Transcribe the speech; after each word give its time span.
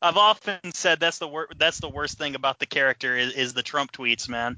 I've 0.00 0.16
often 0.16 0.58
said 0.74 1.00
that's 1.00 1.18
the 1.18 1.28
wor- 1.28 1.48
that's 1.56 1.80
the 1.80 1.88
worst 1.88 2.18
thing 2.18 2.34
about 2.34 2.58
the 2.58 2.66
character 2.66 3.16
is, 3.16 3.32
is 3.32 3.54
the 3.54 3.62
Trump 3.62 3.92
tweets, 3.92 4.28
man. 4.28 4.56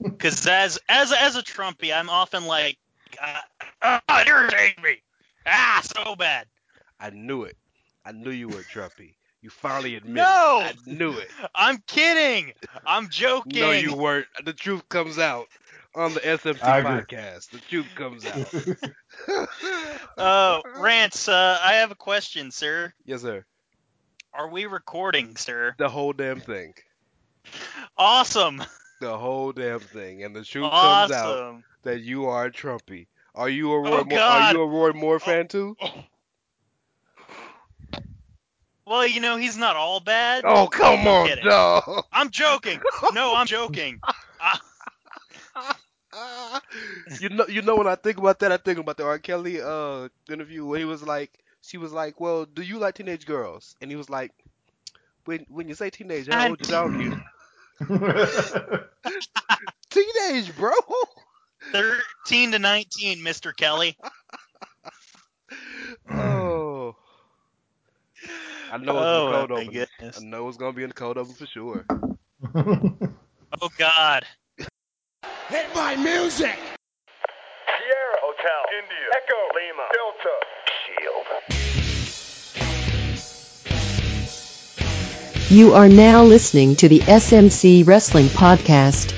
Because 0.00 0.46
as 0.46 0.78
as 0.88 1.12
as 1.12 1.36
a 1.36 1.42
Trumpy, 1.42 1.94
I'm 1.94 2.08
often 2.08 2.46
like, 2.46 2.78
uh, 3.22 3.98
oh, 4.08 4.20
it 4.20 4.28
irritates 4.28 4.82
me. 4.82 5.02
Ah, 5.46 5.82
so 5.84 6.16
bad. 6.16 6.46
I 6.98 7.10
knew 7.10 7.44
it. 7.44 7.56
I 8.04 8.12
knew 8.12 8.30
you 8.30 8.48
were 8.48 8.62
Trumpy. 8.62 9.14
You 9.42 9.48
finally 9.50 9.96
admitted. 9.96 10.16
No! 10.16 10.66
it. 10.66 10.76
I 10.86 10.90
knew 10.90 11.12
it. 11.12 11.30
I'm 11.54 11.78
kidding. 11.86 12.52
I'm 12.84 13.08
joking. 13.08 13.60
No, 13.60 13.70
you 13.72 13.94
weren't. 13.94 14.26
The 14.44 14.52
truth 14.52 14.86
comes 14.90 15.18
out 15.18 15.48
on 15.94 16.12
the 16.12 16.20
SMC 16.20 16.58
podcast. 16.58 17.50
The 17.50 17.58
truth 17.58 17.86
comes 17.94 18.26
out. 18.26 19.48
Uh, 20.16 20.60
Rance, 20.76 21.28
uh, 21.28 21.58
I 21.62 21.74
have 21.74 21.90
a 21.90 21.94
question, 21.94 22.50
sir. 22.50 22.92
yes, 23.06 23.22
sir. 23.22 23.44
Are 24.32 24.48
we 24.48 24.66
recording, 24.66 25.36
sir? 25.36 25.74
The 25.78 25.88
whole 25.88 26.12
damn 26.12 26.40
thing. 26.40 26.74
Awesome. 27.98 28.62
The 29.00 29.16
whole 29.16 29.52
damn 29.52 29.80
thing. 29.80 30.24
And 30.24 30.36
the 30.36 30.44
truth 30.44 30.70
comes 30.70 31.10
out 31.10 31.62
that 31.82 32.00
you 32.00 32.26
are 32.26 32.46
a 32.46 32.52
Trumpy. 32.52 33.06
Are 33.34 33.48
you 33.48 33.72
a 33.72 33.80
Roy? 33.80 34.00
Oh, 34.00 34.04
Moore, 34.04 34.18
God. 34.18 34.42
are 34.42 34.54
you 34.54 34.62
a 34.62 34.66
Roy 34.66 34.92
Moore 34.92 35.18
fan 35.18 35.48
too? 35.48 35.76
Well, 38.86 39.06
you 39.06 39.20
know 39.20 39.36
he's 39.36 39.56
not 39.56 39.76
all 39.76 40.00
bad. 40.00 40.44
Oh 40.44 40.66
come 40.66 41.06
on, 41.06 41.28
kidding. 41.28 41.44
dog. 41.44 42.04
I'm 42.12 42.30
joking. 42.30 42.80
No, 43.14 43.36
I'm 43.36 43.46
joking. 43.46 44.00
you 47.20 47.28
know, 47.28 47.46
you 47.46 47.62
know 47.62 47.76
when 47.76 47.86
I 47.86 47.94
think 47.94 48.18
about 48.18 48.40
that, 48.40 48.50
I 48.50 48.56
think 48.56 48.80
about 48.80 48.96
the 48.96 49.04
R. 49.04 49.18
Kelly 49.18 49.60
uh 49.62 50.08
interview 50.28 50.66
where 50.66 50.80
he 50.80 50.84
was 50.84 51.04
like, 51.04 51.30
she 51.62 51.78
was 51.78 51.92
like, 51.92 52.20
"Well, 52.20 52.44
do 52.44 52.62
you 52.62 52.78
like 52.78 52.94
teenage 52.94 53.26
girls?" 53.26 53.74
And 53.80 53.90
he 53.90 53.96
was 53.96 54.08
like, 54.10 54.32
"When 55.24 55.44
when 55.48 55.68
you 55.68 55.74
say 55.74 55.90
teenage, 55.90 56.28
how 56.28 56.48
old 56.48 56.60
is 56.60 56.72
are 56.72 56.90
you? 57.00 57.16
Teenage, 59.90 60.54
bro." 60.56 60.72
13 61.72 62.52
to 62.52 62.58
19, 62.58 63.18
Mr. 63.18 63.54
Kelly. 63.54 63.94
oh, 66.10 66.96
I 68.72 68.78
know 68.78 69.02
it's 69.02 69.10
in 69.10 69.16
Oh, 69.16 69.26
the 69.26 69.32
code 69.32 69.50
my 69.50 69.56
open. 69.56 69.72
goodness. 69.72 70.16
I 70.16 70.20
know 70.24 70.48
it's 70.48 70.56
gonna 70.56 70.72
be 70.72 70.82
in 70.82 70.88
the 70.88 70.94
code 70.94 71.18
open 71.18 71.34
for 71.34 71.46
sure. 71.46 71.84
Oh, 73.62 73.68
God. 73.76 74.24
Hit 75.48 75.66
my 75.74 75.96
music! 75.96 76.56
Sierra 77.66 78.16
Hotel 78.22 78.62
India 78.78 79.06
Echo 79.16 79.40
Lima 79.54 79.88
Delta 79.92 80.36
You 85.50 85.74
are 85.74 85.88
now 85.88 86.22
listening 86.22 86.76
to 86.76 86.88
the 86.88 87.00
SMC 87.00 87.84
Wrestling 87.84 88.26
Podcast 88.26 89.12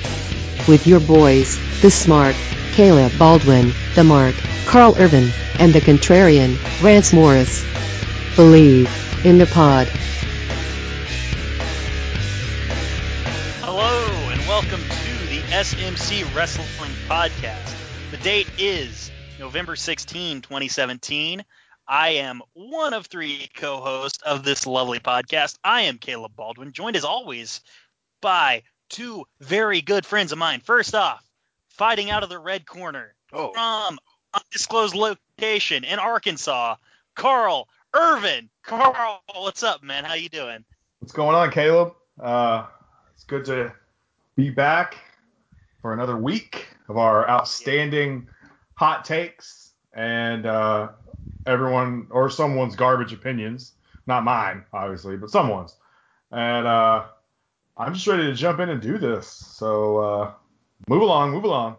with 0.67 0.87
your 0.87 0.99
boys, 0.99 1.59
the 1.83 1.91
smart, 1.91 2.35
Caleb 2.71 3.11
Baldwin, 3.19 3.71
the 3.93 4.03
mark, 4.03 4.33
Karl 4.65 4.95
Irvin, 4.97 5.29
and 5.59 5.71
the 5.73 5.79
contrarian, 5.79 6.57
Rance 6.81 7.13
Morris. 7.13 7.63
Believe 8.35 8.89
in 9.23 9.37
the 9.37 9.45
pod. 9.45 9.87
Hello, 13.61 14.29
and 14.31 14.41
welcome 14.47 14.81
to 14.81 15.27
the 15.29 15.41
SMC 15.51 16.35
Wrestling 16.35 16.91
Podcast. 17.07 17.75
The 18.09 18.17
date 18.17 18.49
is 18.57 19.11
November 19.39 19.75
16, 19.75 20.41
2017. 20.41 21.45
I 21.87 22.09
am 22.09 22.41
one 22.53 22.93
of 22.93 23.07
three 23.07 23.49
co 23.55 23.77
hosts 23.81 24.21
of 24.23 24.43
this 24.43 24.65
lovely 24.65 24.99
podcast. 24.99 25.57
I 25.63 25.81
am 25.81 25.97
Caleb 25.97 26.35
Baldwin, 26.35 26.71
joined 26.71 26.95
as 26.95 27.03
always 27.03 27.61
by 28.21 28.63
two 28.89 29.25
very 29.39 29.81
good 29.81 30.05
friends 30.05 30.31
of 30.31 30.37
mine. 30.37 30.61
First 30.61 30.95
off, 30.95 31.23
fighting 31.69 32.09
out 32.09 32.23
of 32.23 32.29
the 32.29 32.39
red 32.39 32.65
corner 32.65 33.13
Oh, 33.33 33.51
from 33.53 33.99
undisclosed 34.33 34.95
location 34.95 35.83
in 35.83 35.99
Arkansas, 35.99 36.75
Karl 37.15 37.67
Irvin. 37.93 38.49
Karl, 38.63 39.21
what's 39.35 39.63
up, 39.63 39.83
man? 39.83 40.03
How 40.03 40.13
you 40.13 40.29
doing? 40.29 40.63
What's 40.99 41.13
going 41.13 41.35
on, 41.35 41.51
Caleb? 41.51 41.93
Uh, 42.19 42.67
it's 43.13 43.23
good 43.23 43.43
to 43.45 43.73
be 44.35 44.49
back 44.49 44.97
for 45.81 45.93
another 45.93 46.17
week 46.17 46.67
of 46.87 46.97
our 46.97 47.27
outstanding 47.29 48.27
hot 48.75 49.03
takes 49.03 49.73
and 49.93 50.45
uh, 50.45 50.89
everyone 51.45 52.07
or 52.09 52.29
someone's 52.29 52.75
garbage 52.75 53.13
opinions. 53.13 53.73
Not 54.05 54.23
mine, 54.23 54.65
obviously, 54.73 55.17
but 55.17 55.29
someone's. 55.29 55.75
And 56.31 56.67
uh, 56.67 57.05
I'm 57.77 57.93
just 57.93 58.07
ready 58.07 58.23
to 58.23 58.33
jump 58.33 58.59
in 58.59 58.69
and 58.69 58.81
do 58.81 58.97
this. 58.97 59.27
So 59.27 59.97
uh, 59.97 60.31
move 60.87 61.01
along, 61.01 61.31
move 61.31 61.43
along. 61.43 61.77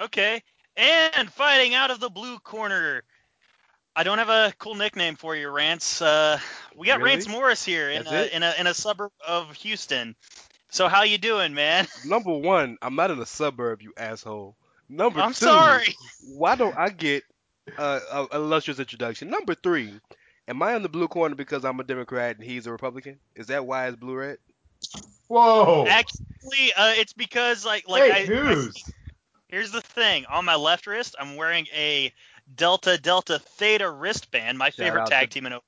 Okay. 0.00 0.42
And 0.76 1.30
fighting 1.30 1.74
out 1.74 1.90
of 1.90 2.00
the 2.00 2.10
blue 2.10 2.38
corner. 2.38 3.04
I 3.94 4.04
don't 4.04 4.18
have 4.18 4.30
a 4.30 4.54
cool 4.58 4.74
nickname 4.74 5.16
for 5.16 5.36
you, 5.36 5.50
Rance. 5.50 6.00
Uh, 6.00 6.38
we 6.74 6.86
got 6.86 6.98
Really? 6.98 7.10
Rance 7.10 7.28
Morris 7.28 7.64
here 7.64 7.90
in 7.90 8.06
a, 8.06 8.22
in 8.34 8.42
a 8.42 8.54
in 8.58 8.66
a 8.66 8.72
suburb 8.72 9.12
of 9.26 9.52
Houston. 9.56 10.16
So 10.70 10.88
how 10.88 11.02
you 11.02 11.18
doing, 11.18 11.52
man? 11.52 11.86
number 12.06 12.32
one, 12.32 12.78
I'm 12.80 12.96
not 12.96 13.10
in 13.10 13.18
a 13.18 13.26
suburb, 13.26 13.82
you 13.82 13.92
asshole. 13.94 14.56
Number 14.88 15.20
I'm 15.20 15.34
two, 15.34 15.44
sorry. 15.44 15.94
why 16.34 16.54
don't 16.56 16.76
I 16.76 16.88
get 16.88 17.24
uh, 17.78 18.00
a 18.10 18.26
a 18.32 18.36
illustrious 18.36 18.78
introduction? 18.78 19.30
Number 19.30 19.54
three, 19.54 19.92
am 20.48 20.62
I 20.62 20.74
in 20.76 20.82
the 20.82 20.88
blue 20.88 21.08
corner 21.08 21.34
because 21.34 21.64
I'm 21.64 21.80
a 21.80 21.84
Democrat 21.84 22.36
and 22.36 22.44
he's 22.44 22.66
a 22.66 22.72
Republican? 22.72 23.18
Is 23.34 23.46
that 23.48 23.66
why 23.66 23.88
it's 23.88 23.96
blue 23.96 24.16
red? 24.16 24.38
Whoa! 25.28 25.86
Actually, 25.88 26.72
uh, 26.76 26.92
it's 26.96 27.12
because 27.12 27.64
like 27.64 27.88
like 27.88 28.02
Hey, 28.12 28.26
I, 28.28 28.52
I 28.52 28.66
here's 29.48 29.70
the 29.70 29.80
thing. 29.80 30.26
On 30.26 30.44
my 30.44 30.56
left 30.56 30.86
wrist, 30.86 31.14
I'm 31.18 31.36
wearing 31.36 31.66
a 31.74 32.12
Delta 32.56 32.98
Delta 32.98 33.38
Theta 33.38 33.88
wristband, 33.90 34.58
my 34.58 34.70
favorite 34.70 35.06
tag 35.06 35.30
to- 35.30 35.34
team 35.34 35.46
in 35.46 35.52
Oklahoma. 35.52 35.62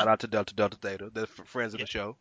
Shout 0.00 0.08
out 0.08 0.20
to 0.20 0.26
Delta 0.26 0.54
Delta 0.54 0.76
Theta, 0.76 1.10
they're 1.12 1.24
f- 1.24 1.46
friends 1.46 1.72
of 1.74 1.80
the 1.80 1.86
show. 1.86 2.16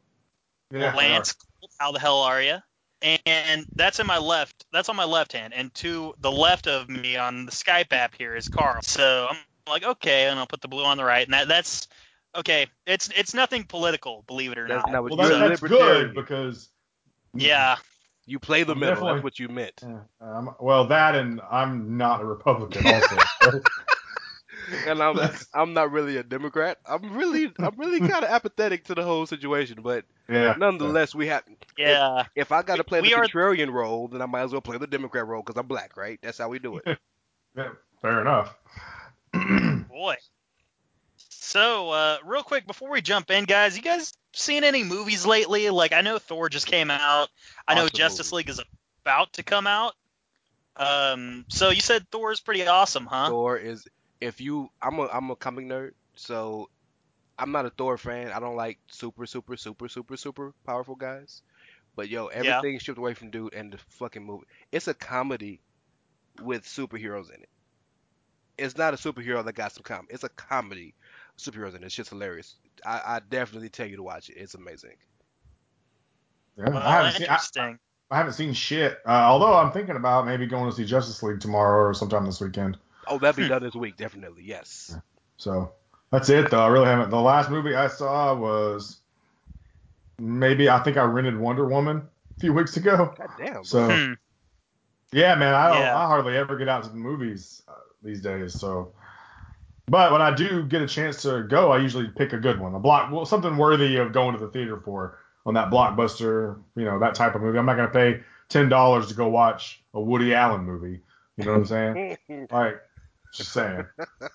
Yeah, 0.71 0.93
Lance, 0.95 1.35
how 1.79 1.91
the 1.91 1.99
hell 1.99 2.19
are 2.19 2.41
you? 2.41 2.57
And 3.01 3.65
that's 3.75 3.99
in 3.99 4.07
my 4.07 4.17
left. 4.17 4.65
That's 4.73 4.89
on 4.89 4.95
my 4.95 5.05
left 5.05 5.33
hand, 5.33 5.53
and 5.53 5.73
to 5.75 6.13
the 6.19 6.31
left 6.31 6.67
of 6.67 6.89
me 6.89 7.15
on 7.15 7.45
the 7.45 7.51
Skype 7.51 7.93
app 7.93 8.15
here 8.17 8.35
is 8.35 8.49
Karl. 8.49 8.81
So 8.81 9.27
I'm 9.29 9.37
like, 9.67 9.83
okay, 9.83 10.27
and 10.27 10.39
I'll 10.39 10.47
put 10.47 10.61
the 10.61 10.67
blue 10.67 10.83
on 10.83 10.97
the 10.97 11.03
right, 11.03 11.25
and 11.25 11.33
that, 11.33 11.47
that's 11.47 11.87
okay. 12.35 12.65
It's 12.87 13.09
it's 13.15 13.33
nothing 13.35 13.65
political, 13.65 14.23
believe 14.27 14.51
it 14.51 14.57
or 14.57 14.67
That's 14.67 14.85
not. 14.87 14.91
not 14.93 15.03
Well, 15.03 15.29
you're 15.29 15.39
that, 15.39 15.49
that's 15.49 15.61
good 15.61 16.15
because 16.15 16.69
yeah, 17.35 17.75
You 18.25 18.39
play 18.39 18.63
the 18.63 18.73
I'm 18.73 18.79
middle. 18.79 18.95
definitely- 18.95 19.13
That's 19.13 19.23
what 19.23 19.39
you 19.39 19.47
meant. 19.49 19.81
Yeah, 19.83 19.99
um, 20.19 20.55
well, 20.59 20.87
that 20.87 21.13
and 21.15 21.39
I'm 21.51 21.97
not 21.97 22.21
a 22.21 22.25
Republican 22.25 22.85
also. 22.87 23.17
And 24.87 25.01
I'm 25.01 25.17
I'm 25.53 25.73
not 25.73 25.91
really 25.91 26.17
a 26.17 26.23
Democrat. 26.23 26.77
I'm 26.85 27.15
really 27.15 27.51
I'm 27.59 27.75
really 27.77 27.99
kind 27.99 28.23
of 28.23 28.29
apathetic 28.29 28.85
to 28.85 28.95
the 28.95 29.03
whole 29.03 29.25
situation. 29.25 29.79
But 29.81 30.05
yeah. 30.29 30.55
nonetheless, 30.57 31.15
we 31.15 31.27
have. 31.27 31.43
yeah. 31.77 32.25
If 32.35 32.51
I 32.51 32.61
got 32.63 32.77
to 32.77 32.83
play 32.83 32.99
the 33.01 33.07
We 33.07 33.13
are- 33.13 33.25
contrarian 33.25 33.71
role, 33.71 34.07
then 34.07 34.21
I 34.21 34.25
might 34.25 34.41
as 34.43 34.51
well 34.51 34.61
play 34.61 34.77
the 34.77 34.87
Democrat 34.87 35.25
role 35.27 35.41
because 35.41 35.59
I'm 35.59 35.67
black, 35.67 35.95
right? 35.97 36.19
That's 36.21 36.37
how 36.37 36.49
we 36.49 36.59
do 36.59 36.77
it. 36.77 36.97
yeah, 37.55 37.69
fair 38.01 38.21
enough. 38.21 38.55
Boy. 39.89 40.15
So, 41.29 41.91
uh, 41.91 42.17
real 42.25 42.43
quick 42.43 42.67
before 42.67 42.89
we 42.89 43.01
jump 43.01 43.31
in, 43.31 43.45
guys, 43.45 43.77
you 43.77 43.81
guys 43.83 44.13
seen 44.33 44.63
any 44.65 44.83
movies 44.83 45.25
lately? 45.25 45.69
Like, 45.69 45.93
I 45.93 46.01
know 46.01 46.19
Thor 46.19 46.49
just 46.49 46.67
came 46.67 46.91
out. 46.91 47.29
I 47.67 47.75
know 47.75 47.87
Justice 47.87 48.31
movie. 48.31 48.39
League 48.41 48.49
is 48.49 48.61
about 49.05 49.31
to 49.33 49.43
come 49.43 49.65
out. 49.65 49.93
Um, 50.75 51.45
so 51.47 51.69
you 51.69 51.79
said 51.81 52.05
Thor 52.11 52.31
is 52.31 52.39
pretty 52.41 52.67
awesome, 52.67 53.05
huh? 53.05 53.29
Thor 53.29 53.57
is 53.57 53.87
if 54.21 54.41
you 54.41 54.69
I'm 54.81 54.99
a 54.99 55.07
I'm 55.07 55.29
a 55.31 55.35
comic 55.35 55.65
nerd, 55.65 55.91
so 56.15 56.69
I'm 57.39 57.51
not 57.51 57.65
a 57.65 57.69
Thor 57.69 57.97
fan. 57.97 58.31
I 58.31 58.39
don't 58.39 58.55
like 58.55 58.79
super 58.87 59.25
super 59.25 59.55
super 59.57 59.87
super 59.87 60.17
super 60.17 60.53
powerful 60.65 60.95
guys. 60.95 61.41
But 61.95 62.09
yo, 62.09 62.29
Yeah. 62.29 62.57
everything 62.57 62.79
stripped 62.79 62.99
away 62.99 63.13
from 63.13 63.31
dude 63.31 63.53
and 63.53 63.73
the 63.73 63.77
fucking 63.89 64.23
movie. 64.23 64.45
It's 64.71 64.87
a 64.87 64.93
comedy 64.93 65.61
with 66.41 66.63
superheroes 66.63 67.29
in 67.33 67.41
it. 67.41 67.49
It's 68.57 68.77
not 68.77 68.93
a 68.93 68.97
superhero 68.97 69.43
that 69.45 69.53
got 69.53 69.71
some 69.71 69.83
com. 69.83 70.07
It's 70.09 70.23
a 70.23 70.29
comedy 70.29 70.95
superheroes 71.37 71.75
in 71.75 71.83
it. 71.83 71.87
It's 71.87 71.95
just 71.95 72.09
hilarious. 72.09 72.55
I, 72.85 73.01
I 73.05 73.21
definitely 73.29 73.69
tell 73.69 73.87
you 73.87 73.97
to 73.97 74.03
watch 74.03 74.29
it. 74.29 74.37
It's 74.37 74.55
amazing. 74.55 74.95
Yeah, 76.57 76.69
Well, 76.69 76.77
I 76.77 76.91
haven't 76.91 77.13
seen. 77.13 77.21
I, 77.27 77.33
interesting. 77.33 77.79
I 78.09 78.17
haven't 78.17 78.33
seen 78.33 78.53
shit. 78.53 78.97
Uh, 79.05 79.09
although 79.11 79.55
I'm 79.55 79.71
thinking 79.71 79.95
about 79.95 80.25
maybe 80.25 80.47
going 80.47 80.69
to 80.69 80.75
see 80.75 80.85
Justice 80.85 81.21
League 81.21 81.39
tomorrow 81.39 81.89
or 81.89 81.93
sometime 81.93 82.25
this 82.25 82.39
weekend. 82.41 82.77
Oh, 83.09 83.17
that'll 83.17 83.41
be 83.41 83.47
done 83.47 83.63
this 83.63 83.75
week, 83.75 83.97
definitely. 83.97 84.43
Yes. 84.43 84.97
So 85.37 85.71
that's 86.11 86.29
it 86.29 86.49
though. 86.51 86.61
I 86.61 86.67
really 86.67 86.87
haven't. 86.87 87.09
The 87.09 87.19
last 87.19 87.49
movie 87.49 87.75
I 87.75 87.87
saw 87.87 88.33
was 88.35 88.97
maybe 90.19 90.69
I 90.69 90.79
think 90.83 90.97
I 90.97 91.03
rented 91.03 91.37
Wonder 91.37 91.65
Woman 91.65 91.97
a 91.97 92.39
few 92.39 92.53
weeks 92.53 92.77
ago. 92.77 93.13
God 93.17 93.29
damn. 93.37 93.63
So 93.63 93.87
Hmm. 93.87 94.13
yeah, 95.11 95.35
man, 95.35 95.53
I 95.53 95.67
don't. 95.69 95.81
Yeah. 95.81 95.97
I 95.97 96.07
hardly 96.07 96.35
ever 96.37 96.57
get 96.57 96.69
out 96.69 96.83
to 96.83 96.89
the 96.89 96.95
movies 96.95 97.61
uh, 97.67 97.73
these 98.03 98.21
days. 98.21 98.53
So 98.53 98.93
But 99.87 100.11
when 100.11 100.21
I 100.21 100.33
do 100.33 100.63
get 100.63 100.81
a 100.81 100.87
chance 100.87 101.21
to 101.21 101.43
go, 101.43 101.71
I 101.71 101.77
usually 101.77 102.07
pick 102.07 102.33
a 102.33 102.37
good 102.37 102.59
one, 102.59 102.75
a 102.75 102.79
block, 102.79 103.11
well, 103.11 103.25
something 103.25 103.55
worthy 103.57 103.97
of 103.97 104.11
going 104.11 104.33
to 104.33 104.39
the 104.39 104.51
theater 104.51 104.81
for 104.83 105.19
on 105.45 105.53
that 105.53 105.69
blockbuster, 105.69 106.59
you 106.75 106.83
know, 106.83 106.99
that 106.99 107.15
type 107.15 107.35
of 107.35 107.41
movie. 107.41 107.57
I'm 107.57 107.65
not 107.65 107.77
gonna 107.77 107.87
pay 107.89 108.21
ten 108.49 108.69
dollars 108.69 109.07
to 109.07 109.13
go 109.13 109.29
watch 109.29 109.81
a 109.93 110.01
Woody 110.01 110.33
Allen 110.33 110.63
movie. 110.65 111.01
You 111.37 111.45
know 111.45 111.51
what 111.51 111.57
I'm 111.59 111.65
saying? 111.65 112.17
like, 112.51 112.81
just 113.37 113.53
saying. 113.53 113.85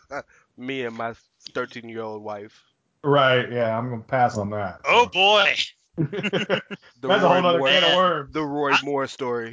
Me 0.57 0.85
and 0.85 0.97
my 0.97 1.15
13 1.55 1.89
year 1.89 2.03
old 2.03 2.23
wife. 2.23 2.63
Right? 3.05 3.51
Yeah, 3.51 3.77
I'm 3.77 3.91
gonna 3.91 4.03
pass 4.03 4.39
on 4.39 4.51
that. 4.51 4.81
Oh 4.85 5.07
boy. 5.07 5.55
The 5.97 6.63
That's 7.09 7.23
a 7.23 7.27
Roy 7.27 7.41
whole 7.41 7.47
other 7.47 7.59
Moore, 7.59 7.69
can 7.69 7.85
of 7.85 7.97
worms. 7.97 8.33
the 8.33 8.43
Roy 8.45 8.73
Moore 8.83 9.07
story. 9.07 9.53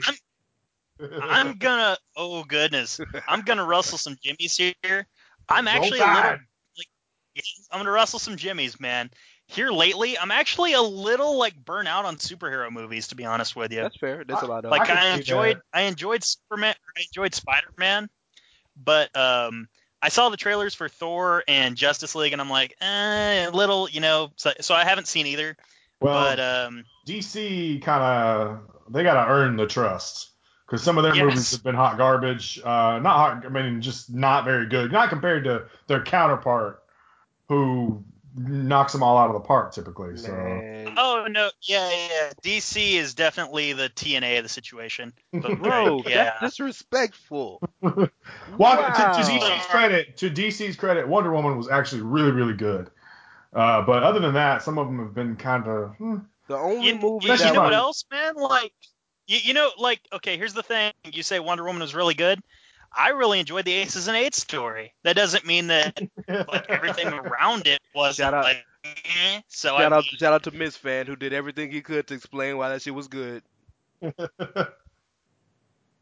I'm 1.21 1.57
gonna. 1.57 1.97
Oh 2.15 2.43
goodness. 2.43 2.99
I'm 3.27 3.41
gonna 3.41 3.65
rustle 3.65 3.97
some 3.97 4.17
jimmies 4.23 4.55
here. 4.55 5.07
I'm 5.49 5.67
actually 5.67 5.99
a 5.99 6.05
little. 6.05 6.21
Tide. 6.21 6.39
I'm 7.71 7.79
gonna 7.79 7.91
rustle 7.91 8.19
some 8.19 8.37
jimmies, 8.37 8.79
man. 8.79 9.09
Here 9.47 9.71
lately, 9.71 10.17
I'm 10.17 10.31
actually 10.31 10.73
a 10.73 10.81
little 10.81 11.37
like 11.37 11.55
burnt 11.65 11.87
out 11.87 12.05
on 12.05 12.17
superhero 12.17 12.71
movies, 12.71 13.07
to 13.07 13.15
be 13.15 13.25
honest 13.25 13.55
with 13.55 13.71
you. 13.71 13.81
That's 13.81 13.97
fair. 13.97 14.23
That's 14.27 14.43
uh, 14.43 14.45
a 14.45 14.47
lot 14.47 14.65
of. 14.65 14.71
Like 14.71 14.85
can 14.85 14.97
I, 14.97 15.15
enjoyed 15.15 15.57
that. 15.57 15.63
I 15.73 15.81
enjoyed 15.83 16.23
Superman 16.23 16.75
I 16.95 17.01
enjoyed 17.01 17.33
Spider 17.33 17.73
Man, 17.77 18.09
but 18.83 19.15
um 19.15 19.67
I 20.01 20.09
saw 20.09 20.29
the 20.29 20.37
trailers 20.37 20.73
for 20.73 20.87
Thor 20.87 21.43
and 21.47 21.75
Justice 21.75 22.15
League 22.15 22.33
and 22.33 22.41
I'm 22.41 22.49
like 22.49 22.75
eh, 22.81 23.47
a 23.47 23.51
little 23.51 23.89
you 23.89 23.99
know 24.01 24.31
so, 24.37 24.51
so 24.61 24.73
I 24.75 24.85
haven't 24.85 25.07
seen 25.07 25.27
either 25.27 25.55
Well, 25.99 26.13
but 26.13 26.39
um 26.39 26.85
DC 27.07 27.81
kind 27.81 28.03
of 28.03 28.59
they 28.91 29.03
gotta 29.03 29.29
earn 29.31 29.57
the 29.57 29.67
trust 29.67 30.29
because 30.65 30.83
some 30.83 30.97
of 30.97 31.03
their 31.03 31.15
Yes. 31.15 31.25
movies 31.25 31.51
have 31.51 31.63
been 31.63 31.75
hot 31.75 31.97
garbage. 31.97 32.59
Uh, 32.59 32.99
not 32.99 33.41
hot. 33.41 33.45
I 33.45 33.49
mean, 33.49 33.81
just 33.81 34.13
not 34.13 34.45
very 34.45 34.67
good. 34.67 34.91
Not 34.91 35.09
compared 35.09 35.45
to 35.45 35.65
their 35.87 36.03
counterpart, 36.03 36.83
who 37.47 38.03
knocks 38.47 38.93
them 38.93 39.03
all 39.03 39.17
out 39.17 39.27
of 39.27 39.33
the 39.33 39.39
park 39.41 39.73
typically. 39.73 40.15
So 40.17 40.31
oh 40.97 41.27
no 41.29 41.49
yeah 41.61 41.89
yeah, 41.89 42.07
yeah. 42.09 42.31
DC 42.43 42.93
is 42.93 43.13
definitely 43.13 43.73
the 43.73 43.89
TNA 43.89 44.37
of 44.37 44.43
the 44.43 44.49
situation 44.49 45.13
but 45.33 45.61
Bro, 45.61 46.03
yeah 46.07 46.33
that's 46.39 46.55
disrespectful. 46.55 47.61
Well, 48.57 48.77
to, 48.77 49.23
to 49.23 49.31
DC's 49.31 49.65
credit, 49.67 50.17
to 50.17 50.29
DC's 50.29 50.75
credit, 50.75 51.07
Wonder 51.07 51.31
Woman 51.31 51.57
was 51.57 51.69
actually 51.69 52.01
really, 52.01 52.31
really 52.31 52.53
good. 52.53 52.89
Uh, 53.53 53.81
but 53.83 54.03
other 54.03 54.19
than 54.19 54.33
that, 54.33 54.63
some 54.63 54.77
of 54.77 54.87
them 54.87 54.99
have 54.99 55.13
been 55.13 55.37
kind 55.37 55.65
of. 55.65 55.95
Hmm. 55.95 56.17
The 56.47 56.57
only 56.57 56.87
you, 56.87 56.95
movie 56.95 57.25
you 57.25 57.27
That's 57.29 57.43
that 57.43 57.53
know 57.53 57.61
what 57.61 57.73
else 57.73 58.03
man 58.11 58.35
like 58.35 58.73
you, 59.27 59.37
you 59.43 59.53
know 59.53 59.69
like 59.77 60.01
okay 60.11 60.35
here's 60.35 60.55
the 60.55 60.63
thing 60.63 60.91
you 61.13 61.21
say 61.21 61.39
Wonder 61.39 61.63
Woman 61.63 61.81
was 61.81 61.93
really 61.93 62.15
good 62.15 62.41
I 62.91 63.09
really 63.09 63.39
enjoyed 63.39 63.65
the 63.65 63.73
Aces 63.73 64.07
and 64.07 64.17
Eights 64.17 64.41
story 64.41 64.93
that 65.03 65.15
doesn't 65.15 65.45
mean 65.45 65.67
that 65.67 65.99
like 66.27 66.69
everything 66.69 67.07
around 67.13 67.67
it 67.67 67.79
was 67.93 68.15
Shout 68.15 68.33
out- 68.33 68.43
like 68.45 68.63
eh. 68.85 69.41
so 69.47 69.77
shout 69.77 69.93
I 69.93 69.97
out 69.97 70.03
shout 70.05 70.33
out 70.33 70.43
to 70.43 70.51
Miss 70.51 70.75
Fan 70.75 71.05
who 71.05 71.15
did 71.15 71.33
everything 71.33 71.71
he 71.71 71.81
could 71.81 72.07
to 72.07 72.13
explain 72.15 72.57
why 72.57 72.69
that 72.69 72.81
shit 72.81 72.95
was 72.95 73.07
good. 73.07 73.43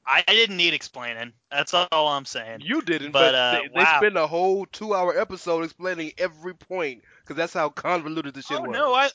I 0.09 0.23
didn't 0.25 0.55
need 0.55 0.73
explaining. 0.73 1.33
That's 1.51 1.73
all 1.73 2.07
I'm 2.07 2.23
saying. 2.23 2.61
You 2.61 2.81
didn't, 2.81 3.11
But, 3.11 3.33
but, 3.33 3.35
uh, 3.35 3.51
they, 3.51 3.67
they 3.67 3.83
wow. 3.83 3.97
spent 3.97 4.15
a 4.15 4.25
whole 4.25 4.65
two 4.67 4.93
hour 4.93 5.17
episode 5.19 5.65
explaining 5.65 6.13
every 6.17 6.53
point 6.55 7.01
because 7.21 7.35
that's 7.35 7.53
how 7.53 7.67
convoluted 7.69 8.33
the 8.33 8.41
shit 8.41 8.57
oh 8.57 8.61
was. 8.61 8.71
no, 8.71 8.93
I 8.93 9.09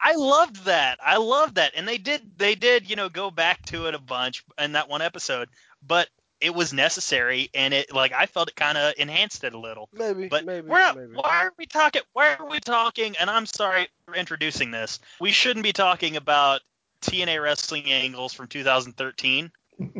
I 0.00 0.14
loved 0.14 0.64
that. 0.64 0.98
I 1.04 1.18
loved 1.18 1.56
that, 1.56 1.72
and 1.76 1.86
they 1.86 1.98
did 1.98 2.22
they 2.38 2.54
did 2.54 2.88
you 2.88 2.96
know 2.96 3.10
go 3.10 3.30
back 3.30 3.62
to 3.66 3.86
it 3.88 3.94
a 3.94 3.98
bunch 3.98 4.42
in 4.58 4.72
that 4.72 4.88
one 4.88 5.02
episode, 5.02 5.50
but 5.86 6.08
it 6.40 6.54
was 6.54 6.72
necessary, 6.72 7.50
and 7.54 7.74
it 7.74 7.92
like 7.92 8.12
I 8.12 8.26
felt 8.26 8.48
it 8.48 8.56
kind 8.56 8.78
of 8.78 8.94
enhanced 8.98 9.44
it 9.44 9.54
a 9.54 9.58
little. 9.58 9.88
maybe, 9.92 10.28
But 10.28 10.44
maybe, 10.44 10.68
we're 10.68 10.78
not, 10.78 10.96
maybe. 10.96 11.14
why 11.14 11.44
are 11.44 11.52
we 11.58 11.66
talking? 11.66 12.02
Why 12.12 12.34
are 12.34 12.46
we 12.48 12.60
talking? 12.60 13.16
And 13.20 13.28
I'm 13.28 13.46
sorry 13.46 13.88
for 14.06 14.14
introducing 14.14 14.70
this. 14.70 15.00
We 15.20 15.32
shouldn't 15.32 15.64
be 15.64 15.72
talking 15.72 16.16
about 16.16 16.60
TNA 17.02 17.42
wrestling 17.42 17.90
angles 17.90 18.32
from 18.32 18.48
2013. 18.48 19.50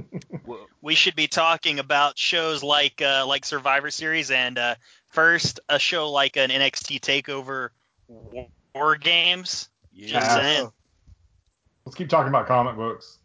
We 0.81 0.95
should 0.95 1.17
be 1.17 1.27
talking 1.27 1.79
about 1.79 2.17
shows 2.17 2.63
like 2.63 3.03
uh, 3.03 3.27
like 3.27 3.45
Survivor 3.45 3.91
Series 3.91 4.31
and 4.31 4.57
uh, 4.57 4.77
first 5.11 5.61
a 5.69 5.79
show 5.79 6.11
like 6.11 6.37
an 6.37 6.51
NXT 6.51 7.01
Takeover 7.01 7.71
War 8.75 8.97
Games. 8.97 9.69
yeah. 9.93 10.69
Let's 11.85 11.97
keep 11.97 12.09
talking 12.09 12.29
about 12.29 12.47
comic 12.47 12.77
books. 12.77 13.19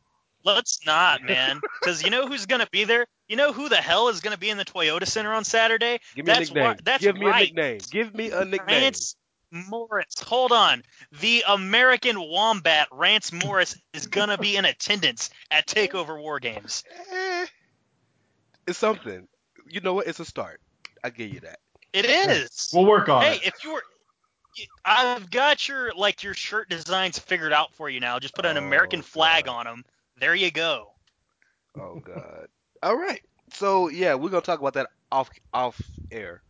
Let's 0.44 0.86
not, 0.86 1.22
man, 1.28 1.62
because 1.82 2.04
you 2.04 2.10
know 2.10 2.28
who's 2.28 2.46
gonna 2.46 2.68
be 2.72 2.84
there. 2.84 3.06
You 3.28 3.36
know 3.38 3.54
who 3.54 3.70
the 3.70 3.78
hell 3.78 4.10
is 4.10 4.20
gonna 4.20 4.38
be 4.38 4.50
in 4.50 4.58
the 4.58 4.66
Toyota 4.66 5.08
Center 5.08 5.34
on 5.34 5.44
Saturday? 5.44 6.00
Give 6.16 6.26
me 6.26 6.34
That's 6.34 6.50
a 6.50 6.54
nickname. 6.54 6.64
why- 6.64 6.78
that's 6.84 7.04
Give 7.04 7.16
me 7.18 7.26
right. 7.26 7.42
a 7.44 7.46
nickname. 7.46 7.80
Give 7.92 8.14
me 8.14 8.32
a 8.32 8.46
nickname. 8.46 8.82
Rance 8.84 9.16
Morris. 9.52 10.16
Hold 10.26 10.52
on. 10.52 10.84
The 11.22 11.44
American 11.48 12.20
Wombat, 12.20 12.88
Rance 12.92 13.32
Morris, 13.32 13.78
is 13.94 14.08
gonna 14.08 14.38
be 14.38 14.58
in 14.58 14.66
attendance 14.66 15.30
at 15.52 15.68
Takeover 15.68 16.20
War 16.20 16.40
Games. 16.40 16.84
Eh, 17.12 17.46
it's 18.68 18.80
something. 18.80 19.28
You 19.70 19.80
know 19.82 19.94
what? 19.94 20.08
It's 20.08 20.20
a 20.20 20.26
start. 20.26 20.60
I 21.04 21.10
give 21.10 21.32
you 21.34 21.40
that. 21.42 21.60
It 21.94 22.06
is. 22.06 22.70
We'll 22.74 22.86
work 22.86 23.08
on 23.10 23.22
Hey, 23.22 23.36
it. 23.36 23.42
Hey, 23.42 23.48
if 23.48 23.64
you 23.64 23.74
were, 23.74 23.84
I've 24.86 25.30
got 25.32 25.68
your 25.68 25.94
like 25.94 26.24
your 26.24 26.34
shirt 26.34 26.70
designs 26.70 27.18
figured 27.20 27.54
out 27.54 27.74
for 27.76 27.90
you 27.90 28.00
now. 28.00 28.20
Just 28.20 28.36
put 28.36 28.46
an 28.46 28.58
Oh, 28.58 28.64
American 28.64 29.02
flag 29.02 29.46
God. 29.46 29.54
on 29.54 29.66
them. 29.66 29.86
There 30.18 30.34
you 30.36 30.52
go. 30.52 30.94
Oh 31.80 32.00
God. 32.00 32.48
All 32.82 32.96
right. 32.98 33.22
So 33.54 33.90
yeah, 33.90 34.16
we're 34.16 34.30
gonna 34.30 34.42
talk 34.42 34.60
about 34.60 34.74
that 34.76 34.90
off 35.12 35.30
off 35.54 35.80
air. 36.12 36.42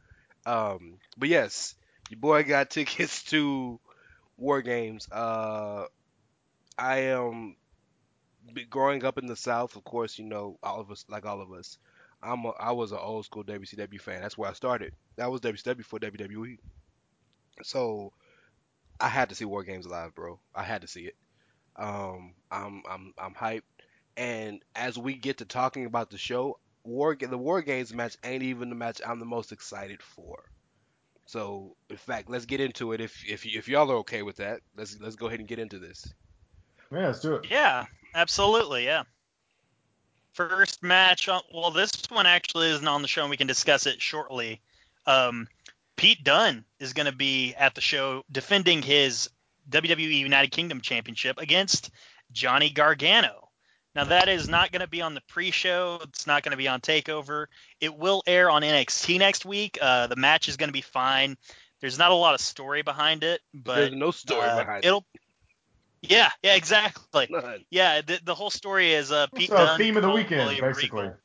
Um, 0.46 1.00
but 1.18 1.30
yes, 1.30 1.76
your 2.10 2.20
boy 2.20 2.44
got 2.44 2.70
tickets 2.72 3.24
to 3.26 3.80
War 4.38 4.62
Games. 4.62 5.08
Uh, 5.12 5.86
I 6.78 6.98
am 7.00 7.56
growing 8.70 9.04
up 9.06 9.18
in 9.18 9.26
the 9.26 9.36
South. 9.36 9.76
Of 9.76 9.84
course, 9.84 10.18
you 10.18 10.26
know 10.26 10.58
all 10.64 10.80
of 10.80 10.92
us, 10.92 11.06
like 11.10 11.26
all 11.26 11.42
of 11.42 11.52
us. 11.52 11.78
I'm 12.22 12.46
a, 12.46 12.50
I 12.52 12.72
was 12.72 12.92
an 12.92 13.00
old 13.02 13.26
school 13.26 13.44
WCW 13.44 14.00
fan. 14.00 14.22
That's 14.22 14.38
where 14.38 14.50
I 14.50 14.54
started. 14.54 14.94
That 15.18 15.32
was 15.32 15.42
WCW 15.42 15.78
before 15.78 16.00
WWE. 16.00 16.58
So 17.64 18.14
I 19.00 19.10
had 19.10 19.30
to 19.30 19.36
see 19.36 19.46
War 19.46 19.64
Games 19.64 19.88
live, 19.88 20.16
bro. 20.16 20.40
I 20.56 20.64
had 20.64 20.82
to 20.82 20.88
see 20.88 21.04
it. 21.04 21.16
Um, 21.76 22.34
I'm 22.52 22.84
I'm 22.90 23.14
I'm 23.18 23.34
hyped. 23.34 23.64
And 24.16 24.62
as 24.76 24.98
we 24.98 25.16
get 25.16 25.40
to 25.40 25.46
talking 25.46 25.86
about 25.86 26.10
the 26.10 26.18
show, 26.18 26.60
War 26.84 27.16
the 27.16 27.38
War 27.38 27.62
Games 27.62 27.94
match 27.94 28.18
ain't 28.24 28.44
even 28.44 28.70
the 28.70 28.76
match 28.76 29.02
I'm 29.06 29.20
the 29.20 29.26
most 29.26 29.52
excited 29.52 30.02
for. 30.02 30.44
So, 31.26 31.76
in 31.90 31.98
fact, 31.98 32.30
let's 32.30 32.46
get 32.46 32.60
into 32.60 32.92
it. 32.92 33.02
If 33.02 33.24
if 33.28 33.46
y- 33.46 33.52
if 33.56 33.68
y'all 33.68 33.92
are 33.92 33.98
okay 33.98 34.22
with 34.22 34.38
that, 34.38 34.60
let's 34.76 35.00
let's 35.00 35.16
go 35.16 35.28
ahead 35.28 35.40
and 35.40 35.48
get 35.48 35.60
into 35.60 35.80
this. 35.80 36.14
Yeah, 36.92 37.08
let's 37.08 37.22
do 37.22 37.36
it. 37.36 37.48
Yeah, 37.50 37.86
absolutely. 38.14 38.86
Yeah. 38.86 39.04
First 40.34 40.84
match. 40.84 41.28
On, 41.28 41.42
well, 41.54 41.72
this 41.72 41.92
one 42.10 42.26
actually 42.26 42.70
isn't 42.70 42.88
on 42.88 43.02
the 43.02 43.08
show, 43.08 43.22
and 43.22 43.30
we 43.30 43.38
can 43.38 43.48
discuss 43.48 43.86
it 43.86 44.02
shortly. 44.02 44.62
Um, 45.06 45.48
Pete 45.96 46.24
Dunne 46.24 46.66
is 46.80 46.94
going 46.94 47.06
to 47.06 47.16
be 47.16 47.54
at 47.56 47.76
the 47.76 47.82
show 47.82 48.24
defending 48.32 48.82
his 48.82 49.30
WWE 49.70 50.18
United 50.20 50.52
Kingdom 50.52 50.82
Championship 50.82 51.40
against 51.40 51.90
Johnny 52.32 52.70
Gargano. 52.70 53.50
Now 53.96 54.06
that 54.06 54.28
is 54.28 54.50
not 54.50 54.72
going 54.72 54.82
to 54.82 54.88
be 54.88 55.02
on 55.02 55.14
the 55.14 55.22
pre-show. 55.30 56.00
It's 56.04 56.26
not 56.26 56.42
going 56.44 56.52
to 56.52 56.58
be 56.58 56.68
on 56.68 56.82
Takeover. 56.82 57.46
It 57.80 57.96
will 57.96 58.24
air 58.26 58.50
on 58.50 58.64
NXT 58.64 59.20
next 59.20 59.46
week. 59.46 59.78
Uh, 59.82 60.08
the 60.08 60.16
match 60.16 60.48
is 60.50 60.58
going 60.58 60.70
to 60.70 60.74
be 60.74 60.82
fine. 60.82 61.38
There's 61.80 62.00
not 62.00 62.12
a 62.12 62.16
lot 62.16 62.34
of 62.34 62.42
story 62.42 62.82
behind 62.82 63.24
it, 63.24 63.42
but 63.54 63.76
There's 63.76 63.94
no 63.94 64.12
story 64.12 64.42
uh, 64.48 64.58
behind 64.64 64.86
it'll. 64.86 65.06
Yeah, 66.02 66.30
yeah, 66.42 66.56
exactly. 66.56 67.28
None. 67.30 67.64
Yeah, 67.70 68.02
the, 68.02 68.20
the 68.24 68.36
whole 68.36 68.50
story 68.50 68.92
is 68.94 69.12
uh, 69.12 69.28
Pete 69.36 69.50
So 69.50 69.56
Dunne. 69.58 69.78
theme 69.78 69.96
of 69.96 70.04
the 70.04 70.10
weekend, 70.10 70.42
William 70.48 70.66
basically. 70.74 71.04
Regal. 71.04 71.18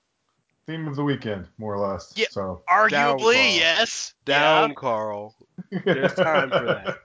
Theme 0.66 0.86
of 0.86 0.96
the 0.96 1.02
weekend, 1.04 1.46
more 1.56 1.74
or 1.74 1.78
less. 1.92 2.12
Yeah. 2.16 2.26
So 2.30 2.62
Arguably, 2.68 3.18
Karl. 3.18 3.32
yes. 3.34 4.14
Down, 4.24 4.68
Yeah. 4.70 4.74
Karl. 4.74 5.34
There's 5.84 6.12
time 6.14 6.50
for 6.50 6.64
that. 6.66 6.98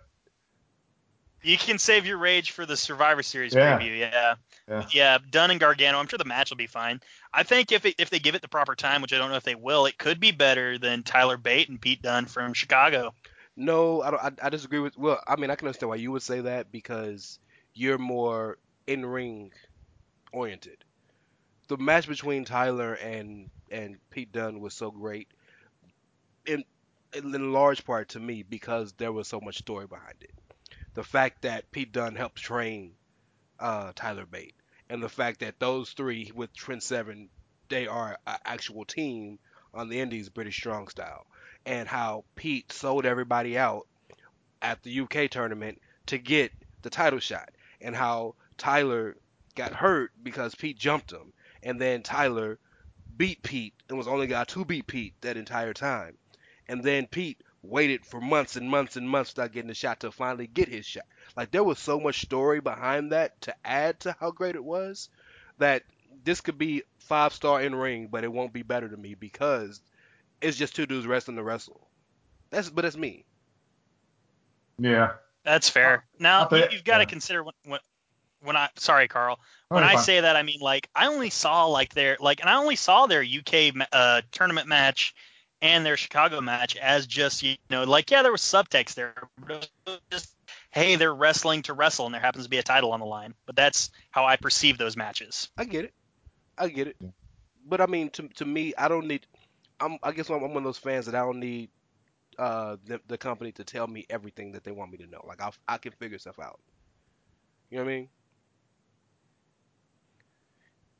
You 1.43 1.57
can 1.57 1.77
save 1.77 2.05
your 2.05 2.17
rage 2.17 2.51
for 2.51 2.65
the 2.65 2.77
Survivor 2.77 3.21
Series 3.21 3.53
Yeah. 3.53 3.77
preview. 3.77 3.99
Yeah. 3.99 4.35
Yeah. 4.67 4.85
Yeah, 4.91 5.17
Dunne 5.29 5.51
and 5.51 5.59
Gargano. 5.59 5.99
I'm 5.99 6.07
sure 6.07 6.17
the 6.17 6.23
match 6.25 6.49
will 6.49 6.57
be 6.57 6.67
fine. 6.67 7.01
I 7.33 7.43
think 7.43 7.73
if 7.73 7.85
it, 7.85 7.95
if 7.97 8.09
they 8.09 8.19
give 8.19 8.33
it 8.33 8.41
the 8.41 8.47
proper 8.47 8.75
time, 8.75 9.01
which 9.01 9.11
I 9.11 9.17
don't 9.17 9.29
know 9.29 9.35
if 9.35 9.43
they 9.43 9.55
will, 9.55 9.85
it 9.85 9.97
could 9.97 10.21
be 10.21 10.31
better 10.31 10.77
than 10.77 11.03
Tyler 11.03 11.35
Bate 11.35 11.67
and 11.67 11.81
Pete 11.81 12.01
Dunne 12.01 12.27
from 12.27 12.53
Chicago. 12.53 13.13
No, 13.57 14.01
I 14.01 14.11
don't. 14.11 14.23
I, 14.23 14.31
I 14.47 14.49
disagree 14.49 14.79
with. 14.79 14.97
Well, 14.97 15.19
I 15.27 15.35
mean, 15.35 15.49
I 15.49 15.55
can 15.55 15.67
understand 15.67 15.89
why 15.89 15.97
you 15.97 16.11
would 16.13 16.23
say 16.23 16.41
that 16.41 16.71
because 16.71 17.39
you're 17.73 17.97
more 17.97 18.57
in 18.87 19.05
ring 19.05 19.51
oriented. 20.31 20.77
The 21.67 21.77
match 21.77 22.07
between 22.07 22.45
Tyler 22.45 22.93
and 22.93 23.49
and 23.69 23.97
Pete 24.09 24.31
Dunne 24.31 24.59
was 24.59 24.73
so 24.73 24.91
great, 24.91 25.27
in 26.45 26.63
in 27.13 27.53
large 27.53 27.85
part 27.85 28.09
to 28.09 28.19
me 28.19 28.43
because 28.43 28.93
there 28.93 29.11
was 29.11 29.27
so 29.27 29.39
much 29.39 29.57
story 29.57 29.87
behind 29.87 30.15
it. 30.21 30.31
The 30.93 31.03
fact 31.03 31.41
that 31.41 31.71
Pete 31.71 31.91
Dunne 31.91 32.15
helped 32.15 32.37
train 32.37 32.95
uh, 33.59 33.93
Tyler 33.95 34.25
Bate, 34.25 34.55
and 34.89 35.01
the 35.01 35.09
fact 35.09 35.39
that 35.39 35.59
those 35.59 35.91
three 35.91 36.31
with 36.35 36.53
Trent 36.53 36.83
Seven, 36.83 37.29
they 37.69 37.87
are 37.87 38.17
an 38.27 38.37
actual 38.45 38.85
team 38.85 39.39
on 39.73 39.89
the 39.89 39.99
Indies 39.99 40.29
British 40.29 40.57
Strong 40.57 40.89
Style 40.89 41.25
and 41.65 41.87
how 41.87 42.25
Pete 42.35 42.71
sold 42.71 43.05
everybody 43.05 43.57
out 43.57 43.87
at 44.61 44.83
the 44.83 44.99
UK 45.01 45.29
tournament 45.29 45.81
to 46.07 46.17
get 46.17 46.51
the 46.81 46.89
title 46.89 47.19
shot, 47.19 47.49
and 47.81 47.95
how 47.95 48.35
Tyler 48.57 49.15
got 49.55 49.73
hurt 49.73 50.11
because 50.21 50.55
Pete 50.55 50.77
jumped 50.77 51.11
him, 51.11 51.33
and 51.61 51.79
then 51.79 52.03
Tyler 52.03 52.59
beat 53.15 53.41
Pete 53.43 53.73
and 53.87 53.97
was 53.97 54.07
only 54.07 54.27
got 54.27 54.49
to 54.49 54.65
beat 54.65 54.87
Pete 54.87 55.13
that 55.21 55.37
entire 55.37 55.73
time, 55.73 56.17
and 56.67 56.83
then 56.83 57.07
Pete 57.07 57.41
waited 57.63 58.05
for 58.05 58.19
months 58.21 58.55
and 58.57 58.69
months 58.69 58.97
and 58.97 59.09
months 59.09 59.33
without 59.35 59.51
getting 59.53 59.71
a 59.71 59.73
shot 59.75 60.01
to 60.01 60.11
finally 60.11 60.47
get 60.47 60.67
his 60.67 60.85
shot. 60.85 61.05
Like 61.35 61.51
there 61.51 61.63
was 61.63 61.79
so 61.79 61.99
much 61.99 62.21
story 62.21 62.59
behind 62.59 63.11
that 63.13 63.39
to 63.41 63.55
add 63.65 64.01
to 64.01 64.15
how 64.19 64.31
great 64.31 64.55
it 64.55 64.63
was 64.63 65.09
that 65.57 65.83
this 66.23 66.41
could 66.41 66.57
be 66.57 66.83
five 66.99 67.33
star 67.33 67.61
in 67.61 67.73
ring, 67.73 68.07
but 68.11 68.23
it 68.23 68.31
won't 68.31 68.53
be 68.53 68.63
better 68.63 68.89
to 68.89 68.97
me 68.97 69.15
because 69.15 69.81
it's 70.41 70.57
just 70.57 70.75
two 70.75 70.85
dudes 70.85 71.07
wrestling 71.07 71.37
to 71.37 71.43
wrestle. 71.43 71.87
That's 72.51 72.69
but 72.69 72.83
that's 72.83 72.97
me. 72.97 73.25
Yeah. 74.77 75.13
That's 75.43 75.69
fair. 75.69 76.05
now 76.19 76.47
I'll 76.49 76.57
you, 76.57 76.63
bet- 76.63 76.73
you've 76.73 76.83
got 76.83 76.97
to 76.97 77.03
yeah. 77.03 77.09
consider 77.09 77.43
when, 77.43 77.53
when 77.65 77.79
when 78.41 78.55
I 78.57 78.69
sorry 78.75 79.07
Karl 79.07 79.39
Oh, 79.71 79.75
when 79.75 79.83
you're 79.83 79.91
I 79.91 79.95
fine. 79.95 80.03
say 80.03 80.21
that 80.21 80.35
I 80.35 80.43
mean 80.43 80.59
like 80.59 80.89
I 80.95 81.07
only 81.07 81.29
saw 81.29 81.65
like 81.67 81.93
their 81.93 82.17
like 82.19 82.41
and 82.41 82.49
I 82.49 82.55
only 82.57 82.75
saw 82.75 83.05
their 83.07 83.23
UK 83.23 83.73
uh, 83.91 84.21
tournament 84.31 84.67
match 84.67 85.15
and 85.63 85.85
their 85.85 85.97
Chicago 85.97 86.41
match 86.41 86.75
as 86.75 87.07
just 87.07 87.41
you 87.41 87.55
know 87.71 87.85
like 87.85 88.11
yeah 88.11 88.21
there 88.21 88.31
was 88.31 88.41
subtext 88.41 88.93
there 88.95 89.15
but 89.39 89.63
it 89.63 89.69
was 89.87 89.99
just 90.11 90.35
hey 90.71 90.97
they're 90.97 91.15
wrestling 91.15 91.61
to 91.63 91.73
wrestle 91.73 92.05
and 92.05 92.13
there 92.13 92.21
happens 92.21 92.43
to 92.43 92.49
be 92.49 92.57
a 92.57 92.63
title 92.63 92.91
on 92.91 92.99
the 92.99 93.05
line 93.05 93.33
but 93.45 93.55
that's 93.55 93.89
how 94.11 94.25
I 94.25 94.35
perceive 94.35 94.77
those 94.77 94.97
matches. 94.97 95.49
I 95.57 95.63
get 95.65 95.85
it. 95.85 95.93
I 96.57 96.67
get 96.67 96.87
it. 96.87 96.97
But 97.65 97.79
I 97.81 97.85
mean, 97.87 98.09
to 98.11 98.27
to 98.27 98.45
me, 98.45 98.73
I 98.77 98.87
don't 98.89 99.07
need. 99.07 99.25
I'm. 99.79 99.97
I 100.03 100.11
guess 100.11 100.29
I'm, 100.29 100.35
I'm 100.43 100.49
one 100.49 100.57
of 100.57 100.63
those 100.65 100.77
fans 100.77 101.05
that 101.05 101.15
I 101.15 101.19
don't 101.19 101.39
need 101.39 101.69
uh 102.37 102.75
the, 102.85 102.99
the 103.07 103.17
company 103.17 103.51
to 103.53 103.63
tell 103.63 103.87
me 103.87 104.05
everything 104.09 104.51
that 104.51 104.63
they 104.63 104.71
want 104.71 104.91
me 104.91 104.97
to 104.97 105.07
know. 105.07 105.23
Like 105.25 105.41
I 105.41 105.49
I 105.67 105.77
can 105.77 105.93
figure 105.93 106.19
stuff 106.19 106.39
out. 106.39 106.59
You 107.69 107.77
know 107.77 107.85
what 107.85 107.91
I 107.91 107.95
mean? 107.95 108.09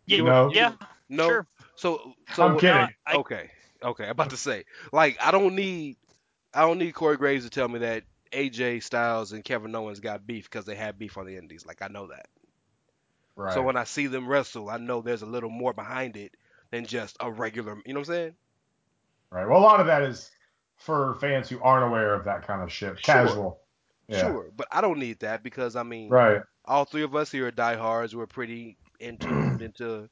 Yeah, 0.06 0.18
You 0.18 0.24
know- 0.24 0.52
yeah, 0.54 0.72
No. 1.10 1.28
sure. 1.28 1.48
So 1.76 2.14
so 2.34 2.44
I'm 2.48 2.60
kidding. 2.60 2.88
I- 3.06 3.16
okay. 3.16 3.52
Okay. 3.84 4.06
I'm 4.06 4.12
about 4.12 4.30
to 4.32 4.38
say 4.38 4.64
like 4.92 5.18
I 5.22 5.32
don't 5.32 5.56
need 5.56 5.98
I 6.54 6.62
don't 6.62 6.78
need 6.80 6.94
Corey 6.94 7.18
Graves 7.18 7.44
to 7.44 7.50
tell 7.50 7.68
me 7.68 7.80
that 7.80 8.04
AJ 8.32 8.84
Styles 8.84 9.32
and 9.32 9.44
Kevin 9.44 9.76
Owens 9.76 10.00
got 10.00 10.26
beef 10.26 10.46
because 10.50 10.66
they 10.66 10.76
had 10.76 10.98
beef 10.98 11.18
on 11.18 11.26
the 11.26 11.38
Indies. 11.38 11.66
Like 11.66 11.82
I 11.82 11.88
know 11.88 12.08
that. 12.08 12.28
Right. 13.36 13.54
So 13.54 13.62
when 13.64 13.76
I 13.78 13.84
see 13.84 14.08
them 14.08 14.28
wrestle, 14.28 14.70
I 14.70 14.78
know 14.78 15.02
there's 15.02 15.22
a 15.24 15.28
little 15.28 15.50
more 15.50 15.74
behind 15.74 16.18
it 16.18 16.36
than 16.72 16.86
just 16.86 17.18
a 17.20 17.32
regular. 17.32 17.78
You 17.86 17.94
know 17.94 18.00
what 18.00 18.10
I'm 18.10 18.14
saying? 18.14 18.36
right. 19.32 19.48
Well, 19.48 19.60
a 19.60 19.62
lot 19.62 19.80
of 19.80 19.88
that 19.88 20.04
is 20.04 20.30
for 20.78 21.16
fans 21.16 21.50
who 21.50 21.60
aren't 21.62 21.86
aware 21.86 22.14
of 22.14 22.26
that 22.26 22.46
kind 22.46 22.62
of 22.62 22.72
shit. 22.72 23.00
Sure. 23.04 23.16
Casual. 23.16 23.60
Yeah. 24.08 24.20
Sure, 24.20 24.52
but 24.56 24.68
I 24.72 24.82
don't 24.82 25.00
need 25.00 25.20
that 25.22 25.44
because 25.44 25.76
I 25.76 25.84
mean, 25.84 26.10
Right. 26.10 26.42
all 26.66 26.86
three 26.86 27.04
of 27.04 27.16
us 27.16 27.32
here 27.32 27.48
are 27.48 27.52
diehards. 27.52 28.16
We're 28.16 28.28
pretty 28.28 28.78
into 29.00 29.28
into 29.60 30.10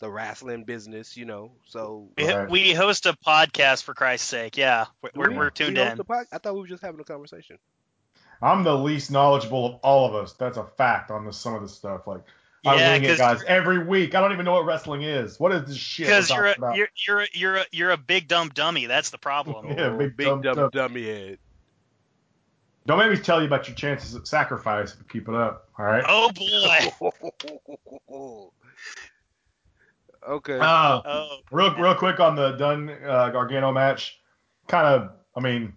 the 0.00 0.10
wrestling 0.10 0.64
business, 0.64 1.16
you 1.16 1.24
know. 1.26 1.52
So 1.66 2.08
We, 2.18 2.32
Right. 2.32 2.50
we 2.50 2.72
host 2.72 3.06
a 3.06 3.16
podcast 3.26 3.84
for 3.84 3.94
Christ's 3.94 4.28
sake. 4.28 4.56
Yeah, 4.56 4.86
we're, 5.02 5.10
we're, 5.14 5.30
We- 5.30 5.36
we're 5.36 5.50
tuned 5.50 5.76
host 5.78 5.92
in. 5.92 5.98
the 5.98 6.26
I 6.32 6.38
thought 6.38 6.54
we 6.54 6.60
were 6.60 6.66
just 6.66 6.82
having 6.82 7.00
a 7.00 7.04
conversation. 7.04 7.58
I'm 8.42 8.64
the 8.64 8.74
least 8.76 9.10
knowledgeable 9.10 9.66
of 9.66 9.74
all 9.82 10.08
of 10.08 10.14
us. 10.14 10.32
That's 10.32 10.56
a 10.56 10.64
fact 10.64 11.10
on 11.10 11.26
this 11.26 11.36
some 11.36 11.54
of 11.54 11.60
this 11.62 11.74
stuff. 11.74 12.06
Like 12.06 12.22
I 12.64 12.76
Yeah, 12.76 12.92
wing 12.92 13.04
it, 13.04 13.08
'cause 13.08 13.18
guys, 13.18 13.42
every 13.46 13.84
week. 13.84 14.14
I 14.14 14.20
don't 14.20 14.32
even 14.32 14.46
know 14.46 14.52
what 14.52 14.64
wrestling 14.64 15.02
is. 15.02 15.38
What 15.38 15.52
is 15.52 15.68
this 15.68 15.76
shit? 15.76 16.06
Because 16.06 16.30
you're 16.30 16.46
a, 16.46 16.56
you're 16.74 16.88
you're 17.06 17.26
you're 17.34 17.56
a, 17.56 17.64
you're 17.70 17.90
a 17.90 17.96
big 17.98 18.28
dumb 18.28 18.48
dummy. 18.48 18.86
That's 18.86 19.10
the 19.10 19.18
problem. 19.18 19.66
Yeah, 19.78 19.90
big 19.90 20.16
big 20.16 20.26
dumb 20.26 20.40
dumb, 20.42 20.56
dumb. 20.56 20.70
dummy 20.72 21.04
head. 21.04 21.38
Don't 22.86 22.98
make 22.98 23.10
me 23.10 23.18
tell 23.18 23.40
you 23.40 23.46
about 23.46 23.68
your 23.68 23.76
chances 23.76 24.16
at 24.16 24.26
sacrifice 24.26 24.94
if 24.94 24.98
you 25.00 25.04
keep 25.04 25.28
it 25.28 25.34
up. 25.34 25.68
All 25.78 25.84
right. 25.84 26.02
Oh 26.08 26.30
boy. 26.32 28.00
okay. 30.28 30.58
Uh, 30.58 31.00
Oh, 31.04 31.38
real 31.50 31.74
real 31.76 31.94
quick 31.94 32.20
on 32.20 32.34
the 32.36 32.52
Dunne 32.52 32.90
uh, 32.90 33.30
Gargano 33.30 33.72
match. 33.72 34.20
Kind 34.68 34.86
of, 34.86 35.10
I 35.36 35.40
mean, 35.40 35.74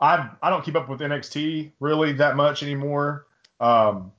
I 0.00 0.30
I 0.42 0.50
don't 0.50 0.64
keep 0.64 0.76
up 0.76 0.88
with 0.88 1.00
NXT 1.00 1.72
really 1.80 2.12
that 2.14 2.36
much 2.36 2.62
anymore. 2.62 3.26
Um, 3.60 4.12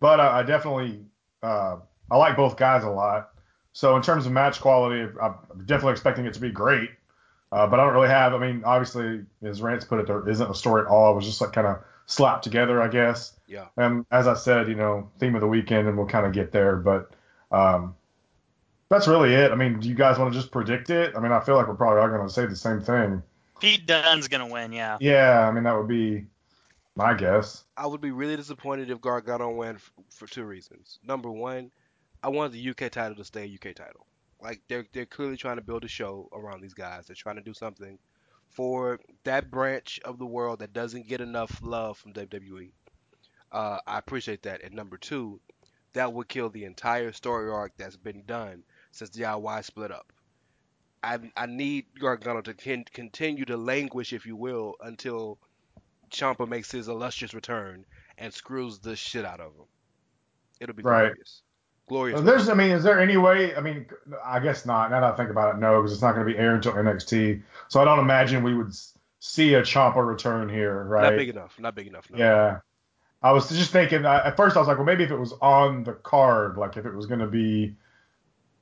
but 0.00 0.20
I, 0.20 0.40
I 0.40 0.42
definitely 0.42 1.00
uh, 1.42 1.76
I 2.10 2.16
like 2.16 2.36
both 2.36 2.56
guys 2.56 2.84
a 2.84 2.90
lot. 2.90 3.30
So 3.72 3.94
in 3.96 4.02
terms 4.02 4.24
of 4.26 4.32
match 4.32 4.60
quality, 4.60 5.02
I'm 5.20 5.34
definitely 5.66 5.92
expecting 5.92 6.24
it 6.24 6.32
to 6.34 6.40
be 6.40 6.50
great. 6.50 6.90
Uh, 7.52 7.66
but 7.66 7.78
I 7.78 7.84
don't 7.84 7.94
really 7.94 8.08
have. 8.08 8.34
I 8.34 8.38
mean, 8.38 8.62
obviously, 8.64 9.24
as 9.42 9.62
Rance 9.62 9.84
put 9.84 10.00
it, 10.00 10.06
there 10.06 10.26
isn't 10.28 10.50
a 10.50 10.54
story 10.54 10.82
at 10.82 10.88
all. 10.88 11.12
It 11.12 11.16
was 11.16 11.26
just 11.26 11.40
like 11.40 11.52
kind 11.52 11.66
of 11.66 11.78
slapped 12.06 12.42
together, 12.42 12.82
I 12.82 12.88
guess. 12.88 13.34
Yeah. 13.46 13.66
And 13.76 14.04
as 14.10 14.26
I 14.26 14.34
said, 14.34 14.68
you 14.68 14.74
know, 14.74 15.10
theme 15.20 15.34
of 15.34 15.40
the 15.42 15.46
weekend, 15.46 15.86
and 15.86 15.96
we'll 15.96 16.06
kind 16.06 16.26
of 16.26 16.32
get 16.32 16.52
there. 16.52 16.76
But 16.76 17.10
um, 17.52 17.94
that's 18.88 19.08
really 19.08 19.34
it. 19.34 19.50
I 19.50 19.54
mean, 19.54 19.80
do 19.80 19.88
you 19.88 19.94
guys 19.94 20.18
want 20.18 20.32
to 20.32 20.38
just 20.38 20.52
predict 20.52 20.90
it? 20.90 21.14
I 21.16 21.20
mean, 21.20 21.32
I 21.32 21.40
feel 21.40 21.56
like 21.56 21.66
we're 21.66 21.74
probably 21.74 22.00
all 22.00 22.08
going 22.08 22.26
to 22.26 22.32
say 22.32 22.46
the 22.46 22.56
same 22.56 22.80
thing. 22.80 23.22
Pete 23.60 23.86
Dunne's 23.86 24.28
gonna 24.28 24.46
win. 24.46 24.72
Yeah. 24.72 24.98
Yeah, 25.00 25.48
I 25.48 25.50
mean, 25.50 25.64
that 25.64 25.76
would 25.76 25.88
be 25.88 26.26
my 26.94 27.14
guess. 27.14 27.64
I 27.76 27.86
would 27.86 28.00
be 28.00 28.10
really 28.10 28.36
disappointed 28.36 28.90
if 28.90 29.00
Gargano 29.00 29.50
won 29.50 29.76
f- 29.76 29.92
for 30.10 30.26
two 30.26 30.44
reasons. 30.44 30.98
Number 31.02 31.30
one, 31.30 31.70
I 32.22 32.28
wanted 32.28 32.52
the 32.52 32.70
UK 32.70 32.90
title 32.90 33.16
to 33.16 33.24
stay 33.24 33.44
a 33.44 33.54
UK 33.54 33.74
title. 33.74 34.06
Like 34.42 34.60
they're 34.68 34.86
they're 34.92 35.06
clearly 35.06 35.36
trying 35.36 35.56
to 35.56 35.62
build 35.62 35.84
a 35.84 35.88
show 35.88 36.28
around 36.32 36.60
these 36.60 36.74
guys. 36.74 37.06
They're 37.06 37.16
trying 37.16 37.36
to 37.36 37.42
do 37.42 37.54
something 37.54 37.98
for 38.50 39.00
that 39.24 39.50
branch 39.50 40.00
of 40.04 40.18
the 40.18 40.26
world 40.26 40.58
that 40.58 40.72
doesn't 40.72 41.08
get 41.08 41.20
enough 41.20 41.60
love 41.62 41.98
from 41.98 42.12
WWE. 42.12 42.70
Uh, 43.52 43.78
I 43.86 43.98
appreciate 43.98 44.42
that. 44.42 44.62
And 44.62 44.74
number 44.74 44.98
two, 44.98 45.40
that 45.94 46.12
would 46.12 46.28
kill 46.28 46.50
the 46.50 46.64
entire 46.64 47.12
story 47.12 47.50
arc 47.50 47.72
that's 47.78 47.96
been 47.96 48.22
done 48.26 48.64
since 48.96 49.10
DIY 49.10 49.64
split 49.64 49.90
up. 49.90 50.12
I 51.02 51.18
I 51.36 51.46
need 51.46 51.86
Gargano 52.00 52.40
to 52.42 52.54
con- 52.54 52.84
continue 52.92 53.44
to 53.44 53.56
languish, 53.56 54.12
if 54.12 54.26
you 54.26 54.34
will, 54.36 54.74
until 54.80 55.38
Ciampa 56.10 56.48
makes 56.48 56.70
his 56.70 56.88
illustrious 56.88 57.34
return 57.34 57.84
and 58.18 58.32
screws 58.32 58.78
the 58.78 58.96
shit 58.96 59.24
out 59.24 59.40
of 59.40 59.52
him. 59.54 59.66
It'll 60.60 60.74
be 60.74 60.82
Right. 60.82 61.08
glorious. 61.08 61.42
Glorious. 61.88 62.20
There's, 62.22 62.48
I 62.48 62.54
mean, 62.54 62.70
is 62.72 62.82
there 62.82 62.98
any 62.98 63.16
way? 63.16 63.54
I 63.54 63.60
mean, 63.60 63.86
I 64.24 64.40
guess 64.40 64.66
not. 64.66 64.90
Now 64.90 65.00
that 65.00 65.12
I 65.12 65.16
think 65.16 65.30
about 65.30 65.54
it, 65.54 65.58
no, 65.58 65.80
because 65.80 65.92
it's 65.92 66.02
not 66.02 66.14
going 66.14 66.26
to 66.26 66.32
be 66.32 66.38
aired 66.38 66.56
until 66.56 66.72
NXT. 66.72 67.42
So 67.68 67.80
I 67.80 67.84
don't 67.84 68.00
imagine 68.00 68.42
we 68.42 68.54
would 68.54 68.72
see 69.20 69.54
a 69.54 69.62
Ciampa 69.62 70.04
return 70.04 70.48
here, 70.48 70.82
right? 70.84 71.10
Not 71.10 71.16
big 71.16 71.28
enough. 71.28 71.60
Not 71.60 71.74
big 71.76 71.86
enough. 71.86 72.10
No. 72.10 72.18
Yeah. 72.18 72.58
I 73.22 73.32
was 73.32 73.48
just 73.48 73.70
thinking 73.70 74.04
at 74.04 74.36
first 74.36 74.56
I 74.56 74.58
was 74.60 74.68
like, 74.68 74.76
well, 74.78 74.86
maybe 74.86 75.04
if 75.04 75.10
it 75.10 75.18
was 75.18 75.32
on 75.40 75.84
the 75.84 75.92
card, 75.92 76.56
like 76.56 76.76
if 76.76 76.86
it 76.86 76.94
was 76.94 77.06
going 77.06 77.20
to 77.20 77.26
be, 77.26 77.74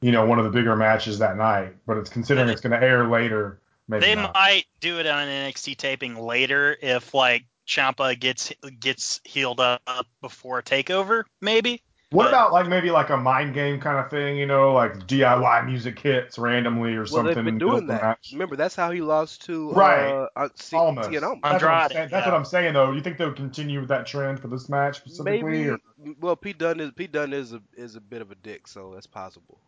you 0.04 0.12
know, 0.12 0.26
one 0.26 0.38
of 0.38 0.44
the 0.44 0.50
bigger 0.50 0.76
matches 0.76 1.18
that 1.20 1.36
night. 1.38 1.74
But 1.86 1.96
it's 1.96 2.10
considering 2.10 2.50
it's 2.50 2.60
going 2.60 2.78
to 2.78 2.86
air 2.86 3.08
later. 3.08 3.60
Maybe 3.88 4.04
They 4.06 4.14
not. 4.14 4.34
might 4.34 4.66
do 4.80 4.98
it 4.98 5.06
on 5.06 5.28
an 5.28 5.50
NXT 5.50 5.76
taping 5.78 6.14
later 6.16 6.76
if 6.82 7.14
like 7.14 7.44
Ciampa 7.66 8.18
gets 8.18 8.52
gets 8.80 9.20
healed 9.24 9.60
up 9.60 10.06
before 10.20 10.60
Takeover, 10.62 11.24
maybe. 11.40 11.82
What 12.10 12.24
but- 12.24 12.28
about 12.28 12.52
like 12.52 12.68
maybe 12.68 12.90
like 12.90 13.08
a 13.10 13.16
mind 13.16 13.54
game 13.54 13.80
kind 13.80 13.98
of 13.98 14.10
thing? 14.10 14.36
You 14.36 14.44
know, 14.46 14.72
like 14.74 15.06
DIY 15.06 15.66
music 15.66 15.98
hits 15.98 16.38
randomly 16.38 16.92
or 16.94 16.98
Well, 16.98 17.06
something. 17.06 17.34
they've 17.34 17.44
been 17.44 17.58
doing 17.58 17.86
that. 17.88 18.02
match? 18.02 18.28
Remember, 18.32 18.56
that's 18.56 18.74
how 18.76 18.90
he 18.90 19.00
lost 19.00 19.46
to 19.46 19.70
Right. 19.72 20.06
Uh, 20.10 20.28
uh, 20.36 20.48
C- 20.54 20.76
Almost. 20.76 21.10
Cien 21.10 21.22
Almas. 21.22 21.40
That's, 21.42 21.62
what 21.62 21.72
I'm, 21.72 21.88
saying, 21.90 22.08
that's 22.10 22.26
yeah. 22.26 22.30
what 22.32 22.38
I'm 22.38 22.44
saying 22.44 22.74
though. 22.74 22.92
You 22.92 23.00
think 23.00 23.16
they'll 23.18 23.32
continue 23.32 23.80
with 23.80 23.88
that 23.88 24.06
trend 24.06 24.38
for 24.40 24.48
this 24.48 24.68
match 24.68 24.98
specifically? 24.98 25.42
Maybe. 25.42 25.68
or- 25.70 25.78
Well, 26.20 26.36
Pete 26.36 26.58
Dunne 26.58 26.78
is 26.80 26.90
Pete 26.92 27.10
Dunne 27.12 27.32
is 27.32 27.52
a 27.54 27.60
is 27.74 27.96
a 27.96 28.00
bit 28.02 28.20
of 28.22 28.30
a 28.30 28.34
dick, 28.36 28.68
so 28.68 28.92
that's 28.94 29.06
possible. 29.06 29.58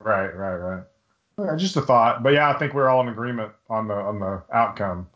Right, 0.00 0.34
right, 0.34 0.56
right. 0.56 0.82
Uh, 1.38 1.56
just 1.56 1.76
a 1.76 1.80
thought, 1.82 2.22
but 2.22 2.32
yeah, 2.32 2.48
I 2.50 2.58
think 2.58 2.74
we're 2.74 2.88
all 2.88 3.00
in 3.00 3.08
agreement 3.08 3.52
on 3.68 3.88
the 3.88 3.94
on 3.94 4.20
the 4.20 4.42
outcome. 4.52 5.08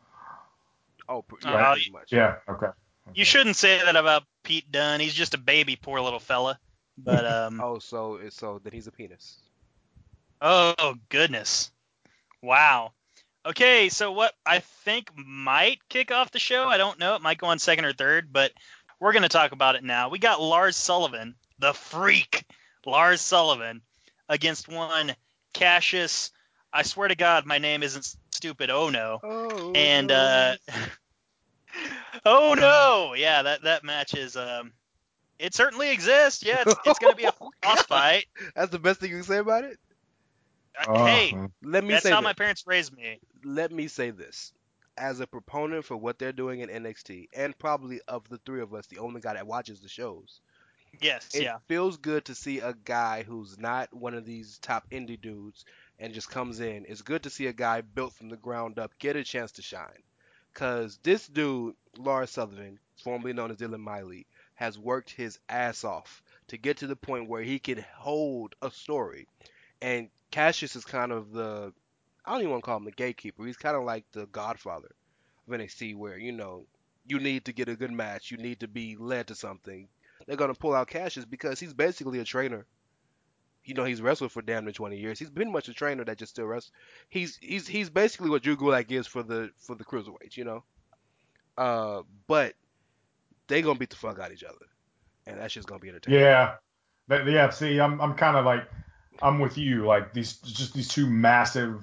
Oh, 1.08 1.22
pr- 1.22 1.36
Uh, 1.46 1.50
yeah, 1.52 1.72
pretty 1.72 1.90
much. 1.90 2.12
Yeah, 2.12 2.34
okay. 2.48 2.68
You 3.14 3.24
shouldn't 3.24 3.56
say 3.56 3.78
that 3.82 3.96
about 3.96 4.24
Pete 4.42 4.70
Dunne. 4.70 5.00
He's 5.00 5.14
just 5.14 5.34
a 5.34 5.38
baby, 5.38 5.76
poor 5.76 6.00
little 6.00 6.18
fella. 6.18 6.58
But 6.98 7.24
um, 7.30 7.60
Oh, 7.60 7.78
so 7.78 8.18
so 8.30 8.60
that 8.64 8.72
he's 8.72 8.86
a 8.88 8.92
penis. 8.92 9.38
oh 10.40 10.94
goodness, 11.08 11.70
wow. 12.42 12.92
Okay, 13.46 13.88
so 13.88 14.12
what 14.12 14.34
I 14.44 14.58
think 14.58 15.10
might 15.16 15.78
kick 15.88 16.10
off 16.10 16.32
the 16.32 16.38
show, 16.38 16.66
I 16.66 16.76
don't 16.76 16.98
know. 16.98 17.14
It 17.14 17.22
might 17.22 17.38
go 17.38 17.46
on 17.46 17.58
second 17.58 17.84
or 17.84 17.92
third, 17.92 18.32
but 18.32 18.52
we're 19.00 19.12
going 19.12 19.22
to 19.22 19.28
talk 19.28 19.52
about 19.52 19.76
it 19.76 19.84
now. 19.84 20.08
We 20.10 20.18
got 20.18 20.42
Lars 20.42 20.76
Sullivan, 20.76 21.34
the 21.58 21.72
freak, 21.72 22.44
Lars 22.84 23.20
Sullivan, 23.20 23.80
against 24.28 24.68
one 24.68 25.14
Cassius. 25.52 26.30
I 26.72 26.82
swear 26.82 27.08
to 27.08 27.14
God, 27.16 27.46
my 27.46 27.58
name 27.58 27.82
isn't 27.82 28.14
stupid. 28.32 28.70
Oh 28.70 28.90
no. 28.90 29.18
Oh. 29.22 29.72
and 29.74 30.10
uh 30.10 30.56
oh 32.24 32.54
no 32.58 33.14
yeah 33.14 33.42
that 33.42 33.62
that 33.62 33.84
match 33.84 34.14
is 34.14 34.36
um 34.36 34.72
it 35.38 35.54
certainly 35.54 35.90
exists 35.92 36.42
yeah 36.44 36.62
it's, 36.66 36.74
it's 36.84 36.98
gonna 36.98 37.14
be 37.14 37.24
a 37.24 37.32
Oh, 37.40 37.50
boss 37.62 37.82
God. 37.86 37.86
fight 37.86 38.26
That's 38.54 38.70
the 38.70 38.78
best 38.78 39.00
thing 39.00 39.10
you 39.10 39.16
can 39.16 39.24
say 39.24 39.38
about 39.38 39.64
it. 39.64 39.78
Uh, 40.78 40.84
Oh, 40.88 41.04
hey. 41.04 41.34
Let 41.62 41.84
me 41.84 41.90
that's 41.94 42.02
say 42.04 42.10
how 42.10 42.20
this. 42.20 42.24
my 42.24 42.32
parents 42.32 42.64
raised 42.66 42.92
me 42.96 43.20
let 43.44 43.72
me 43.72 43.88
say 43.88 44.10
this. 44.10 44.52
As 44.96 45.20
a 45.20 45.26
proponent 45.26 45.84
for 45.84 45.96
what 45.96 46.18
they're 46.18 46.32
doing 46.32 46.60
in 46.60 46.68
NXT, 46.68 47.28
and 47.34 47.56
probably 47.58 48.00
of 48.08 48.28
the 48.28 48.38
three 48.38 48.60
of 48.60 48.74
us, 48.74 48.86
the 48.88 48.98
only 48.98 49.20
guy 49.20 49.34
that 49.34 49.46
watches 49.46 49.80
the 49.80 49.88
shows, 49.88 50.40
Yes, 51.00 51.34
it 51.34 51.42
yeah. 51.42 51.58
feels 51.68 51.96
good 51.96 52.24
to 52.26 52.34
see 52.34 52.60
a 52.60 52.74
guy 52.84 53.22
who's 53.22 53.58
not 53.58 53.92
one 53.92 54.14
of 54.14 54.24
these 54.24 54.58
top 54.58 54.88
indie 54.90 55.20
dudes 55.20 55.64
and 55.98 56.14
just 56.14 56.30
comes 56.30 56.60
in. 56.60 56.86
It's 56.88 57.02
good 57.02 57.22
to 57.24 57.30
see 57.30 57.46
a 57.46 57.52
guy 57.52 57.80
built 57.82 58.14
from 58.14 58.28
the 58.28 58.36
ground 58.36 58.78
up 58.78 58.98
get 58.98 59.16
a 59.16 59.24
chance 59.24 59.52
to 59.52 59.62
shine. 59.62 60.02
Cause 60.54 60.98
this 61.02 61.26
dude, 61.26 61.76
Lars 61.96 62.30
Sullivan, 62.30 62.80
formerly 63.02 63.32
known 63.32 63.50
as 63.50 63.58
Dylan 63.58 63.80
Miley, 63.80 64.26
has 64.54 64.78
worked 64.78 65.10
his 65.10 65.38
ass 65.48 65.84
off 65.84 66.22
to 66.48 66.56
get 66.56 66.78
to 66.78 66.86
the 66.86 66.96
point 66.96 67.28
where 67.28 67.42
he 67.42 67.58
can 67.58 67.84
hold 67.96 68.54
a 68.62 68.70
story. 68.70 69.28
And 69.80 70.08
Cassius 70.30 70.74
is 70.74 70.84
kind 70.84 71.12
of 71.12 71.32
the 71.32 71.72
I 72.24 72.32
don't 72.32 72.40
even 72.40 72.50
want 72.50 72.64
to 72.64 72.66
call 72.66 72.76
him 72.76 72.84
the 72.84 72.90
gatekeeper. 72.92 73.46
He's 73.46 73.56
kind 73.56 73.76
of 73.76 73.84
like 73.84 74.04
the 74.12 74.26
godfather 74.26 74.90
of 75.46 75.54
NXT 75.54 75.96
where, 75.96 76.18
you 76.18 76.32
know, 76.32 76.66
you 77.06 77.20
need 77.20 77.46
to 77.46 77.54
get 77.54 77.70
a 77.70 77.76
good 77.76 77.90
match, 77.90 78.30
you 78.30 78.36
need 78.36 78.60
to 78.60 78.68
be 78.68 78.96
led 78.96 79.28
to 79.28 79.34
something. 79.34 79.88
They're 80.28 80.36
gonna 80.36 80.54
pull 80.54 80.74
out 80.74 80.88
Cassius 80.88 81.24
because 81.24 81.58
he's 81.58 81.72
basically 81.72 82.18
a 82.18 82.24
trainer. 82.24 82.66
You 83.64 83.72
know, 83.72 83.84
he's 83.84 84.02
wrestled 84.02 84.30
for 84.30 84.42
damn 84.42 84.64
near 84.64 84.72
20 84.72 84.98
years. 84.98 85.18
He's 85.18 85.30
been 85.30 85.50
much 85.50 85.68
a 85.68 85.74
trainer 85.74 86.04
that 86.04 86.18
just 86.18 86.32
still 86.32 86.44
wrestles. 86.44 86.70
He's 87.08 87.38
he's 87.40 87.66
he's 87.66 87.88
basically 87.88 88.28
what 88.28 88.42
Drew 88.42 88.54
Gulak 88.54 88.92
is 88.92 89.06
for 89.06 89.22
the 89.22 89.50
for 89.56 89.74
the 89.74 89.84
cruiserweights, 89.84 90.36
you 90.36 90.44
know. 90.44 90.64
Uh, 91.56 92.02
but 92.26 92.52
they 93.46 93.62
gonna 93.62 93.78
beat 93.78 93.88
the 93.88 93.96
fuck 93.96 94.18
out 94.18 94.26
of 94.26 94.32
each 94.34 94.44
other, 94.44 94.66
and 95.26 95.40
that's 95.40 95.54
just 95.54 95.66
gonna 95.66 95.80
be 95.80 95.88
entertaining. 95.88 96.20
Yeah, 96.20 96.56
yeah. 97.08 97.48
See, 97.48 97.80
I'm 97.80 97.98
I'm 97.98 98.12
kind 98.12 98.36
of 98.36 98.44
like 98.44 98.68
I'm 99.22 99.38
with 99.38 99.56
you. 99.56 99.86
Like 99.86 100.12
these 100.12 100.34
just 100.34 100.74
these 100.74 100.88
two 100.88 101.08
massive 101.08 101.82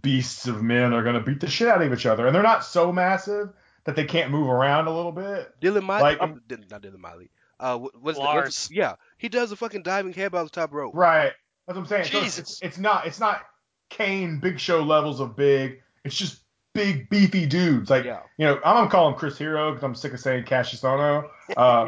beasts 0.00 0.46
of 0.46 0.62
men 0.62 0.94
are 0.94 1.02
gonna 1.02 1.20
beat 1.20 1.40
the 1.40 1.50
shit 1.50 1.68
out 1.68 1.82
of 1.82 1.92
each 1.92 2.06
other, 2.06 2.26
and 2.26 2.34
they're 2.34 2.42
not 2.42 2.64
so 2.64 2.90
massive 2.90 3.52
that 3.84 3.96
they 3.96 4.04
can't 4.04 4.30
move 4.30 4.48
around 4.48 4.86
a 4.86 4.94
little 4.94 5.12
bit. 5.12 5.52
Dylan 5.60 5.82
Miley, 5.82 6.02
Like- 6.16 6.20
Dylan- 6.48 6.70
not 6.70 6.82
Dylan 6.82 6.98
Miley. 6.98 7.30
Uh, 7.60 7.78
what- 7.78 8.00
what's 8.00 8.18
the, 8.18 8.24
Lars. 8.24 8.44
what's 8.46 8.68
the- 8.68 8.74
yeah, 8.76 8.94
he 9.18 9.28
does 9.28 9.52
a 9.52 9.56
fucking 9.56 9.82
diving 9.82 10.12
headbutt 10.14 10.34
off 10.44 10.44
the 10.52 10.60
top 10.60 10.72
rope. 10.72 10.92
Right. 10.94 11.32
That's 11.66 11.76
what 11.76 11.82
I'm 11.82 11.86
saying. 11.86 12.04
So 12.06 12.20
it's, 12.22 12.38
it's, 12.38 12.60
it's 12.62 12.78
not 12.78 13.06
it's 13.06 13.20
not 13.20 13.42
Kane 13.88 14.40
Big 14.40 14.58
Show 14.58 14.82
levels 14.82 15.20
of 15.20 15.36
big. 15.36 15.80
It's 16.04 16.16
just 16.16 16.40
big 16.74 17.08
beefy 17.08 17.46
dudes. 17.46 17.88
Like 17.90 18.04
Yeah. 18.04 18.20
you 18.38 18.46
know, 18.46 18.54
I'm 18.64 18.74
gonna 18.76 18.90
call 18.90 19.08
him 19.08 19.14
Chris 19.14 19.38
Hero 19.38 19.70
because 19.70 19.84
I'm 19.84 19.94
sick 19.94 20.12
of 20.12 20.18
saying 20.20 20.44
Cassius 20.44 20.80
Ohno. 20.82 21.28
Uh, 21.56 21.86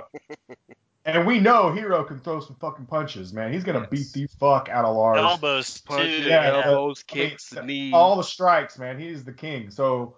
and 1.05 1.27
we 1.27 1.41
know 1.41 1.73
Hero 1.73 2.05
can 2.05 2.21
throw 2.21 2.41
some 2.41 2.57
fucking 2.61 2.87
punches, 2.87 3.33
man. 3.33 3.53
He's 3.53 3.65
gonna 3.65 3.87
Yes. 3.91 4.13
beat 4.13 4.13
the 4.13 4.27
fuck 4.39 4.69
out 4.69 4.85
of 4.85 4.95
Lars. 4.97 5.19
Elbows 5.19 5.81
too. 5.81 5.89
Punches, 5.95 6.27
Yeah, 6.27 6.63
elbows, 6.65 7.05
I 7.11 7.15
mean, 7.17 7.29
kicks, 7.31 7.55
knees. 7.65 7.93
all 7.95 8.17
the 8.17 8.23
strikes, 8.23 8.79
man. 8.79 8.99
He's 8.99 9.25
the 9.25 9.33
king. 9.33 9.71
So 9.71 10.17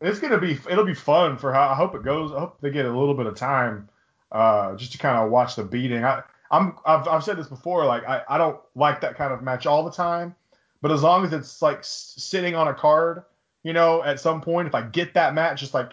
it's 0.00 0.18
gonna 0.18 0.38
be 0.40 0.58
it'll 0.70 0.84
be 0.84 0.94
fun 0.94 1.36
for 1.38 1.52
how 1.52 1.68
I 1.68 1.74
hope 1.74 1.94
it 1.94 2.02
goes. 2.02 2.32
I 2.32 2.40
hope 2.40 2.60
they 2.60 2.70
get 2.70 2.86
a 2.86 2.90
little 2.98 3.14
bit 3.14 3.26
of 3.26 3.36
time 3.36 3.88
uh, 4.32 4.74
just 4.76 4.92
to 4.92 4.98
kind 4.98 5.16
of 5.18 5.30
watch 5.30 5.56
the 5.56 5.64
beating. 5.64 6.04
I, 6.04 6.22
I'm 6.50 6.76
I've, 6.84 7.06
I've 7.08 7.24
said 7.24 7.36
this 7.38 7.48
before. 7.48 7.84
Like 7.86 8.04
I, 8.06 8.22
I 8.28 8.38
don't 8.38 8.58
like 8.74 9.00
that 9.00 9.16
kind 9.16 9.32
of 9.32 9.42
match 9.42 9.66
all 9.66 9.84
the 9.84 9.90
time, 9.90 10.34
but 10.82 10.92
as 10.92 11.02
long 11.02 11.24
as 11.24 11.32
it's 11.32 11.62
like 11.62 11.78
s- 11.78 12.14
sitting 12.18 12.54
on 12.54 12.68
a 12.68 12.74
card, 12.74 13.24
you 13.62 13.72
know, 13.72 14.02
at 14.02 14.20
some 14.20 14.40
point, 14.40 14.68
if 14.68 14.74
I 14.74 14.82
get 14.82 15.14
that 15.14 15.34
match 15.34 15.60
just 15.60 15.74
like 15.74 15.92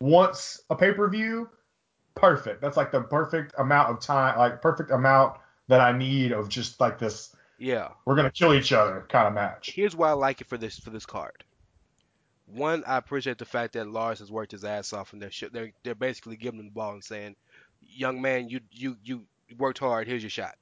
once 0.00 0.62
a 0.70 0.74
pay 0.76 0.92
per 0.92 1.08
view, 1.08 1.48
perfect. 2.14 2.60
That's 2.60 2.76
like 2.76 2.92
the 2.92 3.02
perfect 3.02 3.54
amount 3.58 3.90
of 3.90 4.00
time, 4.00 4.38
like 4.38 4.60
perfect 4.62 4.90
amount 4.90 5.38
that 5.68 5.80
I 5.80 5.96
need 5.96 6.32
of 6.32 6.48
just 6.48 6.80
like 6.80 6.98
this. 6.98 7.34
yeah. 7.58 7.88
We're 8.04 8.16
gonna 8.16 8.30
kill 8.30 8.52
each 8.54 8.72
other 8.72 9.06
kind 9.08 9.26
of 9.28 9.34
match. 9.34 9.70
Here's 9.70 9.94
why 9.96 10.10
I 10.10 10.12
like 10.12 10.40
it 10.40 10.46
for 10.48 10.58
this 10.58 10.78
for 10.78 10.90
this 10.90 11.06
card. 11.06 11.44
One, 12.46 12.84
I 12.84 12.96
appreciate 12.96 13.38
the 13.38 13.44
fact 13.44 13.74
that 13.74 13.88
Lars 13.88 14.18
has 14.20 14.30
worked 14.30 14.52
his 14.52 14.64
ass 14.64 14.92
off, 14.92 15.12
and 15.12 15.20
they're 15.20 15.30
sh- 15.30 15.50
they're 15.52 15.72
they're 15.82 15.94
basically 15.94 16.36
giving 16.36 16.60
him 16.60 16.66
the 16.66 16.72
ball 16.72 16.92
and 16.92 17.04
saying, 17.04 17.36
"Young 17.80 18.20
man, 18.22 18.48
you 18.48 18.60
you 18.70 18.96
you 19.02 19.26
worked 19.58 19.78
hard. 19.78 20.06
Here's 20.06 20.22
your 20.22 20.30
shot." 20.30 20.56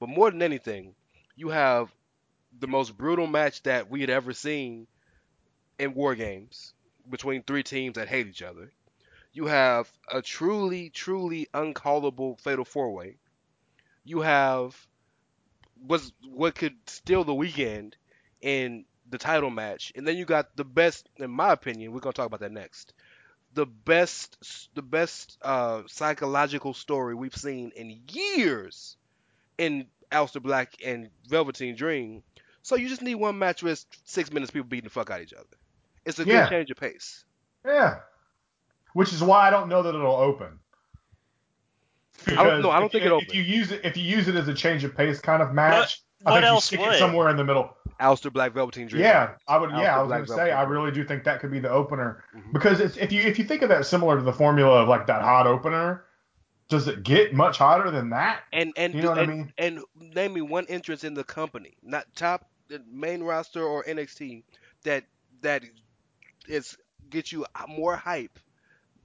But 0.00 0.08
more 0.08 0.30
than 0.30 0.42
anything, 0.42 0.94
you 1.36 1.48
have 1.50 1.94
the 2.58 2.68
most 2.68 2.96
brutal 2.96 3.26
match 3.26 3.62
that 3.64 3.90
we 3.90 4.00
had 4.02 4.10
ever 4.10 4.32
seen 4.32 4.88
in 5.78 5.94
war 5.94 6.14
games 6.14 6.74
between 7.08 7.42
three 7.42 7.62
teams 7.62 7.94
that 7.96 8.08
hate 8.08 8.26
each 8.26 8.42
other. 8.42 8.72
You 9.32 9.46
have 9.46 9.90
a 10.10 10.22
truly 10.22 10.90
truly 10.90 11.48
uncallable 11.54 12.40
fatal 12.40 12.64
four 12.64 12.92
way. 12.92 13.18
You 14.04 14.20
have 14.20 14.86
was 15.80 16.12
what 16.28 16.54
could 16.54 16.76
steal 16.88 17.24
the 17.24 17.34
weekend 17.34 17.96
in 18.40 18.84
the 19.10 19.18
title 19.18 19.50
match, 19.50 19.92
and 19.96 20.06
then 20.06 20.16
you 20.16 20.24
got 20.24 20.56
the 20.56 20.64
best, 20.64 21.08
in 21.16 21.30
my 21.30 21.52
opinion. 21.52 21.92
We're 21.92 22.00
gonna 22.00 22.12
talk 22.12 22.26
about 22.26 22.40
that 22.40 22.52
next. 22.52 22.92
The 23.54 23.66
best, 23.66 24.68
the 24.74 24.82
best 24.82 25.38
uh, 25.42 25.82
psychological 25.86 26.74
story 26.74 27.14
we've 27.14 27.34
seen 27.36 27.72
in 27.74 28.00
years 28.10 28.96
in 29.58 29.86
Aleister 30.12 30.42
Black 30.42 30.74
and 30.84 31.08
Velveteen 31.28 31.74
Dream. 31.76 32.22
So 32.62 32.76
you 32.76 32.88
just 32.88 33.00
need 33.02 33.14
one 33.14 33.38
match 33.38 33.62
with 33.62 33.84
six 34.04 34.32
minutes 34.32 34.50
people 34.50 34.68
beating 34.68 34.84
the 34.84 34.90
fuck 34.90 35.10
out 35.10 35.18
of 35.20 35.22
each 35.22 35.32
other. 35.32 35.46
It's 36.04 36.18
a 36.18 36.24
good 36.24 36.32
Yeah. 36.34 36.48
change 36.48 36.70
of 36.70 36.76
pace. 36.76 37.24
Yeah. 37.64 38.00
Which 38.92 39.12
is 39.12 39.22
why 39.22 39.46
I 39.46 39.50
don't 39.50 39.68
know 39.68 39.82
that 39.82 39.94
it'll 39.94 40.16
open. 40.16 40.58
I 42.26 42.34
don't- 42.34 42.62
no, 42.62 42.70
I 42.70 42.76
don't 42.78 42.86
if, 42.86 42.92
think 42.92 43.04
it'll 43.04 43.20
If 43.20 43.34
you 43.34 43.42
use 43.42 43.70
it, 43.70 43.82
if 43.84 43.96
you 43.96 44.02
use 44.02 44.26
it 44.28 44.34
as 44.36 44.48
a 44.48 44.54
change 44.54 44.84
of 44.84 44.96
pace 44.96 45.20
kind 45.20 45.42
of 45.42 45.52
match, 45.52 46.02
I 46.24 46.30
what 46.30 46.36
think 46.40 46.46
else 46.46 46.64
stick 46.66 46.80
would? 46.80 46.94
it 46.94 46.98
somewhere 46.98 47.28
in 47.30 47.36
the 47.36 47.44
middle. 47.44 47.76
Aleister 48.00 48.32
Black 48.32 48.52
Velveteen 48.52 48.88
Dream. 48.88 49.02
Yeah, 49.02 49.32
I 49.48 49.58
would. 49.58 49.70
Alpha 49.70 49.82
Yeah, 49.82 49.98
I 49.98 50.02
was 50.02 50.10
going 50.10 50.26
to 50.26 50.32
say, 50.32 50.52
I 50.52 50.62
really 50.64 50.90
do 50.90 51.04
think 51.04 51.24
that 51.24 51.40
could 51.40 51.50
be 51.50 51.60
the 51.60 51.70
opener 51.70 52.24
Mhm. 52.34 52.52
because 52.52 52.80
it's, 52.80 52.96
if 52.96 53.12
you 53.12 53.22
if 53.22 53.38
you 53.38 53.44
think 53.44 53.62
of 53.62 53.68
that 53.70 53.86
similar 53.86 54.16
to 54.16 54.22
the 54.22 54.32
formula 54.32 54.82
of 54.82 54.88
like 54.88 55.06
that 55.06 55.22
hot 55.22 55.46
opener, 55.46 56.04
does 56.68 56.88
it 56.88 57.02
get 57.02 57.32
much 57.34 57.58
hotter 57.58 57.90
than 57.90 58.10
that? 58.10 58.40
And 58.52 58.72
and 58.76 58.94
You 58.94 59.02
know 59.02 59.10
what 59.10 59.18
I 59.18 59.26
mean? 59.26 59.52
and 59.58 59.80
name 59.98 60.34
me 60.34 60.40
one 60.42 60.66
entrance 60.68 61.04
in 61.04 61.14
the 61.14 61.24
company, 61.24 61.74
not 61.82 62.06
top 62.14 62.48
the 62.68 62.82
main 62.90 63.22
roster 63.22 63.62
or 63.62 63.84
NXT 63.84 64.42
that 64.84 65.04
that 65.42 65.62
is 66.48 66.76
get 67.08 67.30
you 67.32 67.46
more 67.68 67.96
hype. 67.96 68.38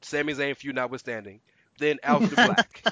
Sami 0.01 0.33
Zayn 0.33 0.57
feud 0.57 0.75
notwithstanding, 0.75 1.39
than 1.77 1.97
Aleister 2.03 2.35
Black. 2.35 2.83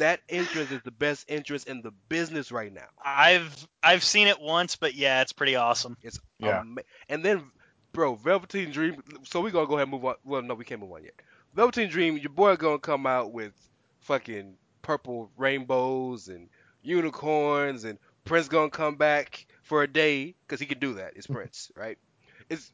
That 0.00 0.20
interest 0.28 0.72
is 0.72 0.82
the 0.82 0.90
best 0.90 1.30
interest 1.30 1.68
in 1.68 1.82
the 1.82 1.92
business 2.08 2.50
right 2.50 2.72
now. 2.72 2.86
I've 3.04 3.68
I've 3.82 4.02
seen 4.02 4.26
it 4.28 4.40
once, 4.40 4.76
but 4.76 4.94
yeah, 4.94 5.22
it's 5.22 5.32
pretty 5.32 5.56
awesome. 5.56 5.96
It's 6.02 6.18
Yeah. 6.38 6.60
ama- 6.60 6.82
and 7.08 7.24
then, 7.24 7.50
bro, 7.92 8.14
Velveteen 8.16 8.70
Dream. 8.72 9.02
So 9.24 9.40
we 9.40 9.50
gonna 9.50 9.66
go 9.66 9.74
ahead 9.74 9.84
and 9.84 9.90
move 9.92 10.04
on. 10.04 10.14
Well, 10.24 10.42
no, 10.42 10.54
we 10.54 10.64
can't 10.64 10.80
move 10.80 10.92
on 10.92 11.04
yet. 11.04 11.14
Velveteen 11.54 11.88
Dream, 11.90 12.16
your 12.18 12.30
boy 12.30 12.56
gonna 12.56 12.78
come 12.78 13.06
out 13.06 13.32
with 13.32 13.52
fucking 14.00 14.56
purple 14.82 15.30
rainbows 15.36 16.28
and 16.28 16.48
unicorns, 16.82 17.84
and 17.84 17.98
Prince 18.24 18.48
gonna 18.48 18.70
come 18.70 18.96
back 18.96 19.46
for 19.62 19.82
a 19.82 19.86
day 19.86 20.34
because 20.46 20.60
he 20.60 20.66
can 20.66 20.78
do 20.78 20.94
that. 20.94 21.12
It's 21.16 21.26
Prince, 21.26 21.70
right? 21.76 21.98
It's 22.48 22.72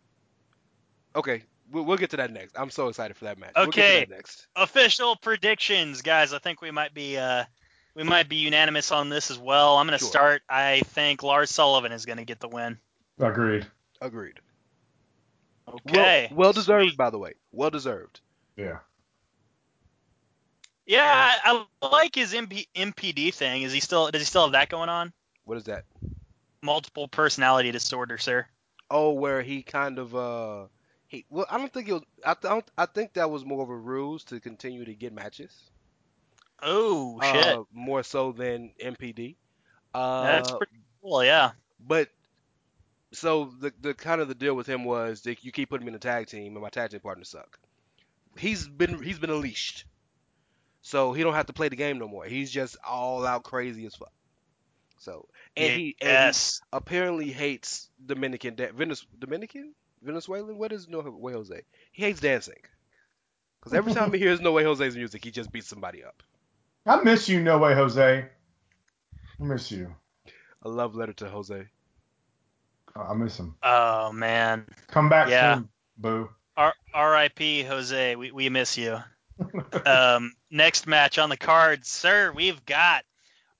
okay. 1.14 1.42
We'll, 1.70 1.84
we'll 1.84 1.96
get 1.96 2.10
to 2.10 2.16
that 2.18 2.32
next. 2.32 2.56
I'm 2.58 2.70
so 2.70 2.88
excited 2.88 3.16
for 3.16 3.24
that 3.24 3.38
match. 3.38 3.52
We'll 3.56 3.66
get 3.66 3.74
to 3.74 3.80
Okay. 3.80 4.00
that 4.00 4.10
next. 4.10 4.46
Official 4.56 5.16
predictions, 5.16 6.02
guys. 6.02 6.32
I 6.32 6.38
think 6.38 6.60
we 6.60 6.70
might 6.70 6.94
be 6.94 7.16
uh 7.18 7.44
we 7.94 8.02
might 8.02 8.28
be 8.28 8.36
unanimous 8.36 8.92
on 8.92 9.08
this 9.08 9.30
as 9.30 9.38
well. 9.38 9.76
I'm 9.78 9.86
gonna 9.86 9.98
Sure. 9.98 10.08
start. 10.08 10.42
I 10.48 10.80
think 10.88 11.22
Lars 11.22 11.50
Sullivan 11.50 11.92
is 11.92 12.04
gonna 12.06 12.24
get 12.24 12.40
the 12.40 12.48
win. 12.48 12.78
Agreed. 13.18 13.66
Agreed. 14.00 14.38
Okay. 15.68 16.28
Well, 16.30 16.38
well 16.38 16.52
deserved, 16.52 16.96
by 16.96 17.10
the 17.10 17.18
way. 17.18 17.32
Well 17.52 17.70
deserved. 17.70 18.20
Yeah. 18.56 18.78
Yeah, 20.86 21.02
I, 21.44 21.64
I 21.82 21.88
like 21.88 22.14
his 22.14 22.32
MP, 22.32 22.68
MPD 22.76 23.34
thing. 23.34 23.62
Is 23.62 23.72
he 23.72 23.80
still 23.80 24.08
does 24.10 24.20
he 24.22 24.26
still 24.26 24.42
have 24.42 24.52
that 24.52 24.68
going 24.68 24.88
on? 24.88 25.12
What 25.44 25.58
is 25.58 25.64
that? 25.64 25.84
Multiple 26.62 27.08
personality 27.08 27.72
disorder, 27.72 28.18
sir. 28.18 28.46
Oh, 28.90 29.10
where 29.12 29.42
he 29.42 29.62
kind 29.62 29.98
of 29.98 30.14
uh 30.14 30.66
he 31.08 31.24
well 31.30 31.46
I 31.50 31.58
don't 31.58 31.72
think 31.72 31.86
he'll 31.86 32.04
I 32.24 32.34
don't 32.40 32.64
I 32.76 32.86
think 32.86 33.14
that 33.14 33.30
was 33.30 33.44
more 33.44 33.62
of 33.62 33.70
a 33.70 33.76
ruse 33.76 34.24
to 34.24 34.40
continue 34.40 34.84
to 34.84 34.94
get 34.94 35.12
matches. 35.12 35.52
Oh 36.62 37.20
shit, 37.22 37.46
Uh, 37.46 37.64
more 37.72 38.02
so 38.02 38.32
than 38.32 38.72
MPD. 38.82 39.36
Uh 39.94 40.22
that's 40.24 40.50
pretty 40.52 40.78
cool. 41.02 41.24
Yeah. 41.24 41.52
but 41.80 42.08
so 43.12 43.52
the 43.60 43.72
the 43.80 43.94
kind 43.94 44.20
of 44.20 44.28
the 44.28 44.34
deal 44.34 44.54
with 44.54 44.66
him 44.66 44.84
was 44.84 45.22
that 45.22 45.44
you 45.44 45.52
keep 45.52 45.70
putting 45.70 45.86
me 45.86 45.90
in 45.90 45.96
a 45.96 45.98
tag 46.00 46.26
team 46.26 46.54
and 46.54 46.62
my 46.62 46.68
tag 46.70 46.90
team 46.90 47.00
partners 47.00 47.28
suck. 47.28 47.58
He's 48.38 48.66
been 48.66 49.02
he's 49.02 49.18
been 49.18 49.30
unleashed. 49.30 49.84
So 50.82 51.12
he 51.12 51.22
don't 51.22 51.34
have 51.34 51.46
to 51.46 51.52
play 51.52 51.68
the 51.68 51.76
game 51.76 51.98
no 51.98 52.06
more. 52.06 52.24
He's 52.24 52.50
just 52.50 52.76
all 52.86 53.26
out 53.26 53.42
crazy 53.42 53.86
as 53.86 53.94
fuck. 53.94 54.12
So 54.98 55.28
and 55.56 55.72
he 55.72 55.96
and 56.00 56.34
he 56.34 56.40
apparently 56.72 57.30
hates 57.30 57.90
Dominican 58.04 58.54
Dominican 59.18 59.74
Venezuelan. 60.06 60.56
What 60.56 60.72
is 60.72 60.88
No 60.88 61.00
Way 61.00 61.32
Jose? 61.34 61.60
He 61.92 62.02
hates 62.02 62.20
dancing. 62.20 62.58
Because 63.60 63.74
every 63.74 63.92
time 63.92 64.12
he 64.12 64.18
hears 64.18 64.40
No 64.40 64.52
Way 64.52 64.64
Jose's 64.64 64.96
music, 64.96 65.24
he 65.24 65.30
just 65.30 65.50
beats 65.52 65.66
somebody 65.66 66.02
up. 66.04 66.22
I 66.86 67.02
miss 67.02 67.28
you, 67.28 67.42
No 67.42 67.58
Way 67.58 67.74
Jose. 67.74 68.24
I 69.40 69.42
miss 69.42 69.70
you. 69.70 69.94
A 70.62 70.68
love 70.68 70.94
letter 70.94 71.12
to 71.14 71.28
Jose. 71.28 71.66
I 72.94 73.14
miss 73.14 73.38
him. 73.38 73.56
Oh 73.62 74.10
man. 74.12 74.66
Come 74.88 75.08
back 75.08 75.28
Yeah. 75.28 75.56
soon, 75.56 75.68
boo. 75.98 76.30
R- 76.56 76.74
R.I.P. 76.94 77.64
Jose. 77.64 78.16
We, 78.16 78.30
we 78.30 78.48
miss 78.48 78.78
you. 78.78 78.98
um, 79.84 80.32
next 80.50 80.86
match 80.86 81.18
on 81.18 81.28
the 81.28 81.36
card, 81.36 81.84
sir. 81.84 82.32
We've 82.34 82.64
got 82.64 83.04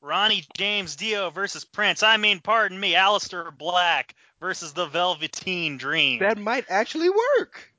Ronnie 0.06 0.44
James 0.56 0.94
Dio 0.96 1.30
versus 1.30 1.64
Prince. 1.64 2.02
I 2.02 2.16
mean, 2.16 2.38
pardon 2.40 2.78
me, 2.78 2.94
Aleister 2.94 3.56
Black 3.56 4.14
versus 4.40 4.72
the 4.72 4.86
Velveteen 4.86 5.76
Dream. 5.78 6.20
That 6.20 6.38
might 6.38 6.64
actually 6.68 7.10
work. 7.10 7.72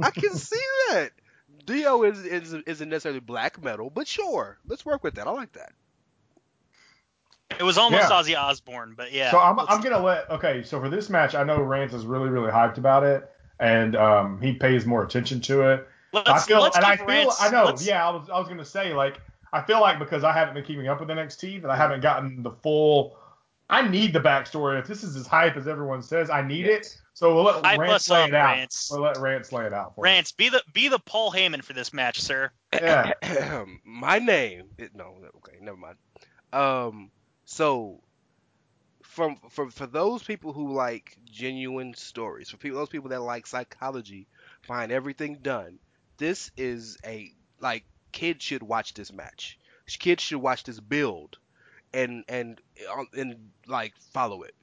I 0.00 0.10
can 0.10 0.34
see 0.34 0.60
that. 0.90 1.10
Dio 1.64 2.02
is, 2.02 2.22
is 2.24 2.52
isn't 2.52 2.88
necessarily 2.90 3.20
black 3.20 3.62
metal, 3.62 3.88
but 3.88 4.06
sure, 4.06 4.58
let's 4.66 4.84
work 4.84 5.02
with 5.02 5.14
that. 5.14 5.26
I 5.26 5.30
like 5.30 5.52
that. 5.52 5.72
it 7.58 7.62
was 7.62 7.78
almost 7.78 8.10
Yeah. 8.10 8.16
Ozzy 8.20 8.38
Osbourne, 8.38 8.94
but 8.94 9.12
yeah. 9.12 9.30
so 9.30 9.38
I'm, 9.38 9.58
I'm 9.58 9.80
gonna 9.80 9.98
let 9.98 10.30
okay. 10.30 10.62
So 10.62 10.78
for 10.78 10.90
this 10.90 11.08
match, 11.08 11.34
I 11.34 11.42
know 11.42 11.62
Rance 11.62 11.94
is 11.94 12.04
really 12.04 12.28
really 12.28 12.52
hyped 12.52 12.76
about 12.76 13.02
it, 13.02 13.28
and 13.58 13.96
um, 13.96 14.42
he 14.42 14.52
pays 14.52 14.84
more 14.84 15.02
attention 15.02 15.40
to 15.42 15.62
it. 15.72 15.88
let's, 16.12 16.28
I 16.28 16.38
feel 16.40 16.60
let's 16.60 16.76
and 16.76 16.84
I 16.84 16.96
feel 16.96 17.06
Rance- 17.06 17.40
I 17.40 17.50
know. 17.50 17.74
Yeah, 17.80 18.06
I 18.06 18.10
was 18.10 18.28
I 18.28 18.38
was 18.38 18.46
gonna 18.48 18.64
say 18.64 18.92
like 18.92 19.22
I 19.54 19.62
feel 19.62 19.80
like 19.80 20.00
because 20.00 20.24
I 20.24 20.32
haven't 20.32 20.54
been 20.54 20.64
keeping 20.64 20.88
up 20.88 20.98
with 20.98 21.08
NXT 21.08 21.62
that 21.62 21.70
I 21.70 21.76
haven't 21.76 22.00
gotten 22.00 22.42
the 22.42 22.50
full. 22.50 23.16
I 23.70 23.86
need 23.86 24.12
the 24.12 24.20
backstory. 24.20 24.80
If 24.80 24.88
this 24.88 25.04
is 25.04 25.14
as 25.14 25.28
hype 25.28 25.56
as 25.56 25.68
everyone 25.68 26.02
says, 26.02 26.28
I 26.28 26.42
need 26.42 26.66
it. 26.66 27.00
So 27.14 27.32
we'll 27.32 27.44
let 27.44 27.64
Hype 27.64 27.78
Rance 27.78 28.10
lay 28.10 28.24
up, 28.24 28.28
it 28.30 28.34
out. 28.34 28.56
Rance. 28.56 28.88
We'll 28.90 29.02
let 29.02 29.16
Rance 29.18 29.52
lay 29.52 29.66
it 29.66 29.72
out 29.72 29.94
for 29.94 30.04
us. 30.04 30.10
Rance, 30.10 30.32
be 30.32 30.48
the 30.48 30.60
be 30.72 30.88
the 30.88 30.98
Paul 30.98 31.30
Heyman 31.30 31.62
for 31.62 31.72
this 31.72 31.92
match, 31.92 32.20
sir. 32.20 32.50
Yeah. 32.72 33.12
My 33.84 34.18
name. 34.18 34.64
It, 34.76 34.96
no, 34.96 35.14
okay, 35.36 35.58
never 35.60 35.76
mind. 35.76 35.96
Um, 36.52 37.12
so 37.44 38.00
from 39.02 39.38
for 39.50 39.70
for 39.70 39.86
those 39.86 40.24
people 40.24 40.52
who 40.52 40.72
like 40.72 41.16
genuine 41.30 41.94
stories, 41.94 42.50
for 42.50 42.56
people 42.56 42.80
those 42.80 42.88
people 42.88 43.10
that 43.10 43.22
like 43.22 43.46
psychology 43.46 44.26
behind 44.66 44.90
everything 44.90 45.38
done, 45.40 45.78
this 46.18 46.50
is 46.56 46.98
a 47.06 47.32
like 47.60 47.84
kids 48.14 48.44
should 48.44 48.62
watch 48.62 48.94
this 48.94 49.12
match. 49.12 49.58
Kids 49.98 50.22
should 50.22 50.38
watch 50.38 50.64
this 50.64 50.80
build, 50.80 51.36
and 51.92 52.24
and 52.28 52.60
uh, 52.90 53.04
and 53.12 53.50
like 53.66 53.92
follow 54.12 54.42
it. 54.42 54.54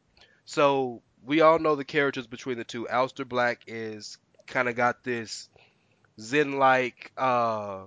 So 0.46 1.04
we 1.24 1.42
all 1.42 1.60
know 1.60 1.76
the 1.76 1.86
characters 1.86 2.26
between 2.26 2.58
the 2.58 2.64
two. 2.64 2.88
Aleister 2.90 3.28
Black 3.28 3.62
is 3.68 4.18
kind 4.48 4.68
of 4.68 4.76
got 4.76 5.04
this 5.04 5.50
zen 6.20 6.60
like 6.60 7.12
uh 7.18 7.84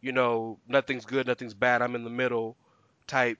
you 0.00 0.12
know 0.12 0.58
nothing's 0.66 1.04
good 1.04 1.26
nothing's 1.26 1.54
bad 1.54 1.82
i'm 1.82 1.94
in 1.94 2.02
the 2.02 2.10
middle 2.10 2.56
type 3.06 3.38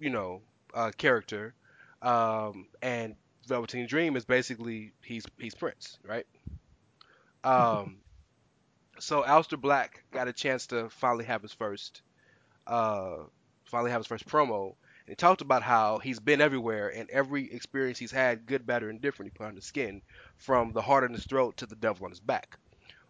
you 0.00 0.10
know 0.10 0.42
uh 0.74 0.90
character 0.98 1.54
um 2.02 2.66
and 2.82 3.14
velveteen 3.46 3.86
dream 3.86 4.16
is 4.16 4.24
basically 4.24 4.92
he's 5.02 5.24
he's 5.38 5.54
prince 5.54 5.98
right 6.04 6.26
um 7.44 7.98
so 8.98 9.22
Aleister 9.22 9.60
Black 9.60 10.04
got 10.12 10.28
a 10.28 10.32
chance 10.32 10.68
to 10.68 10.88
finally 10.90 11.24
have 11.24 11.42
his 11.42 11.52
first 11.52 12.02
uh 12.66 13.16
finally 13.64 13.90
have 13.90 14.00
his 14.00 14.06
first 14.06 14.26
promo. 14.26 14.74
And 15.06 15.10
he 15.10 15.14
talked 15.16 15.42
about 15.42 15.62
how 15.62 15.98
he's 15.98 16.20
been 16.20 16.40
everywhere 16.40 16.88
and 16.88 17.10
every 17.10 17.52
experience 17.52 17.98
he's 17.98 18.12
had 18.12 18.46
good 18.46 18.66
bad, 18.66 18.82
and 18.82 19.00
different 19.00 19.32
he 19.32 19.38
put 19.38 19.46
on 19.46 19.54
the 19.54 19.62
skin 19.62 20.00
from 20.38 20.72
the 20.72 20.80
heart 20.80 21.04
on 21.04 21.12
his 21.12 21.26
throat 21.26 21.58
to 21.58 21.66
the 21.66 21.76
devil 21.76 22.04
on 22.04 22.10
his 22.10 22.20
back. 22.20 22.58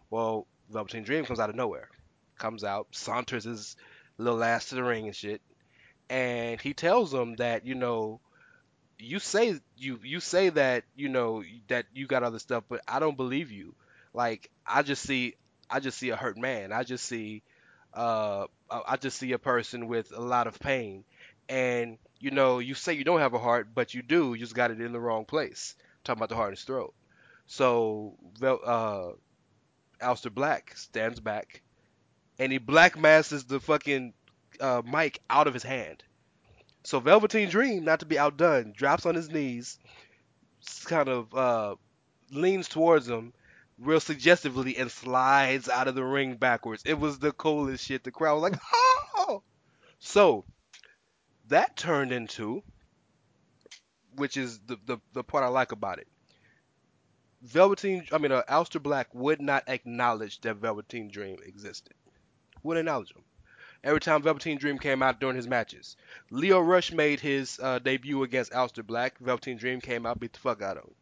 Well 0.09 0.47
Velveteen 0.69 1.03
Dream 1.03 1.25
comes 1.25 1.39
out 1.39 1.49
of 1.49 1.55
nowhere. 1.55 1.89
Comes 2.37 2.63
out 2.63 2.87
saunters 2.91 3.45
his 3.45 3.75
little 4.17 4.43
ass 4.43 4.69
to 4.69 4.75
the 4.75 4.83
ring 4.83 5.05
and 5.07 5.15
shit. 5.15 5.41
And 6.09 6.59
he 6.59 6.73
tells 6.73 7.11
them 7.11 7.35
that 7.37 7.65
you 7.65 7.75
know 7.75 8.19
you 8.97 9.19
say 9.19 9.59
you 9.77 9.99
you 10.03 10.19
say 10.19 10.49
that 10.49 10.83
you 10.95 11.09
know 11.09 11.43
that 11.67 11.85
you 11.93 12.07
got 12.07 12.23
other 12.23 12.39
stuff 12.39 12.63
but 12.69 12.81
I 12.87 12.99
don't 12.99 13.17
believe 13.17 13.51
you. 13.51 13.75
Like 14.13 14.49
I 14.65 14.81
just 14.81 15.03
see 15.03 15.35
I 15.69 15.79
just 15.79 15.97
see 15.97 16.09
a 16.09 16.15
hurt 16.15 16.37
man. 16.37 16.71
I 16.71 16.83
just 16.83 17.05
see 17.05 17.43
uh 17.93 18.47
I 18.69 18.97
just 18.97 19.17
see 19.17 19.31
a 19.33 19.39
person 19.39 19.87
with 19.87 20.11
a 20.15 20.21
lot 20.21 20.47
of 20.47 20.59
pain. 20.59 21.03
And 21.49 21.97
you 22.19 22.31
know 22.31 22.59
you 22.59 22.73
say 22.75 22.93
you 22.93 23.03
don't 23.03 23.19
have 23.19 23.33
a 23.33 23.39
heart 23.39 23.69
but 23.73 23.93
you 23.93 24.01
do. 24.01 24.33
You 24.33 24.39
just 24.39 24.55
got 24.55 24.71
it 24.71 24.81
in 24.81 24.91
the 24.93 24.99
wrong 24.99 25.25
place. 25.25 25.75
Talking 26.03 26.19
about 26.19 26.29
the 26.29 26.35
heart 26.35 26.49
in 26.49 26.55
his 26.55 26.63
throat. 26.63 26.93
So 27.47 28.15
uh 28.43 29.11
Aleister 30.01 30.33
Black 30.33 30.75
stands 30.77 31.19
back 31.19 31.61
and 32.39 32.51
he 32.51 32.57
black 32.57 32.97
masses 32.97 33.45
the 33.45 33.59
fucking 33.59 34.13
uh, 34.59 34.81
mic 34.85 35.19
out 35.29 35.47
of 35.47 35.53
his 35.53 35.63
hand. 35.63 36.03
So 36.83 36.99
Velveteen 36.99 37.49
Dream, 37.49 37.83
not 37.83 38.01
to 38.01 38.05
be 38.05 38.19
outdone, 38.19 38.73
drops 38.75 39.05
on 39.05 39.15
his 39.15 39.29
knees, 39.29 39.79
kind 40.85 41.09
of 41.09 41.33
uh, 41.33 41.75
leans 42.31 42.67
towards 42.67 43.07
him, 43.07 43.33
real 43.77 43.99
suggestively, 43.99 44.77
and 44.77 44.91
slides 44.91 45.69
out 45.69 45.87
of 45.87 45.95
the 45.95 46.03
ring 46.03 46.35
backwards. 46.35 46.83
It 46.85 46.99
was 46.99 47.19
the 47.19 47.31
coolest 47.31 47.85
shit. 47.85 48.03
The 48.03 48.11
crowd 48.11 48.35
was 48.35 48.51
like, 48.51 48.61
"Oh!" 49.17 49.43
So 49.99 50.45
that 51.47 51.75
turned 51.75 52.11
into, 52.11 52.63
which 54.15 54.37
is 54.37 54.59
the 54.59 54.77
the, 54.85 54.97
the 55.13 55.23
part 55.23 55.43
I 55.43 55.47
like 55.47 55.71
about 55.71 55.99
it. 55.99 56.07
Velveteen, 57.41 58.07
I 58.11 58.17
mean, 58.17 58.31
uh, 58.31 58.41
Aleister 58.49 58.81
Black 58.81 59.13
would 59.13 59.39
not 59.39 59.67
acknowledge 59.67 60.41
that 60.41 60.55
Velveteen 60.55 61.09
Dream 61.09 61.37
existed. 61.45 61.93
Would 62.63 62.77
acknowledge 62.77 63.11
him. 63.11 63.23
Every 63.83 63.99
time 63.99 64.23
Velveteen 64.23 64.57
Dream 64.57 64.79
came 64.79 65.03
out 65.03 65.19
during 65.19 65.35
his 65.35 65.47
matches, 65.47 65.95
Lio 66.31 66.59
Rush 66.59 66.91
made 66.91 67.19
his 67.19 67.59
uh, 67.61 67.77
debut 67.77 68.23
against 68.23 68.51
Aleister 68.51 68.83
Black. 68.83 69.19
Velveteen 69.19 69.57
Dream 69.57 69.79
came 69.79 70.07
out, 70.07 70.19
beat 70.19 70.33
the 70.33 70.39
fuck 70.39 70.63
out 70.63 70.77
of 70.77 70.85
him. 70.85 70.95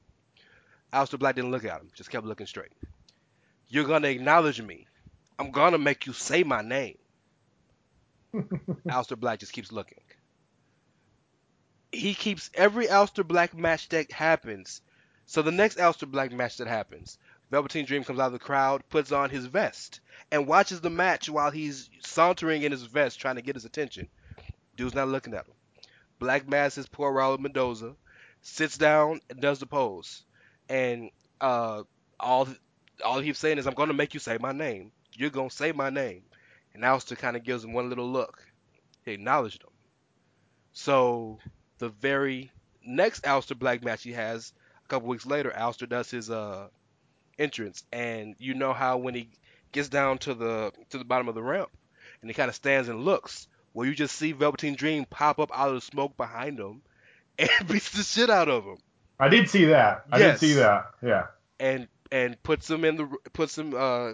Aleister 0.93 1.17
Black 1.17 1.35
didn't 1.35 1.51
look 1.51 1.65
at 1.65 1.81
him, 1.81 1.89
just 1.95 2.11
kept 2.11 2.25
looking 2.25 2.45
straight. 2.45 2.71
You're 3.67 3.85
gonna 3.85 4.09
acknowledge 4.09 4.61
me. 4.61 4.87
I'm 5.39 5.51
gonna 5.51 5.79
make 5.79 6.05
you 6.05 6.13
say 6.13 6.43
my 6.43 6.61
name. 6.61 6.97
Aleister 8.33 9.19
Black 9.19 9.39
just 9.39 9.53
keeps 9.53 9.71
looking. 9.71 10.01
He 11.91 12.13
keeps 12.13 12.51
every 12.53 12.87
Aleister 12.87 13.27
Black 13.27 13.55
match 13.55 13.89
that 13.89 14.11
happens. 14.11 14.81
So 15.25 15.41
the 15.41 15.51
next 15.51 15.77
Aleister 15.77 16.09
Black 16.09 16.31
match 16.31 16.57
that 16.57 16.67
happens, 16.67 17.17
Velveteen 17.49 17.85
Dream 17.85 18.03
comes 18.03 18.19
out 18.19 18.27
of 18.27 18.33
the 18.33 18.39
crowd, 18.39 18.83
puts 18.89 19.11
on 19.11 19.29
his 19.29 19.45
vest, 19.45 19.99
and 20.31 20.47
watches 20.47 20.81
the 20.81 20.89
match 20.89 21.29
while 21.29 21.49
he's 21.51 21.89
sauntering 22.05 22.61
in 22.61 22.71
his 22.71 22.83
vest 22.83 23.19
trying 23.19 23.35
to 23.35 23.41
get 23.41 23.55
his 23.55 23.65
attention. 23.65 24.09
Dude's 24.75 24.95
not 24.95 25.07
looking 25.07 25.33
at 25.33 25.47
him. 25.47 25.53
Black 26.19 26.47
masses 26.47 26.87
poor 26.87 27.11
Raul 27.11 27.39
Mendoza, 27.39 27.95
sits 28.41 28.77
down 28.77 29.21
and 29.29 29.39
does 29.39 29.59
the 29.59 29.65
pose. 29.65 30.23
And 30.73 31.11
uh, 31.39 31.83
all 32.19 32.47
all 33.05 33.19
he's 33.19 33.37
saying 33.37 33.59
is, 33.59 33.67
I'm 33.67 33.75
going 33.75 33.89
to 33.89 33.93
make 33.93 34.15
you 34.15 34.19
say 34.19 34.39
my 34.39 34.53
name. 34.53 34.91
You're 35.15 35.29
going 35.29 35.49
to 35.49 35.55
say 35.55 35.71
my 35.71 35.91
name. 35.91 36.23
And 36.73 36.81
Aleister 36.81 37.15
kind 37.15 37.37
of 37.37 37.43
gives 37.43 37.63
him 37.63 37.73
one 37.73 37.89
little 37.89 38.09
look. 38.09 38.43
He 39.05 39.11
acknowledged 39.11 39.61
him. 39.61 39.69
So 40.71 41.37
the 41.77 41.89
very 41.89 42.51
next 42.83 43.21
Aleister 43.21 43.57
Black 43.57 43.83
match 43.83 44.01
he 44.01 44.13
has, 44.13 44.51
a 44.83 44.87
couple 44.87 45.09
weeks 45.09 45.27
later, 45.27 45.53
Aleister 45.55 45.87
does 45.87 46.09
his 46.09 46.31
uh, 46.31 46.69
entrance. 47.37 47.83
And 47.91 48.35
you 48.39 48.55
know 48.55 48.73
how 48.73 48.97
when 48.97 49.13
he 49.13 49.29
gets 49.73 49.89
down 49.89 50.17
to 50.19 50.33
the 50.33 50.71
to 50.89 50.97
the 50.97 51.05
bottom 51.05 51.27
of 51.27 51.35
the 51.35 51.43
ramp 51.43 51.69
and 52.21 52.31
he 52.31 52.33
kind 52.33 52.49
of 52.49 52.55
stands 52.55 52.89
and 52.89 53.05
looks, 53.05 53.47
well, 53.75 53.87
you 53.87 53.93
just 53.93 54.15
see 54.15 54.31
Velveteen 54.31 54.73
Dream 54.73 55.05
pop 55.07 55.37
up 55.37 55.51
out 55.53 55.69
of 55.69 55.75
the 55.75 55.81
smoke 55.81 56.17
behind 56.17 56.59
him 56.59 56.81
and 57.37 57.67
beats 57.67 57.91
the 57.91 58.01
shit 58.01 58.31
out 58.31 58.49
of 58.49 58.63
him. 58.63 58.77
I 59.23 59.29
did 59.29 59.49
see 59.49 59.65
that. 59.65 60.05
I 60.11 60.19
Yes. 60.19 60.39
did 60.39 60.47
see 60.47 60.53
that. 60.55 60.85
Yeah. 61.01 61.27
and 61.59 61.87
and 62.11 62.41
puts 62.43 62.69
him 62.69 62.85
in 62.85 62.95
the 62.97 63.07
puts 63.33 63.57
him 63.57 63.73
uh 63.75 64.13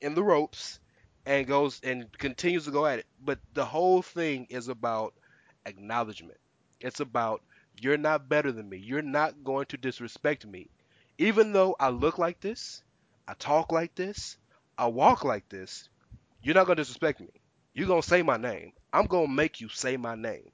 in 0.00 0.14
the 0.14 0.22
ropes 0.22 0.80
and 1.26 1.46
goes 1.46 1.80
and 1.82 2.10
continues 2.18 2.64
to 2.64 2.70
go 2.70 2.86
at 2.86 3.00
it. 3.00 3.06
But 3.22 3.38
the 3.54 3.64
whole 3.64 4.02
thing 4.02 4.46
is 4.50 4.68
about 4.68 5.14
acknowledgement. 5.66 6.38
It's 6.80 7.00
about 7.00 7.42
you're 7.80 7.98
not 7.98 8.28
better 8.28 8.52
than 8.52 8.68
me. 8.68 8.78
You're 8.78 9.02
not 9.02 9.44
going 9.44 9.66
to 9.66 9.76
disrespect 9.76 10.46
me. 10.46 10.70
Even 11.18 11.52
though 11.52 11.76
I 11.80 11.90
look 11.90 12.18
like 12.18 12.40
this, 12.40 12.82
I 13.26 13.34
talk 13.34 13.72
like 13.72 13.94
this, 13.94 14.38
I 14.78 14.86
walk 14.86 15.24
like 15.24 15.48
this, 15.48 15.88
you're 16.42 16.54
not 16.54 16.66
going 16.66 16.76
to 16.76 16.82
disrespect 16.82 17.20
me. 17.20 17.28
You're 17.74 17.88
going 17.88 18.02
to 18.02 18.08
say 18.08 18.22
my 18.22 18.36
name. 18.36 18.72
I'm 18.92 19.06
going 19.06 19.26
to 19.28 19.32
make 19.32 19.60
you 19.60 19.68
say 19.68 19.96
my 19.96 20.14
name. 20.14 20.50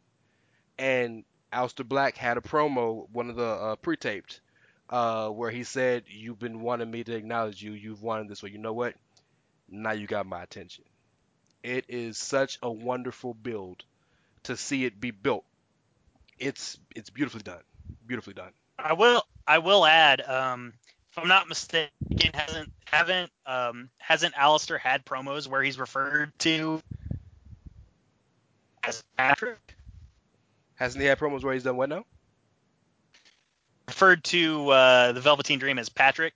And 0.78 1.24
Aleister 1.54 1.86
Black 1.86 2.16
had 2.16 2.36
a 2.36 2.40
promo, 2.40 3.08
one 3.10 3.30
of 3.30 3.36
the 3.36 3.46
uh, 3.46 3.76
pre-taped, 3.76 4.40
uh, 4.90 5.28
where 5.28 5.50
he 5.50 5.64
said, 5.64 6.04
"You've 6.08 6.38
been 6.38 6.60
wanting 6.60 6.90
me 6.90 7.04
to 7.04 7.14
acknowledge 7.14 7.62
you. 7.62 7.72
You've 7.72 8.02
wanted 8.02 8.28
this. 8.28 8.42
Well, 8.42 8.52
you 8.52 8.58
know 8.58 8.72
what? 8.72 8.94
Now 9.68 9.92
you 9.92 10.06
got 10.06 10.26
my 10.26 10.42
attention." 10.42 10.84
It 11.62 11.86
is 11.88 12.18
such 12.18 12.58
a 12.62 12.70
wonderful 12.70 13.32
build 13.32 13.84
to 14.44 14.56
see 14.56 14.84
it 14.84 15.00
be 15.00 15.10
built. 15.10 15.44
It's 16.38 16.78
it's 16.94 17.10
beautifully 17.10 17.42
done. 17.42 17.62
Beautifully 18.06 18.34
done. 18.34 18.52
I 18.78 18.92
will 18.92 19.22
I 19.46 19.58
will 19.58 19.86
add, 19.86 20.20
um, 20.20 20.74
if 21.10 21.18
I'm 21.18 21.28
not 21.28 21.48
mistaken, 21.48 21.90
hasn't 22.34 22.72
haven't 22.84 23.30
um, 23.46 23.88
hasn't 23.98 24.34
Aleister 24.34 24.78
had 24.78 25.04
promos 25.04 25.48
where 25.48 25.62
he's 25.62 25.78
referred 25.78 26.32
to 26.40 26.82
as 28.82 29.02
Patrick? 29.16 29.76
Hasn't 30.74 31.00
he 31.00 31.08
had 31.08 31.18
promos 31.18 31.42
where 31.42 31.54
he's 31.54 31.62
done 31.64 31.76
what 31.76 31.88
now? 31.88 32.04
referred 33.88 34.24
to 34.24 34.68
uh, 34.70 35.12
the 35.12 35.20
Velveteen 35.20 35.58
Dream 35.58 35.78
as 35.78 35.88
Patrick? 35.88 36.34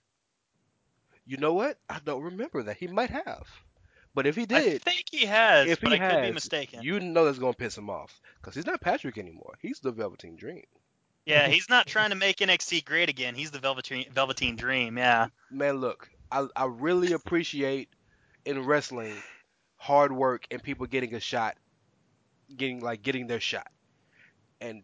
You 1.25 1.37
know 1.37 1.53
what? 1.53 1.77
I 1.89 1.99
don't 2.03 2.23
remember 2.23 2.63
that. 2.63 2.77
He 2.77 2.87
might 2.87 3.09
have. 3.09 3.47
But 4.15 4.25
if 4.25 4.35
he 4.35 4.45
did, 4.45 4.81
I 4.81 4.91
think 4.91 5.05
he 5.11 5.25
has, 5.25 5.69
if 5.69 5.81
but 5.81 5.91
he 5.91 5.99
I 5.99 6.09
could 6.09 6.21
be 6.21 6.25
has, 6.27 6.33
mistaken. 6.33 6.81
you 6.81 6.99
know 6.99 7.25
that's 7.25 7.37
gonna 7.37 7.53
piss 7.53 7.77
him 7.77 7.89
off 7.89 8.19
because 8.41 8.55
he's 8.55 8.65
not 8.65 8.81
Patrick 8.81 9.17
anymore. 9.17 9.53
He's 9.61 9.79
the 9.79 9.91
Velveteen 9.91 10.35
Dream. 10.35 10.65
Yeah, 11.25 11.47
he's 11.49 11.69
not 11.69 11.85
trying 11.85 12.09
to 12.09 12.15
make 12.15 12.37
NXT 12.37 12.85
great 12.85 13.07
again. 13.07 13.35
He's 13.35 13.51
the 13.51 13.59
Velveteen 13.59 14.05
Velveteen 14.11 14.55
Dream. 14.55 14.97
Yeah. 14.97 15.27
Man, 15.51 15.75
look, 15.77 16.09
I 16.31 16.47
I 16.55 16.65
really 16.65 17.13
appreciate 17.13 17.89
in 18.45 18.65
wrestling 18.65 19.13
hard 19.75 20.11
work 20.11 20.47
and 20.49 20.61
people 20.61 20.87
getting 20.87 21.13
a 21.13 21.19
shot, 21.19 21.55
getting 22.57 22.79
like 22.79 23.03
getting 23.03 23.27
their 23.27 23.39
shot. 23.39 23.67
And 24.61 24.83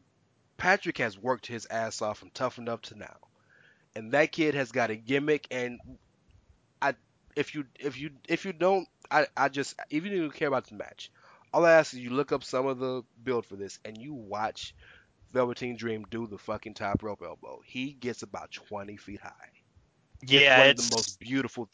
Patrick 0.57 0.97
has 0.99 1.17
worked 1.17 1.47
his 1.47 1.65
ass 1.67 2.01
off 2.01 2.19
from 2.19 2.31
tough 2.31 2.57
enough 2.57 2.81
to 2.83 2.97
now, 2.97 3.17
and 3.95 4.11
that 4.13 4.31
kid 4.31 4.55
has 4.55 4.71
got 4.71 4.89
a 4.91 4.95
gimmick. 4.95 5.47
And 5.51 5.79
I, 6.81 6.95
if 7.35 7.55
you 7.55 7.65
if 7.79 7.99
you 7.99 8.11
if 8.27 8.45
you 8.45 8.53
don't, 8.53 8.87
I 9.11 9.27
I 9.35 9.49
just 9.49 9.75
even 9.89 10.11
if 10.11 10.15
you 10.15 10.21
don't 10.23 10.33
care 10.33 10.47
about 10.47 10.67
the 10.67 10.75
match, 10.75 11.11
all 11.53 11.65
I 11.65 11.71
ask 11.73 11.93
is 11.93 11.99
you 11.99 12.11
look 12.11 12.31
up 12.31 12.43
some 12.43 12.67
of 12.67 12.79
the 12.79 13.03
build 13.23 13.45
for 13.45 13.55
this 13.55 13.79
and 13.85 13.97
you 13.97 14.13
watch 14.13 14.75
Velveteen 15.33 15.77
Dream 15.77 16.05
do 16.09 16.27
the 16.27 16.37
fucking 16.37 16.73
top 16.75 17.03
rope 17.03 17.21
elbow. 17.25 17.61
He 17.65 17.93
gets 17.93 18.23
about 18.23 18.51
20 18.51 18.97
feet 18.97 19.21
high. 19.21 19.31
Yeah, 20.21 20.59
one 20.59 20.69
it's 20.69 20.81
of 20.85 20.89
the 20.89 20.95
most 20.95 21.19
beautiful. 21.19 21.69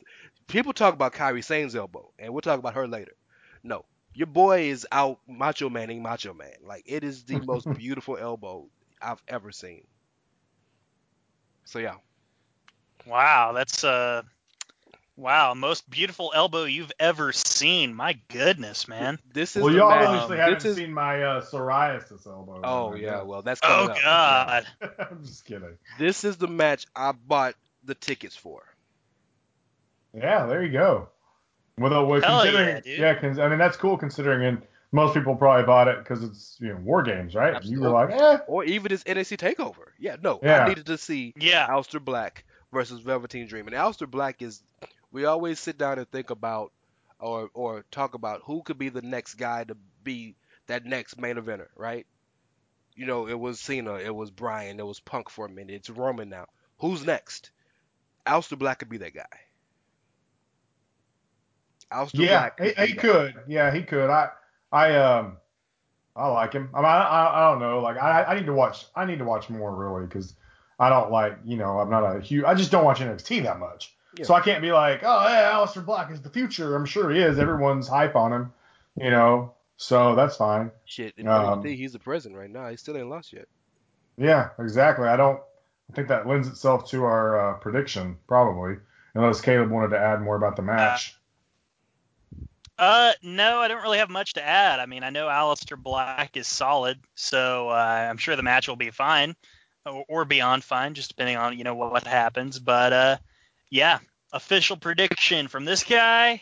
People 0.47 0.73
talk 0.73 0.93
about 0.93 1.13
Kairi 1.13 1.43
Sane's 1.43 1.75
elbow, 1.75 2.11
and 2.19 2.33
we'll 2.33 2.41
talk 2.41 2.59
about 2.59 2.73
her 2.75 2.87
later. 2.87 3.13
No, 3.63 3.85
your 4.13 4.27
boy 4.27 4.63
is 4.69 4.85
out 4.91 5.19
Macho 5.27 5.69
Manning 5.69 6.01
Macho 6.03 6.33
Man. 6.33 6.51
Like 6.65 6.83
it 6.85 7.03
is 7.03 7.23
the 7.23 7.39
most 7.39 7.71
beautiful 7.77 8.17
elbow 8.17 8.67
I've 9.01 9.21
ever 9.27 9.51
seen. 9.51 9.85
So 11.65 11.79
yeah, 11.79 11.95
wow. 13.05 13.53
That's 13.53 13.83
uh, 13.83 14.23
wow, 15.15 15.53
most 15.53 15.89
beautiful 15.89 16.31
elbow 16.35 16.65
you've 16.65 16.91
ever 16.99 17.31
seen. 17.31 17.93
My 17.93 18.17
goodness, 18.27 18.87
man. 18.87 19.19
this 19.33 19.55
is 19.55 19.63
Well, 19.63 19.71
the 19.71 19.79
y'all 19.79 19.89
match. 19.89 20.07
obviously 20.07 20.37
This 20.37 20.45
haven't 20.45 20.65
is- 20.65 20.75
seen 20.77 20.93
my 20.93 21.23
uh, 21.23 21.41
psoriasis 21.41 22.25
elbow. 22.27 22.61
Oh 22.63 22.93
I 22.93 22.95
yeah, 22.97 23.09
guess. 23.17 23.25
well 23.25 23.41
that's 23.41 23.61
Oh 23.63 23.85
up. 23.89 23.97
God. 24.01 24.65
I'm 25.11 25.23
just 25.23 25.45
kidding. 25.45 25.77
This 25.97 26.23
is 26.23 26.37
the 26.37 26.47
match 26.47 26.85
I 26.95 27.11
bought 27.13 27.55
the 27.83 27.95
tickets 27.95 28.35
for. 28.35 28.63
Yeah, 30.13 30.45
there 30.47 30.61
you 30.63 30.73
go. 30.73 31.07
Well, 31.81 32.05
well, 32.05 32.21
considering, 32.21 32.81
yeah, 32.85 32.95
yeah, 32.99 33.13
cons- 33.19 33.39
I 33.39 33.49
mean 33.49 33.59
that's 33.59 33.77
cool 33.77 33.97
considering, 33.97 34.45
and 34.45 34.61
most 34.91 35.13
people 35.13 35.35
probably 35.35 35.65
bought 35.65 35.87
it 35.87 35.99
because 35.99 36.23
it's 36.23 36.57
you 36.59 36.69
know 36.69 36.75
war 36.77 37.01
games, 37.03 37.35
right? 37.35 37.55
And 37.55 37.65
You 37.65 37.81
were 37.81 37.89
like, 37.89 38.11
eh, 38.11 38.37
Or 38.47 38.63
even 38.63 38.89
this 38.89 39.03
NXT 39.03 39.37
Takeover. 39.37 39.87
Yeah, 39.99 40.17
no, 40.21 40.39
Yeah. 40.43 40.65
I 40.65 40.69
needed 40.69 40.85
to 40.87 40.97
see 40.97 41.33
Yeah. 41.37 41.67
Aleister 41.67 42.03
Black 42.03 42.45
versus 42.71 42.99
Velveteen 43.01 43.47
Dream. 43.47 43.67
And 43.67 43.75
Aleister 43.75 44.09
Black 44.09 44.41
is 44.41 44.61
we 45.11 45.25
always 45.25 45.59
sit 45.59 45.77
down 45.77 45.97
and 45.97 46.09
think 46.09 46.29
about 46.29 46.71
or 47.19 47.49
or 47.53 47.85
talk 47.91 48.13
about 48.15 48.41
who 48.45 48.63
could 48.63 48.77
be 48.77 48.89
the 48.89 49.01
next 49.01 49.35
guy 49.35 49.63
to 49.63 49.75
be 50.03 50.35
that 50.67 50.85
next 50.85 51.19
main 51.19 51.35
eventer, 51.35 51.67
right? 51.75 52.05
You 52.95 53.05
know, 53.05 53.27
it 53.27 53.39
was 53.39 53.59
Cena, 53.59 53.95
it 53.95 54.13
was 54.13 54.31
Bryan, 54.31 54.79
it 54.79 54.85
was 54.85 54.99
Punk 54.99 55.29
for 55.29 55.45
a 55.45 55.49
minute, 55.49 55.75
it's 55.75 55.89
Roman 55.89 56.29
now. 56.29 56.47
Who's 56.79 57.05
next? 57.05 57.51
Aleister 58.25 58.57
Black 58.57 58.79
could 58.79 58.89
be 58.89 58.97
that 58.97 59.13
guy. 59.13 59.25
Aleister 61.91 62.19
yeah, 62.19 62.49
Black 62.57 62.77
he, 62.77 62.85
he 62.87 62.93
could, 62.93 63.35
yeah, 63.47 63.73
he 63.73 63.81
could. 63.83 64.09
I, 64.09 64.29
I, 64.71 64.95
um, 64.95 65.37
I 66.15 66.27
like 66.27 66.53
him. 66.53 66.69
I 66.73 66.77
mean, 66.77 66.85
I, 66.85 67.01
I, 67.01 67.47
I 67.47 67.51
don't 67.51 67.59
know, 67.59 67.79
like 67.81 67.97
I, 67.97 68.23
I 68.23 68.35
need 68.35 68.45
to 68.45 68.53
watch, 68.53 68.85
I 68.95 69.05
need 69.05 69.19
to 69.19 69.25
watch 69.25 69.49
more 69.49 69.73
really 69.75 70.05
because 70.05 70.33
I 70.79 70.89
don't 70.89 71.11
like, 71.11 71.37
you 71.45 71.57
know, 71.57 71.79
I'm 71.79 71.89
not 71.89 72.03
a 72.15 72.19
huge, 72.21 72.43
I 72.45 72.53
just 72.53 72.71
don't 72.71 72.85
watch 72.85 72.99
NXT 72.99 73.43
that 73.43 73.59
much, 73.59 73.95
Yeah. 74.17 74.25
so 74.25 74.33
I 74.33 74.41
can't 74.41 74.61
be 74.61 74.71
like, 74.71 75.01
oh, 75.03 75.27
yeah, 75.27 75.51
Aleister 75.53 75.85
Black 75.85 76.11
is 76.11 76.21
the 76.21 76.29
future. 76.29 76.75
I'm 76.75 76.85
sure 76.85 77.11
he 77.11 77.19
is. 77.19 77.37
Everyone's 77.39 77.87
hype 77.87 78.15
on 78.15 78.31
him, 78.33 78.53
you 78.97 79.09
know, 79.09 79.53
so 79.77 80.15
that's 80.15 80.37
fine. 80.37 80.71
Shit, 80.85 81.13
in 81.17 81.27
Um, 81.27 81.61
NXT, 81.63 81.75
he's 81.75 81.93
the 81.93 81.99
president 81.99 82.39
right 82.39 82.49
now. 82.49 82.69
He 82.69 82.77
still 82.77 82.97
ain't 82.97 83.09
lost 83.09 83.33
yet. 83.33 83.47
Yeah, 84.17 84.49
exactly. 84.59 85.07
I 85.07 85.15
don't. 85.17 85.39
I 85.89 85.93
think 85.93 86.07
that 86.09 86.27
lends 86.27 86.47
itself 86.47 86.89
to 86.91 87.03
our 87.03 87.39
uh, 87.39 87.53
prediction, 87.57 88.17
probably, 88.27 88.77
unless 89.15 89.41
Caleb 89.41 89.71
wanted 89.71 89.89
to 89.89 89.99
add 89.99 90.21
more 90.21 90.35
about 90.37 90.55
the 90.55 90.61
match. 90.61 91.15
Uh, 92.77 93.13
no, 93.21 93.59
I 93.59 93.67
don't 93.67 93.83
really 93.83 93.99
have 93.99 94.09
much 94.09 94.33
to 94.33 94.43
add. 94.43 94.79
I 94.79 94.85
mean, 94.85 95.03
I 95.03 95.09
know 95.11 95.27
Aleister 95.27 95.77
Black 95.77 96.35
is 96.35 96.47
solid, 96.47 96.99
so 97.15 97.69
uh, 97.69 98.07
I'm 98.09 98.17
sure 98.17 98.35
the 98.35 98.43
match 98.43 98.67
will 98.67 98.75
be 98.75 98.89
fine, 98.89 99.35
or, 99.85 100.03
or 100.07 100.25
beyond 100.25 100.63
fine, 100.63 100.93
just 100.93 101.09
depending 101.09 101.37
on 101.37 101.57
you 101.57 101.63
know 101.63 101.75
what, 101.75 101.91
what 101.91 102.07
happens. 102.07 102.57
But 102.57 102.93
uh, 102.93 103.17
yeah, 103.69 103.99
official 104.33 104.77
prediction 104.77 105.47
from 105.47 105.65
this 105.65 105.83
guy: 105.83 106.41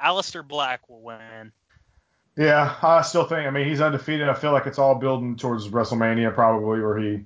Aleister 0.00 0.46
Black 0.46 0.88
will 0.88 1.02
win. 1.02 1.52
Yeah, 2.36 2.74
I 2.82 3.02
still 3.02 3.24
think. 3.24 3.46
I 3.46 3.50
mean, 3.50 3.66
he's 3.66 3.80
undefeated. 3.80 4.28
I 4.28 4.34
feel 4.34 4.52
like 4.52 4.66
it's 4.66 4.78
all 4.78 4.94
building 4.94 5.36
towards 5.36 5.68
WrestleMania, 5.68 6.32
probably, 6.32 6.80
where 6.80 6.98
he 6.98 7.24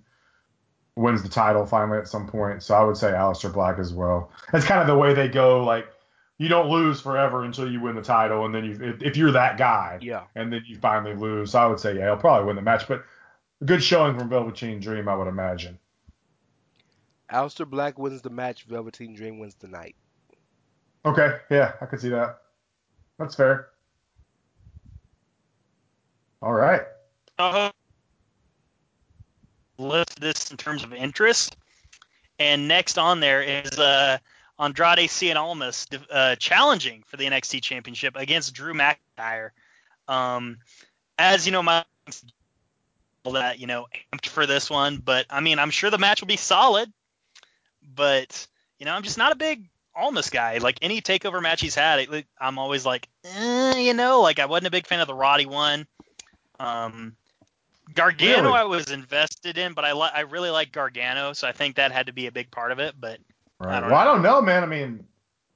wins 0.96 1.22
the 1.22 1.28
title 1.28 1.66
finally 1.66 1.98
at 1.98 2.08
some 2.08 2.26
point. 2.26 2.62
So 2.62 2.74
I 2.74 2.82
would 2.82 2.96
say 2.96 3.08
Aleister 3.08 3.52
Black 3.52 3.78
as 3.78 3.92
well. 3.92 4.30
That's 4.52 4.64
kind 4.64 4.80
of 4.80 4.86
the 4.86 4.96
way 4.96 5.14
they 5.14 5.28
go. 5.28 5.62
Like, 5.64 5.86
you 6.38 6.48
don't 6.48 6.68
lose 6.68 7.00
forever 7.00 7.44
until 7.44 7.70
you 7.70 7.80
win 7.80 7.94
the 7.94 8.02
title, 8.02 8.44
and 8.44 8.54
then 8.54 8.64
you, 8.64 8.72
if, 8.82 9.02
if 9.02 9.16
you're 9.16 9.32
that 9.32 9.56
guy, 9.56 9.98
Yeah. 10.02 10.24
and 10.34 10.52
then 10.52 10.62
you 10.66 10.76
finally 10.78 11.14
lose. 11.14 11.52
So 11.52 11.58
I 11.60 11.66
would 11.66 11.78
say, 11.80 11.96
yeah, 11.96 12.06
he'll 12.06 12.16
probably 12.16 12.46
win 12.46 12.56
the 12.56 12.62
match. 12.62 12.88
But 12.88 13.04
a 13.60 13.64
good 13.64 13.82
showing 13.82 14.18
from 14.18 14.28
Velveteen 14.28 14.80
Dream, 14.80 15.08
I 15.08 15.14
would 15.14 15.28
imagine. 15.28 15.78
Aleister 17.30 17.68
Black 17.68 17.98
wins 17.98 18.22
the 18.22 18.30
match. 18.30 18.64
Velveteen 18.64 19.14
Dream 19.14 19.38
wins 19.38 19.54
the 19.54 19.68
night. 19.68 19.94
Okay, 21.06 21.38
yeah, 21.50 21.72
I 21.80 21.86
could 21.86 22.00
see 22.00 22.08
that. 22.10 22.38
That's 23.18 23.34
fair. 23.34 23.68
All 26.42 26.52
right. 26.52 26.82
Uh, 27.38 27.52
huh. 27.52 27.72
list 29.78 30.20
this 30.20 30.50
in 30.50 30.56
terms 30.56 30.84
of 30.84 30.92
interest, 30.92 31.56
and 32.38 32.68
next 32.68 32.98
on 32.98 33.20
there 33.20 33.42
is 33.42 33.78
uh, 33.78 34.18
Andrade 34.58 35.08
Cien 35.08 35.36
Almas 35.36 35.86
uh, 36.10 36.36
challenging 36.36 37.02
for 37.06 37.16
the 37.16 37.24
NXT 37.26 37.62
Championship 37.62 38.16
against 38.16 38.54
Drew 38.54 38.74
McIntyre. 38.74 39.50
Um, 40.06 40.58
as 41.18 41.46
you 41.46 41.52
know, 41.52 41.62
my 41.62 41.84
that 43.32 43.58
you 43.58 43.66
know 43.66 43.86
amped 44.12 44.26
for 44.28 44.46
this 44.46 44.68
one, 44.68 44.98
but 44.98 45.26
I 45.30 45.40
mean, 45.40 45.58
I'm 45.58 45.70
sure 45.70 45.90
the 45.90 45.98
match 45.98 46.20
will 46.20 46.28
be 46.28 46.36
solid. 46.36 46.92
But 47.94 48.46
you 48.78 48.86
know, 48.86 48.92
I'm 48.92 49.02
just 49.02 49.18
not 49.18 49.32
a 49.32 49.36
big 49.36 49.68
Almas 49.94 50.30
guy. 50.30 50.58
Like 50.58 50.78
any 50.82 51.00
takeover 51.00 51.42
match 51.42 51.60
he's 51.60 51.74
had, 51.74 52.00
it, 52.00 52.26
I'm 52.40 52.58
always 52.58 52.84
like, 52.84 53.08
eh, 53.24 53.78
you 53.78 53.94
know, 53.94 54.20
like 54.20 54.38
I 54.38 54.46
wasn't 54.46 54.68
a 54.68 54.70
big 54.70 54.86
fan 54.86 55.00
of 55.00 55.06
the 55.06 55.14
Roddy 55.14 55.46
one. 55.46 55.86
Um, 56.60 57.16
Gargano, 57.94 58.48
Really? 58.48 58.58
I 58.58 58.64
was 58.64 58.90
invested 58.90 59.58
in, 59.58 59.74
but 59.74 59.84
I 59.84 59.92
li- 59.92 60.10
I 60.12 60.20
really 60.20 60.50
like 60.50 60.72
Gargano, 60.72 61.32
so 61.32 61.46
I 61.46 61.52
think 61.52 61.76
that 61.76 61.92
had 61.92 62.06
to 62.06 62.12
be 62.12 62.26
a 62.26 62.32
big 62.32 62.50
part 62.50 62.72
of 62.72 62.78
it. 62.78 62.94
But 62.98 63.18
Right. 63.60 63.80
don't 63.80 63.90
well, 63.90 64.00
I 64.00 64.04
don't 64.04 64.22
know, 64.22 64.40
man. 64.42 64.62
I 64.62 64.66
mean, 64.66 65.06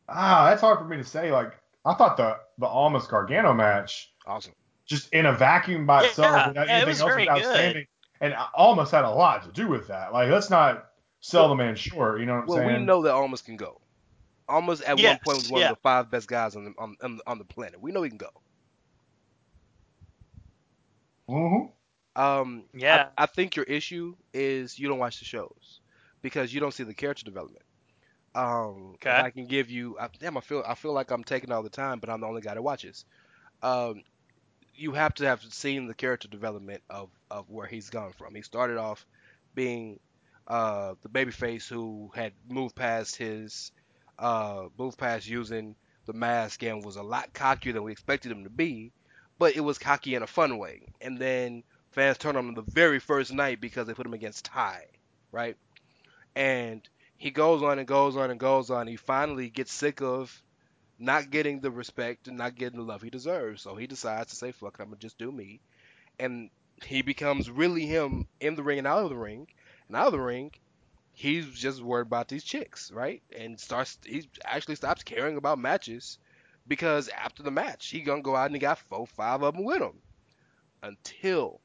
ah, 0.08 0.48
that's 0.48 0.60
hard 0.60 0.78
for 0.78 0.84
me 0.84 0.96
to 0.98 1.04
say. 1.04 1.32
Like, 1.32 1.58
I 1.84 1.94
thought 1.94 2.16
the 2.16 2.38
the 2.58 2.66
Almas 2.66 3.06
Gargano 3.06 3.52
match, 3.54 4.12
Awesome. 4.26 4.54
just 4.86 5.12
in 5.12 5.26
a 5.26 5.32
vacuum 5.32 5.86
by 5.86 6.02
Yeah, 6.02 6.06
itself, 6.06 6.46
without 6.46 6.68
yeah, 6.68 6.80
it 6.80 6.86
was 6.86 7.00
else, 7.00 7.16
very 7.16 7.26
was 7.26 7.28
good. 7.28 7.28
outstanding, 7.28 7.86
and 8.20 8.34
Almas 8.54 8.90
had 8.90 9.04
a 9.04 9.10
lot 9.10 9.42
to 9.44 9.52
do 9.52 9.68
with 9.68 9.88
that. 9.88 10.12
Like, 10.12 10.30
let's 10.30 10.50
not 10.50 10.86
sell 11.20 11.48
the 11.48 11.54
man 11.56 11.76
short. 11.76 12.20
You 12.20 12.26
know 12.26 12.34
what 12.34 12.42
I'm 12.44 12.48
Well, 12.48 12.50
saying? 12.50 12.64
we 12.64 12.78
know 12.78 13.02
that 13.02 13.12
Almas 13.14 13.42
can 13.42 13.56
go. 13.56 13.82
Almas 14.48 14.80
at 14.82 14.98
one 15.00 15.18
point 15.18 15.38
was 15.38 15.48
one 15.48 15.62
yeah. 15.62 15.64
of 15.64 15.68
the 15.68 15.76
five 15.76 16.10
best 16.10 16.28
guys 16.28 16.56
on 16.56 16.64
the 16.64 16.74
on, 16.78 16.96
on, 17.02 17.20
on 17.26 17.38
the 17.38 17.44
planet. 17.44 17.80
We 17.80 17.92
know 17.92 18.02
he 18.02 18.10
can 18.10 18.18
go. 18.18 18.30
Mhm. 21.28 21.72
Um, 22.16 22.68
Yeah. 22.74 22.98
I, 22.98 23.04
I 23.16 23.26
think 23.26 23.56
your 23.56 23.64
issue 23.64 24.16
is 24.32 24.78
you 24.78 24.88
don't 24.88 24.98
watch 24.98 25.18
the 25.18 25.24
shows 25.24 25.80
because 26.22 26.52
you 26.52 26.60
don't 26.60 26.72
see 26.72 26.84
the 26.84 26.94
character 26.94 27.24
development. 27.24 27.64
Um, 28.34 28.96
Okay. 28.96 29.10
I 29.16 29.30
can 29.30 29.46
give 29.46 29.70
you, 29.70 29.96
I, 29.98 30.08
damn, 30.18 30.36
I 30.36 30.40
feel 30.40 30.62
I 30.66 30.74
feel 30.74 30.92
like 30.92 31.10
I'm 31.10 31.24
taking 31.24 31.50
all 31.52 31.62
the 31.62 31.70
time, 31.70 31.98
but 32.00 32.10
I'm 32.10 32.20
the 32.20 32.26
only 32.26 32.42
guy 32.42 32.54
that 32.54 32.62
watches. 32.62 33.04
Um, 33.62 34.02
you 34.74 34.92
have 34.92 35.14
to 35.14 35.26
have 35.26 35.42
seen 35.42 35.86
the 35.86 35.94
character 35.94 36.28
development 36.28 36.82
of 36.90 37.10
of 37.30 37.50
where 37.50 37.66
he's 37.66 37.90
gone 37.90 38.12
from. 38.12 38.34
He 38.34 38.42
started 38.42 38.78
off 38.78 39.06
being 39.54 40.00
uh, 40.46 40.94
the 41.02 41.08
babyface 41.08 41.68
who 41.68 42.10
had 42.14 42.32
moved 42.48 42.74
past 42.76 43.16
his 43.16 43.72
uh, 44.18 44.68
moved 44.78 44.98
past 44.98 45.26
using 45.28 45.76
the 46.06 46.12
mask 46.12 46.62
and 46.62 46.84
was 46.84 46.96
a 46.96 47.02
lot 47.02 47.32
cockier 47.34 47.72
than 47.72 47.82
we 47.84 47.92
expected 47.92 48.32
him 48.32 48.44
to 48.44 48.50
be, 48.50 48.92
but 49.38 49.56
it 49.56 49.60
was 49.60 49.78
cocky 49.78 50.14
in 50.14 50.22
a 50.22 50.26
fun 50.26 50.58
way. 50.58 50.82
And 51.00 51.18
then 51.18 51.62
fans 51.92 52.18
turned 52.18 52.36
on 52.36 52.48
him 52.48 52.54
the 52.54 52.62
very 52.62 52.98
first 53.00 53.32
night 53.32 53.60
because 53.60 53.86
they 53.86 53.94
put 53.94 54.06
him 54.06 54.14
against 54.14 54.44
Tye, 54.46 54.86
right? 55.32 55.56
And 56.36 56.88
he 57.18 57.32
goes 57.32 57.62
on 57.62 57.78
and 57.78 57.86
goes 57.86 58.16
on 58.16 58.30
and 58.30 58.38
goes 58.38 58.70
on. 58.70 58.86
He 58.86 58.96
finally 58.96 59.50
gets 59.50 59.72
sick 59.72 60.00
of 60.00 60.42
not 61.00 61.30
getting 61.30 61.60
the 61.60 61.70
respect 61.70 62.28
and 62.28 62.38
not 62.38 62.54
getting 62.54 62.78
the 62.78 62.84
love 62.84 63.02
he 63.02 63.10
deserves. 63.10 63.60
So 63.60 63.74
he 63.74 63.88
decides 63.88 64.30
to 64.30 64.36
say, 64.36 64.52
fuck 64.52 64.76
it, 64.78 64.82
I'm 64.82 64.88
going 64.88 64.98
to 64.98 65.06
just 65.06 65.18
do 65.18 65.30
me. 65.30 65.60
And 66.20 66.48
he 66.84 67.02
becomes 67.02 67.50
really 67.50 67.86
him 67.86 68.28
in 68.40 68.54
the 68.54 68.62
ring 68.62 68.78
and 68.78 68.86
out 68.86 69.02
of 69.02 69.10
the 69.10 69.16
ring. 69.16 69.48
And 69.88 69.96
out 69.96 70.06
of 70.06 70.12
the 70.12 70.20
ring, 70.20 70.52
he's 71.12 71.46
just 71.46 71.82
worried 71.82 72.06
about 72.06 72.28
these 72.28 72.44
chicks, 72.44 72.92
right? 72.92 73.20
And 73.36 73.58
starts 73.58 73.98
he 74.04 74.28
actually 74.44 74.76
stops 74.76 75.02
caring 75.02 75.36
about 75.36 75.58
matches 75.58 76.18
because 76.68 77.08
after 77.08 77.42
the 77.42 77.50
match 77.50 77.88
he 77.88 78.00
gonna 78.02 78.22
go 78.22 78.36
out 78.36 78.46
and 78.46 78.54
he 78.54 78.60
got 78.60 78.78
four, 78.78 79.06
five 79.08 79.42
of 79.42 79.54
them 79.54 79.64
with 79.64 79.82
him 79.82 79.98
until 80.84 81.60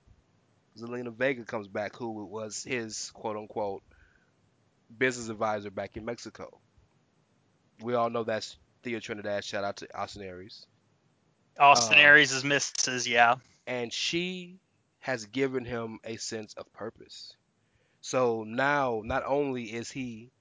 Zelina 0.76 1.14
Vega 1.14 1.44
comes 1.44 1.68
back, 1.68 1.96
who 1.96 2.26
was 2.26 2.64
his 2.64 3.12
quote 3.12 3.38
unquote 3.38 3.84
business 4.98 5.30
advisor 5.30 5.72
back 5.72 5.98
in 5.98 6.06
Mexico. 6.06 6.60
We 7.82 7.94
all 7.96 8.10
know 8.10 8.24
that's 8.24 8.58
Thea 8.84 9.00
Trinidad. 9.00 9.44
Shout 9.44 9.64
out 9.64 9.78
to 9.78 9.98
Austin 9.98 10.24
Aries. 10.24 10.66
Austin 11.60 11.98
Uh, 11.98 12.02
Aries 12.02 12.32
is 12.32 12.44
Mrs. 12.44 13.08
yeah. 13.08 13.36
and 13.68 13.92
she 13.94 14.60
has 15.00 15.26
given 15.26 15.66
him 15.66 16.00
a 16.04 16.18
sense 16.18 16.54
of 16.56 16.72
purpose. 16.74 17.36
So 18.02 18.44
now, 18.44 19.02
not 19.04 19.24
only 19.26 19.66
is 19.66 19.92
he 19.92 20.32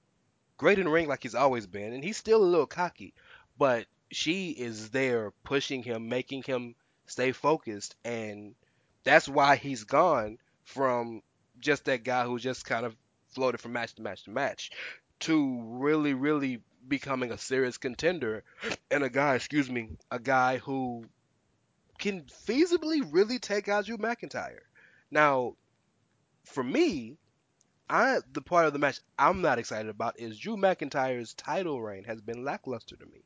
great 0.57 0.79
in 0.79 0.85
the 0.85 0.91
ring 0.91 1.07
like 1.07 1.23
he's 1.23 1.35
always 1.35 1.67
been, 1.67 1.93
and 1.93 2.03
he's 2.03 2.17
still 2.17 2.41
a 2.43 2.45
little 2.45 2.65
cocky, 2.67 3.13
but 3.57 3.85
she 4.11 4.51
is 4.51 4.89
there 4.89 5.31
pushing 5.43 5.83
him, 5.83 6.07
making 6.09 6.43
him 6.43 6.75
stay 7.05 7.31
focused, 7.31 7.95
and 8.05 8.55
that's 9.03 9.27
why 9.27 9.55
he's 9.55 9.83
gone 9.83 10.37
from 10.63 11.21
just 11.59 11.85
that 11.85 12.03
guy 12.03 12.25
who 12.25 12.39
just 12.39 12.65
kind 12.65 12.85
of 12.85 12.95
floated 13.33 13.61
from 13.61 13.73
match 13.73 13.95
to 13.95 14.01
match 14.01 14.23
to 14.23 14.31
match 14.31 14.71
to 15.21 15.61
really, 15.63 16.13
really 16.13 16.61
becoming 16.87 17.31
a 17.31 17.37
serious 17.37 17.77
contender 17.77 18.43
and 18.91 19.03
a 19.03 19.09
guy, 19.09 19.35
excuse 19.35 19.69
me, 19.69 19.89
a 20.11 20.19
guy 20.19 20.57
who 20.57 21.05
can 21.97 22.23
feasibly 22.23 23.01
really 23.11 23.39
take 23.39 23.69
out 23.69 23.85
Drew 23.85 23.97
McIntyre. 23.97 24.59
Now, 25.09 25.55
for 26.43 26.63
me, 26.63 27.17
I 27.89 28.19
the 28.31 28.41
part 28.41 28.65
of 28.65 28.73
the 28.73 28.79
match 28.79 28.99
I'm 29.17 29.41
not 29.41 29.59
excited 29.59 29.89
about 29.89 30.19
is 30.19 30.39
Drew 30.39 30.57
McIntyre's 30.57 31.33
title 31.33 31.81
reign 31.81 32.03
has 32.05 32.21
been 32.21 32.43
lackluster 32.43 32.97
to 32.97 33.05
me. 33.05 33.23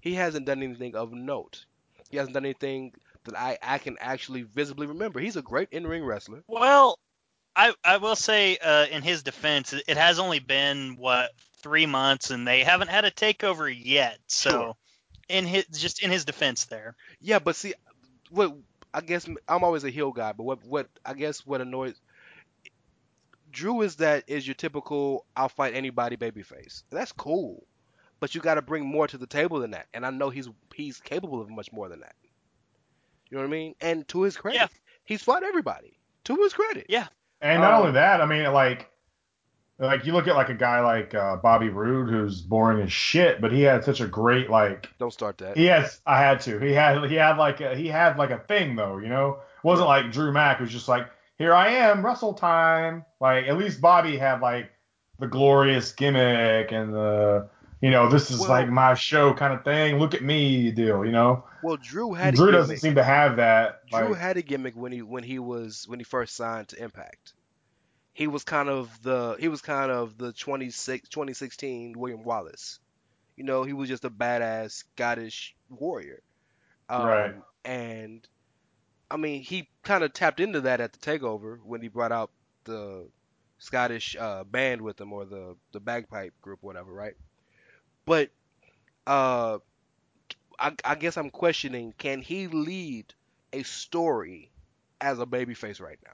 He 0.00 0.14
hasn't 0.14 0.46
done 0.46 0.62
anything 0.62 0.94
of 0.94 1.12
note. 1.12 1.64
He 2.10 2.16
hasn't 2.18 2.34
done 2.34 2.44
anything 2.44 2.94
that 3.24 3.36
I, 3.36 3.58
I 3.62 3.78
can 3.78 3.96
actually 4.00 4.42
visibly 4.42 4.86
remember. 4.86 5.18
He's 5.18 5.36
a 5.36 5.42
great 5.42 5.68
in-ring 5.72 6.04
wrestler. 6.04 6.44
Well, 6.46 6.98
I 7.56 7.74
I 7.84 7.96
will 7.98 8.16
say 8.16 8.58
uh, 8.58 8.86
in 8.86 9.02
his 9.02 9.22
defense, 9.24 9.72
it 9.72 9.96
has 9.96 10.18
only 10.20 10.40
been 10.40 10.96
what 10.98 11.32
three 11.62 11.86
months, 11.86 12.30
and 12.30 12.46
they 12.46 12.62
haven't 12.64 12.88
had 12.88 13.04
a 13.04 13.10
takeover 13.10 13.74
yet. 13.74 14.18
So, 14.28 14.50
Sure. 14.50 14.76
in 15.28 15.46
his 15.46 15.66
just 15.72 16.02
in 16.02 16.10
his 16.10 16.24
defense 16.24 16.66
there, 16.66 16.96
Yeah, 17.20 17.38
but 17.40 17.56
see, 17.56 17.74
what 18.30 18.56
I 18.94 19.00
guess 19.00 19.26
I'm 19.48 19.64
always 19.64 19.84
a 19.84 19.90
heel 19.90 20.12
guy, 20.12 20.32
but 20.32 20.44
what 20.44 20.64
what 20.64 20.88
I 21.04 21.14
guess 21.14 21.46
what 21.46 21.60
annoys 21.60 22.00
Drew 23.50 23.82
is 23.82 23.96
that 23.96 24.24
is 24.28 24.46
your 24.46 24.54
typical 24.54 25.26
I'll 25.36 25.48
fight 25.48 25.74
anybody 25.74 26.16
babyface. 26.16 26.82
That's 26.90 27.12
cool, 27.12 27.66
but 28.20 28.34
you 28.34 28.40
got 28.40 28.54
to 28.56 28.62
bring 28.62 28.84
more 28.86 29.08
to 29.08 29.18
the 29.18 29.26
table 29.26 29.60
than 29.60 29.72
that, 29.72 29.86
and 29.94 30.04
I 30.06 30.10
know 30.10 30.30
he's 30.30 30.48
he's 30.74 31.00
capable 31.00 31.40
of 31.40 31.50
much 31.50 31.72
more 31.72 31.88
than 31.88 32.00
that. 32.00 32.16
You 33.30 33.36
know 33.36 33.42
what 33.42 33.48
I 33.48 33.50
mean? 33.50 33.74
And 33.80 34.06
to 34.08 34.22
his 34.22 34.36
credit, 34.36 34.58
Yeah. 34.60 34.68
he's 35.04 35.22
fought 35.22 35.42
everybody. 35.42 35.98
To 36.24 36.36
his 36.36 36.54
credit. 36.54 36.86
Yeah. 36.88 37.08
And 37.40 37.60
not 37.60 37.72
Um, 37.72 37.80
only 37.80 37.92
that, 37.92 38.20
I 38.20 38.26
mean, 38.26 38.50
like, 38.52 38.90
like 39.78 40.06
you 40.06 40.12
look 40.14 40.26
at 40.26 40.34
like 40.34 40.48
a 40.48 40.54
guy 40.54 40.80
like 40.80 41.14
uh, 41.14 41.36
Bobby 41.36 41.68
Roode, 41.68 42.08
who's 42.08 42.40
boring 42.40 42.80
as 42.82 42.92
shit, 42.92 43.40
but 43.40 43.52
he 43.52 43.62
had 43.62 43.84
such 43.84 44.00
a 44.00 44.06
great 44.06 44.48
like. 44.48 44.88
Don't 44.98 45.12
start 45.12 45.36
that. 45.38 45.56
He 45.56 45.66
has. 45.66 46.00
I 46.06 46.18
had 46.18 46.40
to. 46.42 46.58
He 46.58 46.72
had. 46.72 47.04
He 47.10 47.16
had 47.16 47.36
like. 47.36 47.60
A, 47.60 47.74
he 47.74 47.88
had 47.88 48.16
like 48.16 48.30
a 48.30 48.38
thing 48.38 48.74
though. 48.76 48.96
You 48.98 49.08
know, 49.08 49.40
it 49.58 49.64
wasn't 49.64 49.88
like 49.88 50.10
Drew 50.12 50.32
Mack 50.32 50.58
who's 50.58 50.72
just 50.72 50.88
like, 50.88 51.06
here 51.36 51.54
I 51.54 51.68
am, 51.68 52.04
Russell 52.04 52.32
time. 52.32 53.04
Like 53.20 53.46
at 53.48 53.58
least 53.58 53.82
Bobby 53.82 54.16
had 54.16 54.40
like 54.40 54.70
the 55.18 55.26
glorious 55.26 55.92
gimmick 55.92 56.72
and 56.72 56.94
the. 56.94 57.48
You 57.86 57.92
know, 57.92 58.08
this 58.08 58.32
is 58.32 58.40
Well- 58.40 58.48
like 58.48 58.68
my 58.68 58.94
show 58.94 59.32
kind 59.32 59.54
of 59.54 59.62
thing. 59.62 60.00
Look 60.00 60.12
at 60.12 60.20
me, 60.20 60.72
deal. 60.72 61.04
You 61.04 61.12
know, 61.12 61.44
Well, 61.62 61.76
Drew 61.76 62.14
had 62.14 62.34
Drew 62.34 62.50
doesn't 62.50 62.78
seem 62.78 62.96
to 62.96 63.04
have 63.04 63.36
that. 63.36 63.86
Drew 63.86 64.08
like- 64.08 64.18
had 64.18 64.36
a 64.36 64.42
gimmick 64.42 64.74
when 64.74 64.90
he 64.90 65.02
when 65.02 65.22
he 65.22 65.38
was 65.38 65.86
when 65.86 66.00
he 66.00 66.04
first 66.04 66.34
signed 66.34 66.66
to 66.70 66.82
Impact. 66.82 67.34
He 68.12 68.26
was 68.26 68.42
kind 68.42 68.68
of 68.68 68.90
the 69.02 69.36
he 69.38 69.46
was 69.46 69.60
kind 69.62 69.92
of 69.92 70.18
the 70.18 70.32
26 70.32 71.08
2016 71.10 71.96
William 71.96 72.24
Wallace. 72.24 72.80
You 73.36 73.44
know, 73.44 73.62
he 73.62 73.72
was 73.72 73.88
just 73.88 74.04
a 74.04 74.10
badass 74.10 74.72
Scottish 74.72 75.54
warrior. 75.70 76.22
Um, 76.88 77.06
Right. 77.06 77.34
And 77.64 78.26
I 79.12 79.16
mean, 79.16 79.42
he 79.42 79.68
kind 79.84 80.02
of 80.02 80.12
tapped 80.12 80.40
into 80.40 80.62
that 80.62 80.80
at 80.80 80.92
the 80.92 80.98
takeover 80.98 81.60
when 81.62 81.82
he 81.82 81.86
brought 81.86 82.10
out 82.10 82.32
the 82.64 83.08
Scottish 83.58 84.16
uh, 84.18 84.42
band 84.42 84.82
with 84.82 85.00
him 85.00 85.12
or 85.12 85.24
the 85.24 85.56
the 85.70 85.78
bagpipe 85.78 86.34
group, 86.42 86.64
whatever, 86.64 86.90
right? 86.92 87.14
But 88.06 88.30
uh, 89.06 89.58
I, 90.58 90.72
I 90.84 90.94
guess 90.94 91.16
I'm 91.16 91.30
questioning: 91.30 91.92
Can 91.98 92.22
he 92.22 92.46
lead 92.46 93.12
a 93.52 93.62
story 93.64 94.50
as 95.00 95.18
a 95.18 95.26
babyface 95.26 95.80
right 95.80 95.98
now? 96.04 96.12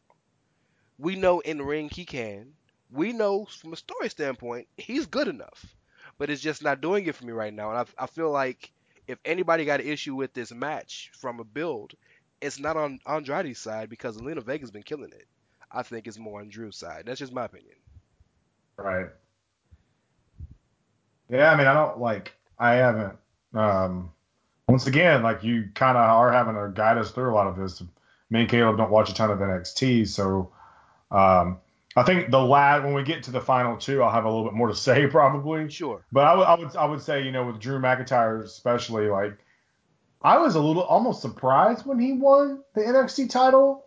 We 0.98 1.16
know 1.16 1.40
in 1.40 1.62
ring 1.62 1.90
he 1.90 2.04
can. 2.04 2.54
We 2.90 3.12
know 3.12 3.46
from 3.46 3.72
a 3.72 3.76
story 3.76 4.08
standpoint 4.08 4.68
he's 4.76 5.06
good 5.06 5.28
enough, 5.28 5.76
but 6.18 6.30
it's 6.30 6.42
just 6.42 6.62
not 6.62 6.80
doing 6.80 7.06
it 7.06 7.14
for 7.14 7.24
me 7.24 7.32
right 7.32 7.52
now. 7.52 7.70
And 7.70 7.78
I, 7.78 8.04
I 8.04 8.06
feel 8.06 8.30
like 8.30 8.72
if 9.06 9.18
anybody 9.24 9.64
got 9.64 9.80
an 9.80 9.86
issue 9.86 10.14
with 10.14 10.32
this 10.32 10.52
match 10.52 11.10
from 11.14 11.40
a 11.40 11.44
build, 11.44 11.94
it's 12.40 12.58
not 12.58 12.76
on 12.76 13.00
Andrade's 13.06 13.58
side 13.58 13.88
because 13.88 14.16
Zelina 14.16 14.42
Vega's 14.42 14.70
been 14.70 14.82
killing 14.82 15.12
it. 15.12 15.26
I 15.70 15.82
think 15.82 16.06
it's 16.06 16.18
more 16.18 16.40
on 16.40 16.50
Drew's 16.50 16.76
side. 16.76 17.04
That's 17.06 17.20
just 17.20 17.32
my 17.32 17.44
opinion. 17.46 17.76
Right. 18.76 19.06
Yeah, 21.32 21.50
I 21.50 21.56
mean, 21.56 21.66
I 21.66 21.72
don't 21.72 21.98
like. 21.98 22.34
I 22.58 22.74
haven't. 22.74 23.16
Um, 23.54 24.12
once 24.68 24.86
again, 24.86 25.22
like 25.22 25.42
you 25.42 25.70
kind 25.74 25.96
of 25.96 26.04
are 26.04 26.30
having 26.30 26.54
to 26.54 26.70
guide 26.74 26.98
us 26.98 27.10
through 27.10 27.32
a 27.32 27.34
lot 27.34 27.46
of 27.46 27.56
this. 27.56 27.82
Me 28.28 28.40
and 28.40 28.48
Caleb 28.48 28.76
don't 28.76 28.90
watch 28.90 29.10
a 29.10 29.14
ton 29.14 29.30
of 29.30 29.38
NXT, 29.38 30.08
so 30.08 30.52
um, 31.10 31.58
I 31.96 32.02
think 32.02 32.30
the 32.30 32.40
lad 32.40 32.84
when 32.84 32.92
we 32.92 33.02
get 33.02 33.22
to 33.24 33.30
the 33.30 33.40
final 33.40 33.78
two, 33.78 34.02
I'll 34.02 34.12
have 34.12 34.26
a 34.26 34.28
little 34.28 34.44
bit 34.44 34.52
more 34.52 34.68
to 34.68 34.74
say 34.76 35.06
probably. 35.06 35.70
Sure. 35.70 36.04
But 36.12 36.26
I 36.26 36.34
would, 36.34 36.46
I 36.46 36.54
would, 36.54 36.76
I 36.76 36.84
would 36.84 37.00
say, 37.00 37.22
you 37.24 37.32
know, 37.32 37.46
with 37.46 37.58
Drew 37.58 37.78
McIntyre 37.78 38.44
especially, 38.44 39.08
like, 39.08 39.38
I 40.20 40.38
was 40.38 40.54
a 40.54 40.60
little 40.60 40.82
almost 40.82 41.22
surprised 41.22 41.86
when 41.86 41.98
he 41.98 42.12
won 42.12 42.62
the 42.74 42.82
NXT 42.82 43.30
title. 43.30 43.86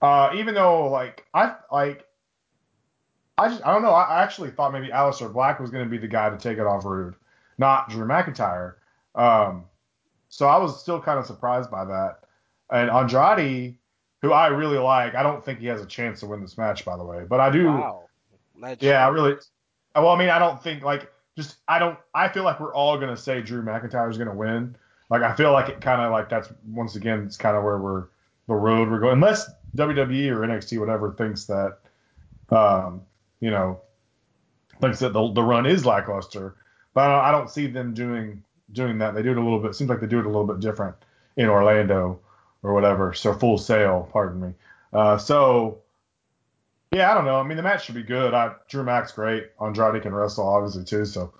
Uh, 0.00 0.30
even 0.36 0.54
though, 0.54 0.88
like, 0.88 1.26
I 1.34 1.54
like, 1.70 2.06
I 3.38 3.48
just, 3.48 3.64
I 3.66 3.72
don't 3.72 3.82
know. 3.82 3.92
I, 3.92 4.22
actually 4.22 4.50
thought 4.50 4.72
maybe 4.72 4.88
Aleister 4.88 5.32
Black 5.32 5.60
was 5.60 5.70
going 5.70 5.84
to 5.84 5.90
be 5.90 5.98
the 5.98 6.08
guy 6.08 6.28
to 6.28 6.36
take 6.36 6.58
it 6.58 6.66
off 6.66 6.84
Roode, 6.84 7.14
not 7.56 7.88
Drew 7.88 8.06
McIntyre. 8.06 8.74
Um, 9.14 9.64
so 10.28 10.46
I 10.46 10.58
was 10.58 10.80
still 10.80 11.00
kind 11.00 11.18
of 11.18 11.26
surprised 11.26 11.70
by 11.70 11.84
that. 11.84 12.20
And 12.70 12.90
Andrade, 12.90 13.76
who 14.22 14.32
I 14.32 14.48
really 14.48 14.78
like, 14.78 15.14
I 15.14 15.22
don't 15.22 15.44
think 15.44 15.60
he 15.60 15.66
has 15.66 15.80
a 15.80 15.86
chance 15.86 16.20
to 16.20 16.26
win 16.26 16.40
this 16.40 16.58
match, 16.58 16.84
by 16.84 16.96
the 16.96 17.04
way. 17.04 17.24
But 17.28 17.40
I 17.40 17.50
do. 17.50 17.66
Wow. 17.66 18.04
Yeah, 18.80 19.06
I 19.06 19.08
really. 19.08 19.36
Well, 19.94 20.08
I 20.08 20.18
mean, 20.18 20.28
I 20.28 20.38
don't 20.38 20.62
think 20.62 20.82
like 20.82 21.10
just 21.36 21.56
I 21.68 21.78
don't. 21.78 21.96
I 22.14 22.28
feel 22.28 22.42
like 22.42 22.58
we're 22.58 22.74
all 22.74 22.98
gonna 22.98 23.16
say 23.16 23.40
Drew 23.40 23.62
McIntyre 23.62 24.10
is 24.10 24.18
gonna 24.18 24.34
win. 24.34 24.76
Like 25.10 25.22
I 25.22 25.34
feel 25.34 25.52
like 25.52 25.68
it 25.68 25.80
kind 25.80 26.02
of 26.02 26.10
like 26.10 26.28
that's 26.28 26.52
once 26.66 26.96
again 26.96 27.24
it's 27.24 27.36
kind 27.36 27.56
of 27.56 27.62
where 27.62 27.78
we're 27.78 28.06
the 28.48 28.54
road 28.54 28.90
we're 28.90 28.98
going. 28.98 29.14
Unless 29.14 29.48
WWE 29.76 30.30
or 30.30 30.40
NXT 30.40 30.80
whatever 30.80 31.12
thinks 31.12 31.44
that, 31.44 31.78
um, 32.50 33.02
you 33.40 33.50
know, 33.50 33.80
thinks 34.80 35.00
that 35.00 35.12
the 35.12 35.32
the 35.32 35.42
run 35.42 35.66
is 35.66 35.86
lackluster. 35.86 36.56
But 36.94 37.10
I 37.10 37.14
don't, 37.14 37.24
I 37.24 37.30
don't 37.30 37.50
see 37.50 37.66
them 37.66 37.94
doing 37.94 38.42
doing 38.72 38.98
that. 38.98 39.14
They 39.14 39.22
do 39.22 39.30
it 39.30 39.38
a 39.38 39.42
little 39.42 39.60
bit. 39.60 39.74
Seems 39.74 39.90
like 39.90 40.00
they 40.00 40.06
do 40.06 40.18
it 40.18 40.26
a 40.26 40.28
little 40.28 40.46
bit 40.46 40.60
different 40.60 40.96
in 41.36 41.46
Orlando 41.46 42.20
or 42.62 42.74
whatever. 42.74 43.14
So 43.14 43.32
Full 43.34 43.58
Sail, 43.58 44.08
pardon 44.12 44.40
me. 44.40 44.54
Uh, 44.92 45.18
so 45.18 45.82
yeah, 46.92 47.10
I 47.10 47.14
don't 47.14 47.24
know. 47.24 47.38
I 47.38 47.42
mean, 47.42 47.56
the 47.56 47.62
match 47.62 47.84
should 47.84 47.94
be 47.94 48.02
good. 48.02 48.32
I, 48.32 48.54
Drew 48.68 48.82
Max 48.82 49.12
great. 49.12 49.50
Andrade 49.60 50.02
can 50.02 50.14
wrestle, 50.14 50.48
obviously, 50.48 50.84
too. 50.84 51.04
So, 51.04 51.34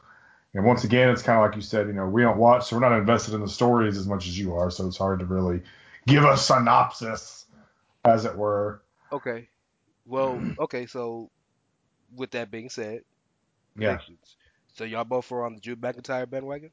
and 0.55 0.65
once 0.65 0.85
again, 0.85 1.09
it's 1.09 1.23
kind 1.23 1.39
of 1.39 1.47
like 1.47 1.57
you 1.57 1.63
said, 1.63 1.87
you 1.87 1.95
know, 1.95 2.07
we 2.07 2.23
don't 2.23 2.37
watch, 2.37 2.69
so 2.69 2.77
we're 2.77 2.87
not 2.87 2.99
invested 2.99 3.35
in 3.35 3.41
the 3.41 3.49
stories 3.49 3.97
as 3.97 4.07
much 4.07 4.27
as 4.27 4.39
you 4.39 4.55
are. 4.55 4.71
So 4.71 4.87
it's 4.87 4.99
hard 4.99 5.21
to 5.21 5.27
really 5.27 5.63
give 6.07 6.25
a 6.25 6.37
synopsis, 6.37 7.47
as 8.05 8.25
it 8.25 8.37
were. 8.37 8.83
Okay. 9.11 9.49
Well, 10.05 10.41
okay, 10.59 10.87
so 10.87 11.31
with 12.17 12.31
that 12.33 12.51
being 12.51 12.71
said, 12.71 13.03
Yeah. 13.77 13.99
So 14.75 14.85
y'all 14.85 15.05
both 15.05 15.31
are 15.33 15.45
on 15.45 15.55
the 15.55 15.61
Drew 15.61 15.77
McIntyre 15.77 16.29
bandwagon? 16.29 16.71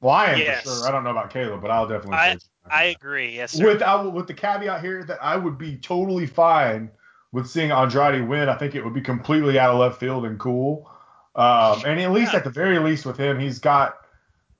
Well, 0.00 0.14
I 0.14 0.26
am 0.32 0.38
Yes. 0.38 0.62
for 0.62 0.70
sure. 0.70 0.88
I 0.88 0.90
don't 0.90 1.04
know 1.04 1.10
about 1.10 1.30
Caleb, 1.30 1.60
but 1.60 1.70
I'll 1.70 1.86
definitely 1.88 2.16
I- 2.16 2.34
say 2.34 2.40
I 2.70 2.84
agree. 2.84 3.36
Yes, 3.36 3.52
sir. 3.52 3.64
with 3.66 3.82
I, 3.82 3.94
will- 4.00 4.12
with 4.12 4.26
the 4.26 4.34
caveat 4.34 4.80
here 4.82 5.02
that 5.04 5.18
I 5.22 5.36
would 5.36 5.58
be 5.58 5.76
totally 5.76 6.26
fine 6.26 6.90
with 7.32 7.48
seeing 7.48 7.70
Andrade 7.72 8.26
win. 8.28 8.48
I 8.48 8.56
think 8.56 8.74
it 8.74 8.84
would 8.84 8.94
be 8.94 9.00
completely 9.00 9.58
out 9.58 9.70
of 9.70 9.78
left 9.78 9.98
field 10.00 10.24
and 10.24 10.38
cool. 10.38 10.90
Um, 11.34 11.82
and 11.86 12.00
at 12.00 12.10
least 12.12 12.32
Yeah. 12.32 12.38
at 12.38 12.44
the 12.44 12.50
very 12.50 12.78
least 12.78 13.06
with 13.06 13.16
him, 13.16 13.38
he's 13.38 13.58
got 13.58 13.96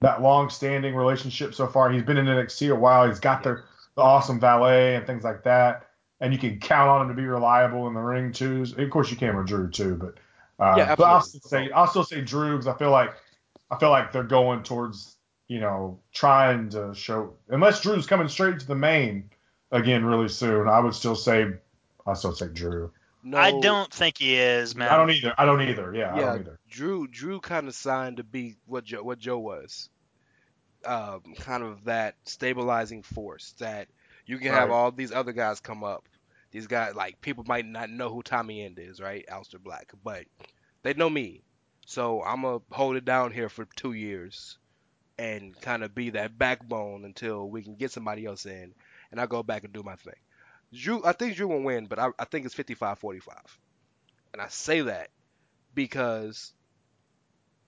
that 0.01 0.23
long-standing 0.23 0.95
relationship 0.95 1.55
so 1.55 1.67
far. 1.67 1.91
He's 1.91 2.03
been 2.03 2.17
in 2.17 2.27
NXT 2.27 2.71
a 2.71 2.75
while. 2.75 3.07
He's 3.07 3.21
got 3.21 3.43
the, 3.43 3.63
the 3.97 4.03
awesome 4.03 4.41
valet 4.41 4.95
and 4.97 5.07
things 5.07 5.25
like 5.25 5.43
that. 5.45 5.90
And 6.21 6.33
you 6.33 6.39
can 6.39 6.59
count 6.61 6.91
on 6.91 7.03
him 7.03 7.09
to 7.09 7.15
be 7.15 7.27
reliable 7.27 7.89
in 7.89 7.95
the 7.95 8.01
ring 8.01 8.33
too. 8.33 8.67
Of 8.77 8.91
course, 8.91 9.11
you 9.11 9.17
can 9.17 9.37
with 9.37 9.47
Drew 9.47 9.71
too, 9.71 9.97
but 9.97 10.15
Uh, 10.59 10.75
Yeah, 10.77 10.95
but 10.95 11.05
I'll 11.05 11.23
still 11.23 11.41
say 11.41 11.71
I'll 11.71 11.87
still 11.87 12.05
say 12.05 12.21
Drew 12.21 12.53
because 12.53 12.67
I 12.67 12.77
feel 12.77 12.91
like 12.91 13.15
I 13.71 13.79
feel 13.79 13.91
like 13.91 14.13
they're 14.13 14.25
going 14.25 14.63
towards 14.63 15.17
you 15.49 15.61
know 15.61 15.99
trying 16.13 16.69
to 16.71 16.95
show 16.95 17.35
unless 17.49 17.81
Drew's 17.81 18.07
coming 18.07 18.29
straight 18.29 18.61
to 18.61 18.67
the 18.67 18.75
main 18.75 19.31
again 19.73 20.05
really 20.05 20.29
soon. 20.29 20.69
I 20.69 20.81
would 20.81 20.95
still 20.95 21.17
say 21.17 21.47
I 22.07 22.15
still 22.15 22.33
say 22.33 22.49
Drew. 22.49 22.93
No, 23.23 23.39
I 23.39 23.59
don't 23.61 23.93
think 23.93 24.19
he 24.19 24.37
is, 24.37 24.75
man. 24.75 24.89
I 24.89 24.97
don't 24.97 25.11
either. 25.11 25.35
I 25.37 25.45
don't 25.45 25.61
either. 25.63 25.95
Yeah, 25.95 26.15
I 26.15 26.21
don't 26.21 26.41
either. 26.41 26.59
Drew 26.69 27.07
Drew 27.07 27.41
kind 27.41 27.69
of 27.69 27.75
signed 27.75 28.17
to 28.19 28.25
be 28.25 28.57
what 28.67 28.85
Joe 28.85 29.03
what 29.03 29.19
Joe 29.19 29.39
was, 29.39 29.89
um, 30.85 31.23
kind 31.39 31.63
of 31.63 31.85
that 31.85 32.17
stabilizing 32.25 33.03
force 33.03 33.55
that 33.59 33.89
you 34.31 34.39
can 34.39 34.53
have 34.53 34.71
all 34.71 34.93
these 34.93 35.11
other 35.11 35.33
guys 35.33 35.59
come 35.59 35.83
up. 35.83 36.09
These 36.53 36.69
guys 36.69 36.95
like 36.95 37.21
people 37.21 37.45
might 37.49 37.67
not 37.67 37.91
know 37.91 38.09
who 38.11 38.23
Tommy 38.23 38.63
End 38.63 38.79
is, 38.79 39.01
right? 39.01 39.25
Aleister 39.29 39.61
Black, 39.61 39.93
but 40.05 40.25
they 40.83 40.95
know 40.95 41.11
me, 41.11 41.43
so 41.85 42.23
I'm 42.23 42.43
gonna 42.43 42.61
hold 42.71 42.95
it 42.97 43.05
down 43.05 43.33
here 43.33 43.49
for 43.49 43.67
two 43.77 43.93
years 43.93 44.57
and 45.19 45.61
kind 45.61 45.83
of 45.83 45.95
be 45.95 46.11
that 46.11 46.39
backbone 46.39 47.05
until 47.05 47.51
we 47.51 47.63
can 47.63 47.75
get 47.75 47.91
somebody 47.91 48.25
else 48.25 48.47
in, 48.47 48.73
and 49.11 49.21
I 49.21 49.27
go 49.27 49.43
back 49.43 49.65
and 49.65 49.73
do 49.73 49.83
my 49.83 49.97
thing. 49.97 50.15
Drew, 50.73 51.05
I 51.05 51.13
think 51.13 51.35
Drew 51.35 51.49
will 51.49 51.63
win, 51.63 51.87
but 51.87 51.99
I, 51.99 52.11
I 52.19 52.25
think 52.25 52.47
it's 52.47 52.55
55-45, 52.55 53.21
and 54.33 54.41
I 54.41 54.49
say 54.49 54.83
that 54.83 55.11
because 55.75 56.53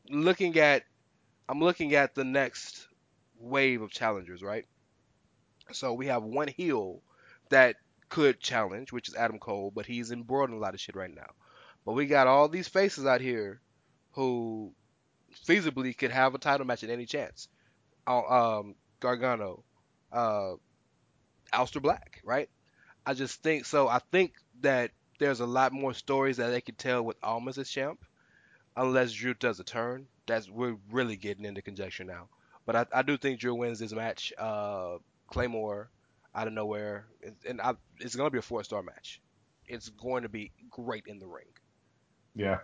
looking 0.08 0.56
at 0.58 0.84
I'm 1.48 1.60
looking 1.60 1.94
at 1.96 2.14
the 2.14 2.24
next 2.24 2.86
wave 3.40 3.82
of 3.82 3.90
challengers, 3.90 4.42
right? 4.42 4.66
So 5.72 5.92
we 5.94 6.06
have 6.06 6.22
one 6.22 6.48
heel 6.48 7.02
that 7.50 7.76
could 8.08 8.40
challenge, 8.40 8.92
which 8.92 9.08
is 9.08 9.14
Adam 9.14 9.38
Cole, 9.38 9.72
but 9.74 9.86
he's 9.86 10.10
embroiled 10.12 10.50
in 10.50 10.56
a 10.56 10.58
lot 10.58 10.74
of 10.74 10.80
shit 10.80 10.96
right 10.96 11.14
now. 11.14 11.30
But 11.84 11.92
we 11.92 12.06
got 12.06 12.26
all 12.26 12.48
these 12.48 12.68
faces 12.68 13.06
out 13.06 13.20
here 13.20 13.60
who 14.12 14.72
feasibly 15.46 15.96
could 15.96 16.10
have 16.10 16.34
a 16.34 16.38
title 16.38 16.66
match 16.66 16.84
at 16.84 16.90
any 16.90 17.06
chance. 17.06 17.48
Um, 18.06 18.74
Gargano, 19.00 19.64
uh, 20.12 20.52
Aleister 21.52 21.82
Black, 21.82 22.20
right? 22.24 22.48
I 23.04 23.14
just 23.14 23.42
think 23.42 23.64
so. 23.64 23.88
I 23.88 24.00
think 24.10 24.34
that 24.60 24.90
there's 25.18 25.40
a 25.40 25.46
lot 25.46 25.72
more 25.72 25.94
stories 25.94 26.36
that 26.36 26.50
they 26.50 26.60
could 26.60 26.78
tell 26.78 27.02
with 27.02 27.16
Almas 27.22 27.58
as 27.58 27.70
champ, 27.70 28.04
unless 28.76 29.12
Drew 29.12 29.34
does 29.34 29.60
a 29.60 29.64
turn. 29.64 30.06
That's 30.26 30.48
we're 30.48 30.76
really 30.90 31.16
getting 31.16 31.44
into 31.44 31.62
conjecture 31.62 32.04
now. 32.04 32.28
But 32.64 32.76
I, 32.76 32.86
I 32.92 33.02
do 33.02 33.16
think 33.16 33.40
Drew 33.40 33.54
wins 33.54 33.80
this 33.80 33.92
match. 33.92 34.32
Uh, 34.38 34.98
Claymore 35.32 35.90
out 36.34 36.46
of 36.46 36.52
nowhere, 36.52 37.06
and, 37.24 37.36
and 37.48 37.60
I, 37.60 37.74
it's 37.98 38.14
gonna 38.16 38.30
be 38.30 38.38
a 38.38 38.42
four 38.42 38.62
star 38.64 38.82
match. 38.82 39.20
It's 39.66 39.88
going 39.88 40.22
to 40.24 40.28
be 40.28 40.52
great 40.70 41.04
in 41.06 41.18
the 41.18 41.26
ring. 41.26 41.46
Yeah. 42.34 42.58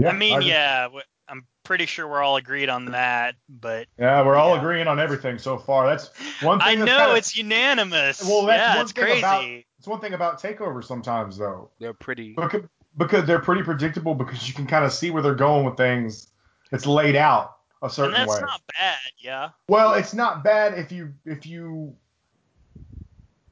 yeah 0.00 0.10
I 0.10 0.12
mean, 0.12 0.36
just- 0.36 0.46
yeah, 0.46 0.88
I'm 1.28 1.46
pretty 1.64 1.86
sure 1.86 2.08
we're 2.08 2.22
all 2.22 2.36
agreed 2.36 2.68
on 2.70 2.86
that, 2.92 3.34
but 3.48 3.88
Yeah, 3.98 4.22
we're 4.24 4.36
all 4.36 4.54
Yeah. 4.54 4.60
agreeing 4.60 4.86
on 4.88 4.98
everything 4.98 5.38
so 5.38 5.58
far. 5.58 5.86
That's 5.86 6.08
one 6.42 6.60
thing. 6.60 6.78
that's 6.78 6.86
know 6.90 6.98
kinda- 7.04 7.16
it's 7.16 7.36
unanimous. 7.36 8.22
Well, 8.24 8.46
that's 8.46 8.60
yeah, 8.60 8.74
one 8.76 8.82
it's 8.84 8.92
thing 8.92 9.04
crazy. 9.04 9.18
about- 9.18 9.44
It's 9.78 9.86
one 9.86 10.00
thing 10.00 10.14
about 10.14 10.40
takeover 10.40 10.82
sometimes 10.82 11.36
though, 11.36 11.70
They're 11.78 11.92
pretty. 11.94 12.32
because, 12.34 12.62
because 12.96 13.26
they're 13.26 13.40
pretty 13.40 13.62
predictable 13.62 14.14
because 14.14 14.48
you 14.48 14.54
can 14.54 14.66
kind 14.66 14.84
of 14.84 14.92
see 14.92 15.10
where 15.10 15.22
they're 15.22 15.34
going 15.34 15.64
with 15.66 15.76
things. 15.76 16.28
It's 16.72 16.86
laid 16.86 17.16
out 17.16 17.57
a 17.82 17.86
and 17.86 17.92
certain 17.92 18.12
that's 18.12 18.28
way. 18.28 18.36
That's 18.40 18.50
not 18.50 18.60
bad, 18.74 18.98
yeah. 19.18 19.50
Well, 19.68 19.94
it's 19.94 20.14
not 20.14 20.42
bad 20.44 20.78
if 20.78 20.90
you 20.92 21.12
if 21.24 21.46
you 21.46 21.94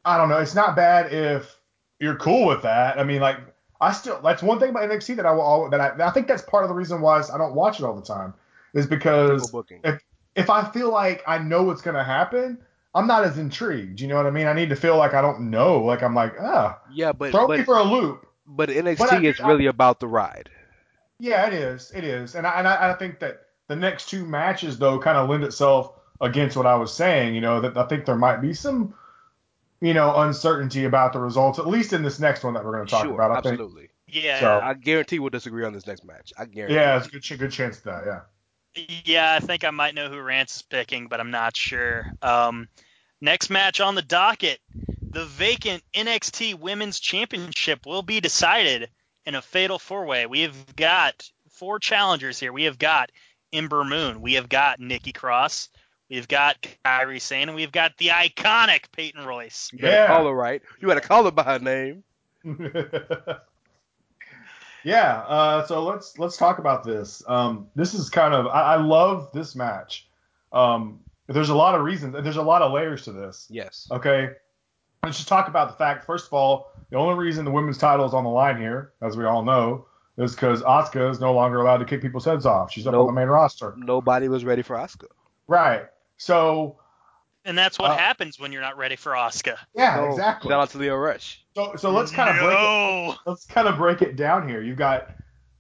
I 0.04 0.16
don't 0.16 0.28
know, 0.28 0.38
it's 0.38 0.54
not 0.54 0.76
bad 0.76 1.12
if 1.12 1.56
you're 1.98 2.16
cool 2.16 2.46
with 2.46 2.62
that. 2.62 2.98
I 2.98 3.04
mean, 3.04 3.20
like 3.20 3.38
I 3.80 3.92
still 3.92 4.20
that's 4.22 4.42
one 4.42 4.58
thing 4.58 4.70
about 4.70 4.88
NXT 4.88 5.16
that 5.16 5.26
I 5.26 5.32
will 5.32 5.42
al- 5.42 5.70
that 5.70 5.80
I, 5.80 6.06
I 6.06 6.10
think 6.10 6.28
that's 6.28 6.42
part 6.42 6.64
of 6.64 6.68
the 6.68 6.74
reason 6.74 7.00
why 7.00 7.20
I 7.20 7.38
don't 7.38 7.54
watch 7.54 7.80
it 7.80 7.84
all 7.84 7.94
the 7.94 8.02
time 8.02 8.34
is 8.74 8.86
because 8.86 9.52
if 9.84 10.00
if 10.34 10.50
I 10.50 10.70
feel 10.70 10.90
like 10.90 11.22
I 11.26 11.38
know 11.38 11.62
what's 11.64 11.82
gonna 11.82 12.04
happen, 12.04 12.58
I'm 12.94 13.06
not 13.06 13.24
as 13.24 13.38
intrigued. 13.38 14.00
You 14.00 14.08
know 14.08 14.16
what 14.16 14.26
I 14.26 14.30
mean? 14.30 14.46
I 14.46 14.52
need 14.52 14.68
to 14.70 14.76
feel 14.76 14.96
like 14.96 15.14
I 15.14 15.22
don't 15.22 15.50
know. 15.50 15.80
Like 15.82 16.02
I'm 16.02 16.14
like, 16.14 16.34
ah, 16.40 16.78
Yeah, 16.92 17.12
but 17.12 17.32
throw 17.32 17.48
me 17.48 17.62
for 17.64 17.76
a 17.78 17.82
loop. 17.82 18.26
but 18.46 18.68
NXT 18.68 18.98
But 18.98 19.12
I- 19.12 19.20
is 19.22 19.40
really 19.40 19.66
about 19.66 20.00
the 20.00 20.08
ride. 20.08 20.50
Yeah, 21.18 21.46
it 21.46 21.54
is. 21.54 21.90
It 21.94 22.04
is, 22.04 22.34
and 22.34 22.46
I 22.46 22.58
and 22.58 22.68
I, 22.68 22.90
I 22.90 22.94
think 22.94 23.18
that 23.20 23.45
the 23.68 23.76
next 23.76 24.08
two 24.08 24.24
matches 24.24 24.78
though 24.78 24.98
kind 24.98 25.18
of 25.18 25.28
lend 25.28 25.44
itself 25.44 25.92
against 26.20 26.56
what 26.56 26.66
I 26.66 26.76
was 26.76 26.92
saying. 26.92 27.34
You 27.34 27.40
know 27.40 27.60
that 27.60 27.76
I 27.76 27.86
think 27.86 28.06
there 28.06 28.16
might 28.16 28.38
be 28.38 28.54
some, 28.54 28.94
you 29.80 29.94
know, 29.94 30.14
uncertainty 30.16 30.84
about 30.84 31.12
the 31.12 31.20
results, 31.20 31.58
at 31.58 31.66
least 31.66 31.92
in 31.92 32.02
this 32.02 32.18
next 32.18 32.44
one 32.44 32.54
that 32.54 32.64
we're 32.64 32.72
going 32.72 32.86
to 32.86 32.90
talk 32.90 33.04
sure, 33.04 33.14
about. 33.14 33.30
I 33.30 33.40
think. 33.40 33.54
absolutely. 33.54 33.90
Yeah. 34.08 34.40
So- 34.40 34.60
I 34.62 34.74
guarantee 34.74 35.18
we'll 35.18 35.30
disagree 35.30 35.64
on 35.64 35.72
this 35.72 35.86
next 35.86 36.04
match. 36.04 36.32
I 36.38 36.46
guarantee. 36.46 36.74
Yeah, 36.76 36.98
it's 36.98 37.08
a 37.08 37.10
good, 37.10 37.22
ch- 37.22 37.38
good 37.38 37.52
chance 37.52 37.78
of 37.78 37.84
that. 37.84 38.04
Yeah. 38.06 38.20
Yeah, 39.04 39.32
I 39.34 39.40
think 39.40 39.64
I 39.64 39.70
might 39.70 39.94
know 39.94 40.10
who 40.10 40.20
Rance 40.20 40.56
is 40.56 40.62
picking, 40.62 41.08
but 41.08 41.18
I'm 41.18 41.30
not 41.30 41.56
sure. 41.56 42.12
Um, 42.20 42.68
next 43.22 43.48
match 43.48 43.80
on 43.80 43.94
the 43.94 44.02
docket, 44.02 44.60
the 45.02 45.24
vacant 45.24 45.82
NXT 45.94 46.58
Women's 46.58 47.00
Championship 47.00 47.86
will 47.86 48.02
be 48.02 48.20
decided 48.20 48.90
in 49.24 49.34
a 49.34 49.40
fatal 49.40 49.78
four-way. 49.78 50.26
We 50.26 50.42
have 50.42 50.76
got 50.76 51.30
four 51.52 51.78
challengers 51.78 52.38
here. 52.38 52.52
We 52.52 52.64
have 52.64 52.78
got 52.78 53.10
Ember 53.52 53.84
Moon. 53.84 54.20
We 54.20 54.34
have 54.34 54.48
got 54.48 54.80
Nikki 54.80 55.12
Cross. 55.12 55.70
We've 56.08 56.28
got 56.28 56.56
Kairi 56.84 57.20
Sane, 57.20 57.48
and 57.48 57.56
we've 57.56 57.72
got 57.72 57.96
the 57.98 58.08
iconic 58.08 58.92
Peyton 58.92 59.24
Royce. 59.24 59.70
You 59.72 59.80
gotta 59.80 59.94
Yeah. 59.94 60.06
call 60.06 60.26
her 60.26 60.32
right. 60.34 60.62
You 60.80 60.86
gotta 60.88 61.00
call 61.00 61.24
her 61.24 61.30
by 61.32 61.42
her 61.42 61.58
name. 61.58 62.04
yeah. 64.84 65.18
Uh, 65.26 65.66
so 65.66 65.82
let's 65.84 66.18
let's 66.18 66.36
talk 66.36 66.58
about 66.58 66.84
this. 66.84 67.22
Um, 67.26 67.68
this 67.74 67.94
is 67.94 68.08
kind 68.08 68.34
of 68.34 68.46
I, 68.46 68.74
I 68.74 68.76
love 68.76 69.30
this 69.32 69.54
match. 69.56 70.06
Um, 70.52 71.00
there's 71.26 71.48
a 71.48 71.56
lot 71.56 71.74
of 71.74 71.82
reasons. 71.82 72.14
There's 72.22 72.36
a 72.36 72.42
lot 72.42 72.62
of 72.62 72.72
layers 72.72 73.02
to 73.04 73.12
this. 73.12 73.46
Yes. 73.50 73.88
Okay. 73.90 74.30
Let's 75.02 75.16
just 75.18 75.28
talk 75.28 75.48
about 75.48 75.68
the 75.68 75.74
fact. 75.76 76.04
First 76.04 76.26
of 76.26 76.32
all, 76.32 76.70
the 76.90 76.96
only 76.96 77.14
reason 77.16 77.44
the 77.44 77.50
women's 77.50 77.78
title 77.78 78.06
is 78.06 78.14
on 78.14 78.24
the 78.24 78.30
line 78.30 78.58
here, 78.58 78.92
as 79.02 79.16
we 79.16 79.24
all 79.24 79.42
know, 79.42 79.86
is 80.18 80.34
because 80.34 80.62
Asuka 80.62 81.10
is 81.10 81.20
no 81.20 81.32
longer 81.34 81.60
allowed 81.60 81.78
to 81.78 81.84
kick 81.84 82.00
people's 82.02 82.24
heads 82.24 82.46
off. 82.46 82.72
She's 82.72 82.86
up 82.86 82.92
Nope. 82.92 83.08
on 83.08 83.14
the 83.14 83.20
main 83.20 83.28
roster. 83.28 83.74
Nobody 83.76 84.28
was 84.28 84.44
ready 84.44 84.62
for 84.62 84.76
Asuka. 84.76 85.08
Right. 85.46 85.86
So 86.16 86.78
And 87.44 87.56
that's 87.56 87.78
what 87.78 87.92
Uh, 87.92 87.96
happens 87.96 88.40
when 88.40 88.50
you're 88.50 88.62
not 88.62 88.76
ready 88.76 88.96
for 88.96 89.12
Asuka. 89.12 89.56
yeah, 89.74 89.96
So, 89.96 90.10
exactly. 90.10 90.50
Shout 90.50 90.60
out 90.62 90.70
to 90.70 90.78
Lio 90.78 90.96
Rush. 90.96 91.44
So 91.54 91.76
so 91.76 91.90
let's 91.90 92.10
kind 92.10 92.30
of 92.30 92.36
break 92.44 92.58
it. 92.58 93.18
Let's 93.26 93.44
kind 93.46 93.68
of 93.68 93.76
break 93.76 94.02
it 94.02 94.16
down 94.16 94.48
here. 94.48 94.62
You've 94.62 94.78
got 94.78 95.10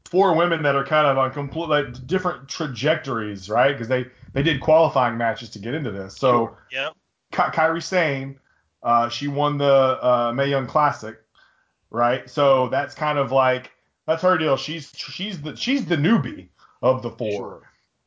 four 0.06 0.34
women 0.34 0.62
that 0.62 0.74
are 0.74 0.84
kind 0.84 1.06
of 1.06 1.16
on 1.18 1.30
complete 1.32 1.68
like, 1.68 2.06
different 2.06 2.48
trajectories, 2.48 3.48
right? 3.50 3.72
Because 3.72 3.88
they 3.88 4.06
they 4.32 4.42
did 4.42 4.60
qualifying 4.60 5.16
matches 5.16 5.50
to 5.50 5.58
get 5.58 5.74
into 5.74 5.90
this. 5.90 6.16
So 6.16 6.30
Sure. 6.30 6.58
Yep. 6.72 6.92
Ky- 7.32 7.56
Kairi 7.58 7.82
Sane, 7.82 8.38
uh, 8.82 9.08
she 9.08 9.28
won 9.28 9.58
the 9.58 9.64
uh, 10.02 10.32
Mae 10.34 10.46
Young 10.48 10.66
Classic, 10.66 11.16
right? 11.90 12.28
So 12.28 12.68
that's 12.68 12.94
kind 12.94 13.18
of 13.18 13.30
like 13.32 13.70
that's 14.06 14.22
her 14.22 14.38
deal. 14.38 14.56
She's 14.56 14.92
she's 14.96 15.40
the 15.42 15.56
she's 15.56 15.86
the 15.86 15.96
newbie 15.96 16.48
of 16.82 17.02
the 17.02 17.10
four. 17.10 17.30
Sure. 17.30 17.62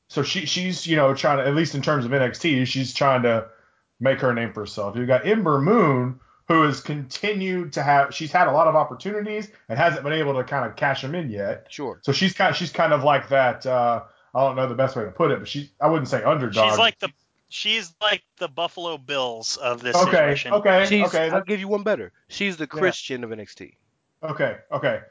So 0.08 0.24
she 0.24 0.45
she's 0.45 0.88
you 0.88 0.95
know 0.95 1.14
trying 1.14 1.38
to 1.38 1.45
at 1.45 1.56
least 1.56 1.76
in 1.76 1.82
terms 1.82 2.06
of 2.06 2.12
NXT, 2.12 2.66
she's 2.68 2.93
trying 2.93 3.24
to 3.24 3.47
make 4.00 4.20
her 4.22 4.34
name 4.34 4.54
for 4.54 4.62
herself. 4.62 4.95
You've 4.95 5.08
got 5.08 5.28
Ember 5.28 5.60
Moon, 5.62 6.20
who 6.47 6.64
has 6.64 6.82
continued 6.82 7.74
to 7.74 7.84
have 7.84 8.14
she's 8.14 8.32
had 8.32 8.47
a 8.47 8.52
lot 8.52 8.68
of 8.68 8.76
opportunities 8.76 9.50
and 9.68 9.78
hasn't 9.78 10.04
been 10.04 10.14
able 10.14 10.34
to 10.36 10.43
kind 10.43 10.66
of 10.66 10.76
cash 10.76 11.02
them 11.02 11.14
in 11.16 11.30
yet. 11.30 11.68
Sure. 11.70 12.00
So 12.04 12.12
she's 12.12 12.34
kind 12.34 12.50
of, 12.52 12.56
she's 12.56 12.72
kind 12.72 12.93
of 12.93 13.04
like 13.04 13.30
that. 13.30 13.66
Uh, 13.66 14.04
I 14.34 14.39
don't 14.45 14.56
know 14.56 14.68
the 14.68 14.76
best 14.76 14.95
way 14.95 15.04
to 15.04 15.12
put 15.12 15.32
it, 15.32 15.39
but 15.39 15.47
she 15.47 15.72
I 15.82 15.88
wouldn't 15.88 16.08
say 16.08 16.24
underdog. 16.24 16.70
She's 16.70 16.80
like 16.80 16.97
the 17.00 17.10
she's 17.50 17.93
like 18.02 18.24
the 18.38 18.47
Buffalo 18.47 18.97
Bills 18.97 19.58
of 19.58 19.82
this 19.82 19.95
okay 19.95 20.12
situation. 20.12 20.54
okay 20.54 20.86
She's, 20.88 21.08
okay 21.08 21.30
I'll 21.30 21.41
give 21.43 21.60
you 21.60 21.68
one 21.68 21.84
better. 21.84 22.12
She's 22.30 22.58
the 22.58 22.64
Yeah. 22.72 22.80
Christian 22.80 23.24
of 23.24 23.32
NXT. 23.32 23.74
okay 24.24 24.58
okay. 24.72 25.02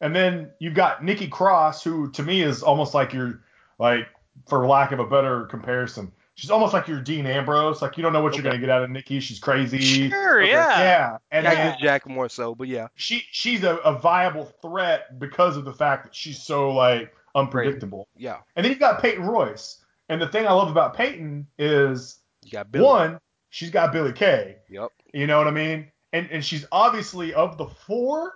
And 0.00 0.14
then 0.14 0.50
you've 0.58 0.74
got 0.74 1.02
Nikki 1.04 1.26
Cross, 1.28 1.82
who 1.84 2.10
to 2.12 2.22
me 2.22 2.42
is 2.42 2.62
almost 2.62 2.94
like 2.94 3.12
your 3.12 3.42
like 3.78 4.06
for 4.48 4.66
lack 4.66 4.92
of 4.92 4.98
a 5.00 5.06
better 5.06 5.44
comparison. 5.44 6.12
She's 6.34 6.50
almost 6.50 6.74
like 6.74 6.86
your 6.86 7.00
Dean 7.00 7.24
Ambrose. 7.26 7.80
Like 7.80 7.96
you 7.96 8.02
don't 8.02 8.12
know 8.12 8.20
what 8.20 8.34
you're 8.34 8.42
gonna 8.42 8.58
get 8.58 8.68
out 8.68 8.82
of 8.82 8.90
Nikki. 8.90 9.20
She's 9.20 9.38
crazy. 9.38 9.78
Sure, 9.80 10.42
Okay. 10.42 10.50
yeah. 10.52 10.78
Yeah, 10.80 11.18
and 11.30 11.44
Yeah, 11.44 11.76
Jack 11.80 12.06
more 12.06 12.28
so, 12.28 12.54
but 12.54 12.68
yeah. 12.68 12.88
she 12.94 13.22
she's 13.30 13.64
a, 13.64 13.76
a 13.76 13.98
viable 13.98 14.44
threat 14.60 15.18
because 15.18 15.56
of 15.56 15.64
the 15.64 15.72
fact 15.72 16.04
that 16.04 16.14
she's 16.14 16.42
so 16.42 16.70
like 16.72 17.14
unpredictable. 17.34 18.08
Yeah. 18.16 18.38
And 18.54 18.64
then 18.64 18.70
you've 18.70 18.80
got 18.80 19.00
Peyton 19.00 19.24
Royce. 19.24 19.82
And 20.08 20.20
the 20.20 20.28
thing 20.28 20.46
I 20.46 20.52
love 20.52 20.70
about 20.70 20.94
Peyton 20.94 21.46
is 21.58 22.18
You 22.44 22.52
got 22.52 22.70
Billie. 22.70 22.84
one, 22.84 23.20
she's 23.50 23.70
got 23.70 23.92
Billie 23.92 24.12
Kay. 24.12 24.56
Yep. 24.68 24.90
You 25.14 25.26
know 25.26 25.38
what 25.38 25.48
I 25.48 25.52
mean? 25.52 25.90
And 26.12 26.28
and 26.30 26.44
she's 26.44 26.66
obviously 26.70 27.32
of 27.34 27.56
the 27.58 27.66
four, 27.66 28.34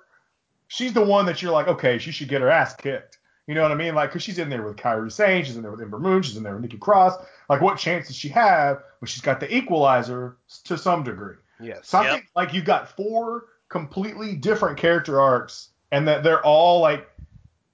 she's 0.70 0.92
the 0.92 1.04
one 1.04 1.26
that 1.26 1.42
you're 1.42 1.50
like, 1.50 1.66
okay, 1.66 1.98
she 1.98 2.12
should 2.12 2.28
get 2.28 2.40
her 2.40 2.48
ass 2.48 2.74
kicked. 2.76 3.18
You 3.48 3.54
know 3.56 3.62
what 3.62 3.72
I 3.72 3.74
mean? 3.74 3.96
Like, 3.96 4.12
cause 4.12 4.22
she's 4.22 4.38
in 4.38 4.48
there 4.48 4.62
with 4.62 4.76
Kairi 4.76 5.10
Sane, 5.10 5.44
she's 5.44 5.56
in 5.56 5.62
there 5.62 5.72
with 5.72 5.80
Ember 5.80 5.98
Moon, 5.98 6.22
she's 6.22 6.36
in 6.36 6.44
there 6.44 6.52
with 6.52 6.62
Nikki 6.62 6.78
Cross. 6.78 7.14
Like, 7.48 7.60
what 7.60 7.76
chance 7.76 8.06
does 8.06 8.14
she 8.14 8.28
have? 8.28 8.80
But 9.00 9.08
she's 9.08 9.22
got 9.22 9.40
the 9.40 9.52
equalizer 9.52 10.36
to 10.64 10.78
some 10.78 11.02
degree. 11.02 11.34
Yes. 11.58 11.88
So 11.88 11.98
I 11.98 12.04
Yep. 12.04 12.12
think 12.12 12.26
like 12.36 12.54
you've 12.54 12.64
got 12.64 12.96
four 12.96 13.46
completely 13.68 14.36
different 14.36 14.78
character 14.78 15.20
arcs, 15.20 15.70
and 15.90 16.06
that 16.06 16.22
they're 16.22 16.44
all 16.44 16.80
like 16.80 17.10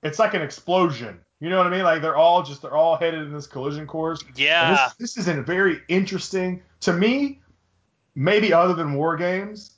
it's 0.02 0.18
like 0.18 0.32
an 0.32 0.40
explosion. 0.40 1.20
You 1.40 1.50
know 1.50 1.58
what 1.58 1.66
I 1.66 1.70
mean? 1.70 1.82
Like 1.82 2.00
they're 2.00 2.16
all 2.16 2.42
just 2.42 2.62
they're 2.62 2.72
all 2.76 2.96
headed 2.96 3.20
in 3.22 3.34
this 3.34 3.46
collision 3.46 3.86
course. 3.86 4.24
Yeah. 4.34 4.88
This, 4.98 5.14
this 5.14 5.16
is 5.18 5.28
a 5.28 5.42
very 5.42 5.82
interesting 5.88 6.62
to 6.80 6.94
me, 6.94 7.40
maybe 8.14 8.54
other 8.54 8.72
than 8.72 8.94
War 8.94 9.16
Games, 9.16 9.74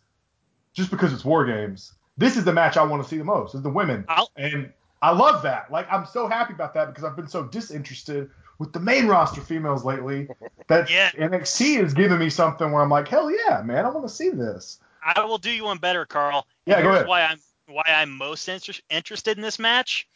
just 0.73 0.93
because 0.93 1.13
it's 1.13 1.25
War 1.25 1.45
Games. 1.45 1.95
This 2.19 2.37
is 2.37 2.45
the 2.45 2.53
match 2.53 2.77
I 2.77 2.83
want 2.85 3.03
to 3.03 3.09
see 3.09 3.17
the 3.17 3.25
most. 3.25 3.55
Is 3.55 3.63
the 3.63 3.71
women, 3.71 4.05
I'll- 4.09 4.31
and 4.37 4.73
I 5.01 5.13
love 5.13 5.43
that. 5.45 5.71
Like 5.71 5.87
I'm 5.91 6.05
so 6.07 6.27
happy 6.29 6.53
about 6.53 6.75
that 6.75 6.87
because 6.89 7.05
I've 7.05 7.17
been 7.17 7.29
so 7.29 7.45
disinterested 7.45 8.31
with 8.59 8.73
the 8.73 8.81
main 8.81 9.07
roster 9.07 9.41
females 9.41 9.85
lately 9.85 10.29
that 10.67 10.91
Yeah. 10.91 11.11
NXT 11.13 11.79
is 11.83 11.95
giving 11.95 12.19
me 12.19 12.29
something 12.29 12.71
where 12.73 12.83
I'm 12.83 12.91
like, 12.91 13.07
hell 13.09 13.31
yeah, 13.31 13.63
man, 13.63 13.87
I 13.87 13.91
want 13.91 14.07
to 14.09 14.13
see 14.13 14.31
this. 14.31 14.81
I 15.03 15.25
will 15.25 15.39
do 15.39 15.51
you 15.51 15.65
one 15.65 15.79
better, 15.79 16.05
Karl. 16.05 16.45
Yeah, 16.67 16.83
go 16.83 16.91
ahead. 16.91 17.07
why 17.07 17.23
I'm 17.23 17.39
why 17.69 17.85
I'm 17.87 18.11
most 18.11 18.49
inter- 18.49 18.73
interested 18.91 19.37
in 19.37 19.43
this 19.43 19.59
match. 19.61 20.09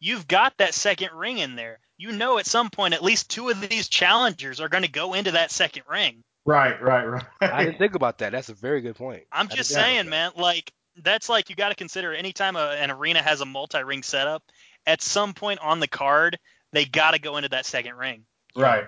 You've 0.00 0.28
got 0.28 0.54
that 0.58 0.74
second 0.74 1.12
ring 1.14 1.38
in 1.38 1.56
there. 1.56 1.78
You 1.96 2.12
know, 2.12 2.38
at 2.38 2.46
some 2.46 2.68
point, 2.68 2.92
at 2.92 3.02
least 3.02 3.30
two 3.30 3.48
of 3.48 3.60
these 3.60 3.88
challengers 3.88 4.60
are 4.60 4.68
going 4.68 4.82
to 4.82 4.90
go 4.90 5.14
into 5.14 5.30
that 5.32 5.50
second 5.50 5.84
ring. 5.88 6.22
Right, 6.44 6.80
right, 6.82 7.06
right. 7.06 7.24
I 7.40 7.64
didn't 7.64 7.78
think 7.78 7.94
about 7.94 8.18
that. 8.18 8.32
That's 8.32 8.50
a 8.50 8.54
very 8.54 8.82
good 8.82 8.96
point. 8.96 9.22
I'm 9.32 9.48
just 9.48 9.70
saying, 9.70 10.10
man. 10.10 10.32
Like 10.36 10.72
that's 11.02 11.28
like 11.28 11.50
you 11.50 11.56
got 11.56 11.70
to 11.70 11.74
consider 11.74 12.12
anytime 12.14 12.56
a, 12.56 12.70
an 12.70 12.90
arena 12.90 13.22
has 13.22 13.40
a 13.40 13.44
multi-ring 13.44 14.02
setup. 14.02 14.42
At 14.86 15.00
some 15.00 15.32
point 15.32 15.60
on 15.60 15.80
the 15.80 15.88
card, 15.88 16.38
they 16.72 16.84
got 16.84 17.12
to 17.12 17.18
go 17.18 17.36
into 17.36 17.48
that 17.50 17.64
second 17.64 17.96
ring, 17.96 18.24
right. 18.54 18.84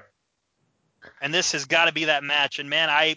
and 1.22 1.32
this 1.32 1.52
has 1.52 1.64
got 1.64 1.86
to 1.86 1.92
be 1.92 2.04
that 2.04 2.22
match. 2.22 2.58
And 2.58 2.68
man, 2.68 2.90
I, 2.90 3.16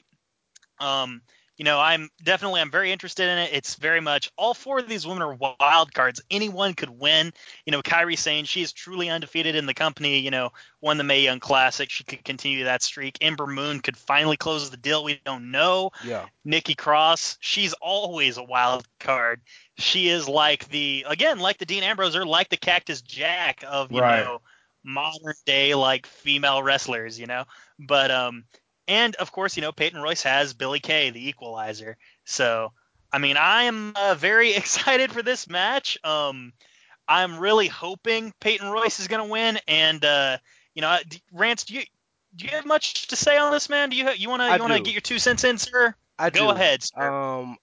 um, 0.80 1.22
you 1.60 1.66
know, 1.66 1.78
I'm 1.78 2.10
definitely 2.24 2.62
I'm 2.62 2.72
very 2.72 2.92
interested 2.92 3.28
in 3.30 3.38
it. 3.38 3.50
It's 3.54 3.76
very 3.76 4.00
much 4.00 4.32
all 4.38 4.54
four 4.54 4.80
of 4.80 4.88
these 4.88 5.06
women 5.06 5.22
are 5.22 5.36
wild 5.60 5.94
cards. 5.94 6.22
Anyone 6.32 6.74
could 6.74 6.90
win. 6.90 7.34
You 7.66 7.72
know, 7.72 7.82
Kairi 7.82 8.18
Sane 8.18 8.46
she 8.46 8.62
is 8.62 8.72
truly 8.72 9.10
undefeated 9.10 9.56
in 9.56 9.66
the 9.66 9.74
company. 9.74 10.20
You 10.20 10.32
know, 10.32 10.52
won 10.80 10.98
the 10.98 11.04
Mae 11.04 11.22
Young 11.22 11.42
Classic. 11.42 11.90
She 11.90 12.06
could 12.06 12.24
continue 12.24 12.64
that 12.64 12.82
streak. 12.82 13.18
Ember 13.20 13.46
Moon 13.46 13.82
could 13.82 13.98
finally 13.98 14.38
close 14.38 14.70
the 14.70 14.78
deal. 14.78 15.04
We 15.04 15.20
don't 15.26 15.52
know. 15.52 15.92
Yeah. 16.06 16.28
Nikki 16.46 16.76
Cross, 16.76 17.38
she's 17.42 17.74
always 17.74 18.38
a 18.38 18.44
wild 18.44 18.88
card. 19.02 19.42
She 19.78 20.08
is 20.08 20.30
like 20.30 20.68
the 20.70 21.06
again, 21.10 21.40
like 21.40 21.58
the 21.58 21.66
Dean 21.66 21.84
Ambrose 21.84 22.16
or 22.16 22.26
like 22.26 22.48
the 22.48 22.58
Cactus 22.58 23.02
Jack 23.02 23.66
of 23.68 23.92
you 23.92 24.00
Right. 24.00 24.24
know 24.24 24.40
modern 24.84 25.36
day 25.46 25.76
like 25.76 26.08
female 26.08 26.64
wrestlers, 26.64 27.20
you 27.20 27.28
know. 27.28 27.44
But 27.78 28.12
um 28.12 28.46
and 28.90 29.16
of 29.16 29.32
course, 29.32 29.56
you 29.56 29.62
know, 29.62 29.72
Peyton 29.72 30.02
Royce 30.02 30.24
has 30.24 30.54
Billie 30.54 30.80
Kay, 30.80 31.12
the 31.12 31.30
equalizer. 31.30 31.96
So 32.26 32.74
I 33.12 33.20
mean, 33.20 33.38
I 33.38 33.64
am 33.64 33.94
uh, 33.96 34.16
very 34.16 34.54
excited 34.56 35.12
for 35.12 35.22
this 35.22 35.48
match. 35.48 35.98
Um 36.04 36.52
I'm 37.08 37.40
really 37.40 37.68
hoping 37.68 38.34
Peyton 38.40 38.70
Royce 38.70 39.00
is 39.00 39.08
going 39.08 39.26
to 39.26 39.32
win 39.32 39.60
and 39.68 40.04
uh 40.04 40.38
you 40.74 40.82
know, 40.82 40.98
Rance, 41.32 41.64
do 41.64 41.76
you 41.76 41.84
do 42.36 42.46
you 42.46 42.52
have 42.52 42.66
much 42.66 43.08
to 43.08 43.16
say 43.16 43.38
on 43.38 43.52
this, 43.52 43.70
man? 43.70 43.90
Do 43.90 43.98
you 43.98 44.10
you 44.12 44.30
want 44.30 44.42
to 44.42 44.54
you 44.54 44.62
want 44.62 44.74
to 44.74 44.82
get 44.82 44.94
your 44.94 45.02
two 45.02 45.20
cents 45.20 45.44
in, 45.44 45.58
sir? 45.58 45.94
I 46.18 46.30
Go 46.30 46.48
do. 46.48 46.52
ahead, 46.52 46.84
sir. 46.84 47.10
Um, 47.10 47.58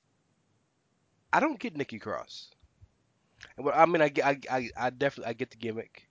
I 1.33 1.41
don't 1.41 1.59
get 1.59 1.77
Nikki 1.77 1.99
Cross. 1.99 2.51
What 3.57 3.77
I 3.77 3.87
mean, 3.87 4.03
I 4.03 4.13
I, 4.25 4.39
I, 4.51 4.71
I 4.77 4.91
definitely, 4.91 5.31
I 5.31 5.33
get 5.35 5.51
the 5.51 5.57
gimmick. 5.57 6.09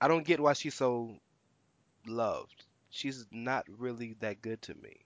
I 0.00 0.08
don't 0.08 0.26
get 0.26 0.40
why 0.40 0.52
she's 0.52 0.74
so 0.74 1.16
loved. 2.06 2.65
She's 2.96 3.26
not 3.30 3.66
really 3.78 4.16
that 4.20 4.40
good 4.40 4.62
to 4.62 4.74
me. 4.74 4.96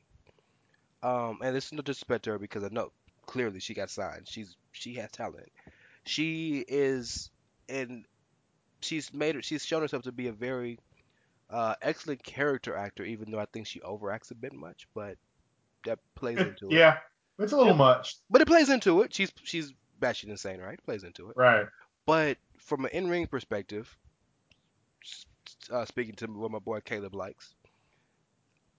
Um, 1.03 1.39
and 1.43 1.57
it's 1.57 1.73
no 1.73 1.83
disrespect 1.83 2.25
to 2.25 2.31
her 2.31 2.39
because 2.39 2.63
I 2.63 2.69
know 2.69 2.93
clearly 3.27 3.59
she 3.59 3.75
got 3.75 3.91
signed. 3.91 4.29
She's 4.29 4.57
she 4.73 4.95
has 4.95 5.11
talent. 5.11 5.51
She 6.05 6.65
is, 6.69 7.31
and 7.69 8.05
she's 8.81 9.13
made 9.13 9.35
her. 9.35 9.43
She's 9.43 9.65
shown 9.65 9.83
herself 9.83 10.05
to 10.05 10.13
be 10.13 10.29
a 10.29 10.33
very 10.33 10.79
uh, 11.51 11.75
excellent 11.83 12.23
character 12.23 12.77
actor, 12.77 13.05
even 13.05 13.31
though 13.31 13.41
I 13.41 13.47
think 13.47 13.67
she 13.67 13.81
overacts 13.81 14.31
a 14.31 14.35
bit 14.35 14.53
much. 14.53 14.87
But 14.95 15.17
that 15.85 15.99
plays 16.15 16.39
into 16.39 16.67
it. 16.67 16.73
yeah, 16.73 16.99
it's 17.39 17.53
a 17.53 17.57
little 17.57 17.75
much. 17.75 18.17
But 18.31 18.41
it 18.43 18.47
plays 18.47 18.69
into 18.69 19.01
it. 19.03 19.13
She's 19.13 19.33
she's 19.43 19.73
batshit 20.01 20.29
insane, 20.29 20.61
right? 20.61 20.75
It 20.75 20.85
Plays 20.85 21.03
into 21.03 21.31
it. 21.31 21.37
Right. 21.37 21.67
But 22.07 22.39
from 22.59 22.85
an 22.85 22.91
in-ring 22.93 23.27
perspective, 23.27 23.97
uh, 25.71 25.85
speaking 25.85 26.15
to 26.17 26.27
what 26.27 26.51
my 26.51 26.59
boy 26.59 26.81
Caleb 26.81 27.15
likes, 27.15 27.55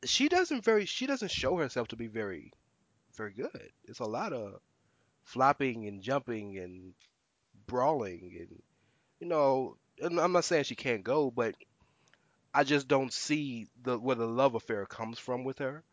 she 0.05 0.29
doesn't 0.29 0.63
very 0.63 0.85
she 0.85 1.05
doesn't 1.05 1.31
show 1.31 1.57
herself 1.57 1.89
to 1.89 1.95
be 1.95 2.07
very 2.07 2.51
very 3.15 3.31
good. 3.31 3.69
It's 3.85 3.99
a 3.99 4.05
lot 4.05 4.33
of 4.33 4.59
flopping 5.23 5.87
and 5.87 6.01
jumping 6.01 6.57
and 6.57 6.93
brawling 7.67 8.35
and 8.39 8.61
you 9.19 9.27
know. 9.27 9.77
And 10.01 10.19
I'm 10.19 10.31
not 10.31 10.45
saying 10.45 10.63
she 10.63 10.75
can't 10.75 11.03
go, 11.03 11.29
but 11.29 11.55
I 12.53 12.63
just 12.63 12.87
don't 12.87 13.13
see 13.13 13.67
the 13.83 13.97
where 13.97 14.15
the 14.15 14.25
love 14.25 14.55
affair 14.55 14.85
comes 14.85 15.19
from 15.19 15.43
with 15.43 15.59
her. 15.59 15.83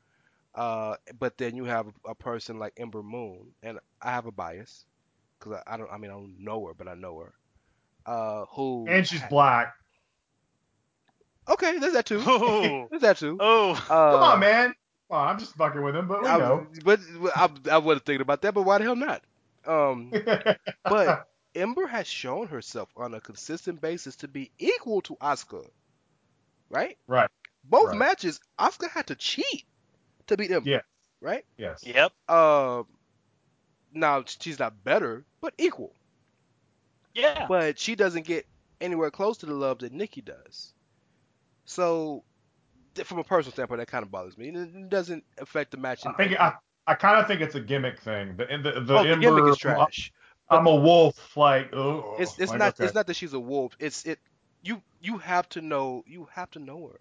Uh, 0.54 0.96
but 1.18 1.36
then 1.36 1.54
you 1.54 1.64
have 1.64 1.86
a 2.06 2.14
person 2.14 2.58
like 2.58 2.72
Ember 2.76 3.02
Moon, 3.02 3.52
and 3.62 3.78
I 4.00 4.10
have 4.12 4.26
a 4.26 4.32
bias 4.32 4.86
because 5.38 5.60
I, 5.66 5.74
I 5.74 5.76
don't. 5.76 5.90
I 5.90 5.98
mean, 5.98 6.10
I 6.10 6.14
don't 6.14 6.36
know 6.40 6.66
her, 6.66 6.74
but 6.74 6.88
I 6.88 6.94
know 6.94 7.18
her. 7.18 7.34
Uh, 8.06 8.46
who? 8.52 8.86
And 8.88 9.06
she's 9.06 9.22
black. 9.28 9.74
Okay, 11.48 11.78
there's 11.78 11.94
that 11.94 12.06
too. 12.06 12.22
Oh. 12.26 12.86
there's 12.90 13.02
that 13.02 13.16
too. 13.18 13.36
Oh, 13.40 13.70
Uh, 13.72 14.12
Come 14.12 14.22
on, 14.22 14.40
man. 14.40 14.74
Well, 15.08 15.20
I'm 15.20 15.38
just 15.38 15.54
fucking 15.54 15.82
with 15.82 15.96
him, 15.96 16.06
but 16.06 16.22
we 16.22 16.28
I, 16.28 16.36
know. 16.38 16.66
but 16.84 17.00
I, 17.34 17.48
I 17.70 17.78
wasn't 17.78 18.04
thinking 18.04 18.20
about 18.20 18.42
that. 18.42 18.52
But 18.52 18.62
why 18.64 18.78
the 18.78 18.84
hell 18.84 18.96
not? 18.96 19.22
Um, 19.66 20.12
but 20.84 21.26
Ember 21.54 21.86
has 21.86 22.06
shown 22.06 22.46
herself 22.48 22.90
on 22.96 23.14
a 23.14 23.20
consistent 23.20 23.80
basis 23.80 24.16
to 24.16 24.28
be 24.28 24.50
equal 24.58 25.00
to 25.02 25.16
Asuka, 25.16 25.66
right? 26.70 26.98
right. 27.06 27.30
Both 27.64 27.88
Right. 27.88 27.98
matches, 27.98 28.40
Asuka 28.58 28.90
had 28.90 29.06
to 29.08 29.14
cheat 29.14 29.64
to 30.26 30.36
beat 30.36 30.50
Ember, 30.50 30.68
Yeah. 30.68 30.80
right? 31.22 31.44
Yes. 31.56 31.82
yep. 31.86 32.12
Uh, 32.28 32.82
now 33.94 34.24
she's 34.26 34.58
not 34.58 34.84
better, 34.84 35.24
but 35.40 35.54
equal. 35.58 35.94
Yeah. 37.14 37.46
but 37.48 37.78
she 37.78 37.94
doesn't 37.94 38.26
get 38.26 38.46
anywhere 38.80 39.10
close 39.10 39.38
to 39.38 39.46
the 39.46 39.54
love 39.54 39.78
that 39.80 39.92
Nikki 39.92 40.20
does. 40.20 40.72
So, 41.68 42.24
from 43.04 43.18
a 43.18 43.24
personal 43.24 43.52
standpoint, 43.52 43.80
that 43.80 43.88
kind 43.88 44.02
of 44.02 44.10
bothers 44.10 44.38
me. 44.38 44.48
It 44.48 44.56
it 44.56 44.88
doesn't 44.88 45.22
affect 45.36 45.70
the 45.70 45.76
match. 45.76 46.06
I 46.06 46.12
think 46.14 46.40
I, 46.40 46.54
I 46.86 46.94
kind 46.94 47.20
of 47.20 47.26
think 47.26 47.42
it's 47.42 47.56
a 47.56 47.60
gimmick 47.60 48.00
thing. 48.00 48.38
The 48.38 48.46
the, 48.46 48.80
the, 48.80 48.98
oh, 48.98 49.02
the 49.02 49.10
Ember, 49.10 49.20
gimmick 49.20 49.52
is 49.52 49.58
trash. 49.58 50.10
I'm 50.48 50.66
a 50.66 50.74
wolf. 50.74 51.36
Like, 51.36 51.74
oh, 51.74 52.16
It's 52.18 52.38
it's 52.38 52.50
like, 52.52 52.58
not 52.58 52.68
okay. 52.74 52.86
it's 52.86 52.94
not 52.94 53.06
that 53.06 53.16
she's 53.16 53.34
a 53.34 53.38
wolf. 53.38 53.76
It's 53.78 54.06
it 54.06 54.18
you 54.62 54.80
you 55.02 55.18
have 55.18 55.46
to 55.50 55.60
know 55.60 56.04
you 56.06 56.26
have 56.32 56.50
to 56.52 56.58
know 56.58 56.86
her. 56.86 57.00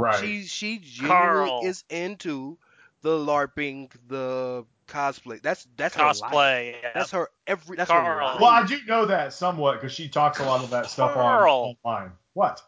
right. 0.00 0.18
She 0.18 0.42
she 0.42 0.78
genuinely 0.78 1.48
Karl. 1.48 1.60
is 1.64 1.84
into 1.88 2.58
the 3.02 3.10
larping, 3.16 3.92
the 4.08 4.64
cosplay. 4.88 5.40
That's 5.40 5.68
that's 5.76 5.94
her 5.94 6.02
life. 6.02 6.16
Cosplay. 6.16 6.74
Yeah. 6.82 6.90
That's 6.94 7.12
her 7.12 7.28
every. 7.46 7.76
That's 7.76 7.92
her 7.92 7.96
Karl. 7.96 8.26
life. 8.26 8.40
well, 8.40 8.50
I 8.50 8.66
do 8.66 8.78
know 8.88 9.06
that 9.06 9.32
somewhat 9.32 9.74
because 9.80 9.92
she 9.92 10.08
talks 10.08 10.40
a 10.40 10.44
lot 10.44 10.64
of 10.64 10.70
that 10.70 10.86
stuff 10.86 11.16
on 11.16 11.44
online. 11.44 12.10
What? 12.32 12.60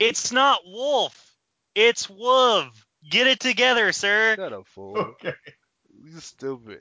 It's 0.00 0.32
not 0.32 0.62
Wolf. 0.64 1.36
It's 1.74 2.08
Wolf. 2.08 2.86
Get 3.08 3.26
it 3.26 3.38
together, 3.38 3.92
sir. 3.92 4.34
Shut 4.36 4.52
up, 4.52 4.66
fool. 4.66 4.96
Okay. 4.96 5.34
You're 6.02 6.20
stupid. 6.20 6.80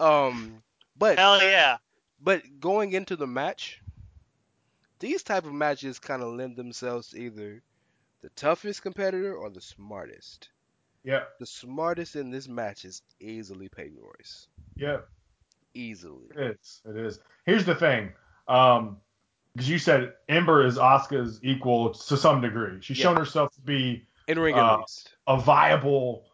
Um, 0.00 0.62
but 0.96 1.18
Hell 1.18 1.42
yeah. 1.42 1.76
But 2.20 2.42
going 2.58 2.92
into 2.92 3.14
the 3.14 3.26
match, 3.26 3.82
these 4.98 5.22
type 5.22 5.44
of 5.44 5.52
matches 5.52 5.98
kind 5.98 6.22
of 6.22 6.32
lend 6.32 6.56
themselves 6.56 7.08
to 7.10 7.18
either 7.18 7.62
the 8.22 8.30
toughest 8.30 8.82
competitor 8.82 9.34
or 9.34 9.50
the 9.50 9.60
smartest. 9.60 10.48
Yep. 11.04 11.38
The 11.38 11.46
smartest 11.46 12.16
in 12.16 12.30
this 12.30 12.48
match 12.48 12.84
is 12.84 13.02
easily 13.20 13.68
Peyton 13.68 13.98
Royce. 14.00 14.48
Yep. 14.76 15.06
Easily. 15.74 16.28
It 16.34 16.58
is. 16.58 16.82
It 16.86 16.96
is. 16.96 17.20
Here's 17.44 17.66
the 17.66 17.74
thing. 17.74 18.12
Um, 18.48 18.96
because 19.56 19.70
you 19.70 19.78
said 19.78 20.12
Ember 20.28 20.66
is 20.66 20.76
Asuka's 20.76 21.40
equal 21.42 21.94
to 21.94 22.16
some 22.16 22.42
degree. 22.42 22.78
She's 22.82 22.98
Yeah. 22.98 23.04
shown 23.04 23.16
herself 23.16 23.54
to 23.54 23.60
be 23.62 24.06
In 24.28 24.38
ring 24.38 24.54
Uh, 24.54 24.82
a 25.26 25.38
viable, 25.40 26.26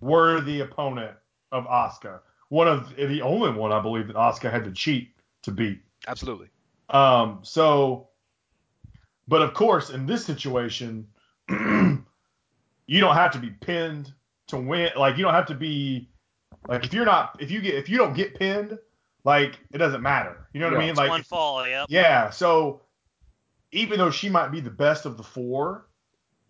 worthy 0.00 0.60
opponent 0.60 1.16
of 1.52 1.66
Asuka. 1.66 2.20
One 2.48 2.66
of 2.66 2.96
the 2.96 3.22
only 3.22 3.52
one 3.52 3.70
I 3.70 3.80
believe 3.80 4.08
that 4.08 4.16
Asuka 4.16 4.50
had 4.50 4.64
to 4.64 4.72
cheat 4.72 5.14
to 5.42 5.52
beat. 5.52 5.82
Absolutely. 6.08 6.48
Um, 6.88 7.40
so, 7.42 8.08
but 9.28 9.42
of 9.42 9.54
course, 9.54 9.90
in 9.90 10.06
this 10.06 10.24
situation, 10.24 11.06
you 11.48 13.00
don't 13.00 13.14
have 13.14 13.32
to 13.32 13.38
be 13.38 13.50
pinned 13.50 14.12
to 14.48 14.56
win. 14.56 14.90
Like 14.96 15.16
you 15.16 15.24
don't 15.24 15.34
have 15.34 15.46
to 15.46 15.54
be 15.54 16.10
like 16.66 16.84
if 16.84 16.92
you're 16.92 17.04
not 17.04 17.36
if 17.40 17.50
you 17.50 17.60
get 17.60 17.74
if 17.74 17.88
you 17.88 17.98
don't 17.98 18.14
get 18.14 18.34
pinned, 18.34 18.78
like 19.24 19.58
it 19.72 19.78
doesn't 19.78 20.02
matter. 20.02 20.46
You 20.52 20.60
know 20.60 20.66
what 20.66 20.72
Yeah. 20.72 20.78
I 20.78 20.80
mean? 20.82 20.90
It's 20.90 20.98
Like 20.98 21.10
one 21.10 21.22
fall. 21.22 21.66
Yep. 21.66 21.86
yeah. 21.88 22.30
So 22.30 22.82
even 23.72 23.98
though 23.98 24.10
she 24.10 24.28
might 24.28 24.48
be 24.50 24.60
the 24.60 24.70
best 24.70 25.04
of 25.06 25.16
the 25.16 25.22
four, 25.22 25.86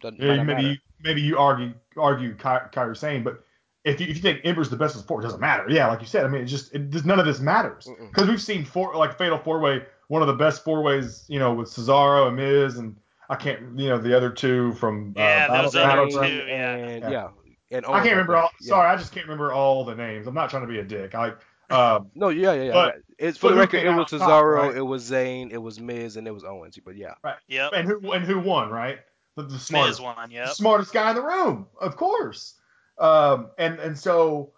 Doesn't 0.01 0.21
yeah, 0.21 0.29
matter. 0.43 0.45
maybe 0.45 0.62
you, 0.69 0.77
maybe 1.03 1.21
you 1.23 1.39
argue 1.39 1.73
argue 1.97 2.35
Ky- 2.35 2.69
Kairi 2.73 2.97
Sane, 2.97 3.23
but 3.25 3.43
if 3.85 4.01
you, 4.01 4.07
if 4.07 4.16
you 4.16 4.23
think 4.23 4.41
Ember's 4.45 4.69
the 4.71 4.77
best 4.77 4.95
of 4.95 5.03
the 5.03 5.07
four, 5.09 5.21
it 5.21 5.25
doesn't 5.25 5.41
matter. 5.41 5.64
Yeah, 5.69 5.89
like 5.89 6.01
you 6.01 6.07
said, 6.07 6.25
I 6.25 6.29
mean, 6.29 6.43
it 6.43 6.47
just 6.47 6.75
it, 6.75 6.91
just 6.91 7.05
none 7.07 7.19
of 7.19 7.27
this 7.27 7.41
matters 7.41 7.89
because 8.12 8.29
we've 8.29 8.43
seen 8.43 8.64
four 8.64 8.95
like 8.97 9.16
fatal 9.19 9.39
four 9.39 9.61
way 9.61 9.83
one 10.09 10.23
of 10.23 10.29
the 10.29 10.35
best 10.35 10.62
four 10.64 10.83
ways, 10.83 11.25
you 11.29 11.39
know, 11.39 11.53
with 11.53 11.69
Cesaro 11.69 12.29
and 12.29 12.37
Miz 12.37 12.79
and 12.79 12.97
I 13.31 13.35
can't, 13.37 13.79
you 13.79 13.89
know, 13.91 13.99
the 13.99 14.16
other 14.16 14.31
two 14.31 14.73
from 14.75 15.12
uh, 15.16 15.21
Yeah, 15.21 15.49
Battle- 15.49 15.62
those 15.64 15.77
other 15.77 15.87
Battleground. 15.89 16.29
two. 16.29 16.47
yeah. 16.47 16.75
and 16.77 17.03
Yeah. 17.12 17.29
yeah, 17.71 17.77
and 17.79 17.87
I 17.87 17.91
can't 18.03 18.12
remember 18.12 18.37
all. 18.37 18.51
yeah. 18.61 18.69
Sorry, 18.69 18.89
I 18.89 18.97
just 18.97 19.12
can't 19.12 19.27
remember 19.27 19.53
all 19.53 19.85
the 19.85 19.95
names. 19.95 20.27
I'm 20.27 20.35
not 20.35 20.49
trying 20.51 20.62
to 20.62 20.69
be 20.69 20.79
a 20.79 20.85
dick. 20.85 21.14
I 21.14 21.33
um, 21.71 22.11
No, 22.14 22.29
yeah, 22.29 22.53
yeah, 22.53 22.62
yeah. 22.62 22.73
But- 22.73 22.95
it's 23.19 23.37
for 23.37 23.51
the 23.51 23.57
record. 23.57 23.79
It 23.79 23.89
out 23.89 23.97
was 23.99 24.11
top, 24.21 24.31
Cesaro, 24.31 24.55
right? 24.69 24.77
it 24.77 24.83
was 24.83 25.11
Zayn, 25.11 25.51
it 25.51 25.59
was 25.59 25.81
Miz, 25.81 26.16
and 26.16 26.29
it 26.29 26.31
was 26.31 26.45
Owens. 26.45 26.79
But 26.85 26.97
yeah, 26.97 27.14
right. 27.25 27.35
Yep. 27.49 27.73
and 27.75 27.89
who 27.89 28.12
and 28.12 28.25
who 28.25 28.39
won, 28.39 28.71
right? 28.71 29.01
The, 29.35 29.43
the 29.43 29.55
Miz 29.55 29.62
smartest, 29.62 30.01
one. 30.01 30.29
the 30.29 30.35
Yep. 30.37 30.49
smartest 30.51 30.93
guy 30.93 31.11
in 31.11 31.16
the 31.16 31.23
room, 31.23 31.66
of 31.81 31.97
course. 31.97 32.55
Um, 32.99 33.49
and 33.59 33.81
and 33.81 33.99
so 33.99 34.53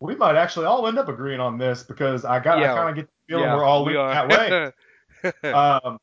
we 0.00 0.14
might 0.16 0.36
actually 0.36 0.66
all 0.66 0.86
end 0.86 0.98
up 0.98 1.08
agreeing 1.08 1.40
on 1.40 1.56
this 1.56 1.82
because 1.82 2.24
I 2.26 2.40
got 2.40 2.58
Yeah. 2.58 2.74
I 2.74 2.76
kind 2.76 2.90
of 2.90 2.96
get 2.96 3.06
the 3.06 3.12
feeling 3.32 3.44
yeah, 3.44 3.56
we're 3.56 3.64
all 3.64 3.84
we 3.86 3.96
are. 3.96 4.14
that 4.28 4.74
way. 5.24 5.32
um, 5.52 5.98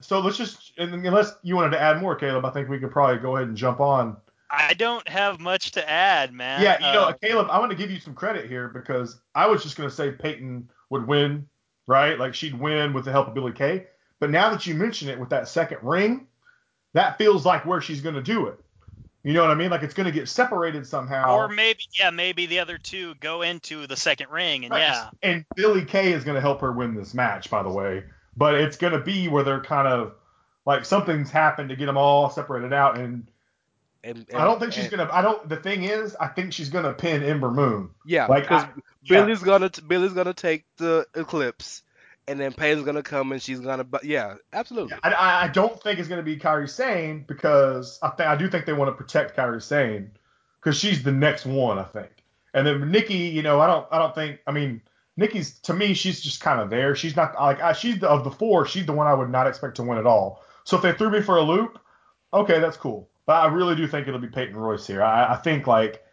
so 0.00 0.20
let's 0.20 0.36
just 0.36 0.72
unless 0.78 1.32
you 1.42 1.56
wanted 1.56 1.70
to 1.70 1.80
add 1.80 2.00
more, 2.00 2.14
Caleb, 2.14 2.44
I 2.44 2.50
think 2.50 2.68
we 2.68 2.78
could 2.78 2.90
probably 2.92 3.18
go 3.18 3.36
ahead 3.36 3.48
and 3.48 3.56
jump 3.56 3.80
on. 3.80 4.16
I 4.50 4.74
don't 4.74 5.06
have 5.08 5.38
much 5.40 5.72
to 5.72 5.88
add, 5.88 6.32
man. 6.32 6.62
Yeah, 6.62 6.76
you 6.78 6.92
know, 6.92 7.04
Uh, 7.04 7.12
Caleb, 7.12 7.48
I 7.50 7.58
want 7.58 7.70
to 7.70 7.76
give 7.76 7.90
you 7.90 8.00
some 8.00 8.14
credit 8.14 8.48
here 8.48 8.68
because 8.68 9.20
I 9.34 9.46
was 9.46 9.62
just 9.62 9.76
going 9.76 9.88
to 9.88 9.94
say 9.94 10.10
Peyton 10.10 10.68
would 10.90 11.06
win, 11.06 11.46
right? 11.86 12.18
Like 12.18 12.34
she'd 12.34 12.58
win 12.58 12.92
with 12.92 13.04
the 13.04 13.12
help 13.12 13.28
of 13.28 13.34
Billie 13.34 13.52
Kay. 13.52 13.86
But 14.18 14.30
now 14.30 14.50
that 14.50 14.66
you 14.66 14.74
mention 14.74 15.08
it 15.08 15.18
with 15.18 15.30
that 15.30 15.48
second 15.48 15.78
ring, 15.82 16.26
that 16.94 17.16
feels 17.16 17.46
like 17.46 17.64
where 17.64 17.80
she's 17.80 18.00
going 18.00 18.16
to 18.16 18.22
do 18.22 18.48
it. 18.48 18.58
You 19.22 19.34
know 19.34 19.42
what 19.42 19.50
I 19.50 19.54
mean? 19.54 19.70
Like 19.70 19.82
it's 19.82 19.94
going 19.94 20.06
to 20.06 20.12
get 20.12 20.28
separated 20.28 20.86
somehow. 20.86 21.36
or 21.36 21.48
maybe, 21.48 21.80
yeah, 21.98 22.10
maybe 22.10 22.46
the 22.46 22.58
other 22.58 22.78
two 22.78 23.14
go 23.16 23.42
into 23.42 23.86
the 23.86 23.96
second 23.96 24.30
ring, 24.30 24.64
and 24.64 24.72
Right. 24.72 24.80
yeah, 24.80 25.10
And 25.22 25.44
Billie 25.54 25.84
Kay 25.84 26.12
is 26.12 26.24
going 26.24 26.36
to 26.36 26.40
help 26.40 26.60
her 26.62 26.72
win 26.72 26.94
this 26.94 27.14
match, 27.14 27.50
by 27.50 27.62
the 27.62 27.68
way. 27.68 28.04
But 28.36 28.54
it's 28.54 28.76
going 28.76 28.94
to 28.94 29.00
be 29.00 29.28
where 29.28 29.44
they're 29.44 29.60
kind 29.60 29.86
of 29.86 30.14
like 30.66 30.84
something's 30.84 31.30
happened 31.30 31.68
to 31.68 31.76
get 31.76 31.86
them 31.86 31.96
all 31.98 32.30
separated 32.30 32.72
out. 32.72 32.98
And, 32.98 33.29
and, 34.02 34.26
I 34.34 34.44
don't 34.44 34.58
think 34.58 34.72
she's 34.72 34.84
and- 34.84 34.96
going 34.96 35.08
to. 35.08 35.14
I 35.14 35.22
don't. 35.22 35.48
The 35.48 35.56
thing 35.56 35.84
is, 35.84 36.16
I 36.16 36.28
think 36.28 36.52
she's 36.52 36.70
going 36.70 36.84
to 36.84 36.92
pin 36.92 37.22
Ember 37.22 37.50
Moon. 37.50 37.90
Yeah, 38.06 38.26
Like 38.26 38.44
because 38.44 38.64
I- 38.64 38.70
yeah. 39.02 39.20
Billie's 39.20 39.42
gonna 39.42 39.70
Billie's 39.86 40.12
gonna 40.12 40.34
take 40.34 40.64
the 40.76 41.06
eclipse, 41.14 41.82
and 42.28 42.38
then 42.38 42.52
Peyton's 42.52 42.84
gonna 42.84 43.02
come 43.02 43.32
and 43.32 43.42
she's 43.42 43.60
gonna. 43.60 43.84
But 43.84 44.04
yeah, 44.04 44.36
absolutely. 44.52 44.96
I, 45.02 45.10
I- 45.10 45.44
I 45.44 45.48
don't 45.48 45.82
think 45.82 45.98
it's 45.98 46.08
going 46.08 46.18
to 46.18 46.22
be 46.24 46.36
Kairi 46.38 46.68
Sane 46.68 47.24
because 47.26 47.98
I 48.02 48.08
think 48.10 48.28
I 48.28 48.36
do 48.36 48.48
think 48.48 48.66
they 48.66 48.72
want 48.72 48.88
to 48.88 48.94
protect 48.94 49.36
Kairi 49.36 49.62
Sane 49.62 50.10
because 50.60 50.78
she's 50.78 51.02
the 51.02 51.12
next 51.12 51.44
one 51.46 51.78
I 51.78 51.84
think. 51.84 52.10
And 52.54 52.66
then 52.66 52.90
Nikki, 52.90 53.14
you 53.16 53.42
know, 53.42 53.60
I 53.60 53.66
don't 53.66 53.86
I 53.90 53.98
don't 53.98 54.14
think 54.14 54.40
I 54.46 54.52
mean 54.52 54.80
Nikki's 55.16 55.58
to 55.60 55.74
me 55.74 55.92
she's 55.94 56.20
just 56.20 56.40
kind 56.40 56.60
of 56.60 56.70
there. 56.70 56.94
She's 56.94 57.16
not 57.16 57.34
like 57.34 57.60
I, 57.60 57.72
she's 57.74 57.98
the, 57.98 58.08
of 58.08 58.24
the 58.24 58.30
four. 58.30 58.66
She's 58.66 58.86
the 58.86 58.92
one 58.92 59.06
I 59.06 59.14
would 59.14 59.30
not 59.30 59.46
expect 59.46 59.76
to 59.76 59.82
win 59.82 59.98
at 59.98 60.06
all. 60.06 60.42
So 60.64 60.76
if 60.76 60.82
they 60.82 60.92
threw 60.92 61.10
me 61.10 61.20
for 61.20 61.36
a 61.36 61.42
loop, 61.42 61.78
okay, 62.32 62.60
that's 62.60 62.76
cool. 62.76 63.09
But 63.30 63.44
I 63.44 63.46
really 63.46 63.76
do 63.76 63.86
think 63.86 64.08
it'll 64.08 64.18
be 64.18 64.26
Peyton 64.26 64.56
Royce 64.56 64.88
here. 64.88 65.04
I, 65.04 65.34
I 65.34 65.36
think 65.36 65.68
like. 65.68 66.04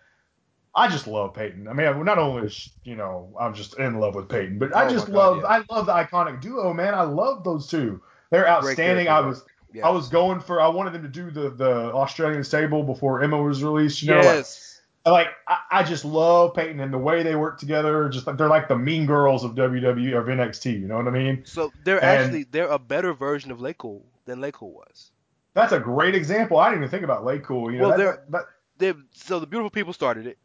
I 0.76 0.88
just 0.88 1.08
love 1.08 1.34
Peyton. 1.34 1.68
I 1.68 1.74
mean, 1.74 2.06
not 2.06 2.20
only 2.20 2.46
is 2.46 2.70
you 2.84 2.96
know 2.96 3.36
I'm 3.40 3.56
just 3.56 3.80
in 3.80 4.00
love 4.00 4.14
with 4.14 4.30
Peyton, 4.30 4.60
but 4.60 4.72
Oh 4.72 4.78
I 4.78 4.88
just 4.88 5.08
God, 5.08 5.16
love 5.16 5.38
yeah. 5.38 5.48
I 5.48 5.64
love 5.74 5.88
the 5.88 5.94
iconic 5.94 6.42
duo, 6.42 6.76
man. 6.76 6.94
I 6.94 7.02
love 7.02 7.44
those 7.44 7.66
two. 7.66 8.00
They're 8.30 8.48
outstanding. 8.48 9.08
I 9.08 9.22
was 9.22 9.44
Yeah. 9.74 9.88
I 9.88 9.90
was 9.90 10.10
going 10.10 10.42
for 10.42 10.62
I 10.62 10.68
wanted 10.68 10.94
them 10.94 11.02
to 11.02 11.08
do 11.08 11.32
the 11.32 11.50
the 11.50 11.92
Australian 11.92 12.44
stable 12.44 12.84
before 12.84 13.24
Emma 13.24 13.42
was 13.42 13.64
released. 13.64 14.04
You 14.04 14.12
know, 14.12 14.18
like, 14.18 14.26
yes. 14.26 14.82
like 15.04 15.30
I, 15.48 15.58
I 15.72 15.84
just 15.84 16.06
love 16.06 16.54
Peyton 16.54 16.80
and 16.80 16.94
the 16.94 17.00
way 17.00 17.24
they 17.24 17.36
work 17.36 17.58
together. 17.58 18.10
Just 18.10 18.28
like 18.28 18.38
they're 18.38 18.48
like 18.48 18.68
the 18.68 18.78
mean 18.78 19.08
girls 19.08 19.44
of 19.44 19.56
WWE 19.56 20.14
or 20.14 20.20
of 20.20 20.28
NXT. 20.28 20.82
You 20.82 20.88
know 20.88 20.98
what 20.98 21.08
I 21.08 21.10
mean? 21.10 21.42
So 21.46 21.74
they're 21.84 21.98
and- 21.98 22.06
actually 22.06 22.44
they're 22.44 22.68
a 22.68 22.78
better 22.78 23.12
version 23.14 23.50
of 23.50 23.58
LayCool 23.58 24.04
than 24.26 24.40
LayCool 24.40 24.72
was. 24.72 25.10
That's 25.58 25.74
a 25.74 25.80
great 25.80 26.14
example. 26.14 26.58
I 26.60 26.70
didn't 26.70 26.84
even 26.84 26.92
think 26.92 27.04
about 27.04 27.26
LayCool. 27.26 27.74
You 27.74 27.80
know, 27.80 27.90
Well, 27.90 27.98
that- 27.98 28.30
they're- 28.30 28.46
that- 28.80 28.98
so 29.12 29.40
the 29.40 29.48
beautiful 29.48 29.72
people 29.72 29.92
started 29.92 30.28
it. 30.28 30.38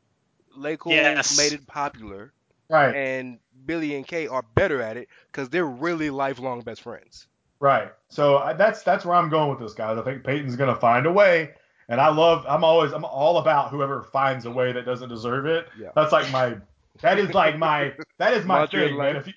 LayCool 0.59 0.91
Yes. 0.93 1.37
made 1.37 1.53
it 1.53 1.67
popular, 1.67 2.33
right, 2.71 2.95
and 2.95 3.39
Billie 3.67 3.95
and 3.95 4.07
Kay 4.07 4.27
are 4.27 4.43
better 4.43 4.81
at 4.81 4.97
it 4.97 5.09
because 5.31 5.49
they're 5.51 5.67
really 5.67 6.09
lifelong 6.11 6.63
best 6.63 6.81
friends. 6.83 7.27
right. 7.61 7.93
So 8.09 8.39
I, 8.39 8.55
that's 8.55 8.83
that's 8.83 9.05
where 9.05 9.15
I'm 9.17 9.29
going 9.29 9.51
with 9.51 9.59
this, 9.61 9.73
guys. 9.75 9.97
I 9.99 10.03
think 10.03 10.25
Peyton's 10.25 10.57
gonna 10.57 10.75
find 10.77 11.07
a 11.07 11.13
way. 11.13 11.55
And 11.89 12.01
I 12.01 12.09
love. 12.09 12.47
I'm 12.49 12.65
always. 12.65 12.93
I'm 12.93 13.05
all 13.05 13.37
about 13.39 13.71
whoever 13.71 14.03
finds 14.03 14.47
a 14.47 14.51
way 14.51 14.73
that 14.73 14.85
doesn't 14.87 15.09
deserve 15.11 15.45
it. 15.47 15.69
Yeah. 15.79 15.91
That's 15.95 16.13
like 16.13 16.31
my. 16.33 16.57
That 17.03 17.19
is 17.19 17.35
like 17.35 17.59
my. 17.59 17.93
That 18.19 18.33
is 18.35 18.45
my 18.47 18.61
Mantra 18.61 18.89
thing, 18.89 18.97
man. 18.97 19.17
If 19.17 19.27
you 19.27 19.33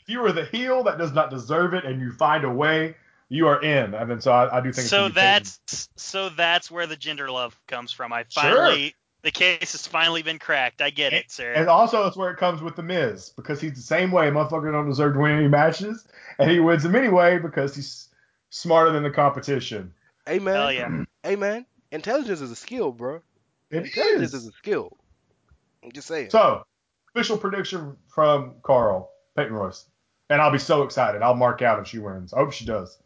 if 0.00 0.08
you 0.08 0.24
are 0.24 0.32
the 0.32 0.44
heel 0.46 0.82
that 0.84 0.98
does 0.98 1.12
not 1.12 1.30
deserve 1.30 1.74
it 1.74 1.84
and 1.84 2.00
you 2.00 2.12
find 2.12 2.44
a 2.44 2.50
way, 2.50 2.96
you 3.30 3.46
are 3.46 3.62
in. 3.62 3.94
And 3.94 4.10
then 4.10 4.20
so 4.20 4.32
I, 4.32 4.58
I 4.58 4.60
do 4.60 4.72
think. 4.72 4.86
so 4.88 5.04
gonna 5.04 5.14
Peyton. 5.14 5.14
that's 5.14 5.88
so 5.96 6.28
that's 6.28 6.70
where 6.70 6.86
the 6.86 6.96
gender 6.96 7.30
love 7.30 7.58
comes 7.66 7.92
from. 7.92 8.12
I 8.12 8.24
Sure. 8.28 8.42
finally 8.42 8.94
the 9.22 9.30
case 9.30 9.72
has 9.72 9.86
finally 9.86 10.22
been 10.22 10.38
cracked. 10.38 10.82
I 10.82 10.90
get 10.90 11.12
it, 11.12 11.30
sir. 11.30 11.52
And 11.52 11.68
also, 11.68 12.06
it's 12.06 12.16
where 12.16 12.30
it 12.30 12.36
comes 12.38 12.60
with 12.62 12.76
the 12.76 12.82
Miz 12.82 13.30
because 13.30 13.60
he's 13.60 13.74
the 13.74 13.80
same 13.82 14.10
way. 14.10 14.30
Motherfucker 14.30 14.72
don't 14.72 14.88
deserve 14.88 15.14
to 15.14 15.20
win 15.20 15.36
any 15.38 15.48
matches, 15.48 16.06
and 16.38 16.50
he 16.50 16.58
wins 16.60 16.82
them 16.82 16.96
anyway 16.96 17.38
because 17.38 17.74
he's 17.74 18.08
smarter 18.50 18.90
than 18.92 19.02
the 19.02 19.10
competition. 19.10 19.92
Amen. 20.28 20.54
Hell 20.54 20.72
yeah. 20.72 21.04
Amen. 21.26 21.66
Intelligence 21.92 22.40
is 22.40 22.50
a 22.50 22.56
skill, 22.56 22.92
bro. 22.92 23.20
It 23.70 23.84
Intelligence 23.84 24.32
is. 24.32 24.42
is 24.42 24.46
a 24.48 24.52
skill. 24.52 24.96
I'm 25.84 25.92
just 25.92 26.08
saying. 26.08 26.30
So, 26.30 26.64
official 27.14 27.36
prediction 27.38 27.96
from 28.08 28.54
Karl 28.62 29.10
Peyton 29.36 29.52
Royce, 29.52 29.84
and 30.30 30.40
I'll 30.40 30.50
be 30.50 30.58
so 30.58 30.82
excited. 30.82 31.22
I'll 31.22 31.34
mark 31.34 31.62
out 31.62 31.78
if 31.78 31.86
she 31.88 31.98
wins. 31.98 32.32
I 32.32 32.38
hope 32.38 32.52
she 32.52 32.64
does. 32.64 32.98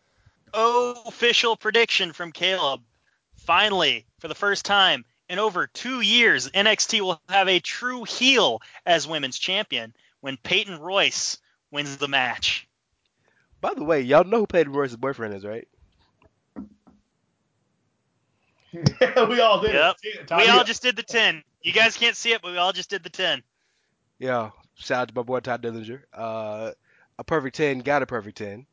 Official 0.54 1.56
prediction 1.56 2.12
from 2.12 2.32
Caleb. 2.32 2.80
Finally, 3.36 4.06
for 4.20 4.28
the 4.28 4.34
first 4.34 4.64
time 4.64 5.04
in 5.28 5.38
over 5.38 5.66
two 5.66 6.00
years, 6.00 6.50
NXT 6.50 7.00
will 7.00 7.20
have 7.28 7.48
a 7.48 7.60
true 7.60 8.04
heel 8.04 8.62
as 8.86 9.06
women's 9.06 9.38
champion 9.38 9.94
when 10.20 10.36
Peyton 10.36 10.78
Royce 10.78 11.38
wins 11.70 11.96
the 11.96 12.08
match. 12.08 12.68
By 13.60 13.74
the 13.74 13.84
way, 13.84 14.00
y'all 14.02 14.24
know 14.24 14.40
who 14.40 14.46
Peyton 14.46 14.72
Royce's 14.72 14.96
boyfriend 14.96 15.34
is, 15.34 15.44
right? 15.44 15.66
we 18.74 19.40
all 19.40 19.60
did. 19.60 19.74
Yep. 19.74 19.96
We 20.36 20.48
all 20.48 20.64
just 20.64 20.82
did 20.82 20.96
the 20.96 21.02
10. 21.02 21.42
You 21.62 21.72
guys 21.72 21.96
can't 21.96 22.16
see 22.16 22.32
it, 22.32 22.42
but 22.42 22.52
we 22.52 22.58
all 22.58 22.72
just 22.72 22.90
did 22.90 23.02
the 23.02 23.10
10. 23.10 23.42
Yeah. 24.18 24.50
Shout 24.76 25.02
out 25.02 25.08
to 25.08 25.14
my 25.14 25.22
boy 25.22 25.40
Tye 25.40 25.56
Dillinger. 25.56 26.02
Uh, 26.12 26.72
a 27.18 27.24
perfect 27.24 27.56
ten, 27.56 27.78
got 27.80 28.02
a 28.02 28.06
perfect 28.06 28.38
ten. 28.38 28.66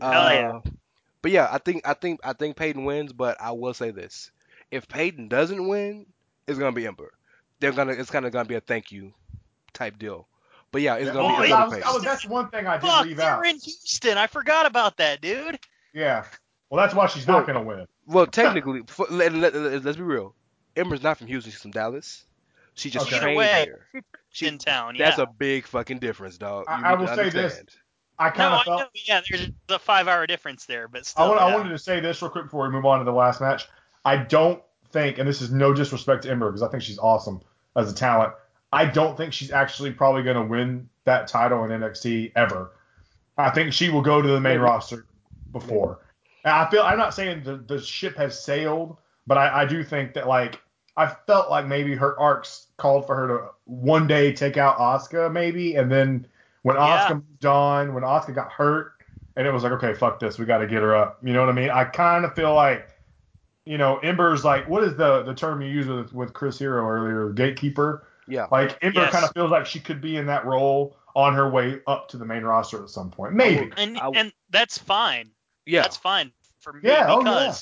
Uh, 0.00 0.12
Hell 0.12 0.32
yeah. 0.32 0.60
But 1.26 1.32
yeah, 1.32 1.48
I 1.50 1.58
think 1.58 1.82
I 1.84 1.94
think 1.94 2.20
I 2.22 2.34
think 2.34 2.56
Peyton 2.56 2.84
wins, 2.84 3.12
but 3.12 3.36
I 3.40 3.50
will 3.50 3.74
say 3.74 3.90
this: 3.90 4.30
if 4.70 4.86
Peyton 4.86 5.26
doesn't 5.26 5.66
win, 5.66 6.06
it's 6.46 6.56
gonna 6.56 6.70
be 6.70 6.86
Ember. 6.86 7.12
They're 7.58 7.72
gonna 7.72 7.94
it's 7.94 8.10
kind 8.12 8.24
of 8.24 8.30
gonna 8.30 8.44
be 8.48 8.54
a 8.54 8.60
thank 8.60 8.92
you 8.92 9.12
type 9.72 9.98
deal. 9.98 10.28
But 10.70 10.82
yeah, 10.82 10.94
it's 10.94 11.08
Yeah, 11.08 11.14
gonna 11.14 11.24
well, 11.26 11.42
be 11.42 11.52
oh, 11.52 11.56
I 11.56 11.62
Ember 11.64 11.76
was- 11.78 11.84
I 11.84 11.88
was- 11.94 11.96
oh, 11.96 12.00
that's 12.08 12.26
one 12.26 12.48
thing 12.50 12.68
I 12.68 12.74
did 12.78 12.86
Fuck, 12.86 13.06
leave 13.06 13.16
they're 13.16 13.26
out. 13.28 13.44
in 13.44 13.56
Houston. 13.58 14.16
I 14.16 14.28
forgot 14.28 14.66
about 14.66 14.98
that, 14.98 15.20
dude. 15.20 15.58
Yeah. 15.92 16.26
Well, 16.70 16.80
that's 16.80 16.94
why 16.94 17.08
she's 17.08 17.26
not 17.26 17.44
going 17.44 17.58
to 17.58 17.64
win. 17.64 17.86
Well, 18.06 18.26
technically, 18.28 18.82
for, 18.86 19.06
let, 19.10 19.32
let, 19.34 19.52
us 19.56 19.96
be 19.96 20.02
real. 20.02 20.32
Ember's 20.76 21.02
not 21.02 21.18
from 21.18 21.26
Houston; 21.26 21.50
she's 21.50 21.60
from 21.60 21.72
Dallas. 21.72 22.24
She 22.74 22.88
just 22.88 23.08
Okay. 23.08 23.18
trained 23.18 23.40
Either 23.42 23.88
here. 23.92 24.04
She, 24.30 24.46
in 24.46 24.58
town, 24.58 24.94
that's 24.96 25.18
a 25.18 25.26
big 25.26 25.66
fucking 25.66 25.98
difference, 25.98 26.38
dog. 26.38 26.66
I- 26.68 26.78
You 26.78 26.84
I 26.84 26.90
need 26.92 27.00
will 27.00 27.06
to 27.08 27.16
say 27.16 27.30
this. 27.30 27.60
I 28.18 28.30
kind 28.30 28.50
No, 28.50 28.56
of 28.56 28.60
I 28.60 28.64
felt. 28.64 28.80
know. 28.80 28.86
Yeah, 29.06 29.20
there's 29.28 29.50
a 29.68 29.78
five-hour 29.78 30.26
difference 30.26 30.64
there, 30.64 30.88
but 30.88 31.04
still. 31.06 31.24
I, 31.24 31.28
want, 31.28 31.40
I 31.40 31.54
wanted 31.54 31.70
to 31.70 31.78
say 31.78 32.00
this 32.00 32.22
real 32.22 32.30
quick 32.30 32.44
before 32.44 32.66
we 32.66 32.72
move 32.72 32.86
on 32.86 32.98
to 32.98 33.04
the 33.04 33.12
last 33.12 33.40
match. 33.40 33.68
I 34.04 34.16
don't 34.16 34.62
think, 34.90 35.18
and 35.18 35.28
this 35.28 35.42
is 35.42 35.50
no 35.52 35.72
disrespect 35.74 36.22
to 36.22 36.30
Ember 36.30 36.50
because 36.50 36.62
I 36.62 36.68
think 36.68 36.82
she's 36.82 36.98
awesome 36.98 37.40
as 37.76 37.90
a 37.90 37.94
talent. 37.94 38.32
I 38.72 38.84
don't 38.86 39.16
think 39.16 39.32
she's 39.32 39.50
actually 39.50 39.92
probably 39.92 40.22
going 40.22 40.36
to 40.36 40.42
win 40.44 40.88
that 41.04 41.28
title 41.28 41.64
in 41.64 41.70
NXT 41.70 42.32
ever. 42.36 42.72
I 43.38 43.50
think 43.50 43.72
she 43.72 43.90
will 43.90 44.02
go 44.02 44.22
to 44.22 44.28
the 44.28 44.34
main 44.40 44.54
Maybe. 44.54 44.58
roster 44.58 45.06
before. 45.52 46.00
And 46.44 46.52
I 46.54 46.68
feel 46.70 46.82
I'm 46.82 46.98
not 46.98 47.12
saying 47.14 47.42
the, 47.44 47.56
the 47.56 47.80
ship 47.80 48.16
has 48.16 48.42
sailed, 48.42 48.96
but 49.26 49.36
I, 49.36 49.62
I 49.62 49.64
do 49.66 49.84
think 49.84 50.14
that 50.14 50.26
like 50.26 50.60
I 50.96 51.14
felt 51.26 51.50
like 51.50 51.66
maybe 51.66 51.94
her 51.94 52.18
arcs 52.18 52.68
called 52.78 53.06
for 53.06 53.14
her 53.14 53.28
to 53.28 53.48
one 53.64 54.06
day 54.06 54.32
take 54.32 54.56
out 54.56 54.78
Asuka 54.78 55.30
maybe, 55.32 55.74
and 55.76 55.90
then 55.92 56.26
when 56.66 56.74
Yeah. 56.74 57.14
Moved 57.14 57.46
on, 57.46 57.94
when 57.94 58.02
Asuka 58.02 58.34
got 58.34 58.50
hurt, 58.50 58.94
and 59.36 59.46
it 59.46 59.52
was 59.52 59.62
like, 59.62 59.70
okay, 59.72 59.94
fuck 59.94 60.18
this, 60.18 60.36
we 60.36 60.46
got 60.46 60.58
to 60.58 60.66
get 60.66 60.82
her 60.82 60.96
up. 60.96 61.18
You 61.22 61.32
know 61.32 61.40
what 61.40 61.48
I 61.48 61.52
mean? 61.52 61.70
I 61.70 61.84
kind 61.84 62.24
of 62.24 62.34
feel 62.34 62.54
like, 62.54 62.88
you 63.64 63.78
know, 63.78 63.98
Ember's 63.98 64.44
like, 64.44 64.68
what 64.68 64.82
is 64.82 64.96
the 64.96 65.22
the 65.22 65.32
term 65.34 65.62
you 65.62 65.68
used 65.68 65.88
with 65.88 66.12
with 66.12 66.32
Chris 66.32 66.58
Hero 66.58 66.84
earlier, 66.88 67.30
gatekeeper? 67.30 68.08
Yeah. 68.26 68.48
Like 68.50 68.76
Ember 68.82 69.02
Yes. 69.02 69.12
kind 69.12 69.24
of 69.24 69.30
feels 69.32 69.52
like 69.52 69.64
she 69.64 69.78
could 69.78 70.00
be 70.00 70.16
in 70.16 70.26
that 70.26 70.44
role 70.44 70.96
on 71.14 71.34
her 71.34 71.48
way 71.48 71.80
up 71.86 72.08
to 72.08 72.16
the 72.16 72.24
main 72.24 72.42
roster 72.42 72.82
at 72.82 72.90
some 72.90 73.12
point, 73.12 73.34
maybe. 73.34 73.70
and 73.76 73.96
and 74.16 74.32
that's 74.50 74.76
fine. 74.76 75.30
Yeah. 75.66 75.82
That's 75.82 75.96
fine 75.96 76.32
for 76.58 76.72
me 76.72 76.80
Yeah, 76.82 77.06
oh, 77.08 77.54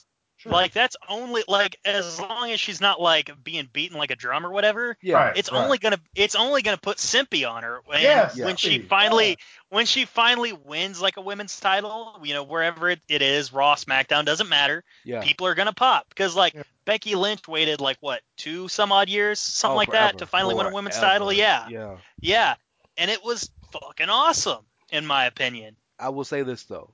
because 0.45 0.53
Like 0.53 0.73
that's 0.73 0.97
only 1.09 1.43
like 1.49 1.77
as 1.85 2.21
long 2.21 2.51
as 2.51 2.61
she's 2.61 2.81
not 2.81 3.01
like 3.01 3.31
being 3.43 3.69
beaten 3.73 3.99
like 3.99 4.11
a 4.11 4.17
drum 4.17 4.47
or 4.47 4.51
whatever. 4.53 4.97
Yeah. 5.03 5.17
Right. 5.17 5.37
It's 5.37 5.51
right. 5.51 5.65
only 5.65 5.79
gonna 5.79 5.99
it's 6.15 6.35
only 6.35 6.63
gonna 6.63 6.77
put 6.77 6.99
Simpy 6.99 7.49
on 7.51 7.63
her. 7.63 7.81
And 7.93 8.03
Yes, 8.03 8.39
when 8.39 8.57
she 8.57 8.79
finally 8.79 9.31
yeah. 9.31 9.35
when 9.71 9.87
she 9.87 10.05
finally 10.05 10.53
wins 10.53 11.01
like 11.03 11.17
a 11.17 11.21
women's 11.21 11.59
title, 11.59 12.21
you 12.23 12.35
know 12.35 12.45
wherever 12.45 12.89
it, 12.91 13.01
it 13.09 13.23
is, 13.23 13.53
Raw, 13.53 13.75
SmackDown 13.75 14.25
doesn't 14.25 14.49
matter. 14.49 14.85
Yeah. 15.05 15.23
People 15.23 15.47
are 15.47 15.55
gonna 15.55 15.73
pop 15.73 16.09
because 16.09 16.37
like 16.37 16.55
Yeah. 16.55 16.63
Becky 16.85 17.15
Lynch 17.15 17.49
waited 17.49 17.81
like 17.81 17.97
what 18.01 18.21
two 18.37 18.69
some 18.69 18.93
odd 18.93 19.09
years, 19.09 19.41
something 19.41 19.73
Oh, 19.75 19.77
like 19.77 19.93
that, 19.93 20.19
to 20.19 20.27
finally 20.27 20.55
win 20.55 20.67
a 20.67 20.73
women's 20.73 20.97
Forever. 20.97 21.13
title. 21.13 21.33
Yeah, 21.33 21.69
Yeah. 21.69 21.97
yeah, 22.21 22.55
and 22.99 23.11
it 23.11 23.25
was 23.25 23.51
fucking 23.73 24.09
awesome 24.11 24.65
in 24.93 25.07
my 25.07 25.25
opinion. 25.25 25.77
I 25.99 26.11
will 26.11 26.25
say 26.25 26.43
this 26.43 26.65
though, 26.65 26.91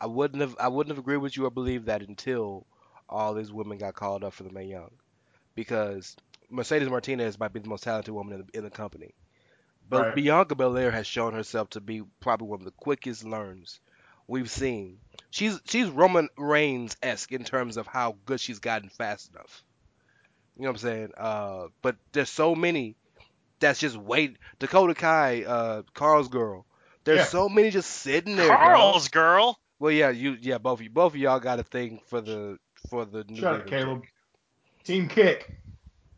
I 0.00 0.06
wouldn't 0.06 0.40
have 0.40 0.56
I 0.58 0.68
wouldn't 0.68 0.90
have 0.96 0.98
agreed 0.98 1.18
with 1.18 1.36
you 1.36 1.44
or 1.44 1.50
believed 1.50 1.86
that 1.86 2.02
until 2.02 2.66
all 3.14 3.34
these 3.34 3.52
women 3.52 3.78
got 3.78 3.94
called 3.94 4.24
up 4.24 4.32
for 4.34 4.42
the 4.42 4.50
Mae 4.52 4.66
Young, 4.66 4.90
because 5.54 6.16
Mercedes 6.50 6.88
Martinez 6.88 7.38
might 7.38 7.52
be 7.52 7.60
the 7.60 7.68
most 7.68 7.84
talented 7.84 8.12
woman 8.14 8.34
in 8.34 8.46
the, 8.46 8.58
in 8.58 8.64
the 8.64 8.70
company, 8.70 9.14
but 9.88 10.06
Right. 10.06 10.14
Bianca 10.14 10.54
Belair 10.54 10.90
has 10.90 11.06
shown 11.06 11.34
herself 11.34 11.70
to 11.70 11.80
be 11.80 12.02
probably 12.20 12.48
one 12.48 12.60
of 12.60 12.64
the 12.64 12.70
quickest 12.72 13.24
learns 13.24 13.80
we've 14.26 14.50
seen. 14.50 14.98
She's 15.30 15.60
she's 15.66 15.88
Roman 15.88 16.28
Reigns 16.36 16.96
esque 17.02 17.32
in 17.32 17.44
terms 17.44 17.76
of 17.76 17.86
how 17.86 18.16
good 18.26 18.40
she's 18.40 18.58
gotten 18.60 18.88
fast 18.88 19.30
enough. 19.32 19.62
You 20.56 20.62
know 20.62 20.68
what 20.70 20.74
I'm 20.76 20.78
saying? 20.78 21.10
Uh, 21.16 21.66
but 21.82 21.96
there's 22.12 22.30
so 22.30 22.54
many 22.54 22.94
that's 23.60 23.80
just 23.80 23.96
wait. 23.96 24.36
Dakota 24.58 24.94
Kai, 24.94 25.42
uh, 25.44 25.82
Karl's 25.94 26.28
girl. 26.28 26.64
There's 27.04 27.18
Yeah. 27.20 27.24
so 27.26 27.48
many 27.48 27.70
just 27.70 27.90
sitting 27.90 28.36
there. 28.36 28.48
dog. 28.48 28.58
Karl's 28.60 29.08
girl. 29.08 29.58
Well, 29.78 29.90
yeah, 29.90 30.10
you, 30.10 30.36
yeah, 30.40 30.58
both 30.58 30.78
of 30.78 30.82
you, 30.84 30.90
both 30.90 31.12
of 31.14 31.18
y'all 31.18 31.40
got 31.40 31.58
a 31.58 31.64
thing 31.64 32.00
for 32.06 32.20
the 32.20 32.58
for 32.88 33.04
the 33.04 33.24
new 33.24 33.40
Shut 33.40 33.54
up, 33.60 33.66
Caleb. 33.66 34.02
chick. 34.02 34.10
Team 34.84 35.08
Kick. 35.08 35.50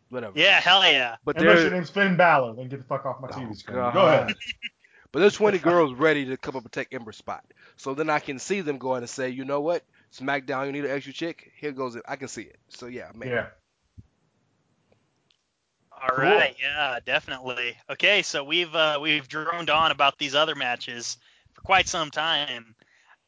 whatever. 0.09 0.39
Yeah, 0.39 0.61
hell 0.61 0.83
yeah. 0.85 1.17
but 1.25 1.37
Unless 1.41 1.55
your 1.61 1.63
there, 1.71 1.79
name's 1.79 1.91
Finn 1.91 2.17
Balor, 2.17 2.55
then 2.55 2.69
get 2.69 2.79
the 2.79 2.85
fuck 2.85 3.07
off 3.07 3.21
my 3.21 3.29
Oh, 3.29 3.33
TV 3.33 3.57
screen. 3.57 3.77
God. 3.79 3.95
Go 3.95 4.07
ahead. 4.07 4.35
but 5.13 5.21
there's 5.21 5.35
20 5.35 5.59
girls 5.59 5.95
ready 5.95 6.25
to 6.27 6.37
come 6.37 6.57
up 6.57 6.65
and 6.65 6.73
take 6.73 6.93
Ember's 6.93 7.17
spot. 7.17 7.45
So 7.77 7.95
then 7.95 8.11
I 8.11 8.19
can 8.19 8.39
see 8.39 8.61
them 8.63 8.79
going 8.79 9.03
and 9.03 9.11
say, 9.11 9.29
you 9.31 9.45
know 9.45 9.61
what, 9.61 9.85
SmackDown, 10.13 10.67
you 10.67 10.73
need 10.73 10.85
an 10.85 10.91
extra 10.91 11.13
chick. 11.13 11.53
Here 11.57 11.73
goes 11.73 11.95
it. 11.97 12.03
I 12.09 12.17
can 12.17 12.29
see 12.29 12.43
it. 12.43 12.59
So 12.69 12.87
yeah, 12.87 13.11
man. 13.15 13.29
Yeah. 13.29 13.47
All 15.93 16.09
Cool. 16.15 16.25
right, 16.25 16.55
yeah, 16.61 16.99
definitely. 17.05 17.75
Okay, 17.89 18.21
so 18.23 18.45
we've 18.45 18.75
uh, 18.75 18.99
we've 19.01 19.27
droned 19.29 19.71
on 19.71 19.91
about 19.93 20.19
these 20.19 20.35
other 20.35 20.55
matches 20.55 21.17
for 21.55 21.63
quite 21.63 21.89
some 21.89 22.11
time, 22.11 22.75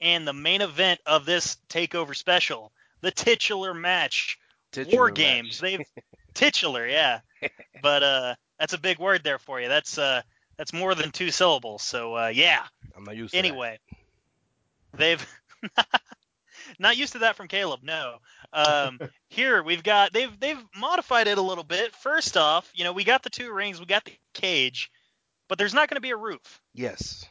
and 0.02 0.28
the 0.28 0.34
main 0.34 0.60
event 0.60 1.00
of 1.06 1.24
this 1.24 1.56
takeover 1.70 2.14
special, 2.14 2.70
the 3.00 3.10
titular 3.10 3.74
match, 3.74 4.38
Titular 4.72 4.96
War 4.96 5.06
match. 5.08 5.14
Games. 5.14 5.60
They've 5.60 5.80
titular, 6.34 6.86
yeah, 6.86 7.20
but 7.82 8.02
uh, 8.02 8.34
that's 8.58 8.72
a 8.72 8.78
big 8.78 8.98
word 8.98 9.22
there 9.24 9.38
for 9.38 9.60
you. 9.60 9.68
That's 9.68 9.98
uh, 9.98 10.22
that's 10.56 10.72
more 10.72 10.94
than 10.94 11.10
two 11.10 11.30
syllables. 11.30 11.82
So 11.82 12.14
uh, 12.14 12.32
yeah. 12.34 12.64
I'm 12.96 13.04
not 13.04 13.16
used 13.16 13.32
to 13.32 13.40
that. 13.40 13.46
Anyway, 13.46 13.78
they've 14.94 15.24
not 16.78 16.96
used 16.96 17.12
to 17.12 17.20
that 17.20 17.36
from 17.36 17.48
Caleb. 17.48 17.80
No. 17.82 18.16
Um, 18.52 18.98
here 19.28 19.62
we've 19.62 19.82
got 19.82 20.12
they've 20.12 20.38
they've 20.38 20.62
modified 20.76 21.28
it 21.28 21.38
a 21.38 21.42
little 21.42 21.64
bit. 21.64 21.94
First 21.94 22.36
off, 22.36 22.70
you 22.74 22.84
know 22.84 22.92
we 22.92 23.04
got 23.04 23.22
the 23.22 23.30
two 23.30 23.52
rings, 23.52 23.80
we 23.80 23.86
got 23.86 24.04
the 24.04 24.12
cage, 24.34 24.90
but 25.48 25.58
there's 25.58 25.74
not 25.74 25.88
going 25.88 25.96
to 25.96 26.00
be 26.02 26.10
a 26.10 26.16
roof. 26.16 26.60
Yes. 26.74 27.24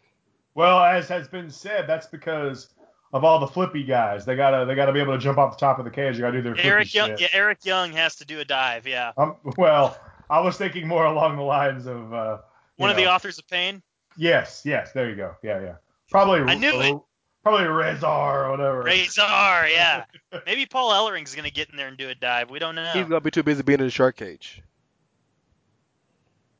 Well, 0.56 0.80
as 0.80 1.08
has 1.10 1.28
been 1.28 1.52
said, 1.52 1.86
that's 1.86 2.08
because 2.08 2.70
of 3.14 3.24
all 3.24 3.40
the 3.40 3.48
flippy 3.48 3.84
guys. 3.84 4.26
They 4.26 4.36
gotta 4.36 4.66
they 4.66 4.76
gotta 4.76 4.94
be 4.94 5.00
able 5.00 5.14
to 5.14 5.20
jump 5.20 5.38
off 5.38 5.58
the 5.58 5.60
top 5.60 5.80
of 5.80 5.86
the 5.86 5.92
cage. 5.92 6.16
They 6.16 6.22
gotta 6.22 6.38
do 6.38 6.42
their 6.42 6.56
flippy 6.56 6.68
Eric 6.68 6.94
Young, 6.94 7.10
shit. 7.10 7.22
yeah, 7.22 7.28
Eric 7.34 7.66
Young 7.66 7.92
has 7.94 8.16
to 8.18 8.26
do 8.26 8.40
a 8.40 8.46
dive. 8.46 8.88
Yeah, 8.88 9.12
Um, 9.18 9.36
well, 9.58 9.98
I 10.30 10.40
was 10.40 10.58
thinking 10.58 10.88
more 10.88 11.06
along 11.06 11.38
the 11.38 11.44
lines 11.44 11.86
of 11.86 12.14
uh, 12.14 12.38
you 12.78 12.84
one 12.84 12.90
of 12.90 12.98
the 12.98 13.08
authors 13.08 13.40
of 13.40 13.48
Pain. 13.48 13.82
Yes, 14.18 14.64
yes, 14.66 14.92
there 14.94 15.10
you 15.10 15.16
go. 15.16 15.36
Yeah, 15.44 15.62
yeah. 15.62 15.76
Probably 16.10 16.42
I 16.42 16.56
knew 16.56 16.80
it. 16.82 17.00
Probably 17.44 17.68
Rezar 17.68 18.46
or 18.46 18.52
whatever. 18.52 18.82
Razor, 18.82 19.22
yeah. 19.70 20.04
Maybe 20.46 20.66
Paul 20.66 20.92
Ellering's 20.92 21.34
going 21.34 21.46
to 21.46 21.52
get 21.52 21.70
in 21.70 21.78
there 21.78 21.88
and 21.88 21.98
do 21.98 22.10
a 22.10 22.16
dive. 22.16 22.50
We 22.50 22.60
don't 22.60 22.76
know. 22.76 22.90
He's 22.92 23.04
gonna 23.04 23.22
be 23.22 23.32
too 23.32 23.44
busy 23.44 23.64
being 23.64 23.80
in 23.80 23.86
the 23.86 23.92
shark 23.92 24.18
cage. 24.18 24.62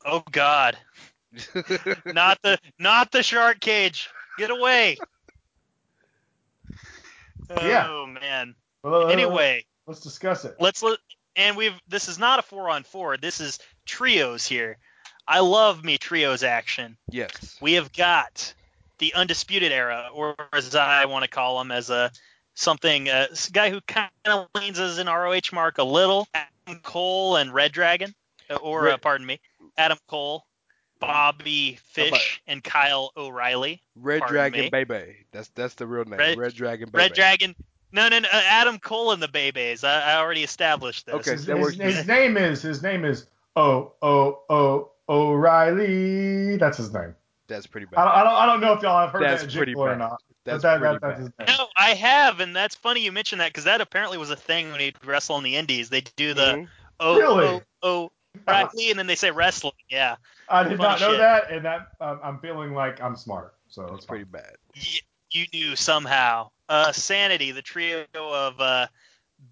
Oh 0.06 0.22
God, 0.30 0.78
not 2.06 2.38
the 2.42 2.58
not 2.78 3.12
the 3.12 3.22
shark 3.22 3.60
cage. 3.60 4.08
Get 4.38 4.50
away. 4.50 4.96
Yeah. 7.56 7.86
Oh 7.88 8.06
man. 8.06 8.54
Well, 8.82 9.06
uh, 9.06 9.10
Anyway, 9.10 9.64
let's 9.86 10.00
discuss 10.00 10.44
it. 10.44 10.56
let's 10.60 10.82
look. 10.82 11.00
And 11.36 11.56
we've 11.56 11.74
this 11.88 12.08
is 12.08 12.18
not 12.18 12.38
a 12.38 12.42
four 12.42 12.68
on 12.70 12.82
four. 12.84 13.16
This 13.16 13.40
is 13.40 13.58
trios 13.86 14.46
here. 14.46 14.78
I 15.26 15.40
love 15.40 15.84
me 15.84 15.98
trios 15.98 16.42
action. 16.42 16.96
yes. 17.10 17.56
We 17.60 17.74
have 17.74 17.92
got 17.92 18.54
the 18.98 19.14
undisputed 19.14 19.70
era, 19.72 20.08
or 20.12 20.34
as 20.52 20.74
I 20.74 21.04
want 21.04 21.22
to 21.24 21.30
call 21.30 21.60
him, 21.60 21.70
as 21.70 21.90
a 21.90 22.10
something 22.54 23.08
uh, 23.08 23.26
s- 23.30 23.48
guy 23.50 23.70
who 23.70 23.80
kind 23.82 24.10
of 24.24 24.48
leans 24.56 24.80
as 24.80 24.98
an 24.98 25.06
ROH 25.06 25.52
mark 25.52 25.78
a 25.78 25.84
little. 25.84 26.26
Adam 26.34 26.80
Cole 26.82 27.36
and 27.36 27.52
Red 27.54 27.72
Dragon, 27.72 28.14
uh, 28.50 28.56
or 28.56 28.88
uh, 28.88 28.96
pardon 28.96 29.26
me, 29.26 29.38
Adam 29.76 29.98
Cole, 30.08 30.44
Bobby 31.00 31.78
Fish, 31.90 32.42
and 32.46 32.62
Kyle 32.62 33.12
O'Reilly. 33.16 33.82
Red 33.96 34.20
Pardon 34.20 34.34
Dragon 34.34 34.60
me. 34.62 34.70
Baby. 34.70 35.16
That's 35.32 35.48
that's 35.50 35.74
the 35.74 35.86
real 35.86 36.04
name. 36.04 36.18
Red- 36.18 36.38
Red, 36.38 36.54
Dragon 36.54 36.88
Baby. 36.90 37.02
Red 37.04 37.12
Dragon. 37.14 37.54
No, 37.92 38.08
no, 38.08 38.18
no. 38.18 38.28
uh, 38.30 38.42
Adam 38.44 38.78
Cole 38.78 39.12
and 39.12 39.22
the 39.22 39.28
Babies. 39.28 39.82
I, 39.84 40.12
I 40.12 40.16
already 40.18 40.42
established 40.42 41.06
this. 41.06 41.14
Okay, 41.14 41.30
His, 41.32 41.46
that 41.46 41.56
his- 41.56 41.74
his 41.76 42.06
name 42.06 42.36
is 42.36 42.60
his 42.62 42.82
name 42.82 43.04
is 43.04 43.26
Oh 43.56 43.92
Oh 44.02 44.42
Oh 44.50 44.90
O'Reilly. 45.08 46.56
That's 46.56 46.76
his 46.78 46.92
name. 46.92 47.14
That's 47.46 47.66
pretty 47.66 47.86
I 47.86 47.96
bad. 47.96 48.04
don't, 48.04 48.14
I 48.14 48.24
don't 48.24 48.34
I 48.34 48.46
don't 48.46 48.60
know 48.60 48.72
if 48.74 48.82
y'all 48.82 49.00
have 49.00 49.10
heard 49.10 49.22
That's 49.22 49.42
that 49.42 49.52
pretty 49.52 49.72
jingle 49.72 49.88
or 49.88 49.96
not. 49.96 50.22
That's 50.44 50.62
that, 50.62 50.80
pretty 50.80 50.98
that, 51.00 51.00
that's 51.18 51.30
bad. 51.38 51.48
his. 51.48 51.58
No, 51.58 51.66
I 51.76 51.90
have, 51.94 52.40
and 52.40 52.54
that's 52.54 52.74
funny 52.74 53.00
you 53.00 53.12
mentioned 53.12 53.40
that 53.40 53.48
because 53.50 53.64
that 53.64 53.80
apparently 53.80 54.18
was 54.18 54.30
a 54.30 54.36
thing 54.36 54.70
when 54.70 54.80
he'd 54.80 54.96
wrestle 55.04 55.38
in 55.38 55.44
the 55.44 55.56
Indies. 55.56 55.88
They 55.90 56.02
do 56.16 56.34
the 56.34 56.40
Mhm. 56.52 56.68
oh 57.00 57.18
Really? 57.18 57.46
oh 57.46 57.62
oh 57.82 58.10
Riley, 58.48 58.90
and 58.90 58.98
then 58.98 59.06
they 59.06 59.14
say 59.14 59.30
wrestling. 59.30 59.72
Yeah, 59.88 60.16
I 60.48 60.64
did 60.64 60.78
not 60.78 61.00
know 61.00 61.10
shit. 61.10 61.18
that, 61.18 61.50
and 61.50 61.64
that 61.64 61.88
um, 62.00 62.20
I'm 62.22 62.38
feeling 62.38 62.72
like 62.72 63.00
I'm 63.00 63.16
smart. 63.16 63.54
So 63.68 63.94
it's 63.94 64.06
pretty 64.06 64.24
pretty. 64.24 64.44
bad. 64.44 64.56
Y- 64.76 65.00
you 65.30 65.44
knew 65.52 65.76
somehow. 65.76 66.50
Uh, 66.68 66.92
Sanity, 66.92 67.50
the 67.52 67.62
trio 67.62 68.04
of 68.14 68.60
uh, 68.60 68.86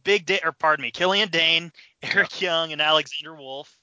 Big 0.04 0.26
Day, 0.26 0.40
or 0.44 0.52
pardon 0.52 0.82
me, 0.82 0.90
Killian 0.90 1.28
Dain, 1.28 1.72
Eric 2.02 2.40
Young, 2.40 2.72
and 2.72 2.80
Alexander 2.80 3.34
Wolf, 3.34 3.76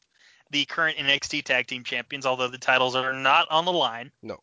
the 0.51 0.65
current 0.65 0.97
NXT 0.97 1.43
Tag 1.43 1.67
Team 1.67 1.83
Champions, 1.83 2.25
although 2.25 2.47
the 2.47 2.57
titles 2.57 2.95
are 2.95 3.13
not 3.13 3.49
on 3.49 3.65
the 3.65 3.73
line. 3.73 4.11
No. 4.21 4.37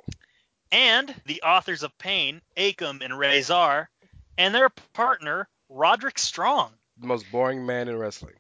And 0.72 1.14
the 1.26 1.42
authors 1.42 1.82
of 1.82 1.96
Pain, 1.98 2.40
Akam 2.56 3.04
and 3.04 3.18
Rezar, 3.18 3.90
and 4.38 4.54
their 4.54 4.68
partner 4.92 5.48
Roderick 5.68 6.18
Strong. 6.18 6.72
The 6.98 7.06
most 7.06 7.30
boring 7.30 7.64
man 7.64 7.88
in 7.88 7.96
wrestling. 7.96 8.34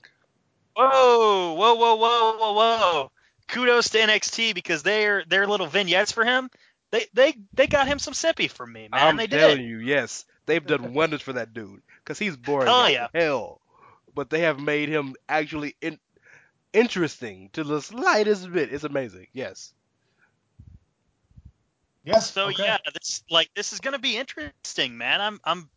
Whoa, 0.76 1.54
whoa, 1.54 1.74
whoa, 1.74 1.96
whoa, 1.96 2.36
whoa, 2.38 2.52
whoa! 2.52 3.12
Kudos 3.48 3.88
to 3.90 3.98
NXT 3.98 4.54
because 4.54 4.82
their 4.82 5.24
their 5.26 5.46
little 5.46 5.66
vignettes 5.66 6.12
for 6.12 6.24
him, 6.24 6.50
they 6.90 7.06
they 7.12 7.34
they 7.54 7.66
got 7.66 7.86
him 7.88 7.98
some 7.98 8.14
sippy 8.14 8.48
from 8.50 8.72
me, 8.72 8.88
man. 8.90 9.00
I'm 9.08 9.16
they 9.16 9.26
telling 9.26 9.58
did. 9.58 9.66
you, 9.66 9.78
yes, 9.78 10.24
they've 10.46 10.64
done 10.64 10.94
wonders 10.94 11.22
for 11.22 11.34
that 11.34 11.52
dude 11.52 11.82
because 11.98 12.18
he's 12.18 12.36
boring 12.36 12.68
Oh, 12.68 12.84
as 12.84 12.92
yeah. 12.92 13.08
hell. 13.14 13.60
But 14.14 14.30
they 14.30 14.40
have 14.40 14.58
made 14.60 14.88
him 14.88 15.14
actually 15.28 15.76
in- 15.80 16.00
interesting 16.72 17.50
to 17.52 17.62
the 17.64 17.80
slightest 17.80 18.50
bit. 18.52 18.72
It's 18.72 18.84
amazing. 18.84 19.28
Yes. 19.32 19.72
Yes. 22.04 22.30
So 22.32 22.48
okay. 22.48 22.64
yeah, 22.64 22.78
this 22.92 23.22
like 23.30 23.50
this 23.54 23.72
is 23.72 23.80
gonna 23.80 23.98
be 23.98 24.16
interesting, 24.16 24.96
man. 24.96 25.20
I'm 25.20 25.40
I'm 25.44 25.68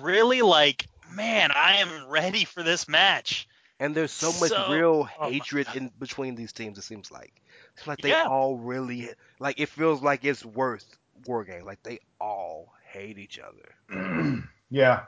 really 0.00 0.42
like, 0.42 0.86
man, 1.12 1.50
I 1.54 1.76
am 1.76 2.08
ready 2.08 2.44
for 2.44 2.62
this 2.62 2.88
match. 2.88 3.46
And 3.80 3.94
there's 3.94 4.12
so 4.12 4.32
much 4.40 4.50
So- 4.50 4.72
real 4.72 5.08
oh 5.20 5.30
hatred 5.30 5.66
God. 5.68 5.76
in 5.76 5.92
between 5.98 6.34
these 6.34 6.52
teams. 6.52 6.78
It 6.78 6.82
seems 6.82 7.10
like 7.12 7.32
it's 7.76 7.86
like 7.86 8.00
they 8.00 8.10
Yeah. 8.10 8.26
all 8.28 8.56
really 8.56 9.10
like. 9.38 9.60
It 9.60 9.68
feels 9.68 10.02
like 10.02 10.24
it's 10.24 10.44
worth 10.44 10.84
war 11.26 11.44
game. 11.44 11.64
Like 11.64 11.82
they 11.82 12.00
all 12.20 12.72
hate 12.90 13.18
each 13.18 13.38
other. 13.38 14.42
yeah. 14.70 15.02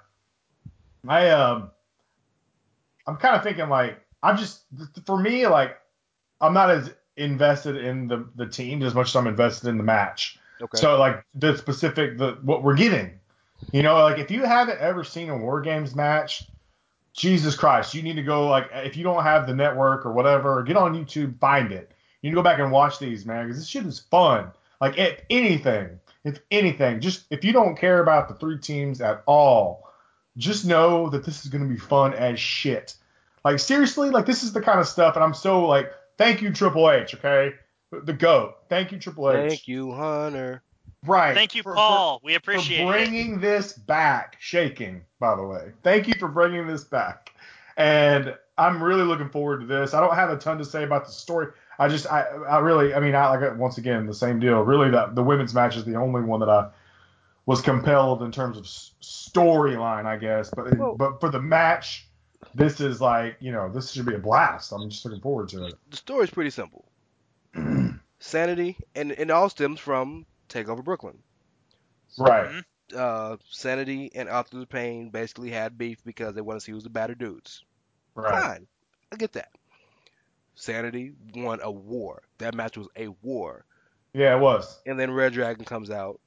I 1.09 1.31
um 1.31 1.71
I'm 3.07 3.17
kind 3.17 3.35
of 3.37 3.43
thinking 3.43 3.69
like 3.69 3.99
I'm 4.23 4.37
just 4.37 4.63
for 5.07 5.19
me 5.19 5.47
like 5.47 5.79
I'm 6.41 6.55
not 6.55 6.71
as 6.71 6.93
invested 7.17 7.77
in 7.77 8.07
the 8.07 8.29
the 8.37 8.47
team 8.47 8.83
as 8.83 8.95
much 8.95 9.09
as 9.09 9.17
I'm 9.17 9.27
invested 9.27 9.69
in 9.69 9.79
the 9.79 9.83
match. 9.85 10.39
Okay. 10.61 10.79
So 10.79 10.99
like 10.99 11.25
the 11.35 11.57
specific 11.57 12.19
the 12.19 12.39
what 12.43 12.63
we're 12.63 12.77
getting. 12.77 13.19
You 13.73 13.83
know, 13.83 13.95
like 13.95 14.19
if 14.19 14.31
you 14.31 14.45
haven't 14.45 14.79
ever 14.79 15.05
seen 15.05 15.29
a 15.29 15.37
War 15.37 15.61
Games 15.61 15.95
match, 15.95 16.49
Jesus 17.13 17.57
Christ, 17.57 17.95
you 17.95 18.03
need 18.03 18.17
to 18.17 18.23
go 18.23 18.49
like 18.49 18.71
if 18.73 18.97
you 18.97 19.05
don't 19.05 19.23
have 19.23 19.47
the 19.47 19.55
network 19.55 20.07
or 20.07 20.13
whatever, 20.13 20.63
get 20.63 20.77
on 20.77 20.95
YouTube, 20.95 21.39
find 21.39 21.73
it. 21.73 21.93
You 22.23 22.31
need 22.31 22.35
to 22.35 22.39
go 22.39 22.43
back 22.43 22.59
and 22.59 22.71
watch 22.71 22.99
these, 22.99 23.27
man, 23.27 23.47
because 23.47 23.59
this 23.59 23.69
shit 23.69 23.87
is 23.87 23.99
fun. 23.99 24.53
Like 24.81 24.99
if 24.99 25.21
anything, 25.29 25.99
if 26.25 26.39
anything, 26.51 27.01
just 27.01 27.27
if 27.31 27.45
you 27.45 27.53
don't 27.53 27.77
care 27.77 28.01
about 28.01 28.29
the 28.29 28.35
three 28.35 28.59
teams 28.59 29.01
at 29.01 29.23
all, 29.27 29.91
just 30.37 30.65
know 30.65 31.11
that 31.11 31.25
this 31.25 31.45
is 31.45 31.51
to 31.51 31.69
be 31.69 31.77
fun 31.77 32.15
as 32.15 32.39
shit. 32.39 32.95
Like 33.45 33.59
seriously, 33.59 34.11
like 34.11 34.27
this 34.27 34.43
is 34.43 34.53
the 34.53 34.61
kind 34.61 34.81
of 34.81 34.87
stuff, 34.87 35.17
and 35.17 35.25
I'm 35.25 35.35
so 35.35 35.67
like, 35.67 35.93
thank 36.19 36.43
you 36.43 36.53
Triple 36.53 36.91
H, 36.91 37.15
okay, 37.15 37.55
the 37.91 38.13
goat. 38.13 38.57
Thank 38.69 38.93
you 38.93 38.99
Triple 38.99 39.31
H. 39.31 39.49
Thank 39.49 39.69
you, 39.69 39.93
Hunter. 39.93 40.63
Right. 41.07 41.35
Thank 41.35 41.55
you, 41.55 41.63
for- 41.63 41.73
for- 41.73 41.77
Paul. 41.77 42.21
we 42.23 42.33
for 42.35 42.39
appreciate 42.39 42.83
it. 42.83 42.87
bringing 42.89 43.41
this 43.41 43.73
back. 43.73 44.37
Shaking, 44.41 45.03
by 45.19 45.35
the 45.35 45.43
way. 45.43 45.73
Thank 45.83 46.07
you 46.09 46.15
for 46.19 46.29
bringing 46.29 46.67
this 46.67 46.85
back. 46.85 47.33
And 47.77 48.37
I'm 48.59 48.83
really 48.83 49.05
looking 49.05 49.31
forward 49.31 49.61
to 49.61 49.67
this. 49.67 49.95
I 49.95 50.01
don't 50.01 50.15
have 50.15 50.29
a 50.31 50.37
ton 50.37 50.59
to 50.59 50.65
say 50.65 50.85
about 50.85 51.07
the 51.07 51.13
story. 51.13 51.49
I 51.79 51.89
just, 51.89 52.07
I, 52.13 52.21
I 52.49 52.59
really, 52.59 52.93
I 52.93 53.01
mean, 53.01 53.15
I 53.15 53.35
like 53.35 53.57
once 53.59 53.79
again 53.79 54.05
the 54.07 54.13
same 54.13 54.39
deal. 54.39 54.61
Really, 54.61 54.91
the 54.91 55.11
the 55.15 55.23
women's 55.23 55.55
match 55.55 55.77
is 55.77 55.85
the 55.87 55.95
only 55.95 56.21
one 56.21 56.41
that 56.41 56.51
I 56.51 56.69
was 57.47 57.63
compelled 57.63 58.23
in 58.23 58.31
terms 58.31 58.59
of 58.59 58.65
storyline, 58.65 60.05
I 60.05 60.19
guess. 60.19 60.51
But 60.55 60.77
Well- 60.77 60.97
but 60.97 61.21
for 61.21 61.31
the 61.31 61.41
match, 61.41 62.07
this 62.55 62.81
is 62.83 63.01
like, 63.01 63.37
you 63.41 63.51
know, 63.53 63.71
this 63.73 63.93
should 63.93 64.05
be 64.05 64.15
a 64.15 64.19
blast. 64.19 64.73
I'm 64.73 64.91
just 64.91 65.03
looking 65.07 65.23
forward 65.23 65.49
to 65.51 65.65
it. 65.65 65.75
The 65.89 65.97
story 65.97 66.25
is 66.25 66.31
pretty 66.31 66.51
simple. 66.51 66.85
Sanity, 68.19 68.77
and 68.95 69.13
it 69.13 69.31
all 69.31 69.49
stems 69.49 69.81
from 69.81 70.27
Takeover 70.51 70.85
Brooklyn. 70.85 71.19
Right. 72.19 72.51
Mhm. 72.51 72.65
Uh, 72.97 73.37
Sanity 73.49 74.11
and 74.15 74.29
Authors 74.29 74.61
the 74.61 74.67
Pain 74.67 75.11
basically 75.11 75.51
had 75.51 75.79
beef 75.79 76.03
because 76.05 76.35
they 76.35 76.41
wanted 76.41 76.59
to 76.61 76.65
see 76.65 76.73
who's 76.73 76.83
the 76.85 76.91
better 76.91 77.15
dudes. 77.15 77.65
Right. 78.15 78.43
Fine, 78.43 78.67
I 79.13 79.17
get 79.17 79.33
that. 79.35 79.53
Sanity 80.55 81.13
won 81.35 81.61
a 81.63 81.71
war. 81.71 82.23
That 82.39 82.55
match 82.55 82.77
was 82.77 82.89
a 82.97 83.09
war. 83.23 83.65
Yeah, 84.13 84.37
it 84.37 84.41
was. 84.41 84.81
And 84.87 84.99
then 84.99 85.13
Red 85.13 85.33
Dragon 85.33 85.65
comes 85.65 85.91
out. 85.91 86.21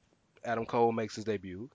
Adam 0.44 0.64
Cole 0.66 0.90
makes 0.92 1.14
his 1.16 1.24
debut. 1.24 1.68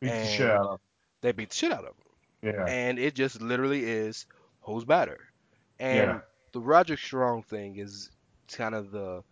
Beat 0.00 0.08
the 0.10 0.24
shit 0.26 0.50
out 0.50 0.66
of 0.66 0.80
They 1.20 1.32
beat 1.32 1.50
the 1.50 1.56
shit 1.56 1.72
out 1.72 1.84
of 1.84 1.94
him. 2.42 2.50
him. 2.50 2.54
Yeah. 2.54 2.64
And 2.66 2.98
it 2.98 3.14
just 3.14 3.40
literally 3.42 3.84
is 3.84 4.26
who's 4.62 4.84
better. 4.84 5.18
And 5.78 5.96
Yeah. 6.08 6.20
the 6.52 6.60
Roger 6.60 6.96
Strong 6.96 7.42
thing 7.42 7.76
is 7.76 8.10
kind 8.52 8.74
of 8.74 8.90
the 8.92 9.22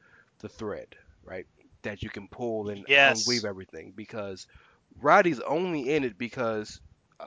the 0.40 0.48
thread, 0.48 0.94
right? 1.24 1.46
That 1.88 2.02
you 2.02 2.10
can 2.10 2.28
pull 2.28 2.70
and 2.70 2.86
Yes. 2.86 3.06
unweave 3.06 3.44
everything 3.44 3.92
because 3.96 4.46
Roddy's 5.00 5.40
only 5.40 5.90
in 5.94 6.04
it 6.04 6.18
because 6.18 6.80
uh, 7.20 7.26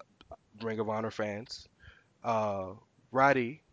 Ring 0.61 0.79
of 0.79 0.89
Honor 0.89 1.11
fans. 1.11 1.67
Uh, 2.23 2.73
Roddy 3.11 3.63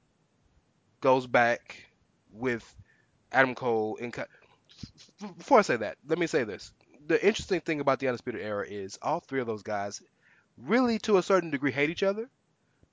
goes 1.00 1.26
back 1.26 1.84
with 2.30 2.74
Adam 3.32 3.54
Cole 3.54 3.96
in. 3.96 4.12
co- 4.12 4.24
Before 5.38 5.58
I 5.58 5.62
say 5.62 5.76
that, 5.76 5.98
let 6.06 6.18
me 6.18 6.26
say 6.26 6.44
this: 6.44 6.72
the 7.06 7.24
interesting 7.26 7.60
thing 7.60 7.80
about 7.80 7.98
the 8.00 8.08
Undisputed 8.08 8.40
Era 8.42 8.66
is 8.68 8.98
all 9.02 9.20
three 9.20 9.40
of 9.40 9.46
those 9.46 9.62
guys 9.62 10.02
really, 10.56 10.98
to 11.00 11.18
a 11.18 11.22
certain 11.22 11.50
degree, 11.50 11.72
hate 11.72 11.90
each 11.90 12.02
other, 12.02 12.28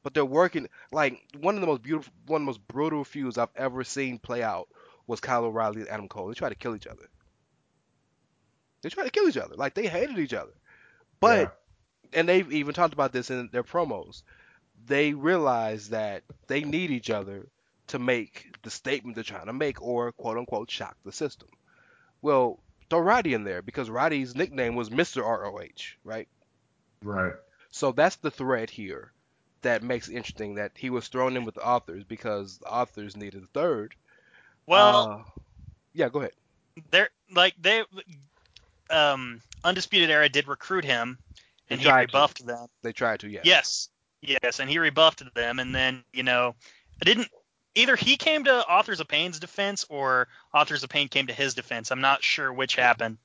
but 0.03 0.13
they're 0.13 0.25
working. 0.25 0.67
Like 0.91 1.21
one 1.39 1.55
of 1.55 1.61
the 1.61 1.67
most 1.67 1.81
beautiful, 1.83 2.13
one 2.27 2.41
of 2.41 2.45
the 2.45 2.49
most 2.51 2.67
brutal 2.67 3.03
feuds 3.03 3.37
I've 3.37 3.49
ever 3.55 3.83
seen 3.83 4.19
play 4.19 4.43
out 4.43 4.67
was 5.07 5.19
Kyle 5.21 5.45
O'Reilly 5.45 5.81
and 5.81 5.89
Adam 5.89 6.07
Cole. 6.09 6.27
They 6.27 6.33
tried 6.35 6.49
to 6.49 6.55
kill 6.55 6.75
each 6.75 6.87
other. 6.87 7.09
They 8.85 8.89
tried 8.89 9.05
to 9.05 9.09
kill 9.09 9.27
each 9.27 9.37
other. 9.37 9.55
Like 9.55 9.73
they 9.73 9.87
hated 9.87 10.19
each 10.19 10.35
other. 10.35 10.51
But 11.19 11.57
and 12.13 12.29
they've 12.29 12.51
even 12.51 12.75
talked 12.75 12.93
about 12.93 13.11
this 13.11 13.31
in 13.31 13.49
their 13.51 13.63
promos. 13.63 14.21
They 14.85 15.13
realize 15.13 15.89
that 15.89 16.21
they 16.45 16.63
need 16.63 16.91
each 16.91 17.09
other 17.09 17.47
to 17.87 17.97
make 17.97 18.55
the 18.61 18.69
statement 18.69 19.15
they're 19.15 19.23
trying 19.23 19.47
to 19.47 19.53
make, 19.53 19.81
or 19.81 20.11
quote 20.11 20.37
unquote 20.37 20.69
shock 20.69 20.95
the 21.03 21.11
system. 21.11 21.49
Well, 22.21 22.59
throw 22.91 22.99
Roddy 22.99 23.33
in 23.33 23.43
there 23.43 23.63
because 23.63 23.89
Roddy's 23.89 24.35
nickname 24.35 24.75
was 24.75 24.91
Mr. 24.91 25.23
ROH, 25.23 25.95
right? 26.03 26.27
Right. 27.01 27.33
So 27.71 27.91
that's 27.91 28.17
the 28.17 28.29
thread 28.29 28.69
here 28.69 29.11
that 29.63 29.81
makes 29.81 30.09
it 30.09 30.15
interesting 30.15 30.53
that 30.55 30.73
he 30.75 30.91
was 30.91 31.07
thrown 31.07 31.35
in 31.37 31.43
with 31.43 31.55
the 31.55 31.65
authors 31.65 32.03
because 32.03 32.59
the 32.59 32.71
authors 32.71 33.17
needed 33.17 33.41
a 33.41 33.47
third. 33.47 33.95
Well, 34.67 35.11
Uh, 35.11 35.41
yeah, 35.93 36.09
go 36.09 36.19
ahead. 36.19 36.33
they're 36.91 37.09
like 37.31 37.55
they 37.59 37.83
um 38.89 39.41
undisputed 39.63 40.09
era 40.09 40.29
did 40.29 40.47
recruit 40.47 40.85
him 40.85 41.17
and 41.69 41.79
he 41.79 41.85
tried 41.85 42.09
to. 42.09 42.17
rebuffed 42.17 42.45
them 42.45 42.67
They 42.83 42.93
tried 42.93 43.19
to, 43.21 43.29
yeah. 43.29 43.41
yes 43.43 43.89
yes 44.21 44.59
and 44.59 44.69
he 44.69 44.79
rebuffed 44.79 45.23
them 45.33 45.59
and 45.59 45.73
then 45.73 46.03
you 46.13 46.23
know 46.23 46.55
I 47.01 47.05
didn't 47.05 47.29
either 47.75 47.95
he 47.95 48.17
came 48.17 48.43
to 48.45 48.67
authors 48.67 48.99
of 48.99 49.07
pain's 49.07 49.39
defense 49.39 49.85
or 49.89 50.27
authors 50.53 50.83
of 50.83 50.89
pain 50.89 51.07
came 51.09 51.27
to 51.27 51.33
his 51.33 51.53
defense 51.53 51.91
i'm 51.91 52.01
not 52.01 52.23
sure 52.23 52.51
which 52.51 52.75
happened 52.75 53.17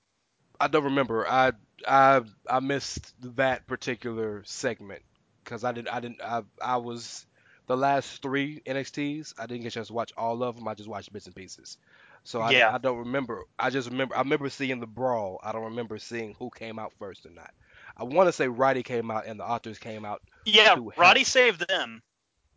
I 0.60 0.68
don't 0.68 0.84
remember. 0.84 1.26
I 1.26 1.52
I 1.88 2.20
I 2.48 2.60
missed 2.60 3.14
that 3.36 3.66
particular 3.66 4.42
segment 4.44 5.00
because 5.42 5.64
I 5.64 5.72
didn't 5.72 5.88
I 5.88 6.00
didn't 6.00 6.20
I 6.22 6.42
I 6.60 6.76
was 6.76 7.24
the 7.66 7.76
last 7.76 8.20
three 8.20 8.60
NXTs. 8.66 9.34
I 9.38 9.46
didn't 9.46 9.62
get 9.62 9.68
a 9.68 9.70
chance 9.70 9.86
to 9.86 9.94
watch 9.94 10.12
all 10.18 10.42
of 10.42 10.56
them. 10.56 10.68
I 10.68 10.74
just 10.74 10.88
watched 10.88 11.12
bits 11.12 11.26
and 11.26 11.34
pieces. 11.34 11.78
So 12.24 12.40
I, 12.40 12.50
Yeah. 12.50 12.74
I 12.74 12.78
don't 12.78 12.98
remember. 12.98 13.42
I 13.58 13.70
just 13.70 13.90
remember 13.90 14.16
I 14.16 14.20
remember 14.20 14.48
seeing 14.50 14.80
the 14.80 14.86
brawl. 14.86 15.40
I 15.42 15.52
don't 15.52 15.64
remember 15.64 15.98
seeing 15.98 16.34
who 16.38 16.50
came 16.50 16.78
out 16.78 16.92
first 16.98 17.24
or 17.26 17.30
not. 17.30 17.50
I 17.96 18.04
want 18.04 18.28
to 18.28 18.32
say 18.32 18.48
Roddy 18.48 18.82
came 18.82 19.10
out 19.10 19.26
and 19.26 19.38
the 19.40 19.44
authors 19.44 19.78
came 19.78 20.04
out. 20.04 20.22
yeah 20.44 20.74
To 20.74 20.88
help. 20.90 20.98
roddy 20.98 21.24
saved 21.24 21.66
them 21.68 22.02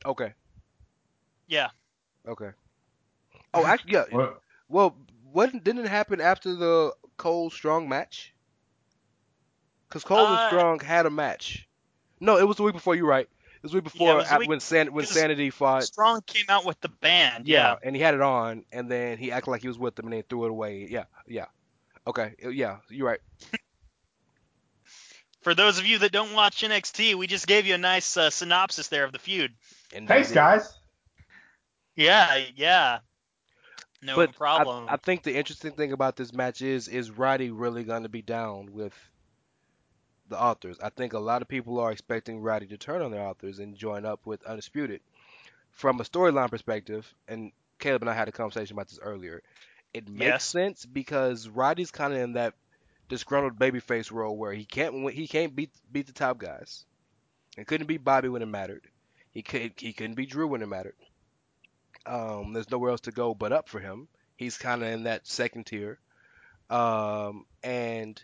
Okay. 0.05 0.33
yeah 1.47 1.69
Okay. 2.27 2.51
Oh, 3.53 3.65
actually, 3.65 3.93
yeah. 3.93 4.05
Well, 4.11 4.37
Well, 4.69 4.97
what 5.31 5.51
didn't 5.63 5.85
it 5.85 5.89
happen 5.89 6.21
after 6.21 6.55
the 6.55 6.93
Cole 7.17 7.49
Strong 7.49 7.87
match? 7.89 8.33
Because 9.87 10.03
Cole 10.03 10.19
and 10.25 10.39
Uh, 10.39 10.47
Strong 10.47 10.79
had 10.79 11.05
a 11.05 11.09
match. 11.09 11.67
No, 12.19 12.37
it 12.37 12.47
was 12.47 12.57
the 12.57 12.63
week 12.63 12.73
before. 12.73 12.95
You're 12.95 13.05
right. 13.05 13.27
It 13.63 13.67
was 13.67 13.73
week 13.75 13.83
before 13.85 14.15
was 14.17 14.29
week- 14.39 14.49
when 14.49 14.59
San 14.59 14.91
when 14.93 15.05
'cause 15.05 15.13
Sanity 15.13 15.49
fought. 15.49 15.83
strong 15.83 16.21
came 16.21 16.45
out 16.49 16.65
with 16.65 16.81
the 16.81 16.89
band 16.89 17.47
Yeah, 17.47 17.71
yeah 17.71 17.75
and 17.81 17.95
he 17.95 18.01
had 18.01 18.13
it 18.13 18.19
on, 18.21 18.65
and 18.73 18.91
then 18.91 19.17
he 19.17 19.31
acted 19.31 19.51
like 19.51 19.61
he 19.61 19.69
was 19.69 19.79
with 19.79 19.95
them, 19.95 20.05
and 20.07 20.13
then 20.13 20.23
threw 20.29 20.43
it 20.45 20.51
away. 20.51 20.85
Yeah, 20.89 21.05
yeah. 21.27 21.45
Okay, 22.05 22.35
yeah, 22.51 22.79
you're 22.89 23.07
right. 23.07 23.21
for 25.41 25.55
those 25.55 25.79
of 25.79 25.85
you 25.85 25.97
that 25.99 26.11
don't 26.11 26.33
watch 26.33 26.61
nxt 26.61 27.15
we 27.15 27.27
just 27.27 27.47
gave 27.47 27.65
you 27.65 27.75
a 27.75 27.77
nice 27.77 28.15
uh, 28.17 28.29
synopsis 28.29 28.87
there 28.89 29.03
of 29.03 29.11
the 29.11 29.19
feud 29.19 29.53
And 29.93 30.07
thanks, 30.07 30.29
they- 30.29 30.35
guys. 30.35 30.73
yeah 31.95 32.43
yeah 32.55 32.99
no 34.01 34.15
but 34.15 34.33
problem 34.35 34.87
I, 34.89 34.93
I 34.93 34.97
think 34.97 35.23
the 35.23 35.35
interesting 35.35 35.71
thing 35.71 35.91
about 35.93 36.15
this 36.15 36.33
match 36.33 36.61
is 36.61 36.87
is 36.87 37.11
Roddy 37.11 37.51
really 37.51 37.83
going 37.83 38.03
to 38.03 38.09
be 38.09 38.21
down 38.21 38.73
with 38.73 38.93
the 40.33 40.41
authors? 40.41 40.79
I 40.81 40.89
think 40.89 41.13
a 41.13 41.19
lot 41.19 41.41
of 41.41 41.47
people 41.49 41.79
are 41.79 41.91
expecting 41.91 42.41
Roddy 42.41 42.67
to 42.67 42.77
turn 42.77 43.01
on 43.01 43.11
their 43.11 43.21
authors 43.27 43.59
and 43.59 43.75
join 43.77 44.05
up 44.05 44.25
with 44.25 44.43
Undisputed. 44.45 45.01
From 45.71 45.99
a 45.99 46.03
storyline 46.03 46.49
perspective, 46.51 47.13
and 47.27 47.51
Caleb 47.79 48.03
and 48.03 48.09
I 48.09 48.13
had 48.13 48.27
a 48.29 48.33
conversation 48.33 48.75
about 48.75 48.89
this 48.89 48.99
earlier, 49.01 49.41
it 49.93 50.07
makes 50.09 50.43
Yes. 50.43 50.45
sense 50.45 50.85
because 50.85 51.47
Roddy's 51.49 51.91
kind 51.91 52.13
of 52.13 52.19
in 52.19 52.33
that 52.33 52.55
disgruntled 53.09 53.59
babyface 53.59 54.11
role 54.11 54.37
where 54.37 54.53
he 54.53 54.65
can't 54.65 55.11
he 55.11 55.27
can't 55.27 55.55
beat 55.55 55.71
beat 55.91 56.07
the 56.07 56.13
top 56.13 56.37
guys. 56.39 56.85
It 57.57 57.67
couldn't 57.67 57.87
be 57.87 57.97
Bobby 57.97 58.29
when 58.29 58.41
it 58.43 58.47
mattered. 58.47 58.87
He 59.31 59.43
could 59.43 59.73
he 59.77 59.93
couldn't 59.93 60.15
be 60.15 60.25
Drew 60.25 60.47
when 60.47 60.61
it 60.61 60.67
mattered. 60.67 60.95
Um, 62.05 62.53
there's 62.53 62.69
nowhere 62.71 62.91
else 62.91 63.01
to 63.01 63.11
go 63.11 63.33
but 63.35 63.53
up 63.53 63.69
for 63.69 63.79
him. 63.79 64.07
He's 64.35 64.57
kind 64.57 64.83
of 64.83 64.89
in 64.89 65.03
that 65.03 65.27
second 65.27 65.65
tier, 65.65 65.99
um, 66.69 67.45
and 67.63 68.21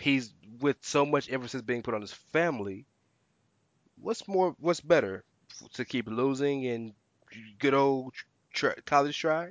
he's 0.00 0.32
with 0.60 0.76
so 0.82 1.04
much 1.06 1.30
emphasis 1.30 1.62
being 1.62 1.82
put 1.82 1.94
on 1.94 2.00
his 2.00 2.12
family. 2.12 2.86
What's 4.00 4.26
more? 4.28 4.54
What's 4.60 4.80
better 4.80 5.24
to 5.74 5.84
keep 5.84 6.08
losing 6.08 6.66
and 6.66 6.92
good 7.58 7.74
old 7.74 8.12
tr- 8.52 8.78
college 8.86 9.18
try? 9.18 9.50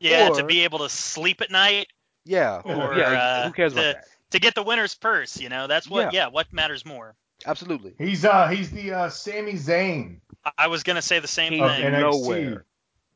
yeah 0.00 0.28
to 0.28 0.44
be 0.44 0.64
able 0.64 0.80
to 0.80 0.88
sleep 0.88 1.40
at 1.40 1.50
night 1.50 1.86
Yeah, 2.24 2.56
Or, 2.64 2.94
yeah. 2.96 3.04
uh, 3.04 3.46
who 3.46 3.52
cares 3.52 3.72
about 3.72 3.94
that? 3.94 4.04
to 4.30 4.38
get 4.40 4.54
the 4.54 4.62
winner's 4.62 4.94
purse. 4.94 5.38
You 5.40 5.48
know, 5.48 5.66
that's 5.66 5.88
what. 5.88 6.12
Yeah. 6.12 6.24
Yeah, 6.24 6.28
what 6.28 6.52
matters 6.52 6.84
more. 6.84 7.14
Absolutely. 7.46 7.94
He's 7.98 8.24
uh 8.24 8.48
he's 8.48 8.70
the 8.70 8.92
uh 8.92 9.08
Sami 9.10 9.52
Zayn 9.54 10.16
I- 10.44 10.52
I 10.58 10.66
was 10.68 10.82
gonna 10.82 11.02
say 11.02 11.18
the 11.20 11.28
same 11.28 11.52
He's 11.52 11.62
of 11.62 11.70
thing. 11.70 11.84
NXT. 11.84 12.00
nowhere 12.00 12.64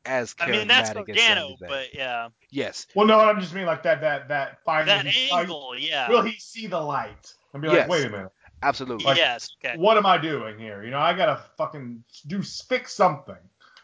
as 0.05 0.35
I 0.39 0.49
mean, 0.49 0.67
that's 0.67 0.89
charismatic 0.91 1.09
as 1.09 1.15
Gargano, 1.17 1.55
but 1.67 1.93
yeah, 1.93 2.29
yes, 2.49 2.87
Well, 2.95 3.05
no, 3.07 3.19
I'm 3.19 3.39
just 3.39 3.53
mean 3.53 3.65
like 3.65 3.83
that 3.83 4.01
that 4.01 4.27
that 4.29 4.63
fight. 4.63 4.85
that 4.85 5.05
he- 5.05 5.31
angle, 5.31 5.73
yeah, 5.77 6.09
Will 6.09 6.21
he 6.21 6.33
see 6.39 6.67
the 6.67 6.79
light 6.79 7.33
and 7.53 7.61
be 7.61 7.67
Yes. 7.67 7.79
like, 7.79 7.89
wait 7.89 8.05
a 8.05 8.09
minute, 8.09 8.31
absolutely, 8.63 9.05
like- 9.05 9.17
yes, 9.17 9.49
okay. 9.63 9.77
what 9.77 9.97
am 9.97 10.05
I 10.05 10.17
doing 10.17 10.57
here? 10.57 10.83
You 10.83 10.91
know, 10.91 10.99
I 10.99 11.13
gotta 11.13 11.41
fucking 11.57 12.03
do 12.27 12.41
fix 12.41 12.93
something. 12.93 13.35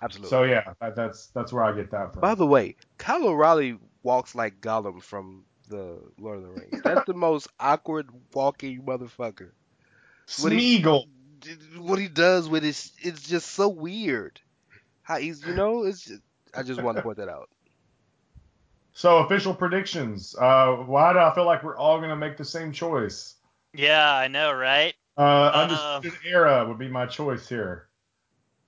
absolutely. 0.01 0.29
So 0.29 0.43
yeah, 0.43 0.73
that, 0.81 0.95
that's 0.95 1.27
that's 1.27 1.51
where 1.53 1.63
I 1.63 1.73
get 1.73 1.91
that 1.91 2.13
from. 2.13 2.21
By 2.21 2.35
the 2.35 2.47
way, 2.47 2.75
Kyle 2.97 3.27
O'Reilly 3.27 3.77
walks 4.03 4.35
like 4.35 4.61
Gollum 4.61 5.01
from 5.01 5.43
the 5.67 5.99
Lord 6.19 6.37
of 6.37 6.43
the 6.43 6.49
Rings. 6.61 6.81
That's 6.83 7.05
the 7.05 7.13
most 7.13 7.47
awkward 7.59 8.07
walking 8.33 8.83
motherfucker. 8.83 9.49
what 10.41 10.51
he- 10.51 10.81
Smeagol. 10.81 11.05
What 11.77 11.99
he 11.99 12.07
does 12.07 12.49
with 12.49 12.63
his, 12.63 12.91
it's 12.99 13.27
just 13.27 13.51
so 13.51 13.67
weird. 13.69 14.39
How 15.05 15.17
he's, 15.17 15.45
you 15.45 15.53
know, 15.53 15.83
it's. 15.83 16.01
Just, 16.01 16.21
I 16.53 16.63
just 16.63 16.81
wanted 16.81 16.97
to 16.97 17.03
point 17.03 17.17
that 17.17 17.29
out. 17.29 17.49
So 18.93 19.19
official 19.19 19.53
predictions. 19.53 20.35
Uh, 20.35 20.77
why 20.77 21.13
do 21.13 21.19
I 21.19 21.33
feel 21.35 21.45
like 21.45 21.63
we're 21.63 21.77
all 21.77 22.01
gonna 22.01 22.15
make 22.15 22.37
the 22.37 22.45
same 22.45 22.71
choice? 22.71 23.35
Yeah, 23.73 24.11
I 24.13 24.27
know, 24.27 24.51
right? 24.51 24.93
Uh, 25.17 25.51
Undisputed 25.53 26.19
Era 26.25 26.65
would 26.67 26.79
be 26.79 26.87
my 26.87 27.05
choice 27.05 27.47
here. 27.47 27.87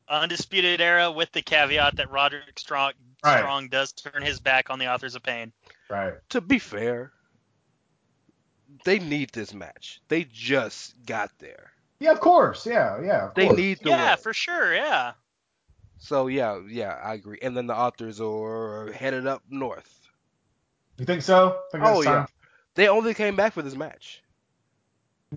Undisputed 0.09 0.79
Era 0.79 1.11
with 1.11 1.31
the 1.31 1.41
caveat 1.41 1.95
that 1.97 2.11
Roderick 2.11 2.59
Strong 2.59 2.93
Right. 3.23 3.39
Strong 3.39 3.69
does 3.69 3.91
turn 3.93 4.21
his 4.21 4.39
back 4.39 4.69
on 4.69 4.77
the 4.79 4.87
Authors 4.93 5.15
of 5.15 5.23
Pain. 5.23 5.51
Right. 5.89 6.13
To 6.29 6.39
be 6.39 6.59
fair, 6.59 7.11
they 8.85 8.99
need 8.99 9.31
this 9.31 9.53
match. 9.53 10.01
They 10.07 10.25
just 10.31 10.93
got 11.05 11.31
there. 11.39 11.71
Yeah, 11.99 12.11
of 12.11 12.19
course. 12.19 12.65
Yeah, 12.65 13.01
yeah. 13.01 13.27
Of 13.29 13.33
They 13.33 13.47
course. 13.47 13.57
need 13.57 13.79
the 13.81 13.89
Yeah, 13.89 14.09
win. 14.11 14.17
for 14.19 14.33
sure. 14.33 14.73
Yeah. 14.75 15.13
So 15.99 16.27
yeah, 16.27 16.59
yeah, 16.67 16.99
I 17.03 17.13
agree. 17.15 17.39
And 17.41 17.55
then 17.55 17.67
the 17.67 17.75
authors 17.75 18.21
are 18.21 18.91
headed 18.91 19.27
up 19.27 19.43
north. 19.49 20.07
You 20.97 21.05
think 21.05 21.21
so? 21.21 21.59
Think 21.71 21.83
Oh 21.85 22.01
yeah, 22.01 22.11
time? 22.11 22.27
they 22.75 22.87
only 22.87 23.13
came 23.13 23.35
back 23.35 23.53
for 23.53 23.61
this 23.61 23.75
match. 23.75 24.21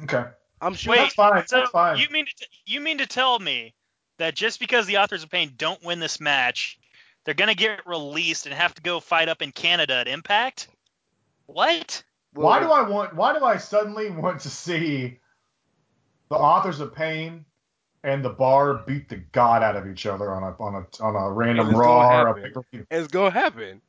Okay. 0.03 0.25
I'm 0.61 0.75
sure. 0.75 0.93
Wait, 0.93 0.99
That's 0.99 1.15
fine. 1.15 1.47
So 1.47 1.59
That's 1.59 1.71
fine. 1.71 1.99
you 1.99 2.09
mean 2.11 2.27
to 2.27 2.35
t- 2.35 2.47
you 2.67 2.81
mean 2.81 2.99
to 2.99 3.07
tell 3.07 3.39
me 3.39 3.75
that 4.19 4.35
just 4.35 4.61
because 4.61 4.87
the 4.87 4.99
Authors 4.99 5.23
of 5.23 5.31
Pain 5.31 5.53
don't 5.57 5.83
win 5.83 6.01
this 6.01 6.21
match, 6.21 6.79
they're 7.25 7.35
gonna 7.35 7.55
get 7.55 7.87
released 7.87 8.47
and 8.47 8.55
have 8.55 8.75
to 8.75 8.83
go 8.83 9.01
fight 9.01 9.29
up 9.29 9.43
in 9.43 9.53
Canada 9.53 9.95
at 9.95 10.09
Impact? 10.09 10.69
What? 11.47 12.03
why 12.33 12.61
do 12.61 12.71
I 12.71 12.89
want? 12.89 13.15
Why 13.15 13.37
do 13.37 13.45
I 13.45 13.57
suddenly 13.57 14.11
want 14.11 14.41
to 14.43 14.51
see 14.51 15.19
the 16.29 16.37
authors 16.37 16.81
of 16.81 16.95
pain 16.95 17.45
and 18.03 18.25
the 18.25 18.31
bar 18.31 18.75
beat 18.87 19.09
the 19.09 19.17
god 19.33 19.63
out 19.63 19.77
of 19.77 19.87
each 19.87 20.07
other 20.07 20.33
on 20.33 20.43
a 20.43 20.57
on 20.63 20.75
a 20.75 21.03
on 21.05 21.17
a 21.17 21.33
random 21.33 21.69
It's 21.69 21.77
raw 21.79 22.25
gonna 22.25 22.31
or 22.55 22.65
a? 22.73 22.87
It's 22.91 23.09
gonna 23.09 23.31
happen. 23.31 23.81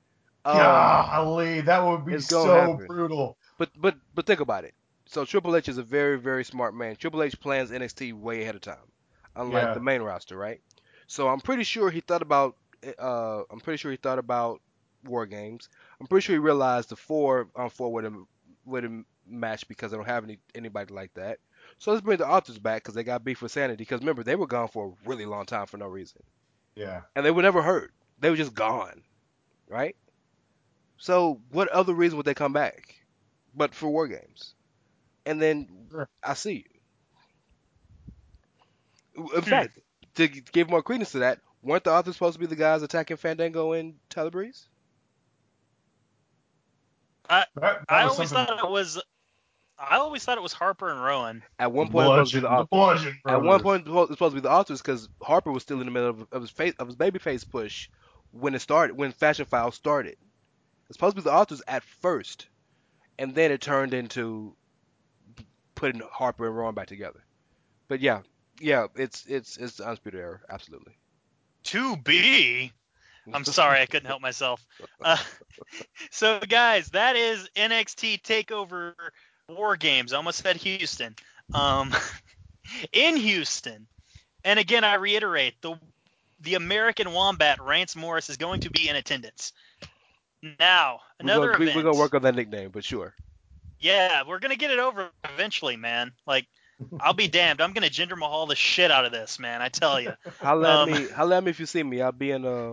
Um, 0.44 0.58
Golly, 0.58 1.62
that 1.62 1.86
would 1.86 2.06
be 2.06 2.20
so 2.20 2.46
happen. 2.46 2.88
brutal. 2.88 3.38
But 3.58 3.70
but 3.76 3.96
but 4.16 4.26
think 4.26 4.40
about 4.40 4.64
it. 4.66 4.74
So 5.06 5.26
Triple 5.26 5.56
H 5.56 5.70
is 5.70 5.78
a 5.78 5.84
very 5.84 6.18
very 6.20 6.44
smart 6.44 6.74
man. 6.74 6.96
Triple 6.96 7.22
H 7.24 7.40
plans 7.40 7.72
NXT 7.72 8.14
way 8.14 8.42
ahead 8.42 8.56
of 8.56 8.62
time, 8.62 8.78
unlike 9.36 9.64
Yeah. 9.64 9.74
the 9.74 9.80
main 9.80 10.02
roster, 10.02 10.38
right? 10.38 10.62
So 11.08 11.28
I'm 11.28 11.42
pretty 11.42 11.64
sure 11.64 11.90
he 11.92 12.00
thought 12.02 12.22
about. 12.22 12.56
Uh, 12.98 13.44
I'm 13.52 13.60
pretty 13.60 13.78
sure 13.78 13.92
he 13.92 13.98
thought 13.98 14.18
about 14.18 14.62
War 15.06 15.26
Games. 15.28 15.70
I'm 16.00 16.08
pretty 16.08 16.24
sure 16.26 16.34
he 16.36 16.40
realized 16.40 16.90
the 16.90 16.96
four 16.96 17.48
on 17.56 17.70
four 17.70 17.92
wouldn't 17.92 18.28
wouldn't 18.66 19.06
match 19.28 19.68
because 19.68 19.92
they 19.92 19.98
don't 19.98 20.08
have 20.08 20.24
any 20.24 20.40
anybody 20.56 20.92
like 20.94 21.14
that. 21.14 21.38
So 21.82 21.90
let's 21.92 22.04
bring 22.04 22.20
the 22.20 22.28
authors 22.30 22.60
back 22.60 22.84
because 22.84 22.94
they 22.94 23.04
got 23.04 23.24
beef 23.24 23.42
with 23.42 23.52
Sanity. 23.52 23.78
Because 23.78 24.02
remember 24.02 24.22
they 24.22 24.36
were 24.36 24.46
gone 24.46 24.68
for 24.68 24.90
a 24.90 25.10
really 25.10 25.26
long 25.26 25.48
time 25.48 25.66
for 25.66 25.78
no 25.78 25.88
reason, 25.88 26.22
Yeah. 26.76 27.02
and 27.16 27.26
they 27.26 27.32
were 27.32 27.42
never 27.42 27.64
hurt. 27.64 27.92
They 28.20 28.30
were 28.30 28.36
just 28.36 28.54
gone, 28.54 29.02
right? 29.68 29.96
So 30.98 31.42
what 31.50 31.70
other 31.70 31.96
reason 31.96 32.18
would 32.18 32.28
they 32.28 32.36
come 32.36 32.54
back, 32.54 33.02
but 33.56 33.74
for 33.74 33.90
War 33.90 34.08
Games? 34.08 34.54
And 35.26 35.42
then 35.42 35.88
Sure. 35.90 36.08
I 36.24 36.36
see 36.36 36.68
you. 39.16 39.24
In 39.36 39.42
hmm. 39.42 39.50
fact, 39.50 39.80
to 40.16 40.28
give 40.28 40.70
more 40.70 40.84
credence 40.84 41.14
to 41.14 41.20
that, 41.20 41.40
weren't 41.64 41.84
the 41.84 41.92
authors 41.94 42.14
supposed 42.14 42.36
to 42.36 42.40
be 42.40 42.46
the 42.46 42.56
guys 42.56 42.84
attacking 42.84 43.18
Fandango 43.18 43.72
and 43.72 43.96
Tyler 44.08 44.30
Breeze? 44.30 44.68
That, 47.28 47.50
that 47.56 47.86
I 47.90 48.04
always 48.04 48.30
something- 48.30 48.46
thought 48.46 48.64
it 48.64 48.70
was. 48.70 49.02
I 49.90 49.98
always 49.98 50.24
thought 50.24 50.38
it 50.38 50.42
was 50.42 50.54
Harper 50.54 50.92
and 50.92 51.04
Rowan. 51.04 51.44
At 51.58 51.72
one 51.72 51.90
point, 51.90 52.06
it 52.06 52.20
was 52.20 52.32
supposed 52.32 52.32
to 52.32 52.38
be 52.38 52.42
the 52.42 52.48
the 52.48 52.54
authors. 52.54 53.02
Bludgeon 53.04 53.20
At 53.26 53.42
one 53.42 53.62
point, 53.62 53.88
it 53.88 53.92
was 53.92 54.10
supposed 54.10 54.36
to 54.36 54.42
be 54.42 54.48
the 54.48 54.52
authors 54.52 54.82
because 54.82 55.10
Harper 55.22 55.52
was 55.52 55.64
still 55.64 55.80
in 55.80 55.86
the 55.86 55.92
middle 55.92 56.10
of, 56.10 56.28
of 56.32 56.42
his 56.42 56.52
face 56.52 56.74
of 56.78 56.88
his 56.88 56.96
babyface 56.96 57.50
push 57.50 57.90
when 58.32 58.54
it 58.54 58.60
started, 58.60 58.96
when 58.96 59.12
Fashion 59.12 59.46
File 59.46 59.72
started. 59.72 60.18
It's 60.88 60.98
supposed 60.98 61.16
to 61.16 61.22
be 61.22 61.26
the 61.26 61.34
authors 61.34 61.62
at 61.68 61.84
first, 61.84 62.48
and 63.18 63.34
then 63.34 63.52
it 63.52 63.62
turned 63.62 63.94
into 63.94 64.56
putting 65.74 66.02
Harper 66.02 66.48
and 66.48 66.56
Rowan 66.56 66.76
back 66.76 66.88
together. 66.88 67.24
But 67.88 68.02
yeah, 68.02 68.22
yeah, 68.60 68.88
it's 68.96 69.26
it's 69.26 69.58
it's 69.58 69.78
the 69.78 69.86
undisputed 69.86 70.20
error, 70.20 70.42
absolutely. 70.50 70.94
To 71.64 71.98
be. 71.98 72.72
I'm 73.34 73.46
sorry, 73.46 73.80
I 73.80 73.86
couldn't 73.86 74.08
help 74.08 74.22
myself. 74.22 74.66
Uh, 75.04 75.18
so, 76.12 76.40
guys, 76.48 76.90
that 76.90 77.16
is 77.16 77.50
NXT 77.56 78.22
Takeover 78.22 78.94
War 79.56 79.76
Games. 79.78 80.14
I 80.14 80.18
almost 80.18 80.44
said 80.44 80.58
Houston. 80.58 81.16
Um, 81.54 81.94
in 82.94 83.16
Houston, 83.18 83.88
and 84.44 84.60
again, 84.60 84.84
I 84.84 84.96
reiterate 84.96 85.56
the 85.62 85.76
the 86.42 86.56
American 86.56 87.14
Wombat 87.14 87.62
Rance 87.62 87.96
Morris 87.96 88.30
is 88.30 88.38
going 88.38 88.62
to 88.62 88.72
be 88.72 88.90
in 88.90 88.96
attendance. 88.96 89.54
Now, 90.60 91.02
We're 91.20 91.24
another 91.26 91.48
gonna, 91.52 91.60
we, 91.60 91.66
event. 91.66 91.76
we're 91.78 91.92
gonna 91.92 92.00
work 92.00 92.16
on 92.16 92.24
that 92.24 92.36
nickname, 92.36 92.72
but 92.72 92.84
sure. 92.84 93.14
Yeah, 93.80 94.24
we're 94.28 94.40
gonna 94.40 94.56
get 94.56 94.72
it 94.72 94.80
over 94.80 95.10
eventually, 95.34 95.76
man. 95.76 96.12
Like, 96.26 96.48
I'll 97.00 97.14
be 97.14 97.28
damned. 97.28 97.62
I'm 97.62 97.74
gonna 97.74 97.90
Jinder 97.90 98.18
Mahal 98.18 98.48
the 98.48 98.56
shit 98.56 98.90
out 98.90 99.06
of 99.06 99.12
this, 99.12 99.38
man. 99.38 99.62
I 99.62 99.70
tell 99.70 100.02
you. 100.02 100.14
Holla 100.42 100.84
Um, 100.84 100.90
at 100.94 101.00
me, 101.02 101.08
holla 101.10 101.38
at 101.38 101.44
me 101.44 101.52
if 101.52 101.60
you 101.60 101.68
see 101.68 101.84
me. 101.84 102.02
I'll 102.02 102.12
be 102.12 102.32
in 102.32 102.44
a 102.46 102.72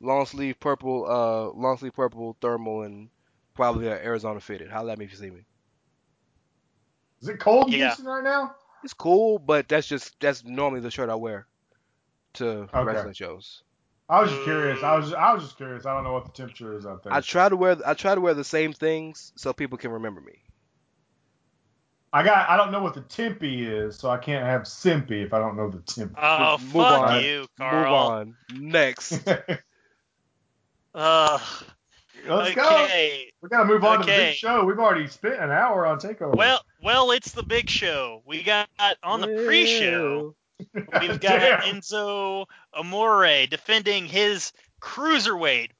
long 0.00 0.26
sleeve 0.26 0.60
purple, 0.60 1.06
uh, 1.08 1.58
long 1.58 1.78
sleeve 1.78 1.94
purple 1.94 2.36
thermal 2.40 2.82
and 2.82 3.08
probably 3.54 3.86
a 3.86 3.92
Arizona 3.94 4.40
fitted. 4.40 4.70
Holla 4.70 4.92
at 4.92 4.98
me 4.98 5.06
if 5.06 5.12
you 5.12 5.16
see 5.16 5.30
me. 5.30 5.46
Is 7.22 7.28
it 7.28 7.38
cold 7.38 7.72
in 7.72 7.78
Yeah. 7.80 7.86
Houston 7.88 8.06
right 8.06 8.22
now? 8.24 8.54
It's 8.84 8.94
cool, 8.94 9.38
but 9.38 9.68
that's 9.68 9.86
just 9.88 10.18
that's 10.20 10.44
normally 10.44 10.80
the 10.80 10.90
shirt 10.90 11.08
I 11.10 11.14
wear 11.14 11.46
to 12.34 12.68
Okay. 12.72 12.82
wrestling 12.84 13.14
shows. 13.14 13.62
I 14.08 14.20
was 14.20 14.30
just 14.30 14.44
curious. 14.44 14.82
I 14.84 14.96
was 14.96 15.12
I 15.12 15.32
was 15.32 15.42
just 15.42 15.56
curious. 15.56 15.84
I 15.86 15.94
don't 15.94 16.04
know 16.04 16.12
what 16.12 16.26
the 16.26 16.30
temperature 16.32 16.76
is 16.76 16.86
out 16.86 17.02
there. 17.02 17.12
I 17.12 17.20
try 17.20 17.48
to 17.48 17.56
wear 17.56 17.76
I 17.84 17.94
try 17.94 18.14
to 18.14 18.20
wear 18.20 18.34
the 18.34 18.44
same 18.44 18.72
things 18.72 19.32
so 19.36 19.52
people 19.52 19.78
can 19.78 19.90
remember 19.90 20.20
me. 20.20 20.42
I 22.12 22.22
got 22.22 22.48
I 22.48 22.56
don't 22.56 22.70
know 22.70 22.80
what 22.82 22.94
the 22.94 23.00
tempy 23.00 23.66
is, 23.66 23.96
so 23.96 24.08
I 24.10 24.18
can't 24.18 24.44
have 24.44 24.62
simpy 24.62 25.24
if 25.24 25.34
I 25.34 25.38
don't 25.40 25.56
know 25.56 25.68
the 25.70 25.80
temp. 25.80 26.14
Oh, 26.16 26.56
Move 26.58 26.74
fuck 26.74 27.10
on. 27.10 27.22
you, 27.24 27.46
Karl. 27.58 27.82
Move 27.82 27.92
on. 27.92 28.34
Next. 28.70 29.18
Ugh. 30.94 31.40
Let's 32.26 32.54
go. 32.54 32.84
okay. 32.84 33.30
We 33.46 33.50
gotta 33.50 33.68
move 33.68 33.84
on 33.84 34.00
to 34.00 34.06
the 34.06 34.10
big 34.10 34.34
show. 34.34 34.64
We've 34.64 34.80
already 34.80 35.06
spent 35.06 35.36
an 35.36 35.52
hour 35.52 35.86
on 35.86 36.00
Takeover. 36.00 36.34
Well, 36.34 36.64
well, 36.82 37.12
it's 37.12 37.30
the 37.30 37.44
big 37.44 37.70
show. 37.70 38.22
We 38.26 38.42
got 38.42 38.68
on 39.04 39.20
the 39.20 39.44
pre-show. 39.46 40.34
We've 40.74 41.20
got 41.20 41.60
Enzo 41.62 42.46
Amore 42.74 43.46
defending 43.46 44.06
his 44.06 44.52
cruiserweight 44.82 45.70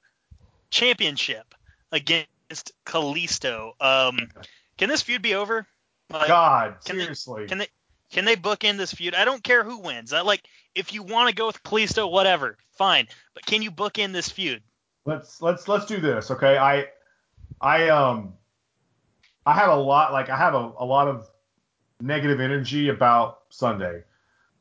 championship 0.70 1.56
against 1.90 2.70
Kalisto. 2.84 3.72
Um, 3.80 4.28
can 4.78 4.88
this 4.88 5.02
feud 5.02 5.22
be 5.22 5.34
over? 5.34 5.66
Like, 6.08 6.28
God, 6.28 6.76
can 6.84 6.98
they- 6.98 7.02
seriously. 7.02 7.46
can 7.48 7.58
they 7.58 7.68
can 8.12 8.24
they 8.24 8.36
book 8.36 8.62
in 8.62 8.76
this 8.76 8.92
feud? 8.92 9.16
I 9.16 9.24
don't 9.24 9.42
care 9.42 9.64
who 9.64 9.80
wins. 9.80 10.12
I 10.12 10.20
like 10.20 10.44
if 10.76 10.94
you 10.94 11.02
want 11.02 11.30
to 11.30 11.34
go 11.34 11.48
with 11.48 11.60
Kalisto, 11.64 12.08
whatever, 12.08 12.58
fine. 12.70 13.08
But 13.34 13.44
can 13.44 13.60
you 13.60 13.72
book 13.72 13.98
in 13.98 14.12
this 14.12 14.28
feud? 14.28 14.62
let's 15.06 15.40
let's 15.40 15.68
let's 15.68 15.86
do 15.86 16.00
this, 16.00 16.30
okay? 16.30 16.58
I 16.58 16.86
I 17.61 17.88
um 17.88 18.34
I 19.44 19.54
have 19.54 19.70
a 19.70 19.76
lot 19.76 20.12
like 20.12 20.28
I 20.28 20.36
have 20.36 20.54
a, 20.54 20.72
a 20.78 20.84
lot 20.84 21.09
of 21.09 21.30
negative 22.00 22.40
energy 22.40 22.88
about 22.88 23.40
Sunday. 23.48 24.02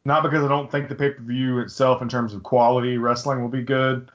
Not 0.06 0.22
because 0.22 0.44
I 0.44 0.48
don't 0.48 0.72
think 0.72 0.88
the 0.88 0.96
pay 0.96 1.10
per 1.12 1.24
view 1.24 1.60
itself 1.60 2.02
in 2.02 2.10
terms 2.10 2.34
of 2.34 2.44
quality 2.44 2.98
wrestling 2.98 3.42
will 3.42 3.50
be 3.50 3.64
good, 3.64 4.12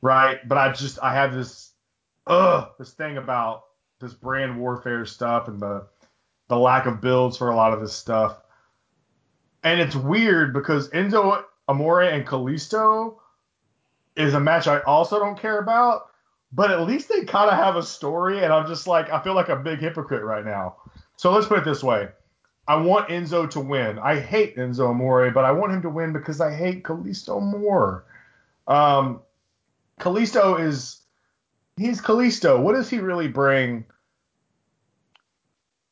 right? 0.00 0.46
But 0.48 0.58
I 0.58 0.72
just 0.72 0.98
I 1.02 1.14
have 1.14 1.34
this 1.34 1.72
ugh 2.26 2.70
this 2.78 2.92
thing 2.92 3.18
about 3.18 3.64
this 4.00 4.14
brand 4.14 4.58
warfare 4.58 5.04
stuff 5.04 5.48
and 5.48 5.60
the 5.60 5.86
the 6.48 6.58
lack 6.58 6.86
of 6.86 7.00
builds 7.00 7.36
for 7.36 7.50
a 7.50 7.56
lot 7.56 7.72
of 7.72 7.80
this 7.80 7.92
stuff. 7.92 8.40
And 9.62 9.80
it's 9.80 9.96
weird 9.96 10.54
because 10.54 10.88
Enzo 10.90 11.42
Amore 11.68 12.02
and 12.02 12.26
Kalisto 12.26 13.16
is 14.16 14.34
a 14.34 14.40
match 14.40 14.66
I 14.66 14.80
also 14.80 15.18
don't 15.18 15.38
care 15.38 15.58
about, 15.58 16.10
but 16.52 16.70
at 16.70 16.82
least 16.82 17.08
they 17.08 17.24
kind 17.24 17.50
of 17.50 17.56
have 17.56 17.76
a 17.76 17.82
story, 17.82 18.42
and 18.42 18.52
I'm 18.52 18.66
just 18.66 18.86
like 18.86 19.10
I 19.10 19.22
feel 19.22 19.34
like 19.34 19.48
a 19.48 19.56
big 19.56 19.80
hypocrite 19.80 20.24
right 20.24 20.44
now. 20.44 20.76
So 21.16 21.32
let's 21.32 21.46
put 21.46 21.58
it 21.58 21.64
this 21.64 21.82
way: 21.82 22.08
I 22.68 22.76
want 22.76 23.08
Enzo 23.08 23.48
to 23.50 23.60
win. 23.60 23.98
I 23.98 24.18
hate 24.18 24.56
Enzo 24.56 24.90
Amore, 24.90 25.30
but 25.30 25.44
I 25.44 25.52
want 25.52 25.72
him 25.72 25.82
to 25.82 25.90
win 25.90 26.12
because 26.12 26.40
I 26.40 26.54
hate 26.54 26.82
Kalisto 26.82 27.40
more. 27.40 28.04
Um, 28.66 29.20
Kalisto 30.00 30.60
is 30.60 31.00
he's 31.76 32.00
Kalisto. 32.00 32.60
What 32.60 32.74
does 32.74 32.90
he 32.90 32.98
really 32.98 33.28
bring 33.28 33.84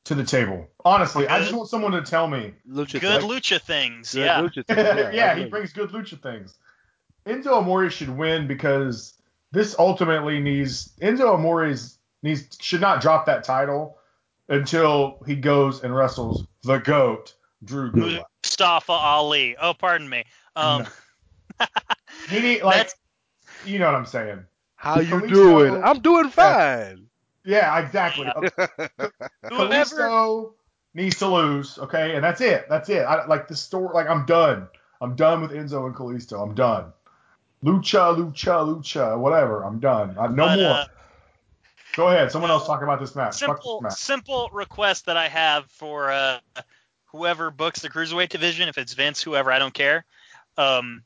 to 0.05 0.15
the 0.15 0.25
table? 0.25 0.69
Honestly, 0.85 1.29
I 1.29 1.39
just 1.41 1.53
want 1.53 1.69
someone 1.69 1.93
to 1.93 2.03
tell 2.03 2.27
me. 2.27 2.55
Lucha 2.69 3.01
Good 3.01 3.21
thing. 3.21 3.31
lucha 3.31 3.61
things. 3.61 4.13
Good 4.13 4.25
yeah. 4.25 4.41
lucha 4.41 4.67
thing, 4.67 5.15
yeah, 5.15 5.35
he 5.39 5.47
brings 5.47 5.73
good 5.73 5.91
lucha 5.91 6.21
things. 6.21 6.59
Enzo 7.27 7.59
Amore 7.59 7.89
should 7.89 8.11
win 8.11 8.47
because 8.47 9.14
this 9.55 9.75
ultimately 9.79 10.41
needs 10.41 10.93
Enzo 11.01 11.35
Amore's 11.37 11.99
needs 12.23 12.57
should 12.61 12.81
not 12.81 13.01
drop 13.01 13.27
that 13.27 13.45
title 13.45 13.97
until 14.49 15.23
he 15.27 15.37
goes 15.37 15.83
and 15.83 15.95
wrestles 15.95 16.47
the 16.65 16.79
goat 16.79 17.35
Drew 17.65 17.91
Gulak. 17.93 18.25
Mustafa 18.45 18.93
Ali. 18.93 19.57
Oh, 19.61 19.73
pardon 19.75 20.09
me. 20.09 20.25
Um, 20.57 20.87
He 22.29 22.41
need 22.41 22.63
like 22.63 22.77
That's- 22.77 22.95
you 23.65 23.79
know 23.79 23.87
what 23.87 23.95
I'm 23.95 24.07
saying. 24.07 24.45
How 24.77 25.01
you 25.01 25.15
Kalisto- 25.15 25.29
doing? 25.33 25.83
I'm 25.85 26.01
doing 26.01 26.29
fine. 26.29 27.07
Yeah, 27.45 27.79
exactly. 27.79 28.27
whoever 28.57 29.29
Kalisto 29.45 30.53
needs 30.95 31.17
to 31.19 31.27
lose. 31.29 31.79
Okay, 31.79 32.15
and 32.15 32.23
that's 32.25 32.41
it. 32.41 32.67
That's 32.69 32.89
it. 32.89 33.01
I 33.01 33.25
like 33.27 33.49
the 33.49 33.57
story. 33.57 33.95
Like 33.95 34.09
I'm 34.09 34.27
done. 34.27 34.69
I'm 35.01 35.15
done 35.17 35.41
with 35.43 35.53
Enzo 35.53 35.87
and 35.87 35.95
Kalisto. 35.95 36.43
I'm 36.43 36.55
done. 36.55 36.93
Lucha, 37.65 38.15
lucha, 38.17 38.65
lucha, 38.67 39.19
whatever. 39.19 39.65
I'm 39.65 39.81
done. 39.81 40.17
I, 40.19 40.27
no 40.29 40.47
But, 40.47 40.59
more. 40.59 40.71
uh, 40.71 40.85
Go 41.97 42.09
ahead. 42.09 42.31
Someone 42.31 42.51
else 42.51 42.67
talk 42.67 42.83
about 42.83 43.01
this 43.01 43.15
match. 43.15 43.35
Simple 43.35 43.81
this 43.81 43.83
match. 43.85 43.93
simple 43.95 44.51
request 44.53 45.07
that 45.07 45.17
I 45.17 45.29
have 45.29 45.71
for 45.71 46.11
uh, 46.11 46.39
whoever 47.07 47.51
books 47.51 47.81
the 47.81 47.89
cruiserweight 47.89 48.31
division, 48.31 48.69
if 48.69 48.77
it's 48.79 48.95
Vince, 48.95 49.23
whoever, 49.23 49.53
I 49.53 49.59
don't 49.61 49.73
care. 49.73 50.05
Um, 50.59 51.03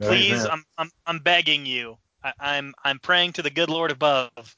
please. 0.00 0.44
I'm, 0.44 0.64
I'm 0.76 0.90
I'm 1.06 1.18
begging 1.20 1.64
you. 1.64 1.96
I, 2.24 2.32
I'm 2.40 2.74
I'm 2.84 2.98
praying 2.98 3.34
to 3.34 3.42
the 3.42 3.50
good 3.50 3.70
Lord 3.70 3.92
above 3.92 4.56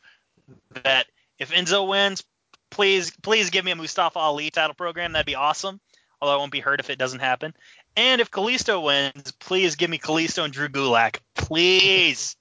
that 0.82 1.06
if 1.38 1.50
Enzo 1.50 1.86
wins, 1.86 2.24
please 2.70 3.12
please 3.22 3.50
give 3.50 3.64
me 3.64 3.70
a 3.70 3.76
Mustafa 3.76 4.18
Ali 4.18 4.50
title 4.50 4.74
program. 4.74 5.12
That'd 5.12 5.26
be 5.26 5.34
awesome. 5.34 5.80
Although 6.20 6.34
I 6.34 6.38
won't 6.38 6.52
be 6.52 6.60
hurt 6.60 6.80
if 6.80 6.88
it 6.88 6.98
doesn't 6.98 7.20
happen. 7.20 7.54
And 7.96 8.20
if 8.20 8.30
Kalisto 8.30 8.82
wins, 8.82 9.32
please 9.32 9.76
give 9.76 9.88
me 9.90 9.98
Kalisto 9.98 10.44
and 10.44 10.52
Drew 10.52 10.68
Gulak. 10.68 11.18
Please. 11.34 12.36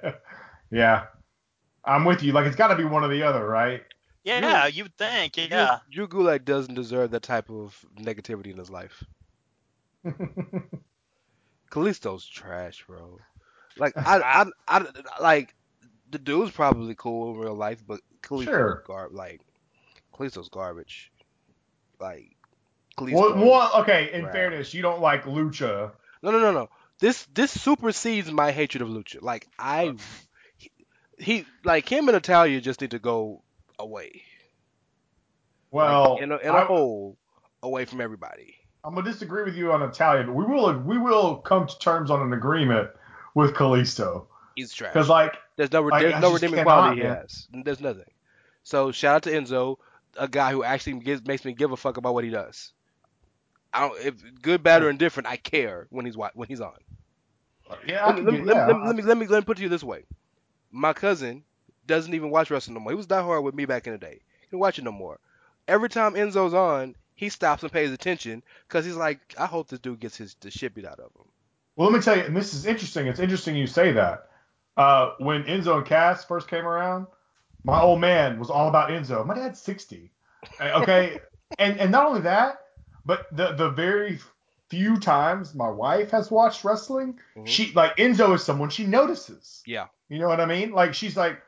yeah, 0.70 1.06
I'm 1.84 2.04
with 2.04 2.22
you. 2.22 2.32
Like 2.32 2.46
it's 2.46 2.56
got 2.56 2.68
to 2.68 2.76
be 2.76 2.84
one 2.84 3.02
or 3.04 3.08
the 3.08 3.22
other, 3.22 3.46
right? 3.46 3.82
Yeah, 4.24 4.66
you 4.66 4.84
would 4.84 4.96
think. 4.96 5.36
Yeah. 5.36 5.78
Drew, 5.90 6.06
Drew 6.06 6.22
Gulak 6.22 6.44
doesn't 6.44 6.74
deserve 6.74 7.10
that 7.10 7.22
type 7.24 7.50
of 7.50 7.84
negativity 7.98 8.52
in 8.52 8.58
his 8.58 8.70
life. 8.70 9.02
Kalisto's 11.70 12.26
trash, 12.26 12.84
bro. 12.86 13.18
Like 13.78 13.94
I, 13.96 14.44
I, 14.68 14.78
I, 14.78 14.86
like 15.20 15.54
the 16.10 16.18
dude's 16.18 16.50
probably 16.52 16.94
cool 16.94 17.34
in 17.34 17.40
real 17.40 17.54
life, 17.54 17.82
but 17.86 18.00
Kalisto's 18.22 18.44
Sure. 18.44 18.82
gar- 18.86 19.08
like 19.10 19.40
Kalisto's 20.14 20.48
garbage. 20.48 21.10
Like 21.98 22.36
Kalisto. 22.96 23.14
well, 23.14 23.44
well, 23.46 23.80
okay. 23.82 24.10
In 24.12 24.24
Right. 24.24 24.32
fairness, 24.32 24.74
you 24.74 24.82
don't 24.82 25.00
like 25.00 25.24
lucha. 25.24 25.92
No, 26.22 26.30
no, 26.30 26.38
no, 26.38 26.52
no. 26.52 26.68
This 26.98 27.24
this 27.34 27.50
supersedes 27.58 28.30
my 28.30 28.52
hatred 28.52 28.80
of 28.82 28.88
Lucha. 28.88 29.20
Like 29.22 29.48
I, 29.58 29.94
he, 30.56 30.70
he 31.18 31.46
like 31.64 31.88
him 31.90 32.08
and 32.08 32.14
Natalya 32.14 32.60
just 32.60 32.80
need 32.80 32.92
to 32.92 32.98
go 33.00 33.42
away. 33.78 34.22
Well, 35.70 36.14
Like, 36.14 36.22
in 36.22 36.32
a, 36.32 36.36
in 36.36 36.48
a 36.50 36.52
I- 36.52 36.64
hole 36.64 37.16
away 37.62 37.84
from 37.84 38.00
everybody. 38.00 38.56
I'm 38.84 38.94
gonna 38.96 39.08
disagree 39.10 39.44
with 39.44 39.54
you 39.54 39.72
on 39.72 39.80
Italian, 39.82 40.26
but 40.26 40.32
we 40.34 40.44
will 40.44 40.76
we 40.80 40.98
will 40.98 41.36
come 41.36 41.66
to 41.68 41.78
terms 41.78 42.10
on 42.10 42.20
an 42.20 42.32
agreement 42.32 42.90
with 43.34 43.54
Kalisto 43.54 44.26
He's 44.56 44.72
trash. 44.74 44.92
because 44.92 45.08
like 45.08 45.34
There's 45.56 45.70
no 45.72 45.82
Like, 45.82 46.02
there's 46.02 46.14
I 46.14 46.20
no 46.20 46.32
redeeming 46.34 46.56
cannot, 46.56 46.64
quality 46.64 47.00
he 47.02 47.06
has. 47.06 47.46
There's 47.52 47.80
nothing. 47.80 48.10
So 48.64 48.90
shout 48.90 49.14
out 49.16 49.22
to 49.24 49.30
Enzo, 49.30 49.76
a 50.16 50.26
guy 50.28 50.50
who 50.50 50.64
actually 50.64 50.98
gives, 51.00 51.24
makes 51.24 51.44
me 51.44 51.52
give 51.52 51.70
a 51.72 51.76
fuck 51.76 51.96
about 51.96 52.12
what 52.14 52.24
he 52.24 52.30
does. 52.30 52.72
I 53.72 53.80
don't 53.88 54.00
if 54.00 54.14
good, 54.42 54.62
bad, 54.62 54.82
or 54.82 54.90
indifferent. 54.90 55.28
I 55.28 55.36
care 55.36 55.86
when 55.90 56.04
he's 56.06 56.16
when 56.16 56.48
he's 56.48 56.60
on. 56.60 56.76
yeah, 57.86 58.06
Let 58.06 58.16
me, 58.24 58.32
get- 58.32 58.44
let, 58.46 58.68
me, 58.68 58.84
let, 58.86 58.96
me, 58.96 59.02
let 59.02 59.16
me 59.18 59.26
let 59.26 59.38
me 59.40 59.44
put 59.44 59.56
it 59.56 59.58
to 59.58 59.62
you 59.64 59.68
this 59.68 59.84
way. 59.84 60.04
My 60.70 60.92
cousin 60.92 61.42
doesn't 61.86 62.14
even 62.14 62.30
watch 62.30 62.50
wrestling 62.50 62.74
no 62.74 62.80
more. 62.80 62.92
He 62.92 62.96
was 62.96 63.06
diehard 63.06 63.42
with 63.42 63.54
me 63.54 63.64
back 63.64 63.86
in 63.86 63.92
the 63.92 63.98
day. 63.98 64.20
He 64.40 64.46
don't 64.50 64.60
watch 64.60 64.78
it 64.78 64.84
no 64.84 64.92
more. 64.92 65.18
Every 65.68 65.88
time 65.88 66.14
Enzo's 66.14 66.54
on, 66.54 66.94
he 67.14 67.28
stops 67.28 67.62
and 67.62 67.72
pays 67.72 67.90
attention 67.92 68.42
because 68.68 68.84
he's 68.84 68.96
like, 68.96 69.20
I 69.38 69.46
hope 69.46 69.68
this 69.68 69.78
dude 69.80 70.00
gets 70.00 70.16
his 70.16 70.34
the 70.40 70.50
shit 70.50 70.74
beat 70.74 70.84
out 70.86 70.98
of 71.00 71.06
him. 71.16 71.26
Well, 71.76 71.90
let 71.90 71.96
me 71.96 72.02
tell 72.02 72.16
you, 72.16 72.24
and 72.24 72.36
this 72.36 72.52
is 72.52 72.66
interesting. 72.66 73.06
It's 73.06 73.20
interesting 73.20 73.56
you 73.56 73.66
say 73.66 73.92
that. 73.92 74.28
Uh, 74.76 75.12
when 75.18 75.44
Enzo 75.44 75.76
and 75.78 75.86
Cass 75.86 76.24
first 76.24 76.48
came 76.48 76.66
around, 76.66 77.06
my 77.64 77.80
old 77.80 78.00
man 78.00 78.38
was 78.38 78.50
all 78.50 78.68
about 78.68 78.90
Enzo. 78.90 79.24
My 79.24 79.34
dad's 79.34 79.60
60. 79.60 80.10
Uh, 80.60 80.80
Okay, 80.82 81.20
and 81.58 81.78
and 81.78 81.90
not 81.92 82.06
only 82.06 82.22
that, 82.22 82.61
but 83.04 83.26
the 83.34 83.52
the 83.52 83.70
very 83.70 84.18
few 84.68 84.96
times 84.98 85.54
my 85.54 85.68
wife 85.68 86.10
has 86.10 86.30
watched 86.30 86.64
wrestling, 86.64 87.18
Mhm. 87.36 87.46
she 87.46 87.72
like 87.74 87.96
Enzo 87.96 88.34
is 88.34 88.42
someone 88.42 88.70
she 88.70 88.84
notices. 88.86 89.62
Yeah. 89.66 89.86
You 90.08 90.18
know 90.18 90.28
what 90.28 90.40
I 90.40 90.46
mean? 90.46 90.72
Like 90.72 90.94
she's 90.94 91.16
like, 91.16 91.40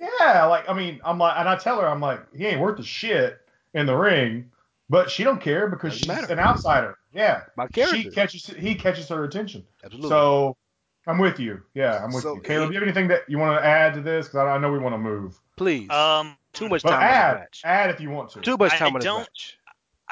yeah, 0.00 0.44
like 0.46 0.68
I 0.68 0.72
mean, 0.72 1.00
I'm 1.04 1.18
like, 1.18 1.34
and 1.36 1.48
I 1.48 1.56
tell 1.56 1.80
her, 1.80 1.86
I'm 1.86 2.00
like, 2.00 2.20
he 2.34 2.46
ain't 2.46 2.60
worth 2.60 2.76
the 2.76 2.82
shit 2.84 3.40
in 3.74 3.86
the 3.86 3.96
ring, 3.96 4.50
but 4.88 5.10
she 5.10 5.24
don't 5.24 5.40
care 5.40 5.68
because 5.68 5.92
Doesn't 5.98 6.14
she's 6.16 6.22
matter. 6.22 6.32
an 6.32 6.38
outsider. 6.38 6.96
Yeah, 7.12 7.42
My 7.56 7.66
character. 7.66 7.96
she 7.96 8.10
catches 8.10 8.46
he 8.46 8.74
catches 8.76 9.08
her 9.08 9.24
attention. 9.24 9.66
Absolutely. 9.84 10.08
So 10.10 10.56
I'm 11.06 11.18
with 11.18 11.40
you. 11.40 11.62
Yeah, 11.74 12.02
I'm 12.04 12.12
with 12.12 12.22
So 12.22 12.34
you. 12.36 12.40
Caleb, 12.40 12.68
do 12.68 12.74
you 12.74 12.80
have 12.80 12.86
anything 12.88 13.08
that 13.08 13.28
you 13.28 13.38
want 13.38 13.60
to 13.60 13.66
add 13.66 13.94
to 13.94 14.00
this? 14.00 14.26
Because 14.28 14.36
I, 14.38 14.46
I 14.52 14.58
know 14.58 14.70
we 14.70 14.78
want 14.78 14.94
to 14.94 14.98
move. 14.98 15.36
Please. 15.56 15.90
Um. 15.90 16.36
Too 16.52 16.68
much 16.68 16.82
But 16.82 16.90
time 16.90 16.98
on 16.98 17.04
add, 17.04 17.34
match. 17.38 17.62
add 17.64 17.90
if 17.90 18.00
you 18.00 18.10
want 18.10 18.30
to. 18.30 18.40
Too 18.40 18.56
much 18.56 18.72
I 18.72 18.76
time 18.78 18.88
on 18.88 18.94
this 18.94 19.04
don't- 19.04 19.20
match. 19.20 19.58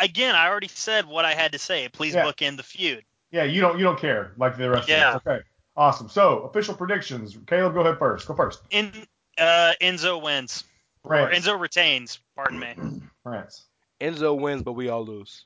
Again, 0.01 0.35
I 0.35 0.49
already 0.49 0.69
said 0.69 1.07
what 1.07 1.25
I 1.25 1.35
had 1.35 1.53
to 1.53 1.59
say. 1.59 1.89
Please 1.89 2.15
Yeah. 2.15 2.25
book 2.25 2.43
in 2.43 2.57
the 2.57 2.63
feud. 2.63 3.05
Yeah, 3.31 3.45
you 3.45 3.61
don't 3.61 3.79
you 3.79 3.85
don't 3.85 3.99
care 3.99 4.33
like 4.37 4.57
the 4.57 4.71
rest 4.71 4.89
Yeah. 4.89 5.11
of 5.11 5.17
us. 5.17 5.23
Okay, 5.27 5.45
awesome. 5.77 6.09
So 6.09 6.41
official 6.41 6.75
predictions. 6.75 7.37
Caleb, 7.47 7.75
go 7.75 7.81
ahead 7.81 7.99
first. 7.99 8.27
Go 8.27 8.35
first. 8.35 8.61
In 8.71 8.93
uh, 9.37 9.73
Enzo 9.81 10.23
wins. 10.23 10.65
Or 11.05 11.11
France. 11.11 11.47
Enzo 11.47 11.59
retains. 11.61 12.21
Pardon 12.35 12.59
me. 12.59 12.75
France. 13.23 13.67
Enzo 14.01 14.39
wins, 14.39 14.63
but 14.63 14.73
we 14.73 14.89
all 14.89 15.05
lose. 15.05 15.45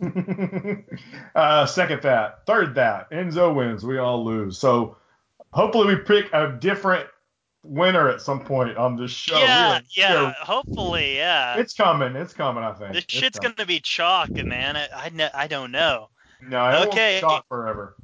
uh, 1.34 1.66
second 1.66 2.02
that. 2.02 2.46
Third 2.46 2.74
that. 2.76 3.10
Enzo 3.10 3.54
wins. 3.54 3.84
We 3.84 3.98
all 3.98 4.24
lose. 4.24 4.58
So 4.58 4.96
hopefully 5.52 5.94
we 5.94 6.00
pick 6.02 6.32
a 6.32 6.56
different 6.58 7.06
winner 7.62 8.08
at 8.08 8.20
some 8.20 8.40
point 8.44 8.76
on 8.76 8.96
this 8.96 9.10
show. 9.10 9.38
yeah, 9.38 9.72
Really. 9.72 9.84
yeah. 9.90 10.34
Hopefully, 10.40 11.16
yeah. 11.16 11.56
It's 11.56 11.74
coming. 11.74 12.16
It's 12.16 12.32
coming. 12.32 12.62
I 12.64 12.72
think. 12.72 12.92
this 12.92 13.04
It's 13.04 13.12
shit's 13.14 13.38
coming. 13.38 13.54
gonna 13.56 13.66
be 13.66 13.80
chalk, 13.80 14.30
man. 14.44 14.76
I 14.76 14.88
I, 14.94 15.10
kn- 15.10 15.30
I 15.34 15.46
don't 15.46 15.70
know. 15.72 16.08
No, 16.40 16.68
it 16.70 16.88
Okay. 16.88 17.20
won't 17.22 17.32
stop 17.32 17.48
forever. 17.48 17.96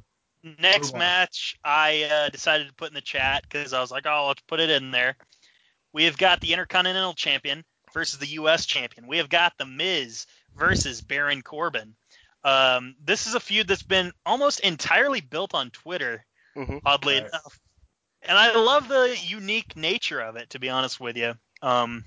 Next 0.59 0.93
Move 0.93 0.99
match, 0.99 1.57
I 1.63 2.03
uh, 2.03 2.29
decided 2.29 2.67
to 2.67 2.73
put 2.73 2.89
in 2.89 2.93
the 2.93 3.01
chat 3.01 3.43
because 3.43 3.73
I 3.73 3.81
was 3.81 3.91
like, 3.91 4.05
oh, 4.05 4.27
let's 4.27 4.41
put 4.43 4.59
it 4.59 4.69
in 4.69 4.91
there. 4.91 5.17
We 5.91 6.03
have 6.05 6.17
got 6.17 6.39
the 6.41 6.53
Intercontinental 6.53 7.15
Champion 7.15 7.65
versus 7.93 8.19
the 8.19 8.27
U.S. 8.27 8.65
Champion. 8.65 9.07
We 9.07 9.17
have 9.17 9.29
got 9.29 9.53
the 9.57 9.65
Miz 9.65 10.25
versus 10.55 11.01
Baron 11.01 11.41
Corbin. 11.41 11.95
Um, 12.43 12.95
this 13.03 13.25
is 13.27 13.33
a 13.35 13.39
feud 13.39 13.67
that's 13.67 13.83
been 13.83 14.11
almost 14.25 14.59
entirely 14.61 15.21
built 15.21 15.53
on 15.55 15.71
Twitter, 15.71 16.23
Mhm. 16.55 16.81
oddly 16.85 17.15
Right. 17.15 17.27
enough. 17.27 17.59
And 18.27 18.37
I 18.37 18.55
love 18.55 18.87
the 18.87 19.15
unique 19.25 19.75
nature 19.75 20.19
of 20.19 20.35
it, 20.35 20.49
to 20.51 20.59
be 20.59 20.69
honest 20.69 20.99
with 20.99 21.15
you. 21.17 21.33
Um, 21.61 22.03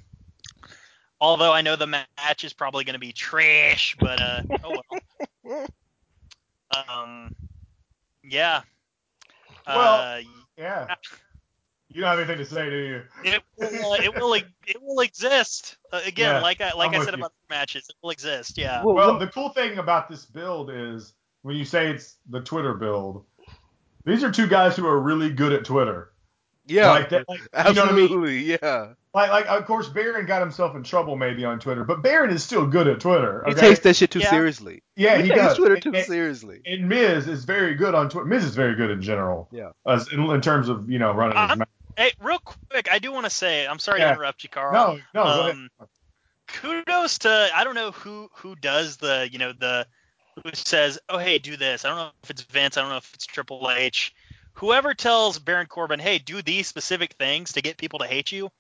although 1.21 1.53
I 1.53 1.63
know 1.63 1.77
the 1.77 1.87
match 1.87 2.45
is 2.45 2.53
probably 2.53 2.85
going 2.85 2.95
to 2.95 3.01
be 3.01 3.13
trash, 3.13 3.97
but 3.99 4.21
uh, 4.21 4.43
oh 4.65 4.83
well. 5.45 5.67
Um, 6.89 7.35
yeah. 8.23 8.63
Well, 9.67 10.01
uh, 10.03 10.21
Yeah. 10.57 10.95
You 11.89 12.03
don't 12.03 12.11
have 12.11 12.19
anything 12.21 12.39
to 12.39 12.47
say, 12.47 12.71
do 12.71 12.77
you? 12.77 13.03
it 13.25 13.43
will. 13.57 13.93
Uh, 13.93 13.97
it 13.97 14.15
will. 14.15 14.35
It 14.35 14.81
will 14.81 15.01
exist. 15.01 15.77
Uh, 15.93 16.01
again, 16.07 16.37
Yeah, 16.37 16.41
like 16.41 16.61
I 16.61 16.73
like 16.73 16.95
I'm 16.95 17.01
I 17.01 17.05
said 17.05 17.15
about 17.15 17.33
the 17.33 17.53
matches, 17.53 17.89
it 17.89 17.97
will 18.01 18.11
exist. 18.11 18.57
Yeah. 18.57 18.85
Well, 18.85 18.95
Well, 18.95 19.19
the 19.19 19.27
cool 19.27 19.49
thing 19.49 19.79
about 19.79 20.09
this 20.09 20.25
build 20.25 20.71
is 20.71 21.15
when 21.43 21.57
you 21.57 21.65
say 21.65 21.91
it's 21.91 22.19
the 22.29 22.41
Twitter 22.41 22.75
build, 22.75 23.25
these 24.11 24.25
are 24.25 24.31
two 24.31 24.47
guys 24.47 24.77
who 24.77 24.87
are 24.87 24.99
really 25.01 25.31
good 25.31 25.53
at 25.53 25.65
Twitter. 25.65 26.13
yeah, 26.67 26.91
Like 26.91 27.09
that, 27.11 27.29
like, 27.29 27.41
you 27.41 27.75
know 27.75 27.83
what 27.83 27.91
I 27.91 27.93
mean? 27.93 28.05
absolutely, 28.05 28.39
yeah. 28.63 28.93
Like, 29.13 29.31
like 29.31 29.47
of 29.47 29.65
course, 29.67 29.89
Baron 29.89 30.25
got 30.27 30.41
himself 30.41 30.77
in 30.77 30.85
trouble 30.85 31.17
maybe 31.17 31.45
on 31.45 31.59
Twitter, 31.59 31.83
but 31.83 32.01
Baron 32.03 32.31
is 32.31 32.45
still 32.45 32.65
good 32.67 32.87
at 32.87 33.01
Twitter. 33.01 33.43
He 33.47 33.53
okay? 33.53 33.61
takes 33.69 33.81
that 33.81 33.97
shit 33.97 34.11
too 34.13 34.21
Yeah. 34.21 34.31
seriously. 34.31 34.83
yeah, 34.95 35.17
he, 35.17 35.25
he 35.25 35.29
takes 35.31 35.41
does. 35.41 35.57
Twitter 35.57 35.81
too 35.81 35.93
and- 35.93 36.05
seriously. 36.07 36.61
And 36.65 36.89
Miz 36.89 37.27
is 37.27 37.45
very 37.45 37.75
good 37.75 37.95
on 37.97 38.09
Twitter. 38.09 38.27
Miz 38.27 38.45
is 38.45 38.55
very 38.55 38.77
good 38.77 38.91
in 38.91 39.03
general. 39.03 39.49
Yeah. 39.51 39.71
As 39.87 40.13
in, 40.13 40.21
in 40.31 40.41
terms 40.41 40.69
of 40.69 40.89
you 40.89 40.99
know 41.01 41.13
running 41.13 41.37
his 41.37 41.49
I'm- 41.51 41.59
mouth. 41.59 41.69
Hey, 41.97 42.13
real 42.23 42.39
quick, 42.39 42.89
I 42.91 42.99
do 43.01 43.11
want 43.13 43.25
to 43.27 43.31
say, 43.31 43.67
I'm 43.67 43.81
sorry 43.81 43.99
Yeah. 43.99 44.07
to 44.07 44.13
interrupt 44.15 44.45
you, 44.45 44.49
Karl. 44.49 44.73
No, 44.73 45.01
no, 45.13 45.25
go 45.25 45.41
ahead. 45.41 45.55
um, 45.57 45.69
kudos 46.47 47.19
to 47.19 47.49
I 47.55 47.65
don't 47.65 47.75
know 47.75 47.91
who 47.91 48.29
who 48.37 48.55
does 48.57 48.97
the 48.97 49.29
you 49.31 49.39
know 49.39 49.53
the 49.53 49.87
who 50.45 50.51
says 50.55 50.99
oh 51.09 51.19
hey 51.19 51.39
do 51.39 51.57
this 51.57 51.85
I 51.85 51.89
don't 51.89 51.99
know 51.99 52.11
if 52.23 52.31
it's 52.31 52.43
Vince 52.43 52.77
I 52.77 52.81
don't 52.83 52.91
know 52.91 52.97
if 52.97 53.11
it's 53.15 53.27
Triple 53.27 53.71
H 53.75 54.15
whoever 54.55 54.95
tells 54.95 55.39
Baron 55.39 55.67
Corbin 55.67 55.99
hey 56.01 56.19
do 56.19 56.43
these 56.43 56.67
specific 56.67 57.15
things 57.15 57.53
to 57.53 57.63
get 57.63 57.77
people 57.77 57.99
to 58.01 58.07
hate 58.07 58.33
you 58.33 58.51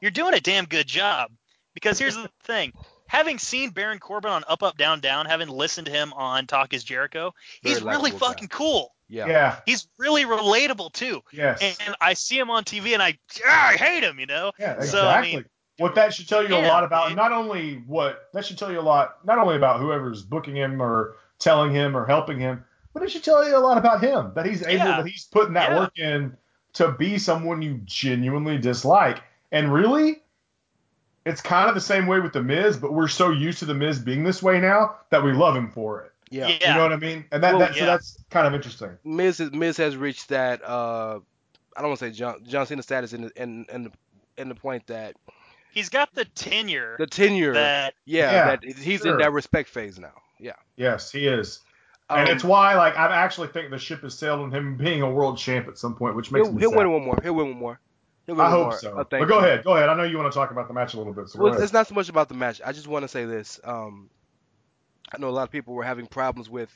you're 0.00 0.10
doing 0.10 0.34
a 0.34 0.40
damn 0.40 0.64
good 0.66 0.86
job 0.86 1.30
because 1.74 1.98
here's 1.98 2.16
the 2.16 2.30
thing 2.44 2.72
having 3.06 3.38
seen 3.38 3.70
Baron 3.70 3.98
Corbin 3.98 4.30
on 4.30 4.44
Up 4.48 4.62
Up 4.62 4.76
Down 4.76 5.00
Down 5.00 5.26
having 5.26 5.48
listened 5.48 5.86
to 5.86 5.92
him 5.92 6.12
on 6.14 6.46
Talk 6.46 6.72
Is 6.74 6.84
Jericho 6.84 7.32
Very 7.62 7.74
he's 7.74 7.82
really 7.82 8.10
likable 8.10 8.18
guy. 8.18 8.26
fucking 8.26 8.48
cool 8.48 8.92
Yeah. 9.08 9.26
Yeah. 9.26 9.56
he's 9.66 9.88
really 9.98 10.24
relatable 10.24 10.92
too 10.92 11.22
Yes. 11.32 11.60
and 11.62 11.96
I 12.00 12.14
see 12.14 12.38
him 12.38 12.50
on 12.50 12.64
TV 12.64 12.92
and 12.94 13.02
I 13.02 13.18
ah, 13.46 13.68
I 13.68 13.72
hate 13.74 14.02
him 14.02 14.18
you 14.20 14.26
know 14.26 14.52
Yeah, 14.58 14.80
So, 14.80 14.98
I 15.06 15.18
exactly. 15.18 15.36
mean- 15.36 15.44
what 15.78 15.94
that 15.96 16.12
should 16.14 16.28
tell 16.28 16.46
you 16.46 16.54
a 16.54 16.58
lot 16.68 16.84
about 16.84 17.08
dude. 17.08 17.16
not 17.16 17.32
only 17.32 17.82
what 17.86 18.28
that 18.34 18.44
should 18.44 18.58
tell 18.58 18.70
you 18.70 18.78
a 18.78 18.82
lot 18.82 19.24
not 19.24 19.38
only 19.38 19.56
about 19.56 19.80
whoever's 19.80 20.22
booking 20.22 20.54
him 20.54 20.80
or 20.82 21.16
telling 21.42 21.72
him 21.72 21.96
or 21.96 22.06
helping 22.06 22.38
him, 22.38 22.64
but 22.94 23.02
it 23.02 23.10
should 23.10 23.24
tell 23.24 23.46
you 23.46 23.56
a 23.56 23.58
lot 23.58 23.78
about 23.78 24.02
him 24.02 24.32
that 24.34 24.46
he's 24.46 24.62
able 24.62 24.72
Yeah. 24.86 24.96
that 24.98 25.06
he's 25.06 25.24
putting 25.24 25.54
that 25.54 25.70
Yeah. 25.70 25.78
work 25.78 25.98
in 25.98 26.36
to 26.74 26.92
be 26.92 27.18
someone 27.18 27.60
you 27.62 27.80
genuinely 27.84 28.58
dislike. 28.58 29.22
And 29.50 29.72
really, 29.72 30.22
it's 31.24 31.40
kind 31.40 31.68
of 31.68 31.74
the 31.74 31.80
same 31.80 32.06
way 32.06 32.20
with 32.20 32.32
the 32.32 32.42
Miz, 32.42 32.76
but 32.76 32.92
we're 32.92 33.08
so 33.08 33.30
used 33.30 33.58
to 33.60 33.64
the 33.64 33.74
Miz 33.74 33.98
being 33.98 34.24
this 34.24 34.42
way 34.42 34.60
now 34.60 34.96
that 35.10 35.22
we 35.22 35.32
love 35.32 35.54
him 35.54 35.70
for 35.70 36.00
it. 36.02 36.12
Yeah. 36.30 36.48
Yeah. 36.48 36.70
You 36.70 36.74
know 36.78 36.82
what 36.84 36.92
I 36.92 36.96
mean? 36.96 37.24
And 37.30 37.42
that, 37.42 37.52
Well, 37.52 37.60
that 37.60 37.74
so 37.74 37.80
yeah. 37.80 37.86
that's 37.86 38.18
kind 38.30 38.46
of 38.46 38.54
interesting. 38.54 38.96
Miz 39.04 39.38
is, 39.38 39.52
Miz 39.52 39.76
has 39.76 39.96
reached 39.96 40.30
that 40.30 40.64
uh 40.64 41.18
I 41.76 41.80
don't 41.80 41.88
want 41.90 42.00
to 42.00 42.06
say 42.06 42.12
John 42.12 42.42
John 42.44 42.66
Cena 42.66 42.82
status 42.82 43.12
in 43.12 43.22
the, 43.22 43.42
in 43.42 43.66
in 43.72 43.84
the, 43.84 43.92
in 44.38 44.48
the 44.48 44.54
point 44.54 44.86
that 44.88 45.14
He's 45.72 45.88
got 45.88 46.14
the 46.14 46.24
tenure 46.26 46.96
the 46.98 47.06
tenure 47.06 47.52
that 47.54 47.94
yeah, 48.04 48.30
Yeah, 48.32 48.44
that 48.56 48.64
he's 48.64 49.02
sure. 49.02 49.12
in 49.12 49.18
that 49.18 49.32
respect 49.32 49.68
phase 49.68 49.98
now. 49.98 50.12
Yeah. 50.42 50.52
Yes, 50.76 51.10
he 51.10 51.26
is. 51.26 51.60
and 52.10 52.28
Um, 52.28 52.34
it's 52.34 52.44
why, 52.44 52.74
like, 52.74 52.96
I 52.96 53.06
actually 53.16 53.48
think 53.48 53.70
the 53.70 53.78
ship 53.78 54.00
has 54.02 54.18
sailed 54.18 54.40
on 54.40 54.50
him 54.52 54.76
being 54.76 55.02
a 55.02 55.10
world 55.10 55.38
champ 55.38 55.68
at 55.68 55.78
some 55.78 55.94
point, 55.94 56.16
which 56.16 56.30
makes 56.32 56.46
he'll, 56.46 56.54
me 56.54 56.60
he'll 56.60 56.70
sad. 56.70 56.78
win 56.78 56.92
one 56.92 57.04
more. 57.04 57.18
He'll 57.22 57.34
win 57.34 57.48
one 57.48 57.58
more. 57.58 57.80
He'll 58.26 58.34
win 58.36 58.44
I 58.46 58.48
one 58.48 58.58
hope 58.58 58.66
more. 58.70 58.78
so. 58.78 58.98
Uh, 58.98 59.04
but 59.08 59.24
go 59.26 59.38
you. 59.38 59.46
ahead, 59.46 59.64
go 59.64 59.76
ahead. 59.76 59.88
I 59.88 59.94
know 59.94 60.02
you 60.02 60.18
want 60.18 60.32
to 60.32 60.36
talk 60.36 60.50
about 60.50 60.68
the 60.68 60.74
match 60.74 60.94
a 60.94 60.98
little 60.98 61.12
bit. 61.12 61.28
So 61.28 61.40
Well, 61.40 61.60
it's 61.62 61.72
not 61.72 61.86
so 61.86 61.94
much 61.94 62.08
about 62.08 62.28
the 62.28 62.34
match. 62.34 62.60
I 62.64 62.72
just 62.72 62.88
want 62.88 63.04
to 63.04 63.08
say 63.08 63.24
this. 63.24 63.60
Um, 63.64 64.10
I 65.12 65.18
know 65.18 65.28
a 65.28 65.30
lot 65.30 65.44
of 65.44 65.50
people 65.50 65.74
were 65.74 65.84
having 65.84 66.06
problems 66.06 66.50
with 66.50 66.70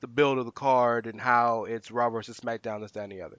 the 0.00 0.06
build 0.06 0.38
of 0.38 0.44
the 0.46 0.52
card 0.52 1.06
and 1.06 1.20
how 1.20 1.64
it's 1.64 1.90
Raw 1.90 2.10
versus 2.10 2.38
SmackDown, 2.40 2.80
this, 2.80 2.92
that, 2.92 3.04
and 3.04 3.12
the 3.12 3.22
other. 3.22 3.38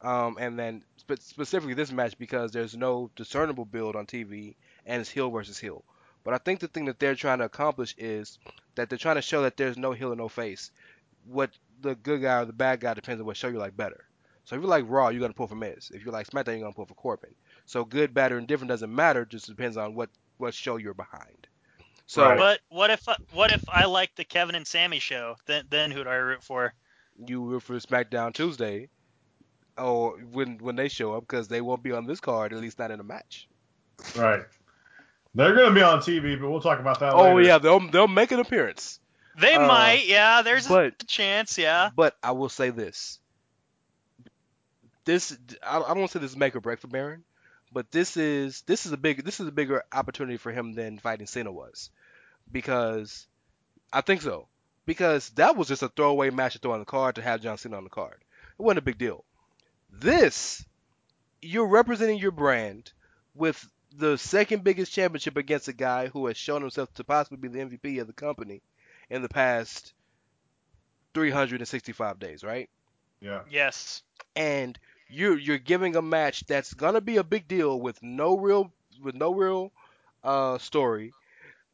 Um, 0.00 0.36
and 0.40 0.58
then 0.58 0.82
spe- 0.96 1.20
specifically 1.20 1.74
this 1.74 1.92
match 1.92 2.16
because 2.18 2.52
there's 2.52 2.76
no 2.76 3.10
discernible 3.16 3.64
build 3.64 3.96
on 3.96 4.06
TV 4.06 4.54
and 4.86 5.00
it's 5.00 5.10
heel 5.10 5.30
versus 5.30 5.58
heel. 5.58 5.84
But 6.28 6.34
I 6.34 6.44
think 6.44 6.60
the 6.60 6.68
thing 6.68 6.84
that 6.84 6.98
they're 6.98 7.14
trying 7.14 7.38
to 7.38 7.46
accomplish 7.46 7.94
is 7.96 8.38
that 8.74 8.90
they're 8.90 8.98
trying 8.98 9.14
to 9.14 9.22
show 9.22 9.40
that 9.44 9.56
there's 9.56 9.78
no 9.78 9.92
heel 9.92 10.10
and 10.10 10.18
no 10.18 10.28
face. 10.28 10.70
What 11.24 11.52
the 11.80 11.94
good 11.94 12.20
guy 12.20 12.42
or 12.42 12.44
the 12.44 12.52
bad 12.52 12.80
guy 12.80 12.92
depends 12.92 13.18
on 13.18 13.26
what 13.26 13.38
show 13.38 13.48
you 13.48 13.56
like 13.56 13.74
better. 13.74 14.04
So 14.44 14.54
if 14.54 14.60
you 14.60 14.68
like 14.68 14.84
Raw, 14.86 15.08
you're 15.08 15.22
gonna 15.22 15.32
pull 15.32 15.46
for 15.46 15.54
Miz. 15.54 15.90
If 15.90 16.04
you 16.04 16.10
like 16.10 16.26
SmackDown, 16.26 16.48
you're 16.48 16.58
gonna 16.58 16.74
pull 16.74 16.84
for 16.84 16.92
Corbin. 16.92 17.34
So 17.64 17.82
good, 17.82 18.12
bad, 18.12 18.32
or 18.32 18.36
indifferent 18.36 18.68
doesn't 18.68 18.94
matter. 18.94 19.24
Just 19.24 19.46
depends 19.46 19.78
on 19.78 19.94
what 19.94 20.10
what 20.36 20.52
show 20.52 20.76
you're 20.76 20.92
behind. 20.92 21.46
So 22.04 22.22
Right. 22.22 22.36
But 22.36 22.60
what 22.68 22.90
if 22.90 23.08
what 23.32 23.50
if 23.50 23.66
I 23.66 23.86
like 23.86 24.14
the 24.14 24.24
Kevin 24.24 24.54
and 24.54 24.66
Sammy 24.66 24.98
show? 24.98 25.36
Then 25.46 25.64
then 25.70 25.90
who 25.90 26.04
do 26.04 26.10
I 26.10 26.16
root 26.16 26.44
for? 26.44 26.74
you 27.26 27.42
root 27.42 27.62
for 27.62 27.74
SmackDown 27.76 28.34
Tuesday, 28.34 28.90
or 29.78 30.18
when 30.18 30.58
when 30.58 30.76
they 30.76 30.88
show 30.88 31.14
up 31.14 31.22
because 31.22 31.48
they 31.48 31.62
won't 31.62 31.82
be 31.82 31.92
on 31.92 32.04
this 32.04 32.20
card, 32.20 32.52
at 32.52 32.60
least 32.60 32.78
not 32.78 32.90
in 32.90 33.00
a 33.00 33.02
match. 33.02 33.48
right. 34.14 34.42
They're 35.34 35.54
going 35.54 35.68
to 35.68 35.74
be 35.74 35.82
on 35.82 36.00
TV, 36.00 36.40
but 36.40 36.50
we'll 36.50 36.60
talk 36.60 36.80
about 36.80 37.00
that 37.00 37.12
Oh 37.14 37.34
later. 37.34 37.42
yeah, 37.42 37.58
they'll 37.58 37.80
they'll 37.90 38.08
make 38.08 38.32
an 38.32 38.40
appearance. 38.40 38.98
They 39.38 39.54
Uh, 39.54 39.66
might, 39.68 40.06
yeah. 40.06 40.42
There's 40.42 40.66
but- 40.66 40.94
a 41.00 41.06
chance, 41.06 41.58
yeah. 41.58 41.90
But 41.94 42.16
I 42.22 42.32
will 42.32 42.48
say 42.48 42.70
this: 42.70 43.18
this 45.04 45.36
I, 45.62 45.76
I 45.76 45.88
don't 45.88 45.98
want 45.98 46.10
to 46.12 46.18
say 46.18 46.22
this 46.22 46.32
is 46.32 46.36
make 46.36 46.56
or 46.56 46.60
break 46.60 46.80
for 46.80 46.88
Baron, 46.88 47.24
but 47.72 47.90
this 47.90 48.16
is 48.16 48.62
this 48.62 48.86
is 48.86 48.92
a 48.92 48.96
big 48.96 49.24
this 49.24 49.40
is 49.40 49.46
a 49.48 49.52
bigger 49.52 49.84
opportunity 49.92 50.36
for 50.38 50.52
him 50.52 50.72
than 50.72 50.98
fighting 50.98 51.26
Cena 51.26 51.52
was, 51.52 51.90
because 52.50 53.26
I 53.92 54.00
think 54.00 54.22
so. 54.22 54.48
Because 54.86 55.28
that 55.30 55.54
was 55.54 55.68
just 55.68 55.82
a 55.82 55.88
throwaway 55.88 56.30
match 56.30 56.54
to 56.54 56.58
throw 56.58 56.72
on 56.72 56.78
the 56.78 56.86
card 56.86 57.16
to 57.16 57.22
have 57.22 57.42
John 57.42 57.58
Cena 57.58 57.76
on 57.76 57.84
the 57.84 57.90
card. 57.90 58.16
It 58.58 58.62
wasn't 58.62 58.78
a 58.78 58.82
big 58.82 58.96
deal. 58.96 59.22
This, 59.92 60.64
you're 61.42 61.66
representing 61.68 62.18
your 62.18 62.30
brand 62.30 62.90
with 63.34 63.62
the 63.98 64.18
second 64.18 64.64
biggest 64.64 64.92
championship 64.92 65.36
against 65.36 65.68
a 65.68 65.74
guy 65.74 66.08
who 66.08 66.26
has 66.28 66.36
shown 66.38 66.62
himself 66.62 66.92
to 66.94 67.04
possibly 67.04 67.38
be 67.38 67.48
the 67.48 67.60
MVP 67.60 68.00
of 68.00 68.06
the 68.08 68.14
company 68.14 68.62
in 69.10 69.22
the 69.22 69.28
past 69.28 69.94
365 71.14 72.18
days, 72.18 72.44
right? 72.44 72.68
Yeah. 73.20 73.42
Yes. 73.48 74.02
and 74.36 74.78
you're 75.08 75.38
you're 75.38 75.58
giving 75.58 75.96
a 75.96 76.02
match 76.02 76.44
that's 76.46 76.74
gonna 76.74 77.00
be 77.00 77.16
a 77.18 77.24
big 77.24 77.48
deal 77.48 77.80
with 77.80 78.02
no 78.02 78.36
real 78.38 78.72
with 79.02 79.14
no 79.14 79.32
real 79.34 79.72
uh 80.24 80.58
story, 80.58 81.14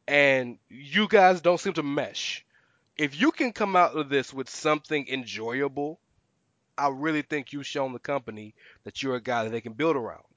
and 0.07 0.59
you 0.69 1.07
guys 1.07 1.41
don't 1.41 1.59
seem 1.59 1.73
to 1.73 1.83
mesh. 1.83 2.45
If 2.97 3.19
you 3.19 3.31
can 3.31 3.53
come 3.53 3.75
out 3.75 3.95
of 3.97 4.09
this 4.09 4.33
with 4.33 4.49
something 4.49 5.07
enjoyable, 5.09 5.99
I 6.77 6.89
really 6.89 7.21
think 7.23 7.53
you've 7.53 7.67
shown 7.67 7.93
the 7.93 7.99
company 7.99 8.55
that 8.85 9.03
you're 9.03 9.15
a 9.15 9.21
guy 9.21 9.43
that 9.45 9.51
they 9.51 9.61
can 9.61 9.73
build 9.73 9.95
around. 9.97 10.34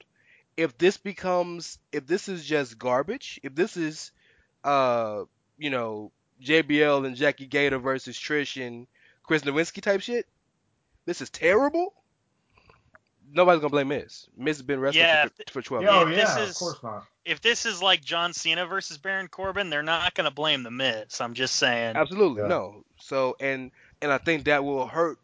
If 0.59 0.77
this 0.77 0.97
becomes 0.97 1.79
if 1.91 2.05
this 2.05 2.27
is 2.27 2.45
just 2.45 2.77
garbage, 2.77 3.39
if 3.43 3.55
this 3.55 3.77
is 3.77 4.11
uh 4.63 5.23
you 5.57 5.69
know 5.69 6.11
JBL 6.43 7.05
and 7.05 7.15
Jackie 7.15 7.47
Gayda 7.47 7.81
versus 7.81 8.17
Trish 8.17 8.65
and 8.65 8.85
Chris 9.23 9.43
Nowinski 9.43 9.81
type 9.81 10.01
shit, 10.01 10.25
this 11.05 11.21
is 11.21 11.29
terrible. 11.29 11.93
Nobody's 13.31 13.61
gonna 13.61 13.69
blame 13.71 13.89
Miz. 13.89 14.27
Miz 14.35 14.57
has 14.57 14.63
been 14.63 14.79
wrestling 14.79 15.03
Yeah, 15.05 15.27
for, 15.47 15.53
for 15.53 15.61
12 15.61 15.83
Yeah, 15.83 15.89
oh, 15.91 16.01
If 16.01 16.07
years. 16.09 16.21
this 16.21 16.35
yeah, 16.37 16.43
is- 16.43 16.49
of 16.49 16.55
course 16.57 16.83
not. 16.83 17.05
If 17.25 17.41
this 17.41 17.65
is 17.67 17.81
like 17.81 18.03
John 18.03 18.33
Cena 18.33 18.65
versus 18.65 18.97
Baron 18.97 19.27
Corbin, 19.27 19.69
they're 19.69 19.83
not 19.83 20.15
going 20.15 20.25
to 20.27 20.33
blame 20.33 20.63
the 20.63 20.71
Miz. 20.71 21.21
I'm 21.21 21.35
just 21.35 21.57
saying. 21.57 21.95
Absolutely 21.95 22.41
Yeah. 22.41 22.47
no. 22.47 22.83
So 22.99 23.35
and 23.39 23.69
and 24.01 24.11
I 24.11 24.17
think 24.17 24.45
that 24.45 24.63
will 24.63 24.87
hurt 24.87 25.19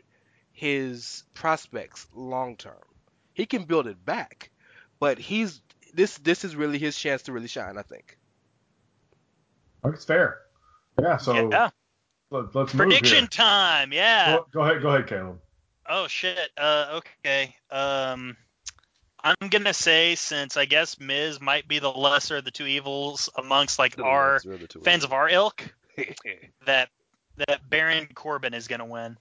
his 0.53 1.23
prospects 1.33 2.05
long 2.13 2.57
term. 2.57 2.77
He 3.33 3.45
can 3.47 3.63
build 3.63 3.87
it 3.87 4.05
back, 4.05 4.51
but 5.05 5.19
he's 5.19 5.61
this 5.93 6.17
this 6.17 6.43
is 6.43 6.55
really 6.55 6.79
his 6.79 6.97
chance 6.97 7.21
to 7.21 7.31
really 7.31 7.47
shine. 7.47 7.77
I 7.77 7.83
think. 7.83 8.17
I 9.83 9.87
think 9.87 9.97
it's 9.97 10.05
fair. 10.05 10.39
Yeah, 10.99 11.17
so 11.17 11.47
yeah. 11.51 11.69
let, 12.31 12.55
us 12.55 12.73
Prediction 12.73 13.25
move 13.25 13.29
time. 13.29 13.93
Yeah. 13.93 14.37
Go, 14.37 14.47
go 14.51 14.61
ahead, 14.61 14.81
go 14.81 14.89
ahead, 14.89 15.05
Caleb. 15.05 15.37
Oh 15.87 16.07
shit. 16.07 16.49
Uh, 16.57 16.99
okay. 17.23 17.55
Um, 17.69 18.35
I'm 19.23 19.49
gonna 19.49 19.75
say 19.75 20.15
since 20.15 20.57
I 20.57 20.65
guess 20.65 20.99
Miz 20.99 21.39
might 21.39 21.67
be 21.67 21.77
the 21.77 21.91
lesser 21.91 22.37
of 22.37 22.43
the 22.43 22.49
two 22.49 22.65
evils 22.65 23.29
amongst 23.37 23.77
like 23.77 24.01
our 24.01 24.41
fans 24.83 25.03
of 25.03 25.13
our 25.13 25.29
ilk, 25.29 25.71
that 26.65 26.89
that 27.47 27.69
Baron 27.69 28.07
Corbin 28.15 28.55
is 28.55 28.67
gonna 28.67 28.87
win. 28.87 29.19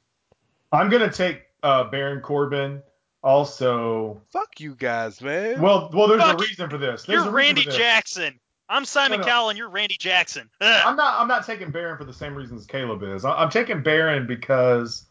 I'm 0.72 0.88
gonna 0.88 1.12
take 1.12 1.42
uh, 1.62 1.84
Baron 1.84 2.22
Corbin. 2.22 2.82
Also, 3.24 4.20
Fuck 4.30 4.60
you 4.60 4.74
guys, 4.74 5.22
man. 5.22 5.60
well, 5.60 5.90
well, 5.94 6.06
there's 6.08 6.20
Fuck 6.22 6.38
a 6.38 6.42
reason 6.42 6.68
for 6.68 6.76
this. 6.78 7.04
There's 7.04 7.24
You're 7.24 7.32
Randy 7.32 7.64
this. 7.64 7.74
Jackson. 7.74 8.38
I'm 8.68 8.84
Simon 8.84 9.20
No, 9.20 9.26
no. 9.26 9.30
Cowell 9.30 9.48
and 9.48 9.58
you're 9.58 9.68
Randy 9.70 9.96
Jackson. 9.98 10.48
Ugh. 10.60 10.82
I'm 10.86 10.94
not. 10.96 11.20
I'm 11.20 11.28
not 11.28 11.46
taking 11.46 11.70
Baron 11.70 11.96
for 11.96 12.04
the 12.04 12.12
same 12.12 12.34
reasons 12.34 12.66
Caleb 12.66 13.02
is. 13.02 13.24
I'm 13.24 13.50
taking 13.50 13.82
Baron 13.82 14.26
because. 14.26 15.06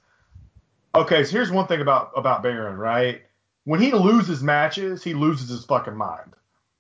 Okay, 0.96 1.24
so 1.24 1.32
here's 1.32 1.52
one 1.52 1.66
thing 1.68 1.82
about 1.82 2.12
about 2.16 2.44
Baron, 2.44 2.78
right? 2.78 3.24
When 3.66 3.82
he 3.82 3.92
loses 3.92 4.44
matches, 4.44 5.04
he 5.04 5.14
loses 5.16 5.50
his 5.50 5.66
fucking 5.66 5.96
mind. 5.96 6.34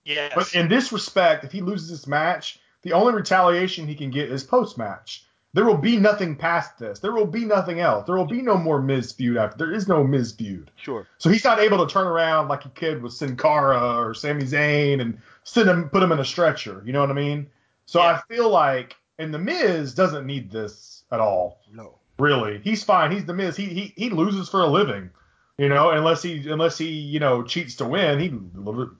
yes. 0.05 0.33
But 0.35 0.53
in 0.53 0.67
this 0.67 0.91
respect, 0.91 1.43
if 1.43 1.51
he 1.51 1.61
loses 1.61 1.89
this 1.89 2.05
match, 2.07 2.59
the 2.83 2.93
only 2.93 3.13
retaliation 3.13 3.87
he 3.87 3.95
can 3.95 4.11
get 4.11 4.31
is 4.31 4.43
post 4.43 4.77
match. 4.77 5.25
There 5.53 5.65
will 5.65 5.77
be 5.77 5.97
nothing 5.97 6.35
past 6.35 6.79
this. 6.79 6.99
There 6.99 7.11
will 7.11 7.27
be 7.27 7.45
nothing 7.45 7.79
else. 7.79 8.05
There 8.07 8.15
will 8.15 8.25
be 8.25 8.41
no 8.41 8.57
more 8.57 8.81
Miz 8.81 9.11
feud 9.11 9.37
after. 9.37 9.57
There 9.57 9.73
is 9.73 9.87
no 9.87 10.03
Miz 10.03 10.31
feud. 10.31 10.71
sure. 10.75 11.07
So 11.19 11.29
he's 11.29 11.43
not 11.43 11.59
able 11.59 11.85
to 11.85 11.91
turn 11.91 12.07
around 12.07 12.47
like 12.47 12.63
he 12.63 12.69
could 12.69 13.03
with 13.03 13.13
Sin 13.13 13.37
Cara 13.37 13.97
or 13.99 14.13
Sami 14.15 14.45
Zayn 14.45 14.99
and 14.99 15.19
send 15.43 15.69
him, 15.69 15.89
put 15.89 16.01
him 16.01 16.11
in 16.11 16.19
a 16.19 16.25
stretcher. 16.25 16.81
You 16.85 16.93
know 16.93 17.01
what 17.01 17.11
I 17.11 17.13
mean? 17.13 17.47
So 17.85 17.99
Yeah. 17.99 18.19
I 18.27 18.33
feel 18.33 18.49
like, 18.49 18.95
and 19.19 19.31
the 19.31 19.39
Miz 19.39 19.93
doesn't 19.93 20.25
need 20.25 20.49
this 20.49 21.03
at 21.11 21.19
all. 21.19 21.59
No. 21.71 21.99
Really, 22.19 22.59
he's 22.63 22.83
fine. 22.83 23.11
He's 23.11 23.25
the 23.25 23.33
Miz. 23.33 23.55
He 23.55 23.65
he 23.65 23.93
he 23.95 24.09
loses 24.09 24.47
for 24.47 24.61
a 24.61 24.67
living. 24.67 25.09
You 25.57 25.69
know, 25.69 25.89
unless 25.91 26.21
he 26.23 26.47
unless 26.49 26.77
he 26.77 26.87
you 26.89 27.19
know 27.19 27.43
cheats 27.43 27.75
to 27.75 27.85
win, 27.85 28.19
he 28.19 28.33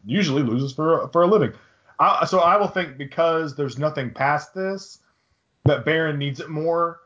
usually 0.05 0.43
loses 0.43 0.73
for 0.73 1.07
for 1.09 1.23
a 1.23 1.27
living. 1.27 1.53
I, 1.99 2.25
so 2.25 2.39
I 2.39 2.57
will 2.57 2.67
think 2.67 2.97
because 2.97 3.55
there's 3.55 3.77
nothing 3.77 4.11
past 4.11 4.53
this 4.55 4.97
that 5.65 5.85
Baron 5.85 6.17
needs 6.17 6.39
it 6.39 6.49
more 6.49 7.01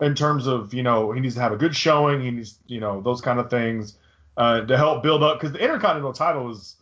in 0.00 0.14
terms 0.14 0.46
of 0.46 0.74
you 0.74 0.82
know 0.82 1.12
he 1.12 1.20
needs 1.20 1.34
to 1.34 1.40
have 1.40 1.52
a 1.52 1.56
good 1.56 1.74
showing. 1.74 2.20
He 2.20 2.30
needs 2.30 2.58
you 2.66 2.80
know 2.80 3.00
those 3.00 3.20
kind 3.20 3.38
of 3.38 3.50
things 3.50 3.98
uh, 4.36 4.62
to 4.62 4.76
help 4.76 5.02
build 5.02 5.22
up 5.22 5.38
because 5.38 5.52
the 5.52 5.62
Intercontinental 5.62 6.12
title 6.12 6.50
is 6.50 6.76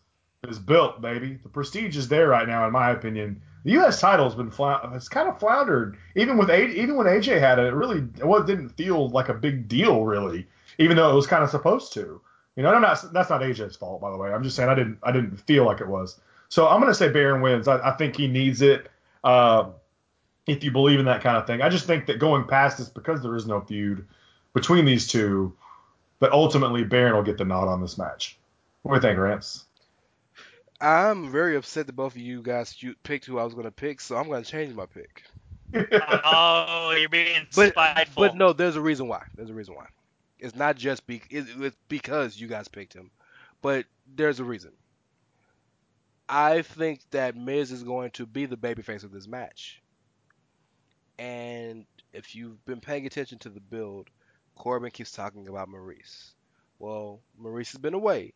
is 0.48 0.59
built, 0.59 1.01
baby. 1.01 1.38
The 1.42 1.48
prestige 1.48 1.97
is 1.97 2.09
there 2.09 2.28
right 2.28 2.48
now, 2.48 2.66
in 2.66 2.72
my 2.72 2.90
opinion. 2.90 3.42
The 3.64 3.72
U.S. 3.72 4.01
title 4.01 4.24
has 4.24 4.34
been 4.34 4.51
flou- 4.51 4.97
it's 4.97 5.09
kind 5.09 5.28
of 5.28 5.38
floundered. 5.38 5.98
Even 6.16 6.38
with 6.38 6.48
A- 6.48 6.68
even 6.68 6.97
when 6.97 7.06
AJ 7.06 7.40
had 7.40 7.59
it, 7.59 7.66
it 7.66 7.74
really 7.74 7.98
it 7.98 8.47
didn't 8.47 8.70
feel 8.70 9.10
like 9.10 9.28
a 9.28 9.34
big 9.34 9.68
deal, 9.68 10.05
really. 10.05 10.47
Even 10.78 10.97
though 10.97 11.10
it 11.10 11.14
was 11.14 11.26
kind 11.26 11.44
of 11.44 11.51
supposed 11.51 11.92
to. 11.94 12.20
You 12.56 12.62
know, 12.62 12.72
I'm 12.74 12.80
not 12.80 13.12
that's 13.12 13.28
not 13.30 13.42
AJ's 13.42 13.76
fault, 13.76 14.01
by 14.01 14.10
the 14.10 14.16
way. 14.16 14.32
I'm 14.32 14.42
just 14.42 14.56
saying 14.56 14.70
I 14.70 14.74
didn't 14.74 14.98
I 15.02 15.12
didn't 15.12 15.36
feel 15.36 15.64
like 15.66 15.80
it 15.80 15.88
was. 15.88 16.18
So 16.48 16.68
I'm 16.68 16.80
gonna 16.80 16.94
say 16.94 17.10
Baron 17.10 17.42
wins. 17.42 17.68
I, 17.68 17.78
I 17.86 17.92
think 17.92 18.16
he 18.16 18.26
needs 18.26 18.62
it. 18.62 18.88
Um, 19.24 19.74
if 20.46 20.64
you 20.64 20.70
believe 20.70 20.98
in 20.98 21.04
that 21.06 21.22
kind 21.22 21.36
of 21.36 21.46
thing, 21.46 21.62
I 21.62 21.68
just 21.68 21.86
think 21.86 22.06
that 22.06 22.18
going 22.18 22.44
past 22.44 22.78
this 22.78 22.88
because 22.88 23.22
there 23.22 23.36
is 23.36 23.46
no 23.46 23.60
feud 23.60 24.06
between 24.54 24.84
these 24.84 25.06
two, 25.06 25.54
that 26.20 26.32
ultimately 26.32 26.84
Baron 26.84 27.14
will 27.14 27.22
get 27.22 27.38
the 27.38 27.44
nod 27.44 27.68
on 27.68 27.80
this 27.80 27.96
match. 27.98 28.38
What 28.82 28.92
do 28.92 28.96
you 28.96 29.02
think, 29.12 29.18
Rance? 29.20 29.64
I'm 30.80 31.30
very 31.30 31.56
upset 31.56 31.86
that 31.86 31.92
both 31.94 32.14
of 32.14 32.20
you 32.22 32.42
guys 32.42 32.74
picked 33.02 33.26
who 33.26 33.38
I 33.38 33.44
was 33.44 33.54
gonna 33.54 33.70
pick, 33.70 34.00
so 34.00 34.16
I'm 34.16 34.28
gonna 34.28 34.44
change 34.44 34.74
my 34.74 34.86
pick. 34.86 35.24
oh, 36.24 36.94
you're 36.98 37.08
being 37.08 37.46
But 37.54 37.72
spiteful. 37.72 38.22
but 38.24 38.36
no, 38.36 38.52
there's 38.52 38.76
a 38.76 38.80
reason 38.80 39.06
why. 39.08 39.22
There's 39.36 39.50
a 39.50 39.54
reason 39.54 39.74
why. 39.74 39.86
It's 40.38 40.56
not 40.56 40.76
just 40.76 41.06
be, 41.06 41.22
it's 41.30 41.76
because 41.88 42.40
you 42.40 42.48
guys 42.48 42.66
picked 42.66 42.94
him, 42.94 43.10
but 43.60 43.84
there's 44.16 44.40
a 44.40 44.44
reason. 44.44 44.72
I 46.28 46.62
think 46.62 47.00
that 47.10 47.36
Miz 47.36 47.72
is 47.72 47.82
going 47.82 48.12
to 48.12 48.24
be 48.24 48.46
the 48.46 48.56
babyface 48.56 49.04
of 49.04 49.12
this 49.12 49.26
match. 49.28 49.80
And 51.20 51.84
if 52.14 52.34
you've 52.34 52.64
been 52.64 52.80
paying 52.80 53.05
attention 53.05 53.38
to 53.40 53.51
the 53.51 53.60
build, 53.60 54.09
Corbin 54.56 54.90
keeps 54.90 55.12
talking 55.12 55.48
about 55.48 55.68
Maryse. 55.68 56.32
Well, 56.78 57.20
Maryse 57.38 57.72
has 57.72 57.80
been 57.80 57.92
away, 57.92 58.32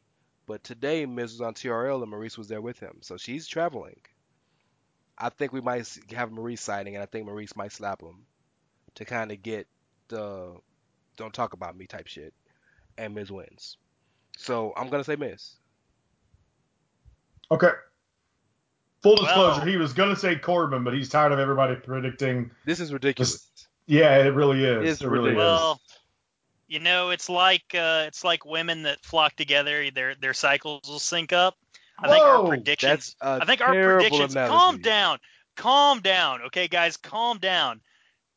but 0.47 0.63
today 0.63 1.07
Miz 1.07 1.33
was 1.33 1.41
on 1.41 1.55
TRL 1.55 2.03
and 2.03 2.13
Maryse 2.13 2.37
was 2.37 2.47
there 2.47 2.61
with 2.61 2.79
him, 2.79 2.99
so 3.01 3.17
she's 3.17 3.47
traveling. 3.47 4.01
I 5.17 5.31
think 5.31 5.55
we 5.55 5.63
might 5.63 5.99
have 6.11 6.31
Maryse 6.31 6.59
signing, 6.59 6.95
and 6.95 7.03
I 7.03 7.07
think 7.07 7.27
Maryse 7.27 7.57
might 7.57 7.73
slap 7.73 8.03
him 8.03 8.27
to 8.97 9.07
kind 9.07 9.33
of 9.33 9.43
get 9.43 9.67
the 10.09 10.55
"don't 11.17 11.33
talk 11.33 11.55
about 11.55 11.79
me" 11.79 11.87
type 11.87 12.07
shit, 12.07 12.35
and 12.99 13.15
Miz 13.15 13.33
wins. 13.33 13.79
So 14.37 14.75
I'm 14.77 14.91
gonna 14.91 15.05
say 15.05 15.17
Miz. 15.17 15.55
Okay. 17.51 17.73
Full 19.05 19.17
disclosure, 19.17 19.61
Well- 19.61 19.67
he 19.67 19.77
was 19.77 19.93
gonna 19.93 20.17
say 20.17 20.35
Corbin, 20.37 20.83
but 20.83 20.95
he's 20.95 21.11
tired 21.11 21.31
of 21.31 21.39
everybody 21.39 21.77
predicting. 21.77 22.51
This 22.65 22.81
is 22.81 22.91
ridiculous. 22.91 23.47
Yeah, 23.87 24.17
it 24.17 24.31
really 24.31 24.65
is. 24.65 24.93
It's 24.93 25.03
it 25.03 25.09
really 25.09 25.33
ridiculous. 25.33 25.61
Well, 25.61 25.81
you 26.69 26.81
know, 26.81 27.11
it's 27.11 27.29
like 27.29 27.75
uh, 27.75 28.05
it's 28.07 28.25
like 28.25 28.47
women 28.47 28.85
that 28.85 29.05
flock 29.05 29.37
together. 29.37 29.91
Their 29.91 30.15
their 30.15 30.33
cycles 30.33 30.89
will 30.89 30.99
sync 30.99 31.35
up. 31.35 31.55
I 31.99 32.09
think 32.09 32.25
Whoa, 32.25 32.43
our 32.45 32.49
predictions. 32.49 33.15
That's 33.21 33.41
a 33.41 33.43
I 33.43 33.45
think 33.45 33.61
our 33.61 33.75
predictions. 33.75 34.33
analogy. 34.33 34.51
Calm 34.57 34.79
down, 34.81 35.19
calm 35.55 36.01
down. 36.01 36.41
Okay, 36.47 36.67
guys, 36.67 36.97
calm 36.97 37.37
down. 37.37 37.83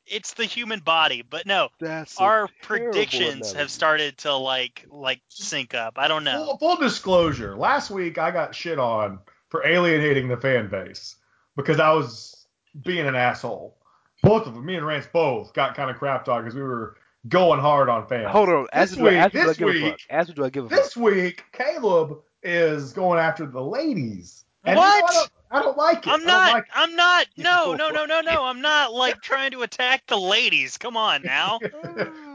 It's 0.06 0.34
the 0.34 0.44
human 0.44 0.81
body, 0.81 1.22
but 1.22 1.45
no, 1.45 1.69
That's 1.80 2.19
our 2.19 2.49
terrible 2.61 2.91
predictions 2.91 3.53
have 3.53 3.72
started 3.72 4.18
to 4.19 4.34
like 4.35 4.85
like 4.89 5.22
sync 5.30 5.73
up. 5.76 5.94
I 5.98 6.10
don't 6.10 6.26
know. 6.26 6.45
Full, 6.45 6.57
full 6.57 6.76
disclosure, 6.76 7.56
last 7.56 7.89
week 7.89 8.18
I 8.18 8.31
got 8.31 8.53
shit 8.53 8.80
on 8.80 9.19
for 9.49 9.65
alienating 9.65 10.28
the 10.28 10.38
fan 10.38 10.69
base 10.69 11.15
because 11.56 11.80
I 11.80 11.91
was 11.91 12.48
being 12.86 13.06
an 13.07 13.15
asshole. 13.15 13.78
Both 14.24 14.48
of 14.48 14.56
them, 14.56 14.65
me 14.65 14.76
and 14.76 14.86
Rance 14.86 15.07
both 15.11 15.53
got 15.53 15.76
kind 15.76 15.90
of 15.90 15.98
crap 15.98 16.26
talk 16.26 16.41
because 16.44 16.56
we 16.56 16.64
were 16.64 16.98
going 17.28 17.60
hard 17.60 17.88
on 17.90 18.07
fans. 18.07 18.28
Hold 18.32 18.49
on. 18.49 18.68
Ask 18.74 18.91
This 18.95 18.99
me, 18.99 19.03
do 19.03 19.07
I- 19.10 19.11
week- 19.11 19.19
ask 19.19 19.32
do 19.34 19.40
I 19.41 19.45
this 19.45 19.57
give 19.57 19.68
a 19.69 19.74
fuck? 19.74 19.84
week- 19.84 20.06
Ask 20.10 20.30
me, 20.30 20.34
do 20.36 20.45
I 20.45 20.49
give 20.49 20.65
a 20.65 20.69
fuck? 20.69 20.78
This 20.80 20.98
week, 20.98 21.44
Caleb 21.53 22.18
is 22.44 22.94
going 22.94 23.19
after 23.19 23.45
the 23.45 23.61
ladies. 23.61 24.44
And 24.65 24.76
What? 24.78 25.03
I, 25.03 25.14
don't, 25.14 25.30
I 25.52 25.61
don't 25.61 25.78
like 25.78 25.99
it. 25.99 26.07
I 26.10 26.14
I'm 26.14 26.19
don't 26.19 26.28
like. 26.28 26.65
I'm 26.76 26.95
not. 26.95 27.28
No, 27.38 27.74
no, 27.76 27.90
no, 27.90 28.06
no, 28.06 28.19
no. 28.22 28.44
I'm 28.44 28.60
not 28.61 28.94
like 28.94 29.22
trying 29.22 29.52
to 29.52 29.61
attack 29.61 30.06
the 30.07 30.18
ladies. 30.18 30.78
Come 30.78 30.98
on 30.98 31.22
now. 31.24 31.60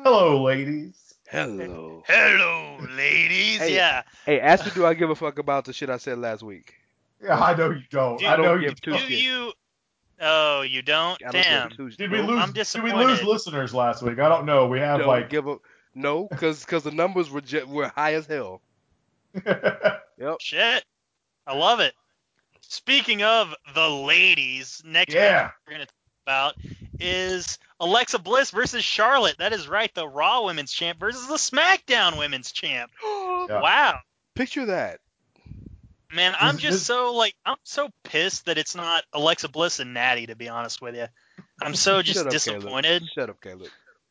Hello, 0.05 0.43
ladies. 0.43 1.15
Hello. 1.29 2.03
Hello, 2.07 2.79
ladies. 2.97 3.59
Hey. 3.59 3.75
Yeah. 3.75 4.03
Hey, 4.25 4.41
ask 4.41 4.65
me, 4.65 4.71
do 4.75 4.87
I 4.87 4.95
give 4.95 5.11
a 5.11 5.15
fuck 5.15 5.39
about 5.39 5.65
the 5.65 5.73
shit 5.73 5.91
I 5.91 5.97
said 5.99 6.19
last 6.19 6.43
week? 6.43 6.75
Yeah, 7.23 7.39
I 7.39 7.55
know 7.57 7.71
you 7.71 7.83
don't. 7.91 8.19
Dude, 8.19 8.29
I 8.29 8.37
know 8.37 8.55
you 8.55 8.69
give 8.69 8.81
two 8.81 8.93
Do 8.93 8.99
don't. 8.99 9.09
shits. 9.09 9.23
you? 9.23 9.53
Oh, 10.21 10.63
you 10.63 10.83
don't. 10.83 11.21
I 11.27 11.31
don't 11.31 11.43
Damn. 11.43 11.71
two- 11.71 11.91
Did 11.91 12.11
we 12.11 12.21
lose? 12.21 12.39
I'm 12.41 12.53
did 12.53 12.83
we 12.83 12.93
lose 12.93 13.23
listeners 13.23 13.75
last 13.75 14.03
week? 14.03 14.19
I 14.19 14.29
don't 14.29 14.47
know. 14.47 14.67
We 14.67 14.79
have 14.81 14.99
Don't 15.01 15.09
like. 15.09 15.29
give 15.31 15.47
a 15.49 15.57
no, 15.95 16.27
because 16.29 16.65
because 16.65 16.83
the 16.85 16.91
numbers 16.91 17.31
were 17.31 17.41
ju- 17.41 17.67
were 17.67 17.89
high 17.89 18.15
as 18.15 18.27
hell. 18.27 18.61
Yep. 20.19 20.37
Shit. 20.41 20.85
I 21.47 21.57
love 21.57 21.81
it. 21.81 21.95
Speaking 22.61 23.23
of 23.25 23.53
the 23.75 23.89
ladies, 23.89 24.81
next 24.85 25.13
Yeah. 25.15 25.51
we're 25.67 25.75
going 25.75 25.87
to 25.87 25.87
talk 25.87 25.95
about 26.25 26.55
is 27.01 27.59
Alexa 27.81 28.21
Bliss 28.21 28.53
versus 28.53 28.85
Charlotte. 28.85 29.37
That 29.39 29.53
is 29.53 29.67
right, 29.67 29.93
the 29.95 30.07
Raw 30.07 30.45
Women's 30.45 30.73
Champ 30.73 31.01
versus 31.01 31.27
the 31.27 31.35
SmackDown 31.35 32.19
Women's 32.19 32.53
Champ. 32.53 32.93
Yeah. 33.03 33.61
Wow. 33.61 33.99
Picture 34.37 34.67
that. 34.67 35.01
Man, 36.15 36.35
I'm 36.39 36.59
just 36.59 36.75
this- 36.79 36.87
so 36.87 37.15
like 37.15 37.35
I'm 37.45 37.57
so 37.65 37.89
pissed 38.05 38.47
that 38.47 38.59
it's 38.59 38.75
not 38.75 39.05
Alexa 39.13 39.49
Bliss 39.49 39.81
and 39.81 39.95
Natty 39.95 40.27
to 40.27 40.37
be 40.37 40.49
honest 40.49 40.83
with 40.83 40.95
you. 40.95 41.07
I'm 41.61 41.75
so 41.75 42.03
just 42.03 42.19
Shut 42.19 42.27
up, 42.27 42.33
disappointed. 42.33 43.03
Caleb. 43.03 43.09
Shut 43.15 43.31
up, 43.31 43.41
Caleb. 43.41 43.69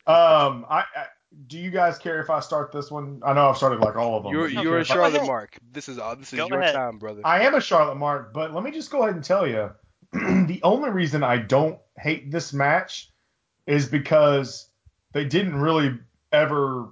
um, 0.07 0.65
I, 0.69 0.79
I 0.95 1.05
do 1.47 1.57
you 1.57 1.71
guys 1.71 1.97
care 1.97 2.19
if 2.21 2.29
I 2.29 2.39
start 2.41 2.71
this 2.71 2.91
one? 2.91 3.21
I 3.25 3.33
know 3.33 3.49
I've 3.49 3.57
started 3.57 3.79
like 3.79 3.95
all 3.95 4.17
of 4.17 4.23
them. 4.23 4.33
You're 4.33 4.49
you 4.49 4.61
you're 4.63 4.79
a 4.79 4.83
Charlotte 4.85 5.15
ahead. 5.15 5.27
Mark. 5.27 5.57
This 5.71 5.87
is 5.87 5.97
all. 5.97 6.15
This 6.15 6.33
is 6.33 6.37
Go 6.37 6.47
your 6.47 6.59
ahead. 6.59 6.75
time, 6.75 6.97
brother. 6.97 7.21
I 7.23 7.41
am 7.45 7.55
a 7.55 7.61
Charlotte 7.61 7.95
Mark, 7.95 8.33
but 8.33 8.53
let 8.53 8.63
me 8.63 8.71
just 8.71 8.91
go 8.91 9.03
ahead 9.03 9.15
and 9.15 9.23
tell 9.23 9.47
you, 9.47 9.71
the 10.11 10.59
only 10.63 10.89
reason 10.89 11.23
I 11.23 11.37
don't 11.37 11.79
hate 11.97 12.31
this 12.31 12.51
match 12.51 13.09
is 13.65 13.87
because 13.87 14.67
they 15.13 15.23
didn't 15.23 15.55
really 15.55 15.97
ever 16.33 16.89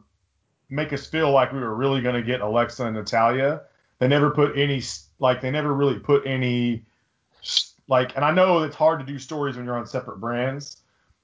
make 0.69 0.93
us 0.93 1.05
feel 1.07 1.31
like 1.31 1.51
we 1.51 1.59
were 1.59 1.75
really 1.75 2.01
going 2.01 2.15
to 2.15 2.21
get 2.21 2.41
Alexa 2.41 2.85
and 2.85 2.95
Natalya. 2.95 3.61
They 3.99 4.07
never 4.07 4.31
put 4.31 4.57
any 4.57 4.81
like 5.19 5.41
they 5.41 5.51
never 5.51 5.73
really 5.73 5.99
put 5.99 6.25
any 6.25 6.85
like, 7.87 8.15
and 8.15 8.23
I 8.23 8.31
know 8.31 8.63
it's 8.63 8.75
hard 8.75 8.99
to 8.99 9.05
do 9.05 9.19
stories 9.19 9.57
when 9.57 9.65
you're 9.65 9.77
on 9.77 9.85
separate 9.85 10.19
brands, 10.19 10.77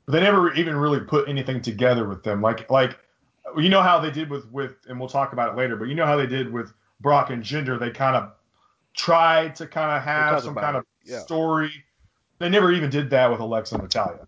but 0.05 0.13
they 0.13 0.19
never 0.19 0.53
even 0.53 0.75
really 0.75 0.99
put 0.99 1.29
anything 1.29 1.61
together 1.61 2.07
with 2.07 2.23
them. 2.23 2.41
Like 2.41 2.69
like 2.69 2.97
you 3.57 3.69
know 3.69 3.81
how 3.81 3.99
they 3.99 4.11
did 4.11 4.29
with 4.29 4.51
with, 4.51 4.75
and 4.87 4.99
we'll 4.99 5.09
talk 5.09 5.33
about 5.33 5.53
it 5.53 5.57
later, 5.57 5.75
but 5.75 5.87
you 5.87 5.95
know 5.95 6.05
how 6.05 6.17
they 6.17 6.27
did 6.27 6.51
with 6.51 6.73
Brock 6.99 7.29
and 7.29 7.43
Jinder. 7.43 7.79
They 7.79 7.91
kind 7.91 8.15
of 8.15 8.31
tried 8.93 9.55
to 9.55 9.67
kind 9.67 9.95
of 9.95 10.03
have 10.03 10.43
some 10.43 10.55
kind 10.55 10.75
of 10.75 10.85
yeah. 11.03 11.19
story. 11.19 11.71
They 12.39 12.49
never 12.49 12.71
even 12.73 12.89
did 12.89 13.09
that 13.11 13.31
with 13.31 13.39
Alexa 13.39 13.75
and 13.75 13.83
Natalya. 13.83 14.27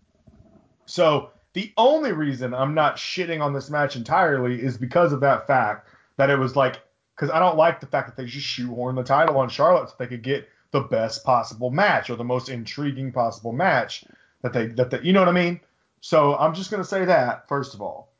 So 0.86 1.30
the 1.52 1.72
only 1.76 2.12
reason 2.12 2.54
I'm 2.54 2.74
not 2.74 2.96
shitting 2.96 3.42
on 3.42 3.52
this 3.52 3.68
match 3.68 3.96
entirely 3.96 4.62
is 4.62 4.78
because 4.78 5.12
of 5.12 5.20
that 5.20 5.46
fact 5.46 5.88
that 6.16 6.30
it 6.30 6.38
was 6.38 6.56
like 6.56 6.80
because 7.18 7.34
I 7.34 7.38
don't 7.40 7.56
like 7.56 7.80
the 7.80 7.86
fact 7.86 8.06
that 8.06 8.16
they 8.16 8.28
just 8.28 8.46
shoehorned 8.46 8.94
the 8.96 9.02
title 9.02 9.36
on 9.38 9.48
Charlotte 9.48 9.88
so 9.88 9.96
they 9.98 10.06
could 10.06 10.22
get 10.22 10.48
the 10.70 10.82
best 10.82 11.24
possible 11.24 11.70
match 11.70 12.10
or 12.10 12.16
the 12.16 12.24
most 12.24 12.48
intriguing 12.48 13.10
possible 13.10 13.52
match 13.52 14.04
that 14.42 14.52
they 14.52 14.66
that 14.66 14.90
they, 14.90 15.00
you 15.02 15.12
know 15.12 15.20
what 15.20 15.28
I 15.28 15.32
mean. 15.32 15.60
So 16.00 16.36
I'm 16.36 16.54
just 16.54 16.70
gonna 16.70 16.84
say 16.84 17.04
that 17.04 17.48
first 17.48 17.74
of 17.74 17.82
all. 17.82 18.12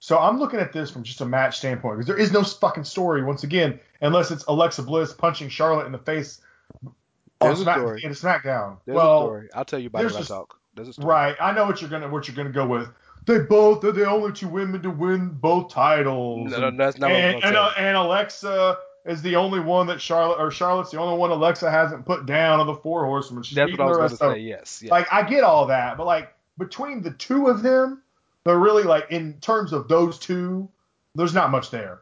So 0.00 0.18
I'm 0.18 0.40
looking 0.40 0.58
at 0.58 0.72
this 0.72 0.90
from 0.90 1.04
just 1.04 1.20
a 1.20 1.24
match 1.24 1.58
standpoint 1.58 1.98
because 1.98 2.08
there 2.08 2.18
is 2.18 2.32
no 2.32 2.42
fucking 2.42 2.84
story 2.84 3.22
once 3.22 3.44
again 3.44 3.78
unless 4.00 4.32
it's 4.32 4.44
Alexa 4.46 4.82
Bliss 4.82 5.12
punching 5.12 5.48
Charlotte 5.48 5.86
in 5.86 5.92
the 5.92 5.98
face 5.98 6.40
on 6.84 6.92
There's 7.40 7.60
a 7.60 7.62
Smack- 7.62 7.76
story. 7.78 8.00
in 8.04 8.10
SmackDown. 8.10 8.78
There's 8.84 8.96
well, 8.96 9.18
a 9.18 9.26
story. 9.26 9.48
I'll 9.54 9.64
tell 9.64 9.78
you 9.78 9.86
about 9.86 10.04
it 10.04 10.12
when 10.12 10.22
I 10.22 10.26
talk. 10.26 10.58
There's 10.74 10.88
a 10.88 10.92
story. 10.94 11.06
Right. 11.06 11.36
I 11.40 11.52
know 11.52 11.66
what 11.66 11.80
you're 11.80 11.90
gonna 11.90 12.08
what 12.08 12.26
you're 12.26 12.36
gonna 12.36 12.50
go 12.50 12.66
with. 12.66 12.88
They 13.26 13.38
both 13.40 13.84
are 13.84 13.92
the 13.92 14.08
only 14.08 14.32
two 14.32 14.48
women 14.48 14.82
to 14.82 14.90
win 14.90 15.28
both 15.28 15.72
titles. 15.72 16.50
No, 16.50 16.58
no, 16.58 16.68
and, 16.68 16.80
that's 16.80 16.98
not 16.98 17.10
what 17.10 17.16
I'm 17.16 17.34
and, 17.36 17.44
and, 17.44 17.56
uh, 17.56 17.70
and 17.76 17.96
Alexa 17.96 18.78
is 19.04 19.22
the 19.22 19.36
only 19.36 19.60
one 19.60 19.86
that 19.88 20.00
Charlotte 20.00 20.38
or 20.38 20.50
Charlotte's 20.50 20.90
the 20.90 20.98
only 20.98 21.16
one 21.16 21.30
Alexa 21.30 21.70
hasn't 21.70 22.04
put 22.04 22.26
down 22.26 22.60
of 22.60 22.66
the 22.66 22.74
four 22.74 23.04
horsemen. 23.04 23.42
She's 23.42 23.56
That's 23.56 23.70
what 23.72 23.80
I 23.80 23.84
was 23.86 23.96
going 23.96 24.10
to 24.10 24.16
say. 24.16 24.40
Yes. 24.40 24.80
yes. 24.82 24.90
Like 24.90 25.06
I 25.12 25.22
get 25.22 25.44
all 25.44 25.66
that, 25.66 25.96
but 25.96 26.06
like 26.06 26.34
between 26.58 27.02
the 27.02 27.12
two 27.12 27.48
of 27.48 27.62
them, 27.62 28.02
they're 28.44 28.58
really 28.58 28.82
like 28.82 29.06
in 29.10 29.34
terms 29.40 29.72
of 29.72 29.88
those 29.88 30.18
two, 30.18 30.68
there's 31.14 31.34
not 31.34 31.50
much 31.50 31.70
there. 31.70 32.00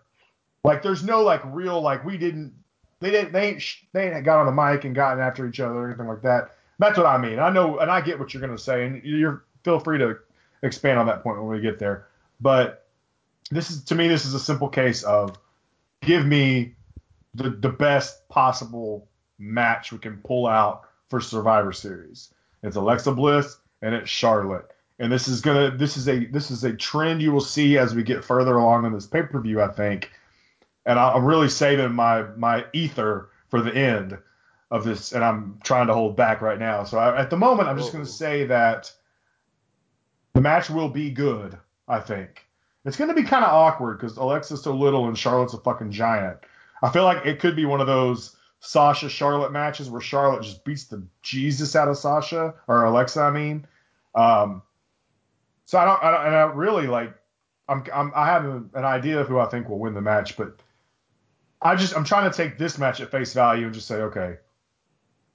Like 0.64 0.82
there's 0.82 1.02
no 1.02 1.22
like 1.22 1.42
real 1.46 1.80
like 1.80 2.04
we 2.04 2.16
didn't 2.16 2.52
they 3.00 3.10
didn't 3.10 3.32
they 3.32 3.48
ain't 3.48 3.62
sh- 3.62 3.84
they 3.92 4.10
ain't 4.10 4.24
got 4.24 4.38
on 4.38 4.46
the 4.46 4.52
mic 4.52 4.84
and 4.84 4.94
gotten 4.94 5.22
after 5.22 5.46
each 5.46 5.60
other 5.60 5.74
or 5.74 5.86
anything 5.86 6.06
like 6.06 6.22
that. 6.22 6.56
That's 6.78 6.96
what 6.96 7.06
I 7.06 7.18
mean. 7.18 7.38
I 7.38 7.50
know 7.50 7.78
and 7.78 7.90
I 7.90 8.00
get 8.00 8.18
what 8.18 8.32
you're 8.32 8.42
gonna 8.42 8.58
say, 8.58 8.86
and 8.86 9.02
you're 9.04 9.44
feel 9.64 9.80
free 9.80 9.98
to 9.98 10.18
expand 10.62 10.98
on 10.98 11.06
that 11.06 11.22
point 11.22 11.38
when 11.38 11.48
we 11.48 11.60
get 11.60 11.78
there. 11.78 12.06
But 12.40 12.86
this 13.50 13.70
is 13.70 13.84
to 13.84 13.94
me 13.94 14.08
this 14.08 14.24
is 14.24 14.34
a 14.34 14.40
simple 14.40 14.68
case 14.68 15.02
of 15.02 15.38
give 16.02 16.24
me 16.26 16.74
the 17.34 17.50
the 17.50 17.68
best 17.68 18.28
possible 18.28 19.08
match 19.38 19.92
we 19.92 19.98
can 19.98 20.18
pull 20.18 20.46
out 20.46 20.82
for 21.08 21.20
Survivor 21.20 21.72
Series. 21.72 22.32
It's 22.62 22.76
Alexa 22.76 23.12
Bliss 23.12 23.56
and 23.82 23.94
it's 23.94 24.10
Charlotte. 24.10 24.70
And 24.98 25.10
this 25.10 25.28
is 25.28 25.40
gonna 25.40 25.70
this 25.76 25.96
is 25.96 26.08
a 26.08 26.26
this 26.26 26.50
is 26.50 26.62
a 26.64 26.74
trend 26.74 27.22
you 27.22 27.32
will 27.32 27.40
see 27.40 27.78
as 27.78 27.94
we 27.94 28.02
get 28.02 28.24
further 28.24 28.56
along 28.56 28.84
in 28.84 28.92
this 28.92 29.06
pay 29.06 29.22
per 29.22 29.40
view, 29.40 29.60
I 29.62 29.68
think. 29.68 30.10
And 30.86 30.98
I- 30.98 31.12
I'm 31.12 31.24
really 31.24 31.48
saving 31.48 31.92
my 31.92 32.22
my 32.36 32.66
ether 32.72 33.28
for 33.48 33.60
the 33.62 33.74
end 33.74 34.16
of 34.70 34.84
this, 34.84 35.12
and 35.12 35.24
I'm 35.24 35.58
trying 35.64 35.88
to 35.88 35.94
hold 35.94 36.16
back 36.16 36.40
right 36.42 36.58
now. 36.58 36.84
So 36.84 36.98
I, 36.98 37.18
at 37.20 37.30
the 37.30 37.36
moment, 37.36 37.68
I'm 37.68 37.76
just 37.78 37.92
gonna 37.92 38.04
say 38.06 38.46
that 38.46 38.92
the 40.32 40.40
match 40.40 40.70
will 40.70 40.88
be 40.88 41.10
good. 41.10 41.58
I 41.88 42.00
think 42.00 42.46
it's 42.84 42.96
gonna 42.96 43.14
be 43.14 43.22
kind 43.22 43.44
of 43.44 43.52
awkward 43.52 43.98
because 43.98 44.16
Alexa's 44.16 44.62
so 44.62 44.74
little 44.74 45.06
and 45.08 45.18
Charlotte's 45.18 45.54
a 45.54 45.58
fucking 45.58 45.92
giant. 45.92 46.38
I 46.82 46.90
feel 46.90 47.04
like 47.04 47.26
it 47.26 47.40
could 47.40 47.56
be 47.56 47.66
one 47.66 47.80
of 47.80 47.86
those 47.86 48.36
Sasha 48.60 49.08
Charlotte 49.08 49.52
matches 49.52 49.90
where 49.90 50.00
Charlotte 50.00 50.42
just 50.42 50.64
beats 50.64 50.84
the 50.84 51.02
Jesus 51.22 51.74
out 51.74 51.88
of 51.88 51.98
Sasha 51.98 52.54
or 52.68 52.84
Alexa. 52.84 53.20
I 53.20 53.30
mean, 53.30 53.66
um, 54.14 54.62
so 55.66 55.78
I 55.78 55.84
don't, 55.84 56.02
I 56.02 56.10
don't, 56.10 56.26
and 56.26 56.36
I 56.36 56.42
really 56.42 56.86
like, 56.86 57.14
I'm, 57.68 57.84
I'm 57.92 58.12
I 58.14 58.26
have 58.26 58.44
a, 58.44 58.56
an 58.74 58.84
idea 58.84 59.20
of 59.20 59.28
who 59.28 59.38
I 59.38 59.46
think 59.46 59.68
will 59.68 59.78
win 59.78 59.94
the 59.94 60.00
match, 60.00 60.36
but 60.36 60.60
I 61.62 61.76
just 61.76 61.96
I'm 61.96 62.04
trying 62.04 62.30
to 62.30 62.36
take 62.36 62.58
this 62.58 62.78
match 62.78 63.00
at 63.00 63.10
face 63.10 63.32
value 63.32 63.66
and 63.66 63.74
just 63.74 63.86
say, 63.86 63.96
okay, 63.96 64.36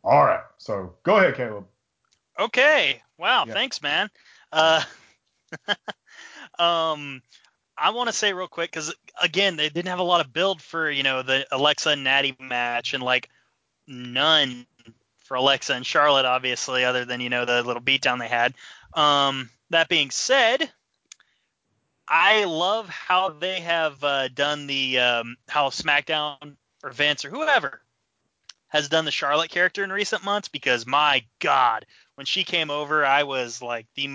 all 0.03 0.23
right. 0.23 0.43
So 0.57 0.93
go 1.03 1.17
ahead, 1.17 1.35
Caleb. 1.35 1.65
Okay. 2.39 3.01
Wow. 3.17 3.45
Yeah. 3.47 3.53
Thanks, 3.53 3.81
man. 3.81 4.09
Uh, 4.56 4.82
um, 6.57 7.22
I 7.77 7.90
want 7.91 8.07
to 8.07 8.14
say 8.14 8.32
real 8.32 8.48
quick 8.48 8.72
because 8.72 8.94
again, 9.22 9.57
they 9.57 9.68
didn't 9.68 9.90
have 9.90 9.99
a 9.99 10.03
lot 10.03 10.26
of 10.26 10.32
build 10.32 10.61
for 10.61 10.90
you 10.90 11.03
know 11.03 11.22
the 11.22 11.45
Alexa 11.52 11.90
and 11.90 12.03
Natty 12.03 12.36
match, 12.40 12.94
and 12.94 13.03
like 13.03 13.30
none 13.86 14.65
for 15.26 15.36
Alexa 15.36 15.73
and 15.73 15.86
Charlotte, 15.86 16.26
obviously, 16.26 16.86
other 16.86 17.03
than 17.03 17.19
you 17.19 17.30
know 17.30 17.44
the 17.44 17.64
little 17.64 17.82
beatdown 17.82 18.19
they 18.19 18.30
had. 18.30 18.53
Um, 18.94 19.49
that 19.72 19.90
being 19.90 20.10
said, 20.10 20.72
I 22.07 22.45
love 22.45 22.88
how 22.88 23.30
they 23.30 23.60
have 23.60 24.02
uh, 24.03 24.30
done 24.30 24.68
the 24.68 24.99
um, 24.99 25.36
how 25.49 25.69
SmackDown 25.69 26.56
or 26.82 26.91
Vince 26.91 27.26
or 27.26 27.30
whoever 27.30 27.82
has 28.68 28.90
done 28.90 29.06
the 29.06 29.11
Charlotte 29.11 29.49
character 29.49 29.84
in 29.84 29.91
recent 29.91 30.23
months 30.23 30.48
because 30.48 30.86
my 30.86 31.26
God, 31.40 31.86
when 32.15 32.25
she 32.25 32.43
came 32.43 32.71
over, 32.71 33.05
I 33.05 33.23
was 33.23 33.61
like 33.61 33.87
the 33.95 34.09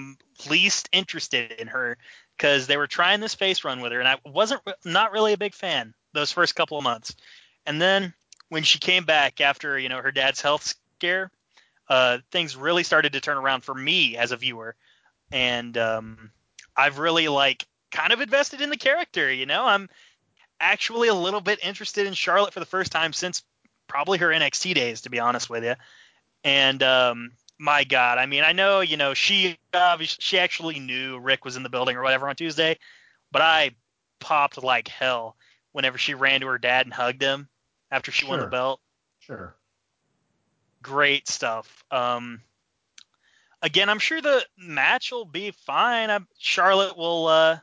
least 0.48 0.88
interested 0.92 1.52
in 1.52 1.68
her 1.68 1.96
because 2.36 2.66
they 2.66 2.76
were 2.76 2.86
trying 2.86 3.20
this 3.20 3.34
face 3.34 3.64
run 3.64 3.80
with 3.80 3.92
her, 3.92 4.00
and 4.00 4.08
I 4.08 4.16
wasn't 4.24 4.62
not 4.84 5.12
really 5.12 5.32
a 5.32 5.38
big 5.38 5.54
fan 5.54 5.94
those 6.12 6.32
first 6.32 6.56
couple 6.56 6.78
of 6.78 6.84
months. 6.84 7.14
And 7.66 7.80
then 7.80 8.14
when 8.48 8.62
she 8.62 8.78
came 8.78 9.04
back 9.04 9.40
after 9.40 9.78
you 9.78 9.88
know 9.88 10.00
her 10.00 10.12
dad's 10.12 10.40
health 10.40 10.74
scare, 10.96 11.30
uh, 11.88 12.18
things 12.32 12.56
really 12.56 12.82
started 12.82 13.12
to 13.12 13.20
turn 13.20 13.36
around 13.36 13.62
for 13.62 13.74
me 13.74 14.16
as 14.16 14.32
a 14.32 14.36
viewer, 14.36 14.74
and 15.30 15.76
um, 15.76 16.30
I've 16.76 16.98
really 16.98 17.28
like 17.28 17.66
kind 17.90 18.12
of 18.12 18.20
invested 18.20 18.60
in 18.60 18.70
the 18.70 18.76
character. 18.76 19.32
You 19.32 19.46
know, 19.46 19.64
I'm 19.64 19.88
actually 20.58 21.08
a 21.08 21.14
little 21.14 21.40
bit 21.40 21.58
interested 21.62 22.06
in 22.06 22.14
Charlotte 22.14 22.52
for 22.52 22.60
the 22.60 22.66
first 22.66 22.92
time 22.92 23.12
since 23.12 23.42
probably 23.86 24.18
her 24.18 24.28
NXT 24.28 24.74
days, 24.74 25.02
to 25.02 25.10
be 25.10 25.18
honest 25.18 25.50
with 25.50 25.64
you. 25.64 25.74
And 26.44 26.82
um, 26.82 27.32
my 27.60 27.84
God, 27.84 28.16
I 28.16 28.24
mean, 28.24 28.42
I 28.42 28.52
know 28.52 28.80
you 28.80 28.96
know 28.96 29.12
she 29.12 29.58
obviously 29.74 30.16
she 30.20 30.38
actually 30.38 30.80
knew 30.80 31.18
Rick 31.18 31.44
was 31.44 31.56
in 31.56 31.62
the 31.62 31.68
building 31.68 31.94
or 31.94 32.02
whatever 32.02 32.28
on 32.28 32.34
Tuesday, 32.34 32.78
but 33.30 33.42
I 33.42 33.72
popped 34.18 34.62
like 34.62 34.88
hell 34.88 35.36
whenever 35.72 35.98
she 35.98 36.14
ran 36.14 36.40
to 36.40 36.46
her 36.46 36.58
dad 36.58 36.86
and 36.86 36.92
hugged 36.92 37.22
him 37.22 37.48
after 37.90 38.10
she 38.10 38.24
won 38.24 38.40
the 38.40 38.46
belt. 38.46 38.80
Sure. 39.20 39.54
Great 40.82 41.28
stuff. 41.28 41.84
Um, 41.90 42.40
again, 43.60 43.90
I'm 43.90 43.98
sure 43.98 44.22
the 44.22 44.42
match 44.56 45.12
will 45.12 45.26
be 45.26 45.50
fine. 45.50 46.10
i 46.10 46.18
Charlotte 46.38 46.96
will, 46.96 47.60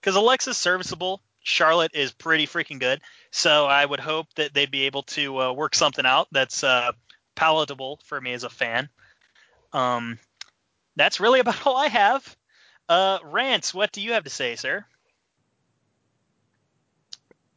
because 0.00 0.14
Alexa's 0.14 0.56
serviceable. 0.56 1.20
Charlotte 1.42 1.92
is 1.94 2.12
pretty 2.12 2.46
freaking 2.46 2.78
good. 2.78 3.00
So 3.32 3.66
I 3.66 3.84
would 3.84 3.98
hope 3.98 4.32
that 4.34 4.54
they'd 4.54 4.70
be 4.70 4.82
able 4.82 5.02
to 5.04 5.40
uh, 5.40 5.52
work 5.52 5.74
something 5.74 6.06
out 6.06 6.28
that's 6.30 6.62
uh, 6.62 6.92
palatable 7.34 7.98
for 8.04 8.20
me 8.20 8.32
as 8.34 8.44
a 8.44 8.50
fan. 8.50 8.88
Um, 9.72 10.18
that's 10.96 11.20
really 11.20 11.40
about 11.40 11.66
all 11.66 11.76
I 11.76 11.88
have. 11.88 12.36
Uh, 12.88 13.18
Rance, 13.24 13.72
what 13.72 13.92
do 13.92 14.00
you 14.00 14.12
have 14.14 14.24
to 14.24 14.30
say, 14.30 14.56
sir? 14.56 14.84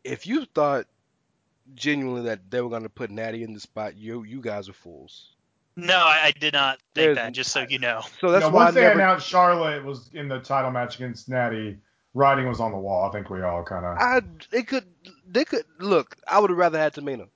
If 0.03 0.27
you 0.27 0.45
thought 0.45 0.85
genuinely 1.75 2.23
that 2.23 2.51
they 2.51 2.61
were 2.61 2.69
going 2.69 2.83
to 2.83 2.89
put 2.89 3.09
Natty 3.09 3.43
in 3.43 3.53
the 3.53 3.59
spot, 3.59 3.95
you 3.97 4.23
you 4.23 4.41
guys 4.41 4.67
are 4.69 4.73
fools. 4.73 5.29
No, 5.75 5.95
I, 5.95 6.25
I 6.25 6.31
did 6.31 6.53
not 6.53 6.77
think 6.93 7.15
There's- 7.15 7.15
that. 7.17 7.33
Just 7.33 7.51
so 7.51 7.65
you 7.67 7.79
know. 7.79 8.01
So 8.19 8.29
that's 8.31 8.43
no, 8.45 8.49
why 8.49 8.61
I 8.61 8.63
once 8.65 8.75
they 8.75 8.81
never. 8.81 8.99
announced 8.99 9.27
Charlotte 9.27 9.83
was 9.83 10.09
in 10.13 10.27
the 10.27 10.39
title 10.39 10.71
match 10.71 10.95
against 10.97 11.29
Natty, 11.29 11.77
writing 12.13 12.47
was 12.47 12.59
on 12.59 12.71
the 12.71 12.77
wall. 12.77 13.09
I 13.09 13.11
think 13.11 13.29
we 13.29 13.41
all 13.41 13.63
kind 13.63 13.85
of. 13.85 13.97
I 13.97 14.21
it 14.51 14.67
could 14.67 14.85
they 15.27 15.45
could 15.45 15.65
look. 15.79 16.15
I 16.27 16.39
would 16.39 16.49
have 16.49 16.59
rather 16.59 16.77
had 16.77 16.93
Tamina. 16.93 17.27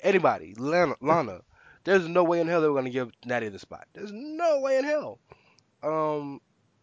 Anybody, 0.00 0.54
Lana, 0.56 0.94
Lana. 1.00 1.40
There's 1.86 2.08
no 2.08 2.24
way 2.24 2.40
in 2.40 2.48
hell 2.48 2.60
they 2.60 2.66
were 2.66 2.74
going 2.74 2.86
to 2.86 2.90
give 2.90 3.12
Natty 3.24 3.48
the 3.48 3.60
spot. 3.60 3.86
There's 3.94 4.10
no 4.12 4.58
way 4.58 4.76
in 4.76 4.84
hell. 4.84 5.20
Um, 5.84 6.40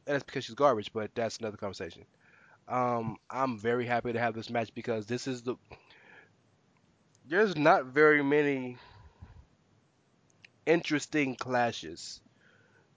and 0.07 0.15
that's 0.15 0.23
because 0.23 0.45
she's 0.45 0.55
garbage. 0.55 0.93
But 0.93 1.13
that's 1.13 1.39
another 1.39 1.57
conversation. 1.57 2.05
Um, 2.69 3.17
I'm 3.29 3.59
very 3.59 3.85
happy 3.85 4.13
to 4.13 4.19
have 4.19 4.33
this 4.33 4.49
match 4.49 4.73
because 4.73 5.05
this 5.05 5.27
is 5.27 5.41
the. 5.41 5.55
There's 7.27 7.57
not 7.57 7.87
very 7.87 8.23
many 8.23 8.77
interesting 10.65 11.35
clashes 11.35 12.21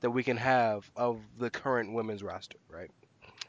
that 0.00 0.10
we 0.10 0.22
can 0.22 0.36
have 0.36 0.88
of 0.94 1.18
the 1.38 1.50
current 1.50 1.92
women's 1.92 2.22
roster, 2.22 2.58
right? 2.68 2.90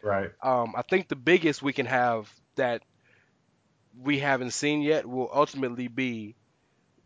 Right. 0.02 0.32
Um, 0.42 0.74
I 0.76 0.82
think 0.82 1.10
the 1.10 1.16
biggest 1.16 1.62
we 1.62 1.74
can 1.74 1.86
have 1.86 2.28
that 2.56 2.82
we 4.02 4.18
haven't 4.18 4.52
seen 4.52 4.82
yet 4.82 5.06
will 5.06 5.30
ultimately 5.32 5.88
be 5.90 6.36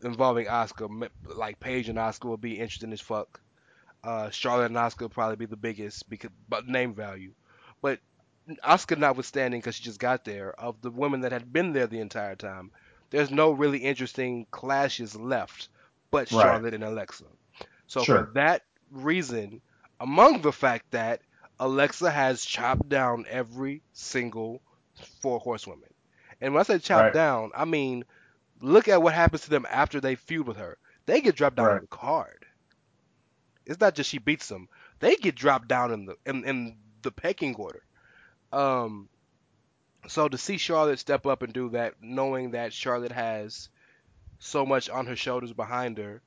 involving 0.04 0.46
Asuka. 0.46 1.08
Like 1.24 1.60
Paige 1.60 1.88
and 1.88 1.98
Asuka 1.98 2.26
will 2.26 2.36
be 2.36 2.58
interesting 2.58 2.92
as 2.92 3.00
fuck. 3.00 3.40
Uh, 4.04 4.30
Charlotte 4.30 4.66
and 4.66 4.76
Asuka 4.76 5.02
will 5.02 5.08
probably 5.10 5.36
be 5.36 5.46
the 5.46 5.56
biggest 5.56 6.08
because 6.08 6.30
but 6.48 6.66
name 6.68 6.94
value. 6.94 7.34
But 7.82 8.00
Asuka 8.64 8.98
notwithstanding, 8.98 9.60
because 9.60 9.76
she 9.76 9.84
just 9.84 10.00
got 10.00 10.24
there, 10.24 10.52
of 10.58 10.80
the 10.82 10.90
women 10.90 11.20
that 11.22 11.32
had 11.32 11.52
been 11.52 11.72
there 11.72 11.86
the 11.86 12.00
entire 12.00 12.36
time, 12.36 12.70
there's 13.10 13.30
no 13.30 13.52
really 13.52 13.78
interesting 13.78 14.46
clashes 14.50 15.14
left, 15.16 15.68
but 16.10 16.28
Right. 16.30 16.62
Charlotte 16.62 16.74
and 16.74 16.84
Alexa. 16.84 17.26
So 17.86 18.04
Sure. 18.04 18.06
for 18.06 18.30
that 18.34 18.62
reason, 18.90 19.62
among 20.00 20.42
the 20.42 20.52
fact 20.52 20.90
that 20.92 21.22
Alexa 21.58 22.10
has 22.10 22.44
chopped 22.44 22.88
down 22.88 23.26
every 23.28 23.82
single 23.92 24.62
four 25.20 25.38
horsewomen. 25.40 25.88
And 26.40 26.52
when 26.54 26.60
I 26.60 26.64
say 26.64 26.78
chopped 26.78 27.10
Right. 27.10 27.12
down, 27.12 27.52
I 27.54 27.64
mean 27.64 28.04
look 28.62 28.88
at 28.88 29.02
what 29.02 29.14
happens 29.14 29.42
to 29.42 29.50
them 29.50 29.66
after 29.70 30.00
they 30.00 30.16
feud 30.16 30.48
with 30.48 30.58
her. 30.58 30.78
They 31.06 31.20
get 31.22 31.36
dropped 31.36 31.56
down 31.56 31.68
Right. 31.68 31.72
on 31.72 31.82
the 31.82 31.88
card. 31.88 32.46
It's 33.66 33.80
not 33.80 33.94
just 33.96 34.10
she 34.10 34.18
beats 34.18 34.48
them; 34.48 34.68
they 35.00 35.16
get 35.16 35.34
dropped 35.36 35.68
down 35.68 35.92
in 35.92 36.06
the 36.06 36.16
in, 36.26 36.44
in 36.44 36.78
the 37.02 37.12
pecking 37.12 37.54
order. 37.56 37.82
Um, 38.52 39.10
so 40.08 40.28
to 40.28 40.38
see 40.38 40.58
Charlotte 40.58 40.98
step 41.00 41.26
up 41.26 41.42
and 41.42 41.52
do 41.52 41.70
that, 41.70 41.94
knowing 42.02 42.52
that 42.52 42.72
Charlotte 42.72 43.12
has 43.12 43.68
so 44.38 44.66
much 44.66 44.90
on 44.90 45.06
her 45.06 45.16
shoulders 45.16 45.52
behind 45.54 45.98
her, 45.98 46.22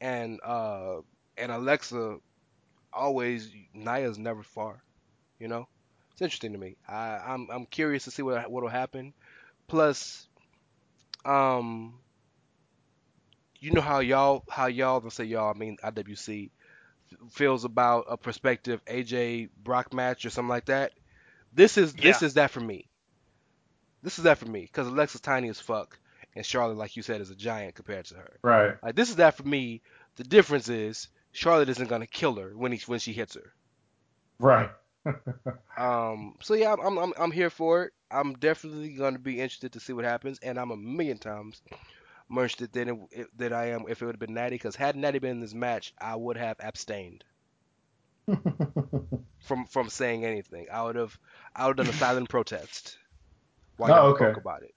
and 0.00 0.40
uh, 0.44 1.00
and 1.38 1.52
Alexa 1.52 2.18
always 2.92 3.50
Nia's 3.74 4.18
never 4.18 4.42
far, 4.42 4.82
you 5.38 5.48
know. 5.48 5.68
It's 6.12 6.22
interesting 6.22 6.52
to 6.52 6.58
me. 6.58 6.76
I, 6.88 7.18
I'm 7.18 7.48
I'm 7.50 7.66
curious 7.66 8.04
to 8.04 8.12
see 8.12 8.22
what 8.22 8.50
what'll 8.50 8.70
happen. 8.70 9.14
Plus, 9.68 10.27
um, 11.24 11.94
you 13.60 13.72
know 13.72 13.80
how 13.80 14.00
y'all 14.00 14.44
how 14.48 14.66
y'all 14.66 15.00
don't 15.00 15.10
say 15.10 15.24
y'all 15.24 15.52
I 15.54 15.58
mean 15.58 15.76
IWC 15.82 16.50
feels 17.30 17.64
about 17.64 18.06
a 18.08 18.16
prospective 18.16 18.84
AJ 18.84 19.50
Brock 19.62 19.92
match 19.92 20.24
or 20.24 20.30
something 20.30 20.48
like 20.48 20.66
that. 20.66 20.92
This 21.52 21.78
is 21.78 21.94
this 21.94 22.22
is 22.22 22.34
that 22.34 22.50
for 22.50 22.60
me. 22.60 22.88
This 24.02 24.18
is 24.18 24.24
that 24.24 24.38
for 24.38 24.46
me 24.46 24.60
because 24.60 24.86
Alexa's 24.86 25.20
tiny 25.20 25.48
as 25.48 25.58
fuck 25.58 25.98
and 26.36 26.46
Charlotte, 26.46 26.76
like 26.76 26.96
you 26.96 27.02
said, 27.02 27.20
is 27.20 27.30
a 27.30 27.34
giant 27.34 27.74
compared 27.74 28.04
to 28.06 28.14
her. 28.14 28.38
Right. 28.42 28.74
Like 28.82 28.94
this 28.94 29.10
is 29.10 29.16
that 29.16 29.36
for 29.36 29.42
me. 29.42 29.82
The 30.16 30.24
difference 30.24 30.68
is 30.68 31.08
Charlotte 31.32 31.68
isn't 31.68 31.88
gonna 31.88 32.06
kill 32.06 32.36
her 32.36 32.52
when 32.56 32.72
he 32.72 32.80
when 32.86 32.98
she 32.98 33.12
hits 33.12 33.34
her. 33.34 33.52
Right. 34.38 34.70
Um, 35.76 36.34
so 36.40 36.54
yeah, 36.54 36.72
I'm, 36.74 36.98
I'm 36.98 37.12
I'm 37.18 37.30
here 37.30 37.50
for 37.50 37.84
it. 37.84 37.92
I'm 38.10 38.34
definitely 38.34 38.94
gonna 38.94 39.18
be 39.18 39.40
interested 39.40 39.72
to 39.72 39.80
see 39.80 39.92
what 39.92 40.04
happens, 40.04 40.38
and 40.40 40.58
I'm 40.58 40.70
a 40.72 40.76
million 40.76 41.18
times 41.18 41.62
more 42.28 42.44
interested 42.44 42.72
than 42.72 43.06
it, 43.12 43.28
than 43.36 43.52
I 43.52 43.66
am 43.66 43.84
if 43.88 44.02
it 44.02 44.06
would 44.06 44.14
have 44.16 44.20
been 44.20 44.34
Natty. 44.34 44.56
Because 44.56 44.76
had 44.76 44.96
Natty 44.96 45.18
been 45.20 45.32
in 45.32 45.40
this 45.40 45.54
match, 45.54 45.92
I 45.98 46.16
would 46.16 46.36
have 46.36 46.56
abstained 46.60 47.24
from 49.40 49.66
from 49.66 49.88
saying 49.88 50.24
anything. 50.24 50.66
I 50.72 50.82
would 50.84 50.96
have 50.96 51.18
I 51.54 51.66
would 51.66 51.78
have 51.78 51.86
done 51.86 51.90
a 51.90 51.96
silent 51.96 52.28
protest 52.30 52.98
while 53.76 53.90
Oh, 53.90 53.94
y'all 53.94 54.08
okay. 54.08 54.34
spoke 54.34 54.36
about 54.36 54.62
it. 54.62 54.74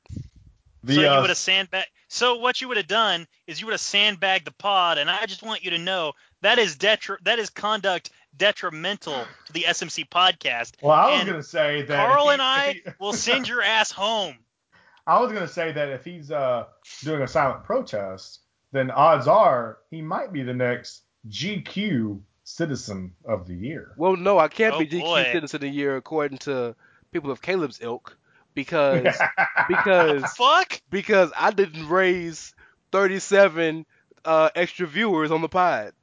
The, 0.84 0.96
so 0.96 1.06
you 1.06 1.20
uh, 1.20 1.22
would 1.22 1.30
have 1.30 1.38
sandbagged. 1.38 1.90
So 2.10 2.36
what 2.36 2.60
you 2.62 2.68
would 2.68 2.78
have 2.78 2.88
done 2.88 3.28
is 3.48 3.60
you 3.60 3.68
would 3.68 3.74
have 3.74 3.82
sandbagged 3.82 4.46
the 4.46 4.52
pod, 4.52 4.98
and 4.98 5.10
I 5.10 5.26
just 5.26 5.44
want 5.44 5.64
you 5.64 5.72
to 5.72 5.78
know 5.78 6.14
that 6.42 6.60
is 6.60 6.76
detri- 6.78 7.24
that 7.24 7.40
is 7.40 7.50
conduct 7.50 8.10
detrimental 8.38 9.26
to 9.46 9.54
the 9.54 9.64
SMC 9.68 10.08
podcast. 10.10 10.74
well, 10.82 10.94
I 10.98 11.16
was 11.18 11.26
gonna 11.26 11.44
say 11.44 11.84
that 11.84 11.96
Karl 12.08 12.28
he- 12.28 12.34
and 12.34 12.42
I 12.42 12.82
will 13.00 13.14
send 13.14 13.48
your 13.48 13.62
ass 13.62 13.92
home. 13.92 14.36
I 15.08 15.20
was 15.20 15.32
gonna 15.32 15.48
say 15.48 15.72
that 15.72 15.90
if 15.90 16.06
he's 16.06 16.32
uh, 16.32 16.66
doing 17.04 17.22
a 17.22 17.28
silent 17.28 17.64
protest, 17.64 18.40
then 18.72 18.92
odds 18.92 19.28
are 19.28 19.80
he 19.90 20.02
might 20.02 20.32
be 20.32 20.44
the 20.44 20.54
next 20.54 21.02
GQ 21.30 22.22
Citizen 22.44 23.14
of 23.26 23.48
the 23.48 23.56
Year. 23.56 23.94
Well, 23.98 24.16
no, 24.16 24.38
I 24.40 24.48
can't 24.48 24.76
Oh, 24.76 24.80
be 24.80 24.88
GQ 24.88 25.02
boy. 25.02 25.24
Citizen 25.32 25.58
of 25.58 25.62
the 25.62 25.70
Year 25.70 25.96
according 25.98 26.38
to 26.40 26.76
people 27.12 27.32
of 27.32 27.42
Caleb's 27.42 27.80
ilk 27.82 28.18
because 28.54 29.18
because 29.68 30.24
Fuck. 30.36 30.82
because 30.90 31.32
I 31.38 31.52
didn't 31.52 31.88
raise 31.90 32.54
37 32.92 33.86
uh, 34.24 34.50
extra 34.56 34.86
viewers 34.88 35.32
on 35.32 35.42
the 35.42 35.50
pod. 35.50 35.94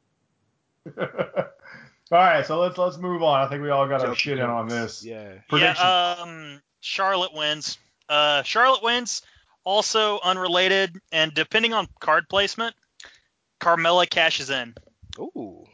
all 2.13 2.19
right, 2.19 2.47
so 2.47 2.59
let's 2.61 2.79
let's 2.79 2.97
move 2.97 3.23
on. 3.23 3.41
I 3.41 3.49
think 3.49 3.63
we 3.63 3.71
all 3.71 3.87
got 3.89 4.01
our 4.01 4.09
Jokes, 4.09 4.21
shit 4.21 4.39
in 4.39 4.45
on 4.45 4.69
this. 4.69 5.05
Yeah. 5.05 5.35
Prediction. 5.49 5.85
Yeah. 5.85 6.17
Um. 6.21 6.63
Charlotte 6.81 7.35
wins. 7.35 7.79
Uh. 8.09 8.43
Charlotte 8.43 8.83
wins. 8.83 9.23
Also 9.65 10.19
unrelated, 10.21 10.99
and 11.13 11.35
depending 11.35 11.75
on 11.75 11.89
card 12.01 12.27
placement, 12.31 12.75
Carmella 13.61 14.09
cashes 14.09 14.49
in. 14.49 14.75
Ooh. 15.19 15.67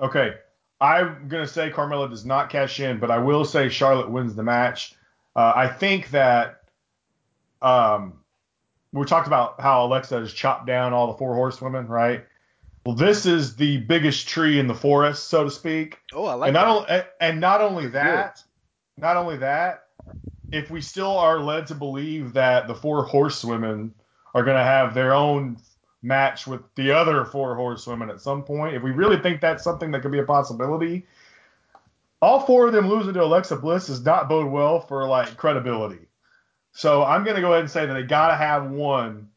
Okay, 0.00 0.34
I'm 0.80 1.28
gonna 1.28 1.46
say 1.46 1.70
Carmella 1.70 2.08
does 2.08 2.24
not 2.24 2.50
cash 2.50 2.80
in, 2.80 2.98
but 2.98 3.10
I 3.10 3.18
will 3.18 3.44
say 3.44 3.68
Charlotte 3.68 4.10
wins 4.10 4.34
the 4.34 4.42
match. 4.42 4.94
Uh, 5.34 5.52
I 5.54 5.68
think 5.68 6.10
that 6.10 6.62
um, 7.60 8.20
we 8.92 9.04
talked 9.04 9.26
about 9.26 9.60
how 9.60 9.84
Alexa 9.84 10.20
has 10.20 10.32
chopped 10.32 10.66
down 10.66 10.92
all 10.92 11.08
the 11.08 11.18
four 11.18 11.34
horsewomen, 11.34 11.88
right? 11.88 12.24
Well, 12.86 12.94
this 12.94 13.26
is 13.26 13.56
the 13.56 13.78
biggest 13.78 14.28
tree 14.28 14.60
in 14.60 14.68
the 14.68 14.74
forest, 14.74 15.26
so 15.28 15.42
to 15.42 15.50
speak. 15.50 15.98
Oh, 16.12 16.26
I 16.26 16.34
like 16.34 16.48
and 16.48 16.54
not 16.54 16.86
that. 16.86 16.92
only 16.92 17.04
and 17.20 17.40
not 17.40 17.60
only 17.60 17.88
that, 17.88 18.44
not 18.96 19.16
only 19.16 19.36
that, 19.38 19.88
if 20.52 20.70
we 20.70 20.80
still 20.80 21.18
are 21.18 21.40
led 21.40 21.66
to 21.66 21.74
believe 21.74 22.32
that 22.34 22.68
the 22.68 22.76
four 22.76 23.02
horsewomen 23.02 23.92
are 24.34 24.44
going 24.44 24.56
to 24.56 24.62
have 24.62 24.94
their 24.94 25.12
own 25.12 25.56
match 26.02 26.46
with 26.46 26.60
the 26.76 26.92
other 26.92 27.24
four 27.24 27.56
horsewomen 27.56 28.08
at 28.08 28.20
some 28.20 28.44
point, 28.44 28.76
if 28.76 28.84
we 28.84 28.92
really 28.92 29.18
think 29.18 29.40
that's 29.40 29.64
something 29.64 29.90
that 29.90 30.02
could 30.02 30.12
be 30.12 30.20
a 30.20 30.24
possibility, 30.24 31.04
all 32.22 32.38
four 32.38 32.68
of 32.68 32.72
them 32.72 32.88
losing 32.88 33.14
to 33.14 33.24
Alexa 33.24 33.56
Bliss 33.56 33.88
does 33.88 34.04
not 34.04 34.28
bode 34.28 34.52
well 34.52 34.78
for 34.78 35.08
like 35.08 35.36
credibility. 35.36 36.06
So 36.70 37.02
I'm 37.02 37.24
going 37.24 37.34
to 37.34 37.42
go 37.42 37.50
ahead 37.50 37.62
and 37.62 37.70
say 37.70 37.84
that 37.84 37.94
they 37.94 38.04
got 38.04 38.28
to 38.28 38.36
have 38.36 38.70
one 38.70 39.30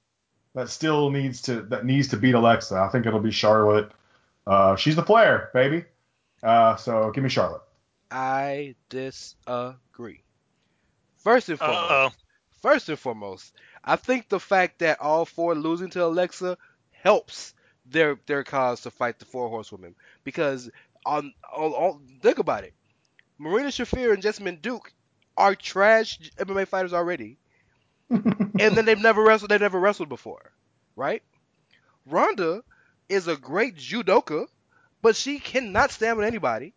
that 0.56 0.70
still 0.70 1.10
needs 1.12 1.42
to 1.44 1.62
that 1.64 1.86
needs 1.86 2.10
to 2.10 2.18
beat 2.18 2.36
Alexa. 2.36 2.76
I 2.76 2.90
think 2.90 3.06
it'll 3.06 3.20
be 3.20 3.32
Charlotte. 3.32 3.92
Uh, 4.48 4.76
she's 4.76 4.96
the 4.96 5.04
player, 5.04 5.50
baby. 5.54 5.86
Uh, 6.42 6.76
so 6.76 7.12
give 7.12 7.24
me 7.24 7.30
Charlotte. 7.30 7.62
I 8.12 8.76
disagree. 8.90 10.24
First 11.18 11.50
and 11.50 11.60
foremost, 11.60 11.92
Uh-oh. 11.92 12.10
first 12.62 12.90
and 12.90 12.98
foremost, 12.98 13.54
I 13.84 13.96
think 13.98 14.30
the 14.30 14.40
fact 14.40 14.80
that 14.80 15.02
all 15.02 15.26
four 15.26 15.54
losing 15.54 15.90
to 15.92 16.06
Alexa 16.06 16.58
helps 16.92 17.54
their 17.86 18.18
their 18.26 18.44
cause 18.44 18.82
to 18.82 18.92
fight 18.92 19.20
the 19.20 19.26
four 19.26 19.50
horsewomen 19.50 19.96
because 20.24 20.70
on, 21.06 21.34
on, 21.56 21.72
on 21.72 22.02
think 22.22 22.40
about 22.40 22.64
it, 22.64 22.74
Marina 23.38 23.70
Shafir 23.70 24.14
and 24.14 24.24
Jessamyn 24.24 24.62
Duke 24.62 24.92
are 25.38 25.56
trash 25.56 26.20
MMA 26.38 26.68
fighters 26.68 26.94
already, 26.94 27.38
and 28.10 28.76
then 28.76 28.86
they've 28.86 29.00
never 29.02 29.24
wrestled. 29.24 29.52
They've 29.52 29.60
never 29.62 29.80
wrestled 29.80 30.10
before, 30.10 30.52
right? 30.96 31.22
Ronda 32.06 32.64
is 33.08 33.28
a 33.28 33.36
great 33.38 33.76
judoka, 33.76 34.48
but 35.02 35.16
she 35.16 35.40
cannot 35.40 35.92
stand 35.92 36.18
with 36.18 36.26
anybody, 36.28 36.74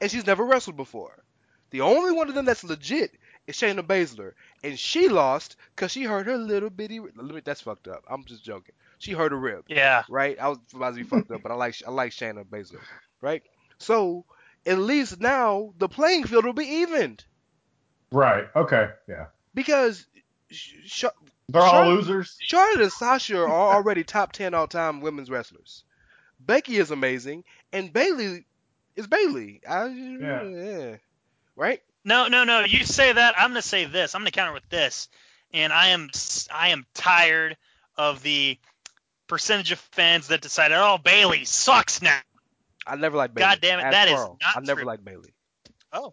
and 0.00 0.10
she's 0.10 0.26
never 0.26 0.44
wrestled 0.44 0.76
before. 0.76 1.22
The 1.70 1.80
only 1.80 2.12
one 2.12 2.28
of 2.28 2.34
them 2.34 2.44
that's 2.44 2.64
legit 2.64 3.12
is 3.46 3.56
Shayna 3.56 3.80
Baszler, 3.86 4.32
and 4.62 4.78
she 4.78 5.08
lost 5.08 5.56
because 5.74 5.90
she 5.92 6.04
hurt 6.04 6.26
her 6.26 6.36
little 6.36 6.70
bitty. 6.70 7.00
Let 7.00 7.16
me, 7.16 7.40
that's 7.44 7.60
fucked 7.62 7.88
up. 7.88 8.04
I'm 8.08 8.24
just 8.24 8.44
joking. 8.44 8.74
She 8.98 9.12
hurt 9.12 9.32
a 9.32 9.36
rib, 9.36 9.64
Yeah. 9.68 10.04
right? 10.08 10.38
I 10.38 10.48
was 10.48 10.58
about 10.74 10.90
to 10.90 10.96
be 10.96 11.02
fucked 11.02 11.30
up, 11.30 11.42
but 11.42 11.50
I 11.50 11.54
like 11.56 11.74
I 11.86 11.90
like 11.90 12.12
Shayna 12.12 12.44
Baszler, 12.44 12.80
right? 13.20 13.42
So 13.78 14.24
at 14.66 14.78
least 14.78 15.20
now 15.20 15.72
the 15.78 15.88
playing 15.88 16.24
field 16.24 16.44
will 16.44 16.52
be 16.52 16.66
evened 16.66 17.24
Right. 18.12 18.46
Okay. 18.54 18.90
Yeah. 19.08 19.26
because 19.54 20.06
sh- 20.52 20.74
sh- 20.84 21.04
They're 21.48 21.62
all 21.62 21.70
Charlotte- 21.70 21.94
losers. 21.94 22.36
Charlotte 22.40 22.80
and 22.82 22.92
Sasha 22.92 23.38
are 23.42 23.48
already 23.74 24.04
top 24.04 24.32
10 24.32 24.54
all 24.54 24.66
time 24.68 25.00
women's 25.00 25.30
wrestlers. 25.30 25.84
Becky 26.40 26.76
is 26.76 26.90
amazing, 26.90 27.44
and 27.72 27.92
Bayley 27.92 28.44
is 28.96 29.06
Bayley. 29.06 29.60
I, 29.68 29.86
yeah. 29.86 30.96
Right? 31.56 31.80
No, 32.04 32.26
no, 32.28 32.44
no. 32.44 32.60
You 32.60 32.84
say 32.84 33.12
that. 33.12 33.34
I'm 33.38 33.50
gonna 33.50 33.62
say 33.62 33.84
this. 33.84 34.14
I'm 34.14 34.22
gonna 34.22 34.30
counter 34.32 34.52
with 34.52 34.68
this, 34.68 35.08
and 35.54 35.72
I 35.72 35.88
am 35.88 36.10
I 36.52 36.68
am 36.68 36.84
tired 36.94 37.56
of 37.96 38.22
the 38.22 38.58
percentage 39.28 39.70
of 39.72 39.78
fans 39.92 40.28
that 40.28 40.40
decided, 40.40 40.76
oh, 40.76 40.98
Bayley 40.98 41.44
sucks 41.44 42.02
now. 42.02 42.18
I 42.86 42.96
never 42.96 43.16
liked 43.16 43.34
Bayley. 43.34 43.46
God 43.48 43.60
damn 43.60 43.78
it, 43.78 43.82
Ask 43.84 43.92
that 43.92 44.08
is 44.08 44.14
Karl. 44.14 44.38
not 44.42 44.56
I 44.56 44.60
never 44.60 44.80
true. 44.80 44.86
liked 44.88 45.04
Bayley. 45.04 45.32
Oh, 45.92 46.12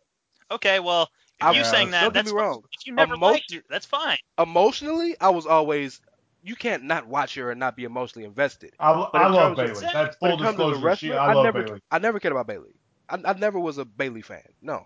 okay, 0.52 0.80
well, 0.80 1.10
if 1.40 1.46
I'm- 1.46 1.56
you 1.56 1.64
saying 1.66 1.92
that? 1.92 2.02
don't 2.02 2.14
that, 2.14 2.26
get 2.26 2.34
me 2.34 2.40
wrong. 2.40 2.64
If 2.72 2.86
you 2.88 2.94
never 2.94 3.16
Emo- 3.16 3.28
liked 3.32 3.54
her, 3.54 3.62
that's 3.70 3.86
fine. 3.86 4.18
Emotionally, 4.38 5.16
I 5.20 5.30
was 5.30 5.46
always. 5.46 6.02
You 6.42 6.56
can't 6.56 6.84
not 6.84 7.06
watch 7.06 7.36
her 7.36 7.52
and 7.52 7.60
not 7.60 7.76
be 7.76 7.84
emotionally 7.84 8.26
invested. 8.26 8.72
I, 8.80 8.92
I 8.92 9.28
in 9.28 9.34
love 9.34 9.58
terms 9.58 9.78
of- 9.78 9.82
Bayley. 9.82 9.92
That's 9.94 10.16
full 10.18 10.30
in 10.32 10.38
terms 10.38 10.50
disclosure. 10.52 10.80
She, 10.80 10.86
wrestler, 11.10 11.20
I 11.20 11.34
love 11.34 11.44
never, 11.44 11.64
Bayley. 11.64 11.82
I 11.92 12.00
never 12.00 12.20
cared 12.20 12.32
about 12.32 12.48
Bayley. 12.48 12.76
I, 13.10 13.20
I 13.26 13.34
never 13.34 13.60
was 13.60 13.78
a 13.78 13.84
Bayley 13.86 14.22
fan. 14.22 14.44
No. 14.62 14.86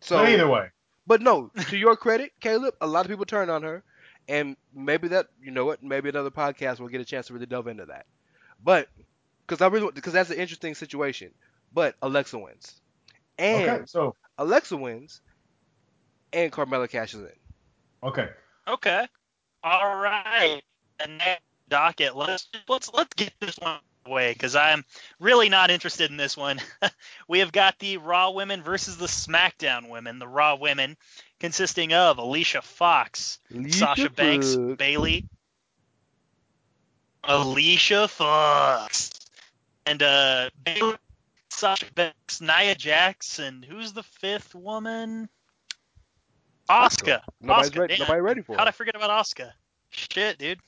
So 0.00 0.16
but 0.18 0.28
either 0.28 0.48
way, 0.48 0.68
But 1.06 1.22
no, 1.22 1.50
to 1.68 1.76
your 1.76 1.96
credit, 1.96 2.32
Caleb, 2.40 2.74
a 2.80 2.86
lot 2.86 3.04
of 3.04 3.10
people 3.10 3.24
turned 3.26 3.50
on 3.50 3.62
her, 3.62 3.82
and 4.28 4.56
maybe 4.74 5.08
that 5.08 5.26
you 5.42 5.50
know 5.50 5.64
what, 5.64 5.82
maybe 5.82 6.08
another 6.08 6.30
podcast 6.30 6.80
will 6.80 6.88
get 6.88 7.00
a 7.00 7.04
chance 7.04 7.26
to 7.28 7.34
really 7.34 7.46
delve 7.46 7.66
into 7.68 7.86
that. 7.86 8.06
But 8.62 8.88
because 9.46 9.60
I 9.62 9.66
really 9.68 9.90
because 9.92 10.12
that's 10.12 10.30
an 10.30 10.38
interesting 10.38 10.74
situation. 10.74 11.30
But 11.72 11.96
Alexa 12.02 12.38
wins, 12.38 12.80
and 13.38 13.68
okay. 13.68 13.82
So 13.86 14.14
Alexa 14.38 14.76
wins, 14.76 15.20
and 16.32 16.50
Carmella 16.52 16.88
cashes 16.88 17.20
in. 17.22 18.08
okay. 18.08 18.28
Okay. 18.66 19.06
All 19.62 19.96
right. 19.96 20.62
And 21.00 21.18
next 21.18 21.42
docket. 21.68 22.16
Let's 22.16 22.48
let's 22.68 22.90
let's 22.92 23.14
get 23.14 23.32
this 23.40 23.58
one 23.58 23.78
away 24.06 24.32
because 24.32 24.56
I'm 24.56 24.84
really 25.18 25.48
not 25.48 25.70
interested 25.70 26.10
in 26.10 26.16
this 26.16 26.36
one. 26.36 26.60
we 27.28 27.40
have 27.40 27.52
got 27.52 27.78
the 27.78 27.98
Raw 27.98 28.30
women 28.30 28.62
versus 28.62 28.96
the 28.96 29.06
SmackDown 29.06 29.88
women. 29.90 30.18
The 30.18 30.28
Raw 30.28 30.56
women 30.56 30.96
consisting 31.40 31.92
of 31.92 32.18
Alicia 32.18 32.62
Fox, 32.62 33.38
Sasha 33.70 34.10
Banks, 34.10 34.54
Fuck. 34.54 34.78
Bayley, 34.78 35.26
Alicia 37.24 38.08
Fox, 38.08 39.10
and 39.86 40.02
uh, 40.02 40.50
Bayley, 40.62 40.94
Sasha 41.54 41.86
Banks, 41.94 42.40
Nia 42.40 42.76
and 43.38 43.64
who's 43.64 43.92
the 43.92 44.02
fifth 44.02 44.54
woman? 44.54 45.28
Asuka. 46.68 47.20
Nobody's 47.40 47.70
Asuka, 47.70 47.78
ready. 47.78 47.96
damn. 47.96 48.00
Nobody 48.06 48.20
ready 48.20 48.42
for 48.42 48.56
How'd 48.56 48.66
I 48.66 48.70
it. 48.70 48.74
forget 48.74 48.96
about 48.96 49.10
Asuka? 49.10 49.52
Shit, 49.90 50.38
dude. 50.38 50.58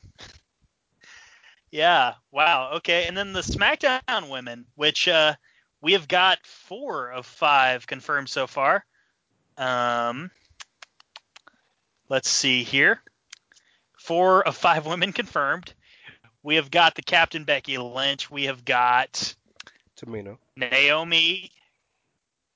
yeah. 1.71 2.15
Wow. 2.31 2.73
Okay. 2.77 3.07
And 3.07 3.17
then 3.17 3.33
the 3.33 3.41
SmackDown 3.41 4.31
women, 4.31 4.67
which 4.77 5.09
uh, 5.09 5.35
we 5.81 5.93
have 5.93 6.07
got 6.07 6.39
four 6.47 7.11
of 7.11 7.27
five 7.27 7.87
confirmed 7.87 8.29
so 8.29 8.47
far. 8.47 8.85
Um, 9.57 10.31
let's 12.09 12.29
see 12.29 12.63
here. 12.63 13.03
Four 13.99 14.47
of 14.47 14.57
five 14.57 14.87
women 14.87 15.13
confirmed. 15.15 15.75
We 16.43 16.57
have 16.57 16.71
got 16.71 16.95
the 16.95 17.03
Captain 17.03 17.43
Becky 17.43 17.77
Lynch. 17.77 18.31
We 18.31 18.45
have 18.45 18.65
got 18.65 19.35
Tamina. 19.97 20.37
Naomi, 20.57 21.51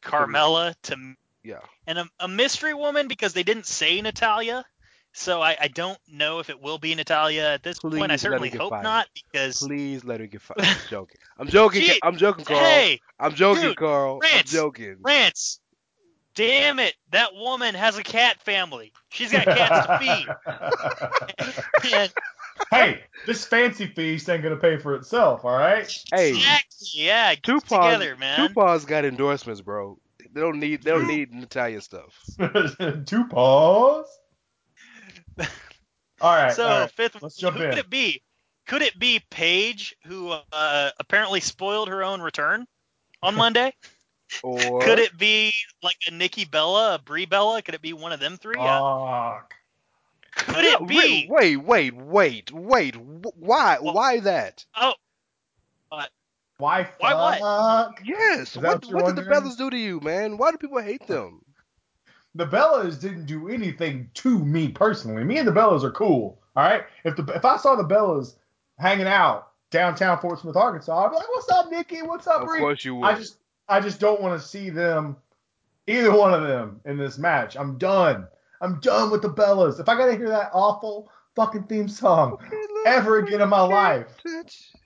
Carmella, 0.02 0.74
to 0.84 0.96
Yeah. 1.42 1.60
and 1.86 1.98
a, 1.98 2.08
a 2.20 2.28
mystery 2.28 2.74
woman 2.74 3.08
because 3.08 3.32
they 3.32 3.42
didn't 3.42 3.66
say 3.66 4.00
Natalya. 4.00 4.64
So 5.12 5.42
I, 5.42 5.56
I 5.60 5.66
don't 5.68 5.98
know 6.08 6.38
if 6.38 6.50
it 6.50 6.60
will 6.60 6.78
be 6.78 6.94
Natalya 6.94 7.42
at 7.54 7.62
this 7.64 7.80
point. 7.80 7.94
I 7.94 7.96
Please 7.96 8.00
let 8.00 8.10
her 8.10 8.18
certainly 8.18 8.50
hope 8.50 8.70
fired. 8.70 8.84
not 8.84 9.08
because 9.14 9.58
Please 9.58 10.04
let 10.04 10.20
her 10.20 10.26
get 10.26 10.40
fired. 10.40 10.60
I'm 10.64 10.76
joking. 10.88 11.18
I'm 11.36 11.48
joking. 11.48 11.80
Gee, 11.82 11.98
I'm 12.02 12.16
joking, 12.16 12.44
Karl. 12.44 12.60
hey, 12.60 13.00
I'm 13.18 13.34
joking, 13.34 13.62
dude, 13.64 13.76
Karl. 13.76 14.20
I'm 14.22 14.44
joking. 14.44 14.96
Rance, 15.00 15.58
damn 16.36 16.78
it, 16.78 16.94
that 17.10 17.34
woman 17.34 17.74
has 17.74 17.98
a 17.98 18.04
cat 18.04 18.40
family. 18.42 18.92
She's 19.08 19.32
got 19.32 19.46
cats 19.46 19.86
to 19.86 19.98
feed. 19.98 20.26
And 21.92 22.12
hey, 22.70 23.02
this 23.26 23.44
fancy 23.44 23.86
feast 23.86 24.28
ain't 24.28 24.42
gonna 24.42 24.56
pay 24.56 24.76
for 24.76 24.94
itself. 24.94 25.44
All 25.44 25.56
right. 25.56 25.90
Hey, 26.12 26.30
exactly, 26.30 26.88
yeah, 26.94 27.34
get 27.34 27.42
Tupac, 27.42 27.68
together, 27.68 28.16
man. 28.16 28.48
Tupac's 28.48 28.84
got 28.84 29.04
endorsements, 29.04 29.60
bro. 29.60 29.98
They 30.32 30.40
don't 30.40 30.60
need 30.60 30.82
they 30.82 30.90
don't 30.90 31.06
need 31.06 31.32
Natalya 31.32 31.80
stuff. 31.80 32.18
Two 33.06 33.26
paws. 33.26 34.06
All 36.20 36.34
right. 36.34 36.52
so 36.52 36.66
all 36.66 36.80
right. 36.80 36.90
fifth, 36.90 37.22
let's 37.22 37.36
jump 37.36 37.56
who 37.56 37.64
in. 37.64 37.70
could 37.70 37.78
it 37.78 37.90
be? 37.90 38.22
Could 38.66 38.82
it 38.82 38.98
be 38.98 39.20
Paige, 39.30 39.96
who 40.06 40.30
uh, 40.52 40.90
apparently 41.00 41.40
spoiled 41.40 41.88
her 41.88 42.04
own 42.04 42.20
return 42.20 42.66
on 43.22 43.34
Monday? 43.36 43.72
Or 44.44 44.80
Could 44.82 45.00
it 45.00 45.18
be 45.18 45.52
like 45.82 45.96
a 46.06 46.12
Nikki 46.12 46.44
Bella, 46.44 46.94
a 46.94 46.98
Brie 46.98 47.26
Bella? 47.26 47.62
Could 47.62 47.74
it 47.74 47.82
be 47.82 47.92
one 47.92 48.12
of 48.12 48.20
them 48.20 48.36
three? 48.36 48.54
Fuck. 48.54 49.54
Could 50.44 50.64
Yeah, 50.64 50.76
it 50.80 50.86
be? 50.88 51.26
Wait, 51.30 51.56
wait, 51.58 51.94
wait, 51.96 52.52
wait. 52.52 52.96
Why? 52.96 53.78
Well- 53.80 53.94
Why 53.94 54.20
that? 54.20 54.64
Oh, 54.76 54.94
Why? 56.58 56.88
Why 56.98 57.14
what? 57.14 57.94
Yes. 58.04 58.56
What, 58.56 58.84
what 58.86 58.92
what 58.92 59.16
did 59.16 59.24
the? 59.24 59.30
Bellas 59.30 59.56
do 59.56 59.70
to 59.70 59.76
you, 59.76 60.00
man? 60.00 60.36
Why 60.36 60.50
do 60.50 60.58
people 60.58 60.80
hate 60.80 61.06
them? 61.06 61.40
The 62.34 62.46
Bellas 62.46 63.00
didn't 63.00 63.26
do 63.26 63.48
anything 63.48 64.10
to 64.14 64.38
me 64.38 64.68
personally. 64.68 65.24
Me 65.24 65.38
and 65.38 65.48
the 65.48 65.52
Bellas 65.52 65.82
are 65.82 65.90
cool. 65.90 66.38
All 66.54 66.62
right. 66.62 66.84
If 67.04 67.16
the 67.16 67.24
if 67.34 67.44
I 67.44 67.56
saw 67.56 67.76
the 67.76 67.84
Bellas 67.84 68.36
hanging 68.78 69.06
out 69.06 69.48
downtown 69.70 70.18
Fort 70.20 70.38
Smith, 70.38 70.54
Arkansas, 70.56 71.06
I'd 71.06 71.10
be 71.10 71.16
like, 71.16 71.28
"What's 71.30 71.50
up, 71.50 71.70
Nikki? 71.70 72.02
What's 72.02 72.26
up, 72.26 72.42
Of 72.42 72.46
Brie?" 72.48 72.60
course 72.60 72.84
you 72.84 72.96
would. 72.96 73.06
I 73.06 73.14
just 73.14 73.36
I 73.68 73.80
just 73.80 73.98
don't 73.98 74.20
want 74.20 74.40
to 74.40 74.46
see 74.46 74.68
them, 74.68 75.16
either 75.86 76.12
one 76.14 76.34
of 76.34 76.42
them, 76.42 76.80
in 76.84 76.98
this 76.98 77.16
match. 77.18 77.56
I'm 77.56 77.78
done. 77.78 78.26
I'm 78.60 78.80
done 78.80 79.10
with 79.10 79.22
the 79.22 79.30
Bellas. 79.30 79.80
If 79.80 79.88
I 79.88 79.96
gotta 79.96 80.16
hear 80.16 80.28
that 80.28 80.50
awful 80.52 81.10
fucking 81.36 81.64
theme 81.64 81.88
song 81.88 82.38
ever 82.86 83.18
again 83.18 83.40
in 83.40 83.48
my 83.48 83.62
life, 83.62 84.08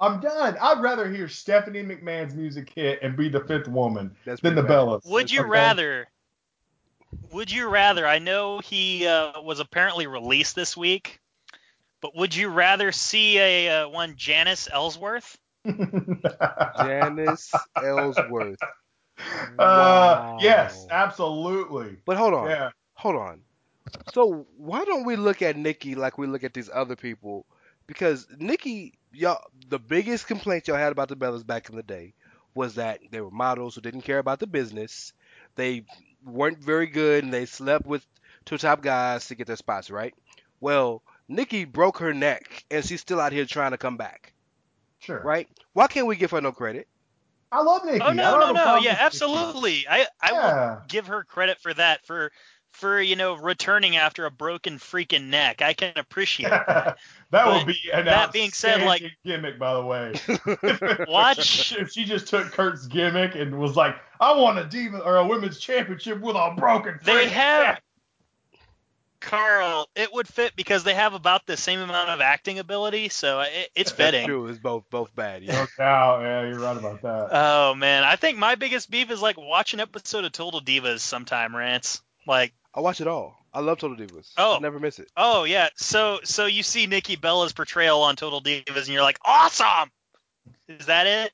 I'm 0.00 0.20
done. 0.20 0.56
I'd 0.60 0.82
rather 0.82 1.10
hear 1.10 1.28
Stephanie 1.28 1.82
McMahon's 1.82 2.34
music 2.34 2.70
hit 2.74 3.00
and 3.02 3.16
be 3.16 3.28
the 3.28 3.40
fifth 3.40 3.68
woman 3.68 4.14
That's 4.24 4.40
than 4.40 4.54
the 4.54 4.62
bad. 4.62 4.70
Bellas. 4.72 5.00
would 5.06 5.30
you 5.30 5.40
Okay? 5.40 5.48
rather? 5.48 6.06
Would 7.32 7.50
you 7.50 7.68
rather? 7.68 8.06
I 8.06 8.18
know 8.18 8.58
he 8.60 9.06
uh, 9.06 9.40
was 9.40 9.60
apparently 9.60 10.06
released 10.06 10.54
this 10.54 10.76
week 10.76 11.20
But 12.00 12.14
would 12.16 12.34
you 12.34 12.48
rather 12.50 12.92
see 12.92 13.38
a 13.38 13.82
uh, 13.84 13.88
one 13.88 14.14
Janice 14.16 14.68
Ellsworth? 14.72 15.38
Janice 16.76 17.52
Ellsworth. 17.82 18.58
Uh, 19.58 20.36
yes, 20.40 20.86
absolutely. 20.90 21.96
But 22.04 22.16
hold 22.16 22.34
on. 22.34 22.50
Yeah. 22.50 22.70
Hold 22.94 23.16
on. 23.16 23.40
So 24.12 24.46
why 24.56 24.84
don't 24.84 25.04
we 25.04 25.16
look 25.16 25.42
at 25.42 25.56
Nikki 25.56 25.94
like 25.94 26.18
we 26.18 26.26
look 26.26 26.44
at 26.44 26.54
these 26.54 26.70
other 26.72 26.96
people? 26.96 27.46
Because 27.86 28.26
Nikki, 28.38 28.94
y'all, 29.12 29.42
the 29.68 29.78
biggest 29.78 30.26
complaint 30.26 30.68
y'all 30.68 30.76
had 30.76 30.92
about 30.92 31.08
the 31.08 31.16
Bellas 31.16 31.46
back 31.46 31.68
in 31.68 31.76
the 31.76 31.82
day 31.82 32.14
was 32.54 32.74
that 32.76 33.00
they 33.10 33.20
were 33.20 33.30
models 33.30 33.74
who 33.74 33.80
didn't 33.80 34.02
care 34.02 34.18
about 34.18 34.38
the 34.40 34.46
business. 34.46 35.12
They 35.56 35.84
weren't 36.24 36.58
very 36.62 36.86
good, 36.86 37.24
and 37.24 37.32
they 37.32 37.46
slept 37.46 37.86
with 37.86 38.06
two 38.44 38.58
top 38.58 38.82
guys 38.82 39.26
to 39.28 39.34
get 39.34 39.46
their 39.46 39.56
spots, 39.56 39.90
right? 39.90 40.14
Well, 40.60 41.02
Nikki 41.28 41.64
broke 41.64 41.98
her 41.98 42.12
neck, 42.14 42.64
and 42.70 42.84
she's 42.84 43.00
still 43.00 43.20
out 43.20 43.32
here 43.32 43.44
trying 43.46 43.72
to 43.72 43.78
come 43.78 43.96
back, 43.96 44.32
Sure. 44.98 45.22
right? 45.22 45.48
Why 45.72 45.86
can't 45.88 46.06
we 46.06 46.16
give 46.16 46.30
her 46.32 46.40
no 46.40 46.52
credit? 46.52 46.88
I 47.52 47.62
love 47.62 47.84
Nikki. 47.84 48.00
Oh 48.00 48.12
no, 48.12 48.36
no, 48.36 48.50
no. 48.50 48.74
Yeah, 48.76 48.96
absolutely. 48.98 49.86
I 49.88 50.06
I 50.20 50.32
will 50.32 50.54
give 50.88 51.06
her 51.06 51.24
credit 51.24 51.60
for 51.60 51.72
that 51.74 52.04
for 52.06 52.32
for 52.74 53.00
you 53.00 53.16
know 53.16 53.34
returning 53.36 53.96
after 53.96 54.26
a 54.26 54.30
broken 54.30 54.78
freaking 54.78 55.28
neck. 55.28 55.62
I 55.62 55.72
can 55.72 55.92
appreciate 55.96 56.50
that. 56.66 56.66
that 56.66 57.44
But 57.44 57.54
would 57.54 57.66
be 57.66 57.78
an 57.92 58.04
that 58.06 58.32
being 58.32 58.50
said, 58.50 58.82
like- 58.82 59.04
gimmick, 59.24 59.58
by 59.58 59.74
the 59.74 59.84
way. 59.84 60.14
Watch- 61.08 61.72
if 61.78 61.90
she 61.92 62.04
just 62.04 62.26
took 62.28 62.52
Kurt's 62.52 62.86
gimmick 62.86 63.34
and 63.34 63.58
was 63.58 63.76
like, 63.76 63.96
"I 64.20 64.34
want 64.36 64.58
a 64.58 64.64
diva 64.64 64.98
or 64.98 65.16
a 65.16 65.26
women's 65.26 65.58
championship 65.58 66.20
with 66.20 66.36
a 66.36 66.54
broken." 66.56 66.98
They 67.02 67.28
have 67.28 67.62
neck." 67.66 67.82
Karl. 69.20 69.88
It 69.96 70.12
would 70.12 70.28
fit 70.28 70.54
because 70.54 70.84
they 70.84 70.92
have 70.92 71.14
about 71.14 71.46
the 71.46 71.56
same 71.56 71.80
amount 71.80 72.10
of 72.10 72.20
acting 72.20 72.58
ability, 72.58 73.08
so 73.08 73.40
it, 73.40 73.70
it's 73.74 73.90
fitting. 73.90 74.26
true. 74.26 74.46
It's 74.48 74.58
both 74.58 74.84
both 74.90 75.14
bad. 75.16 75.42
Yeah. 75.42 75.52
No 75.52 75.66
doubt. 75.78 76.20
Yeah, 76.20 76.42
you're 76.48 76.58
right 76.60 76.76
about 76.76 77.00
that. 77.02 77.28
Oh 77.32 77.74
man, 77.74 78.04
I 78.04 78.16
think 78.16 78.36
my 78.36 78.54
biggest 78.56 78.90
beef 78.90 79.10
is 79.10 79.22
like 79.22 79.38
watch 79.38 79.72
an 79.72 79.80
episode 79.80 80.24
of 80.26 80.32
Total 80.32 80.60
Divas 80.60 81.00
sometime, 81.00 81.56
Rance. 81.56 82.02
Like, 82.26 82.52
I 82.74 82.80
watch 82.80 83.00
it 83.00 83.06
all. 83.06 83.38
I 83.52 83.60
love 83.60 83.78
Total 83.78 83.96
Divas. 83.96 84.32
Oh. 84.36 84.56
I 84.56 84.58
never 84.58 84.80
miss 84.80 84.98
it. 84.98 85.08
oh 85.16 85.44
yeah, 85.44 85.68
so 85.76 86.18
so 86.24 86.46
you 86.46 86.62
see 86.64 86.86
Nikki 86.86 87.14
Bella's 87.16 87.52
portrayal 87.52 88.02
on 88.02 88.16
Total 88.16 88.40
Divas, 88.40 88.76
and 88.76 88.88
you're 88.88 89.02
like, 89.02 89.18
awesome. 89.24 89.90
Is 90.68 90.86
that 90.86 91.06
it? 91.06 91.32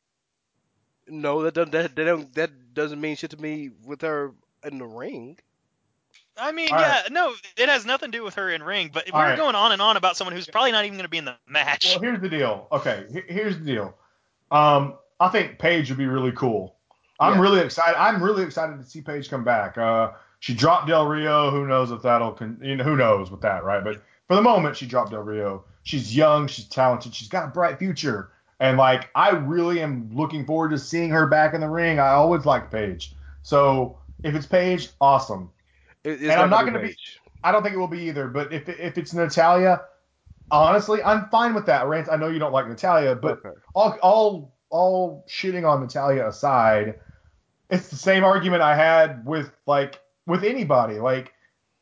No, 1.09 1.43
that 1.43 1.55
doesn't 1.55 1.73
that, 1.73 1.97
that 1.97 2.05
don't 2.05 2.35
that 2.35 2.75
doesn't 2.75 3.01
mean 3.01 3.17
shit 3.17 3.31
to 3.31 3.41
me 3.41 3.71
with 3.85 4.03
her 4.03 4.33
in 4.65 4.79
the 4.79 4.87
ring. 4.87 5.39
I 6.37 6.53
mean, 6.53 6.73
All 6.73 6.79
yeah, 6.81 7.03
right. 7.03 7.11
no, 7.13 7.35
it 7.57 7.69
has 7.69 7.85
nothing 7.85 8.13
to 8.13 8.19
do 8.19 8.25
with 8.25 8.35
her 8.35 8.51
in 8.51 8.63
ring, 8.63 8.91
but 8.93 9.11
All 9.11 9.19
we're 9.21 9.27
right. 9.31 9.37
going 9.37 9.55
on 9.55 9.73
and 9.73 9.83
on 9.83 9.97
about 9.97 10.17
someone 10.17 10.35
who's 10.35 10.47
probably 10.47 10.73
not 10.73 10.85
even 10.85 10.97
going 10.97 11.05
to 11.05 11.11
be 11.11 11.19
in 11.19 11.25
the 11.27 11.37
match. 11.49 11.87
Well, 11.91 12.01
here's 12.01 12.21
the 12.21 12.29
deal. 12.29 12.67
Okay, 12.73 13.05
here's 13.29 13.59
the 13.59 13.65
deal. 13.65 13.95
Um, 14.51 14.95
I 15.19 15.29
think 15.29 15.59
Paige 15.59 15.89
would 15.91 15.99
be 15.99 16.07
really 16.07 16.33
cool. 16.33 16.77
I'm 17.19 17.35
Yeah. 17.35 17.41
really 17.41 17.61
excited. 17.61 17.99
I'm 17.99 18.23
really 18.23 18.43
excited 18.45 18.79
to 18.79 18.85
see 18.89 19.01
Paige 19.03 19.29
come 19.29 19.45
back. 19.45 19.77
Uh, 19.77 20.13
she 20.41 20.55
dropped 20.55 20.89
Del 20.89 21.07
Rio. 21.07 21.51
Who 21.51 21.67
knows 21.67 21.91
if 21.91 22.03
that'll, 22.03 22.33
con- 22.33 22.59
you 22.63 22.77
know, 22.77 22.85
who 22.85 22.97
knows 22.97 23.31
with 23.31 23.41
that, 23.43 23.63
right? 23.65 23.83
But 23.85 24.03
for 24.27 24.35
the 24.35 24.43
moment, 24.43 24.77
she 24.77 24.87
dropped 24.87 25.13
Del 25.13 25.23
Rio. 25.23 25.65
She's 25.85 26.15
young. 26.17 26.47
She's 26.49 26.67
talented. 26.67 27.15
She's 27.15 27.29
got 27.29 27.45
a 27.45 27.49
bright 27.49 27.79
future. 27.79 28.31
And 28.59 28.77
like, 28.77 29.09
I 29.15 29.31
really 29.31 29.81
am 29.81 30.11
looking 30.13 30.45
forward 30.45 30.71
to 30.71 30.79
seeing 30.79 31.11
her 31.11 31.27
back 31.27 31.55
in 31.55 31.61
the 31.61 31.69
ring. 31.69 31.99
I 31.99 32.09
always 32.09 32.45
liked 32.45 32.71
Paige. 32.71 33.15
So 33.43 33.99
if 34.23 34.35
it's 34.35 34.47
Paige, 34.47 34.91
awesome. 35.01 35.51
It, 36.05 36.21
And 36.21 36.33
I'm 36.33 36.51
not 36.51 36.61
gonna 36.67 36.73
gonna 36.79 36.89
be- 36.89 36.97
I 37.43 37.53
don't 37.53 37.63
think 37.63 37.75
it 37.75 37.79
will 37.79 37.87
be 37.89 38.03
either. 38.03 38.29
But 38.29 38.53
if 38.53 38.69
if 38.69 38.99
it's 38.99 39.15
Natalya, 39.15 39.81
honestly, 40.51 41.03
I'm 41.03 41.29
fine 41.31 41.55
with 41.55 41.67
that. 41.67 41.87
Rance, 41.87 42.09
I 42.11 42.17
know 42.17 42.29
you 42.29 42.39
don't 42.39 42.53
like 42.53 42.69
Natalya, 42.69 43.15
but 43.15 43.39
Okay. 43.45 43.59
all 43.75 43.97
all 44.03 44.55
all 44.69 45.25
shitting 45.29 45.67
on 45.69 45.81
Natalya 45.81 46.29
aside, 46.29 46.97
it's 47.71 47.89
the 47.89 47.97
same 47.97 48.25
argument 48.25 48.63
I 48.63 48.77
had 48.77 49.25
with 49.25 49.51
like 49.67 50.01
with 50.27 50.45
anybody, 50.45 50.99
like 50.99 51.33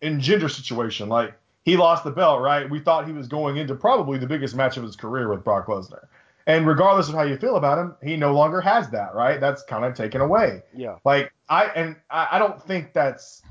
in 0.01 0.21
Jinder 0.21 0.51
situation. 0.51 1.09
Like 1.09 1.35
he 1.65 1.77
lost 1.77 2.05
the 2.05 2.11
belt, 2.11 2.41
right? 2.41 2.69
We 2.69 2.81
thought 2.81 3.07
he 3.07 3.13
was 3.13 3.29
going 3.29 3.57
into 3.57 3.75
probably 3.75 4.19
the 4.19 4.27
biggest 4.27 4.55
match 4.55 4.77
of 4.77 4.83
his 4.83 4.97
career 4.97 5.29
with 5.29 5.45
Brock 5.45 5.67
Lesnar. 5.67 6.07
And 6.47 6.67
regardless 6.67 7.09
of 7.09 7.15
how 7.15 7.23
you 7.25 7.37
feel 7.37 7.57
about 7.57 7.79
him, 7.79 7.95
he 8.03 8.17
no 8.17 8.33
longer 8.33 8.61
has 8.63 8.89
that, 8.91 9.15
right? 9.15 9.39
That's 9.39 9.63
kind 9.65 9.85
of 9.85 9.95
taken 9.95 10.21
away. 10.23 10.63
Yeah. 10.75 10.97
Like 11.05 11.33
I 11.49 11.67
and 11.67 11.97
I, 12.11 12.29
I 12.33 12.39
don't 12.39 12.63
think 12.63 12.93
that's 12.95 13.43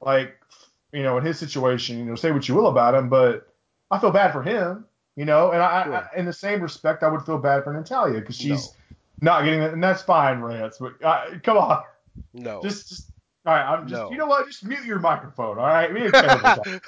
like 0.00 0.36
you 0.92 1.02
know 1.04 1.16
in 1.18 1.24
his 1.24 1.38
situation. 1.38 1.98
You 1.98 2.04
know, 2.06 2.14
say 2.16 2.32
what 2.32 2.48
you 2.48 2.54
will 2.56 2.66
about 2.66 2.94
him, 2.94 3.08
but 3.08 3.46
I 3.90 3.98
feel 4.00 4.10
bad 4.10 4.32
for 4.32 4.42
him. 4.42 4.84
You 5.16 5.26
know, 5.26 5.50
and 5.52 5.60
I, 5.62 5.84
Sure. 5.84 5.94
I 5.94 6.18
in 6.18 6.24
the 6.24 6.32
same 6.32 6.60
respect, 6.60 7.02
I 7.02 7.08
would 7.08 7.22
feel 7.22 7.38
bad 7.38 7.62
for 7.62 7.72
Natalya 7.72 8.18
because 8.20 8.36
she's 8.36 8.74
not 9.20 9.44
getting 9.44 9.60
it, 9.60 9.72
and 9.72 9.82
that's 9.84 10.02
fine, 10.02 10.40
Rance. 10.40 10.78
But 10.78 10.94
uh, 11.04 11.26
come 11.42 11.58
on, 11.58 11.82
No. 12.32 12.62
just 12.62 12.88
just 12.88 13.09
all 13.46 13.54
right. 13.54 13.64
I'm 13.64 13.88
just 13.88 14.00
No. 14.00 14.10
you 14.10 14.18
know 14.18 14.26
what? 14.26 14.46
Just 14.46 14.64
mute 14.64 14.84
your 14.84 14.98
microphone. 14.98 15.58
All 15.58 15.66
right, 15.66 15.92
me 15.92 16.02
and 16.02 16.12
Caleb 16.12 16.82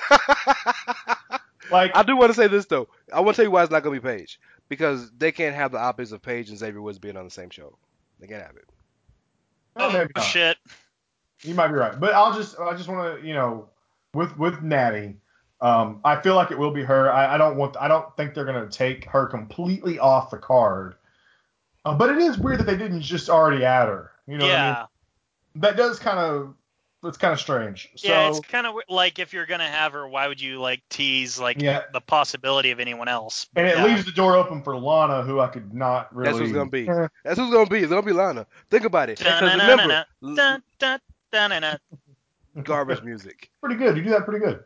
like 1.71 1.97
I 1.97 2.03
do 2.03 2.17
want 2.17 2.31
to 2.31 2.35
say 2.35 2.47
this 2.49 2.67
though. 2.67 2.89
I 3.13 3.21
want 3.21 3.37
to 3.37 3.43
tell 3.43 3.47
you 3.47 3.51
why 3.51 3.63
it's 3.63 3.73
not 3.73 3.83
gonna 3.83 3.99
be 3.99 4.07
Paige 4.07 4.39
because 4.69 5.11
they 5.13 5.33
can't 5.33 5.55
have 5.55 5.73
the 5.73 5.79
opposite 5.79 6.17
of 6.17 6.23
Paige 6.23 6.51
and 6.51 6.59
Xavier 6.59 6.83
Woods 6.83 6.99
being 6.99 7.17
on 7.17 7.25
the 7.25 7.31
same 7.31 7.51
show. 7.51 7.77
They 8.21 8.27
can't 8.27 8.43
have 8.43 8.57
it. 8.57 8.69
oh, 9.77 9.93
maybe 9.93 10.11
oh 10.17 10.21
not. 10.21 10.27
shit. 10.27 10.59
You 11.43 11.55
might 11.55 11.69
be 11.69 11.75
right, 11.75 11.99
but 11.99 12.15
I'll 12.15 12.35
just 12.35 12.59
I 12.59 12.75
just 12.75 12.89
want 12.89 13.21
to 13.21 13.27
you 13.27 13.35
know 13.35 13.69
with 14.15 14.37
with 14.39 14.63
Natty, 14.63 15.17
um, 15.61 16.01
I 16.05 16.21
feel 16.21 16.35
like 16.35 16.51
it 16.51 16.59
will 16.59 16.71
be 16.71 16.83
her. 16.83 17.11
I, 17.11 17.35
I 17.35 17.39
don't 17.39 17.57
want 17.57 17.77
I 17.81 17.89
don't 17.89 18.15
think 18.17 18.35
they're 18.35 18.45
gonna 18.45 18.69
take 18.69 19.07
her 19.07 19.27
completely 19.27 19.99
off 19.99 20.31
the 20.31 20.39
card. 20.39 20.97
Uh, 21.85 21.95
but 21.95 22.11
it 22.11 22.19
is 22.19 22.39
weird 22.39 22.61
that 22.61 22.67
they 22.67 22.77
didn't 22.77 23.01
just 23.01 23.29
already 23.29 23.65
add 23.65 23.89
her. 23.89 24.13
You 24.27 24.39
know 24.39 24.47
what 24.47 24.55
I 24.55 24.81
mean? 24.81 24.87
Yeah. 25.55 25.61
That 25.61 25.77
does 25.77 25.99
kind 25.99 26.19
of 26.19 26.55
it's 27.05 27.19
kind 27.19 27.33
of 27.33 27.41
strange. 27.41 27.91
So 27.97 28.09
yeah, 28.09 28.29
it's 28.29 28.39
kind 28.41 28.65
of 28.67 28.77
like 28.89 29.19
if 29.19 29.33
you're 29.33 29.47
gonna 29.47 29.69
have 29.69 29.93
her, 29.93 30.07
why 30.07 30.29
would 30.29 30.41
you 30.41 30.61
like 30.61 30.83
tease 30.89 31.39
like 31.39 31.61
Yeah. 31.61 31.83
the 31.93 32.01
possibility 32.01 32.71
of 32.71 32.79
anyone 32.79 33.09
else? 33.09 33.49
and 33.57 33.67
it 33.67 33.77
Yeah. 33.77 33.85
leaves 33.85 34.05
the 34.05 34.13
door 34.13 34.37
open 34.37 34.63
for 34.63 34.77
Lana, 34.77 35.23
who 35.23 35.41
I 35.41 35.49
could 35.49 35.75
not 35.75 36.15
really. 36.15 36.31
That's 36.31 36.39
who's 36.41 36.53
gonna 36.53 36.71
be. 36.71 36.85
That's 36.85 37.39
who's 37.39 37.51
gonna 37.51 37.69
be. 37.69 37.81
It's 37.81 37.91
gonna 37.91 38.03
be 38.03 38.13
Lana. 38.13 38.47
Think 38.71 38.85
about 38.85 39.11
it. 39.11 39.21
Remember, 39.21 39.47
Dun-na-na-na-na. 39.49 40.35
Dun, 40.81 41.01
dun, 41.33 41.79
garbage 42.63 43.03
music. 43.03 43.51
pretty 43.61 43.77
good. 43.77 43.97
You 43.97 44.03
do 44.03 44.11
that 44.11 44.25
pretty 44.25 44.45
good. 44.45 44.65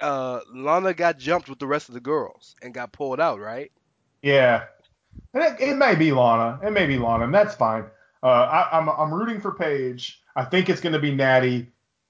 Uh, 0.00 0.40
Lana 0.52 0.94
got 0.94 1.18
jumped 1.18 1.48
with 1.48 1.58
the 1.58 1.66
rest 1.66 1.88
of 1.88 1.94
the 1.94 2.00
girls 2.00 2.56
and 2.62 2.72
got 2.72 2.92
pulled 2.92 3.20
out, 3.20 3.38
right? 3.38 3.70
Yeah, 4.22 4.64
and 5.34 5.42
it, 5.42 5.60
it 5.60 5.76
may 5.76 5.94
be 5.94 6.12
Lana. 6.12 6.58
It 6.62 6.72
may 6.72 6.86
be 6.86 6.98
Lana, 6.98 7.24
and 7.24 7.34
that's 7.34 7.54
fine. 7.54 7.84
Uh, 8.22 8.26
I, 8.26 8.78
I'm 8.78 8.88
I'm 8.88 9.12
rooting 9.14 9.40
for 9.40 9.52
Paige. 9.52 10.19
I 10.36 10.44
think 10.44 10.68
it's 10.68 10.80
going 10.80 10.92
to 10.92 10.98
be 10.98 11.14
Natty, 11.14 11.68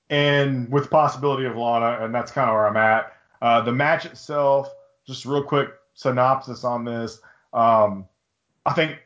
and 0.08 0.70
with 0.70 0.84
the 0.84 0.90
possibility 0.90 1.46
of 1.46 1.56
Lana, 1.56 2.04
and 2.04 2.14
that's 2.14 2.32
kind 2.32 2.48
of 2.48 2.54
where 2.54 2.66
I'm 2.66 2.76
at. 2.76 3.12
Uh, 3.40 3.60
the 3.62 3.72
match 3.72 4.04
itself, 4.04 4.68
just 5.06 5.24
real 5.24 5.42
quick 5.42 5.70
synopsis 5.94 6.64
on 6.64 6.84
this. 6.84 7.20
Um, 7.52 8.06
I 8.66 8.72
think 8.72 8.98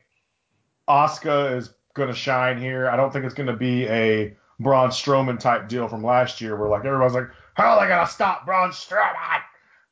Asuka 0.89 1.57
is 1.57 1.75
going 1.95 2.09
to 2.09 2.15
shine 2.15 2.59
here. 2.59 2.89
I 2.89 2.97
don't 2.97 3.13
think 3.13 3.25
it's 3.25 3.35
going 3.35 3.47
to 3.47 3.57
be 3.57 3.87
a 3.87 4.37
Braun 4.61 4.91
Strowman 4.91 5.39
type 5.39 5.69
deal 5.69 5.89
from 5.89 6.03
last 6.03 6.41
year, 6.41 6.57
where 6.57 6.69
like 6.69 6.85
everyone's 6.85 7.15
like, 7.15 7.29
"How 7.55 7.77
are 7.77 7.81
they 7.81 7.89
going 7.89 8.05
to 8.05 8.13
stop 8.13 8.45
Braun 8.45 8.71
Strowman?" 8.71 9.41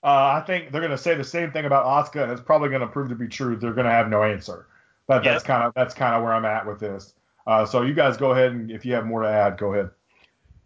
Uh, 0.04 0.40
I 0.40 0.42
think 0.44 0.72
they're 0.72 0.80
going 0.80 0.90
to 0.90 0.98
say 0.98 1.14
the 1.14 1.22
same 1.22 1.52
thing 1.52 1.64
about 1.64 1.86
Asuka, 1.86 2.24
and 2.24 2.32
it's 2.32 2.40
probably 2.40 2.68
going 2.68 2.80
to 2.80 2.88
prove 2.88 3.08
to 3.10 3.14
be 3.14 3.28
true. 3.28 3.56
They're 3.56 3.72
going 3.72 3.86
to 3.86 3.92
have 3.92 4.08
no 4.08 4.24
answer. 4.24 4.66
But 5.06 5.24
that's 5.24 5.44
kind 5.44 5.62
of 5.62 5.74
that's 5.74 5.94
kind 5.94 6.14
of 6.14 6.22
where 6.22 6.32
I'm 6.32 6.44
at 6.44 6.66
with 6.66 6.80
this. 6.80 7.14
Uh, 7.47 7.66
so 7.66 7.82
you 7.82 7.94
guys 7.94 8.16
go 8.16 8.31
ahead 8.32 8.52
and 8.52 8.70
if 8.70 8.85
you 8.85 8.94
have 8.94 9.05
more 9.06 9.23
to 9.23 9.28
add, 9.28 9.59
go 9.59 9.73
ahead. 9.74 9.90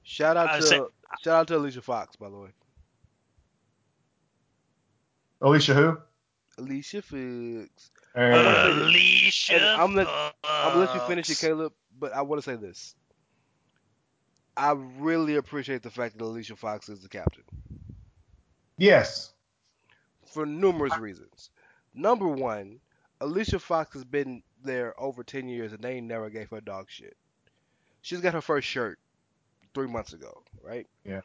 Shout 0.03 0.37
out 0.37 0.51
I 0.51 0.57
to 0.61 0.63
say- 0.63 0.81
shout 1.23 1.37
out 1.37 1.49
to 1.49 1.57
Alicia 1.57 1.83
Fox, 1.83 2.17
by 2.17 2.29
the 2.29 2.37
way. 2.37 2.51
Alicia, 5.41 5.75
who? 5.75 5.99
Alicia 6.59 7.03
Fox. 7.03 7.91
And, 8.15 8.35
Alicia. 8.35 9.55
And 9.55 9.65
I'm 9.65 9.95
let- 9.95 10.09
I'm 10.09 10.73
gonna 10.73 10.87
let 10.87 10.95
you 10.95 11.01
finish 11.03 11.29
it, 11.31 11.39
Caleb. 11.39 11.73
But 11.99 12.15
I 12.15 12.23
want 12.23 12.43
to 12.43 12.51
say 12.51 12.57
this. 12.57 12.95
I 14.57 14.73
really 14.99 15.37
appreciate 15.37 15.83
the 15.83 15.91
fact 15.91 16.17
that 16.17 16.25
Alicia 16.25 16.57
Fox 16.57 16.89
is 16.89 17.03
the 17.03 17.09
captain 17.09 17.43
yes, 18.79 19.33
for 20.33 20.47
numerous 20.47 20.97
reasons. 20.99 21.51
Number 21.95 22.27
one, 22.29 22.81
Alicia 23.21 23.59
Fox 23.59 23.93
has 23.95 24.05
been 24.05 24.43
there 24.65 24.95
over 25.01 25.23
10 25.23 25.49
years 25.49 25.73
and 25.73 25.83
they 25.83 26.01
never 26.01 26.31
gave 26.31 26.51
her 26.51 26.61
dog 26.61 26.87
shit. 26.89 27.17
She's 28.03 28.21
got 28.21 28.35
her 28.35 28.41
first 28.41 28.67
shirt 28.69 28.99
three 29.75 29.89
months 29.89 30.13
ago, 30.13 30.43
right? 30.63 30.87
Yeah. 31.05 31.21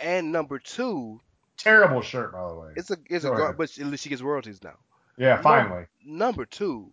And 0.00 0.32
number 0.32 0.58
two, 0.58 1.20
terrible 1.56 2.02
shirt 2.02 2.32
by 2.32 2.48
the 2.48 2.54
way. 2.54 2.72
it's 2.76 2.90
a 2.90 2.96
it's 3.08 3.24
a 3.24 3.28
Go 3.28 3.34
ahead. 3.44 3.56
but 3.56 3.78
at 3.78 3.86
least 3.86 4.02
she 4.02 4.08
gets 4.08 4.22
royalties 4.22 4.62
now. 4.62 4.76
yeah, 5.16 5.40
finally. 5.40 5.86
Number 6.04 6.44
two, 6.44 6.90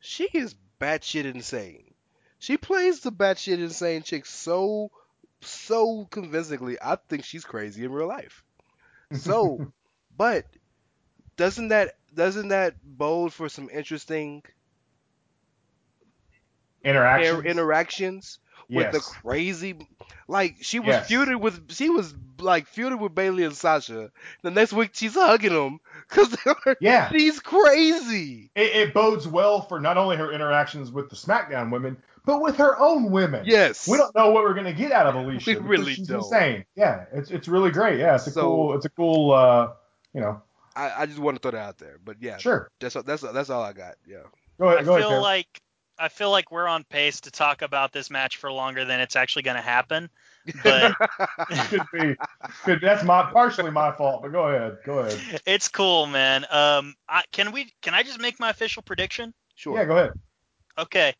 she 0.00 0.28
is 0.32 0.54
batshit 0.80 1.24
insane. 1.24 1.94
She 2.38 2.56
plays 2.56 3.00
the 3.00 3.10
batshit 3.10 3.58
insane 3.58 4.02
chick 4.02 4.24
so 4.26 4.90
so 5.40 6.06
convincingly. 6.10 6.76
I 6.80 6.96
think 7.08 7.24
she's 7.24 7.44
crazy 7.44 7.84
in 7.84 7.92
real 7.92 8.06
life. 8.08 8.44
So, 9.12 9.72
but 10.16 10.46
doesn't 11.36 11.68
that 11.68 11.96
doesn't 12.14 12.48
that 12.48 12.74
bode 12.84 13.32
for 13.32 13.48
some 13.48 13.68
interesting 13.72 14.42
Interactions. 16.84 17.44
air 17.44 17.50
interactions 17.50 18.38
with 18.70 18.92
the 18.92 19.00
crazy 19.00 19.74
like 20.28 20.56
she 20.60 20.78
was 20.78 20.88
Yes. 20.88 21.08
feuded 21.10 21.40
with 21.40 21.72
she 21.72 21.88
was 21.88 22.14
like 22.38 22.70
feuded 22.70 22.98
with 23.00 23.14
Bayley 23.14 23.44
and 23.44 23.56
Sasha. 23.56 24.10
The 24.42 24.50
next 24.50 24.72
week 24.74 24.90
she's 24.92 25.14
hugging 25.14 25.54
them 25.54 25.80
because 26.08 26.36
Yeah. 26.80 27.08
she's 27.10 27.40
crazy. 27.40 28.50
It, 28.54 28.76
it 28.88 28.94
bodes 28.94 29.26
well 29.26 29.62
for 29.62 29.80
not 29.80 29.96
only 29.96 30.16
her 30.16 30.30
interactions 30.32 30.90
with 30.92 31.08
the 31.10 31.16
SmackDown 31.16 31.70
women, 31.72 31.96
but 32.26 32.42
with 32.42 32.56
her 32.58 32.78
own 32.78 33.10
women. 33.10 33.44
Yes. 33.46 33.88
We 33.88 33.96
don't 33.96 34.14
know 34.14 34.30
what 34.32 34.44
we're 34.44 34.54
gonna 34.54 34.72
get 34.74 34.92
out 34.92 35.06
of 35.06 35.14
Alicia. 35.24 35.52
We 35.52 35.56
really 35.66 35.94
she's 35.94 36.08
don't. 36.08 36.18
insane. 36.18 36.64
Yeah, 36.76 37.06
it's 37.12 37.30
it's 37.30 37.48
really 37.48 37.70
great. 37.70 37.98
Yeah, 37.98 38.16
it's 38.16 38.26
a 38.26 38.30
So- 38.30 38.42
cool 38.42 38.74
it's 38.76 38.84
a 38.84 38.90
cool 38.90 39.32
uh 39.32 39.72
you 40.12 40.20
know 40.20 40.42
I, 40.76 40.92
I 41.02 41.06
just 41.06 41.18
want 41.18 41.36
to 41.36 41.40
throw 41.40 41.52
that 41.52 41.66
out 41.66 41.78
there. 41.78 41.98
But 42.04 42.16
yeah, 42.20 42.36
sure. 42.36 42.70
that's 42.80 42.94
that's 43.06 43.22
that's 43.22 43.50
all 43.50 43.62
I 43.62 43.72
got. 43.72 43.94
Yeah. 44.06 44.18
Go 44.60 44.66
ahead. 44.68 44.80
I 44.80 44.82
go 44.84 44.90
ahead. 44.92 45.02
feel 45.02 45.10
Cam. 45.10 45.22
like 45.22 45.60
I 45.98 46.08
feel 46.08 46.30
like 46.30 46.50
we're 46.50 46.68
on 46.68 46.84
pace 46.84 47.20
to 47.22 47.30
talk 47.30 47.62
about 47.62 47.92
this 47.92 48.10
match 48.10 48.36
for 48.36 48.52
longer 48.52 48.84
than 48.84 49.00
it's 49.00 49.16
actually 49.16 49.42
going 49.42 49.56
to 49.56 49.62
happen. 49.62 50.08
But 50.64 50.94
could 51.68 51.82
be 51.92 52.16
could 52.64 52.80
that's 52.80 53.04
my 53.04 53.30
partially 53.30 53.70
my 53.70 53.92
fault, 53.92 54.22
but 54.22 54.32
go 54.32 54.48
ahead. 54.48 54.78
Go 54.82 55.00
ahead. 55.00 55.42
it's 55.44 55.68
cool, 55.68 56.06
man. 56.06 56.46
Um, 56.50 56.94
I, 57.06 57.24
can 57.32 57.52
we? 57.52 57.70
Can 57.82 57.92
I 57.92 58.02
just 58.02 58.18
make 58.18 58.40
my 58.40 58.48
official 58.48 58.82
prediction? 58.82 59.34
Sure. 59.56 59.76
Yeah, 59.76 59.84
go 59.84 59.96
ahead. 59.98 60.12
Okay. 60.78 61.12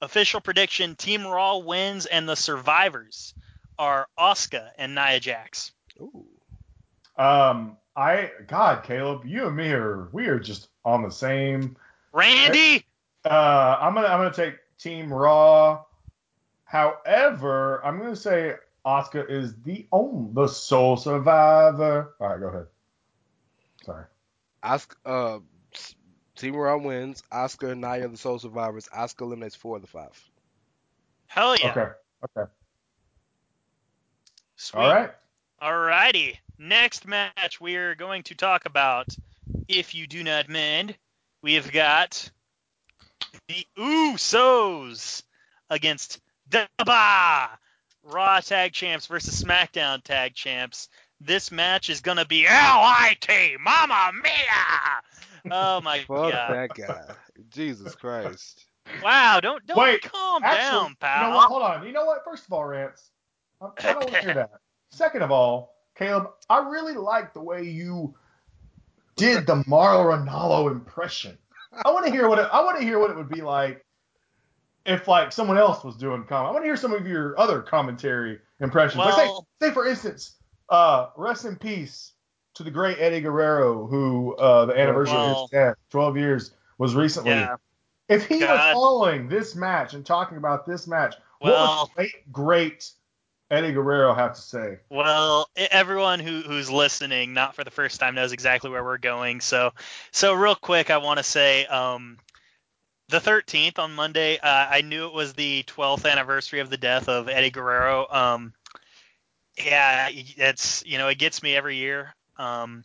Official 0.00 0.40
prediction: 0.40 0.96
Team 0.96 1.26
Raw 1.26 1.58
wins, 1.58 2.06
and 2.06 2.26
the 2.26 2.36
survivors 2.36 3.34
are 3.78 4.06
Asuka 4.18 4.70
and 4.78 4.94
Nia 4.94 5.20
Jax. 5.20 5.72
Ooh. 6.00 6.24
Um 7.18 7.76
I 7.94 8.30
God, 8.46 8.84
Caleb, 8.84 9.26
you 9.26 9.46
and 9.46 9.56
me 9.56 9.72
are 9.72 10.08
we 10.12 10.28
are 10.28 10.38
just 10.38 10.68
on 10.86 11.02
the 11.02 11.10
same 11.10 11.76
Randy. 12.12 12.86
Uh, 13.24 13.76
I'm 13.80 13.94
gonna 13.94 14.06
I'm 14.06 14.18
gonna 14.18 14.32
take 14.32 14.56
Team 14.78 15.12
Raw. 15.12 15.84
However, 16.64 17.84
I'm 17.84 17.98
gonna 17.98 18.16
say 18.16 18.54
Asuka 18.86 19.28
is 19.28 19.54
the 19.62 19.86
only 19.92 20.32
the 20.32 20.48
sole 20.48 20.96
survivor. 20.96 22.14
All 22.20 22.28
right, 22.28 22.40
go 22.40 22.46
ahead. 22.46 22.66
Sorry. 23.84 24.04
Asuka, 24.64 24.94
uh, 25.04 25.38
Team 26.36 26.56
Raw 26.56 26.78
wins. 26.78 27.22
Asuka 27.32 27.72
and 27.72 27.80
Nia 27.80 28.06
are 28.06 28.08
the 28.08 28.16
sole 28.16 28.38
survivors. 28.38 28.88
Asuka 28.96 29.22
eliminates 29.22 29.56
four 29.56 29.76
of 29.76 29.82
the 29.82 29.88
five. 29.88 30.18
Hell 31.26 31.56
yeah. 31.56 31.70
Okay. 31.70 31.90
Okay. 32.36 32.50
Sweet. 34.56 34.80
All 34.80 34.92
right. 34.92 35.10
Alrighty. 35.62 36.36
Next 36.58 37.06
match 37.06 37.60
we 37.60 37.76
are 37.76 37.94
going 37.94 38.22
to 38.24 38.34
talk 38.34 38.66
about, 38.66 39.08
if 39.68 39.94
you 39.94 40.06
do 40.06 40.22
not 40.22 40.48
mind, 40.48 40.96
we 41.42 41.54
have 41.54 41.70
got 41.72 42.30
the 43.48 43.66
Usos 43.78 45.22
against 45.68 46.20
Daba 46.48 47.48
Raw 48.02 48.40
Tag 48.40 48.72
Champs 48.72 49.06
versus 49.06 49.42
SmackDown 49.42 50.02
Tag 50.02 50.34
Champs. 50.34 50.88
This 51.20 51.52
match 51.52 51.90
is 51.90 52.00
gonna 52.00 52.24
be 52.24 52.46
L.I.T. 52.46 53.56
Mamma 53.60 54.12
Mia! 54.22 55.52
Oh 55.52 55.80
my 55.80 55.98
Fuck 56.08 56.32
god! 56.32 56.54
that 56.54 56.70
guy. 56.74 57.14
Jesus 57.50 57.94
Christ. 57.94 58.64
Wow! 59.02 59.40
Don't 59.40 59.64
don't 59.66 59.78
Wait, 59.78 60.02
calm 60.02 60.42
Actually, 60.42 60.60
down, 60.62 60.84
you 60.84 60.88
know 60.90 60.96
pal. 61.00 61.36
what? 61.36 61.48
Hold 61.48 61.62
on. 61.62 61.86
You 61.86 61.92
know 61.92 62.04
what? 62.06 62.24
First 62.24 62.46
of 62.46 62.52
all, 62.52 62.64
Rance, 62.64 63.10
I, 63.60 63.66
I 63.66 63.92
don't 63.92 63.96
want 64.04 64.14
to 64.14 64.20
hear 64.22 64.34
that. 64.34 64.50
Second 64.90 65.22
of 65.22 65.30
all, 65.30 65.74
Caleb, 65.96 66.30
I 66.48 66.58
really 66.68 66.94
like 66.94 67.32
the 67.34 67.42
way 67.42 67.64
you 67.64 68.14
did 69.16 69.46
the 69.46 69.62
Mauro 69.66 70.16
Ranallo 70.16 70.70
impression. 70.70 71.36
I 71.72 71.90
want 71.90 72.06
to 72.06 72.12
hear 72.12 72.28
what 72.28 72.38
it, 72.38 72.48
I 72.52 72.62
want 72.62 72.78
to 72.78 72.84
hear 72.84 72.98
what 72.98 73.10
it 73.10 73.16
would 73.16 73.28
be 73.28 73.42
like 73.42 73.84
if 74.86 75.06
like 75.06 75.32
someone 75.32 75.58
else 75.58 75.84
was 75.84 75.96
doing 75.96 76.24
comment. 76.24 76.50
I 76.50 76.52
want 76.52 76.62
to 76.62 76.66
hear 76.66 76.76
some 76.76 76.92
of 76.92 77.06
your 77.06 77.38
other 77.38 77.60
commentary 77.62 78.38
impressions. 78.60 78.98
like 78.98 79.14
say, 79.14 79.28
say 79.60 79.70
for 79.72 79.86
instance, 79.86 80.36
uh, 80.68 81.08
rest 81.16 81.44
in 81.44 81.56
peace 81.56 82.12
to 82.54 82.62
the 82.62 82.70
great 82.70 82.98
Eddie 82.98 83.20
Guerrero, 83.20 83.86
who 83.86 84.34
uh, 84.36 84.66
the 84.66 84.78
anniversary 84.78 85.16
of 85.16 85.42
his 85.42 85.50
death, 85.50 85.74
12 85.90 86.16
years, 86.16 86.50
was 86.78 86.94
recently. 86.94 87.30
Yeah. 87.30 87.56
If 88.08 88.26
he 88.26 88.40
God. 88.40 88.50
was 88.50 88.74
following 88.74 89.28
this 89.28 89.54
match 89.54 89.94
and 89.94 90.04
talking 90.04 90.36
about 90.36 90.66
this 90.66 90.86
match, 90.88 91.14
what 91.38 91.52
Well- 91.52 91.90
would 91.96 92.10
great, 92.10 92.32
great 92.32 92.90
Eddie 93.50 93.72
Guerrero 93.72 94.14
have 94.14 94.34
to 94.34 94.40
say? 94.40 94.78
Well, 94.88 95.48
everyone 95.56 96.20
who, 96.20 96.42
who's 96.42 96.70
listening, 96.70 97.34
not 97.34 97.54
for 97.54 97.64
the 97.64 97.70
first 97.70 97.98
time, 97.98 98.14
knows 98.14 98.32
exactly 98.32 98.70
where 98.70 98.84
we're 98.84 98.98
going. 98.98 99.40
So, 99.40 99.72
so 100.12 100.34
real 100.34 100.54
quick, 100.54 100.90
I 100.90 100.98
want 100.98 101.18
to 101.18 101.24
say, 101.24 101.66
um, 101.66 102.18
the 103.08 103.18
13th 103.18 103.78
on 103.80 103.92
Monday, 103.92 104.38
uh, 104.38 104.68
I 104.70 104.82
knew 104.82 105.06
it 105.06 105.12
was 105.12 105.32
the 105.32 105.64
12th 105.64 106.10
anniversary 106.10 106.60
of 106.60 106.70
the 106.70 106.76
death 106.76 107.08
of 107.08 107.28
Eddie 107.28 107.50
Guerrero. 107.50 108.06
Um, 108.08 108.52
yeah, 109.58 110.08
it's 110.10 110.84
you 110.86 110.96
know 110.96 111.08
it 111.08 111.18
gets 111.18 111.42
me 111.42 111.56
every 111.56 111.76
year. 111.76 112.14
Um, 112.38 112.84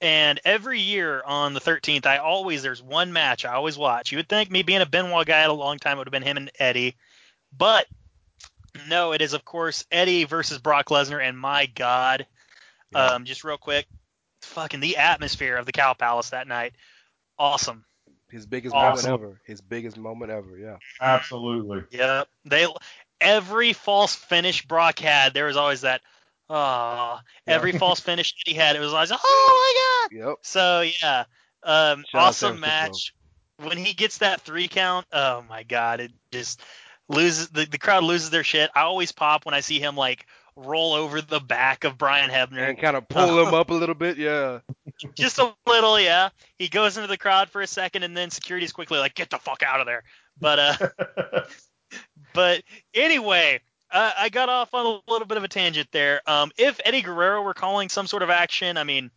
and 0.00 0.40
every 0.44 0.80
year 0.80 1.22
on 1.24 1.54
the 1.54 1.60
13th, 1.60 2.06
I 2.06 2.18
always 2.18 2.62
there's 2.62 2.82
one 2.82 3.12
match 3.12 3.44
I 3.44 3.54
always 3.54 3.76
watch. 3.76 4.10
You 4.10 4.18
would 4.18 4.28
think 4.28 4.50
me 4.50 4.62
being 4.62 4.80
a 4.80 4.86
Benoit 4.86 5.26
guy 5.26 5.40
a 5.40 5.52
long 5.52 5.78
time 5.78 5.96
it 5.96 5.98
would 5.98 6.08
have 6.08 6.12
been 6.12 6.22
him 6.22 6.36
and 6.36 6.50
Eddie, 6.58 6.96
but 7.56 7.86
no, 8.88 9.12
it 9.12 9.20
is 9.22 9.32
of 9.32 9.44
course 9.44 9.84
Eddie 9.90 10.24
versus 10.24 10.58
Brock 10.58 10.86
Lesnar, 10.86 11.22
and 11.26 11.38
my 11.38 11.66
God, 11.66 12.26
Yeah. 12.92 13.06
um, 13.06 13.24
just 13.24 13.44
real 13.44 13.58
quick, 13.58 13.86
fucking 14.42 14.80
the 14.80 14.96
atmosphere 14.98 15.56
of 15.56 15.66
the 15.66 15.72
Cow 15.72 15.94
Palace 15.94 16.30
that 16.30 16.46
night, 16.46 16.74
awesome. 17.38 17.84
His 18.30 18.44
biggest 18.46 18.74
Awesome. 18.74 19.10
moment 19.10 19.22
ever. 19.26 19.40
His 19.46 19.60
biggest 19.62 19.96
moment 19.96 20.30
ever. 20.30 20.56
Yeah. 20.58 20.76
Absolutely. 21.00 21.82
Yep, 21.90 22.28
they 22.44 22.66
every 23.20 23.72
false 23.72 24.14
finish 24.14 24.66
Brock 24.66 24.98
had, 24.98 25.32
there 25.34 25.46
was 25.46 25.56
always 25.56 25.80
that. 25.80 26.02
Ah, 26.50 27.22
Yeah. 27.46 27.54
every 27.54 27.72
false 27.78 28.00
finish 28.00 28.32
that 28.32 28.50
he 28.50 28.54
had, 28.54 28.76
it 28.76 28.80
was 28.80 28.92
always 28.92 29.10
oh 29.12 30.08
my 30.10 30.18
god. 30.18 30.26
Yep. 30.28 30.36
So 30.42 30.80
yeah, 30.82 31.24
um, 31.62 32.04
Shout 32.10 32.22
awesome 32.22 32.58
San 32.58 32.58
Francisco. 32.60 32.86
match. 32.92 33.14
When 33.60 33.76
he 33.76 33.92
gets 33.92 34.18
that 34.18 34.42
three 34.42 34.68
count, 34.68 35.06
oh 35.12 35.42
my 35.48 35.62
god, 35.64 36.00
it 36.00 36.12
just 36.30 36.62
loses 37.08 37.48
the, 37.48 37.64
the 37.64 37.78
crowd 37.78 38.04
loses 38.04 38.30
their 38.30 38.44
shit. 38.44 38.70
I 38.74 38.82
always 38.82 39.12
pop 39.12 39.44
when 39.44 39.54
I 39.54 39.60
see 39.60 39.80
him 39.80 39.96
like 39.96 40.26
roll 40.56 40.92
over 40.92 41.20
the 41.20 41.40
back 41.40 41.84
of 41.84 41.96
Brian 41.96 42.30
Hebner. 42.30 42.68
And 42.68 42.78
kind 42.78 42.96
of 42.96 43.08
pull 43.08 43.46
him 43.46 43.54
up 43.54 43.70
a 43.70 43.74
little 43.74 43.94
bit. 43.94 44.18
Yeah. 44.18 44.60
just 45.14 45.38
a 45.38 45.54
little, 45.66 45.98
yeah. 46.00 46.30
He 46.58 46.68
goes 46.68 46.96
into 46.96 47.08
the 47.08 47.16
crowd 47.16 47.48
for 47.48 47.62
a 47.62 47.66
second, 47.66 48.02
and 48.02 48.16
then 48.16 48.30
security's 48.30 48.72
quickly 48.72 48.98
like, 48.98 49.14
"Get 49.14 49.30
the 49.30 49.38
fuck 49.38 49.62
out 49.62 49.80
of 49.80 49.86
there." 49.86 50.02
But 50.40 50.58
uh, 50.58 51.42
but 52.34 52.62
anyway, 52.94 53.60
uh, 53.90 54.12
I 54.18 54.28
got 54.28 54.48
off 54.48 54.74
on 54.74 54.86
a 54.86 55.10
little 55.10 55.26
bit 55.26 55.38
of 55.38 55.44
a 55.44 55.48
tangent 55.48 55.88
there. 55.92 56.20
Um, 56.26 56.50
if 56.58 56.80
Eddie 56.84 57.02
Guerrero 57.02 57.42
were 57.42 57.54
calling 57.54 57.88
some 57.88 58.06
sort 58.06 58.22
of 58.22 58.30
action, 58.30 58.76
I 58.76 58.84
mean, 58.84 59.10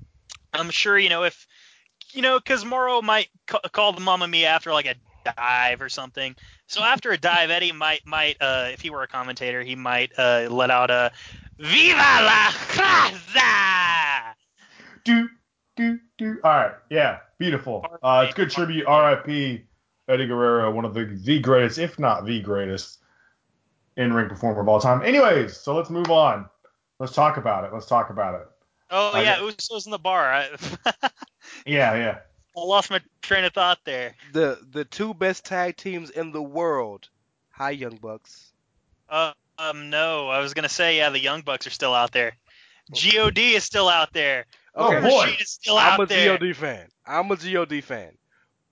I'm 0.54 0.70
sure 0.70 0.98
you 0.98 1.10
know 1.10 1.24
if 1.24 1.48
you 2.12 2.22
know 2.22 2.40
because 2.40 2.64
Mauro 2.64 3.02
might 3.02 3.30
ca- 3.48 3.62
call 3.72 3.94
the 3.94 4.02
Mamma 4.02 4.28
Mia 4.28 4.48
after 4.48 4.72
like 4.72 4.86
a 4.86 4.96
dive 5.24 5.82
or 5.82 5.90
something. 5.90 6.36
So 6.72 6.82
after 6.82 7.12
a 7.12 7.18
dive, 7.18 7.50
Eddie 7.50 7.74
might 7.74 8.08
might 8.08 8.38
uh, 8.40 8.70
if 8.72 8.80
he 8.80 8.90
were 8.90 9.04
a 9.04 9.08
commentator, 9.08 9.62
he 9.62 9.76
might 9.76 10.18
uh, 10.18 10.48
let 10.50 10.72
out 10.72 10.90
a 10.90 11.12
"Viva 11.60 11.98
la 11.98 12.50
Raza!" 12.78 14.34
do, 15.04 15.28
do, 15.76 16.00
do. 16.18 16.40
All 16.46 16.52
right. 16.52 16.72
Yeah. 16.90 17.20
Beautiful. 17.40 17.86
Uh, 18.02 18.24
it's 18.26 18.36
good 18.36 18.50
tribute. 18.50 18.86
R.I.P. 18.88 19.66
Eddie 20.08 20.28
Guerrero, 20.28 20.72
one 20.72 20.86
of 20.86 20.94
the, 20.94 21.04
the 21.06 21.40
greatest, 21.40 21.78
if 21.78 22.00
not 22.00 22.26
the 22.26 22.40
greatest, 22.40 23.00
in 23.98 24.14
ring 24.14 24.30
performer 24.30 24.62
of 24.62 24.70
all 24.70 24.80
time. 24.80 25.02
Anyways, 25.02 25.58
so 25.58 25.76
let's 25.76 25.90
move 25.90 26.10
on. 26.10 26.48
Let's 27.00 27.12
talk 27.14 27.36
about 27.36 27.66
it. 27.66 27.74
Let's 27.74 27.86
talk 27.88 28.12
about 28.12 28.36
it. 28.36 28.48
Oh 28.92 29.12
I 29.14 29.24
yeah, 29.24 29.40
got- 29.40 29.58
Usos 29.58 29.86
in 29.88 29.92
the 29.92 30.00
bar. 30.00 30.32
I, 30.32 30.50
Yeah, 31.66 31.96
yeah. 31.96 32.18
I 32.56 32.62
lost 32.62 32.90
my 32.90 33.00
train 33.22 33.44
of 33.46 33.54
thought 33.54 33.80
there. 33.86 34.16
The 34.34 34.60
the 34.72 34.86
two 34.86 35.14
best 35.14 35.46
tag 35.46 35.78
teams 35.78 36.10
in 36.10 36.32
the 36.32 36.42
world. 36.42 37.10
Hi, 37.52 37.72
Young 37.72 37.96
Bucks. 37.98 38.52
Uh, 39.10 39.34
um, 39.58 39.90
no, 39.90 40.28
I 40.28 40.40
was 40.40 40.54
gonna 40.54 40.70
say 40.70 40.98
yeah, 40.98 41.10
the 41.10 41.20
Young 41.20 41.42
Bucks 41.42 41.68
are 41.68 41.72
still 41.72 41.94
out 41.94 42.12
there. 42.12 42.34
God 42.92 43.38
is 43.38 43.64
still 43.64 43.88
out 43.88 44.12
there. 44.14 44.46
Oh, 44.76 45.02
boy. 45.02 45.36
Is 45.40 45.52
still 45.52 45.78
I'm 45.78 45.94
out 45.94 46.04
a 46.04 46.06
there. 46.08 46.38
God 46.38 46.56
fan. 46.56 46.88
I'm 47.06 47.32
a 47.32 47.36
God 47.36 47.84
fan. 47.84 48.12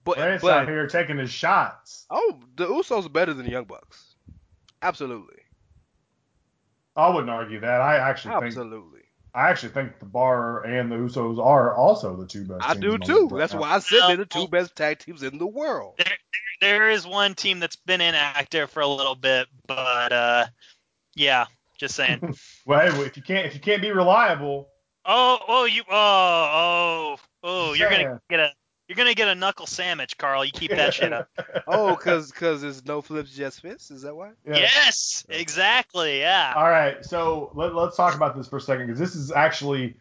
But 0.03 0.17
Lance 0.17 0.41
but 0.41 0.51
out 0.51 0.67
here 0.67 0.87
taking 0.87 1.17
his 1.17 1.29
shots. 1.29 2.05
oh, 2.09 2.39
the 2.55 2.65
Usos 2.65 3.05
are 3.05 3.09
better 3.09 3.33
than 3.33 3.45
the 3.45 3.51
Young 3.51 3.65
Bucks. 3.65 4.15
Absolutely. 4.81 5.41
I 6.95 7.09
wouldn't 7.09 7.29
argue 7.29 7.59
that. 7.59 7.81
I 7.81 7.97
actually 7.97 8.33
think 8.35 8.45
Absolutely. 8.45 8.98
I 9.33 9.49
actually 9.49 9.69
think 9.69 9.99
the 9.99 10.05
Bar 10.05 10.63
and 10.63 10.91
the 10.91 10.95
Usos 10.95 11.43
are 11.43 11.75
also 11.75 12.15
the 12.15 12.25
two 12.25 12.45
best. 12.45 12.61
I 12.63 12.73
teams 12.73 12.81
do 12.83 12.97
too. 12.97 13.27
right 13.27 13.39
That's 13.39 13.53
now. 13.53 13.61
why 13.61 13.75
I 13.75 13.79
said 13.79 14.01
they're 14.07 14.17
the 14.17 14.25
two 14.25 14.47
best 14.47 14.75
tag 14.75 14.99
teams 14.99 15.23
in 15.23 15.37
the 15.37 15.47
world. 15.47 15.99
There 16.61 16.89
is 16.89 17.07
one 17.07 17.35
team 17.35 17.59
that's 17.59 17.77
been 17.77 18.01
inactive 18.01 18.69
for 18.69 18.81
a 18.81 18.87
little 18.87 19.15
bit, 19.15 19.47
but 19.67 20.11
uh, 20.11 20.45
yeah, 21.15 21.45
just 21.77 21.95
saying. 21.95 22.35
Well, 22.65 22.91
hey, 22.91 23.01
if 23.05 23.17
you 23.17 23.23
can't 23.23 23.47
if 23.47 23.55
you 23.55 23.59
can't 23.59 23.81
be 23.81 23.91
reliable, 23.91 24.69
oh, 25.05 25.39
oh, 25.47 25.65
you, 25.65 25.81
oh, 25.89 26.49
oh, 26.53 27.19
Oh, 27.43 27.73
you're 27.73 27.89
gonna 27.89 28.19
get 28.29 28.39
a 28.39 28.51
you're 28.89 28.95
gonna 28.95 29.13
get 29.13 29.27
a 29.27 29.35
knuckle 29.35 29.67
sandwich, 29.67 30.17
Karl. 30.17 30.43
You 30.43 30.51
keep 30.51 30.71
that 30.71 30.95
shit 30.95 31.13
up. 31.13 31.29
Oh, 31.67 31.95
cause 31.95 32.31
cause 32.31 32.61
there's 32.61 32.83
no 32.85 33.01
flips, 33.01 33.31
just 33.31 33.61
fists. 33.61 33.91
Is 33.91 34.01
that 34.01 34.15
why? 34.15 34.31
Yeah. 34.45 34.57
Yes, 34.57 35.25
exactly. 35.29 36.19
Yeah. 36.19 36.53
All 36.55 36.69
right, 36.69 37.05
so 37.05 37.51
let, 37.53 37.75
let's 37.75 37.95
talk 37.95 38.15
about 38.15 38.35
this 38.35 38.47
for 38.47 38.57
a 38.57 38.61
second 38.61 38.87
because 38.87 38.99
this 38.99 39.13
is 39.13 39.31
actually 39.31 39.95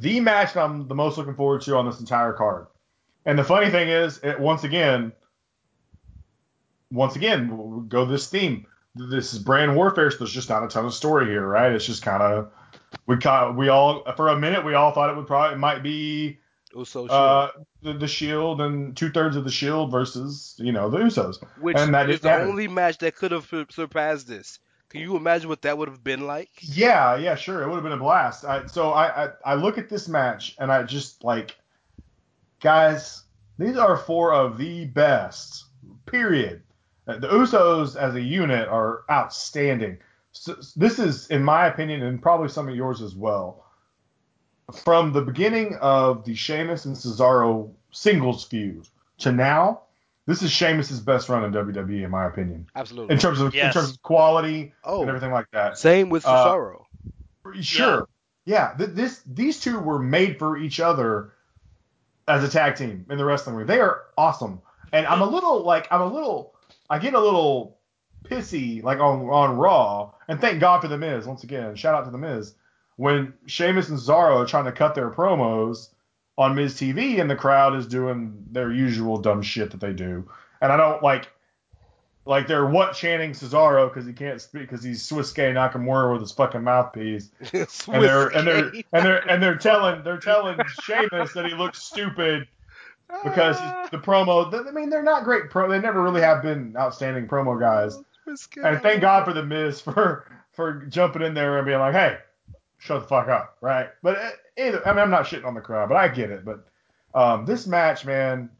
the 0.00 0.18
match 0.18 0.54
that 0.54 0.64
I'm 0.64 0.88
the 0.88 0.94
most 0.96 1.16
looking 1.18 1.36
forward 1.36 1.62
to 1.62 1.76
on 1.76 1.86
this 1.86 2.00
entire 2.00 2.32
card. 2.32 2.66
And 3.24 3.38
the 3.38 3.44
funny 3.44 3.70
thing 3.70 3.88
is, 3.88 4.18
it, 4.24 4.40
once 4.40 4.64
again, 4.64 5.12
once 6.90 7.14
again, 7.14 7.56
we'll 7.56 7.80
go 7.82 8.04
this 8.04 8.28
theme. 8.28 8.66
This 8.96 9.32
is 9.32 9.38
brand 9.38 9.76
warfare, 9.76 10.10
so 10.10 10.18
there's 10.18 10.32
just 10.32 10.48
not 10.48 10.64
a 10.64 10.68
ton 10.68 10.84
of 10.84 10.92
story 10.92 11.26
here, 11.26 11.46
right? 11.46 11.70
It's 11.70 11.86
just 11.86 12.02
kind 12.02 12.22
of 12.22 12.50
we 13.06 13.18
kind 13.18 13.56
we 13.56 13.68
all 13.68 14.02
for 14.16 14.28
a 14.28 14.38
minute 14.38 14.64
we 14.64 14.74
all 14.74 14.92
thought 14.92 15.10
it 15.10 15.16
would 15.16 15.26
probably 15.26 15.54
it 15.54 15.58
might 15.58 15.82
be 15.82 16.40
Uso 16.74 17.06
uh, 17.06 17.50
the, 17.82 17.92
the 17.94 18.08
Shield 18.08 18.60
and 18.60 18.96
two 18.96 19.10
thirds 19.10 19.36
of 19.36 19.44
the 19.44 19.50
Shield 19.50 19.90
versus 19.90 20.54
you 20.58 20.72
know 20.72 20.88
the 20.90 20.98
Usos. 20.98 21.42
which 21.60 21.76
and 21.76 21.94
that 21.94 22.08
is 22.10 22.20
the 22.20 22.30
happen. 22.30 22.48
only 22.48 22.68
match 22.68 22.98
that 22.98 23.16
could 23.16 23.32
have 23.32 23.46
surpassed 23.70 24.28
this. 24.28 24.58
Can 24.88 25.00
you 25.00 25.16
imagine 25.16 25.48
what 25.48 25.62
that 25.62 25.78
would 25.78 25.88
have 25.88 26.04
been 26.04 26.26
like? 26.26 26.50
Yeah, 26.60 27.16
yeah, 27.16 27.34
sure. 27.34 27.62
It 27.62 27.66
would 27.68 27.76
have 27.76 27.82
been 27.82 27.92
a 27.92 27.96
blast. 27.96 28.44
I, 28.44 28.66
so 28.66 28.90
I, 28.90 29.24
I 29.24 29.28
I 29.44 29.54
look 29.54 29.78
at 29.78 29.88
this 29.88 30.06
match 30.06 30.54
and 30.58 30.70
I 30.70 30.82
just 30.82 31.24
like, 31.24 31.56
guys, 32.60 33.24
these 33.58 33.76
are 33.76 33.96
four 33.96 34.34
of 34.34 34.58
the 34.58 34.84
best. 34.86 35.64
Period. 36.06 36.62
Uh, 37.06 37.16
The 37.18 37.28
Usos 37.28 37.96
as 37.96 38.14
a 38.14 38.20
unit 38.20 38.68
are 38.68 39.04
outstanding. 39.10 39.98
So, 40.32 40.56
this 40.76 40.98
is, 40.98 41.26
in 41.28 41.42
my 41.42 41.66
opinion, 41.66 42.02
and 42.02 42.20
probably 42.20 42.48
some 42.48 42.68
of 42.68 42.76
yours 42.76 43.02
as 43.02 43.14
well. 43.14 43.64
From 44.72 45.12
the 45.12 45.22
beginning 45.22 45.76
of 45.80 46.24
the 46.24 46.34
Sheamus 46.34 46.84
and 46.84 46.96
Cesaro 46.96 47.70
singles 47.90 48.44
feud 48.44 48.86
to 49.18 49.32
now, 49.32 49.82
this 50.26 50.42
is 50.42 50.50
Sheamus's 50.50 51.00
best 51.00 51.28
run 51.28 51.44
in 51.44 51.52
WWE, 51.52 52.04
in 52.04 52.10
my 52.10 52.26
opinion, 52.26 52.66
Absolutely. 52.74 53.12
in 53.14 53.20
terms 53.20 53.40
of 53.40 53.54
in 53.54 53.72
terms 53.72 53.90
of 53.90 54.02
quality 54.02 54.72
Oh, 54.84 55.00
and 55.00 55.08
everything 55.08 55.32
like 55.32 55.50
that. 55.52 55.78
same 55.78 56.08
with 56.10 56.24
Uh, 56.26 56.46
Cesaro. 56.46 56.84
Sure. 57.60 58.08
Yeah. 58.44 58.74
th- 58.78 58.90
this 58.90 59.22
these 59.26 59.60
two 59.60 59.78
were 59.78 59.98
made 59.98 60.38
for 60.38 60.56
each 60.56 60.80
other 60.80 61.32
as 62.28 62.44
a 62.44 62.48
tag 62.48 62.76
team 62.76 63.04
in 63.10 63.18
the 63.18 63.24
wrestling 63.24 63.56
ring. 63.56 63.66
They 63.66 63.80
are 63.80 64.02
awesome. 64.16 64.60
And 64.92 65.06
I'm 65.06 65.20
a 65.22 65.26
little 65.26 65.62
like 65.64 65.88
I'm 65.90 66.00
a 66.00 66.06
little 66.06 66.54
I 66.88 66.98
get 66.98 67.14
a 67.14 67.20
little 67.20 67.78
pissy 68.24 68.82
like 68.82 69.00
on 69.00 69.28
on 69.28 69.56
Raw. 69.56 70.12
And 70.28 70.40
thank 70.40 70.60
God 70.60 70.80
for 70.80 70.88
the 70.88 70.98
Miz 70.98 71.26
once 71.26 71.42
again. 71.42 71.74
Shout 71.74 71.94
out 71.94 72.04
to 72.04 72.10
the 72.10 72.18
Miz. 72.18 72.54
When 72.96 73.34
Sheamus 73.46 73.88
and 73.88 73.98
Cesaro 73.98 74.36
are 74.36 74.46
trying 74.46 74.66
to 74.66 74.72
cut 74.72 74.94
their 74.94 75.10
promos 75.10 75.88
on 76.38 76.54
Miz 76.54 76.74
TV 76.74 77.20
and 77.20 77.30
the 77.30 77.36
crowd 77.36 77.74
is 77.74 77.86
doing 77.86 78.44
their 78.50 78.72
usual 78.72 79.18
dumb 79.18 79.42
shit 79.42 79.70
that 79.70 79.80
they 79.80 79.92
do. 79.92 80.28
And 80.60 80.72
I 80.72 80.76
don't 80.76 81.02
like 81.02 81.28
like 82.24 82.46
they're 82.46 82.66
what 82.66 82.94
chanting 82.94 83.32
Cesaro 83.32 83.88
because 83.88 84.06
he 84.06 84.12
can't 84.12 84.40
speak 84.40 84.62
because 84.62 84.84
he's 84.84 85.02
Swiss-Gay 85.02 85.52
Nakamura 85.52 86.12
with 86.12 86.20
his 86.20 86.30
fucking 86.30 86.62
mouthpiece 86.62 87.30
and 87.52 88.04
they're 88.04 88.28
and 88.28 88.46
they're 88.46 88.72
and 88.92 89.04
they're 89.04 89.28
and 89.28 89.42
they're 89.42 89.56
telling 89.56 90.04
they're 90.04 90.18
telling 90.18 90.58
Sheamus 90.84 91.32
that 91.32 91.46
he 91.46 91.54
looks 91.54 91.82
stupid 91.82 92.46
because 93.24 93.56
the 93.90 93.98
promo. 93.98 94.52
I 94.66 94.70
mean, 94.70 94.90
they're 94.90 95.02
not 95.02 95.24
great 95.24 95.50
pro. 95.50 95.68
They 95.68 95.78
never 95.78 96.02
really 96.02 96.22
have 96.22 96.42
been 96.42 96.74
outstanding 96.76 97.28
promo 97.28 97.58
guys. 97.58 97.98
And 98.62 98.80
thank 98.80 99.00
God 99.00 99.24
for 99.24 99.32
the 99.32 99.44
Miz 99.44 99.80
for 99.82 100.26
for 100.52 100.84
jumping 100.86 101.22
in 101.22 101.34
there 101.34 101.58
and 101.58 101.66
being 101.66 101.78
like, 101.78 101.94
hey, 101.94 102.18
shut 102.82 103.00
the 103.02 103.06
fuck 103.08 103.28
up, 103.28 103.56
right? 103.60 103.88
But 104.02 104.18
uh, 104.18 104.30
either 104.58 104.86
I 104.86 104.92
mean, 104.92 104.98
I'm 104.98 105.10
not 105.10 105.24
shitting 105.26 105.44
on 105.44 105.54
the 105.54 105.60
crowd, 105.60 105.88
but 105.88 105.96
I 105.96 106.08
get 106.08 106.30
it. 106.30 106.44
But 106.44 106.66
um, 107.14 107.46
this 107.46 107.66
match, 107.66 108.04
man, 108.04 108.50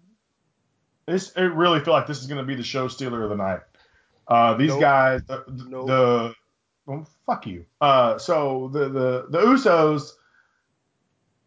this 1.07 1.33
it 1.37 1.43
really 1.43 1.81
feel 1.81 1.93
like 1.93 2.07
this 2.07 2.21
is 2.21 2.27
gonna 2.29 2.45
be 2.45 2.55
the 2.55 2.63
show 2.63 2.87
stealer 2.89 3.25
of 3.25 3.31
the 3.31 3.37
night. 3.37 3.61
Uh, 4.29 4.55
these 4.55 4.71
Nope. 4.71 4.81
guys, 4.81 5.23
the, 5.25 5.45
the, 5.49 5.65
Nope. 5.69 5.87
the 5.89 6.35
well, 6.87 7.09
fuck 7.27 7.47
you. 7.47 7.67
Uh, 7.81 8.17
so 8.19 8.71
the 8.73 8.89
the 8.89 9.27
the 9.31 9.41
Usos 9.41 10.13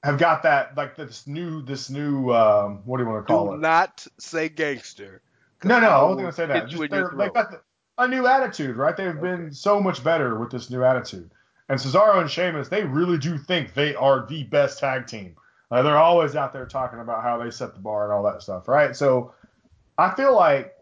have 0.03 0.19
got 0.19 0.43
that 0.43 0.75
like 0.75 0.95
this 0.97 1.25
new 1.27 1.61
this 1.61 1.89
new 1.89 2.33
um, 2.33 2.81
what 2.85 2.97
do 2.97 3.03
you 3.03 3.09
want 3.09 3.25
to 3.25 3.33
call 3.33 3.47
Do 3.47 3.53
it? 3.53 3.59
not 3.59 4.05
say 4.19 4.49
gangster. 4.49 5.21
No, 5.63 5.79
no, 5.79 5.87
I 5.87 6.03
wasn't 6.03 6.19
gonna 6.19 6.31
say 6.33 6.45
that. 6.47 6.67
Just 6.67 6.81
they've 6.81 6.89
got 6.91 7.51
the, 7.51 7.61
a 7.97 8.07
new 8.07 8.27
attitude, 8.27 8.75
right? 8.75 8.95
They've 8.95 9.19
been 9.19 9.53
so 9.53 9.79
much 9.79 10.03
better 10.03 10.37
with 10.37 10.51
this 10.51 10.69
new 10.69 10.83
attitude. 10.83 11.31
And 11.69 11.79
Cesaro 11.79 12.21
and 12.21 12.29
Sheamus, 12.29 12.67
they 12.67 12.83
really 12.83 13.17
do 13.17 13.37
think 13.37 13.73
they 13.73 13.95
are 13.95 14.25
the 14.27 14.43
best 14.43 14.79
tag 14.79 15.07
team. 15.07 15.35
Uh, 15.71 15.81
they're 15.81 15.97
always 15.97 16.35
out 16.35 16.53
there 16.53 16.65
talking 16.65 16.99
about 16.99 17.23
how 17.23 17.37
they 17.37 17.49
set 17.49 17.73
the 17.73 17.79
bar 17.79 18.03
and 18.03 18.13
all 18.13 18.23
that 18.23 18.41
stuff, 18.43 18.67
right? 18.67 18.95
So 18.95 19.33
I 19.97 20.13
feel 20.13 20.35
like 20.35 20.73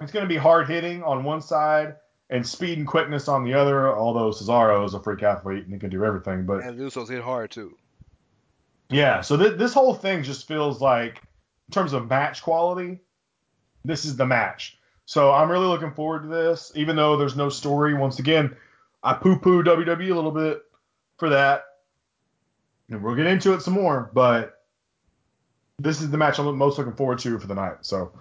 it's 0.00 0.12
going 0.12 0.24
to 0.24 0.28
be 0.28 0.36
hard 0.36 0.68
hitting 0.68 1.02
on 1.02 1.24
one 1.24 1.40
side 1.40 1.96
and 2.30 2.46
speed 2.46 2.78
and 2.78 2.86
quickness 2.86 3.26
on 3.26 3.42
the 3.42 3.54
other. 3.54 3.88
Although 3.96 4.30
Cesaro 4.30 4.84
is 4.86 4.94
a 4.94 5.00
freak 5.00 5.24
athlete 5.24 5.64
and 5.64 5.72
he 5.72 5.80
can 5.80 5.90
do 5.90 6.04
everything, 6.04 6.46
but 6.46 6.62
And 6.62 6.78
Usos 6.78 7.08
hit 7.08 7.22
hard 7.22 7.50
too. 7.50 7.76
yeah, 8.90 9.20
so 9.20 9.36
th- 9.36 9.58
this 9.58 9.74
whole 9.74 9.94
thing 9.94 10.22
just 10.22 10.46
feels 10.46 10.80
like, 10.80 11.16
in 11.68 11.72
terms 11.72 11.92
of 11.92 12.08
match 12.08 12.42
quality, 12.42 13.00
this 13.84 14.04
is 14.04 14.16
the 14.16 14.26
match. 14.26 14.78
So 15.06 15.32
I'm 15.32 15.50
really 15.50 15.66
looking 15.66 15.92
forward 15.92 16.22
to 16.22 16.28
this, 16.28 16.70
even 16.74 16.94
though 16.96 17.16
there's 17.16 17.36
no 17.36 17.48
story. 17.48 17.94
Once 17.94 18.18
again, 18.18 18.56
I 19.08 19.14
poo 19.14 19.38
poo 19.38 19.62
WWE 19.62 20.10
a 20.10 20.14
little 20.14 20.30
bit 20.30 20.60
for 21.16 21.30
that. 21.30 21.64
And 22.90 23.02
we'll 23.02 23.14
get 23.14 23.26
into 23.26 23.54
it 23.54 23.62
some 23.62 23.74
more, 23.74 24.10
but 24.12 24.62
this 25.78 26.00
is 26.02 26.10
the 26.10 26.18
match 26.18 26.38
I'm 26.38 26.56
most 26.56 26.76
looking 26.78 26.92
forward 26.94 27.18
to 27.20 27.38
for 27.38 27.46
the 27.46 27.54
night. 27.54 27.78
So 27.82 28.12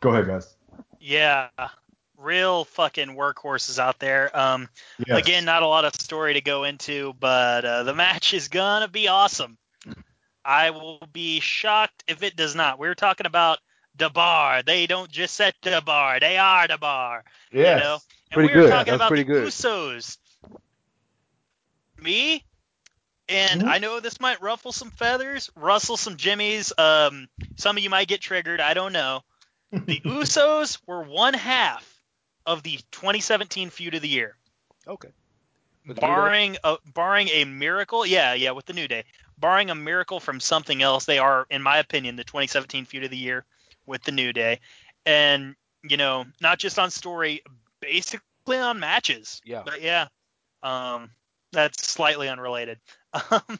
go 0.00 0.10
ahead, 0.10 0.26
guys. 0.26 0.54
Yeah. 1.00 1.48
Real 2.18 2.64
fucking 2.64 3.08
workhorses 3.16 3.78
out 3.78 3.98
there. 3.98 4.30
Um, 4.38 4.68
Yes. 5.06 5.18
Again, 5.18 5.44
not 5.44 5.62
a 5.62 5.66
lot 5.66 5.84
of 5.84 5.94
story 5.94 6.34
to 6.34 6.40
go 6.40 6.64
into, 6.64 7.14
but 7.20 7.64
uh, 7.64 7.82
the 7.84 7.94
match 7.94 8.34
is 8.34 8.48
gonna 8.48 8.88
be 8.88 9.08
awesome. 9.08 9.56
I 10.44 10.70
will 10.70 11.00
be 11.12 11.40
shocked 11.40 12.04
if 12.06 12.22
it 12.22 12.36
does 12.36 12.54
not. 12.54 12.78
We 12.78 12.86
were 12.88 12.94
talking 12.94 13.26
about 13.26 13.58
the 13.96 14.10
bar. 14.10 14.62
They 14.62 14.86
don't 14.86 15.10
just 15.10 15.34
set 15.34 15.54
the 15.62 15.82
bar; 15.84 16.20
they 16.20 16.36
are 16.36 16.68
the 16.68 16.76
bar. 16.78 17.24
yes. 17.50 17.78
You 17.78 17.84
know? 17.84 17.94
And 17.94 18.34
Pretty 18.34 18.54
we 18.54 18.60
were 18.60 18.66
good. 18.66 18.70
talking 18.70 18.90
That's 18.92 19.08
about 19.08 19.16
the 19.16 19.24
good. 19.24 19.46
Usos. 19.48 20.18
Me, 22.04 22.44
and 23.28 23.62
Mhm. 23.62 23.68
I 23.68 23.78
know 23.78 24.00
this 24.00 24.20
might 24.20 24.40
ruffle 24.42 24.72
some 24.72 24.90
feathers, 24.90 25.50
rustle 25.56 25.96
some 25.96 26.16
jimmies. 26.16 26.72
Um, 26.78 27.28
some 27.56 27.76
of 27.76 27.82
you 27.82 27.90
might 27.90 28.08
get 28.08 28.20
triggered. 28.20 28.60
I 28.60 28.74
don't 28.74 28.92
know. 28.92 29.22
The 29.86 30.00
Usos 30.04 30.78
were 30.86 31.02
one 31.02 31.34
half 31.34 32.02
of 32.46 32.62
the 32.62 32.78
2017 32.92 33.70
feud 33.70 33.94
of 33.94 34.02
the 34.02 34.08
year 34.08 34.36
Okay. 34.86 35.08
With 35.86 35.98
the 35.98 36.06
New 36.06 36.06
Day? 36.06 36.10
barring 36.10 36.56
a 36.64 36.78
barring 36.94 37.28
a 37.28 37.44
miracle, 37.44 38.06
yeah, 38.06 38.34
yeah, 38.34 38.50
with 38.52 38.66
the 38.66 38.74
New 38.74 38.88
Day, 38.88 39.04
barring 39.38 39.70
a 39.70 39.74
miracle 39.74 40.20
from 40.20 40.40
something 40.40 40.82
else, 40.82 41.06
they 41.06 41.18
are, 41.18 41.46
in 41.50 41.62
my 41.62 41.78
opinion, 41.78 42.16
the 42.16 42.24
2017 42.24 42.84
feud 42.84 43.04
of 43.04 43.10
the 43.10 43.16
year 43.16 43.44
with 43.86 44.02
the 44.04 44.12
New 44.12 44.32
Day, 44.32 44.60
and 45.06 45.56
you 45.82 45.96
know, 45.96 46.26
not 46.40 46.58
just 46.58 46.78
on 46.78 46.90
story, 46.90 47.42
basically 47.80 48.58
on 48.58 48.80
matches. 48.80 49.40
Yeah. 49.44 49.62
But 49.64 49.82
yeah, 49.82 50.08
um, 50.62 51.10
that's 51.54 51.86
slightly 51.88 52.28
unrelated. 52.28 52.78
Um, 53.30 53.58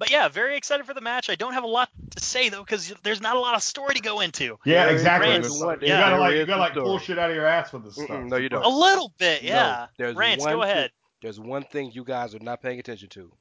but 0.00 0.10
yeah, 0.12 0.28
very 0.28 0.56
excited 0.56 0.86
for 0.86 0.94
the 0.94 1.00
match. 1.00 1.28
I 1.28 1.34
don't 1.34 1.54
have 1.54 1.64
a 1.64 1.68
lot 1.68 1.88
to 2.16 2.22
say 2.22 2.50
though, 2.50 2.62
because 2.62 2.92
there's 3.02 3.20
not 3.20 3.34
a 3.36 3.40
lot 3.40 3.56
of 3.56 3.62
story 3.64 3.94
to 3.96 4.00
go 4.00 4.20
into. 4.20 4.56
Yeah, 4.64 4.84
There 4.86 4.94
exactly. 4.94 5.30
is 5.30 5.46
It's- 5.46 5.60
one- 5.60 5.80
you 5.80 5.88
yeah. 5.88 6.00
gotta 6.00 6.18
like 6.18 6.34
you 6.36 6.46
gotta 6.46 6.60
like 6.60 6.74
pull 6.74 6.98
shit 7.00 7.18
out 7.18 7.30
of 7.30 7.34
your 7.36 7.46
ass 7.46 7.72
with 7.72 7.84
this 7.84 7.98
Mm-mm, 7.98 8.04
stuff. 8.04 8.24
no, 8.24 8.36
you 8.36 8.48
don't. 8.48 8.62
A 8.64 8.68
little 8.68 9.12
bit, 9.18 9.42
No, 9.42 9.48
yeah. 9.48 9.86
there's 9.96 10.14
Rance, 10.14 10.42
one 10.42 10.52
go 10.54 10.62
thing- 10.62 10.70
ahead. 10.70 10.90
There's 11.20 11.40
one 11.40 11.64
thing 11.64 11.90
you 11.92 12.04
guys 12.04 12.32
are 12.36 12.38
not 12.40 12.62
paying 12.62 12.78
attention 12.78 13.08
to. 13.10 13.32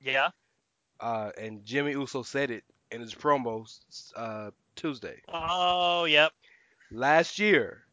Yeah. 0.00 0.30
Uh, 0.98 1.30
and 1.38 1.64
Jimmy 1.64 1.92
Uso 1.92 2.22
said 2.24 2.50
it 2.50 2.64
in 2.90 3.00
his 3.00 3.14
promos 3.14 3.78
uh, 4.16 4.50
Tuesday. 4.74 5.20
Oh, 5.32 6.04
yep. 6.04 6.32
Last 6.90 7.38
year, 7.38 7.84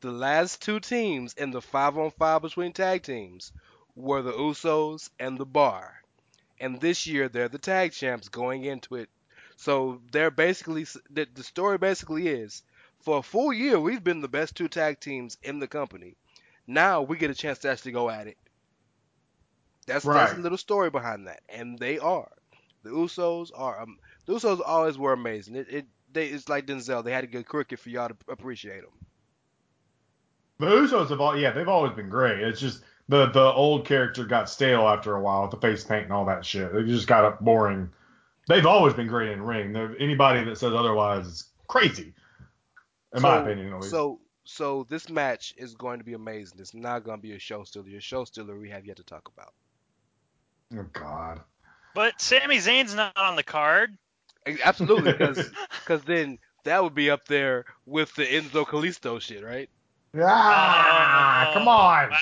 the 0.00 0.10
last 0.10 0.60
two 0.60 0.80
teams 0.80 1.34
in 1.34 1.52
the 1.52 1.60
five 1.62 1.96
on 1.96 2.10
five 2.10 2.42
between 2.42 2.72
tag 2.72 3.02
teams 3.04 3.52
were 3.96 4.22
the 4.22 4.32
Usos 4.32 5.10
and 5.18 5.38
the 5.38 5.46
Bar. 5.46 5.94
And 6.60 6.80
this 6.80 7.06
year, 7.06 7.28
they're 7.28 7.48
the 7.48 7.58
tag 7.58 7.92
champs 7.92 8.28
going 8.28 8.64
into 8.64 8.96
it. 8.96 9.08
So 9.56 10.00
they're 10.12 10.30
basically, 10.30 10.86
the, 11.10 11.26
the 11.34 11.42
story 11.42 11.78
basically 11.78 12.28
is 12.28 12.62
for 13.00 13.18
a 13.18 13.22
full 13.22 13.52
year, 13.52 13.78
we've 13.78 14.02
been 14.02 14.20
the 14.20 14.28
best 14.28 14.56
two 14.56 14.68
tag 14.68 15.00
teams 15.00 15.36
in 15.42 15.58
the 15.58 15.68
company. 15.68 16.16
Now 16.66 17.02
we 17.02 17.18
get 17.18 17.30
a 17.30 17.34
chance 17.34 17.58
to 17.60 17.70
actually 17.70 17.92
go 17.92 18.08
at 18.08 18.26
it. 18.26 18.38
That's, 19.86 20.04
that's 20.04 20.32
a 20.32 20.40
little 20.40 20.58
story 20.58 20.90
behind 20.90 21.26
that. 21.26 21.40
And 21.48 21.78
they 21.78 21.98
are. 21.98 22.30
The 22.82 22.90
Usos 22.90 23.50
are, 23.54 23.82
um, 23.82 23.98
the 24.26 24.34
Usos 24.34 24.60
always 24.64 24.96
were 24.96 25.12
amazing. 25.12 25.56
It, 25.56 25.66
it 25.68 25.86
they, 26.12 26.28
it's 26.28 26.48
like 26.48 26.66
Denzel. 26.66 27.04
They 27.04 27.12
had 27.12 27.22
to 27.22 27.26
get 27.26 27.46
crooked 27.46 27.78
for 27.78 27.90
y'all 27.90 28.08
to 28.08 28.16
appreciate 28.28 28.82
them. 28.82 28.92
The 30.58 30.66
Usos 30.66 31.10
have 31.10 31.20
all 31.20 31.36
yeah, 31.36 31.50
they've 31.50 31.68
always 31.68 31.92
been 31.92 32.08
great. 32.08 32.40
It's 32.40 32.60
just 32.60 32.82
the 33.08 33.26
the 33.26 33.44
old 33.52 33.86
character 33.86 34.24
got 34.24 34.48
stale 34.48 34.88
after 34.88 35.14
a 35.14 35.20
while 35.20 35.42
with 35.42 35.50
the 35.50 35.56
face 35.58 35.84
paint 35.84 36.04
and 36.04 36.12
all 36.12 36.24
that 36.26 36.44
shit. 36.44 36.74
It 36.74 36.86
just 36.86 37.06
got 37.06 37.44
boring 37.44 37.90
They've 38.48 38.66
always 38.66 38.94
been 38.94 39.06
great 39.06 39.30
in 39.30 39.42
ring. 39.42 39.72
They're, 39.72 39.96
anybody 39.98 40.44
that 40.44 40.58
says 40.58 40.74
otherwise 40.74 41.26
is 41.26 41.44
crazy, 41.66 42.12
in 43.14 43.22
my 43.22 43.40
opinion. 43.40 43.72
At 43.72 43.80
least. 43.80 43.90
So 43.90 44.20
so 44.44 44.86
this 44.90 45.08
match 45.08 45.54
is 45.56 45.74
going 45.74 45.98
to 45.98 46.04
be 46.04 46.12
amazing. 46.12 46.58
It's 46.60 46.74
not 46.74 47.04
going 47.04 47.18
to 47.18 47.22
be 47.22 47.32
a 47.32 47.38
show 47.38 47.64
stealer. 47.64 47.96
A 47.96 48.00
show 48.00 48.24
stealer 48.24 48.58
we 48.58 48.70
have 48.70 48.84
yet 48.84 48.96
to 48.96 49.04
talk 49.04 49.30
about. 49.34 49.54
oh 50.78 50.86
God. 50.92 51.40
But 51.94 52.20
Sami 52.20 52.56
Zayn's 52.56 52.94
not 52.94 53.16
on 53.16 53.36
the 53.36 53.42
card. 53.42 53.96
Absolutely, 54.62 55.12
because 55.12 56.02
then 56.04 56.38
that 56.64 56.82
would 56.82 56.94
be 56.94 57.08
up 57.08 57.26
there 57.26 57.64
with 57.86 58.14
the 58.14 58.24
Enzo 58.24 58.66
Kalisto 58.66 59.20
shit, 59.20 59.42
right? 59.42 59.70
Ah, 60.22 61.48
Oh, 61.50 61.52
come 61.54 61.68
on, 61.68 62.10
wow. 62.10 62.16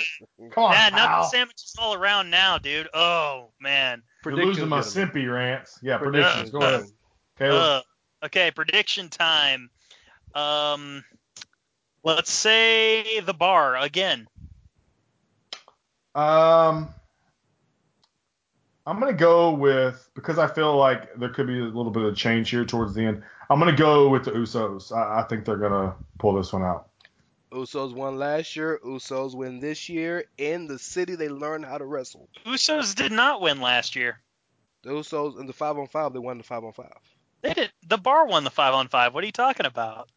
come 0.53 0.65
on, 0.65 0.71
Man, 0.73 0.93
pal. 0.93 1.09
knuckle 1.09 1.25
sandwiches 1.31 1.75
all 1.79 1.95
around 1.95 2.31
now, 2.31 2.59
dude. 2.59 2.89
Oh 2.95 3.51
man. 3.61 4.03
You're 4.25 4.37
losing 4.37 4.69
my 4.69 4.81
simpy 4.81 5.33
rants. 5.33 5.79
Yeah, 5.83 5.99
Predictions, 5.99 6.51
predictions. 6.51 6.51
Go 6.51 6.59
ahead, 6.61 6.71
gentlemen. 6.73 6.93
Caleb. 7.39 7.61
Uh, 8.23 8.27
okay, 8.27 8.51
prediction 8.51 9.09
time. 9.09 9.69
Um, 10.35 11.05
let's 12.05 12.31
say 12.33 13.21
the 13.21 13.35
bar 13.35 13.77
again. 13.77 14.27
Um, 16.15 16.89
I'm 18.87 18.99
gonna 19.01 19.13
go 19.13 19.53
with 19.53 20.09
because 20.15 20.39
I 20.39 20.47
feel 20.47 20.77
like 20.77 21.15
there 21.17 21.29
could 21.31 21.47
be 21.47 21.59
a 21.59 21.65
little 21.65 21.91
bit 21.91 22.03
of 22.05 22.13
a 22.13 22.17
change 22.17 22.51
here 22.51 22.65
towards 22.65 22.95
the 22.95 23.03
end. 23.05 23.23
I'm 23.51 23.59
gonna 23.59 23.77
go 23.77 24.09
with 24.09 24.25
the 24.25 24.33
Usos. 24.33 24.93
I, 24.97 25.21
I 25.21 25.23
think 25.25 25.45
they're 25.45 25.57
gonna 25.57 25.95
pull 26.19 26.35
this 26.35 26.53
one 26.53 26.63
out. 26.63 26.89
Usos 27.53 27.95
won 27.95 28.19
last 28.19 28.57
year. 28.57 28.81
Usos 28.85 29.35
win 29.35 29.61
this 29.61 29.89
year 29.89 30.25
in 30.39 30.67
the 30.67 30.79
city 30.79 31.15
they 31.15 31.29
learned 31.29 31.65
how 31.65 31.79
to 31.79 31.85
wrestle. 31.85 32.29
Usos 32.47 32.95
did 32.95 33.13
not 33.13 33.41
win 33.41 33.61
last 33.61 33.95
year. 33.95 34.21
The 34.83 34.91
Usos 34.91 35.39
in 35.39 35.47
the 35.47 35.53
five 35.53 35.79
on 35.79 35.87
five, 35.87 36.13
they 36.13 36.19
won 36.19 36.39
the 36.39 36.45
five 36.45 36.65
on 36.65 36.73
five. 36.73 36.93
They 37.43 37.55
did. 37.55 37.73
The 37.87 37.99
bar 37.99 38.27
won 38.27 38.45
the 38.45 38.51
five 38.51 38.75
on 38.75 38.89
five. 38.89 39.15
What 39.15 39.23
are 39.23 39.27
you 39.27 39.33
talking 39.33 39.67
about? 39.67 40.11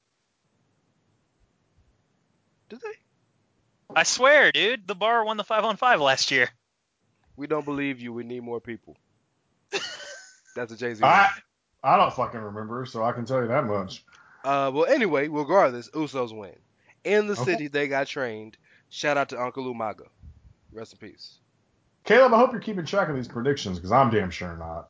Did 2.69 2.81
they? 2.81 3.95
I 3.95 4.03
swear, 4.03 4.51
dude. 4.51 4.87
The 4.87 4.95
bar 4.95 5.23
won 5.25 5.37
the 5.37 5.43
five 5.43 5.63
on 5.63 5.77
five 5.77 6.01
last 6.01 6.31
year. 6.31 6.49
We 7.35 7.47
don't 7.47 7.65
believe 7.65 7.99
you. 7.99 8.13
We 8.13 8.23
need 8.23 8.43
more 8.43 8.59
people. 8.59 8.97
That's 10.55 10.71
a 10.71 10.77
Jay 10.77 10.93
Z. 10.93 11.03
I 11.03 11.29
I 11.83 11.97
don't 11.97 12.13
fucking 12.13 12.39
remember, 12.39 12.85
so 12.85 13.03
I 13.03 13.11
can 13.11 13.25
tell 13.25 13.41
you 13.41 13.47
that 13.47 13.65
much. 13.65 14.03
Uh, 14.43 14.71
well, 14.73 14.85
anyway, 14.85 15.27
regardless, 15.27 15.89
Usos 15.91 16.35
win. 16.35 16.55
In 17.05 17.27
the 17.27 17.33
Okay. 17.33 17.43
city 17.43 17.67
they 17.67 17.87
got 17.87 18.07
trained. 18.07 18.57
Shout 18.89 19.17
out 19.17 19.29
to 19.29 19.41
Uncle 19.41 19.63
Umaga. 19.73 20.07
Rest 20.71 20.93
in 20.93 20.99
peace. 20.99 21.39
Caleb, 22.03 22.33
I 22.33 22.37
hope 22.37 22.51
you're 22.51 22.61
keeping 22.61 22.85
track 22.85 23.09
of 23.09 23.15
these 23.15 23.27
predictions 23.27 23.77
because 23.77 23.91
I'm 23.91 24.09
damn 24.11 24.29
sure 24.31 24.55
not. 24.57 24.89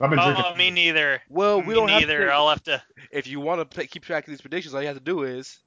I've 0.00 0.10
been 0.10 0.18
drinking. 0.18 0.44
Oh, 0.46 0.54
me 0.54 0.70
neither. 0.70 1.22
Well, 1.28 1.60
we 1.60 1.68
me 1.68 1.74
don't 1.74 1.86
neither. 1.86 2.20
have 2.20 2.28
to. 2.28 2.34
I'll 2.34 2.48
have 2.48 2.62
to 2.64 2.82
If 3.10 3.26
you 3.26 3.40
want 3.40 3.70
to 3.70 3.86
keep 3.86 4.04
track 4.04 4.24
of 4.26 4.30
these 4.30 4.40
predictions, 4.40 4.74
all 4.74 4.80
you 4.80 4.88
have 4.88 4.96
to 4.96 5.02
do 5.02 5.22
is 5.22 5.58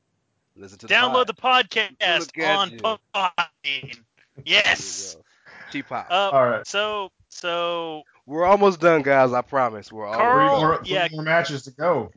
listen 0.56 0.78
to 0.80 0.88
the 0.88 0.94
download 0.94 1.28
pod. 1.38 1.70
the 1.70 1.78
podcast 1.82 2.20
Look 2.20 2.38
at 2.40 2.56
on 2.58 2.72
you. 2.72 2.78
Podbean. 2.78 3.98
Yes. 4.46 5.16
There 5.16 5.22
you 5.22 5.24
go. 5.24 5.72
Cheap 5.72 5.88
pop. 5.88 6.08
Uh, 6.12 6.30
All 6.36 6.46
right. 6.50 6.68
so 6.68 7.12
so 7.30 8.04
We're 8.26 8.46
almost 8.46 8.80
done, 8.82 9.02
guys. 9.02 9.32
I 9.34 9.42
promise. 9.42 9.92
We're 9.92 10.06
almost 10.06 10.20
Karl- 10.22 10.38
Three 10.38 10.48
done. 10.48 10.60
more, 10.68 10.78
three 10.84 10.94
yeah. 10.94 11.08
more 11.12 11.24
matches 11.24 11.64
to 11.64 11.72
go. 11.72 12.12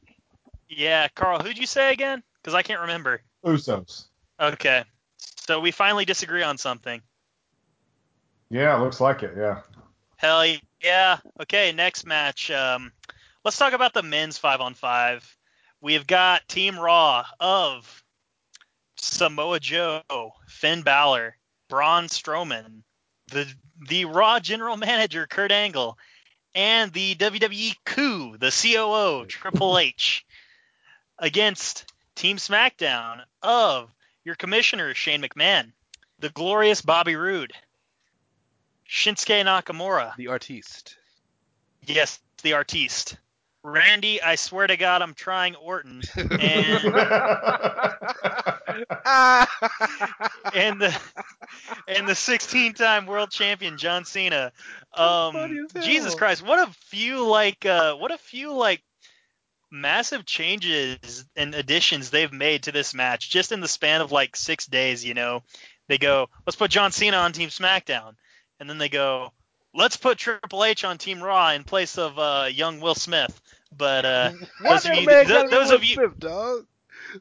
yeah, 0.69 1.09
Karl, 1.15 1.39
who'd 1.41 1.57
you 1.59 1.67
say 1.67 1.93
again? 1.93 2.23
Because 2.43 2.55
I 2.55 2.63
can't 2.63 2.81
remember. 2.83 3.21
Usos. 3.45 4.07
Okay. 4.41 4.85
So 5.47 5.61
we 5.61 5.71
finally 5.71 6.05
disagree 6.05 6.43
on 6.43 6.59
something. 6.59 7.01
Yeah, 8.51 8.77
looks 8.77 9.01
like 9.01 9.23
it. 9.23 9.35
Yeah. 9.37 9.61
Hell 10.17 10.45
yeah. 10.83 11.19
Okay, 11.41 11.73
next 11.73 12.07
match. 12.07 12.51
Um, 12.51 12.93
let's 13.45 13.59
talk 13.59 13.73
about 13.73 13.95
the 13.95 14.03
men's 14.03 14.39
five 14.39 14.61
on 14.61 14.75
five. 14.75 15.37
We've 15.81 16.07
got 16.07 16.49
Team 16.49 16.79
Raw 16.79 17.25
of 17.39 18.03
Samoa 18.97 19.61
Joe, 19.61 20.03
Finn 20.49 20.83
Balor, 20.83 21.37
Braun 21.69 22.07
Strowman, 22.07 22.83
the 23.31 23.47
the 23.89 24.07
Raw 24.07 24.41
General 24.41 24.77
Manager 24.77 25.27
Kurt 25.27 25.53
Angle, 25.53 25.97
and 26.55 26.93
the 26.93 27.15
WWE 27.15 27.77
coup, 27.85 28.37
the 28.39 28.51
COO 28.51 29.27
Triple 29.27 29.79
H, 29.79 30.27
against 31.19 31.93
Team 32.17 32.39
SmackDown 32.39 33.23
of 33.43 33.93
your 34.25 34.35
commissioner 34.35 34.95
Shane 34.95 35.23
McMahon, 35.23 35.73
the 36.19 36.31
glorious 36.31 36.83
Bobby 36.83 37.17
Roode, 37.17 37.53
Shinsuke 38.89 39.45
Nakamura, 39.45 40.17
The 40.17 40.29
artiste. 40.29 40.97
Yes, 41.83 42.21
the 42.43 42.55
artiste. 42.55 43.17
Randy, 43.63 44.23
I 44.23 44.37
swear 44.37 44.67
to 44.67 44.77
God, 44.77 45.03
I'm 45.03 45.15
trying 45.15 45.55
Orton, 45.57 46.03
and 46.17 46.31
and 50.55 50.81
the 50.81 50.97
and 51.89 52.09
the 52.09 52.13
16-time 52.13 53.07
world 53.07 53.31
champion 53.31 53.77
John 53.77 54.05
Cena. 54.05 54.53
Um. 54.95 55.69
Jesus 55.81 56.15
Christ, 56.15 56.43
what 56.43 56.69
a 56.69 56.73
few 56.87 57.27
like 57.27 57.67
uh, 57.67 57.95
what 57.97 58.11
a 58.11 58.19
few 58.19 58.53
like 58.55 58.83
massive 59.71 60.25
changes 60.25 61.25
and 61.37 61.55
additions 61.55 62.11
they've 62.11 62.33
made 62.33 62.65
to 62.65 62.73
this 62.73 62.95
match 62.95 63.31
just 63.31 63.53
in 63.53 63.61
the 63.61 63.69
span 63.69 64.01
of 64.01 64.13
like 64.13 64.37
six 64.37 64.67
days. 64.67 65.05
You 65.05 65.15
know, 65.15 65.43
they 65.89 65.99
go, 65.99 66.29
let's 66.47 66.57
put 66.57 66.71
John 66.71 66.93
Cena 66.93 67.19
on 67.19 67.33
Team 67.33 67.49
SmackDown, 67.49 68.15
and 68.61 68.69
then 68.69 68.79
they 68.79 68.89
go, 68.89 69.33
let's 69.75 69.97
put 69.97 70.19
Triple 70.19 70.65
H 70.65 70.85
on 70.85 70.99
Team 70.99 71.23
Raw 71.23 71.51
in 71.53 71.65
place 71.65 71.99
of 71.99 72.19
uh, 72.19 72.49
young 72.51 72.81
Will 72.81 72.95
Smith. 72.95 73.41
But 73.77 74.05
uh, 74.05 74.31
those 74.63 74.87
of 74.87 74.95
you, 74.95 75.07
man 75.07 75.27
th- 75.27 75.29
got 75.29 75.51
those 75.51 75.69
Will 75.69 75.77
of 75.77 75.85
you, 75.85 75.95
Smith, 75.95 76.19
dog? 76.19 76.67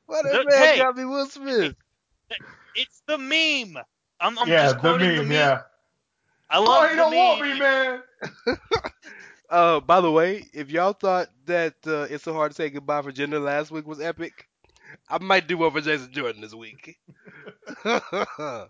Why 0.06 0.22
that 0.24 0.34
Th- 0.34 0.46
man 0.46 0.68
hey. 0.74 0.78
got 0.78 0.96
me 0.98 1.06
Will 1.06 1.26
Smith? 1.28 1.76
it's 2.76 3.02
the 3.08 3.18
meme. 3.18 3.78
I'm, 4.20 4.38
I'm 4.40 4.48
yeah, 4.48 4.64
just 4.64 4.76
the 4.76 4.82
quoting 4.82 5.08
meme, 5.08 5.18
the 5.18 5.24
meme. 5.24 5.32
Yeah. 5.32 5.62
I 6.50 6.60
love 6.60 6.68
Oh, 6.68 6.84
the 6.84 6.90
you 6.92 6.96
don't 6.96 7.12
meme. 7.12 7.20
want 7.20 7.42
me, 7.42 7.60
man. 7.60 8.02
Uh, 9.50 9.80
by 9.80 10.02
the 10.02 10.12
way, 10.12 10.46
if 10.54 10.70
y'all 10.70 10.94
thought 10.94 11.30
that 11.46 11.76
uh, 11.88 12.08
it's 12.10 12.24
so 12.24 12.34
hard 12.34 12.52
to 12.52 12.56
say 12.56 12.70
goodbye 12.70 13.02
for 13.02 13.12
Jinder 13.12 13.42
last 13.44 13.72
week 13.72 13.88
was 13.88 14.02
epic, 14.02 14.48
I 15.10 15.18
might 15.20 15.48
do 15.48 15.58
one 15.58 15.72
for 15.72 15.82
Jason 15.82 16.12
Jordan 16.12 16.42
this 16.42 16.54
week. 16.54 16.98
that 17.84 18.70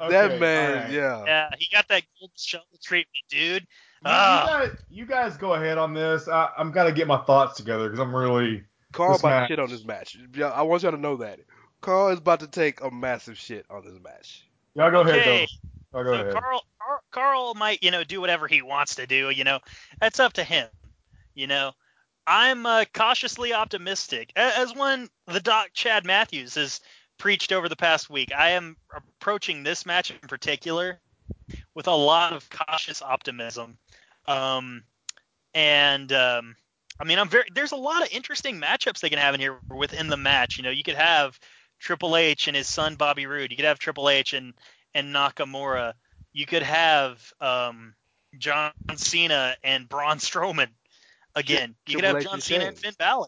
Okay, 0.00 0.38
man, 0.38 0.70
all 0.70 0.82
right. 0.84 0.90
yeah. 0.92 1.24
Yeah, 1.26 1.48
he 1.58 1.68
got 1.72 1.86
that 1.88 2.02
gold 2.18 2.30
shovel 2.36 2.66
treatment, 2.82 3.24
dude. 3.28 3.62
You, 3.62 3.66
Ah. 4.04 4.62
you, 4.62 4.66
guys, 4.68 4.76
you 4.90 5.06
guys 5.06 5.36
go 5.36 5.54
ahead 5.54 5.78
on 5.78 5.94
this. 5.94 6.28
I, 6.28 6.48
I'm 6.56 6.72
gotta 6.72 6.92
get 6.92 7.06
my 7.06 7.18
thoughts 7.24 7.56
together 7.56 7.84
because 7.88 8.00
I'm 8.00 8.14
really. 8.14 8.64
Karl 8.92 9.12
This 9.12 9.20
about 9.20 9.40
match- 9.42 9.48
shit 9.48 9.58
on 9.58 9.70
this 9.70 9.84
match. 9.84 10.16
Yeah, 10.34 10.48
I 10.48 10.62
want 10.62 10.82
y'all 10.82 10.92
to 10.92 10.98
know 10.98 11.16
that. 11.16 11.40
Karl 11.80 12.08
is 12.08 12.18
about 12.18 12.40
to 12.40 12.46
take 12.46 12.80
a 12.82 12.90
massive 12.90 13.38
shit 13.38 13.64
on 13.70 13.84
this 13.84 13.94
match. 14.02 14.46
Y'all 14.74 14.90
go 14.90 15.00
ahead, 15.00 15.20
Okay. 15.20 15.46
though. 15.46 15.70
Go 15.92 16.04
so 16.04 16.12
ahead. 16.12 16.32
Karl, 16.32 16.62
Karl, 16.80 17.00
Karl 17.10 17.54
might, 17.54 17.82
you 17.82 17.90
know, 17.90 18.04
do 18.04 18.20
whatever 18.20 18.48
he 18.48 18.62
wants 18.62 18.96
to 18.96 19.06
do. 19.06 19.30
You 19.30 19.44
know, 19.44 19.60
that's 20.00 20.20
up 20.20 20.34
to 20.34 20.44
him. 20.44 20.68
You 21.34 21.46
know, 21.46 21.72
I'm 22.26 22.66
uh, 22.66 22.84
cautiously 22.92 23.52
optimistic, 23.52 24.32
as 24.36 24.74
one 24.74 25.08
the 25.26 25.40
doc 25.40 25.70
Chad 25.72 26.04
Matthews 26.04 26.54
has 26.54 26.80
preached 27.18 27.52
over 27.52 27.68
the 27.68 27.76
past 27.76 28.10
week. 28.10 28.32
I 28.36 28.50
am 28.50 28.76
approaching 28.94 29.62
this 29.62 29.86
match 29.86 30.10
in 30.10 30.28
particular 30.28 31.00
with 31.74 31.86
a 31.86 31.94
lot 31.94 32.32
of 32.32 32.48
cautious 32.50 33.02
optimism. 33.02 33.78
Um, 34.26 34.84
and 35.54 36.12
um, 36.12 36.56
I 37.00 37.04
mean, 37.04 37.18
I'm 37.18 37.28
very. 37.28 37.44
There's 37.54 37.72
a 37.72 37.76
lot 37.76 38.02
of 38.02 38.12
interesting 38.12 38.60
matchups 38.60 39.00
they 39.00 39.10
can 39.10 39.18
have 39.18 39.34
in 39.34 39.40
here 39.40 39.58
within 39.68 40.08
the 40.08 40.16
match. 40.16 40.56
You 40.56 40.62
know, 40.62 40.70
you 40.70 40.82
could 40.82 40.94
have 40.94 41.38
Triple 41.78 42.16
H 42.16 42.48
and 42.48 42.56
his 42.56 42.68
son 42.68 42.94
Bobby 42.94 43.26
Roode. 43.26 43.50
You 43.50 43.56
could 43.56 43.66
have 43.66 43.78
Triple 43.78 44.08
H 44.08 44.32
and 44.32 44.54
and 44.94 45.14
Nakamura. 45.14 45.94
You 46.32 46.46
could 46.46 46.62
have 46.62 47.20
um, 47.40 47.94
John 48.38 48.72
Cena 48.96 49.56
and 49.62 49.88
Braun 49.88 50.18
Strowman 50.18 50.68
again. 51.34 51.74
You 51.86 51.96
could 51.96 52.04
have 52.04 52.16
H 52.16 52.24
John 52.24 52.34
and 52.34 52.42
Cena 52.42 52.64
and 52.66 52.76
Shane. 52.76 52.82
Finn 52.92 52.94
Balor. 52.98 53.26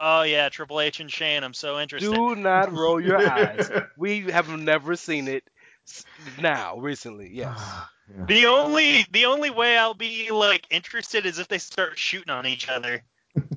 Oh 0.00 0.22
yeah, 0.22 0.48
Triple 0.48 0.80
H 0.80 1.00
and 1.00 1.10
Shane. 1.12 1.44
I'm 1.44 1.54
so 1.54 1.78
interested. 1.78 2.12
Do 2.12 2.34
not 2.34 2.72
roll 2.72 3.00
your 3.00 3.18
eyes. 3.30 3.70
We 3.96 4.22
have 4.30 4.48
never 4.48 4.96
seen 4.96 5.28
it 5.28 5.44
s- 5.86 6.04
now, 6.40 6.78
recently. 6.78 7.30
Yes. 7.32 7.58
Yeah. 8.12 8.24
The 8.26 8.46
only 8.46 9.06
the 9.12 9.26
only 9.26 9.50
way 9.50 9.78
I'll 9.78 9.94
be 9.94 10.32
like 10.32 10.66
interested 10.68 11.26
is 11.26 11.38
if 11.38 11.46
they 11.46 11.58
start 11.58 11.96
shooting 11.96 12.30
on 12.30 12.44
each 12.44 12.68
other. 12.68 13.04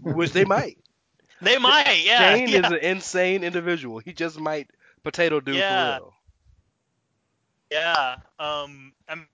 Which 0.03 0.31
they 0.31 0.45
might. 0.45 0.77
They 1.41 1.57
might, 1.57 2.03
yeah. 2.05 2.35
Shane 2.35 2.47
yeah. 2.49 2.59
is 2.59 2.65
an 2.71 2.77
insane 2.77 3.43
individual. 3.43 3.97
He 3.97 4.13
just 4.13 4.39
might 4.39 4.69
potato 5.03 5.39
dude 5.39 5.55
Yeah. 5.55 5.97
for 5.97 6.03
real. 6.03 6.12
Yeah. 7.73 8.17
Um, 8.37 8.93
I'm 9.09 9.27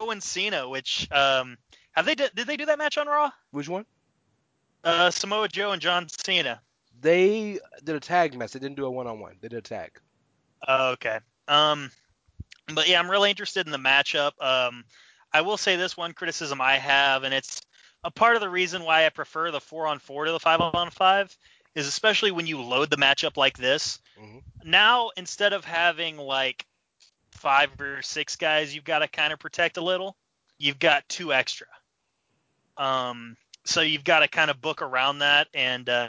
going 0.00 0.22
Cena, 0.22 0.66
which 0.66 1.06
um, 1.12 1.58
have 1.92 2.06
they 2.06 2.14
did, 2.14 2.34
did 2.34 2.46
they 2.46 2.56
do 2.56 2.64
that 2.66 2.78
match 2.78 2.96
on 2.96 3.06
Raw? 3.06 3.30
Which 3.50 3.68
one? 3.68 3.84
Uh, 4.82 5.10
Samoa 5.10 5.48
Joe 5.48 5.72
and 5.72 5.82
John 5.82 6.06
Cena. 6.08 6.62
They 7.00 7.58
did 7.84 7.94
a 7.94 8.00
tag 8.00 8.36
match. 8.36 8.52
They 8.52 8.58
didn't 8.58 8.76
do 8.76 8.86
a 8.86 8.90
one 8.90 9.06
on 9.06 9.20
one. 9.20 9.36
They 9.40 9.48
did 9.48 9.58
a 9.58 9.62
tag. 9.62 10.00
Oh, 10.66 10.92
okay. 10.92 11.18
Um, 11.46 11.90
but 12.74 12.88
yeah, 12.88 12.98
I'm 12.98 13.10
really 13.10 13.28
interested 13.28 13.66
in 13.66 13.72
the 13.72 13.78
matchup. 13.78 14.32
Um, 14.40 14.84
I 15.32 15.42
will 15.42 15.58
say 15.58 15.76
this 15.76 15.96
one 15.96 16.14
criticism 16.14 16.60
I 16.60 16.76
have, 16.78 17.24
and 17.24 17.34
it's 17.34 17.60
a 18.02 18.10
part 18.10 18.34
of 18.34 18.40
the 18.40 18.48
reason 18.48 18.82
why 18.82 19.04
I 19.04 19.10
prefer 19.10 19.50
the 19.50 19.60
four 19.60 19.86
on 19.86 19.98
four 19.98 20.24
to 20.24 20.32
the 20.32 20.40
five 20.40 20.60
on 20.60 20.90
five 20.90 21.36
is 21.74 21.86
especially 21.86 22.30
when 22.30 22.46
you 22.46 22.60
load 22.62 22.90
the 22.90 22.96
matchup 22.96 23.36
like 23.36 23.58
this. 23.58 24.00
Mhm. 24.18 24.42
Now 24.64 25.10
instead 25.16 25.52
of 25.52 25.64
having 25.64 26.16
like 26.16 26.64
five 27.38 27.70
or 27.80 28.02
six 28.02 28.36
guys 28.36 28.74
you've 28.74 28.84
got 28.84 28.98
to 29.00 29.08
kind 29.08 29.32
of 29.32 29.38
protect 29.38 29.76
a 29.76 29.80
little, 29.82 30.16
you've 30.58 30.78
got 30.78 31.08
two 31.08 31.32
extra. 31.32 31.66
Um, 32.76 33.36
so 33.64 33.80
you've 33.80 34.04
got 34.04 34.20
to 34.20 34.28
kind 34.28 34.50
of 34.50 34.60
book 34.60 34.82
around 34.82 35.20
that, 35.20 35.48
and 35.52 35.88
uh, 35.88 36.08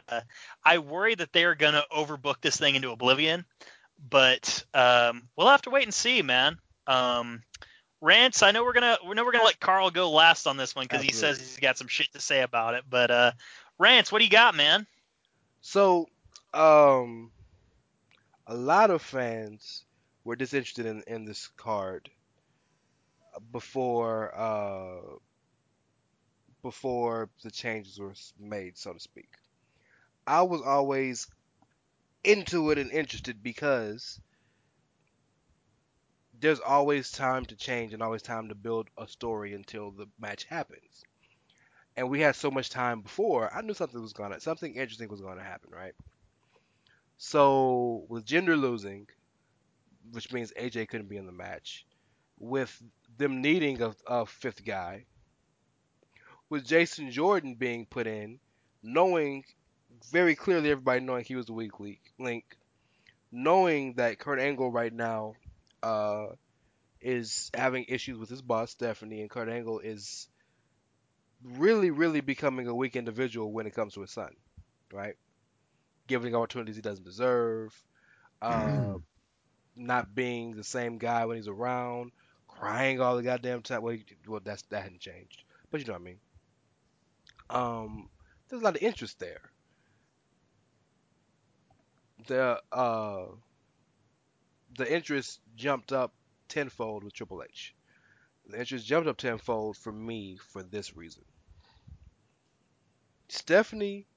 I 0.63 0.77
worry 0.77 1.15
that 1.15 1.33
they 1.33 1.43
are 1.43 1.55
going 1.55 1.73
to 1.73 1.85
overbook 1.95 2.35
this 2.41 2.57
thing 2.57 2.75
into 2.75 2.91
oblivion. 2.91 3.45
But 4.09 4.63
um, 4.73 5.23
we'll 5.35 5.49
have 5.49 5.63
to 5.63 5.69
wait 5.69 5.83
and 5.83 5.93
see, 5.93 6.21
man. 6.21 6.57
Um, 6.87 7.43
Rance, 8.01 8.43
I 8.43 8.51
know 8.51 8.63
we're 8.63 8.73
gonna 8.73 8.97
we 9.05 9.13
know 9.13 9.25
we're 9.25 9.33
gonna 9.33 9.43
let 9.43 9.59
Carl 9.59 9.91
go 9.91 10.09
last 10.09 10.47
on 10.47 10.55
this 10.55 10.73
one 10.73 10.85
because 10.85 11.03
he 11.03 11.11
says 11.11 11.37
he's 11.37 11.57
got 11.57 11.77
some 11.77 11.89
shit 11.89 12.11
to 12.13 12.21
say 12.21 12.41
about 12.41 12.75
it. 12.75 12.85
But 12.89 13.11
uh, 13.11 13.31
Rance, 13.77 14.09
what 14.09 14.19
do 14.19 14.23
you 14.23 14.31
got, 14.31 14.55
man? 14.55 14.87
So, 15.59 16.07
um, 16.53 17.31
a 18.47 18.55
lot 18.55 18.89
of 18.89 19.01
fans 19.01 19.83
were 20.23 20.35
disinterested 20.35 20.85
in, 20.85 21.03
in 21.07 21.25
this 21.25 21.47
card 21.57 22.09
before 23.51 24.35
uh, 24.35 25.17
before 26.61 27.29
the 27.43 27.51
changes 27.51 27.99
were 27.99 28.13
made, 28.39 28.77
so 28.77 28.93
to 28.93 28.99
speak. 28.99 29.29
I 30.27 30.41
was 30.43 30.61
always 30.61 31.27
into 32.23 32.71
it 32.71 32.77
and 32.77 32.91
interested 32.91 33.41
because 33.41 34.19
there's 36.39 36.59
always 36.59 37.11
time 37.11 37.45
to 37.45 37.55
change 37.55 37.93
and 37.93 38.01
always 38.01 38.21
time 38.21 38.49
to 38.49 38.55
build 38.55 38.89
a 38.97 39.07
story 39.07 39.53
until 39.53 39.91
the 39.91 40.07
match 40.19 40.45
happens. 40.45 41.03
And 41.97 42.09
we 42.09 42.21
had 42.21 42.35
so 42.35 42.51
much 42.51 42.69
time 42.69 43.01
before, 43.01 43.53
I 43.53 43.61
knew 43.61 43.73
something 43.73 44.01
was 44.01 44.13
gonna 44.13 44.39
something 44.39 44.75
interesting 44.75 45.09
was 45.09 45.21
gonna 45.21 45.43
happen, 45.43 45.71
right? 45.71 45.93
So 47.17 48.05
with 48.09 48.25
Gender 48.25 48.55
losing, 48.55 49.07
which 50.11 50.31
means 50.31 50.53
AJ 50.53 50.89
couldn't 50.89 51.09
be 51.09 51.17
in 51.17 51.25
the 51.25 51.31
match, 51.31 51.85
with 52.39 52.81
them 53.17 53.41
needing 53.41 53.81
a, 53.81 53.95
a 54.07 54.25
fifth 54.25 54.63
guy, 54.65 55.05
with 56.49 56.65
Jason 56.65 57.11
Jordan 57.11 57.55
being 57.55 57.85
put 57.85 58.07
in, 58.07 58.39
knowing 58.83 59.43
very 60.11 60.35
clearly 60.35 60.71
everybody 60.71 61.01
knowing 61.01 61.23
he 61.25 61.35
was 61.35 61.45
the 61.45 61.53
weak 61.53 61.79
link, 61.79 61.99
link 62.19 62.57
knowing 63.31 63.93
that 63.93 64.19
Kurt 64.19 64.39
Angle 64.39 64.71
right 64.71 64.93
now 64.93 65.33
uh, 65.83 66.27
is 67.01 67.49
having 67.53 67.85
issues 67.87 68.17
with 68.17 68.29
his 68.29 68.41
boss 68.41 68.71
Stephanie, 68.71 69.21
and 69.21 69.29
Kurt 69.29 69.49
Angle 69.49 69.79
is 69.79 70.27
really, 71.43 71.91
really 71.91 72.21
becoming 72.21 72.67
a 72.67 72.75
weak 72.75 72.95
individual 72.95 73.51
when 73.51 73.65
it 73.67 73.73
comes 73.73 73.93
to 73.93 74.01
his 74.01 74.11
son, 74.11 74.31
right? 74.91 75.15
Giving 76.07 76.35
opportunities 76.35 76.75
he 76.75 76.81
doesn't 76.81 77.05
deserve, 77.05 77.73
uh, 78.41 78.95
not 79.79 80.13
being 80.13 80.55
the 80.55 80.63
same 80.63 80.97
guy 80.97 81.25
when 81.25 81.37
he's 81.37 81.47
around, 81.47 82.11
crying 82.47 82.99
all 82.99 83.15
the 83.15 83.23
goddamn 83.23 83.61
time. 83.61 83.81
Well, 83.81 83.97
well, 84.27 84.41
that's 84.43 84.61
that 84.63 84.83
hadn't 84.83 84.99
changed, 84.99 85.43
but 85.71 85.79
you 85.79 85.87
know 85.87 85.93
what 85.93 86.01
I 86.01 86.03
mean. 86.03 86.19
Um, 87.49 88.09
there's 88.49 88.61
a 88.61 88.65
lot 88.65 88.75
of 88.75 88.81
interest 88.83 89.19
there. 89.19 89.41
The 92.27 92.61
uh, 92.71 93.25
the 94.77 94.93
interest 94.93 95.39
jumped 95.55 95.91
up 95.91 96.13
tenfold 96.49 97.03
with 97.03 97.13
Triple 97.13 97.43
H. 97.43 97.73
The 98.47 98.59
interest 98.59 98.85
jumped 98.85 99.07
up 99.07 99.17
tenfold 99.17 99.77
for 99.77 99.91
me 99.91 100.37
for 100.37 100.63
this 100.63 100.95
reason. 100.95 101.23
Stephanie, 103.29 104.07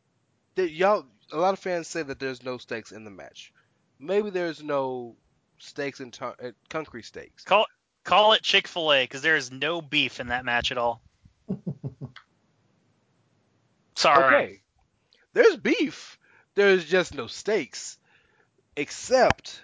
y'all, 0.57 1.07
a 1.31 1.37
lot 1.37 1.53
of 1.53 1.59
fans 1.59 1.87
say 1.87 2.03
that 2.03 2.19
there's 2.19 2.43
no 2.43 2.59
stakes 2.59 2.93
in 2.93 3.05
the 3.05 3.11
match. 3.11 3.53
Maybe 3.99 4.31
there's 4.31 4.63
no 4.63 5.17
stakes 5.63 6.01
and 6.01 6.13
ton- 6.13 6.35
uh, 6.43 6.51
concrete 6.69 7.05
stakes. 7.05 7.45
Call 7.45 7.67
call 8.05 8.33
it 8.33 8.43
Chick 8.43 8.67
Fil 8.69 8.93
A 8.93 9.05
because 9.05 9.23
there 9.23 9.37
is 9.37 9.51
no 9.51 9.81
beef 9.81 10.21
in 10.21 10.29
that 10.29 10.45
match 10.45 10.71
at 10.73 10.79
all. 10.79 11.01
Sorry. 13.95 14.25
Okay, 14.45 14.61
there's 15.33 15.57
beef. 15.57 16.19
There's 16.55 16.85
just 16.85 17.15
no 17.15 17.27
steaks, 17.27 17.99
except, 18.77 19.63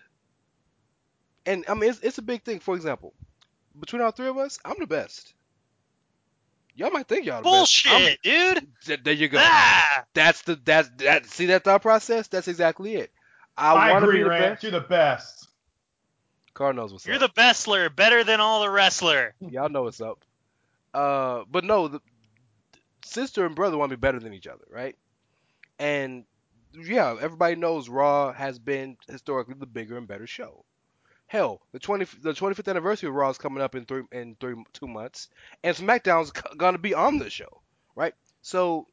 and 1.44 1.64
I 1.68 1.74
mean 1.74 1.90
it's, 1.90 2.00
it's 2.00 2.18
a 2.18 2.22
big 2.22 2.42
thing. 2.42 2.60
For 2.60 2.74
example, 2.76 3.12
between 3.78 4.00
all 4.02 4.10
three 4.10 4.28
of 4.28 4.38
us, 4.38 4.58
I'm 4.64 4.76
the 4.78 4.86
best. 4.86 5.34
Y'all 6.74 6.90
might 6.90 7.08
think 7.08 7.26
y'all 7.26 7.42
the 7.42 7.50
best. 7.50 7.86
I'm- 7.86 8.00
Bullshit, 8.00 8.22
dude. 8.22 8.66
Th- 8.84 9.00
There 9.02 9.12
you 9.14 9.28
go. 9.28 9.38
Ah! 9.40 10.04
That's 10.14 10.42
the 10.42 10.54
that's 10.64 10.88
that. 10.98 11.26
See 11.26 11.46
that 11.46 11.64
thought 11.64 11.82
process? 11.82 12.28
That's 12.28 12.48
exactly 12.48 12.94
it. 12.94 13.10
I, 13.56 13.72
I, 13.74 13.90
want 13.92 14.04
to 14.04 14.08
agree, 14.08 14.18
be 14.20 14.22
the 14.24 14.30
Rance. 14.30 14.42
best. 14.50 14.62
You're 14.62 14.72
the 14.72 14.80
best. 14.86 15.47
Karl 16.59 16.72
knows 16.74 16.93
what's 16.93 17.06
You're 17.06 17.22
up. 17.22 17.35
the 17.35 17.40
bestler, 17.40 17.94
better 17.94 18.24
than 18.24 18.40
all 18.40 18.60
the 18.62 18.68
wrestler. 18.70 19.32
Y'all 19.40 19.68
know 19.68 19.85
what's 19.85 20.01
up. 20.01 20.24
Uh, 20.93 21.44
but 21.48 21.62
no, 21.64 21.86
the 21.86 22.01
sister 23.05 23.47
and 23.47 23.55
brother 23.55 23.78
want 23.78 23.90
to 23.90 23.97
be 23.97 24.01
better 24.01 24.18
than 24.18 24.35
each 24.35 24.48
other, 24.48 24.64
right? 24.68 24.97
And 25.78 26.24
yeah, 26.74 27.14
everybody 27.20 27.55
knows 27.55 27.89
Raw 27.89 28.32
has 28.32 28.59
been 28.59 28.97
historically 29.09 29.55
the 29.56 29.66
bigger 29.66 29.97
and 29.97 30.09
better 30.09 30.26
show. 30.26 30.64
Hell, 31.28 31.60
the 31.70 31.78
twenty 31.78 32.06
the 32.22 32.32
25th 32.32 32.68
anniversary 32.68 33.09
of 33.09 33.14
Raw 33.14 33.30
is 33.30 33.39
coming 33.39 33.62
up 33.62 33.76
in 33.76 33.85
three 33.85 34.02
in 34.10 34.35
three 34.40 34.56
two 34.72 34.89
months, 34.89 35.28
and 35.62 35.76
SmackDown's 35.76 36.32
c- 36.35 36.56
gonna 36.56 36.78
be 36.78 36.94
on 36.94 37.18
the 37.18 37.30
show, 37.30 37.60
right? 37.94 38.14
So, 38.43 38.89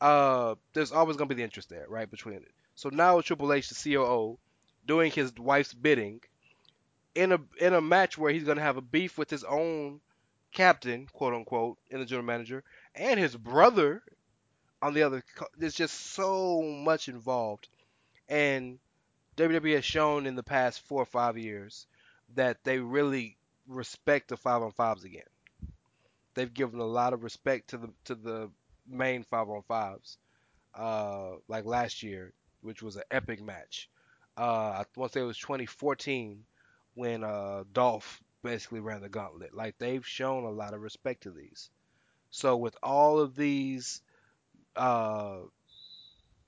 uh, 0.00 0.54
there's 0.72 0.92
always 0.92 1.16
gonna 1.18 1.28
be 1.28 1.34
the 1.34 1.42
interest 1.42 1.68
there, 1.68 1.84
right, 1.88 2.10
between 2.10 2.36
it. 2.36 2.52
So 2.74 2.88
now 2.88 3.20
Triple 3.20 3.52
H, 3.52 3.68
the 3.68 3.74
COO, 3.74 4.38
doing 4.86 5.10
his 5.12 5.32
wife's 5.36 5.74
bidding, 5.74 6.20
in 7.14 7.32
a 7.32 7.38
in 7.58 7.74
a 7.74 7.80
match 7.80 8.16
where 8.16 8.32
he's 8.32 8.44
gonna 8.44 8.60
have 8.60 8.76
a 8.76 8.82
beef 8.82 9.18
with 9.18 9.30
his 9.30 9.44
own 9.44 10.00
captain, 10.52 11.06
quote 11.12 11.34
unquote, 11.34 11.78
in 11.90 12.00
the 12.00 12.06
general 12.06 12.26
manager, 12.26 12.64
and 12.94 13.18
his 13.18 13.36
brother 13.36 14.02
on 14.80 14.94
the 14.94 15.02
other. 15.02 15.22
There's 15.56 15.74
just 15.74 15.94
so 15.94 16.62
much 16.62 17.08
involved, 17.08 17.68
and 18.28 18.78
WWE 19.36 19.74
has 19.74 19.84
shown 19.84 20.26
in 20.26 20.34
the 20.34 20.42
past 20.42 20.80
four 20.86 21.02
or 21.02 21.06
five 21.06 21.38
years 21.38 21.86
that 22.34 22.62
they 22.64 22.78
really 22.78 23.36
respect 23.66 24.28
the 24.28 24.36
five 24.36 24.62
on 24.62 24.72
fives 24.72 25.04
again. 25.04 25.22
They've 26.34 26.52
given 26.52 26.80
a 26.80 26.84
lot 26.84 27.12
of 27.12 27.24
respect 27.24 27.70
to 27.70 27.78
the 27.78 27.90
to 28.04 28.14
the 28.14 28.50
main 28.86 29.22
five 29.22 29.48
on 29.48 29.62
fives, 29.62 30.18
uh, 30.74 31.32
like 31.48 31.66
last 31.66 32.02
year, 32.02 32.32
which 32.62 32.82
was 32.82 32.96
an 32.96 33.02
epic 33.10 33.42
match. 33.42 33.90
Uh, 34.36 34.80
I 34.80 34.84
want 34.96 35.12
to 35.12 35.18
say 35.18 35.22
it 35.22 35.26
was 35.26 35.36
2014 35.38 36.42
when 36.94 37.24
uh, 37.24 37.64
Dolph 37.72 38.22
basically 38.42 38.80
ran 38.80 39.02
the 39.02 39.08
gauntlet. 39.08 39.54
Like 39.54 39.78
they've 39.78 40.06
shown 40.06 40.44
a 40.44 40.50
lot 40.50 40.74
of 40.74 40.80
respect 40.80 41.24
to 41.24 41.30
these. 41.30 41.70
So 42.30 42.56
with 42.56 42.76
all 42.82 43.20
of 43.20 43.36
these 43.36 44.02
uh, 44.76 45.38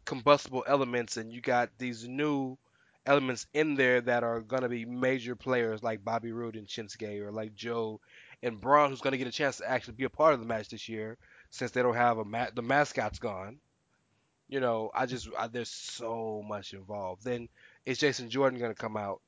combustible 0.05 0.65
elements, 0.67 1.17
and 1.17 1.33
you 1.33 1.41
got 1.41 1.71
these 1.79 2.07
new 2.07 2.57
elements 3.07 3.47
in 3.53 3.75
there 3.75 4.01
that 4.01 4.23
are 4.25 4.41
gonna 4.41 4.69
be 4.69 4.85
major 4.85 5.37
players 5.37 5.83
like 5.83 6.05
Bobby 6.05 6.33
Roode 6.33 6.57
and 6.57 6.67
Shinsuke, 6.67 7.21
or 7.21 7.31
like 7.33 7.55
Joe 7.55 8.01
and 8.43 8.61
Braun, 8.61 8.91
who's 8.91 9.01
gonna 9.01 9.17
get 9.19 9.27
a 9.29 9.33
chance 9.33 9.59
to 9.59 9.71
actually 9.71 9.95
be 9.95 10.05
a 10.05 10.11
part 10.11 10.35
of 10.35 10.41
the 10.41 10.47
match 10.47 10.69
this 10.69 10.89
year, 10.89 11.19
since 11.51 11.71
they 11.71 11.83
don't 11.83 11.95
have 11.97 12.19
a 12.19 12.25
ma- 12.25 12.51
the 12.55 12.63
mascot's 12.63 13.19
gone. 13.19 13.59
You 14.49 14.61
know, 14.61 14.91
I 14.95 15.07
just 15.07 15.29
I, 15.39 15.49
there's 15.49 15.71
so 15.71 16.43
much 16.47 16.75
involved. 16.75 17.25
Then 17.25 17.49
is 17.87 17.99
Jason 17.99 18.31
Jordan 18.31 18.61
gonna 18.61 18.75
come 18.75 18.97
out 18.97 19.23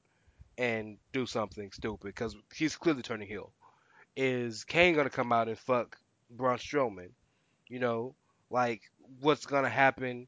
and 0.59 0.99
do 1.13 1.27
something 1.27 1.71
stupid 1.73 2.07
because 2.07 2.35
he's 2.55 2.77
clearly 2.77 3.03
turning 3.03 3.29
heel? 3.29 3.53
Is 4.17 4.65
Kane 4.65 4.95
gonna 4.95 5.11
come 5.11 5.33
out 5.33 5.49
and 5.49 5.59
fuck 5.59 5.99
Braun 6.31 6.59
Strowman? 6.59 7.11
You 7.69 7.79
know, 7.79 8.15
like 8.51 8.83
what's 9.21 9.47
gonna 9.47 9.69
happen 9.69 10.27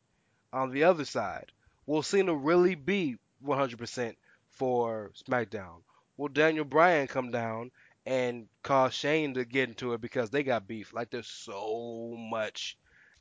on 0.52 0.70
the 0.70 0.84
other 0.84 1.04
side? 1.04 1.52
Will 1.86 2.02
Cena 2.02 2.34
really 2.34 2.74
be 2.74 3.16
100% 3.44 4.16
for 4.50 5.12
SmackDown? 5.26 5.80
Will 6.16 6.28
Daniel 6.28 6.64
Bryan 6.64 7.06
come 7.06 7.30
down 7.30 7.70
and 8.04 8.48
cause 8.62 8.92
Shane 8.92 9.34
to 9.34 9.44
get 9.44 9.68
into 9.68 9.92
it 9.92 10.00
because 10.00 10.30
they 10.30 10.42
got 10.42 10.68
beef? 10.68 10.92
Like 10.92 11.10
there's 11.10 11.28
so 11.28 12.14
much. 12.18 12.76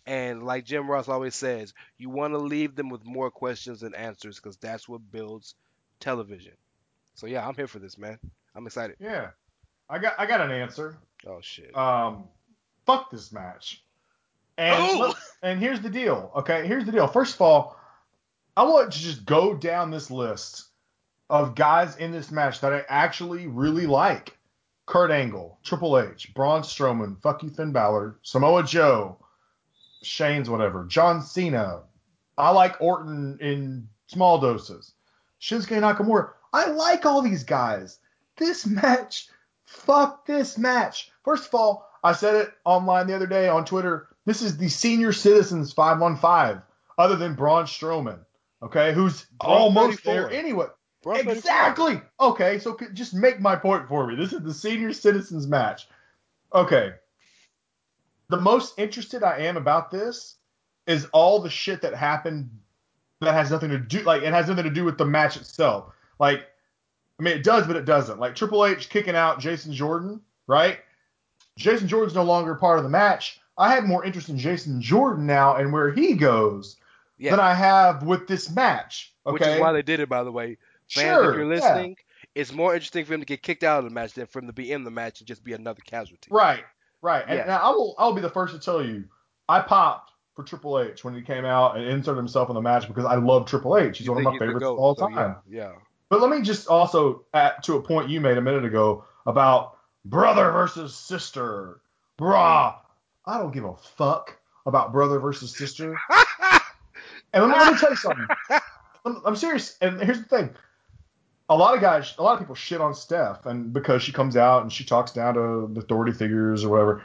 And 0.05 0.43
like 0.43 0.65
Jim 0.65 0.89
Ross 0.89 1.09
always 1.09 1.35
says, 1.35 1.73
you 1.97 2.09
want 2.09 2.33
to 2.33 2.39
leave 2.39 2.75
them 2.75 2.89
with 2.89 3.05
more 3.05 3.29
questions 3.29 3.81
than 3.81 3.93
answers 3.93 4.37
because 4.37 4.57
that's 4.57 4.87
what 4.87 5.11
builds 5.11 5.55
television. 5.99 6.53
So 7.17 7.25
yeah, 7.27 7.45
I'm 7.47 7.55
here 7.55 7.67
for 7.67 7.79
this, 7.79 7.97
man. 7.97 8.17
I'm 8.55 8.65
excited. 8.67 8.95
Yeah, 8.99 9.31
I 9.89 9.97
got 9.99 10.13
I 10.19 10.25
got 10.27 10.39
an 10.39 10.51
answer. 10.51 10.97
Oh 11.25 11.39
shit. 11.41 11.75
Um, 11.75 12.25
fuck 12.85 13.09
this 13.11 13.31
match. 13.33 13.83
And 14.57 14.75
Oh! 14.81 14.99
look- 14.99 15.17
and 15.41 15.59
here's 15.59 15.81
the 15.81 15.89
deal. 15.89 16.31
Okay, 16.35 16.65
here's 16.67 16.85
the 16.85 16.91
deal. 16.91 17.07
First 17.07 17.35
of 17.35 17.41
all, 17.41 17.75
I 18.55 18.63
want 18.63 18.91
to 18.93 18.99
just 18.99 19.25
go 19.25 19.55
down 19.55 19.89
this 19.91 20.09
list 20.11 20.65
of 21.29 21.55
guys 21.55 21.95
in 21.97 22.11
this 22.11 22.31
match 22.31 22.61
that 22.61 22.71
I 22.73 22.83
actually 22.87 23.47
really 23.47 23.85
like. 23.87 24.37
Kurt 24.85 25.11
Angle, 25.11 25.59
Triple 25.63 25.99
H, 25.99 26.33
Braun 26.33 26.61
Strowman, 26.61 27.21
fuck 27.21 27.43
you 27.43 27.49
Finn 27.49 27.73
Balor, 27.73 28.19
Samoa 28.21 28.63
Joe, 28.63 29.17
Shane's 30.01 30.49
whatever. 30.49 30.85
John 30.85 31.21
Cena. 31.21 31.81
I 32.37 32.51
like 32.51 32.79
Orton 32.79 33.37
in 33.41 33.89
small 34.07 34.39
doses. 34.39 34.93
Shinsuke 35.41 35.81
Nakamura. 35.81 36.29
I 36.53 36.67
like 36.67 37.05
all 37.05 37.21
these 37.21 37.43
guys. 37.43 37.99
This 38.37 38.65
match, 38.65 39.27
fuck 39.65 40.25
this 40.25 40.57
match. 40.57 41.11
First 41.23 41.47
of 41.47 41.55
all, 41.55 41.89
I 42.03 42.13
said 42.13 42.35
it 42.35 42.53
online 42.65 43.07
the 43.07 43.15
other 43.15 43.27
day 43.27 43.49
on 43.49 43.65
Twitter. 43.65 44.07
This 44.25 44.41
is 44.41 44.57
the 44.57 44.69
senior 44.69 45.13
citizens 45.13 45.73
five 45.73 46.01
on 46.01 46.17
five, 46.17 46.61
other 46.97 47.15
than 47.15 47.33
Braun 47.33 47.65
Strowman, 47.65 48.19
okay, 48.61 48.93
who's 48.93 49.25
Braun 49.39 49.57
almost 49.57 50.01
34. 50.01 50.13
there 50.13 50.39
anyway. 50.39 50.67
Braun 51.03 51.17
34. 51.17 51.33
Exactly. 51.33 52.01
Okay, 52.19 52.59
so 52.59 52.77
just 52.93 53.13
make 53.13 53.39
my 53.39 53.55
point 53.55 53.87
for 53.87 54.05
me. 54.07 54.15
This 54.15 54.33
is 54.33 54.41
the 54.41 54.53
senior 54.53 54.93
citizens 54.93 55.47
match. 55.47 55.87
Okay. 56.53 56.93
The 58.29 58.39
most 58.39 58.77
interested 58.77 59.23
I 59.23 59.39
am 59.39 59.57
about 59.57 59.89
this 59.89 60.35
is 60.85 61.05
all 61.13 61.39
the 61.39 61.49
shit 61.49 61.81
that 61.81 61.93
happened 61.93 62.49
that 63.21 63.33
has 63.33 63.51
nothing 63.51 63.69
to 63.69 63.79
do 63.79 64.01
like 64.03 64.21
it 64.21 64.33
has 64.33 64.47
nothing 64.47 64.63
to 64.63 64.69
do 64.69 64.83
with 64.83 64.97
the 64.97 65.05
match 65.05 65.37
itself. 65.37 65.93
Like 66.19 66.45
I 67.19 67.23
mean 67.23 67.37
it 67.37 67.43
does 67.43 67.67
but 67.67 67.75
it 67.75 67.85
doesn't. 67.85 68.19
Like 68.19 68.35
Triple 68.35 68.65
H 68.65 68.89
kicking 68.89 69.15
out 69.15 69.39
Jason 69.39 69.73
Jordan, 69.73 70.21
right? 70.47 70.79
Jason 71.57 71.87
Jordan's 71.87 72.15
no 72.15 72.23
longer 72.23 72.55
part 72.55 72.77
of 72.77 72.83
the 72.83 72.89
match. 72.89 73.39
I 73.57 73.73
have 73.73 73.85
more 73.85 74.05
interest 74.05 74.29
in 74.29 74.37
Jason 74.37 74.81
Jordan 74.81 75.25
now 75.25 75.55
and 75.55 75.73
where 75.73 75.91
he 75.91 76.13
goes 76.13 76.77
Yeah. 77.17 77.31
than 77.31 77.39
I 77.39 77.53
have 77.55 78.03
with 78.03 78.27
this 78.27 78.51
match. 78.51 79.13
Okay. 79.25 79.33
Which 79.33 79.41
is 79.43 79.59
why 79.59 79.71
they 79.71 79.81
did 79.81 79.99
it, 79.99 80.07
by 80.07 80.23
the 80.23 80.31
way. 80.31 80.57
Fans, 80.89 81.05
sure, 81.17 81.31
if 81.31 81.37
you're 81.37 81.53
yeah. 81.53 81.59
listening, 81.59 81.97
it's 82.35 82.53
more 82.53 82.73
interesting 82.75 83.03
for 83.05 83.15
him 83.15 83.19
to 83.21 83.25
get 83.25 83.41
kicked 83.41 83.63
out 83.63 83.79
of 83.79 83.85
the 83.85 83.89
match 83.89 84.13
than 84.13 84.27
for 84.27 84.39
him 84.39 84.47
to 84.47 84.53
be 84.53 84.71
in 84.71 84.83
the 84.83 84.91
match 84.91 85.19
and 85.19 85.27
just 85.27 85.43
be 85.43 85.53
another 85.53 85.81
casualty. 85.85 86.29
Right, 86.29 86.63
right. 87.01 87.25
And, 87.27 87.37
Yeah. 87.37 87.43
and 87.43 87.51
I 87.51 87.69
will 87.71 87.95
I'll 87.97 88.13
be 88.13 88.21
the 88.21 88.29
first 88.29 88.53
to 88.53 88.59
tell 88.59 88.85
you, 88.85 89.05
I 89.49 89.61
popped 89.61 90.11
for 90.35 90.43
Triple 90.43 90.79
H 90.79 91.03
when 91.03 91.15
he 91.15 91.21
came 91.23 91.43
out 91.45 91.75
and 91.75 91.85
inserted 91.85 92.17
himself 92.17 92.49
in 92.49 92.55
the 92.55 92.61
match 92.61 92.87
because 92.87 93.05
I 93.05 93.15
love 93.15 93.47
Triple 93.47 93.75
H. 93.77 93.97
He's 93.97 94.05
You 94.05 94.13
one 94.13 94.25
of 94.25 94.31
my 94.33 94.37
favorites 94.37 94.63
of 94.63 94.77
all 94.77 94.95
so 94.95 95.09
time. 95.09 95.37
Yeah, 95.49 95.73
But 96.09 96.21
let 96.21 96.29
me 96.29 96.41
just 96.41 96.67
also 96.67 97.25
add 97.33 97.63
to 97.63 97.75
a 97.75 97.81
point 97.81 98.09
you 98.09 98.21
made 98.21 98.37
a 98.37 98.41
minute 98.41 98.65
ago 98.65 99.05
about 99.25 99.77
brother 100.05 100.51
versus 100.51 100.95
sister. 100.95 101.81
Brah. 102.17 102.75
I 103.25 103.37
don't 103.37 103.53
give 103.53 103.65
a 103.65 103.75
fuck 103.75 104.37
about 104.65 104.93
brother 104.93 105.19
versus 105.19 105.55
sister. 105.55 105.97
And 107.33 107.43
let 107.43 107.51
me, 107.51 107.63
let 107.63 107.73
me 107.73 107.79
tell 107.79 107.89
you 107.89 107.95
something. 107.95 108.27
I'm, 109.05 109.21
I'm 109.25 109.35
serious. 109.35 109.77
And 109.81 110.01
here's 110.01 110.19
the 110.19 110.25
thing. 110.25 110.49
A 111.49 111.55
lot 111.55 111.75
of 111.75 111.81
guys, 111.81 112.13
a 112.17 112.23
lot 112.23 112.33
of 112.33 112.39
people 112.39 112.55
shit 112.55 112.81
on 112.81 112.93
Steph, 112.93 113.45
and 113.45 113.71
because 113.71 114.03
she 114.03 114.11
comes 114.11 114.35
out 114.35 114.63
and 114.63 114.71
she 114.71 114.83
talks 114.83 115.11
down 115.11 115.35
to 115.35 115.69
the 115.71 115.81
authority 115.81 116.11
figures 116.11 116.63
or 116.63 116.69
whatever. 116.69 117.03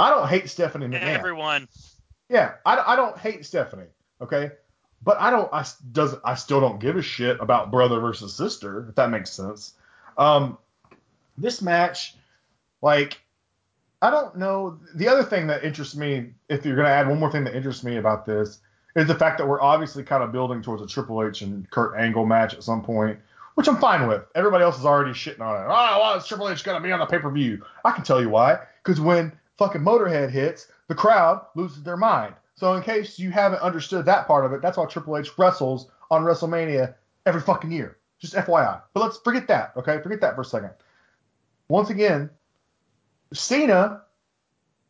I 0.00 0.10
don't 0.10 0.28
hate 0.28 0.48
Stephanie 0.48 0.86
McMahon. 0.86 1.02
Everyone. 1.02 1.68
Yeah, 2.28 2.54
I, 2.64 2.92
I 2.92 2.96
don't 2.96 3.16
hate 3.18 3.44
Stephanie. 3.44 3.86
Okay, 4.20 4.50
but 5.02 5.18
I 5.20 5.30
don't. 5.30 5.52
I 5.52 5.60
s- 5.60 5.78
doesn't. 5.78 6.20
I 6.24 6.34
still 6.34 6.60
don't 6.60 6.80
give 6.80 6.96
a 6.96 7.02
shit 7.02 7.38
about 7.40 7.70
brother 7.70 8.00
versus 8.00 8.34
sister. 8.34 8.86
If 8.88 8.94
that 8.96 9.10
makes 9.10 9.30
sense. 9.30 9.74
Um, 10.16 10.58
this 11.36 11.62
match, 11.62 12.16
like, 12.82 13.20
I 14.02 14.10
don't 14.10 14.36
know. 14.36 14.78
The 14.94 15.08
other 15.08 15.22
thing 15.22 15.46
that 15.48 15.64
interests 15.64 15.94
me, 15.96 16.30
if 16.48 16.64
you're 16.66 16.76
gonna 16.76 16.88
add 16.88 17.08
one 17.08 17.18
more 17.20 17.30
thing 17.30 17.44
that 17.44 17.54
interests 17.54 17.84
me 17.84 17.96
about 17.96 18.26
this, 18.26 18.58
is 18.96 19.06
the 19.06 19.14
fact 19.14 19.38
that 19.38 19.46
we're 19.46 19.60
obviously 19.62 20.02
kind 20.02 20.22
of 20.22 20.32
building 20.32 20.62
towards 20.62 20.82
a 20.82 20.86
Triple 20.86 21.24
H 21.24 21.42
and 21.42 21.68
Kurt 21.70 21.96
Angle 21.98 22.26
match 22.26 22.54
at 22.54 22.64
some 22.64 22.82
point, 22.82 23.18
which 23.54 23.68
I'm 23.68 23.76
fine 23.78 24.08
with. 24.08 24.22
Everybody 24.34 24.64
else 24.64 24.78
is 24.78 24.84
already 24.84 25.12
shitting 25.12 25.40
on 25.40 25.54
it. 25.60 25.66
Oh, 25.66 25.98
why 26.00 26.16
is 26.16 26.26
Triple 26.26 26.48
H 26.48 26.64
gonna 26.64 26.80
be 26.80 26.90
on 26.90 26.98
the 26.98 27.06
pay 27.06 27.18
per 27.18 27.30
view? 27.30 27.64
I 27.84 27.92
can 27.92 28.02
tell 28.02 28.20
you 28.20 28.28
why. 28.30 28.58
Because 28.82 29.00
when 29.00 29.32
fucking 29.58 29.82
Motorhead 29.82 30.30
hits, 30.30 30.66
the 30.88 30.94
crowd 30.94 31.44
loses 31.54 31.82
their 31.82 31.96
mind. 31.96 32.34
So 32.58 32.74
in 32.74 32.82
case 32.82 33.20
you 33.20 33.30
haven't 33.30 33.60
understood 33.60 34.04
that 34.06 34.26
part 34.26 34.44
of 34.44 34.52
it, 34.52 34.60
that's 34.60 34.76
why 34.76 34.84
Triple 34.86 35.16
H 35.16 35.30
wrestles 35.38 35.92
on 36.10 36.24
WrestleMania 36.24 36.92
every 37.24 37.40
fucking 37.40 37.70
year. 37.70 37.98
Just 38.18 38.34
FYI. 38.34 38.82
But 38.92 39.00
let's 39.00 39.18
forget 39.18 39.46
that, 39.46 39.74
okay? 39.76 40.00
Forget 40.02 40.20
that 40.22 40.34
for 40.34 40.40
a 40.40 40.44
second. 40.44 40.70
Once 41.68 41.90
again, 41.90 42.30
Cena 43.32 44.02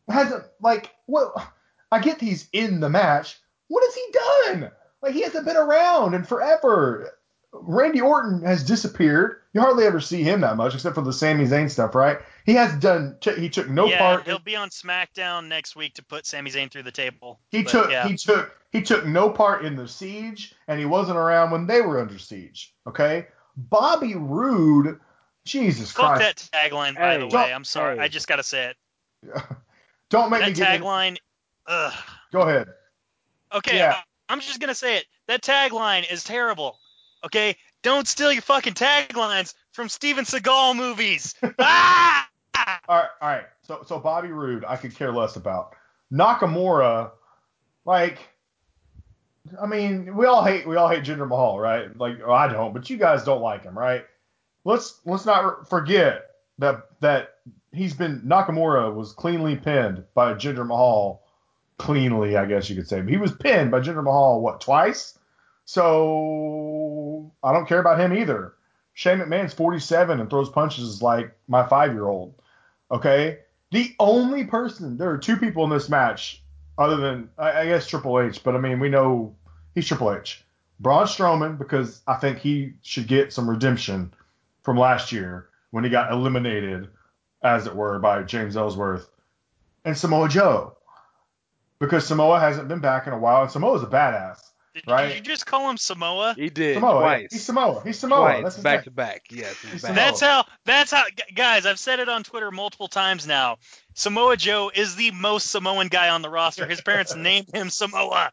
hasn't 0.09 0.45
like 0.59 0.95
well 1.05 1.53
I 1.91 1.99
get 1.99 2.19
he's 2.19 2.49
in 2.53 2.79
the 2.79 2.89
match. 2.89 3.39
What 3.67 3.83
has 3.83 3.93
he 3.93 4.57
done? 4.57 4.71
Like 5.03 5.13
he 5.13 5.21
hasn't 5.21 5.45
been 5.45 5.55
around 5.55 6.15
in 6.15 6.23
forever. 6.23 7.18
Randy 7.51 8.01
Orton 8.01 8.43
has 8.43 8.63
disappeared. 8.63 9.37
You 9.53 9.61
hardly 9.61 9.85
ever 9.85 9.99
see 9.99 10.21
him 10.21 10.41
that 10.41 10.55
much, 10.55 10.75
except 10.75 10.93
for 10.95 11.01
the 11.01 11.11
Sami 11.13 11.45
Zayn 11.45 11.69
stuff, 11.69 11.95
right? 11.95 12.19
He 12.45 12.53
has 12.53 12.73
done. 12.75 13.17
T- 13.21 13.39
he 13.39 13.49
took 13.49 13.67
no 13.69 13.87
yeah, 13.87 13.97
part. 13.97 14.25
he'll 14.25 14.37
be 14.39 14.55
on 14.55 14.69
SmackDown 14.69 15.47
next 15.47 15.75
week 15.75 15.95
to 15.95 16.03
put 16.03 16.25
Sami 16.27 16.51
Zayn 16.51 16.69
through 16.69 16.83
the 16.83 16.91
table. 16.91 17.39
He 17.49 17.63
But, 17.63 17.71
took 17.71 17.91
yeah. 17.91 18.07
he 18.07 18.15
took 18.15 18.55
he 18.71 18.81
took 18.83 19.05
no 19.05 19.29
part 19.31 19.65
in 19.65 19.75
the 19.75 19.87
siege, 19.87 20.53
and 20.67 20.79
he 20.79 20.85
wasn't 20.85 21.17
around 21.17 21.49
when 21.51 21.65
they 21.65 21.81
were 21.81 21.99
under 21.99 22.19
siege. 22.19 22.73
Okay, 22.87 23.25
Bobby 23.57 24.13
Roode, 24.15 24.99
Jesus 25.43 25.91
Fuck 25.91 26.17
Christ, 26.17 26.51
that 26.51 26.71
tagline, 26.71 26.95
by 26.95 27.13
Hey, 27.13 27.19
the 27.19 27.27
way. 27.27 27.51
I'm 27.51 27.63
sorry. 27.65 27.97
hey. 27.97 28.03
I 28.03 28.07
just 28.09 28.27
gotta 28.27 28.43
say 28.43 28.73
it. 29.25 29.33
don't 30.09 30.29
make 30.29 30.41
me 30.41 30.51
That 30.51 30.55
get. 30.55 30.75
in- 30.75 30.81
tagline. 30.83 31.17
Ugh. 31.67 31.93
Go 32.31 32.41
ahead. 32.41 32.67
Okay, 33.53 33.77
Yeah. 33.77 33.93
I- 33.97 34.03
I'm 34.31 34.39
just 34.41 34.59
gonna 34.59 34.75
say 34.75 34.97
it. 34.97 35.05
That 35.27 35.41
tagline 35.41 36.11
is 36.11 36.23
terrible. 36.23 36.77
Okay, 37.25 37.55
don't 37.83 38.07
steal 38.07 38.31
your 38.31 38.41
fucking 38.41 38.73
taglines 38.73 39.53
from 39.71 39.89
Steven 39.89 40.25
Seagal 40.25 40.75
movies. 40.75 41.35
ah! 41.59 42.29
All 42.87 42.97
right, 42.97 43.09
all 43.21 43.29
right. 43.29 43.45
So 43.63 43.83
so 43.85 43.99
Bobby 43.99 44.29
Roode, 44.29 44.65
I 44.67 44.75
could 44.75 44.95
care 44.95 45.11
less 45.11 45.35
about. 45.35 45.75
Nakamura, 46.11 47.11
like, 47.85 48.19
I 49.61 49.65
mean, 49.65 50.15
we 50.15 50.25
all 50.25 50.43
hate 50.43 50.67
we 50.67 50.75
all 50.75 50.89
hate 50.89 51.03
Jinder 51.03 51.27
Mahal, 51.27 51.59
right? 51.59 51.95
Like, 51.97 52.19
well, 52.19 52.35
I 52.35 52.47
don't, 52.51 52.73
but 52.73 52.89
you 52.89 52.97
guys 52.97 53.23
don't 53.23 53.41
like 53.41 53.63
him, 53.63 53.77
right? 53.77 54.05
Let's 54.63 54.99
let's 55.05 55.25
not 55.25 55.69
forget 55.69 56.25
that 56.57 56.87
that 57.01 57.35
he's 57.71 57.93
been 57.93 58.21
Nakamura 58.21 58.93
was 58.93 59.13
cleanly 59.13 59.55
pinned 59.55 60.03
by 60.13 60.33
Jinder 60.33 60.65
Mahal, 60.65 61.23
cleanly, 61.77 62.37
I 62.37 62.45
guess 62.45 62.69
you 62.69 62.75
could 62.75 62.87
say. 62.87 63.01
But 63.01 63.09
he 63.09 63.17
was 63.17 63.31
pinned 63.31 63.71
by 63.71 63.79
Jinder 63.79 64.03
Mahal 64.03 64.41
what 64.41 64.61
twice? 64.61 65.17
So 65.65 66.88
I 67.43 67.53
don't 67.53 67.67
care 67.67 67.79
about 67.79 67.99
him 67.99 68.13
either. 68.13 68.53
Shane 68.93 69.19
McMahon's 69.19 69.53
47 69.53 70.19
and 70.19 70.29
throws 70.29 70.49
punches 70.49 71.01
like 71.01 71.37
my 71.47 71.65
five 71.65 71.93
year 71.93 72.07
old. 72.07 72.33
Okay? 72.91 73.39
The 73.71 73.95
only 73.99 74.45
person, 74.45 74.97
there 74.97 75.11
are 75.11 75.17
two 75.17 75.37
people 75.37 75.63
in 75.63 75.69
this 75.69 75.89
match, 75.89 76.43
other 76.77 76.97
than, 76.97 77.29
I, 77.37 77.61
I 77.61 77.65
guess, 77.65 77.87
Triple 77.87 78.19
H, 78.19 78.43
but 78.43 78.55
I 78.55 78.59
mean, 78.59 78.79
we 78.79 78.89
know 78.89 79.35
he's 79.75 79.87
Triple 79.87 80.13
H. 80.13 80.43
Braun 80.79 81.05
Strowman, 81.05 81.57
because 81.57 82.01
I 82.07 82.15
think 82.15 82.39
he 82.39 82.73
should 82.81 83.07
get 83.07 83.33
some 83.33 83.49
redemption 83.49 84.13
from 84.63 84.77
last 84.77 85.11
year 85.11 85.49
when 85.71 85.83
he 85.83 85.89
got 85.89 86.11
eliminated, 86.11 86.89
as 87.43 87.67
it 87.67 87.75
were, 87.75 87.99
by 87.99 88.23
James 88.23 88.57
Ellsworth. 88.57 89.09
And 89.85 89.97
Samoa 89.97 90.29
Joe. 90.29 90.77
Because 91.79 92.07
Samoa 92.07 92.39
hasn't 92.39 92.67
been 92.67 92.79
back 92.79 93.07
in 93.07 93.13
a 93.13 93.19
while, 93.19 93.43
and 93.43 93.51
Samoa's 93.51 93.83
a 93.83 93.87
badass. 93.87 94.39
Did, 94.75 94.83
Right. 94.87 95.07
did 95.07 95.15
you 95.17 95.21
just 95.33 95.45
call 95.45 95.69
him 95.69 95.77
Samoa? 95.77 96.33
He 96.37 96.49
did 96.49 96.75
Samoa. 96.75 97.01
twice. 97.01 97.27
He's 97.31 97.43
Samoa. 97.43 97.81
He's 97.83 97.99
Samoa. 97.99 98.19
Twice, 98.19 98.43
That's 98.43 98.57
back 98.57 98.77
name. 98.79 98.83
to 98.85 98.91
back. 98.91 99.23
Yes, 99.31 99.55
he's 99.61 99.71
He's 99.71 99.81
back. 99.81 99.95
That's 99.95 100.21
how. 100.21 100.45
That's 100.65 100.91
how. 100.91 101.03
Guys, 101.35 101.65
I've 101.65 101.79
said 101.79 101.99
it 101.99 102.07
on 102.09 102.23
Twitter 102.23 102.51
multiple 102.51 102.87
times 102.87 103.25
now. 103.27 103.57
Samoa 103.95 104.37
Joe 104.37 104.71
is 104.73 104.95
the 104.95 105.11
most 105.11 105.49
Samoan 105.51 105.87
guy 105.87 106.09
on 106.09 106.21
the 106.21 106.29
roster. 106.29 106.65
His 106.67 106.81
parents 106.81 107.15
named 107.17 107.47
him 107.53 107.69
Samoa. 107.69 108.29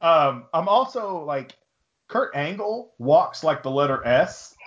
Um, 0.00 0.44
I'm 0.52 0.68
also 0.68 1.24
like 1.24 1.52
Kurt 2.08 2.34
Angle 2.36 2.92
walks 2.98 3.44
like 3.44 3.62
the 3.62 3.70
letter 3.70 4.04
S. 4.06 4.54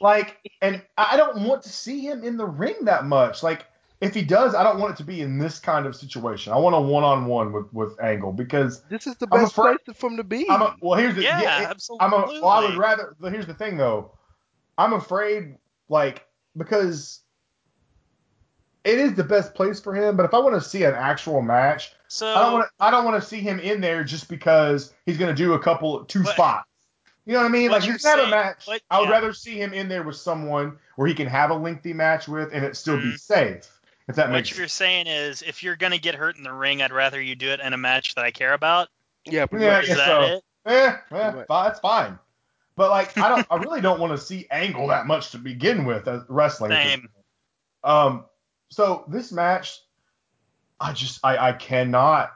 Like, 0.00 0.36
and 0.60 0.82
I 0.98 1.16
don't 1.16 1.44
want 1.46 1.62
to 1.62 1.68
see 1.68 2.00
him 2.00 2.24
in 2.24 2.36
the 2.36 2.44
ring 2.46 2.74
that 2.82 3.04
much. 3.04 3.42
Like, 3.42 3.64
if 4.04 4.14
he 4.14 4.22
does, 4.22 4.54
I 4.54 4.62
don't 4.62 4.78
want 4.78 4.92
it 4.92 4.96
to 4.98 5.04
be 5.04 5.20
in 5.20 5.38
this 5.38 5.58
kind 5.58 5.86
of 5.86 5.96
situation. 5.96 6.52
I 6.52 6.56
want 6.58 6.74
a 6.76 6.80
one-on-one 6.80 7.52
with 7.52 7.72
with 7.72 8.00
Angle 8.02 8.32
because 8.32 8.82
This 8.84 9.06
is 9.06 9.16
the 9.16 9.26
best 9.26 9.52
afraid- 9.52 9.78
place 9.84 9.96
for 9.96 10.10
him 10.10 10.16
to 10.16 10.24
be. 10.24 10.48
I'm 10.50 10.62
a, 10.62 10.76
well. 10.80 10.98
Here's 10.98 11.14
the 11.14 11.22
Yeah, 11.22 11.62
it- 11.62 11.68
absolutely. 11.70 12.06
I'm 12.06 12.12
a, 12.12 12.26
well, 12.40 12.48
I 12.48 12.60
would 12.68 12.76
rather. 12.76 13.14
Here's 13.22 13.46
the 13.46 13.54
thing, 13.54 13.76
though. 13.76 14.12
I'm 14.78 14.92
afraid, 14.92 15.56
like, 15.88 16.26
because 16.56 17.20
it 18.84 18.98
is 18.98 19.14
the 19.14 19.24
best 19.24 19.54
place 19.54 19.80
for 19.80 19.94
him. 19.94 20.16
But 20.16 20.24
if 20.26 20.34
I 20.34 20.38
want 20.38 20.54
to 20.54 20.60
see 20.68 20.84
an 20.84 20.94
actual 20.94 21.40
match, 21.42 21.92
So 22.08 22.26
I 22.28 22.42
don't 22.42 22.52
want 22.52 22.64
to. 22.66 22.84
I 22.84 22.90
don't 22.90 23.04
want 23.04 23.22
to 23.22 23.26
see 23.28 23.40
him 23.40 23.58
in 23.60 23.80
there 23.80 24.04
just 24.04 24.28
because 24.28 24.92
he's 25.06 25.16
going 25.18 25.34
to 25.34 25.42
do 25.42 25.54
a 25.54 25.58
couple 25.58 26.04
two 26.04 26.22
But- 26.22 26.34
spots. 26.34 26.68
You 27.26 27.32
know 27.32 27.38
what 27.38 27.46
I 27.46 27.48
mean? 27.48 27.70
what 27.70 27.80
Like 27.80 27.86
you're 27.86 27.96
if 27.96 28.02
have 28.02 28.18
a 28.18 28.22
saying- 28.22 28.30
match, 28.30 28.66
what- 28.66 28.82
I 28.90 29.00
would 29.00 29.08
rather 29.08 29.32
see 29.32 29.54
him 29.58 29.72
in 29.72 29.88
there 29.88 30.02
with 30.02 30.16
someone 30.16 30.76
where 30.96 31.08
he 31.08 31.14
can 31.14 31.26
have 31.26 31.48
a 31.50 31.54
lengthy 31.54 31.94
match 31.94 32.28
with 32.28 32.52
and 32.52 32.62
it 32.62 32.76
still 32.76 32.98
be 32.98 33.12
Mhm. 33.14 33.18
safe. 33.18 33.73
If 34.06 34.16
that 34.16 34.28
what 34.28 34.36
makes 34.36 34.56
you're 34.56 34.68
saying 34.68 35.06
is, 35.06 35.42
if 35.42 35.62
you're 35.62 35.76
gonna 35.76 35.98
get 35.98 36.14
hurt 36.14 36.36
in 36.36 36.42
the 36.42 36.52
ring, 36.52 36.82
I'd 36.82 36.92
rather 36.92 37.20
you 37.20 37.34
do 37.34 37.48
it 37.50 37.60
in 37.60 37.72
a 37.72 37.78
match 37.78 38.14
that 38.14 38.24
I 38.24 38.30
care 38.30 38.52
about. 38.52 38.88
yeah, 39.24 39.46
pretty 39.46 39.64
Yeah, 39.64 39.76
much. 39.78 39.88
Is 39.88 39.96
that 39.96 40.06
so. 40.06 40.22
it? 40.22 40.44
Eh, 40.66 40.96
eh, 41.12 41.30
Right. 41.30 41.46
that's 41.48 41.80
fine. 41.80 42.18
But 42.76 42.90
like, 42.90 43.16
I 43.16 43.28
don't. 43.28 43.46
I 43.50 43.56
really 43.56 43.80
don't 43.80 44.00
want 44.00 44.12
to 44.12 44.18
see 44.18 44.46
Angle 44.50 44.88
that 44.88 45.06
much 45.06 45.30
to 45.30 45.38
begin 45.38 45.84
with 45.84 46.08
as 46.08 46.22
wrestling. 46.28 46.72
Same. 46.72 47.08
Um, 47.82 48.24
so 48.70 49.04
this 49.08 49.30
match, 49.30 49.80
I 50.80 50.92
just 50.92 51.20
I, 51.22 51.48
I 51.48 51.52
cannot 51.52 52.32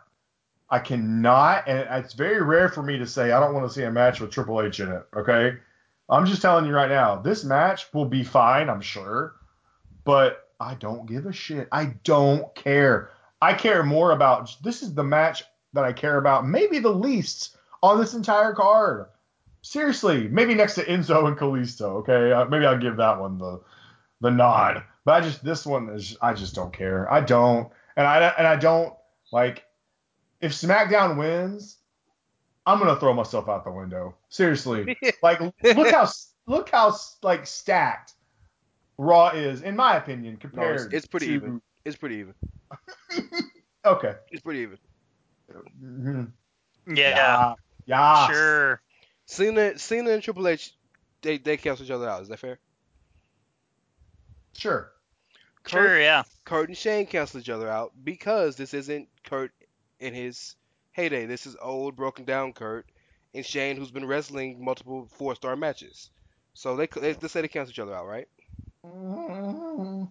I 0.71 0.79
cannot 0.79 1.67
and 1.67 2.05
it's 2.05 2.15
very 2.15 2.43
rare 2.43 2.69
for 2.69 2.83
me 2.83 2.99
to 2.99 3.07
say 3.07 3.33
I 3.33 3.41
don't 3.41 3.55
want 3.55 3.67
to 3.67 3.73
see 3.73 3.83
a 3.83 3.91
match 3.91 4.21
with 4.21 4.31
Triple 4.31 4.63
H 4.63 4.81
in 4.81 4.93
it. 4.93 5.03
Okay, 5.17 5.57
I'm 6.09 6.27
just 6.27 6.43
telling 6.43 6.67
you 6.67 6.75
right 6.75 6.91
now, 6.91 7.17
this 7.17 7.45
match 7.45 7.93
will 7.93 8.05
be 8.05 8.23
fine, 8.23 8.69
I'm 8.69 8.81
sure, 8.81 9.35
but 10.05 10.48
I 10.61 10.75
don't 10.75 11.07
give 11.07 11.27
a 11.27 11.33
shit. 11.33 11.69
I 11.71 11.95
don't 12.05 12.53
care. 12.55 13.11
I 13.41 13.55
care 13.55 13.83
more 13.83 14.11
about 14.11 14.57
this 14.63 14.83
is 14.83 14.95
the 14.95 15.05
match 15.05 15.45
that 15.73 15.85
I 15.85 15.93
care 15.93 16.19
about, 16.19 16.47
maybe 16.47 16.79
the 16.79 16.91
least 16.91 17.57
on 17.83 17.99
this 17.99 18.15
entire 18.15 18.53
card. 18.53 19.07
Seriously, 19.63 20.29
maybe 20.29 20.55
next 20.55 20.75
to 20.77 20.85
Enzo 20.85 21.27
and 21.27 21.37
Kalisto. 21.37 21.97
Okay, 22.01 22.33
uh, 22.33 22.47
maybe 22.47 22.67
I'll 22.67 22.79
give 22.79 22.97
that 22.97 23.21
one 23.21 23.39
the 23.39 23.61
the 24.21 24.31
nod. 24.31 24.83
But 25.05 25.23
I 25.23 25.27
just 25.27 25.45
this 25.45 25.65
one 25.65 25.89
is 25.91 26.17
I 26.21 26.35
just 26.35 26.55
don't 26.55 26.73
care. 26.73 27.11
I 27.13 27.21
don't, 27.21 27.71
and 27.97 28.07
I 28.07 28.29
and 28.39 28.47
I 28.47 28.57
don't 28.57 28.95
like 29.33 29.65
if 30.41 30.53
SmackDown 30.53 31.19
wins, 31.19 31.77
I'm 32.67 32.79
gonna 32.79 32.99
throw 32.99 33.15
myself 33.15 33.49
out 33.49 33.65
the 33.65 33.71
window. 33.71 34.15
Seriously, 34.29 34.97
like 35.23 35.41
look 35.41 35.91
how 35.91 36.09
look 36.47 36.71
how 36.71 36.97
like 37.23 37.47
stacked 37.47 38.15
Raw 38.99 39.29
is, 39.31 39.63
in 39.63 39.77
my 39.77 39.97
opinion, 39.97 40.35
No, 40.35 40.39
compared. 40.41 40.77
it's, 40.77 40.95
it's 40.95 41.07
pretty 41.07 41.27
to, 41.29 41.35
even. 41.35 41.63
It's 41.85 41.97
pretty 41.97 42.17
even. 42.17 42.35
Okay. 43.85 44.15
It's 44.31 44.43
pretty 44.43 44.61
even. 44.61 44.79
Mhm. 45.83 46.33
Yeah, 46.89 47.55
Yeah. 47.87 48.27
sure. 48.27 48.83
Cena, 49.25 49.79
Cena 49.79 50.11
and 50.11 50.23
Triple 50.23 50.49
H, 50.49 50.75
they 51.23 51.39
they 51.39 51.57
cancel 51.57 51.85
each 51.87 51.91
other 51.91 52.09
out. 52.09 52.23
Is 52.23 52.29
that 52.29 52.39
fair? 52.39 52.59
Sure. 54.55 54.93
Sure, 55.67 56.01
yeah. 56.01 56.25
Kurt 56.45 56.69
and 56.69 56.77
Shane 56.77 57.07
cancel 57.07 57.41
each 57.41 57.49
other 57.51 57.69
out 57.69 57.93
because 58.05 58.57
this 58.57 58.75
isn't 58.75 59.09
Kurt 59.25 59.53
in 60.01 60.13
his 60.13 60.57
heyday. 60.93 61.27
This 61.27 61.47
is 61.47 61.57
old, 61.61 61.95
broken 61.97 62.25
down 62.25 62.53
Kurt 62.53 62.87
and 63.35 63.45
Shane, 63.47 63.77
who's 63.77 63.91
been 63.91 64.07
wrestling 64.07 64.63
multiple 64.63 65.09
four 65.13 65.35
star 65.35 65.57
matches. 65.57 66.11
So 66.55 66.77
they 66.77 66.87
they 66.87 67.15
let's 67.15 67.33
say 67.33 67.43
they 67.43 67.49
cancel 67.49 67.71
each 67.73 67.79
other 67.79 67.95
out, 67.95 68.07
right? 68.07 68.29
Mm, 68.85 70.11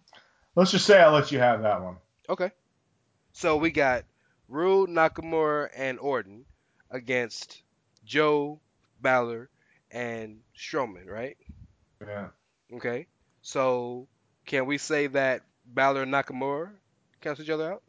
Let's 0.55 0.71
just 0.71 0.85
say 0.85 0.99
I'll 0.99 1.11
let 1.11 1.31
you 1.31 1.39
have 1.39 1.61
that 1.61 1.81
one. 1.81 1.97
Okay. 2.29 2.51
So 3.33 3.57
we 3.57 3.71
got 3.71 4.03
Roode, 4.47 4.89
Nakamura, 4.89 5.69
and 5.75 5.99
Orton 5.99 6.45
against 6.89 7.61
Joe, 8.05 8.59
Balor, 9.01 9.49
and 9.91 10.39
Strowman, 10.57 11.07
right? 11.07 11.37
Yeah. 12.01 12.27
Okay. 12.73 13.07
So 13.41 14.07
can 14.45 14.65
we 14.65 14.77
say 14.77 15.07
that 15.07 15.43
Balor 15.65 16.03
and 16.03 16.13
Nakamura 16.13 16.71
cancel 17.21 17.43
each 17.43 17.49
other 17.51 17.73
out? 17.73 17.83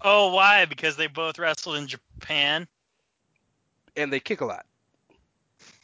Oh, 0.00 0.32
why? 0.32 0.64
Because 0.66 0.96
they 0.96 1.08
both 1.08 1.38
wrestled 1.38 1.76
in 1.76 1.88
Japan. 1.88 2.68
And 3.96 4.12
they 4.12 4.20
kick 4.20 4.40
a 4.40 4.44
lot. 4.44 4.66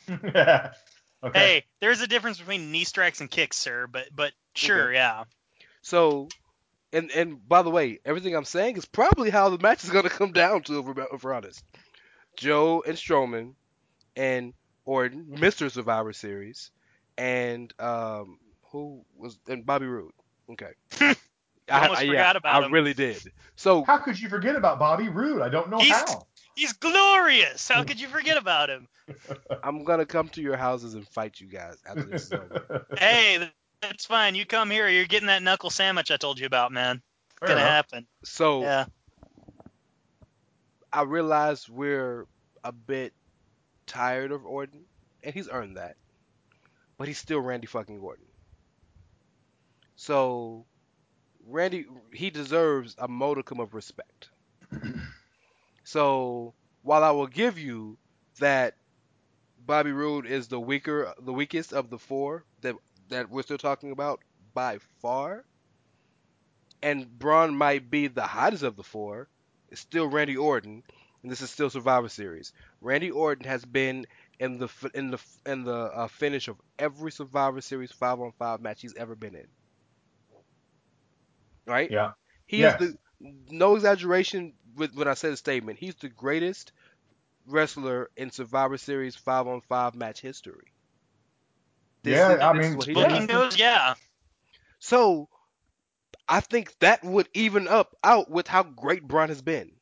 okay. 1.25 1.39
Hey, 1.39 1.65
there's 1.81 2.01
a 2.01 2.07
difference 2.07 2.39
between 2.39 2.71
knee 2.71 2.85
strikes 2.85 3.21
and 3.21 3.31
kicks, 3.31 3.57
sir. 3.57 3.87
But 3.87 4.07
but 4.15 4.33
sure, 4.55 4.93
yeah. 4.93 5.25
So, 5.83 6.29
and 6.93 7.11
and 7.11 7.47
by 7.49 7.63
the 7.63 7.71
way, 7.71 8.01
everything 8.05 8.35
I'm 8.35 8.45
saying 8.45 8.77
is 8.77 8.85
probably 8.85 9.31
how 9.31 9.49
the 9.49 9.59
match 9.59 9.85
is 9.85 9.91
going 9.91 10.05
to 10.05 10.11
come 10.11 10.33
down 10.33 10.63
to, 10.65 10.79
if 10.79 10.85
we're, 10.85 11.07
if 11.13 11.25
we're 11.25 11.35
honest. 11.35 11.63
Joe 12.37 12.83
and 12.87 12.97
Strowman 12.97 13.55
and 14.17 14.55
Orton, 14.85 15.37
Mr. 15.37 15.71
Survivor 15.71 16.13
Series, 16.13 16.71
and 17.17 17.73
um, 17.79 18.39
who 18.71 19.05
was 19.17 19.39
and 19.49 19.65
Bobby 19.65 19.87
Roode. 19.87 20.13
Okay. 20.51 20.73
almost 21.70 22.01
forgot 22.03 22.36
about 22.36 22.53
Bobby. 22.53 22.65
I 22.65 22.66
him. 22.66 22.73
really 22.73 22.95
did. 22.95 23.23
So 23.57 23.85
How 23.85 23.99
could 23.99 24.19
you 24.20 24.28
forget 24.28 24.57
about 24.57 24.78
Bobby 24.78 25.09
Roode? 25.09 25.43
I 25.43 25.49
don't 25.49 25.70
know 25.70 25.78
He's- 25.78 26.11
how. 26.11 26.27
He's 26.57 26.73
glorious. 26.74 27.66
How 27.69 27.82
could 27.82 28.01
you 28.01 28.07
forget 28.07 28.36
about 28.36 28.70
him? 28.70 28.86
I'm 29.65 29.82
gonna 29.82 30.07
come 30.07 30.28
to 30.31 30.41
your 30.41 30.57
houses 30.57 30.95
and 30.95 31.07
fight 31.09 31.41
you 31.41 31.49
guys 31.49 31.78
after 31.85 32.05
this 32.05 32.27
is 32.27 32.32
over. 32.32 32.86
Hey, 32.99 33.51
that's 33.82 34.07
fine. 34.07 34.35
You 34.36 34.47
come 34.47 34.70
here. 34.70 34.89
You're 34.89 35.05
getting 35.07 35.27
that 35.27 35.43
knuckle 35.43 35.70
sandwich 35.70 36.11
I 36.12 36.16
told 36.16 36.39
you 36.39 36.47
about, 36.47 36.70
man. 36.70 37.03
It's 37.31 37.39
Fair 37.41 37.49
gonna 37.49 37.61
enough. 37.61 37.70
happen. 37.73 38.07
So 38.23 38.62
Yeah. 38.62 38.85
I 40.93 41.03
realize 41.03 41.69
we're 41.69 42.27
a 42.62 42.70
bit 42.70 43.12
tired 43.86 44.31
of 44.31 44.47
Orton, 44.47 44.85
and 45.24 45.35
he's 45.35 45.49
earned 45.49 45.77
that. 45.77 45.97
But 46.99 47.09
he's 47.09 47.19
still 47.19 47.41
Randy 47.41 47.66
fucking 47.66 47.99
Orton. 47.99 48.24
So 49.97 50.66
Randy 51.47 51.87
he 52.12 52.31
deserves 52.31 52.95
a 52.99 53.09
modicum 53.09 53.61
of 53.61 53.75
respect. 53.75 54.31
so 55.85 56.55
while 56.83 57.05
I 57.05 57.11
will 57.12 57.27
give 57.27 57.59
you 57.59 57.99
that 58.41 58.77
Bobby 59.66 59.93
Roode 59.93 60.27
is 60.27 60.49
the 60.49 60.61
weaker 60.61 61.15
the 61.19 61.33
weakest 61.33 61.73
of 61.73 61.91
the 61.91 61.99
four 61.99 62.45
that 62.62 62.77
that 63.09 63.31
we're 63.31 63.43
still 63.43 63.59
talking 63.59 63.93
about 63.93 64.21
by 64.55 64.79
far, 65.01 65.45
and 66.83 67.19
Braun 67.19 67.57
might 67.57 67.91
be 67.91 68.07
the 68.09 68.27
hottest 68.27 68.62
of 68.62 68.77
the 68.77 68.83
four, 68.85 69.29
it's 69.71 69.81
still 69.81 70.07
Randy 70.07 70.37
Orton, 70.37 70.83
and 71.23 71.31
this 71.33 71.41
is 71.41 71.51
still 71.51 71.71
Survivor 71.71 72.09
Series. 72.09 72.53
Randy 72.81 73.11
Orton 73.11 73.45
has 73.47 73.65
been 73.65 74.07
in 74.39 74.59
the 74.59 74.69
in 74.95 75.11
the 75.11 75.19
in 75.47 75.65
the 75.65 75.75
uh, 75.75 76.09
finish 76.09 76.49
of 76.49 76.61
every 76.79 77.11
Survivor 77.11 77.61
Series 77.61 77.93
five 77.93 78.21
on 78.21 78.33
five 78.33 78.61
match 78.61 78.83
he's 78.83 78.95
ever 78.95 79.15
been 79.15 79.35
in. 79.35 79.49
Right? 81.66 81.93
Yeah. 81.93 82.12
He 82.47 82.62
Yes. 82.62 82.74
is 82.74 82.77
the 82.77 82.99
no 83.51 83.74
exaggeration 83.77 84.55
with 84.77 84.95
when 84.95 85.09
I 85.09 85.15
say 85.15 85.31
the 85.31 85.36
statement. 85.36 85.78
He's 85.78 85.95
the 85.97 86.09
greatest 86.09 86.73
wrestler 87.47 88.11
in 88.16 88.31
Survivor 88.31 88.77
Series 88.78 89.16
five 89.16 89.47
on 89.47 89.61
five 89.62 89.95
match 89.95 90.20
history. 90.20 90.73
This 92.03 92.19
Yeah, 92.19 92.28
is- 92.28 92.41
I 92.41 92.53
this 92.53 92.70
mean, 92.70 92.77
what 92.77 92.89
he 92.89 92.95
Yeah. 92.95 93.07
Booking 93.07 93.27
goes, 93.27 93.59
yeah. 93.59 93.95
So 94.78 95.28
I 96.28 96.41
think 96.41 96.78
that 96.78 97.03
would 97.05 97.28
even 97.35 97.66
up 97.69 97.97
out 98.05 98.31
with 98.31 98.49
how 98.49 98.62
great 98.62 99.07
Braun 99.07 99.28
has 99.28 99.43
been. 99.43 99.81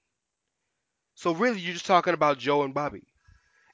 So 1.14 1.32
really, 1.34 1.58
you're 1.60 1.72
just 1.74 1.86
talking 1.86 2.12
about 2.14 2.38
Joe 2.38 2.62
and 2.62 2.74
Bobby. 2.74 3.04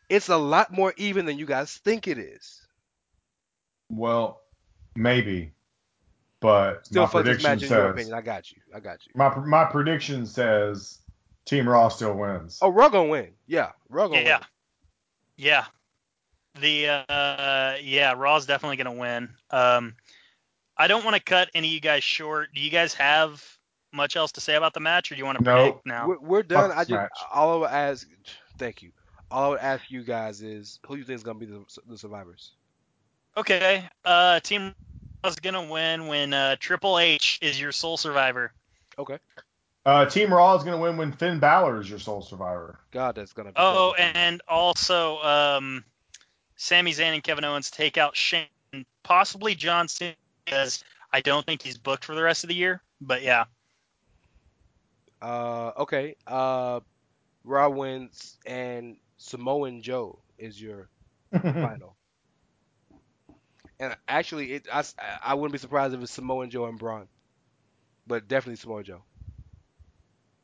It's 0.08 0.28
a 0.28 0.36
lot 0.36 0.72
more 0.72 0.94
even 0.96 1.26
than 1.26 1.38
you 1.38 1.46
guys 1.46 1.76
think 1.78 2.06
it 2.06 2.18
is. 2.18 2.66
Well, 3.90 4.42
maybe, 4.96 5.52
but 6.40 6.86
Still, 6.86 7.02
my 7.02 7.08
prediction 7.08 7.50
match 7.50 7.60
your 7.62 7.68
says 7.68 7.90
opinion. 7.92 8.14
I 8.14 8.20
got 8.20 8.50
you. 8.50 8.58
I 8.74 8.80
got 8.80 9.04
you. 9.06 9.12
my 9.14 9.34
my 9.36 9.64
prediction 9.64 10.26
says 10.26 10.98
Team 11.44 11.68
Raw 11.68 11.88
still 11.88 12.14
wins. 12.14 12.58
Oh, 12.62 12.68
Raw 12.68 12.88
gonna 12.88 13.08
win. 13.08 13.30
Yeah, 13.46 13.72
Raw 13.88 14.08
gonna 14.08 14.20
Yeah. 14.22 14.38
win. 14.38 14.46
Yeah. 15.36 15.64
The 16.60 16.88
uh 17.08 17.76
yeah, 17.80 18.14
Raw's 18.16 18.46
definitely 18.46 18.76
gonna 18.76 18.92
win. 18.94 19.30
Um 19.50 19.94
I 20.76 20.86
don't 20.86 21.04
want 21.04 21.16
to 21.16 21.22
cut 21.22 21.50
any 21.54 21.68
of 21.68 21.72
you 21.74 21.80
guys 21.80 22.04
short. 22.04 22.50
Do 22.54 22.60
you 22.60 22.70
guys 22.70 22.94
have 22.94 23.44
much 23.92 24.16
else 24.16 24.32
to 24.32 24.40
say 24.40 24.54
about 24.54 24.74
the 24.74 24.80
match 24.80 25.10
or 25.10 25.14
do 25.14 25.18
you 25.20 25.24
want 25.24 25.38
to 25.38 25.44
No. 25.44 25.56
predict 25.56 25.86
now? 25.86 26.06
We're, 26.08 26.18
we're 26.20 26.42
done. 26.42 26.68
Fuck 26.70 26.78
I 26.78 26.82
just 26.82 26.90
match. 26.90 27.10
all 27.32 27.54
I 27.54 27.56
would 27.58 27.70
ask. 27.70 28.08
Thank 28.58 28.82
you. 28.82 28.92
All 29.30 29.44
I 29.44 29.48
would 29.48 29.60
ask 29.60 29.90
you 29.90 30.02
guys 30.02 30.42
is 30.42 30.78
who 30.86 30.96
you 30.96 31.04
think 31.04 31.16
is 31.16 31.22
gonna 31.22 31.38
be 31.38 31.46
the, 31.46 31.64
the 31.88 31.98
survivors. 31.98 32.52
Okay. 33.36 33.88
Uh 34.04 34.40
Team 34.40 34.74
Raw's 35.24 35.36
gonna 35.36 35.64
win 35.70 36.06
when 36.06 36.32
uh 36.32 36.56
Triple 36.60 36.98
H 36.98 37.38
is 37.42 37.60
your 37.60 37.72
sole 37.72 37.96
survivor. 37.96 38.52
Okay. 38.98 39.18
Uh, 39.86 40.04
Team 40.04 40.32
Raw 40.34 40.54
is 40.54 40.64
going 40.64 40.76
to 40.76 40.82
win 40.82 40.98
when 40.98 41.12
Finn 41.12 41.38
Balor 41.38 41.80
is 41.80 41.88
your 41.88 41.98
sole 41.98 42.20
survivor. 42.20 42.78
God, 42.90 43.14
that's 43.14 43.32
gonna. 43.32 43.50
be 43.50 43.54
Oh, 43.56 43.94
terrible. 43.96 44.18
and 44.18 44.42
also 44.46 45.18
um 45.22 45.84
Sami 46.56 46.92
Zayn 46.92 47.14
and 47.14 47.22
Kevin 47.22 47.44
Owens 47.44 47.70
take 47.70 47.96
out 47.96 48.14
Shane, 48.14 48.46
possibly 49.02 49.54
John 49.54 49.88
Cena 49.88 50.14
because 50.44 50.84
I 51.12 51.20
don't 51.22 51.46
think 51.46 51.62
he's 51.62 51.78
booked 51.78 52.04
for 52.04 52.14
the 52.14 52.22
rest 52.22 52.44
of 52.44 52.48
the 52.48 52.54
year. 52.54 52.82
But 53.00 53.22
yeah. 53.22 53.44
Uh, 55.22 55.72
okay. 55.78 56.16
Uh, 56.26 56.80
Raw 57.44 57.68
wins, 57.70 58.36
and 58.44 58.96
Samoan 59.16 59.80
Joe 59.82 60.18
is 60.38 60.60
your 60.60 60.88
final. 61.42 61.96
And 63.80 63.96
actually, 64.08 64.52
it 64.54 64.66
I, 64.72 64.82
I 65.22 65.34
wouldn't 65.34 65.52
be 65.52 65.58
surprised 65.58 65.94
if 65.94 66.02
it's 66.02 66.12
Samoan 66.12 66.50
Joe 66.50 66.66
and 66.66 66.78
Braun, 66.78 67.06
but 68.06 68.26
definitely 68.28 68.56
Samoa 68.56 68.82
Joe. 68.82 69.02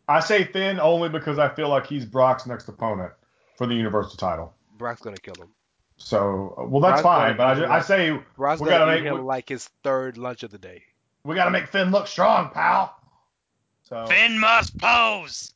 I 0.08 0.20
say 0.20 0.44
Finn 0.44 0.78
only 0.78 1.08
because 1.08 1.38
I 1.38 1.48
feel 1.48 1.68
like 1.68 1.86
he's 1.86 2.04
Brock's 2.04 2.46
next 2.46 2.68
opponent 2.68 3.12
for 3.56 3.66
the 3.66 3.74
Universal 3.74 4.16
title. 4.18 4.54
Brock's 4.76 5.00
gonna 5.00 5.16
kill 5.16 5.34
him. 5.34 5.48
So, 5.96 6.54
well, 6.68 6.80
that's 6.80 7.00
Brock's 7.00 7.02
fine. 7.02 7.36
But 7.36 7.46
I, 7.46 7.54
just, 7.54 7.68
like- 7.68 7.70
I 7.70 7.80
say 7.80 8.20
Brock's 8.36 8.60
We 8.60 8.66
gonna 8.68 8.78
gotta 8.80 8.90
make- 8.92 9.04
him 9.04 9.14
we- 9.14 9.20
like 9.20 9.48
his 9.48 9.68
third 9.82 10.18
lunch 10.18 10.42
of 10.42 10.50
the 10.50 10.58
day. 10.58 10.82
we 11.24 11.34
got 11.34 11.46
to 11.46 11.50
make 11.50 11.68
Finn 11.68 11.90
look 11.90 12.06
strong, 12.06 12.50
pal. 12.50 12.94
So, 13.84 14.04
Finn 14.06 14.38
must 14.38 14.76
pose. 14.78 15.52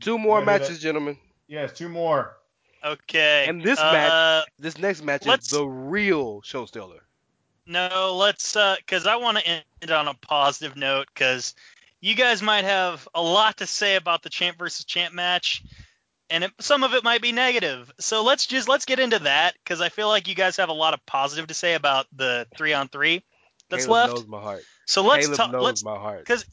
Two 0.00 0.18
more 0.18 0.38
Yeah, 0.38 0.44
do 0.44 0.46
that. 0.46 0.60
matches, 0.60 0.78
gentlemen. 0.80 1.18
yes, 1.48 1.72
two 1.72 1.88
more. 1.88 2.36
Okay. 2.84 3.46
And 3.48 3.62
this 3.62 3.78
uh, 3.78 3.92
match- 3.92 4.48
This 4.58 4.78
next 4.78 5.02
match 5.02 5.26
is 5.26 5.48
the 5.48 5.64
real 5.66 6.42
show 6.42 6.66
stealer. 6.66 7.02
No, 7.66 8.16
let's 8.16 8.56
uh, 8.56 8.76
cause 8.86 9.06
I 9.06 9.16
want 9.16 9.38
to 9.38 9.46
end 9.46 9.90
on 9.90 10.06
a 10.06 10.14
positive 10.14 10.76
note, 10.76 11.08
cause 11.14 11.54
you 12.00 12.14
guys 12.14 12.42
might 12.42 12.64
have 12.64 13.08
a 13.14 13.22
lot 13.22 13.56
to 13.58 13.66
say 13.66 13.96
about 13.96 14.22
the 14.22 14.28
champ 14.28 14.58
versus 14.58 14.84
champ 14.84 15.14
match, 15.14 15.62
and 16.28 16.44
it, 16.44 16.50
some 16.60 16.84
of 16.84 16.92
it 16.92 17.02
might 17.02 17.22
be 17.22 17.32
negative. 17.32 17.90
So 17.98 18.22
let's 18.22 18.44
just 18.46 18.68
let's 18.68 18.84
get 18.84 19.00
into 19.00 19.18
that 19.20 19.54
because 19.64 19.80
I 19.80 19.88
feel 19.88 20.08
like 20.08 20.28
you 20.28 20.34
guys 20.34 20.58
have 20.58 20.68
a 20.68 20.74
lot 20.74 20.92
of 20.92 21.06
positive 21.06 21.46
to 21.46 21.54
say 21.54 21.72
about 21.72 22.06
the 22.14 22.46
three 22.54 22.74
on 22.74 22.88
three 22.88 23.24
that's 23.70 23.86
Caleb 23.86 24.08
left. 24.08 24.16
knows 24.16 24.26
my 24.26 24.42
heart. 24.42 24.64
So 24.84 25.02
let's 25.02 25.34
talk. 25.34 25.52
Let's 25.52 25.82
my 25.82 25.96
heart. 25.96 26.18
because 26.18 26.44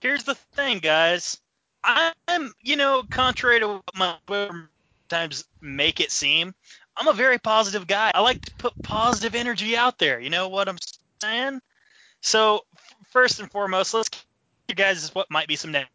here's 0.00 0.24
the 0.24 0.34
thing, 0.34 0.78
guys. 0.78 1.38
I'm, 1.82 2.52
you 2.62 2.76
know, 2.76 3.02
contrary 3.10 3.60
to 3.60 3.68
what 3.68 3.82
my 3.94 4.16
Twitter 5.10 5.22
times 5.22 5.44
make 5.60 6.00
it 6.00 6.10
seem, 6.10 6.54
I'm 6.96 7.08
a 7.08 7.12
very 7.12 7.38
positive 7.38 7.86
guy. 7.86 8.10
I 8.14 8.20
like 8.20 8.44
to 8.44 8.54
put 8.54 8.82
positive 8.82 9.34
energy 9.34 9.76
out 9.76 9.98
there. 9.98 10.20
You 10.20 10.30
know 10.30 10.48
what 10.48 10.68
I'm 10.68 10.78
saying? 11.22 11.60
So 12.20 12.64
first 13.10 13.40
and 13.40 13.50
foremost, 13.50 13.94
let's 13.94 14.08
give 14.08 14.24
you 14.68 14.74
guys 14.74 15.14
what 15.14 15.30
might 15.30 15.48
be 15.48 15.56
some 15.56 15.72
negative. 15.72 15.92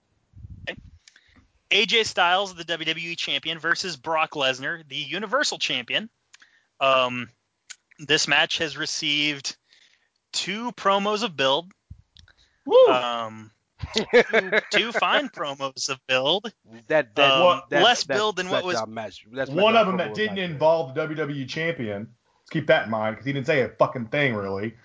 AJ 1.72 2.06
Styles, 2.06 2.54
the 2.54 2.64
WWE 2.64 3.18
champion, 3.18 3.58
versus 3.58 3.98
Brock 3.98 4.32
Lesnar, 4.32 4.88
the 4.88 4.96
Universal 4.96 5.58
champion. 5.58 6.10
Um, 6.80 7.30
this 7.98 8.28
match 8.28 8.60
has 8.60 8.78
received 8.78 9.58
two 10.32 10.72
promos 10.74 11.24
of 11.24 11.36
build. 11.36 11.72
Woo! 12.66 12.88
Um, 12.88 13.52
two, 13.94 14.60
two 14.72 14.92
fine 14.92 15.30
promos 15.30 15.90
of 15.90 16.00
build. 16.08 16.52
That 16.88 17.16
that, 17.16 17.32
Um, 17.32 17.62
that 17.70 17.84
less 17.84 18.04
that 18.06 18.14
build 18.16 18.36
than 18.38 18.50
what 18.50 18.64
was- 18.66 18.86
match. 18.88 19.26
That's 19.32 19.50
One 19.52 19.76
of 19.76 19.88
them 19.88 19.98
that 19.98 20.14
didn't 20.14 20.36
not 20.36 20.42
good. 20.42 20.52
involve 20.52 20.96
the 20.96 21.02
WWE 21.08 21.48
champion. 21.50 22.08
Let's 22.42 22.50
keep 22.52 22.68
that 22.68 22.86
in 22.86 22.92
mind 22.92 23.16
because 23.16 23.26
he 23.26 23.34
didn't 23.34 23.48
say 23.48 23.62
a 23.62 23.70
fucking 23.70 24.08
thing 24.08 24.36
really. 24.36 24.76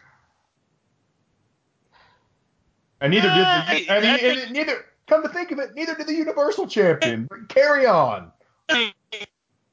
And 3.00 3.12
neither 3.12 3.28
Uh, 3.28 3.34
did 3.36 3.44
I- 3.46 3.74
the 3.84 3.90
and, 3.90 4.06
I 4.06 4.16
he- 4.18 4.42
and 4.42 4.52
neither. 4.52 4.84
Come 5.06 5.22
to 5.24 5.28
think 5.28 5.50
of 5.50 5.58
it, 5.58 5.74
neither 5.74 5.96
did 5.96 6.06
the 6.06 6.14
Universal 6.14 6.68
champion. 6.68 7.28
Carry 7.48 7.84
on. 7.84 8.30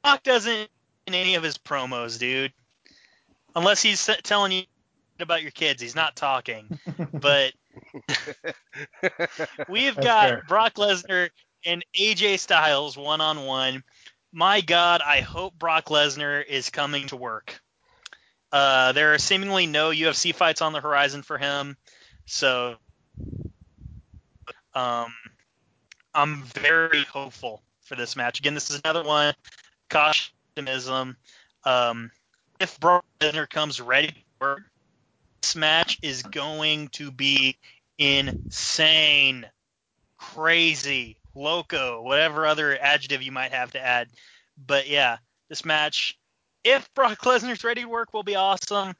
Brock 0.02 0.22
doesn't 0.24 0.68
in 1.06 1.14
any 1.14 1.36
of 1.36 1.44
his 1.44 1.56
promos, 1.56 2.18
dude. 2.18 2.52
Unless 3.54 3.80
he's 3.82 4.04
telling 4.24 4.50
you 4.50 4.62
about 5.20 5.42
your 5.42 5.52
kids, 5.52 5.80
he's 5.80 5.94
not 5.94 6.16
talking. 6.16 6.78
But 7.12 7.52
we've 9.68 9.94
That's 9.94 10.06
got 10.06 10.28
fair. 10.28 10.44
Brock 10.48 10.74
Lesnar 10.74 11.30
and 11.64 11.84
AJ 11.94 12.38
Styles 12.38 12.96
one 12.96 13.20
on 13.20 13.44
one. 13.44 13.82
My 14.32 14.60
God, 14.60 15.00
I 15.04 15.20
hope 15.20 15.58
Brock 15.58 15.86
Lesnar 15.86 16.44
is 16.44 16.70
coming 16.70 17.06
to 17.08 17.16
work. 17.16 17.60
Uh, 18.52 18.92
there 18.92 19.14
are 19.14 19.18
seemingly 19.18 19.66
no 19.66 19.90
UFC 19.90 20.34
fights 20.34 20.62
on 20.62 20.72
the 20.72 20.80
horizon 20.80 21.22
for 21.22 21.38
him, 21.38 21.76
so 22.26 22.76
um, 24.74 25.12
I'm 26.14 26.42
very 26.42 27.04
hopeful 27.04 27.62
for 27.82 27.94
this 27.94 28.16
match. 28.16 28.38
Again, 28.40 28.54
this 28.54 28.70
is 28.70 28.80
another 28.84 29.02
one 29.02 29.34
cautionism. 29.90 31.16
Um, 31.64 32.10
if 32.60 32.78
Brock 32.80 33.04
Lesnar 33.20 33.48
comes 33.48 33.80
ready 33.80 34.08
to 34.08 34.14
work, 34.40 34.62
this 35.40 35.56
match 35.56 35.98
is 36.02 36.22
going 36.22 36.88
to 36.88 37.10
be 37.10 37.56
insane, 37.98 39.46
crazy, 40.18 41.16
loco, 41.34 42.02
whatever 42.02 42.46
other 42.46 42.76
adjective 42.78 43.22
you 43.22 43.32
might 43.32 43.52
have 43.52 43.72
to 43.72 43.80
add. 43.80 44.08
But 44.66 44.88
yeah, 44.88 45.18
this 45.48 45.64
match, 45.64 46.18
if 46.64 46.92
Brock 46.94 47.18
Lesnar's 47.20 47.64
ready 47.64 47.82
to 47.82 47.88
work, 47.88 48.12
will 48.12 48.22
be 48.22 48.36
awesome. 48.36 48.94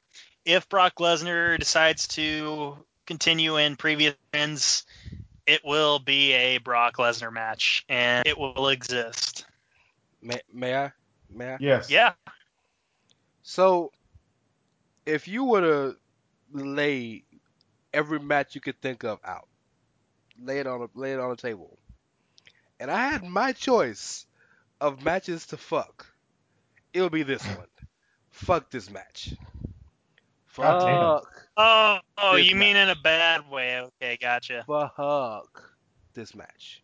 If 0.45 0.69
Brock 0.69 0.95
Lesnar 0.95 1.59
decides 1.59 2.07
to 2.09 2.77
continue 3.05 3.57
in 3.57 3.75
previous 3.75 4.15
wins, 4.33 4.85
it 5.45 5.61
will 5.65 5.99
be 5.99 6.31
a 6.33 6.57
Brock 6.59 6.97
Lesnar 6.97 7.33
match, 7.33 7.85
and 7.89 8.25
it 8.25 8.37
will 8.37 8.69
exist. 8.69 9.45
May, 10.21 10.41
may 10.53 10.75
I? 10.75 10.91
May 11.29 11.53
I? 11.53 11.57
Yes. 11.59 11.89
Yeah. 11.89 12.13
So, 13.43 13.91
if 15.05 15.27
you 15.27 15.43
were 15.43 15.61
to 15.61 15.97
lay 16.51 17.23
every 17.93 18.19
match 18.19 18.55
you 18.55 18.61
could 18.61 18.81
think 18.81 19.03
of 19.03 19.19
out, 19.23 19.47
lay 20.41 20.59
it 20.59 20.67
on 20.67 20.81
a, 20.81 20.87
lay 20.99 21.13
it 21.13 21.19
on 21.19 21.29
the 21.29 21.35
table, 21.35 21.77
and 22.79 22.89
I 22.89 23.09
had 23.09 23.23
my 23.23 23.51
choice 23.51 24.25
of 24.81 25.03
matches 25.03 25.47
to 25.47 25.57
fuck, 25.57 26.07
It'll 26.93 27.09
be 27.09 27.23
this 27.23 27.45
one. 27.45 27.67
fuck 28.31 28.71
this 28.71 28.89
match. 28.89 29.33
God 30.55 30.79
damn. 30.79 31.19
Fuck. 31.19 31.47
Oh, 31.55 31.99
oh, 32.17 32.35
This 32.35 32.47
you 32.47 32.55
mean 32.55 32.75
in 32.75 32.89
a 32.89 32.95
bad 32.95 33.49
way? 33.49 33.79
Okay, 33.79 34.17
gotcha. 34.19 34.63
Fuck 34.67 35.71
this 36.13 36.35
match. 36.35 36.83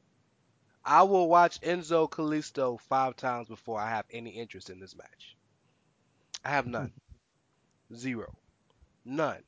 I 0.84 1.04
will 1.04 1.28
watch 1.28 1.60
Enzo 1.62 2.10
Kalisto 2.10 2.80
five 2.80 3.16
times 3.16 3.48
before 3.48 3.80
I 3.80 3.90
have 3.90 4.06
any 4.12 4.30
interest 4.30 4.70
in 4.70 4.80
this 4.80 4.96
match. 4.96 5.36
I 6.44 6.50
have 6.50 6.68
none. 6.68 6.94
Hmm. 7.90 7.96
Zero. 7.96 8.36
None. 9.04 9.42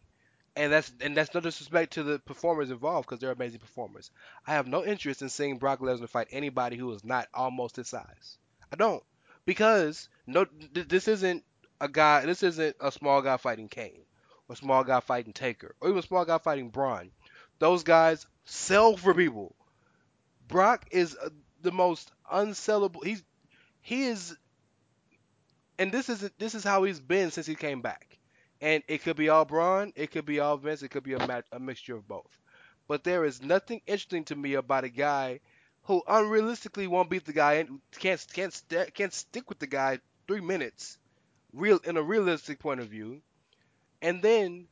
And 0.58 0.74
that's 0.74 0.92
and 1.02 1.16
that's 1.16 1.34
no 1.34 1.40
disrespect 1.40 1.94
to 1.94 2.04
the 2.04 2.20
performers 2.20 2.70
involved 2.72 3.08
because 3.08 3.20
they're 3.22 3.32
amazing 3.32 3.60
performers. 3.62 4.12
I 4.46 4.54
have 4.54 4.68
no 4.68 4.84
interest 4.84 5.22
in 5.22 5.30
seeing 5.30 5.58
Brock 5.58 5.80
Lesnar 5.80 6.10
fight 6.10 6.28
anybody 6.32 6.76
who 6.78 6.92
is 6.94 7.04
not 7.06 7.30
almost 7.34 7.78
his 7.78 7.88
size. 7.90 8.38
I 8.74 8.76
don't 8.76 9.04
because 9.46 10.10
no, 10.26 10.46
th- 10.46 10.88
this 10.90 11.08
isn't 11.08 11.46
a 11.80 11.88
guy. 11.88 12.26
This 12.26 12.44
isn't 12.44 12.76
a 12.82 12.92
small 12.92 13.22
guy 13.22 13.38
fighting 13.38 13.70
Kane, 13.70 14.06
or 14.50 14.56
small 14.58 14.84
guy 14.84 15.00
fighting 15.00 15.34
Taker, 15.34 15.76
or 15.80 15.90
even 15.90 16.00
a 16.00 16.04
small 16.04 16.26
guy 16.26 16.40
fighting 16.40 16.70
Braun. 16.72 17.12
Those 17.60 17.84
guys 17.84 18.26
sell 18.46 18.98
for 18.98 19.14
people. 19.14 19.56
Brock 20.48 20.88
is 20.92 21.18
uh, 21.18 21.30
the 21.62 21.72
most 21.74 22.12
unsellable. 22.32 23.04
He's 23.06 23.24
he 23.82 24.06
is, 24.06 24.38
and 25.80 25.92
this 25.92 26.10
is 26.10 26.30
this 26.38 26.54
is 26.56 26.64
how 26.64 26.84
he's 26.84 27.00
been 27.00 27.32
since 27.32 27.48
he 27.48 27.56
came 27.56 27.82
back. 27.82 28.17
And 28.62 28.84
it 28.88 29.04
could 29.04 29.18
be 29.18 29.30
all 29.30 29.46
Braun, 29.46 29.94
it 29.96 30.12
could 30.12 30.26
be 30.26 30.40
all 30.40 30.58
Vince, 30.58 30.84
it 30.84 30.90
could 30.90 31.04
be 31.04 31.14
a 31.14 31.44
a 31.52 31.60
mixture 31.60 31.96
of 31.96 32.08
both. 32.08 32.40
But 32.88 33.04
there 33.04 33.26
is 33.26 33.42
nothing 33.42 33.82
interesting 33.88 34.26
to 34.26 34.36
me 34.36 34.54
about 34.54 34.84
a 34.84 34.90
guy 34.90 35.40
who 35.84 36.04
unrealistically 36.08 36.88
won't 36.88 37.10
beat 37.10 37.26
the 37.26 37.34
guy 37.34 37.54
and 37.56 37.82
can't 37.92 38.26
can't 38.34 38.54
st- 38.54 38.94
can't 38.94 39.14
stick 39.14 39.50
with 39.50 39.60
the 39.60 39.68
guy 39.68 40.00
three 40.28 40.42
minutes, 40.42 40.98
real 41.54 41.80
in 41.80 41.98
a 41.98 42.02
realistic 42.04 42.60
point 42.60 42.80
of 42.80 42.90
view, 42.90 43.22
and 44.02 44.22
then 44.22 44.68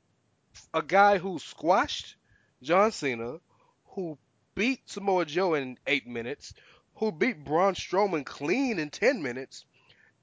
a 0.74 0.82
guy 0.82 1.18
who 1.18 1.40
squashed 1.40 2.16
John 2.62 2.92
Cena, 2.92 3.40
who 3.88 4.18
beat 4.56 4.88
Samoa 4.90 5.26
Joe 5.26 5.54
in 5.56 5.78
eight 5.88 6.08
minutes, 6.08 6.54
who 6.96 7.12
beat 7.12 7.44
Braun 7.44 7.74
Strowman 7.76 8.26
clean 8.26 8.80
in 8.80 8.90
ten 8.90 9.22
minutes, 9.24 9.66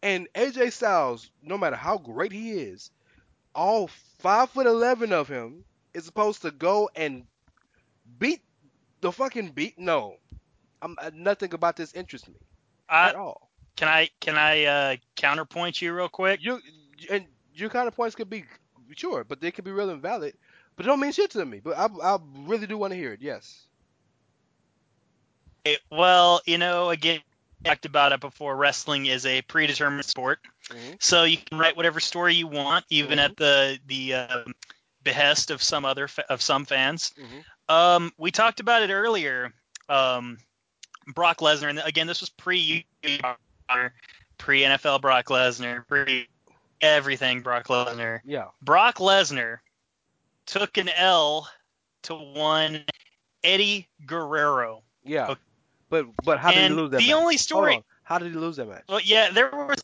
and 0.02 0.28
AJ 0.34 0.70
Styles, 0.72 1.30
no 1.42 1.58
matter 1.58 1.76
how 1.76 1.98
great 1.98 2.32
he 2.32 2.52
is, 2.52 2.90
all 3.54 3.88
five 4.18 4.50
foot 4.50 4.66
eleven 4.66 5.12
of 5.12 5.28
him 5.28 5.64
is 5.94 6.04
supposed 6.04 6.42
to 6.42 6.50
go 6.50 6.90
and 6.96 7.24
beat 8.18 8.42
the 9.00 9.12
fucking 9.12 9.50
beat. 9.50 9.78
No, 9.78 10.16
I'm 10.82 10.96
uh, 11.00 11.10
nothing 11.14 11.54
about 11.54 11.76
this 11.76 11.92
interests 11.94 12.28
me 12.28 12.36
at 12.88 13.14
all. 13.14 13.50
can 13.76 13.88
I 13.88 14.10
can 14.20 14.36
I 14.36 14.64
uh, 14.64 14.96
counterpoint 15.16 15.80
you 15.82 15.92
real 15.94 16.08
quick? 16.08 16.40
You 16.42 16.60
and 17.10 17.26
your 17.54 17.70
counterpoints 17.70 18.16
could 18.16 18.30
be 18.30 18.44
sure, 18.96 19.24
but 19.24 19.40
they 19.40 19.50
could 19.50 19.64
be 19.64 19.72
real 19.72 19.90
invalid. 19.90 20.34
but 20.76 20.86
it 20.86 20.88
don't 20.88 21.00
mean 21.00 21.12
shit 21.12 21.30
to 21.32 21.44
me. 21.44 21.60
But 21.60 21.76
I, 21.78 21.86
I 22.02 22.18
really 22.46 22.66
do 22.66 22.78
want 22.78 22.92
to 22.92 22.96
hear 22.98 23.12
it. 23.12 23.22
Yes. 23.22 23.66
Eh, 25.64 25.76
Well, 25.90 26.40
you 26.46 26.58
know, 26.58 26.90
again, 26.90 27.20
talked 27.64 27.86
about 27.86 28.12
it 28.12 28.20
before. 28.20 28.56
Wrestling 28.56 29.06
is 29.06 29.26
a 29.26 29.42
predetermined 29.42 30.04
sport, 30.04 30.40
Mhm. 30.70 31.02
so 31.02 31.24
you 31.24 31.36
can 31.38 31.58
write 31.58 31.76
whatever 31.76 32.00
story 32.00 32.34
you 32.34 32.46
want, 32.46 32.84
even 32.88 33.18
Mhm. 33.18 33.24
at 33.24 33.36
the 33.36 33.78
the 33.86 34.14
um, 34.14 34.54
behest 35.02 35.50
of 35.50 35.62
some 35.62 35.84
other 35.84 36.08
fa- 36.08 36.30
of 36.30 36.40
some 36.42 36.64
fans. 36.64 37.12
Mhm. 37.18 37.44
Um, 37.74 38.12
we 38.16 38.30
talked 38.30 38.60
about 38.60 38.82
it 38.82 38.90
earlier. 38.90 39.52
Um, 39.88 40.38
Brock 41.06 41.38
Lesnar, 41.38 41.68
and 41.70 41.80
again, 41.80 42.06
this 42.06 42.20
was 42.20 42.30
pre 42.30 42.86
pre 44.38 44.62
NFL 44.62 45.00
Brock 45.00 45.26
Lesnar, 45.26 45.86
pre 45.88 46.28
everything 46.80 47.42
Brock 47.42 47.66
Lesnar. 47.68 48.20
Yeah. 48.24 48.46
Brock 48.60 48.96
Lesnar 48.96 49.58
took 50.46 50.76
an 50.78 50.88
L 50.88 51.48
to 52.02 52.14
one 52.14 52.84
Eddie 53.44 53.88
Guerrero. 54.06 54.82
Yeah. 55.04 55.34
But 55.88 56.06
but 56.24 56.38
how 56.38 56.50
did 56.52 56.58
and 56.58 56.74
he 56.74 56.80
lose 56.80 56.90
that 56.92 56.98
the 56.98 57.06
match? 57.08 57.14
only 57.16 57.36
story. 57.36 57.82
How 58.04 58.18
did 58.18 58.32
he 58.32 58.38
lose 58.38 58.56
that 58.56 58.66
match? 58.68 58.84
well, 58.88 59.00
yeah, 59.00 59.30
there 59.30 59.50
was 59.50 59.80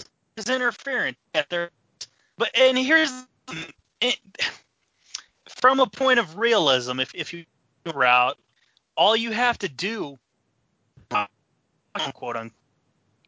interference. 0.47 1.16
Yeah, 1.35 1.43
there, 1.48 1.70
but 2.36 2.56
and 2.56 2.78
here's 2.78 3.10
it, 4.01 4.19
from 5.48 5.81
a 5.81 5.86
point 5.86 6.19
of 6.19 6.39
realism. 6.39 7.01
If 7.01 7.15
if 7.15 7.32
you 7.32 7.44
route, 7.94 8.36
all 8.97 9.16
you 9.16 9.31
have 9.32 9.59
to 9.59 9.69
do, 9.69 10.19
quote 11.09 12.36
unquote, 12.36 12.52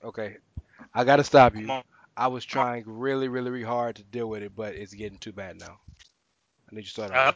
Okay. 0.04 0.36
I 0.94 1.04
gotta 1.04 1.24
stop 1.24 1.54
you. 1.56 1.68
I 2.16 2.26
was 2.26 2.44
trying 2.44 2.84
really, 2.86 3.28
really, 3.28 3.50
really 3.50 3.64
hard 3.64 3.96
to 3.96 4.04
deal 4.04 4.28
with 4.28 4.42
it, 4.42 4.54
but 4.54 4.74
it's 4.74 4.92
getting 4.94 5.18
too 5.18 5.32
bad 5.32 5.58
now. 5.58 5.78
I 6.70 6.74
need 6.74 6.80
you 6.80 6.84
to 6.84 6.90
start 6.90 7.10
Uh, 7.12 7.32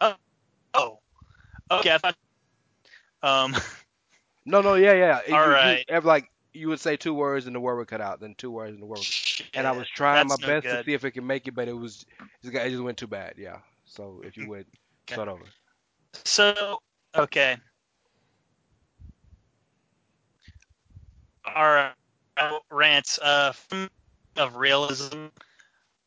over. 0.00 0.16
oh, 0.74 0.98
Okay, 1.70 1.92
I 1.94 1.98
thought. 1.98 2.16
Um, 3.22 3.56
No, 4.44 4.60
no, 4.60 4.74
yeah, 4.74 4.92
yeah. 4.92 5.20
You- 5.26 5.36
All 5.36 5.46
you- 5.46 5.52
right. 5.52 5.84
ever 5.88 6.06
like 6.06 6.31
you 6.52 6.68
would 6.68 6.80
say 6.80 6.96
two 6.96 7.14
words 7.14 7.46
and 7.46 7.54
the 7.54 7.60
word 7.60 7.76
would 7.76 7.88
cut 7.88 8.00
out, 8.00 8.20
then 8.20 8.34
two 8.36 8.50
words 8.50 8.72
and 8.72 8.82
the 8.82 8.86
word. 8.86 8.98
Would... 8.98 9.46
And 9.54 9.66
I 9.66 9.72
was 9.72 9.88
trying 9.88 10.26
my 10.28 10.36
no 10.40 10.46
best 10.46 10.66
to 10.66 10.84
see 10.84 10.94
if 10.94 11.04
it 11.04 11.12
could 11.12 11.24
make 11.24 11.48
it, 11.48 11.54
but 11.54 11.68
it 11.68 11.72
was 11.76 12.04
it 12.42 12.52
just- 12.52 12.82
went 12.82 12.98
too 12.98 13.06
bad. 13.06 13.34
Yeah. 13.36 13.58
So 13.84 14.22
if 14.24 14.36
you 14.36 14.48
would 14.48 14.66
Okay. 15.04 15.14
start 15.14 15.28
over. 15.28 15.44
So, 16.24 16.80
okay. 17.14 17.56
Our 21.44 21.92
rants 22.70 23.18
uh, 23.18 23.52
of 24.36 24.56
realism. 24.56 25.26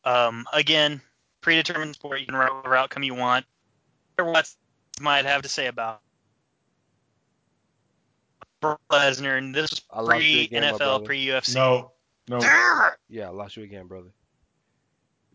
Um, 0.04 0.46
again, 0.52 1.00
predetermined 1.40 1.94
sport. 1.94 2.20
You 2.20 2.26
can 2.26 2.36
write 2.36 2.52
whatever 2.54 2.76
outcome 2.76 3.02
you 3.02 3.14
want. 3.14 3.44
What 4.16 4.50
might 5.00 5.26
have 5.26 5.42
to 5.42 5.48
say 5.48 5.66
about 5.66 6.00
Lesnar, 8.90 9.38
and 9.38 9.54
this 9.54 9.82
I 9.90 10.00
was 10.00 10.08
pre 10.08 10.48
NFL, 10.48 11.04
pre 11.04 11.24
UFC. 11.24 11.54
No, 11.54 11.92
no. 12.28 12.38
Yeah, 13.08 13.28
I 13.28 13.30
lost 13.30 13.56
you 13.56 13.62
again, 13.62 13.86
brother. 13.86 14.10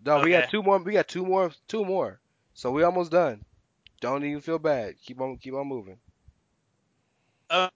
No, 0.06 0.20
we 0.22 0.32
got 0.32 0.50
two 0.50 0.64
more. 0.64 0.80
We 0.80 0.94
got 0.94 1.08
two 1.08 1.26
more. 1.26 1.52
Two 1.68 1.86
more. 1.86 2.20
So 2.54 2.72
we 2.72 2.84
almost 2.84 3.12
done. 3.12 3.44
Don't 4.02 4.24
even 4.24 4.42
feel 4.42 4.60
bad. 4.60 4.96
Keep 5.06 5.22
on. 5.22 5.38
Keep 5.38 5.54
on 5.54 5.68
moving. 5.68 5.98
Uh, 7.50 7.70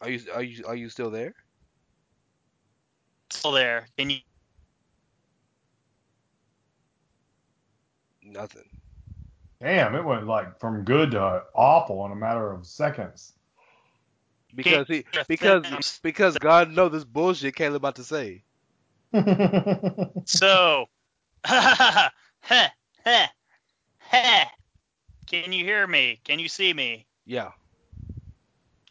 Are 0.00 0.08
you 0.08 0.20
are 0.32 0.42
you 0.42 0.64
are 0.66 0.74
you 0.74 0.88
still 0.88 1.10
there? 1.10 1.34
Still 3.28 3.52
there? 3.52 3.86
Can 3.98 4.10
you? 4.10 4.18
Nothing. 8.30 8.68
Damn, 9.60 9.94
it 9.94 10.04
went 10.04 10.26
like 10.26 10.58
from 10.58 10.84
good 10.84 11.10
to 11.10 11.42
awful 11.54 12.06
in 12.06 12.12
a 12.12 12.16
matter 12.16 12.50
of 12.52 12.66
seconds. 12.66 13.32
Because 14.54 14.86
he 14.88 15.04
because 15.28 16.00
because 16.02 16.38
God 16.38 16.70
know 16.70 16.88
this 16.88 17.04
bullshit 17.04 17.54
Caleb 17.54 17.76
about 17.76 17.96
to 17.96 18.04
say. 18.04 18.42
So, 20.24 20.86
heh, 21.44 22.08
heh, 22.40 23.26
heh. 23.98 24.44
Can 25.26 25.52
you 25.52 25.64
hear 25.64 25.86
me? 25.86 26.20
Can 26.24 26.38
you 26.38 26.48
see 26.48 26.72
me? 26.72 27.06
Yeah. 27.26 27.50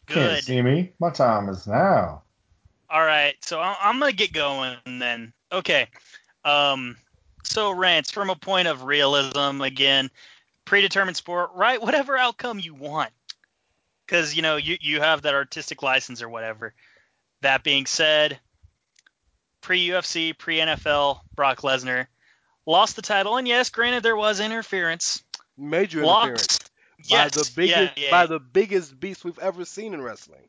Can't 0.06 0.42
see 0.42 0.62
me. 0.62 0.92
My 0.98 1.10
time 1.10 1.48
is 1.48 1.66
now. 1.66 2.22
All 2.90 3.04
right. 3.04 3.34
So 3.42 3.60
I- 3.60 3.76
I'm 3.82 3.98
gonna 4.00 4.12
get 4.12 4.32
going 4.32 4.76
then. 4.86 5.32
Okay. 5.52 5.88
Um. 6.44 6.96
So 7.42 7.70
Rance 7.70 8.10
from 8.10 8.30
a 8.30 8.36
point 8.36 8.68
of 8.68 8.84
realism 8.84 9.60
again, 9.60 10.10
predetermined 10.64 11.16
sport. 11.16 11.50
Right. 11.54 11.80
Whatever 11.82 12.16
outcome 12.16 12.58
you 12.58 12.74
want, 12.74 13.10
because 14.06 14.34
you 14.34 14.42
know 14.42 14.56
you 14.56 14.76
you 14.80 15.00
have 15.00 15.22
that 15.22 15.34
artistic 15.34 15.82
license 15.82 16.22
or 16.22 16.28
whatever. 16.28 16.74
That 17.42 17.64
being 17.64 17.86
said, 17.86 18.38
pre 19.60 19.88
UFC, 19.88 20.36
pre 20.36 20.58
NFL, 20.58 21.20
Brock 21.34 21.62
Lesnar 21.62 22.06
lost 22.66 22.96
the 22.96 23.02
title, 23.02 23.36
and 23.36 23.48
yes, 23.48 23.70
granted 23.70 24.02
there 24.02 24.16
was 24.16 24.40
interference. 24.40 25.22
Major 25.56 26.02
interference 26.02 26.60
Lost. 26.60 26.70
by 27.10 27.16
Yes. 27.16 27.34
the 27.34 27.52
biggest 27.56 27.98
yeah, 27.98 28.04
yeah, 28.04 28.10
by 28.10 28.26
the 28.26 28.38
biggest 28.38 28.98
beast 28.98 29.24
we've 29.24 29.38
ever 29.38 29.64
seen 29.64 29.94
in 29.94 30.02
wrestling. 30.02 30.48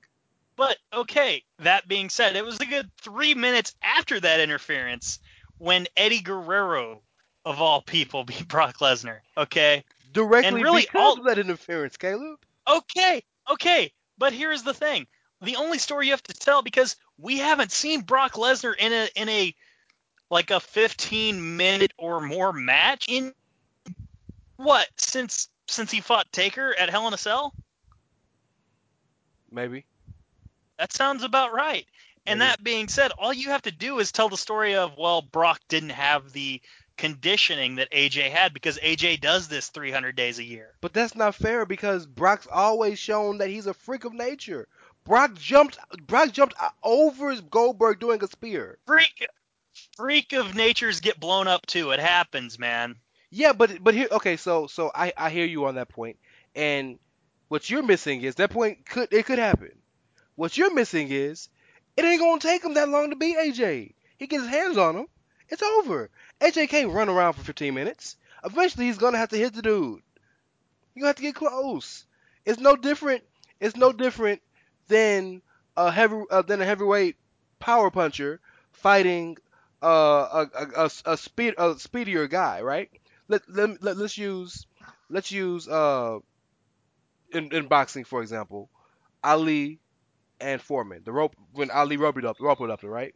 But 0.56 0.78
okay, 0.94 1.44
that 1.60 1.88
being 1.88 2.10
said, 2.10 2.36
it 2.36 2.46
was 2.46 2.60
a 2.60 2.66
good 2.66 2.92
three 2.98 3.34
minutes 3.34 3.74
after 3.82 4.20
that 4.20 4.40
interference 4.40 5.20
when 5.62 5.86
Eddie 5.96 6.22
Guerrero, 6.22 7.02
of 7.46 7.62
all 7.62 7.82
people, 7.82 8.24
beat 8.26 8.48
Brock 8.48 8.80
Lesnar. 8.80 9.20
Okay, 9.38 9.84
Directly 10.12 10.62
really 10.64 10.82
because 10.82 11.00
all- 11.02 11.20
of 11.20 11.26
that 11.26 11.38
interference, 11.38 11.98
Caleb. 11.98 12.40
okay, 12.68 13.24
okay. 13.50 13.92
But 14.18 14.34
here's 14.34 14.64
the 14.64 14.74
thing: 14.74 15.08
the 15.42 15.56
only 15.58 15.78
story 15.78 16.08
you 16.08 16.12
have 16.14 16.24
to 16.24 16.34
tell 16.34 16.62
because 16.64 16.96
we 17.18 17.38
haven't 17.38 17.72
seen 17.72 18.02
Brock 18.02 18.34
Lesnar 18.34 18.74
in 18.78 18.92
a 18.92 19.08
in 19.16 19.30
a 19.30 19.56
like 20.30 20.50
a 20.52 20.60
15 20.60 21.58
minute 21.58 21.92
or 21.98 22.22
more 22.22 22.52
match 22.54 23.06
in 23.10 23.34
what 24.58 24.88
since 24.98 25.48
since 25.68 25.92
he 25.92 26.02
fought 26.02 26.32
Taker 26.32 26.74
at 26.78 26.90
Hell 26.90 27.08
in 27.08 27.14
a 27.14 27.18
Cell. 27.18 27.54
Maybe. 29.52 29.86
That 30.78 30.94
sounds 30.94 31.24
about 31.24 31.54
right. 31.54 31.86
And 32.32 32.40
mm-hmm. 32.40 32.48
that 32.48 32.64
being 32.64 32.88
said, 32.88 33.12
all 33.18 33.34
you 33.34 33.50
have 33.50 33.64
to 33.64 33.72
do 33.72 34.00
is 34.00 34.12
tell 34.12 34.30
the 34.30 34.38
story 34.38 34.76
of, 34.76 34.98
well, 34.98 35.22
Brock 35.22 35.60
didn't 35.68 35.90
have 35.90 36.32
the 36.32 36.62
conditioning 36.96 37.76
that 37.76 37.92
AJ 37.92 38.30
had 38.30 38.54
because 38.54 38.78
AJ 38.78 39.20
does 39.20 39.50
this 39.50 39.68
300 39.68 40.16
days 40.16 40.40
a 40.40 40.44
year. 40.44 40.72
But 40.80 40.94
that's 40.94 41.14
not 41.14 41.36
fair 41.36 41.66
because 41.66 42.06
Brock's 42.06 42.48
always 42.50 43.00
shown 43.00 43.40
that 43.40 43.50
he's 43.50 43.68
a 43.68 43.74
freak 43.74 44.06
of 44.06 44.14
nature. 44.14 44.70
Brock 45.04 45.34
jumped 45.36 45.78
Brock 46.08 46.32
jumped 46.32 46.56
over 46.84 47.36
Goldberg 47.42 48.00
doing 48.00 48.24
a 48.24 48.28
spear. 48.28 48.78
Freak, 48.86 49.28
freak 49.98 50.32
of 50.32 50.56
natures 50.56 51.02
get 51.02 51.20
blown 51.20 51.48
up 51.48 51.66
too. 51.66 51.92
It 51.92 52.00
happens, 52.00 52.60
man. 52.60 52.96
Yeah, 53.30 53.54
but 53.54 53.84
but 53.84 53.94
here 53.94 54.08
okay, 54.12 54.38
so 54.38 54.68
so 54.68 54.92
I 54.94 55.12
I 55.18 55.32
hear 55.32 55.46
you 55.46 55.66
on 55.66 55.76
that 55.76 55.90
point. 55.90 56.18
And 56.56 57.00
what 57.48 57.70
you're 57.70 57.84
missing 57.84 58.22
is 58.22 58.36
that 58.36 58.52
point 58.52 58.86
could 58.86 59.12
it 59.12 59.26
could 59.26 59.40
happen. 59.40 59.72
What 60.36 60.56
you're 60.56 60.74
missing 60.74 61.08
is 61.10 61.50
it 62.04 62.08
ain't 62.08 62.22
gonna 62.22 62.40
take 62.40 62.64
him 62.64 62.74
that 62.76 62.90
long 62.90 63.10
to 63.10 63.16
beat 63.16 63.38
AJ. 63.38 63.94
He 64.18 64.28
gets 64.28 64.44
his 64.44 64.52
hands 64.52 64.78
on 64.78 64.96
him, 64.96 65.08
it's 65.50 65.62
over. 65.62 66.10
AJ 66.40 66.70
can't 66.70 66.92
run 66.92 67.10
around 67.10 67.34
for 67.34 67.44
15 67.44 67.74
minutes. 67.74 68.16
Eventually, 68.44 68.86
he's 68.86 68.98
gonna 68.98 69.18
have 69.18 69.30
to 69.30 69.38
hit 69.38 69.54
the 69.54 69.62
dude. 69.62 70.02
You 70.96 71.06
have 71.06 71.18
to 71.18 71.22
get 71.22 71.36
close. 71.36 72.06
It's 72.46 72.60
no 72.60 72.76
different. 72.76 73.24
It's 73.60 73.76
no 73.76 73.92
different 73.92 74.42
than 74.88 75.42
a 75.78 75.92
heavy 75.92 76.22
uh, 76.30 76.42
than 76.42 76.62
a 76.62 76.66
heavyweight 76.66 77.18
power 77.60 77.92
puncher 77.92 78.40
fighting 78.72 79.38
uh, 79.84 80.46
a, 80.54 80.68
a, 80.78 80.92
a, 81.06 81.18
speed 81.18 81.56
a 81.58 81.78
speedier 81.78 82.28
guy, 82.28 82.62
right? 82.62 82.90
Let, 83.28 83.48
let, 83.50 83.82
let 83.84 83.98
let's 83.98 84.18
use 84.18 84.66
let's 85.10 85.32
use 85.32 85.68
uh 85.68 86.20
in, 87.32 87.54
in 87.54 87.68
boxing 87.68 88.04
for 88.04 88.22
example, 88.22 88.70
Ali 89.24 89.80
and 90.42 90.62
Foreman. 90.62 91.04
The 91.04 91.14
rope 91.14 91.36
when 91.54 91.72
Ali 91.72 91.98
roped 91.98 92.18
it 92.20 92.26
up, 92.26 92.40
roped 92.40 92.62
it 92.62 92.70
up, 92.72 92.84
right? 92.84 93.14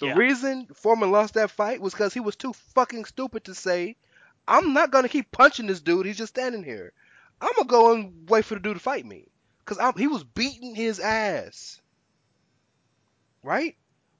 The 0.00 0.06
Yeah. 0.06 0.10
reason 0.10 0.66
Foreman 0.74 1.10
lost 1.12 1.34
that 1.34 1.50
fight 1.50 1.80
was 1.80 1.94
because 1.94 2.12
he 2.12 2.20
was 2.20 2.36
too 2.36 2.52
fucking 2.52 3.06
stupid 3.06 3.44
to 3.44 3.54
say, 3.54 3.96
"I'm 4.46 4.74
not 4.74 4.90
gonna 4.90 5.08
keep 5.08 5.30
punching 5.32 5.66
this 5.66 5.80
dude. 5.80 6.04
He's 6.04 6.18
just 6.18 6.34
standing 6.34 6.62
here. 6.62 6.92
I'm 7.40 7.52
gonna 7.54 7.66
go 7.68 7.92
and 7.94 8.28
wait 8.28 8.44
for 8.44 8.54
the 8.54 8.60
dude 8.60 8.74
to 8.76 8.80
fight 8.80 9.06
me." 9.06 9.32
Cause 9.64 9.78
I'm, 9.78 9.96
he 9.96 10.08
was 10.08 10.24
beating 10.24 10.74
his 10.74 11.00
ass. 11.00 11.80
Right? 13.42 13.76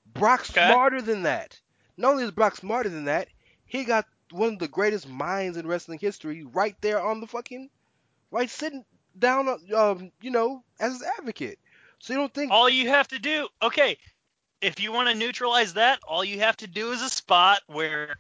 Brock's 0.06 0.50
Okay. 0.50 0.76
smarter 0.76 1.02
than 1.02 1.22
that. 1.24 1.60
Not 1.96 2.12
only 2.12 2.24
is 2.24 2.30
Brock 2.30 2.56
smarter 2.56 2.88
than 2.88 3.04
that, 3.06 3.28
he 3.64 3.84
got 3.84 4.06
one 4.30 4.54
of 4.54 4.58
the 4.60 4.68
greatest 4.68 5.08
minds 5.08 5.56
in 5.56 5.66
wrestling 5.66 5.98
history 5.98 6.44
right 6.44 6.76
there 6.80 7.00
on 7.00 7.20
the 7.20 7.26
fucking 7.26 7.70
right 8.30 8.50
sitting 8.50 8.84
down 9.18 9.48
um 9.74 10.12
you 10.20 10.30
know 10.30 10.64
as 10.80 10.92
his 10.94 11.02
advocate. 11.02 11.58
So 12.02 12.14
you 12.14 12.18
don't 12.18 12.34
think 12.34 12.50
All 12.50 12.68
you 12.68 12.88
have 12.88 13.06
to 13.08 13.20
do, 13.20 13.46
okay, 13.62 13.96
if 14.60 14.80
you 14.80 14.92
want 14.92 15.08
to 15.08 15.14
neutralize 15.14 15.74
that, 15.74 16.00
all 16.06 16.24
you 16.24 16.40
have 16.40 16.56
to 16.56 16.66
do 16.66 16.90
is 16.90 17.00
a 17.00 17.08
spot 17.08 17.60
where, 17.68 18.16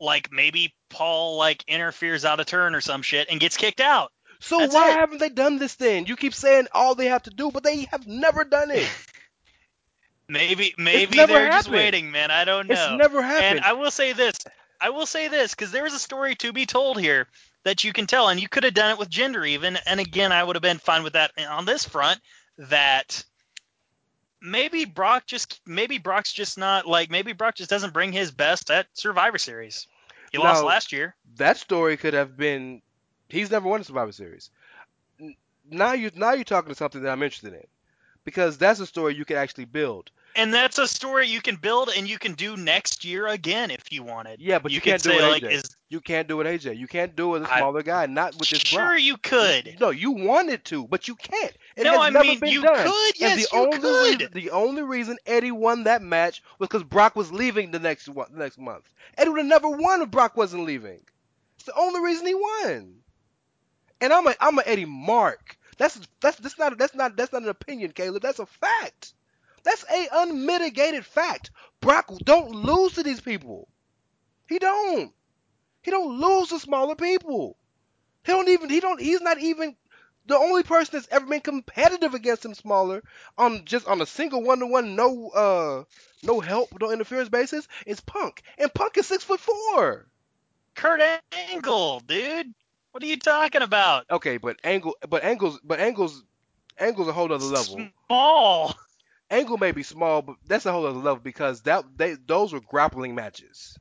like, 0.00 0.30
maybe 0.30 0.72
Paul 0.90 1.36
like 1.36 1.64
interferes 1.66 2.24
out 2.24 2.38
of 2.38 2.46
turn 2.46 2.76
or 2.76 2.80
some 2.80 3.02
shit 3.02 3.26
and 3.28 3.40
gets 3.40 3.56
kicked 3.56 3.80
out. 3.80 4.12
so 4.38 4.60
that's 4.60 4.72
why 4.72 4.90
it. 4.90 4.94
haven't 4.94 5.18
they 5.18 5.28
done 5.28 5.58
this 5.58 5.74
then? 5.74 6.06
You 6.06 6.14
keep 6.14 6.34
saying 6.34 6.68
all 6.72 6.94
they 6.94 7.06
have 7.06 7.24
to 7.24 7.30
do, 7.30 7.50
but 7.50 7.64
they 7.64 7.86
have 7.90 8.06
never 8.06 8.44
done 8.44 8.70
it. 8.70 8.88
Maybe, 10.28 10.74
maybe 10.76 11.18
they're 11.18 11.50
just 11.50 11.70
waiting, 11.70 12.10
man. 12.10 12.32
I 12.32 12.44
don't 12.44 12.66
know. 12.66 12.74
It's 12.74 12.98
never 12.98 13.22
happened. 13.22 13.58
And 13.58 13.60
I 13.60 13.74
will 13.74 13.92
say 13.92 14.12
this. 14.12 14.34
I 14.80 14.90
will 14.90 15.06
say 15.06 15.28
this 15.28 15.54
because 15.54 15.70
there's 15.70 15.94
a 15.94 16.00
story 16.00 16.34
to 16.36 16.52
be 16.52 16.66
told 16.66 16.98
here 17.00 17.28
that 17.62 17.84
you 17.84 17.92
can 17.92 18.08
tell, 18.08 18.28
and 18.28 18.40
you 18.40 18.48
could 18.48 18.64
have 18.64 18.74
done 18.74 18.90
it 18.90 18.98
with 18.98 19.08
Jinder 19.08 19.46
even. 19.46 19.78
And 19.86 20.00
again, 20.00 20.32
I 20.32 20.42
would 20.42 20.56
have 20.56 20.64
been 20.64 20.78
fine 20.78 21.04
with 21.04 21.12
that 21.12 21.30
on 21.48 21.64
this 21.64 21.84
front. 21.84 22.20
That 22.58 23.24
maybe 24.40 24.84
Brock 24.84 25.26
just 25.26 25.60
maybe 25.66 25.98
Brock's 25.98 26.32
just 26.32 26.58
not 26.58 26.86
like 26.86 27.10
maybe 27.10 27.32
Brock 27.32 27.56
just 27.56 27.70
doesn't 27.70 27.92
bring 27.92 28.12
his 28.12 28.30
best 28.30 28.70
at 28.70 28.86
Survivor 28.94 29.38
Series. 29.38 29.86
He 30.32 30.38
lost 30.38 30.64
last 30.64 30.92
year. 30.92 31.14
that 31.36 31.56
story 31.56 31.96
could 31.96 32.14
have 32.14 32.36
been 32.36 32.82
he's 33.28 33.50
never 33.50 33.68
won 33.68 33.80
a 33.80 33.84
Survivor 33.84 34.12
Series. 34.12 34.50
Now 35.70 35.92
you 35.92 36.10
now 36.14 36.32
you're 36.32 36.44
talking 36.44 36.68
to 36.68 36.74
something 36.74 37.02
that 37.02 37.10
I'm 37.10 37.22
interested 37.22 37.54
in. 37.54 37.66
Because 38.24 38.58
that's 38.58 38.80
a 38.80 38.86
story 38.86 39.14
you 39.14 39.24
could 39.24 39.36
actually 39.36 39.66
build. 39.66 40.10
And 40.36 40.52
that's 40.52 40.78
a 40.78 40.86
story 40.86 41.26
you 41.28 41.40
can 41.40 41.56
build 41.56 41.90
and 41.96 42.06
you 42.08 42.18
can 42.18 42.34
do 42.34 42.56
next 42.56 43.04
year 43.04 43.26
again 43.26 43.70
if 43.70 43.90
you 43.90 44.02
wanted. 44.02 44.40
Yeah, 44.40 44.58
but 44.58 44.70
you, 44.70 44.80
could 44.80 44.90
can't 44.90 45.02
do 45.02 45.10
say, 45.10 45.16
it 45.18 45.22
like, 45.22 45.42
AJ. 45.42 45.50
is 45.52 45.76
You 45.88 46.00
can't 46.00 46.28
do 46.28 46.40
it 46.42 46.44
AJ. 46.46 46.76
You 46.76 46.86
can't 46.86 47.16
do 47.16 47.30
it 47.34 47.40
with 47.40 47.48
a 47.48 47.54
I- 47.54 47.58
smaller 47.58 47.82
guy, 47.82 48.04
not 48.06 48.34
with 48.38 48.50
this 48.50 48.60
sure 48.60 48.80
Brock. 48.84 49.00
you 49.00 49.16
could. 49.16 49.76
No, 49.80 49.90
you 49.90 50.10
wanted 50.12 50.64
to, 50.66 50.86
but 50.88 51.08
you 51.08 51.14
can't. 51.14 51.52
It 51.76 51.84
No, 51.84 52.00
I 52.00 52.10
never 52.10 52.24
mean, 52.26 52.38
been 52.40 52.50
you 52.50 52.62
done. 52.62 52.76
could, 52.86 53.22
and 53.22 53.40
yes, 53.40 53.48
the 53.50 53.56
you 53.56 53.62
only 53.64 53.78
could. 53.78 54.20
Reason, 54.20 54.32
the 54.34 54.50
only 54.50 54.82
reason 54.82 55.16
Eddie 55.26 55.52
won 55.52 55.84
that 55.84 56.02
match 56.02 56.42
was 56.58 56.68
because 56.68 56.84
Brock 56.84 57.16
was 57.16 57.32
leaving 57.32 57.70
the 57.70 57.78
next 57.78 58.08
one, 58.08 58.28
the 58.30 58.38
next 58.38 58.58
month. 58.58 58.90
Eddie 59.16 59.30
would 59.30 59.38
have 59.38 59.46
never 59.46 59.70
won 59.70 60.02
if 60.02 60.10
Brock 60.10 60.36
wasn't 60.36 60.64
leaving. 60.64 61.00
It's 61.56 61.64
the 61.64 61.74
only 61.78 62.00
reason 62.00 62.26
he 62.26 62.34
won. 62.34 62.96
And 64.00 64.12
I'm 64.12 64.26
a 64.26 64.34
I'm 64.40 64.58
a 64.58 64.62
Eddie 64.66 64.84
Mark. 64.84 65.56
That's 65.78 65.98
that's 66.20 66.36
that's 66.38 66.58
not 66.58 66.76
that's 66.76 66.94
not 66.94 67.16
that's 67.16 67.32
not 67.32 67.42
an 67.42 67.48
opinion, 67.48 67.92
Caleb. 67.92 68.22
That's 68.22 68.38
a 68.38 68.46
fact. 68.46 69.14
That's 69.66 69.84
a 69.92 70.08
unmitigated 70.12 71.04
fact. 71.04 71.50
Brock 71.80 72.06
don't 72.24 72.52
lose 72.52 72.92
to 72.92 73.02
these 73.02 73.20
people. 73.20 73.66
He 74.48 74.60
don't. 74.60 75.12
He 75.82 75.90
don't 75.90 76.20
lose 76.20 76.50
to 76.50 76.60
smaller 76.60 76.94
people. 76.94 77.56
He 78.24 78.30
don't 78.30 78.48
even 78.48 78.70
he 78.70 78.78
don't 78.78 79.00
he's 79.00 79.20
not 79.20 79.40
even 79.40 79.74
the 80.26 80.36
only 80.36 80.62
person 80.62 80.90
that's 80.92 81.08
ever 81.10 81.26
been 81.26 81.40
competitive 81.40 82.14
against 82.14 82.44
him 82.44 82.54
smaller 82.54 83.02
on 83.36 83.64
just 83.64 83.88
on 83.88 84.00
a 84.00 84.06
single 84.06 84.40
one 84.40 84.60
to 84.60 84.66
one 84.66 84.94
no 84.94 85.30
uh 85.30 85.84
no 86.22 86.38
help 86.38 86.68
no 86.80 86.92
interference 86.92 87.28
basis 87.28 87.66
is 87.86 88.00
Punk 88.00 88.44
and 88.58 88.72
Punk 88.72 88.96
is 88.96 89.08
six 89.08 89.24
foot 89.24 89.40
four. 89.40 90.06
Kurt 90.76 91.00
Angle, 91.50 92.00
dude. 92.06 92.54
What 92.92 93.02
are 93.02 93.06
you 93.06 93.18
talking 93.18 93.62
about? 93.62 94.06
Okay, 94.12 94.36
but 94.36 94.60
Angle 94.62 94.94
but 95.08 95.24
Angle's 95.24 95.58
but 95.64 95.80
Angle's 95.80 96.22
Angle's 96.78 97.08
a 97.08 97.12
whole 97.12 97.32
other 97.32 97.44
level. 97.44 97.88
Small. 98.06 98.76
Angle 99.30 99.58
may 99.58 99.72
be 99.72 99.82
small, 99.82 100.22
but 100.22 100.36
that's 100.46 100.66
a 100.66 100.72
whole 100.72 100.86
other 100.86 100.98
level 100.98 101.20
because 101.22 101.62
that 101.62 101.84
they 101.96 102.14
those 102.26 102.52
were 102.52 102.60
grappling 102.60 103.14
matches. 103.14 103.76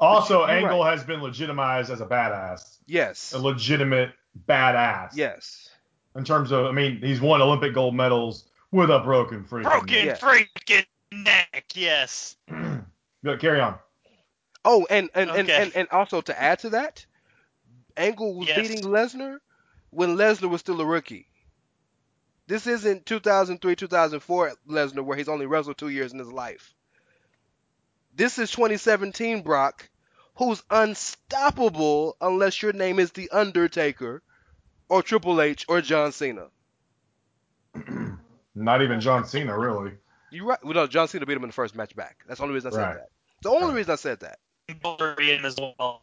Also, 0.00 0.40
You're 0.40 0.50
Angle 0.50 0.80
right. 0.84 0.92
has 0.92 1.04
been 1.04 1.22
legitimized 1.22 1.90
as 1.90 2.00
a 2.00 2.06
badass, 2.06 2.78
Yes. 2.86 3.32
a 3.32 3.38
legitimate 3.38 4.12
badass. 4.46 5.10
Yes. 5.14 5.70
In 6.14 6.24
terms 6.24 6.52
of, 6.52 6.66
I 6.66 6.72
mean, 6.72 6.98
he's 7.02 7.20
won 7.20 7.40
Olympic 7.42 7.74
gold 7.74 7.94
medals 7.94 8.44
with 8.70 8.90
a 8.90 9.00
broken 9.00 9.44
freaking. 9.44 9.62
Broken 9.64 10.06
Yeah. 10.06 10.16
freaking 10.16 10.86
neck, 11.10 11.64
yes. 11.74 12.36
Go, 13.24 13.36
carry 13.38 13.60
on. 13.60 13.76
Oh, 14.64 14.86
and 14.90 15.08
and, 15.14 15.30
and, 15.30 15.48
and 15.50 15.74
and 15.74 15.88
also 15.90 16.20
to 16.20 16.40
add 16.40 16.58
to 16.60 16.70
that, 16.70 17.04
Angle 17.96 18.34
was 18.34 18.48
Yes. 18.48 18.56
beating 18.68 18.84
Lesnar 18.84 19.38
when 19.90 20.16
Lesnar 20.16 20.48
was 20.50 20.60
still 20.60 20.80
a 20.80 20.86
rookie. 20.86 21.27
This 22.48 22.66
isn't 22.66 23.04
2003, 23.04 23.76
2004 23.76 24.52
Lesnar 24.68 25.04
where 25.04 25.18
he's 25.18 25.28
only 25.28 25.44
wrestled 25.44 25.76
two 25.76 25.90
years 25.90 26.14
in 26.14 26.18
his 26.18 26.32
life. 26.32 26.74
This 28.16 28.38
is 28.38 28.50
2017 28.50 29.42
Brock, 29.42 29.88
who's 30.36 30.62
unstoppable 30.70 32.16
unless 32.22 32.62
your 32.62 32.72
name 32.72 32.98
is 32.98 33.12
The 33.12 33.28
Undertaker 33.30 34.22
or 34.88 35.02
Triple 35.02 35.42
H 35.42 35.66
or 35.68 35.82
John 35.82 36.10
Cena. 36.10 36.46
Not 38.54 38.80
even 38.82 38.98
John 39.02 39.26
Cena, 39.26 39.56
really. 39.56 39.92
You 40.30 40.46
right? 40.46 40.58
Well, 40.64 40.72
no, 40.72 40.86
John 40.86 41.06
Cena 41.06 41.26
beat 41.26 41.36
him 41.36 41.44
in 41.44 41.50
the 41.50 41.54
first 41.54 41.76
match 41.76 41.94
back. 41.94 42.24
That's 42.26 42.38
the 42.38 42.44
only 42.44 42.54
reason 42.54 42.72
I 42.72 42.76
said 42.76 42.82
Right. 42.82 42.94
that. 42.96 43.08
The 43.42 43.50
only 43.50 43.66
Right. 43.68 43.74
reason 43.76 43.92
I 43.92 43.96
said 43.96 44.20
that. 44.20 44.38
Goldberg 44.82 45.20
in 45.20 45.44
as 45.44 45.56
well. 45.58 46.02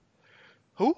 Who? 0.76 0.96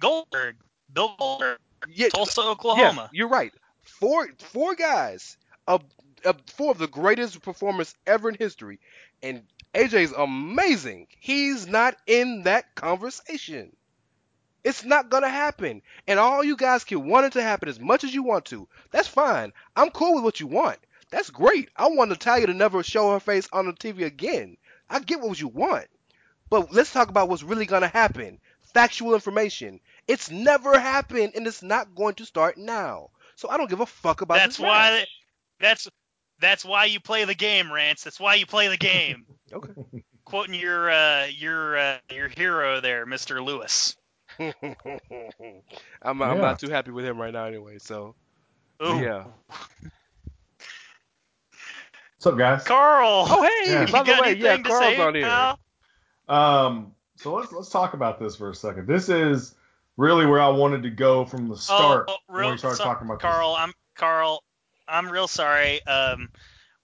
Goldberg. 0.00 0.56
Bill 0.92 1.14
Goldberg. 1.18 1.58
Yeah, 1.88 2.08
Tulsa, 2.08 2.40
Yeah, 2.40 2.48
Oklahoma. 2.48 3.10
you're 3.12 3.28
right. 3.28 3.52
Four 3.86 4.28
four 4.38 4.74
guys, 4.74 5.36
four 5.66 6.70
of 6.70 6.78
the 6.78 6.88
greatest 6.88 7.40
performers 7.42 7.94
ever 8.06 8.28
in 8.28 8.34
history, 8.34 8.80
and 9.22 9.42
AJ's 9.74 10.12
amazing. 10.12 11.06
He's 11.20 11.66
not 11.66 11.96
in 12.06 12.42
that 12.42 12.74
conversation. 12.74 13.76
It's 14.64 14.84
not 14.84 15.10
gonna 15.10 15.28
happen. 15.28 15.82
And 16.06 16.18
all 16.18 16.42
you 16.42 16.56
guys 16.56 16.84
can 16.84 17.08
want 17.08 17.26
it 17.26 17.32
to 17.34 17.42
happen 17.42 17.68
as 17.68 17.78
much 17.78 18.02
as 18.02 18.12
you 18.12 18.22
want 18.22 18.46
to. 18.46 18.68
That's 18.90 19.08
fine. 19.08 19.52
I'm 19.76 19.90
cool 19.90 20.14
with 20.14 20.24
what 20.24 20.40
you 20.40 20.48
want. 20.48 20.78
That's 21.10 21.30
great. 21.30 21.68
I 21.76 21.86
want 21.86 22.10
Natalya 22.10 22.48
to 22.48 22.54
never 22.54 22.82
show 22.82 23.12
her 23.12 23.20
face 23.20 23.48
on 23.52 23.66
the 23.66 23.72
TV 23.72 24.04
again. 24.04 24.56
I 24.90 24.98
get 24.98 25.20
what 25.20 25.40
you 25.40 25.48
want. 25.48 25.86
But 26.50 26.72
let's 26.72 26.92
talk 26.92 27.08
about 27.08 27.28
what's 27.28 27.42
really 27.44 27.66
gonna 27.66 27.88
happen. 27.88 28.40
Factual 28.74 29.14
information. 29.14 29.80
It's 30.08 30.30
never 30.30 30.78
happened 30.78 31.32
and 31.34 31.46
it's 31.46 31.62
not 31.62 31.94
going 31.94 32.16
to 32.16 32.26
start 32.26 32.58
now. 32.58 33.10
So 33.36 33.48
I 33.48 33.56
don't 33.56 33.70
give 33.70 33.80
a 33.80 33.86
fuck 33.86 34.20
about 34.22 34.34
That's 34.36 34.56
this 34.56 34.64
why. 34.64 34.90
match. 34.90 35.08
That's 35.60 35.88
that's 36.40 36.64
why 36.64 36.86
you 36.86 37.00
play 37.00 37.24
the 37.24 37.34
game, 37.34 37.72
Rance. 37.72 38.02
That's 38.04 38.18
why 38.20 38.34
you 38.34 38.46
play 38.46 38.68
the 38.68 38.76
game. 38.76 39.26
Okay. 39.52 39.72
Quoting 40.24 40.54
your 40.54 40.90
uh, 40.90 41.26
your 41.26 41.78
uh, 41.78 41.98
your 42.10 42.26
hero 42.28 42.80
there, 42.80 43.06
Mr. 43.06 43.40
Lewis. 43.44 43.94
I'm, 44.40 44.52
I'm 46.02 46.20
Yeah. 46.20 46.34
not 46.34 46.58
too 46.58 46.68
happy 46.68 46.90
with 46.90 47.04
him 47.04 47.16
right 47.20 47.32
now 47.32 47.44
anyway, 47.44 47.78
so 47.78 48.16
Ooh. 48.84 48.98
yeah. 49.00 49.24
What's 52.16 52.26
up, 52.26 52.36
guys? 52.38 52.64
Karl. 52.64 53.24
Oh 53.28 53.42
hey, 53.42 53.70
Yeah. 53.70 53.86
by 53.90 54.02
the 54.02 54.20
way, 54.20 54.34
yeah, 54.34 54.56
Karl's 54.58 54.96
say, 54.96 55.00
on 55.00 55.14
here. 55.14 55.26
pal? 55.26 55.58
Um, 56.28 56.92
so 57.16 57.34
let's 57.34 57.52
let's 57.52 57.68
talk 57.70 57.94
about 57.94 58.18
this 58.18 58.34
for 58.34 58.50
a 58.50 58.54
second. 58.54 58.86
This 58.88 59.08
is 59.08 59.54
really 59.96 60.26
where 60.26 60.40
I 60.40 60.48
wanted 60.48 60.82
to 60.84 60.90
go 60.90 61.24
from 61.24 61.48
the 61.48 61.56
start 61.56 62.06
oh, 62.08 62.16
when 62.26 62.40
real, 62.40 62.50
we 62.52 62.58
started 62.58 62.76
so- 62.76 62.84
talking 62.84 63.06
about 63.06 63.20
Karl, 63.20 63.54
I'm 63.58 63.72
Karl. 63.94 64.42
I'm 64.88 65.08
real 65.10 65.26
sorry. 65.28 65.84
Um, 65.86 66.28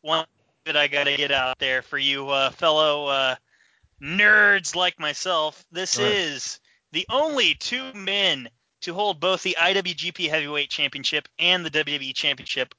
one 0.01 0.27
that 0.65 0.77
I 0.77 0.89
got 0.89 1.05
to 1.05 1.17
get 1.17 1.31
out 1.31 1.59
there 1.59 1.83
for 1.83 1.99
you, 1.99 2.29
uh, 2.29 2.51
fellow 2.51 3.07
uh, 3.07 3.35
nerds 4.03 4.75
like 4.75 4.99
myself. 4.99 5.65
This 5.71 5.99
Right. 5.99 6.09
is 6.11 6.61
the 6.93 7.07
only 7.11 7.55
two 7.55 7.93
men 7.95 8.49
to 8.83 8.95
hold 8.95 9.21
both 9.21 9.43
the 9.43 9.57
IWGP 9.59 10.29
Heavyweight 10.29 10.69
Championship 10.71 11.29
and 11.39 11.65
the 11.65 11.71
WWE 11.71 12.13
Championship 12.15 12.75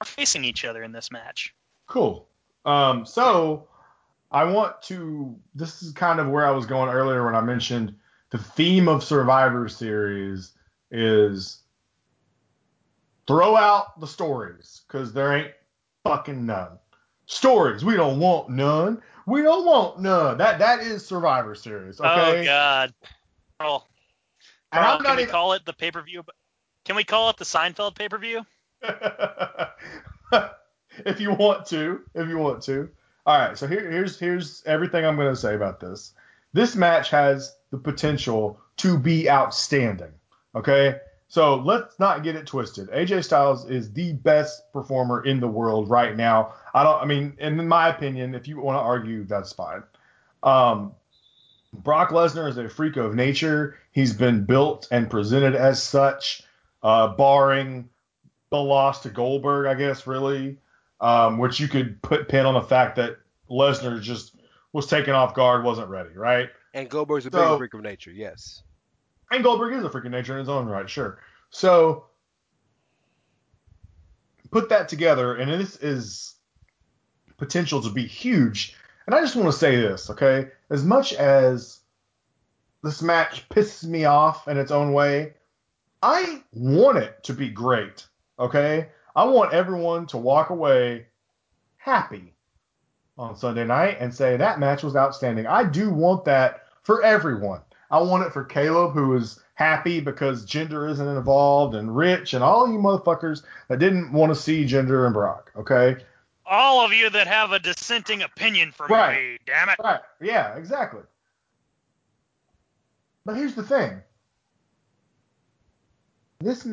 are 0.00 0.06
facing 0.06 0.44
each 0.44 0.64
other 0.64 0.82
in 0.82 0.90
this 0.92 1.12
match. 1.12 1.54
Cool. 1.86 2.26
Um, 2.64 3.06
so 3.06 3.68
I 4.32 4.44
want 4.44 4.82
to. 4.84 5.38
This 5.54 5.82
is 5.82 5.92
kind 5.92 6.18
of 6.18 6.28
where 6.28 6.46
I 6.46 6.50
was 6.50 6.66
going 6.66 6.90
earlier 6.90 7.24
when 7.24 7.36
I 7.36 7.40
mentioned 7.40 7.94
the 8.34 8.42
theme 8.42 8.88
of 8.88 9.04
Survivor 9.04 9.68
Series 9.68 10.54
is 10.90 11.62
throw 13.28 13.54
out 13.54 14.00
the 14.00 14.08
stories 14.08 14.82
because 14.88 15.12
there 15.12 15.36
ain't 15.36 15.52
fucking 16.02 16.44
none. 16.44 16.80
Stories, 17.26 17.84
we 17.84 17.94
don't 17.94 18.18
want 18.18 18.50
none. 18.50 19.00
We 19.28 19.42
don't 19.42 19.64
want 19.64 20.00
none. 20.00 20.36
That 20.38 20.58
that 20.58 20.80
is 20.80 21.06
Survivor 21.06 21.54
Series. 21.54 22.00
Oh, 22.00 22.06
okay. 22.06 22.40
Oh 22.40 22.44
God, 22.44 22.92
Karl. 23.60 23.86
Karl 24.72 24.98
can 25.00 25.14
we 25.14 25.22
even- 25.22 25.32
call 25.32 25.52
it 25.52 25.64
the 25.64 25.72
pay 25.72 25.92
per 25.92 26.02
view? 26.02 26.24
Can 26.84 26.96
we 26.96 27.04
call 27.04 27.30
it 27.30 27.36
the 27.36 27.44
Seinfeld 27.44 27.94
pay 27.94 28.08
per 28.08 28.18
view? 28.18 28.44
if 31.06 31.20
you 31.20 31.32
want 31.34 31.66
to, 31.66 32.00
if 32.16 32.28
you 32.28 32.38
want 32.38 32.64
to. 32.64 32.90
All 33.26 33.38
right, 33.38 33.56
so 33.56 33.68
here, 33.68 33.88
here's 33.88 34.18
here's 34.18 34.64
everything 34.66 35.06
I'm 35.06 35.14
going 35.14 35.32
to 35.32 35.36
say 35.40 35.54
about 35.54 35.78
this. 35.78 36.14
This 36.54 36.76
match 36.76 37.10
has 37.10 37.54
the 37.70 37.78
potential 37.78 38.60
to 38.78 38.96
be 38.96 39.28
outstanding. 39.28 40.12
Okay, 40.54 41.00
so 41.26 41.56
let's 41.56 41.98
not 41.98 42.22
get 42.22 42.36
it 42.36 42.46
twisted. 42.46 42.88
AJ 42.90 43.24
Styles 43.24 43.68
is 43.68 43.92
the 43.92 44.12
best 44.12 44.72
performer 44.72 45.24
in 45.24 45.40
the 45.40 45.48
world 45.48 45.90
right 45.90 46.16
now. 46.16 46.54
I 46.72 46.84
don't. 46.84 47.02
I 47.02 47.06
mean, 47.06 47.34
in 47.38 47.66
my 47.66 47.88
opinion, 47.88 48.36
if 48.36 48.46
you 48.46 48.60
want 48.60 48.76
to 48.76 48.82
argue, 48.82 49.24
that's 49.24 49.52
fine. 49.52 49.82
Um, 50.44 50.92
Brock 51.72 52.10
Lesnar 52.10 52.48
is 52.48 52.56
a 52.56 52.68
freak 52.68 52.96
of 52.96 53.16
nature. 53.16 53.76
He's 53.90 54.12
been 54.12 54.44
built 54.44 54.86
and 54.92 55.10
presented 55.10 55.56
as 55.56 55.82
such, 55.82 56.42
uh, 56.84 57.08
barring 57.08 57.88
the 58.50 58.58
loss 58.58 59.02
to 59.02 59.10
Goldberg, 59.10 59.66
I 59.66 59.74
guess, 59.74 60.06
really, 60.06 60.58
um, 61.00 61.38
which 61.38 61.58
you 61.58 61.66
could 61.66 62.00
put 62.00 62.28
pin 62.28 62.46
on 62.46 62.54
the 62.54 62.60
fact 62.60 62.94
that 62.96 63.16
Lesnar 63.50 63.98
is 63.98 64.06
just 64.06 64.33
was 64.74 64.86
taken 64.86 65.14
off 65.14 65.34
guard, 65.34 65.64
wasn't 65.64 65.88
ready, 65.88 66.14
right? 66.14 66.50
And 66.74 66.90
Goldberg's 66.90 67.24
a 67.24 67.30
So- 67.30 67.52
big 67.52 67.58
freak 67.58 67.74
of 67.74 67.80
nature, 67.80 68.10
yes. 68.10 68.62
And 69.30 69.42
Goldberg 69.42 69.72
is 69.72 69.84
a 69.84 69.88
freak 69.88 70.04
of 70.04 70.10
nature 70.10 70.32
in 70.34 70.40
his 70.40 70.48
own 70.48 70.66
right, 70.66 70.90
sure. 70.90 71.20
So 71.50 72.06
put 74.50 74.68
that 74.68 74.88
together, 74.88 75.36
and 75.36 75.50
this 75.50 75.76
is 75.76 76.34
potential 77.38 77.80
to 77.82 77.90
be 77.90 78.06
huge. 78.06 78.76
And 79.06 79.14
I 79.14 79.20
just 79.20 79.36
want 79.36 79.46
to 79.50 79.56
say 79.56 79.76
this, 79.76 80.10
okay? 80.10 80.50
As 80.70 80.84
much 80.84 81.12
as 81.14 81.80
this 82.82 83.00
match 83.00 83.48
pisses 83.48 83.84
me 83.88 84.04
off 84.06 84.48
in 84.48 84.58
its 84.58 84.72
own 84.72 84.92
way, 84.92 85.34
I 86.02 86.42
want 86.52 86.98
it 86.98 87.22
to 87.24 87.32
be 87.32 87.48
great, 87.48 88.06
okay? 88.40 88.88
I 89.14 89.24
want 89.24 89.52
everyone 89.52 90.06
to 90.08 90.18
walk 90.18 90.50
away 90.50 91.06
happy 91.76 92.33
on 93.16 93.36
Sunday 93.36 93.64
night 93.64 93.98
and 94.00 94.12
say 94.12 94.36
that 94.36 94.58
match 94.58 94.82
was 94.82 94.96
outstanding. 94.96 95.46
I 95.46 95.64
do 95.64 95.90
want 95.90 96.24
that 96.24 96.64
for 96.82 97.02
everyone. 97.02 97.60
I 97.90 98.00
want 98.02 98.24
it 98.24 98.32
for 98.32 98.44
Caleb, 98.44 98.92
who 98.92 99.14
is 99.14 99.40
happy 99.54 100.00
because 100.00 100.44
Jinder 100.44 100.90
isn't 100.90 101.06
involved, 101.16 101.74
and 101.76 101.94
Rich, 101.96 102.34
and 102.34 102.42
all 102.42 102.70
you 102.70 102.78
motherfuckers 102.78 103.42
that 103.68 103.78
didn't 103.78 104.12
want 104.12 104.34
to 104.34 104.40
see 104.40 104.64
Jinder 104.64 105.04
and 105.04 105.14
Brock. 105.14 105.52
Okay. 105.56 105.96
All 106.46 106.84
of 106.84 106.92
you 106.92 107.08
that 107.10 107.26
have 107.26 107.52
a 107.52 107.58
dissenting 107.58 108.22
opinion 108.22 108.72
from 108.72 108.90
Right. 108.90 109.16
me, 109.16 109.38
damn 109.46 109.68
it. 109.68 109.76
Right. 109.82 110.00
Yeah. 110.20 110.56
Exactly. 110.56 111.02
But 113.24 113.36
here's 113.36 113.54
the 113.54 113.62
thing. 113.62 114.02
This 116.40 116.66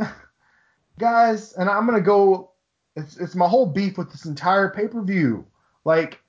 guys, 1.00 1.54
and 1.54 1.70
I'm 1.70 1.86
gonna 1.86 2.02
go. 2.02 2.52
It's 2.96 3.16
it's 3.18 3.36
my 3.36 3.48
whole 3.48 3.66
beef 3.68 3.98
with 3.98 4.12
this 4.12 4.26
entire 4.26 4.70
pay 4.70 4.88
per 4.88 5.02
view. 5.02 5.46
Like, 5.86 6.21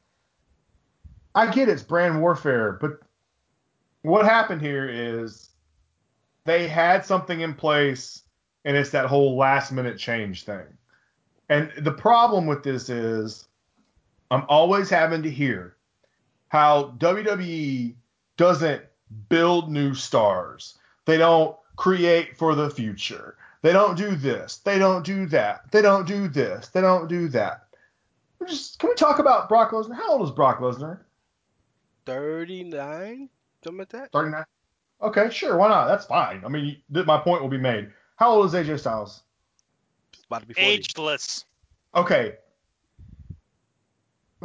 I 1.35 1.51
get 1.51 1.69
it's 1.69 1.83
brand 1.83 2.21
warfare, 2.21 2.79
but 2.81 3.01
what 4.03 4.25
happened 4.25 4.61
here 4.61 4.89
is 4.89 5.51
they 6.45 6.69
had 6.69 7.05
something 7.05 7.41
in 7.41 7.55
place, 7.55 8.23
and 8.65 8.77
it's 8.77 8.91
that 8.91 9.07
whole 9.07 9.37
last 9.37 9.73
minute 9.73 9.99
change 9.99 10.45
thing. 10.45 10.67
And 11.49 11.73
the 11.79 11.93
problem 11.93 12.47
with 12.47 12.63
this 12.63 12.89
is, 12.89 13.47
I'm 14.31 14.45
always 14.49 14.91
having 14.91 15.23
to 15.23 15.31
hear 15.31 15.77
how 16.49 16.95
WWE 16.99 17.95
doesn't 18.37 18.83
build 19.29 19.71
new 19.71 19.95
stars. 19.95 20.79
They 21.05 21.19
don't 21.19 21.57
create 21.77 22.37
for 22.37 22.55
the 22.55 22.71
future. 22.71 23.37
They 23.63 23.73
don't 23.73 23.97
do 23.97 24.17
this. 24.17 24.59
They 24.59 24.79
don't 24.79 25.05
do 25.05 25.27
that. 25.27 25.71
They 25.71 25.83
don't 25.83 26.07
do 26.07 26.29
this. 26.29 26.69
They 26.69 26.81
don't 26.81 27.09
do 27.09 27.29
that. 27.29 27.67
Just 28.47 28.79
can 28.81 28.89
we 28.89 28.95
talk 28.97 29.19
about 29.19 29.49
Brock 29.49 29.71
Lesnar? 29.71 29.95
How 29.95 30.13
old 30.13 30.27
is 30.27 30.35
Brock 30.35 30.59
Lesnar? 30.59 30.99
39, 32.07 33.29
something 33.65 33.79
like 33.79 33.89
that. 33.91 34.13
39. 34.13 34.45
Okay, 35.03 35.31
sure, 35.31 35.57
why 35.57 35.69
not? 35.69 35.87
That's 35.89 36.05
fine. 36.07 36.43
I 36.45 36.49
mean, 36.49 36.77
th- 36.93 37.07
my 37.07 37.19
point 37.19 37.43
will 37.43 37.49
be 37.49 37.59
made. 37.59 37.91
How 38.17 38.31
old 38.31 38.47
is 38.47 38.55
AJ 38.55 38.79
Styles? 38.81 39.23
It's 40.13 40.25
about 40.27 40.43
to 40.43 40.47
be 40.47 40.55
40. 40.55 40.69
Ageless. 40.69 41.45
Okay. 41.95 42.35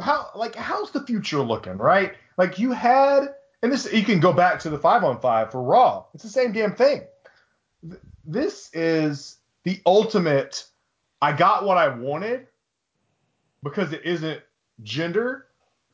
How 0.00 0.30
like 0.34 0.54
how's 0.54 0.90
the 0.92 1.04
future 1.04 1.40
looking, 1.40 1.76
right? 1.76 2.14
Like 2.36 2.58
you 2.58 2.70
had 2.72 3.34
and 3.62 3.72
this 3.72 3.92
you 3.92 4.04
can 4.04 4.20
go 4.20 4.32
back 4.32 4.60
to 4.60 4.70
the 4.70 4.78
5 4.78 5.04
on 5.04 5.20
5 5.20 5.50
for 5.50 5.62
Raw. 5.62 6.04
It's 6.14 6.22
the 6.22 6.28
same 6.28 6.52
damn 6.52 6.74
thing. 6.74 7.02
Th- 7.82 8.00
This 8.24 8.70
is 8.72 9.38
the 9.64 9.80
ultimate 9.86 10.66
I 11.20 11.32
got 11.32 11.64
what 11.64 11.78
I 11.78 11.88
wanted 11.88 12.46
because 13.64 13.92
it 13.92 14.04
isn't 14.04 14.40
Jinder. 14.84 15.42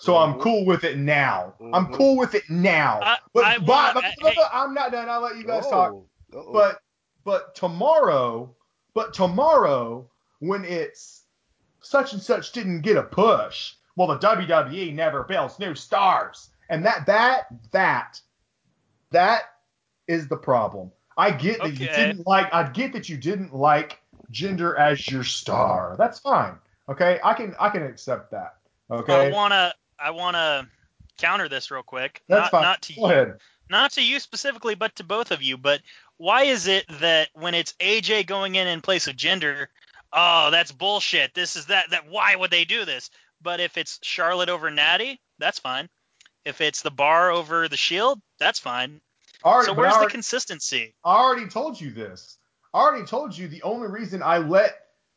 So 0.05 0.19
I'm 0.19 0.35
Mhm. 0.35 0.41
cool 0.43 0.67
with 0.67 0.85
it 0.85 0.99
now. 0.99 1.55
I'm 1.73 1.87
Mhm. 1.87 1.95
cool 1.95 2.19
with 2.19 2.35
it 2.35 2.43
now. 2.51 3.01
I- 3.03 3.19
but, 3.33 3.45
I 3.47 3.57
but- 3.57 3.67
wanna- 3.69 3.95
but- 3.95 4.05
I- 4.05 4.15
but- 4.21 4.35
hey. 4.35 4.43
I'm 4.53 4.75
not 4.75 4.93
done. 4.93 5.09
I'll 5.09 5.23
let 5.23 5.37
you 5.39 5.45
guys 5.45 5.65
Oh, 5.67 5.71
talk. 5.71 5.93
uh-oh. 6.35 6.53
But 6.53 6.81
but 7.25 7.55
tomorrow, 7.55 8.55
but 8.93 9.15
tomorrow 9.15 10.07
when 10.41 10.63
it's 10.67 11.23
such 11.81 12.13
and 12.13 12.21
such 12.21 12.53
didn't 12.53 12.83
get 12.83 12.99
a 12.99 13.03
push, 13.03 13.77
well 13.97 14.09
the 14.09 14.19
WWE 14.19 14.93
never 14.93 15.25
builds 15.25 15.59
new 15.59 15.75
stars. 15.75 16.51
And 16.69 16.85
that 16.85 17.07
that 17.07 17.47
that 17.71 18.21
that 19.11 19.45
is 20.07 20.29
the 20.29 20.37
problem. 20.37 20.93
I 21.17 21.31
get 21.31 21.63
that 21.63 21.71
you 21.81 21.87
didn't 21.87 22.27
like 22.27 22.53
I 22.53 22.65
get 22.65 22.93
that 22.93 23.09
you 23.09 23.17
didn't 23.17 23.55
like 23.55 24.03
Jinder 24.31 24.77
as 24.79 25.09
your 25.11 25.25
star. 25.25 25.95
That's 25.97 26.19
fine. 26.19 26.59
Okay? 26.91 27.21
I 27.25 27.33
can 27.33 27.57
I 27.59 27.71
can 27.71 27.85
accept 27.85 28.33
that. 28.33 28.57
Okay? 28.91 29.29
I 29.29 29.33
wanna 29.33 29.73
I 29.99 30.11
wanna 30.11 30.69
counter 31.19 31.49
this 31.49 31.71
real 31.71 31.83
quick. 31.83 32.23
That's 32.29 32.45
not 32.45 32.51
fine. 32.51 32.63
not 32.63 32.83
to 32.83 32.95
Go 32.95 33.01
you, 33.01 33.13
ahead. 33.13 33.35
not 33.71 33.93
to 33.93 34.03
you 34.03 34.21
specifically, 34.21 34.75
but 34.75 34.95
to 34.97 35.05
both 35.05 35.31
of 35.31 35.43
you. 35.43 35.57
But 35.57 35.81
why 36.17 36.45
is 36.45 36.67
it 36.67 36.85
that 37.01 37.29
when 37.35 37.55
it's 37.55 37.75
AJ 37.81 38.27
going 38.27 38.55
in 38.55 38.67
in 38.67 38.81
place 38.81 39.07
of 39.09 39.17
Jinder, 39.17 39.67
oh, 40.13 40.51
that's 40.51 40.73
bullshit. 40.73 41.35
This 41.35 41.57
is 41.57 41.67
that 41.67 41.91
that 41.91 42.09
why 42.09 42.35
would 42.37 42.51
they 42.51 42.65
do 42.65 42.85
this? 42.85 43.11
But 43.43 43.61
if 43.61 43.77
it's 43.77 43.99
Charlotte 44.03 44.49
over 44.49 44.71
Natty, 44.71 45.21
that's 45.39 45.59
fine. 45.59 45.89
If 46.45 46.61
it's 46.61 46.83
the 46.83 46.91
bar 46.91 47.31
over 47.31 47.69
the 47.69 47.77
Shield, 47.77 48.21
that's 48.39 48.59
fine. 48.59 49.01
Alright, 49.45 49.67
so 49.67 49.75
where's 49.75 49.97
the 49.99 50.07
consistency? 50.07 50.95
I 51.05 51.17
already 51.17 51.49
told 51.49 51.81
you 51.81 51.91
this. 51.91 52.39
I 52.73 52.81
already 52.81 53.05
told 53.07 53.37
you 53.37 53.47
the 53.49 53.63
only 53.63 53.89
reason 53.89 54.23
I 54.23 54.39
let 54.39 54.75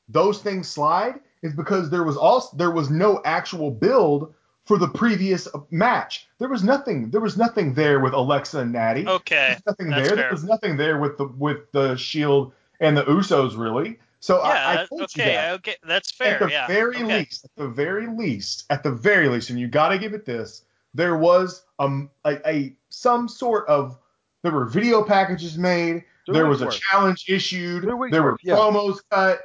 those 0.10 0.42
things 0.42 0.68
slide 0.68 1.20
is 1.42 1.54
because 1.54 1.90
there 1.90 2.04
was 2.04 2.18
also 2.18 2.56
there 2.58 2.72
was 2.72 2.90
no 2.90 3.22
actual 3.24 3.72
build 3.72 4.34
for 4.68 4.78
the 4.78 4.88
previous 4.90 5.48
match. 5.72 6.28
There 6.40 6.50
was 6.50 6.64
nothing. 6.64 7.10
There 7.10 7.22
was 7.22 7.38
nothing 7.38 7.74
there 7.74 8.00
with 8.00 8.14
Alexa 8.14 8.60
and 8.60 8.74
Natty. 8.74 9.04
There 9.04 9.14
Okay. 9.14 9.54
was 9.56 9.64
nothing 9.66 9.90
that's 9.90 10.02
there. 10.08 10.16
fair. 10.16 10.24
There 10.26 10.32
was 10.32 10.44
nothing 10.44 10.78
there 10.78 11.00
with 11.00 11.18
the 11.18 11.26
with 11.28 11.72
the 11.72 11.96
Shield 11.96 12.52
and 12.80 12.96
the 12.98 13.04
Usos 13.06 13.58
really. 13.58 13.98
So 14.20 14.40
I, 14.40 14.50
I 14.50 14.74
Yeah, 14.74 14.86
told 14.86 15.16
you 15.16 15.24
that. 15.26 15.54
okay, 15.56 15.76
that's 15.88 16.12
fair. 16.12 16.34
At 16.36 16.40
the 16.42 16.50
yeah. 16.52 16.68
very 16.68 16.96
okay. 16.98 17.20
least, 17.20 17.46
at 17.46 17.52
the 17.56 17.68
very 17.70 18.08
least, 18.08 18.66
at 18.70 18.84
the 18.84 18.92
very 18.92 19.30
least, 19.30 19.50
and 19.52 19.60
you 19.60 19.68
got 19.68 19.90
to 19.90 19.98
give 20.00 20.14
it 20.14 20.26
this, 20.26 20.64
there 20.94 21.18
was 21.18 21.64
um, 21.80 22.10
a, 22.26 22.38
a 22.50 22.76
some 22.90 23.28
sort 23.30 23.68
of 23.68 23.98
there 24.44 24.52
were 24.52 24.66
video 24.66 25.04
packages 25.04 25.58
made, 25.58 26.04
Two 26.26 26.34
there 26.34 26.46
weeks 26.48 26.50
was 26.50 26.62
a 26.62 26.66
worth. 26.66 26.80
challenge 26.80 27.26
issued, 27.30 27.84
Two 27.84 27.96
weeks 27.96 28.12
there 28.12 28.24
were 28.24 28.32
worth, 28.32 28.40
yeah. 28.44 28.56
promos 28.56 28.98
cut, 29.12 29.40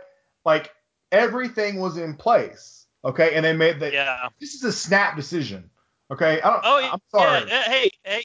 like 0.45 0.73
everything 1.13 1.79
was 1.79 1.97
in 1.99 2.15
place. 2.15 2.82
Okay, 3.05 3.35
and 3.35 3.45
they 3.45 3.53
made 3.53 3.81
that. 3.81 3.93
Yeah. 3.93 4.29
This 4.41 4.55
is 4.55 4.63
a 4.65 4.73
snap 4.73 5.17
decision. 5.17 5.69
Okay, 6.11 6.41
I 6.41 6.51
don't. 6.51 6.63
Oh, 6.65 6.79
yeah. 6.79 6.91
I'm 6.93 7.01
sorry. 7.11 7.49
yeah, 7.49 7.63
Hey, 7.63 7.91
hey. 8.05 8.23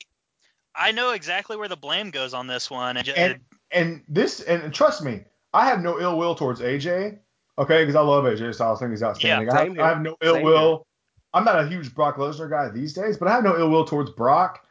I 0.75 0.91
know 0.91 1.11
exactly 1.11 1.57
where 1.57 1.67
the 1.67 1.77
blame 1.77 2.11
goes 2.11 2.33
on 2.35 2.45
this 2.45 2.69
one. 2.69 2.97
And, 2.97 3.05
ju- 3.05 3.13
And- 3.15 3.39
and 3.71 4.03
this 4.07 4.41
and 4.41 4.73
trust 4.73 5.03
me, 5.03 5.23
I 5.53 5.67
have 5.67 5.81
no 5.81 5.99
ill 5.99 6.17
will 6.17 6.35
towards 6.35 6.61
AJ. 6.61 7.17
Okay, 7.59 7.81
because 7.81 7.95
I 7.95 8.01
love 8.01 8.23
AJ 8.25 8.53
Styles. 8.53 8.79
I 8.79 8.85
think 8.85 8.91
he's 8.91 9.03
outstanding. 9.03 9.47
Yeah, 9.47 9.53
I, 9.59 9.63
have. 9.65 9.79
I 9.79 9.87
have 9.89 10.01
no 10.01 10.15
ill 10.21 10.35
Same 10.35 10.43
will. 10.45 10.87
I'm 11.33 11.43
not 11.43 11.59
a 11.59 11.67
huge 11.67 11.93
Brock 11.95 12.17
Lesnar 12.17 12.49
guy 12.49 12.69
these 12.69 12.93
days, 12.93 13.17
but 13.17 13.27
I 13.27 13.31
have 13.31 13.43
no 13.43 13.57
ill 13.57 13.69
will 13.69 13.83
towards 13.85 14.11
Brock. 14.11 14.63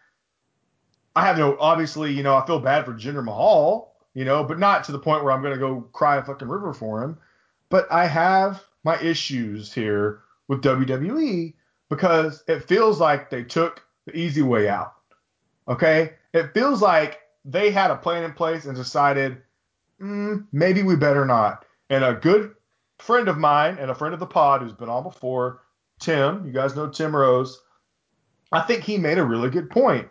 I 1.14 1.24
have 1.26 1.36
no 1.38 1.56
obviously, 1.58 2.12
you 2.12 2.22
know, 2.22 2.36
I 2.36 2.46
feel 2.46 2.60
bad 2.60 2.84
for 2.84 2.92
Jinder 2.92 3.24
Mahal, 3.24 3.94
you 4.14 4.24
know, 4.24 4.44
but 4.44 4.58
not 4.58 4.84
to 4.84 4.92
the 4.92 4.98
point 4.98 5.24
where 5.24 5.32
I'm 5.32 5.42
gonna 5.42 5.58
go 5.58 5.80
cry 5.92 6.16
a 6.16 6.22
fucking 6.22 6.48
river 6.48 6.72
for 6.72 7.02
him. 7.02 7.18
But 7.68 7.90
I 7.90 8.06
have 8.06 8.62
my 8.86 8.98
issues 9.00 9.74
here 9.74 10.20
with 10.46 10.62
WWE 10.62 11.52
because 11.90 12.44
it 12.46 12.68
feels 12.68 13.00
like 13.00 13.28
they 13.28 13.42
took 13.42 13.84
the 14.06 14.16
easy 14.16 14.42
way 14.42 14.68
out. 14.68 14.94
Okay? 15.66 16.12
It 16.32 16.54
feels 16.54 16.80
like 16.80 17.18
they 17.44 17.72
had 17.72 17.90
a 17.90 17.96
plan 17.96 18.22
in 18.22 18.32
place 18.32 18.64
and 18.64 18.76
decided, 18.76 19.42
mm, 20.00 20.46
maybe 20.52 20.84
we 20.84 20.94
better 20.94 21.24
not. 21.24 21.64
And 21.90 22.04
a 22.04 22.14
good 22.14 22.54
friend 22.98 23.26
of 23.26 23.38
mine 23.38 23.76
and 23.80 23.90
a 23.90 23.94
friend 23.94 24.14
of 24.14 24.20
the 24.20 24.26
pod 24.26 24.62
who's 24.62 24.72
been 24.72 24.88
on 24.88 25.02
before, 25.02 25.62
Tim, 25.98 26.46
you 26.46 26.52
guys 26.52 26.76
know 26.76 26.88
Tim 26.88 27.14
Rose, 27.14 27.60
I 28.52 28.60
think 28.60 28.84
he 28.84 28.98
made 28.98 29.18
a 29.18 29.24
really 29.24 29.50
good 29.50 29.68
point 29.68 30.08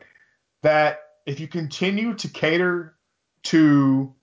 that 0.63 0.99
if 1.25 1.39
you 1.39 1.47
continue 1.47 2.13
to 2.15 2.27
cater 2.27 2.95
to 3.43 4.13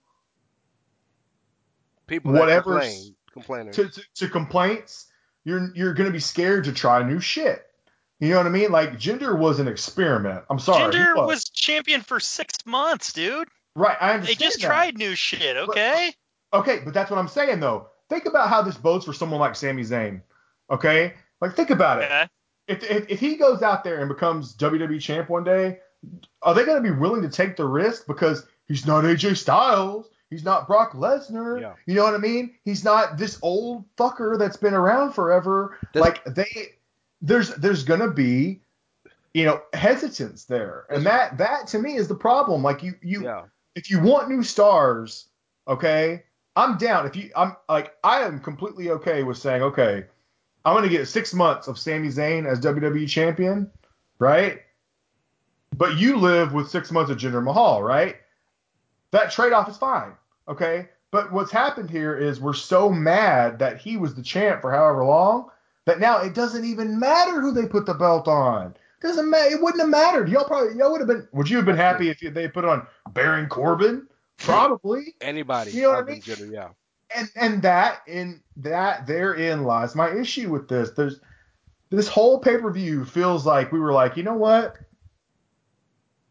People 2.06 2.32
complain, 2.32 3.14
complainers. 3.32 3.76
to, 3.76 3.88
to, 3.88 4.02
to 4.14 4.28
complaints, 4.28 5.06
you're 5.44 5.70
you're 5.74 5.94
gonna 5.94 6.10
be 6.10 6.20
scared 6.20 6.64
to 6.64 6.72
try 6.72 7.02
new 7.02 7.20
shit. 7.20 7.66
You 8.20 8.30
know 8.30 8.36
what 8.36 8.46
I 8.46 8.50
mean? 8.50 8.70
Like 8.70 8.92
Jinder 8.92 9.36
was 9.36 9.58
an 9.58 9.68
experiment. 9.68 10.44
I'm 10.48 10.58
sorry. 10.58 10.92
he 10.92 10.98
Jinder 10.98 11.16
was. 11.16 11.26
was 11.26 11.44
champion 11.48 12.02
for 12.02 12.20
six 12.20 12.54
months, 12.64 13.12
dude. 13.12 13.48
right. 13.74 13.96
I 14.00 14.14
understand. 14.14 14.38
They 14.38 14.44
just 14.44 14.60
that. 14.60 14.66
tried 14.66 14.98
new 14.98 15.14
shit, 15.14 15.56
okay? 15.56 16.14
Okay, 16.52 16.80
but 16.84 16.94
that's 16.94 17.10
what 17.10 17.18
I'm 17.18 17.28
saying 17.28 17.60
though. 17.60 17.88
Think 18.08 18.26
about 18.26 18.48
how 18.48 18.62
this 18.62 18.76
bodes 18.76 19.04
for 19.04 19.12
someone 19.12 19.40
like 19.40 19.56
Sami 19.56 19.82
Zayn. 19.82 20.22
Okay, 20.70 21.14
like 21.40 21.56
think 21.56 21.70
about 21.70 22.02
it. 22.02 22.30
If, 22.68 22.84
if 22.88 23.10
if 23.10 23.20
he 23.20 23.36
goes 23.36 23.62
out 23.62 23.82
there 23.82 24.00
and 24.00 24.08
becomes 24.08 24.54
WWE 24.56 25.00
champ 25.00 25.28
one 25.28 25.44
day, 25.44 25.78
are 26.42 26.54
they 26.54 26.64
going 26.64 26.82
to 26.82 26.88
be 26.88 26.96
willing 26.96 27.22
to 27.22 27.28
take 27.28 27.56
the 27.56 27.64
risk 27.64 28.06
because 28.06 28.46
he's 28.66 28.86
not 28.86 29.04
AJ 29.04 29.36
Styles, 29.36 30.08
he's 30.32 30.44
not 30.44 30.66
Brock 30.66 30.92
Lesnar, 30.94 31.60
Yeah. 31.60 31.74
you 31.86 31.94
know 31.94 32.04
what 32.04 32.14
I 32.14 32.18
mean? 32.18 32.54
He's 32.64 32.82
not 32.82 33.18
this 33.18 33.38
old 33.42 33.84
fucker 33.96 34.38
that's 34.38 34.56
been 34.56 34.74
around 34.74 35.12
forever. 35.12 35.76
This- 35.92 36.00
like 36.00 36.24
they, 36.24 36.72
there's 37.20 37.54
there's 37.56 37.84
going 37.84 38.00
to 38.00 38.10
be, 38.10 38.60
you 39.34 39.44
know, 39.44 39.60
hesitance 39.74 40.44
there, 40.44 40.86
and 40.90 41.04
that 41.06 41.38
that 41.38 41.66
to 41.68 41.78
me 41.78 41.94
is 41.96 42.08
the 42.08 42.14
problem. 42.14 42.62
Like 42.62 42.82
you 42.82 42.94
you 43.02 43.24
yeah. 43.24 43.42
if 43.74 43.90
you 43.90 44.00
want 44.00 44.28
new 44.28 44.42
stars, 44.42 45.26
okay, 45.68 46.22
I'm 46.56 46.78
down. 46.78 47.06
If 47.06 47.14
you, 47.14 47.30
I'm 47.36 47.56
like, 47.68 47.94
I 48.02 48.22
am 48.22 48.40
completely 48.40 48.90
okay 48.90 49.22
with 49.22 49.36
saying, 49.38 49.62
okay, 49.62 50.04
I'm 50.64 50.74
gonna 50.74 50.88
get 50.88 51.06
six 51.08 51.32
months 51.32 51.68
of 51.68 51.78
Sami 51.78 52.08
Zayn 52.08 52.46
as 52.46 52.58
WWE 52.60 53.08
champion, 53.08 53.70
right? 54.18 54.60
But 55.76 55.96
you 55.98 56.16
live 56.18 56.52
with 56.52 56.68
six 56.68 56.90
months 56.90 57.10
of 57.10 57.18
Jinder 57.18 57.42
Mahal, 57.42 57.82
right? 57.82 58.16
That 59.12 59.30
trade-off 59.30 59.68
is 59.68 59.76
fine, 59.76 60.12
okay. 60.48 60.88
But 61.10 61.30
what's 61.30 61.52
happened 61.52 61.90
here 61.90 62.16
is 62.16 62.40
we're 62.40 62.54
so 62.54 62.90
mad 62.90 63.58
that 63.58 63.78
he 63.78 63.96
was 63.96 64.14
the 64.14 64.22
champ 64.22 64.62
for 64.62 64.72
however 64.72 65.04
long 65.04 65.50
that 65.84 66.00
now 66.00 66.18
it 66.18 66.34
doesn't 66.34 66.64
even 66.64 66.98
matter 66.98 67.40
who 67.40 67.52
they 67.52 67.66
put 67.66 67.86
the 67.86 67.94
belt 67.94 68.28
on. 68.28 68.74
Doesn't 69.02 69.28
matter. 69.28 69.50
It 69.50 69.60
wouldn't 69.60 69.80
have 69.80 69.90
mattered. 69.90 70.28
Y'all 70.28 70.44
probably 70.44 70.76
y'all 70.78 70.92
would 70.92 71.00
have 71.00 71.08
been. 71.08 71.28
Would 71.32 71.50
you 71.50 71.56
have 71.56 71.66
been 71.66 71.76
happy 71.76 72.08
if 72.08 72.22
you, 72.22 72.30
they 72.30 72.48
put 72.48 72.64
on 72.64 72.86
Baron 73.10 73.48
Corbin? 73.48 74.06
Probably. 74.38 75.14
Anybody. 75.20 75.72
You 75.72 75.82
know 75.82 75.90
what 75.90 76.04
I 76.04 76.12
mean? 76.12 76.22
Jinder, 76.22 76.52
yeah. 76.52 76.68
And 77.14 77.28
and 77.34 77.62
that 77.62 78.02
in 78.06 78.40
that 78.56 79.06
therein 79.06 79.64
lies 79.64 79.94
my 79.94 80.10
issue 80.14 80.50
with 80.50 80.68
this. 80.68 80.90
There's 80.92 81.20
this 81.90 82.08
whole 82.08 82.38
pay 82.38 82.58
per 82.58 82.70
view 82.70 83.04
feels 83.04 83.44
like 83.44 83.72
we 83.72 83.80
were 83.80 83.92
like, 83.92 84.16
you 84.16 84.22
know 84.22 84.36
what? 84.36 84.76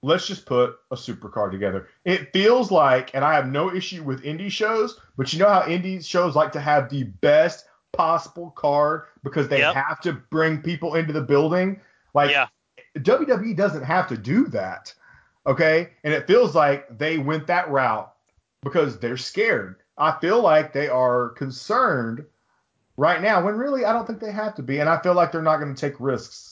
Let's 0.01 0.27
just 0.27 0.45
put 0.45 0.77
a 0.89 0.95
supercard 0.95 1.51
together. 1.51 1.87
It 2.05 2.33
feels 2.33 2.71
like, 2.71 3.11
and 3.13 3.23
I 3.23 3.33
have 3.35 3.47
no 3.47 3.73
issue 3.73 4.03
with 4.03 4.23
indie 4.23 4.51
shows, 4.51 4.99
but 5.17 5.31
you 5.31 5.39
know 5.39 5.47
how 5.49 5.61
indie 5.61 6.03
shows 6.03 6.35
like 6.35 6.51
to 6.53 6.59
have 6.59 6.89
the 6.89 7.03
best 7.03 7.65
possible 7.93 8.51
card 8.51 9.03
because 9.23 9.47
they 9.47 9.59
Yep. 9.59 9.75
have 9.75 10.01
to 10.01 10.13
bring 10.13 10.61
people 10.61 10.95
into 10.95 11.13
the 11.13 11.21
building. 11.21 11.79
Like 12.13 12.31
yeah. 12.31 12.47
WWE 12.97 13.55
doesn't 13.55 13.83
have 13.83 14.07
to 14.07 14.17
do 14.17 14.47
that. 14.47 14.93
Okay? 15.45 15.91
And 16.03 16.13
it 16.13 16.27
feels 16.27 16.55
like 16.55 16.97
they 16.97 17.17
went 17.17 17.47
that 17.47 17.69
route 17.69 18.11
because 18.63 18.99
they're 18.99 19.17
scared. 19.17 19.77
I 19.97 20.17
feel 20.19 20.41
like 20.41 20.73
they 20.73 20.87
are 20.87 21.29
concerned 21.29 22.25
right 22.97 23.21
now 23.21 23.43
when 23.43 23.55
really 23.55 23.85
I 23.85 23.93
don't 23.93 24.07
think 24.07 24.19
they 24.19 24.31
have 24.31 24.55
to 24.55 24.63
be. 24.63 24.79
And 24.79 24.89
I 24.89 24.99
feel 25.01 25.13
like 25.13 25.31
they're 25.31 25.41
not 25.41 25.57
going 25.57 25.73
to 25.73 25.79
take 25.79 25.99
risks. 25.99 26.50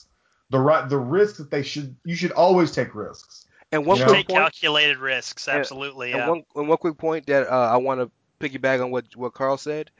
The 0.50 0.58
right 0.58 0.88
the 0.88 0.98
risks 0.98 1.38
that 1.38 1.50
they 1.50 1.62
should 1.62 1.96
you 2.04 2.16
should 2.16 2.32
always 2.32 2.72
take 2.72 2.94
risks. 2.94 3.46
And 3.72 3.86
one 3.86 3.98
You 3.98 4.04
know? 4.04 4.10
quick 4.10 4.18
Take 4.18 4.28
point, 4.28 4.38
calculated 4.40 4.98
risks. 4.98 5.46
Absolutely. 5.46 6.12
and 6.12 6.20
Yeah. 6.20 6.28
one, 6.28 6.42
and 6.56 6.68
one 6.68 6.78
quick 6.78 6.98
point 6.98 7.26
that 7.26 7.48
uh, 7.48 7.70
I 7.72 7.76
want 7.76 8.00
to 8.00 8.10
piggyback 8.40 8.82
on 8.82 8.90
what 8.90 9.04
what 9.14 9.32
Karl 9.32 9.56
said. 9.56 9.90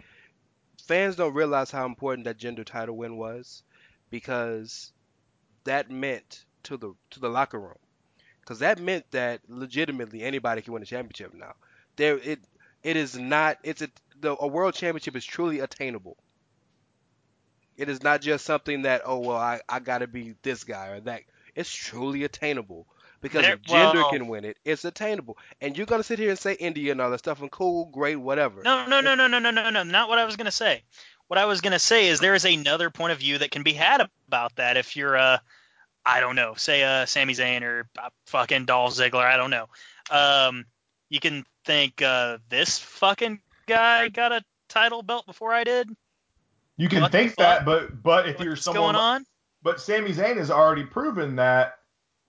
Fans 0.86 1.14
don't 1.14 1.34
realize 1.34 1.70
how 1.70 1.86
important 1.86 2.24
that 2.24 2.38
Jinder 2.38 2.64
title 2.64 2.96
win 2.96 3.16
was, 3.16 3.62
because 4.10 4.92
that 5.64 5.90
meant 5.90 6.44
to 6.64 6.76
the 6.76 6.94
to 7.10 7.20
the 7.20 7.28
locker 7.28 7.60
room, 7.60 7.78
because 8.40 8.58
that 8.58 8.80
meant 8.80 9.04
that 9.12 9.40
legitimately 9.48 10.22
anybody 10.22 10.62
can 10.62 10.72
win 10.72 10.82
a 10.82 10.86
championship 10.86 11.32
now. 11.32 11.54
There 11.96 12.18
it 12.18 12.40
it 12.82 12.96
is 12.96 13.16
not 13.16 13.58
it's 13.62 13.82
a 13.82 13.88
the 14.20 14.36
a 14.40 14.48
world 14.48 14.74
championship 14.74 15.14
is 15.14 15.24
truly 15.24 15.60
attainable. 15.60 16.16
It 17.80 17.88
is 17.88 18.02
not 18.02 18.20
just 18.20 18.44
something 18.44 18.82
that 18.82 19.02
oh 19.06 19.18
well 19.20 19.38
I 19.38 19.60
I 19.68 19.78
got 19.80 19.98
to 19.98 20.06
be 20.06 20.34
this 20.42 20.64
guy 20.64 20.88
or 20.88 21.00
that. 21.00 21.22
It's 21.54 21.72
truly 21.72 22.24
attainable 22.24 22.86
because 23.22 23.42
There- 23.42 23.54
if 23.54 23.62
Jinder 23.62 23.94
well- 23.94 24.10
can 24.10 24.28
win 24.28 24.44
it, 24.44 24.58
it's 24.64 24.84
attainable. 24.84 25.38
And 25.62 25.76
you're 25.76 25.86
gonna 25.86 26.02
sit 26.02 26.18
here 26.18 26.28
and 26.30 26.38
say 26.38 26.52
India 26.52 26.92
and 26.92 27.00
all 27.00 27.10
that 27.10 27.18
stuff 27.18 27.40
and 27.40 27.50
cool, 27.50 27.86
great, 27.86 28.16
whatever. 28.16 28.62
No, 28.62 28.84
no, 28.86 29.00
no, 29.00 29.14
no, 29.14 29.28
no, 29.28 29.38
no, 29.38 29.50
no, 29.50 29.70
no. 29.70 29.82
Not 29.82 30.08
what 30.10 30.18
I 30.18 30.26
was 30.26 30.36
gonna 30.36 30.50
say. 30.50 30.82
What 31.28 31.38
I 31.38 31.46
was 31.46 31.60
gonna 31.62 31.78
say 31.78 32.08
is 32.08 32.20
there 32.20 32.34
is 32.34 32.44
another 32.44 32.90
point 32.90 33.12
of 33.12 33.18
view 33.18 33.38
that 33.38 33.50
can 33.50 33.62
be 33.62 33.72
had 33.72 34.06
about 34.28 34.56
that 34.56 34.76
if 34.76 34.94
you're 34.94 35.16
uh 35.16 35.38
I 36.04 36.20
don't 36.20 36.36
know, 36.36 36.54
say 36.54 36.82
uh 36.82 37.06
Sami 37.06 37.32
Zayn 37.34 37.62
or 37.62 37.88
uh, 37.98 38.10
fucking 38.26 38.66
Dolph 38.66 38.94
Ziggler, 38.94 39.24
I 39.24 39.36
don't 39.38 39.50
know. 39.50 39.68
Um 40.10 40.66
you 41.08 41.18
can 41.18 41.44
think 41.64 42.02
uh 42.02 42.38
this 42.50 42.78
fucking 42.78 43.40
guy 43.66 44.08
got 44.08 44.32
a 44.32 44.44
title 44.68 45.02
belt 45.02 45.24
before 45.26 45.52
I 45.52 45.64
did. 45.64 45.88
You 46.80 46.88
can 46.88 47.02
What 47.02 47.12
think 47.12 47.36
that, 47.36 47.66
but 47.66 48.02
but 48.02 48.26
if 48.26 48.40
you're 48.40 48.56
someone 48.56 48.94
going 48.94 48.96
on? 48.96 49.26
But 49.62 49.82
Sami 49.82 50.12
Zayn 50.14 50.38
has 50.38 50.50
already 50.50 50.84
proven 50.84 51.36
that 51.36 51.74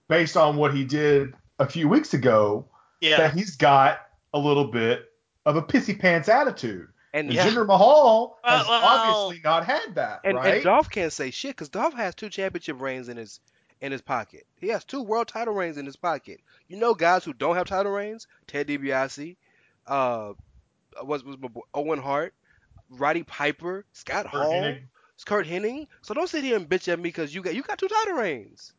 based 0.08 0.36
on 0.36 0.56
what 0.56 0.74
he 0.74 0.84
did 0.84 1.32
a 1.58 1.66
few 1.66 1.88
weeks 1.88 2.12
ago, 2.12 2.66
Yeah. 3.00 3.16
that 3.16 3.32
he's 3.32 3.56
got 3.56 4.00
a 4.34 4.38
little 4.38 4.66
bit 4.66 5.10
of 5.46 5.56
a 5.56 5.62
pissy 5.62 5.98
pants 5.98 6.28
attitude. 6.28 6.88
And 7.14 7.28
And 7.28 7.34
Yeah. 7.34 7.46
Jinder 7.46 7.66
Mahal 7.66 8.38
has 8.44 8.66
Well, 8.68 8.78
well- 8.82 8.98
obviously 8.98 9.40
not 9.42 9.64
had 9.64 9.94
that, 9.94 10.20
and, 10.24 10.36
right? 10.36 10.56
and 10.56 10.64
Dolph 10.64 10.90
can't 10.90 11.12
say 11.14 11.30
shit 11.30 11.52
because 11.52 11.70
Dolph 11.70 11.94
has 11.94 12.14
two 12.14 12.28
championship 12.28 12.78
reigns 12.78 13.08
in 13.08 13.16
his 13.16 13.40
in 13.80 13.90
his 13.90 14.02
pocket. 14.02 14.46
He 14.60 14.68
has 14.68 14.84
two 14.84 15.02
world 15.02 15.28
title 15.28 15.54
reigns 15.54 15.78
in 15.78 15.86
his 15.86 15.96
pocket. 15.96 16.40
You 16.68 16.76
know, 16.76 16.92
guys 16.94 17.24
who 17.24 17.32
don't 17.32 17.56
have 17.56 17.66
title 17.66 17.90
reigns: 17.92 18.26
Ted 18.46 18.68
DiBiase, 18.68 19.36
uh, 19.86 20.34
was 21.02 21.24
was 21.24 21.38
my 21.38 21.48
boy, 21.48 21.62
Owen 21.74 21.98
Hart, 21.98 22.34
Roddy 22.92 23.22
Piper, 23.24 23.84
Scott 23.92 24.24
Curt 24.24 24.30
Hall, 24.42 24.52
Hennig. 24.52 24.82
Curt 25.26 25.46
Hennig. 25.46 25.86
So 26.02 26.14
don't 26.14 26.28
sit 26.28 26.44
here 26.44 26.56
and 26.56 26.68
bitch 26.68 26.88
at 26.92 26.98
me 26.98 27.04
because 27.04 27.34
you 27.34 27.42
got 27.42 27.54
you 27.54 27.62
got 27.62 27.78
two 27.78 27.88
title 27.88 28.14
reigns. 28.14 28.72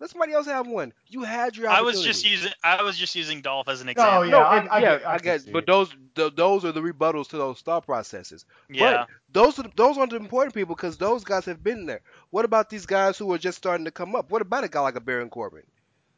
Let 0.00 0.10
somebody 0.10 0.32
else 0.32 0.46
have 0.46 0.66
one. 0.66 0.92
You 1.06 1.22
had 1.22 1.56
your 1.56 1.68
I 1.68 1.80
was 1.82 2.02
just 2.02 2.26
using 2.28 2.50
I 2.64 2.82
was 2.82 2.98
just 2.98 3.14
using 3.14 3.42
Dolph 3.42 3.68
as 3.68 3.80
an 3.80 3.86
No, 3.86 3.90
example. 3.92 4.24
yeah, 4.26 4.30
no, 4.32 4.38
I- 4.40 4.56
I 4.66 4.78
yeah, 4.80 4.98
get- 4.98 5.06
I 5.06 5.12
I 5.14 5.16
can 5.18 5.24
get, 5.24 5.40
see 5.42 5.52
but 5.52 5.66
those 5.66 5.88
th- 6.16 6.34
those 6.34 6.64
are 6.64 6.72
the 6.72 6.80
rebuttals 6.80 7.28
to 7.28 7.36
those 7.36 7.60
thought 7.60 7.86
processes. 7.86 8.44
yeah. 8.68 9.04
But 9.06 9.08
those 9.32 9.58
are 9.60 9.70
those 9.76 9.96
aren't 9.96 10.10
the 10.10 10.16
important 10.16 10.52
people 10.54 10.74
because 10.74 10.96
those 10.98 11.22
guys 11.22 11.44
have 11.44 11.62
been 11.62 11.86
there. 11.86 12.00
What 12.30 12.44
about 12.44 12.70
these 12.70 12.86
guys 12.86 13.16
who 13.16 13.32
are 13.32 13.38
just 13.38 13.56
starting 13.56 13.84
to 13.84 13.92
come 13.92 14.16
up? 14.16 14.30
What 14.32 14.42
about 14.42 14.64
a 14.64 14.68
guy 14.68 14.80
like 14.80 14.96
a 14.96 15.00
Baron 15.00 15.30
Corbin? 15.30 15.62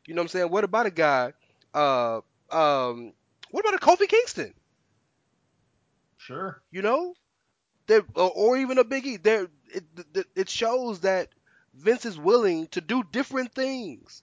You 0.06 0.14
know 0.14 0.20
what 0.20 0.24
I'm 0.24 0.28
saying? 0.28 0.50
What 0.50 0.64
about 0.64 0.86
a 0.86 0.90
guy? 0.90 1.34
Uh, 1.74 2.20
um, 2.50 3.12
what 3.50 3.60
about 3.60 3.74
a 3.74 3.78
Kofi 3.84 4.08
Kingston? 4.08 4.54
Sure. 6.16 6.62
You 6.70 6.82
know, 6.82 7.14
there 7.86 8.02
or, 8.14 8.56
even 8.56 8.78
a 8.78 8.84
Big 8.84 9.06
E. 9.06 9.16
There, 9.16 9.48
it, 9.68 9.84
it 10.34 10.48
shows 10.48 11.00
that 11.00 11.28
Vince 11.74 12.04
is 12.04 12.18
willing 12.18 12.66
to 12.68 12.80
do 12.80 13.02
different 13.12 13.54
things 13.54 14.22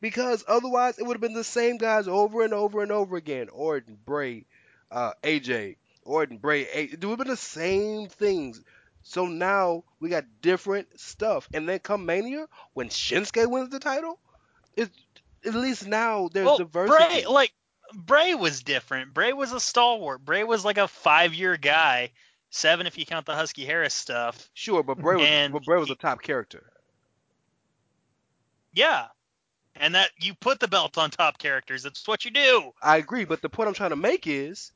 because 0.00 0.44
otherwise 0.46 0.98
it 0.98 1.06
would 1.06 1.14
have 1.14 1.20
been 1.20 1.34
the 1.34 1.44
same 1.44 1.78
guys 1.78 2.08
over 2.08 2.42
and 2.42 2.52
over 2.52 2.82
and 2.82 2.92
over 2.92 3.16
again. 3.16 3.48
Orton, 3.50 3.98
Bray, 4.04 4.46
uh, 4.90 5.12
AJ, 5.22 5.76
Orton, 6.04 6.38
Bray. 6.38 6.66
A- 6.72 6.92
it 6.92 7.04
would 7.04 7.10
have 7.10 7.18
been 7.18 7.28
the 7.28 7.36
same 7.36 8.08
things. 8.08 8.62
So 9.02 9.26
now 9.26 9.84
we 10.00 10.08
got 10.08 10.24
different 10.40 11.00
stuff, 11.00 11.48
and 11.52 11.68
then 11.68 11.80
come 11.80 12.06
Mania 12.06 12.46
when 12.72 12.88
Shinsuke 12.88 13.50
wins 13.50 13.70
the 13.70 13.80
title, 13.80 14.18
it 14.76 14.90
at 15.44 15.54
least 15.54 15.86
now 15.86 16.28
there's 16.32 16.46
well, 16.46 16.58
diversity. 16.58 17.22
Bray, 17.22 17.26
like 17.26 17.52
Bray 17.94 18.34
was 18.34 18.62
different. 18.62 19.12
Bray 19.12 19.32
was 19.32 19.52
a 19.52 19.60
stalwart. 19.60 20.24
Bray 20.24 20.44
was 20.44 20.64
like 20.64 20.78
a 20.78 20.88
five-year 20.88 21.56
guy, 21.56 22.10
seven 22.52 22.86
if 22.86 22.96
you 22.96 23.04
count 23.04 23.26
the 23.26 23.34
Husky 23.34 23.64
Harris 23.64 23.94
stuff. 23.94 24.48
sure, 24.54 24.82
but 24.84 24.98
Bray 24.98 25.16
was 25.16 25.26
and 25.26 25.52
but 25.52 25.64
Bray 25.64 25.78
was 25.78 25.90
a 25.90 25.96
top 25.96 26.22
character. 26.22 26.64
Yeah, 28.72 29.06
and 29.74 29.94
that 29.94 30.10
you 30.20 30.34
put 30.34 30.60
the 30.60 30.68
belt 30.68 30.96
on 30.96 31.10
top 31.10 31.38
characters. 31.38 31.82
That's 31.82 32.06
what 32.06 32.24
you 32.24 32.30
do. 32.30 32.72
I 32.80 32.98
agree, 32.98 33.24
but 33.24 33.42
the 33.42 33.48
point 33.48 33.68
I'm 33.68 33.74
trying 33.74 33.90
to 33.90 33.96
make 33.96 34.26
is, 34.26 34.70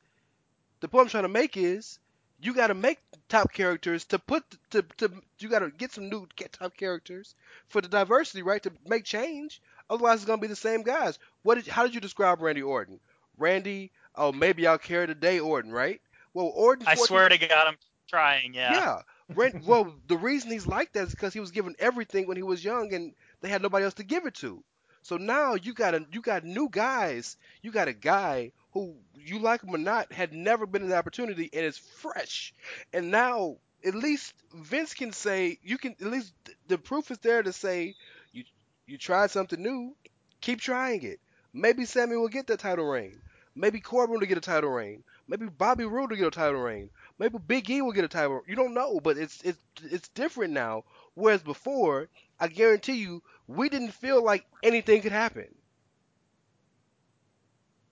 the 0.81 0.87
point 0.87 1.03
I'm 1.03 1.09
trying 1.09 1.23
to 1.23 1.29
make 1.29 1.55
is, 1.55 1.99
you 2.39 2.53
got 2.53 2.67
to 2.67 2.73
make 2.73 2.99
top 3.29 3.53
characters 3.53 4.05
to 4.05 4.19
put 4.19 4.43
to 4.71 4.83
to 4.97 5.11
you 5.39 5.49
got 5.49 5.59
to 5.59 5.69
get 5.69 5.93
some 5.93 6.09
new 6.09 6.27
top 6.51 6.75
characters 6.75 7.35
for 7.67 7.81
the 7.81 7.87
diversity, 7.87 8.41
right? 8.41 8.61
To 8.63 8.71
make 8.85 9.05
change. 9.05 9.61
Otherwise, 9.89 10.17
it's 10.17 10.25
gonna 10.25 10.41
be 10.41 10.47
the 10.47 10.55
same 10.55 10.83
guys. 10.83 11.17
What 11.43 11.55
did 11.55 11.67
how 11.67 11.83
did 11.83 11.95
you 11.95 12.01
describe 12.01 12.41
Randy 12.41 12.61
Orton? 12.61 12.99
Randy, 13.37 13.91
oh 14.15 14.31
maybe 14.31 14.67
I'll 14.67 14.77
carry 14.77 15.05
the 15.05 15.15
day, 15.15 15.39
Orton, 15.39 15.71
right? 15.71 16.01
Well, 16.37 16.51
Orton. 16.53 16.85
I 16.85 16.93
14 16.93 17.07
swear 17.07 17.29
to 17.29 17.37
God, 17.39 17.65
I'm 17.65 17.77
trying. 18.07 18.53
Yeah. 18.53 18.71
yeah. 18.73 19.01
Ran- 19.33 19.63
well, 19.65 19.95
the 20.05 20.17
reason 20.17 20.51
he's 20.51 20.67
like 20.67 20.93
that 20.93 21.07
is 21.07 21.09
because 21.09 21.33
he 21.33 21.39
was 21.39 21.49
given 21.49 21.75
everything 21.79 22.27
when 22.27 22.37
he 22.37 22.43
was 22.43 22.63
young, 22.63 22.93
and 22.93 23.15
they 23.41 23.49
had 23.49 23.63
nobody 23.63 23.85
else 23.85 23.95
to 23.95 24.03
give 24.03 24.27
it 24.27 24.35
to. 24.35 24.63
So 25.01 25.17
now 25.17 25.55
you 25.55 25.73
got 25.73 25.95
a 25.95 26.05
you 26.11 26.21
got 26.21 26.43
new 26.43 26.69
guys. 26.69 27.37
You 27.63 27.71
got 27.71 27.87
a 27.87 27.93
guy 27.93 28.51
who 28.73 28.97
you 29.15 29.39
like 29.39 29.63
him 29.63 29.73
or 29.73 29.79
not 29.79 30.13
had 30.13 30.31
never 30.31 30.67
been 30.67 30.83
an 30.83 30.93
opportunity 30.93 31.49
and 31.51 31.65
is 31.65 31.79
fresh. 31.79 32.53
And 32.93 33.09
now 33.09 33.57
at 33.83 33.95
least 33.95 34.35
Vince 34.53 34.93
can 34.93 35.13
say 35.13 35.57
you 35.63 35.79
can 35.79 35.95
at 35.99 36.05
least 36.05 36.33
the 36.67 36.77
proof 36.77 37.09
is 37.09 37.17
there 37.17 37.41
to 37.41 37.51
say 37.51 37.95
you 38.31 38.43
you 38.85 38.99
tried 38.99 39.31
something 39.31 39.59
new. 39.59 39.95
Keep 40.41 40.61
trying 40.61 41.01
it. 41.01 41.19
Maybe 41.51 41.85
Sami 41.85 42.15
will 42.15 42.27
get 42.27 42.45
the 42.45 42.57
title 42.57 42.85
reign. 42.85 43.19
Maybe 43.55 43.79
Corbin 43.79 44.19
will 44.19 44.27
get 44.27 44.37
a 44.37 44.41
title 44.41 44.69
reign. 44.69 45.03
Maybe 45.27 45.47
Bobby 45.47 45.85
Roode 45.85 46.11
will 46.11 46.17
get 46.17 46.27
a 46.27 46.31
title 46.31 46.61
reign. 46.61 46.89
Maybe 47.19 47.37
Big 47.45 47.69
E 47.69 47.81
will 47.81 47.91
get 47.91 48.05
a 48.05 48.09
title. 48.09 48.41
You 48.47 48.55
don't 48.55 48.73
know, 48.73 48.99
but 48.99 49.17
it's 49.17 49.41
it's 49.41 49.59
it's 49.83 50.07
different 50.09 50.53
now. 50.53 50.83
Whereas 51.15 51.41
before, 51.41 52.07
I 52.39 52.47
guarantee 52.47 52.97
you, 52.97 53.23
we 53.47 53.69
didn't 53.69 53.91
feel 53.91 54.23
like 54.23 54.45
anything 54.63 55.01
could 55.01 55.11
happen. 55.11 55.47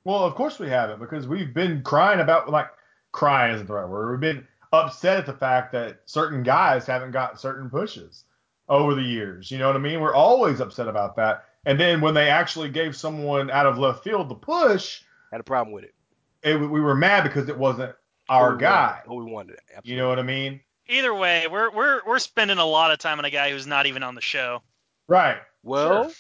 Well, 0.04 0.24
of 0.24 0.36
course 0.36 0.60
we 0.60 0.70
haven't 0.70 1.00
because 1.00 1.28
we've 1.28 1.54
been 1.54 1.82
crying 1.82 2.20
about 2.20 2.50
like 2.50 2.70
crying 3.12 3.56
isn't 3.56 3.68
the 3.68 3.74
right 3.74 3.90
word. 3.90 4.12
We've 4.12 4.34
been 4.34 4.48
upset 4.72 5.18
at 5.18 5.26
the 5.26 5.34
fact 5.34 5.72
that 5.74 6.02
certain 6.06 6.44
guys 6.44 6.86
haven't 6.86 7.12
got 7.12 7.40
certain 7.40 7.70
pushes 7.70 8.24
over 8.70 8.94
the 8.94 9.02
years. 9.02 9.50
You 9.50 9.58
know 9.58 9.68
what 9.68 9.76
I 9.76 9.80
mean? 9.80 10.02
We're 10.02 10.14
always 10.14 10.62
upset 10.62 10.88
about 10.88 11.16
that. 11.16 11.46
And 11.66 11.80
then 11.80 12.02
when 12.02 12.14
they 12.14 12.30
actually 12.30 12.70
gave 12.70 12.96
someone 12.96 13.50
out 13.50 13.66
of 13.66 13.80
left 13.80 14.04
field 14.04 14.30
the 14.30 14.36
push, 14.36 15.02
Had 15.32 15.42
a 15.42 15.44
problem 15.44 15.74
with 15.74 15.84
it. 15.84 15.95
It, 16.46 16.56
we 16.58 16.80
were 16.82 16.96
mad 16.96 17.24
because 17.24 17.50
it 17.50 17.58
wasn't 17.58 17.94
our 18.30 18.52
Who 18.52 18.56
we 18.58 18.62
guy. 18.62 19.02
wanted- 19.06 19.08
Who 19.08 19.26
we 19.26 19.32
wanted. 19.32 19.58
Absolutely. 19.70 19.92
You 19.92 19.98
know 19.98 20.10
what 20.10 20.20
I 20.20 20.24
mean? 20.24 20.62
Either 20.88 21.14
way, 21.14 21.48
we're 21.48 21.72
we're 21.72 22.02
we're 22.06 22.20
spending 22.20 22.58
a 22.60 22.66
lot 22.66 22.92
of 22.92 23.00
time 23.00 23.18
on 23.20 23.26
a 23.26 23.30
guy 23.32 23.50
who's 23.52 23.66
not 23.68 23.88
even 23.88 24.04
on 24.04 24.14
the 24.16 24.22
show. 24.22 24.62
Right. 25.08 25.38
Well, 25.64 26.04
Sure. 26.06 26.14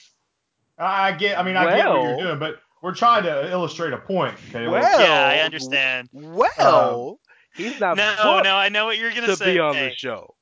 I 0.79 1.09
I 1.09 1.11
get. 1.13 1.37
I 1.37 1.43
mean, 1.43 1.55
I 1.55 1.77
get 1.77 1.87
what 1.87 2.01
you're 2.01 2.17
doing, 2.17 2.39
but 2.39 2.55
we're 2.81 2.95
trying 2.95 3.23
to 3.23 3.49
illustrate 3.51 3.93
a 3.93 3.97
point. 3.97 4.35
Caleb. 4.51 4.71
Well, 4.73 4.99
yeah, 5.01 5.25
I 5.27 5.43
understand. 5.45 6.09
well, 6.11 7.09
um, 7.11 7.17
he's 7.55 7.79
not 7.79 7.95
No, 7.97 8.41
no, 8.41 8.55
I 8.55 8.69
know 8.69 8.85
what 8.85 8.97
you're 8.97 9.11
gonna 9.13 9.27
to 9.27 9.35
say. 9.35 9.53
be 9.53 9.59
on 9.59 9.75
the 9.75 9.91
show, 9.95 10.35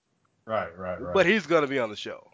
Right. 0.46 0.76
Right. 0.78 1.00
Right. 1.02 1.14
but 1.14 1.26
he's 1.26 1.46
gonna 1.46 1.68
be 1.68 1.80
on 1.80 1.90
the 1.90 1.96
show. 1.98 2.32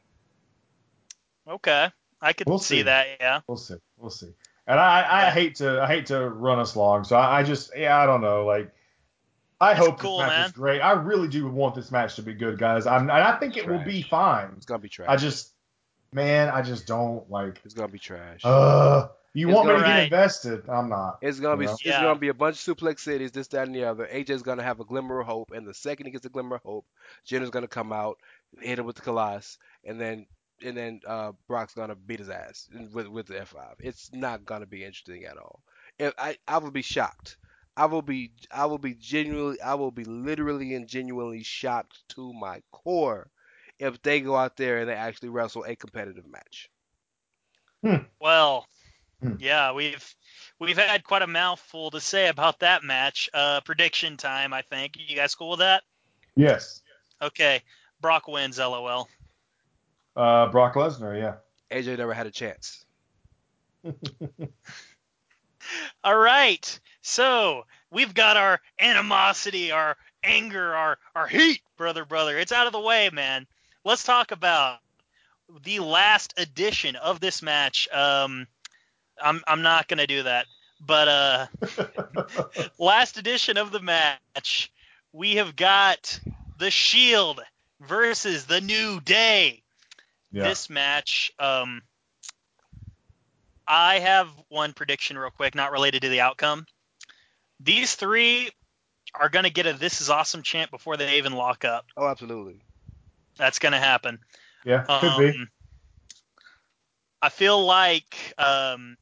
Okay, 1.48 1.90
I 2.22 2.34
could 2.34 2.48
We'll 2.48 2.60
see 2.60 2.78
see. 2.78 2.82
that. 2.84 3.08
Yeah. 3.20 3.42
We'll 3.48 3.58
see. 3.58 3.76
We'll 3.98 4.12
see. 4.12 4.30
And 4.70 4.80
I, 4.80 5.28
I 5.28 5.30
hate 5.32 5.56
to 5.56 5.82
I 5.82 5.88
hate 5.88 6.06
to 6.06 6.30
run 6.30 6.60
us 6.60 6.76
long, 6.76 7.04
so 7.04 7.16
I, 7.18 7.40
I 7.40 7.44
just 7.44 7.72
yeah 7.76 7.98
I 7.98 8.06
don't 8.06 8.22
know 8.22 8.46
like 8.46 8.72
I 9.60 9.72
It's 9.72 9.80
hope 9.80 10.00
cool, 10.00 10.20
this 10.20 10.28
match 10.28 10.38
man. 10.38 10.46
is 10.46 10.52
great. 10.54 10.80
I 10.80 10.92
really 10.92 11.28
do 11.28 11.48
want 11.50 11.74
this 11.76 11.92
match 11.92 12.16
to 12.16 12.22
be 12.22 12.34
good, 12.34 12.58
guys. 12.60 12.86
I'm 12.86 13.02
and 13.10 13.12
I 13.12 13.38
think 13.40 13.58
it 13.58 13.68
will 13.68 13.84
be 13.84 14.04
fine. 14.04 14.52
It's 14.56 14.66
gonna 14.66 14.80
be 14.80 14.88
trash. 14.88 15.08
I 15.10 15.16
just 15.18 15.54
man 16.14 16.50
I 16.50 16.62
just 16.62 16.86
don't 16.88 17.30
like 17.30 17.60
it's 17.66 17.74
gonna 17.74 17.88
be 17.88 18.00
trash. 18.00 18.42
uh 18.46 19.08
You 19.34 19.50
It's 19.50 19.56
want 19.56 19.68
me 19.70 19.74
to 19.76 19.82
gonna- 19.82 19.94
get 19.96 20.04
invested? 20.04 20.70
I'm 20.70 20.88
not. 20.90 21.18
It's 21.22 21.40
gonna 21.40 21.58
be 21.58 21.66
know? 21.66 21.72
it's 21.74 21.84
Yeah. 21.86 22.02
gonna 22.04 22.20
be 22.20 22.30
a 22.30 22.34
bunch 22.34 22.68
of 22.68 22.78
suplex 22.78 23.00
cities, 23.00 23.32
this, 23.32 23.48
that, 23.50 23.66
and 23.68 23.76
the 23.76 23.84
other. 23.86 24.08
AJ's 24.08 24.44
gonna 24.44 24.64
have 24.64 24.80
a 24.80 24.86
glimmer 24.86 25.20
of 25.20 25.26
hope, 25.28 25.52
and 25.52 25.68
the 25.68 25.74
second 25.74 26.06
he 26.06 26.12
gets 26.12 26.26
a 26.26 26.30
glimmer 26.30 26.56
of 26.58 26.62
hope, 26.64 26.86
Jinder's 27.26 27.50
gonna 27.50 27.68
come 27.68 27.92
out, 27.92 28.18
hit 28.60 28.78
him 28.80 28.86
with 28.86 28.96
the 28.98 29.02
Khallas, 29.02 29.58
and 29.84 30.00
then 30.00 30.26
and 30.64 30.76
then 30.78 31.02
uh, 31.08 31.32
Brock's 31.48 31.74
gonna 31.74 31.96
beat 31.96 32.20
his 32.20 32.30
ass 32.30 32.68
with 32.94 33.08
with 33.08 33.28
the 33.28 33.36
F5. 33.36 33.76
It's 33.80 34.12
not 34.14 34.46
gonna 34.46 34.66
be 34.66 34.84
interesting 34.84 35.26
at 35.26 35.38
all. 35.38 35.62
If 35.98 36.14
I 36.18 36.38
I 36.48 36.58
will 36.60 36.72
be 36.72 36.82
shocked. 36.82 37.38
I 37.78 37.86
will 37.86 38.02
be 38.02 38.32
I 38.52 38.66
will 38.66 38.78
be 38.78 38.94
genuinely 38.94 39.62
I 39.62 39.76
will 39.76 39.92
be 39.92 40.04
literally 40.04 40.74
and 40.76 40.88
genuinely 40.88 41.44
shocked 41.44 41.98
to 42.10 42.34
my 42.34 42.62
core 42.72 43.30
if 43.78 44.02
they 44.02 44.20
go 44.20 44.36
out 44.36 44.58
there 44.58 44.80
and 44.80 44.90
they 44.90 44.94
actually 44.94 45.30
wrestle 45.30 45.64
a 45.64 45.76
competitive 45.78 46.26
match. 46.28 46.70
Well, 48.20 48.68
Hmm. 49.22 49.36
yeah, 49.38 49.74
we've 49.74 50.16
we've 50.60 50.78
had 50.78 51.04
quite 51.04 51.22
a 51.22 51.28
mouthful 51.28 51.92
to 51.92 52.00
say 52.00 52.30
about 52.30 52.60
that 52.60 52.84
match. 52.84 53.30
Uh, 53.34 53.60
prediction 53.62 54.16
time, 54.16 54.54
I 54.54 54.62
think. 54.62 54.96
You 54.98 55.16
guys 55.16 55.36
cool 55.36 55.52
with 55.52 55.60
that? 55.60 55.84
Yes. 56.36 56.82
Okay, 57.22 57.62
Brock 58.00 58.28
wins. 58.30 58.60
LOL. 58.60 59.10
Uh, 60.16 60.48
Brock 60.48 60.76
Lesnar. 60.76 61.18
Yeah. 61.18 61.36
AJ 61.72 61.98
never 61.98 62.14
had 62.14 62.28
a 62.28 62.32
chance. 62.32 62.86
All 66.04 66.18
right, 66.18 66.80
so 67.02 67.66
we've 67.92 68.14
got 68.14 68.38
our 68.38 68.60
animosity, 68.80 69.72
our 69.72 69.96
anger, 70.24 70.76
our 70.76 70.98
our 71.16 71.28
heat, 71.28 71.62
brother, 71.78 72.06
brother. 72.06 72.38
It's 72.38 72.52
out 72.52 72.68
of 72.68 72.74
the 72.74 72.80
way, 72.80 73.10
man. 73.12 73.46
Let's 73.84 74.04
talk 74.04 74.32
about 74.32 74.80
the 75.64 75.80
last 75.80 76.34
edition 76.38 76.96
of 76.96 77.20
this 77.20 77.42
match. 77.42 77.88
Um, 77.94 78.48
I'm 79.22 79.42
I'm 79.48 79.62
not 79.62 79.88
gonna 79.88 80.08
do 80.08 80.24
that, 80.24 80.46
but 80.86 81.08
uh. 81.08 81.48
last 82.80 83.18
edition 83.18 83.58
of 83.58 83.72
the 83.72 83.80
match, 83.80 84.72
we 85.14 85.36
have 85.36 85.56
got 85.56 86.20
the 86.58 86.72
Shield 86.72 87.42
versus 87.82 88.46
the 88.46 88.62
New 88.62 89.00
Day. 89.02 89.59
Yeah. 90.32 90.44
This 90.44 90.70
match, 90.70 91.32
um, 91.40 91.82
I 93.68 94.00
have 94.00 94.30
one 94.50 94.74
prediction 94.74 95.18
real 95.18 95.32
quick, 95.32 95.56
not 95.56 95.72
related 95.72 96.04
to 96.04 96.10
the 96.10 96.22
outcome. 96.22 96.66
These 97.60 97.96
three 97.96 98.50
are 99.14 99.30
gonna 99.30 99.50
get 99.50 99.66
a 99.66 99.74
"This 99.74 100.02
is 100.02 100.10
awesome" 100.10 100.44
chant 100.44 100.72
before 100.72 100.98
they 100.98 101.18
even 101.18 101.34
lock 101.34 101.66
up. 101.66 101.86
Oh, 101.98 102.08
absolutely. 102.08 102.62
That's 103.38 103.60
gonna 103.60 103.80
happen. 103.80 104.20
yeah. 104.64 104.84
Could 104.84 105.18
be. 105.18 105.30
Um, 105.30 105.50
I 107.22 107.30
feel 107.30 107.66
like, 107.66 108.34
um, 108.38 108.98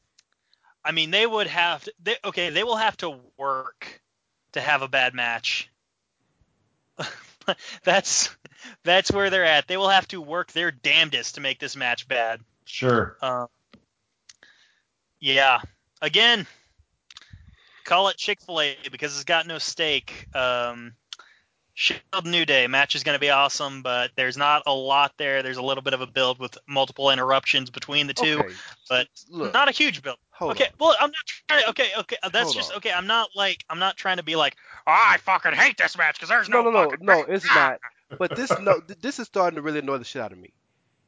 I 0.83 0.91
mean, 0.91 1.11
they 1.11 1.25
would 1.25 1.47
have 1.47 1.83
to, 1.83 1.93
they, 2.01 2.15
okay, 2.25 2.49
they 2.49 2.63
will 2.63 2.77
have 2.77 2.97
to 2.97 3.19
work 3.37 4.01
to 4.53 4.61
have 4.61 4.81
a 4.81 4.87
bad 4.87 5.13
match. 5.13 5.69
that's 7.83 8.35
that's 8.83 9.11
where 9.11 9.29
they're 9.29 9.45
at. 9.45 9.67
They 9.67 9.77
will 9.77 9.89
have 9.89 10.07
to 10.09 10.21
work 10.21 10.51
their 10.51 10.71
damnedest 10.71 11.35
to 11.35 11.41
make 11.41 11.59
this 11.59 11.75
match 11.75 12.07
bad. 12.07 12.41
Sure. 12.65 13.17
Uh, 13.21 13.47
yeah. 15.19 15.59
Again, 16.01 16.45
call 17.85 18.09
it 18.09 18.17
Chick 18.17 18.39
Fil 18.41 18.61
A 18.61 18.77
because 18.91 19.15
it's 19.15 19.23
got 19.23 19.47
no 19.47 19.57
steak. 19.57 20.27
Um, 20.35 20.93
Shield 21.73 22.25
New 22.25 22.43
Day 22.43 22.65
match 22.65 22.95
is 22.95 23.03
going 23.03 23.15
to 23.15 23.19
be 23.19 23.29
awesome, 23.29 23.83
but 23.83 24.09
there's 24.15 24.35
not 24.35 24.63
a 24.65 24.73
lot 24.73 25.13
there. 25.17 25.43
There's 25.43 25.57
a 25.57 25.61
little 25.61 25.83
bit 25.83 25.93
of 25.93 26.01
a 26.01 26.07
build 26.07 26.39
with 26.39 26.57
multiple 26.67 27.11
interruptions 27.11 27.69
between 27.69 28.07
the 28.07 28.15
two, 28.15 28.39
Okay. 28.39 28.53
but 28.89 29.07
Look, 29.29 29.53
not 29.53 29.69
a 29.69 29.71
huge 29.71 30.01
build. 30.01 30.17
hold 30.31 30.53
okay, 30.53 30.65
on. 30.65 30.71
well, 30.79 30.95
I'm 30.99 31.11
not 31.11 31.25
trying. 31.47 31.61
To, 31.63 31.69
Okay, 31.69 31.89
okay, 31.99 32.15
that's 32.23 32.45
Hold 32.45 32.55
just 32.55 32.71
on. 32.71 32.77
okay. 32.77 32.91
I'm 32.91 33.05
not 33.05 33.29
like 33.35 33.63
I'm 33.69 33.77
not 33.77 33.95
trying 33.95 34.17
to 34.17 34.23
be 34.23 34.35
like 34.35 34.55
oh, 34.87 34.91
I 34.91 35.17
fucking 35.17 35.53
hate 35.53 35.77
this 35.77 35.95
match 35.97 36.15
because 36.15 36.29
there's 36.29 36.49
No, 36.49 36.63
no 36.63 36.71
no, 36.71 36.85
no, 36.85 36.95
no, 36.99 37.23
it's 37.27 37.45
not. 37.45 37.79
But 38.17 38.35
this 38.35 38.51
no, 38.59 38.79
this 39.01 39.19
is 39.19 39.27
starting 39.27 39.55
to 39.55 39.61
really 39.61 39.79
annoy 39.79 39.97
the 39.97 40.05
shit 40.05 40.21
out 40.21 40.31
of 40.31 40.37
me. 40.37 40.53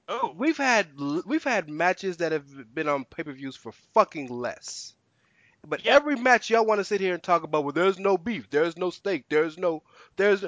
Oh, 0.08 0.34
We've 0.36 0.58
had 0.58 0.88
we've 1.26 1.44
had 1.44 1.70
matches 1.70 2.18
that 2.18 2.32
have 2.32 2.74
been 2.74 2.88
on 2.90 3.06
pay-per-views 3.06 3.56
for 3.56 3.72
fucking 3.94 4.28
less. 4.28 4.94
But 5.68 5.86
every 5.86 6.16
match 6.16 6.50
y'all 6.50 6.66
want 6.66 6.80
to 6.80 6.86
sit 6.86 7.02
here 7.02 7.14
and 7.14 7.22
talk 7.22 7.44
about, 7.44 7.64
well, 7.64 7.74
there's 7.74 8.00
no 8.00 8.18
beef, 8.18 8.50
there's 8.50 8.78
no 8.78 8.90
steak, 8.92 9.26
there's 9.30 9.58
no, 9.58 9.84
there's 10.16 10.42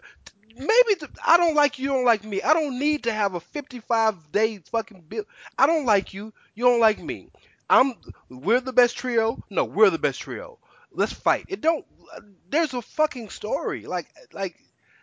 maybe 0.56 0.96
th- 1.00 1.12
I 1.26 1.38
don't 1.38 1.54
like 1.56 1.78
you, 1.78 1.84
you 1.84 1.90
don't 1.90 2.06
like 2.06 2.24
me. 2.24 2.42
I 2.42 2.54
don't 2.54 2.80
need 2.80 3.04
to 3.04 3.14
have 3.14 3.36
a 3.36 3.40
55 3.40 4.32
day 4.32 4.60
fucking 4.72 5.02
bill. 5.10 5.26
I 5.58 5.68
don't 5.68 5.86
like 5.86 6.14
you, 6.14 6.34
you 6.56 6.66
don't 6.66 6.80
like 6.80 7.00
me. 7.00 7.30
I'm 7.70 7.94
we're 8.30 8.62
the 8.62 8.74
best 8.74 8.98
trio. 8.98 9.42
No, 9.50 9.64
we're 9.66 9.90
the 9.90 9.98
best 10.00 10.22
trio. 10.22 10.60
Let's 10.92 11.14
fight. 11.14 11.46
It 11.48 11.62
don't. 11.62 11.86
Uh, 12.14 12.22
there's 12.50 12.74
a 12.74 12.82
fucking 12.82 13.30
story. 13.30 13.86
Like 13.86 14.08
like 14.34 14.56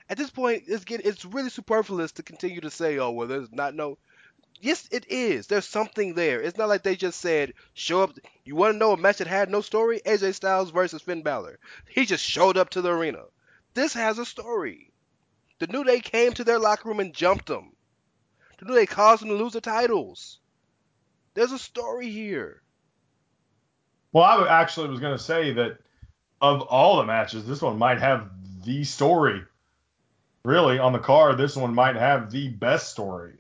at 0.09 0.17
this 0.17 0.31
point, 0.31 0.65
it's 0.67 0.85
get 0.85 1.05
it's 1.05 1.25
really 1.25 1.51
superfluous 1.51 2.13
to 2.13 2.23
continue 2.23 2.61
to 2.61 2.71
say, 2.71 2.99
oh 2.99 3.11
well, 3.11 3.29
there's 3.29 3.53
not 3.53 3.75
no. 3.75 3.99
Yes, 4.61 4.89
it 4.91 5.07
is. 5.09 5.47
There's 5.47 5.69
something 5.69 6.15
there. 6.15 6.41
It's 6.41 6.59
not 6.59 6.69
like 6.69 6.83
they 6.83 6.97
just 6.97 7.21
said, 7.21 7.55
show 7.75 8.03
up. 8.03 8.19
You 8.45 8.57
want 8.57 8.75
to 8.75 8.79
know 8.79 8.93
a 8.93 8.97
match 8.97 9.19
that 9.19 9.29
had 9.29 9.51
no 9.51 9.61
story? 9.61 10.01
AJ 10.05 10.35
Styles 10.35 10.71
versus 10.71 11.03
Finn 11.03 11.23
Balor. 11.23 11.61
He 11.89 12.07
just 12.07 12.25
showed 12.25 12.57
up 12.57 12.71
to 12.71 12.83
the 12.83 12.91
arena. 12.91 13.23
This 13.75 13.95
has 13.95 14.19
a 14.19 14.25
story. 14.25 14.91
The 15.61 15.69
New 15.69 15.85
Day 15.85 16.01
came 16.01 16.33
to 16.33 16.45
their 16.45 16.59
locker 16.59 16.89
room 16.89 16.99
and 16.99 17.15
jumped 17.15 17.47
them. 17.47 17.73
The 18.59 18.65
New 18.65 18.75
Day 18.75 18.87
caused 18.87 19.23
them 19.23 19.29
to 19.29 19.37
lose 19.37 19.53
the 19.53 19.61
titles. 19.61 20.39
There's 21.35 21.53
a 21.53 21.59
story 21.59 22.11
here. 22.11 22.63
Well, 24.13 24.25
I 24.25 24.61
actually 24.61 24.89
was 24.89 24.99
going 24.99 25.17
to 25.17 25.23
say 25.23 25.53
that 25.53 25.79
of 26.41 26.63
all 26.63 26.97
the 26.97 27.05
matches, 27.05 27.47
this 27.47 27.63
one 27.63 27.79
might 27.79 28.01
have 28.01 28.29
the 28.65 28.83
story. 28.83 29.45
Really, 30.45 30.79
on 30.79 30.93
the 30.93 30.99
card, 30.99 31.37
this 31.39 31.57
one 31.57 31.75
might 31.75 31.97
have 31.97 32.31
the 32.31 32.49
best 32.49 32.91
story 32.91 33.35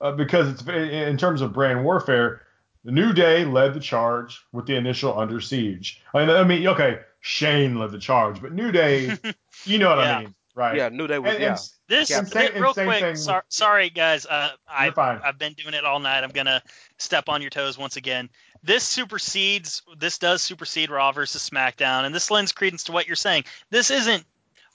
uh, 0.00 0.12
because 0.12 0.48
it's 0.50 0.62
in 0.68 1.16
terms 1.16 1.40
of 1.40 1.52
brand 1.52 1.84
warfare. 1.84 2.42
The 2.84 2.92
New 2.92 3.12
Day 3.14 3.44
led 3.46 3.72
the 3.74 3.80
charge 3.80 4.40
with 4.52 4.66
the 4.66 4.76
initial 4.76 5.18
Under 5.18 5.40
Siege. 5.40 6.02
I 6.12 6.18
mean, 6.26 6.30
I 6.30 6.44
mean, 6.44 6.66
okay, 6.68 7.00
Shane 7.20 7.78
led 7.78 7.92
the 7.92 7.98
charge, 7.98 8.42
but 8.42 8.52
New 8.52 8.70
Day, 8.72 9.16
you 9.64 9.78
know 9.78 9.88
what 9.96 9.98
Yeah. 10.04 10.16
I 10.18 10.20
mean, 10.20 10.34
right? 10.54 10.76
Yeah, 10.76 10.88
New 10.90 11.06
Day 11.06 11.18
was 11.18 11.32
And, 11.32 11.40
yeah. 11.42 11.48
and 11.52 11.58
This 11.88 12.10
Yeah, 12.10 12.24
same- 12.24 12.62
real 12.62 12.74
quick. 12.74 13.00
thing 13.00 13.16
sor- 13.16 13.46
sorry, 13.48 13.88
guys. 13.88 14.26
Uh, 14.26 14.50
I 14.68 14.90
fine. 14.90 15.18
I've 15.24 15.38
been 15.38 15.54
doing 15.54 15.72
it 15.74 15.84
all 15.86 15.98
night. 15.98 16.22
I'm 16.24 16.30
gonna 16.30 16.62
step 16.98 17.30
on 17.30 17.40
your 17.40 17.50
toes 17.50 17.78
once 17.78 17.96
again. 17.96 18.28
This 18.62 18.84
supersedes. 18.84 19.82
This 19.98 20.18
does 20.18 20.42
supersede 20.42 20.90
Raw 20.90 21.12
versus 21.12 21.48
SmackDown, 21.48 22.04
and 22.04 22.14
this 22.14 22.30
lends 22.30 22.52
credence 22.52 22.84
to 22.84 22.92
what 22.92 23.06
you're 23.06 23.16
saying. 23.16 23.44
This 23.70 23.90
isn't 23.90 24.24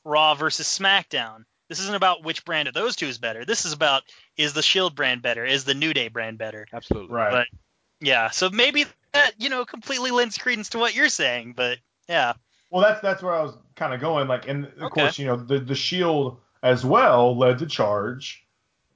Raw 0.03 0.33
versus 0.33 0.67
SmackDown. 0.67 1.45
This 1.69 1.80
isn't 1.80 1.95
about 1.95 2.23
which 2.23 2.43
brand 2.45 2.67
of 2.67 2.73
those 2.73 2.95
two 2.95 3.06
is 3.07 3.17
better. 3.19 3.45
This 3.45 3.65
is 3.65 3.73
about 3.73 4.03
is 4.38 4.53
the 4.53 4.61
Shield 4.64 4.95
brand 4.95 5.22
better? 5.22 5.45
Is 5.45 5.64
the 5.64 5.73
New 5.75 5.93
Day 5.93 6.07
brand 6.09 6.38
better? 6.38 6.67
Absolutely. 6.73 7.15
right. 7.15 7.31
But 7.31 7.48
yeah, 8.01 8.31
so 8.31 8.49
maybe 8.49 8.85
that 9.14 9.33
you 9.38 9.49
know 9.49 9.65
completely 9.65 10.11
lends 10.11 10.38
credence 10.38 10.69
to 10.69 10.80
what 10.80 10.95
you're 10.95 11.09
saying. 11.09 11.53
But 11.56 11.77
yeah, 12.07 12.33
Well, 12.72 12.81
that's 12.81 13.01
that's 13.01 13.22
where 13.22 13.33
I 13.33 13.41
was 13.41 13.53
kind 13.75 13.93
of 13.93 14.01
going. 14.01 14.27
Like, 14.27 14.48
and 14.48 14.65
of 14.65 14.81
Okay. 14.83 14.89
course, 14.89 15.19
you 15.19 15.27
know, 15.27 15.35
the 15.35 15.59
the 15.59 15.75
Shield 15.75 16.39
as 16.64 16.83
well 16.83 17.38
led 17.38 17.59
the 17.59 17.65
charge 17.65 18.45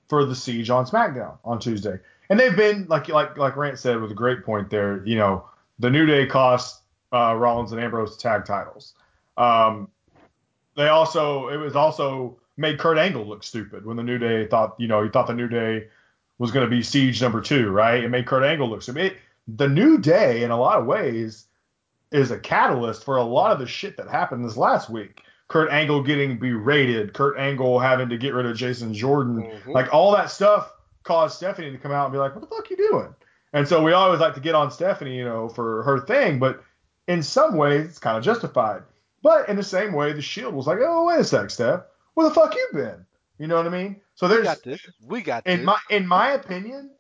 for 0.10 0.26
the 0.26 0.36
siege 0.36 0.70
on 0.70 0.86
SmackDown 0.86 1.38
on 1.46 1.60
Tuesday, 1.60 2.00
and 2.30 2.40
they've 2.40 2.56
been 2.56 2.88
like 2.90 3.08
like 3.08 3.38
like 3.38 3.56
Rance 3.56 3.82
said 3.82 4.00
with 4.02 4.12
a 4.12 4.16
great 4.16 4.44
point 4.44 4.70
there. 4.70 5.06
You 5.06 5.16
know, 5.18 5.46
the 5.80 5.90
New 5.90 6.06
Day 6.06 6.26
cost 6.26 6.82
uh, 7.12 7.36
Rollins 7.36 7.72
and 7.72 7.82
Ambrose 7.82 8.18
tag 8.18 8.46
titles. 8.46 8.94
Um, 9.38 9.90
they 10.76 10.88
also 10.88 11.50
it 11.50 11.58
was 11.58 11.76
also 11.76 12.40
made 12.58 12.78
Kurt 12.80 12.98
Angle 12.98 13.26
look 13.26 13.44
stupid 13.44 13.86
when 13.86 13.98
the 13.98 14.04
New 14.04 14.18
Day 14.18 14.46
thought 14.48 14.76
you 14.78 14.88
know 14.88 15.04
he 15.04 15.10
thought 15.10 15.28
the 15.28 15.34
New 15.34 15.48
Day 15.48 15.88
was 16.40 16.52
going 16.52 16.66
to 16.66 16.70
be 16.70 16.82
siege 16.84 17.22
number 17.22 17.42
two, 17.42 17.70
right? 17.70 18.04
It 18.04 18.10
made 18.10 18.26
Kurt 18.26 18.44
Angle 18.44 18.70
look 18.70 18.82
stupid. 18.82 19.06
It, 19.14 19.18
the 19.48 19.68
New 19.68 19.98
Day, 19.98 20.44
in 20.44 20.52
a 20.52 20.60
lot 20.60 20.80
of 20.80 20.86
ways, 20.86 21.46
is 22.12 22.32
a 22.32 22.40
catalyst 22.40 23.04
for 23.04 23.18
a 23.18 23.24
lot 23.24 23.52
of 23.52 23.60
the 23.60 23.68
shit 23.68 23.98
that 23.98 24.08
happened 24.08 24.46
this 24.46 24.58
last 24.58 24.90
week. 24.90 25.22
Kurt 25.50 25.70
Angle 25.72 26.02
getting 26.04 26.40
berated, 26.40 27.14
Kurt 27.14 27.38
Angle 27.38 27.78
having 27.80 28.10
to 28.10 28.18
get 28.18 28.34
rid 28.34 28.46
of 28.46 28.56
Jason 28.56 28.94
Jordan, 28.94 29.44
Mhm. 29.66 29.74
like 29.74 29.94
all 29.94 30.12
that 30.14 30.32
stuff 30.32 30.72
caused 31.04 31.36
Stephanie 31.36 31.72
to 31.72 31.78
come 31.78 31.92
out 31.92 32.06
and 32.06 32.14
be 32.14 32.18
like, 32.18 32.34
"What 32.34 32.42
the 32.42 32.56
fuck 32.56 32.70
you 32.70 32.78
doing?" 32.78 33.14
And 33.52 33.68
so 33.68 33.84
we 33.84 33.92
always 33.94 34.20
like 34.20 34.34
to 34.36 34.40
get 34.40 34.56
on 34.56 34.72
Stephanie, 34.72 35.16
you 35.18 35.26
know, 35.26 35.50
for 35.50 35.84
her 35.84 36.00
thing, 36.00 36.40
but 36.40 36.64
in 37.08 37.22
some 37.22 37.56
ways 37.58 37.86
it's 37.86 38.00
kind 38.00 38.18
of 38.18 38.24
justified. 38.24 38.82
But 39.22 39.48
in 39.50 39.56
the 39.58 39.64
same 39.64 39.94
way, 39.94 40.14
the 40.14 40.22
Shield 40.22 40.54
was 40.56 40.66
like, 40.66 40.80
"Oh, 40.82 41.06
wait 41.06 41.20
a 41.20 41.24
sec, 41.24 41.50
Steph, 41.52 41.82
where 42.14 42.28
the 42.28 42.34
fuck 42.34 42.56
you 42.56 42.68
been?" 42.74 43.06
You 43.40 43.48
know 43.48 43.58
what 43.58 43.66
I 43.68 43.70
mean? 43.70 44.00
So 44.16 44.28
We 44.28 44.34
there's 44.36 44.46
got 44.46 44.64
this. 44.64 44.82
We 45.06 45.22
got 45.22 45.44
this. 45.46 45.60
in 45.60 45.66
my 45.66 45.78
in 45.90 46.08
my 46.08 46.30
opinion, 46.32 46.92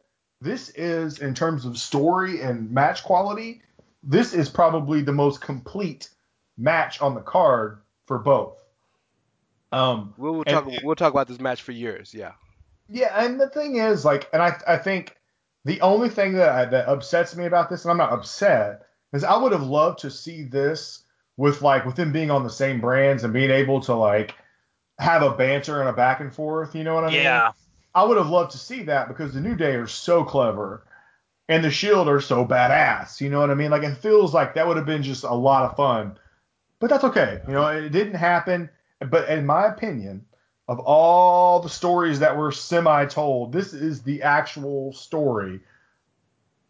this 0.42 0.70
is 0.70 1.20
in 1.20 1.34
terms 1.34 1.66
of 1.66 1.78
story 1.78 2.42
and 2.42 2.72
match 2.72 3.04
quality, 3.04 3.62
this 4.02 4.34
is 4.34 4.50
probably 4.50 5.02
the 5.02 5.14
most 5.14 5.42
complete 5.42 6.10
match 6.58 7.02
on 7.02 7.14
the 7.16 7.22
card 7.22 7.80
for 8.06 8.18
both. 8.20 8.58
Um, 9.72 10.14
we'll, 10.18 10.34
we'll 10.34 10.44
and- 10.48 10.66
talk. 10.66 10.84
We'll 10.84 10.96
talk 10.96 11.14
about 11.14 11.28
this 11.28 11.40
match 11.40 11.62
for 11.62 11.72
years. 11.72 12.14
Yeah. 12.14 12.34
yeah, 12.90 13.24
and 13.26 13.40
the 13.40 13.50
thing 13.50 13.78
is, 13.78 14.06
like, 14.06 14.30
and 14.34 14.42
I 14.42 14.56
I 14.68 14.78
think 14.78 15.16
the 15.66 15.82
only 15.82 16.10
thing 16.10 16.34
that 16.34 16.50
I, 16.50 16.66
that 16.66 16.88
upsets 16.88 17.36
me 17.36 17.46
about 17.46 17.70
this, 17.70 17.84
and 17.86 17.92
I'm 17.92 17.98
not 17.98 18.12
upset, 18.12 18.84
is 19.14 19.24
I 19.24 19.38
would 19.38 19.52
have 19.52 19.64
loved 19.64 20.00
to 20.00 20.12
see 20.12 20.44
this 20.44 21.04
with 21.38 21.62
like 21.62 21.86
with 21.86 21.96
them 21.96 22.12
being 22.12 22.30
on 22.30 22.44
the 22.44 22.50
same 22.50 22.82
brands 22.82 23.24
and 23.24 23.34
being 23.34 23.50
able 23.50 23.80
to 23.82 23.94
like 23.96 24.36
have 25.00 25.22
a 25.22 25.32
banter 25.32 25.80
and 25.80 25.90
a 25.90 25.94
back 25.94 26.20
and 26.20 26.34
forth. 26.34 26.76
You 26.76 26.84
know 26.84 26.96
what 26.96 27.06
I 27.06 27.08
mean? 27.08 27.24
Yeah. 27.24 27.52
I 27.96 28.04
would 28.04 28.18
have 28.18 28.30
loved 28.30 28.52
to 28.52 28.58
see 28.58 28.84
that 28.84 29.08
because 29.08 29.34
the 29.34 29.42
New 29.42 29.56
Day 29.56 29.76
are 29.76 29.88
so 29.88 30.24
clever 30.24 30.84
and 31.48 31.64
the 31.64 31.72
Shield 31.72 32.08
are 32.08 32.22
so 32.22 32.46
badass. 32.46 33.22
You 33.22 33.30
know 33.30 33.40
what 33.40 33.52
I 33.52 33.56
mean? 33.56 33.72
Like 33.72 33.84
it 33.84 33.98
feels 33.98 34.34
like 34.34 34.56
that 34.56 34.68
would 34.68 34.78
have 34.78 34.86
been 34.86 35.04
just 35.04 35.24
a 35.24 35.34
lot 35.34 35.70
of 35.70 35.78
fun. 35.78 36.18
But 36.80 36.90
that's 36.90 37.04
okay. 37.04 37.42
You 37.48 37.54
know, 37.54 37.68
it 37.68 37.90
didn't 37.90 38.16
happen. 38.16 38.70
But 39.00 39.30
in 39.30 39.46
my 39.46 39.68
opinion, 39.68 40.26
of 40.68 40.80
all 40.80 41.60
the 41.60 41.70
stories 41.70 42.20
that 42.20 42.38
were 42.38 42.52
semi 42.52 43.06
told, 43.06 43.52
this 43.52 43.74
is 43.74 44.02
the 44.02 44.24
actual 44.24 44.94
story. 44.94 45.62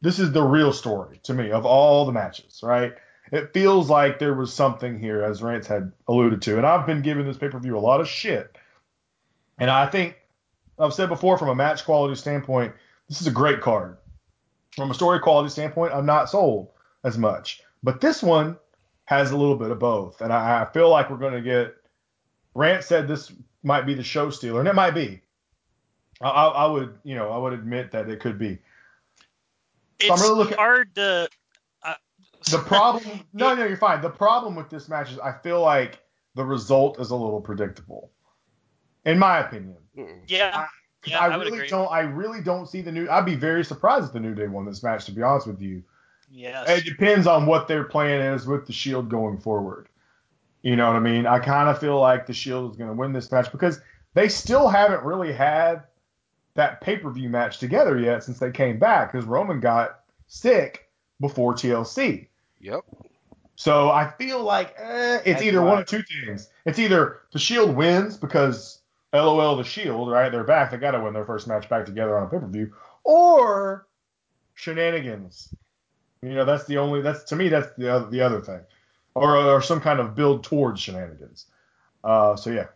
This 0.01 0.19
is 0.19 0.31
the 0.31 0.43
real 0.43 0.73
story 0.73 1.19
to 1.23 1.33
me 1.33 1.51
of 1.51 1.65
all 1.65 2.05
the 2.05 2.11
matches, 2.11 2.61
right? 2.63 2.93
It 3.33 3.51
feels 3.51 3.89
like 3.89 4.19
there 4.19 4.35
was 4.35 4.53
something 4.53 4.99
here, 4.99 5.23
as 5.23 5.41
Rance 5.41 5.65
had 5.65 5.91
alluded 6.07 6.43
to. 6.43 6.57
And 6.57 6.67
I've 6.67 6.85
been 6.85 7.01
giving 7.01 7.25
this 7.25 7.35
pay 7.35 7.49
per 7.49 7.57
view 7.57 7.75
a 7.75 7.79
lot 7.79 7.99
of 7.99 8.07
shit. 8.07 8.55
And 9.57 9.71
I 9.71 9.87
think 9.87 10.17
I've 10.77 10.93
said 10.93 11.09
before, 11.09 11.39
from 11.39 11.49
a 11.49 11.55
match 11.55 11.83
quality 11.83 12.13
standpoint, 12.13 12.73
this 13.09 13.21
is 13.21 13.25
a 13.27 13.31
great 13.31 13.59
card. 13.59 13.97
From 14.75 14.91
a 14.91 14.93
story 14.93 15.19
quality 15.19 15.49
standpoint, 15.49 15.93
I'm 15.93 16.05
not 16.05 16.29
sold 16.29 16.69
as 17.03 17.17
much. 17.17 17.61
But 17.81 18.01
this 18.01 18.21
one 18.21 18.55
has 19.05 19.31
a 19.31 19.37
little 19.37 19.55
bit 19.57 19.71
of 19.71 19.79
both. 19.79 20.21
And 20.21 20.31
I, 20.31 20.61
I 20.61 20.65
feel 20.71 20.89
like 20.89 21.09
we're 21.09 21.17
going 21.17 21.33
to 21.33 21.41
get. 21.41 21.75
Rance 22.53 22.85
said 22.85 23.07
this 23.07 23.31
might 23.63 23.87
be 23.87 23.95
the 23.95 24.03
show 24.03 24.29
stealer, 24.29 24.59
and 24.59 24.69
it 24.69 24.75
might 24.75 24.91
be. 24.91 25.21
I, 26.21 26.29
I, 26.29 26.47
I 26.49 26.65
would, 26.67 26.99
you 27.03 27.15
know, 27.15 27.31
I 27.31 27.37
would 27.39 27.53
admit 27.53 27.91
that 27.93 28.09
it 28.09 28.19
could 28.19 28.37
be. 28.37 28.59
So 30.03 30.13
It's 30.13 30.21
really 30.21 30.35
looking- 30.35 30.57
hard 30.57 30.93
to. 30.95 31.27
The 32.51 32.59
problem, 32.59 33.03
no, 33.33 33.55
no, 33.55 33.65
you're 33.65 33.77
fine. 33.77 34.01
The 34.01 34.09
problem 34.09 34.55
with 34.55 34.69
this 34.69 34.89
match 34.89 35.11
is 35.11 35.19
I 35.19 35.31
feel 35.31 35.61
like 35.61 35.99
the 36.35 36.43
result 36.43 36.99
is 36.99 37.11
a 37.11 37.15
little 37.15 37.41
predictable, 37.41 38.11
in 39.05 39.17
my 39.19 39.39
opinion. 39.39 39.77
Yeah, 40.27 40.67
yeah, 41.05 41.19
I, 41.19 41.27
I, 41.27 41.35
really 41.35 41.57
agree. 41.57 41.67
don't. 41.67 41.91
I 41.91 42.01
really 42.01 42.41
don't 42.41 42.67
see 42.67 42.81
the 42.81 42.91
new. 42.91 43.09
I'd 43.09 43.25
be 43.25 43.35
very 43.35 43.63
surprised 43.63 44.07
if 44.07 44.13
the 44.13 44.19
New 44.19 44.35
Day 44.35 44.47
won 44.47 44.65
this 44.65 44.83
match. 44.83 45.05
To 45.05 45.11
be 45.11 45.21
honest 45.21 45.47
with 45.47 45.61
you, 45.61 45.83
Yes. 46.31 46.67
it 46.69 46.85
depends 46.85 47.27
on 47.27 47.45
what 47.45 47.67
their 47.67 47.83
plan 47.83 48.33
is 48.33 48.47
with 48.47 48.65
the 48.65 48.73
Shield 48.73 49.09
going 49.09 49.37
forward. 49.37 49.87
You 50.63 50.75
know 50.75 50.87
what 50.87 50.95
I 50.95 50.99
mean? 50.99 51.27
I 51.27 51.39
kind 51.39 51.69
of 51.69 51.79
feel 51.79 51.99
like 51.99 52.25
the 52.25 52.33
Shield 52.33 52.71
is 52.71 52.77
going 52.77 52.89
to 52.89 52.95
win 52.95 53.13
this 53.13 53.31
match 53.31 53.51
because 53.51 53.79
they 54.13 54.29
still 54.29 54.67
haven't 54.67 55.03
really 55.03 55.33
had 55.33 55.83
that 56.55 56.81
pay 56.81 56.97
per 56.97 57.11
view 57.11 57.29
match 57.29 57.59
together 57.59 57.99
yet 57.99 58.23
since 58.23 58.39
they 58.39 58.51
came 58.51 58.79
back 58.79 59.11
because 59.11 59.25
Roman 59.25 59.59
got 59.59 59.99
sick 60.27 60.89
before 61.19 61.53
TLC. 61.53 62.27
Yep. 62.63 62.85
So 63.55 63.91
I 63.91 64.09
feel 64.17 64.41
like 64.41 64.73
eh, 64.77 65.15
it's 65.17 65.25
That's 65.25 65.43
either 65.43 65.61
why- 65.61 65.67
one 65.69 65.77
of 65.79 65.85
two 65.85 66.01
things. 66.01 66.49
It's 66.65 66.79
either 66.79 67.19
the 67.31 67.39
Shield 67.39 67.75
wins 67.75 68.17
because 68.17 68.79
LOL 69.13 69.57
the 69.57 69.63
Shield, 69.63 70.09
right? 70.09 70.31
They're 70.31 70.43
back. 70.43 70.71
They 70.71 70.77
got 70.77 70.91
to 70.91 71.01
win 71.01 71.13
their 71.13 71.25
first 71.25 71.47
match 71.47 71.69
back 71.69 71.85
together 71.85 72.17
on 72.17 72.23
a 72.23 72.27
pay 72.29 72.39
per 72.39 72.47
view, 72.47 72.73
or 73.03 73.85
shenanigans. 74.55 75.53
You 76.21 76.33
know, 76.35 76.45
that's 76.45 76.65
the 76.65 76.77
only. 76.77 77.01
That's 77.01 77.23
to 77.25 77.35
me, 77.35 77.49
that's 77.49 77.67
the 77.77 77.93
other, 77.93 78.09
the 78.09 78.21
other 78.21 78.41
thing, 78.41 78.61
or 79.13 79.35
or 79.37 79.61
some 79.61 79.81
kind 79.81 79.99
of 79.99 80.15
build 80.15 80.43
towards 80.43 80.81
shenanigans. 80.81 81.45
Uh, 82.03 82.35
so 82.35 82.49
yeah, 82.49 82.67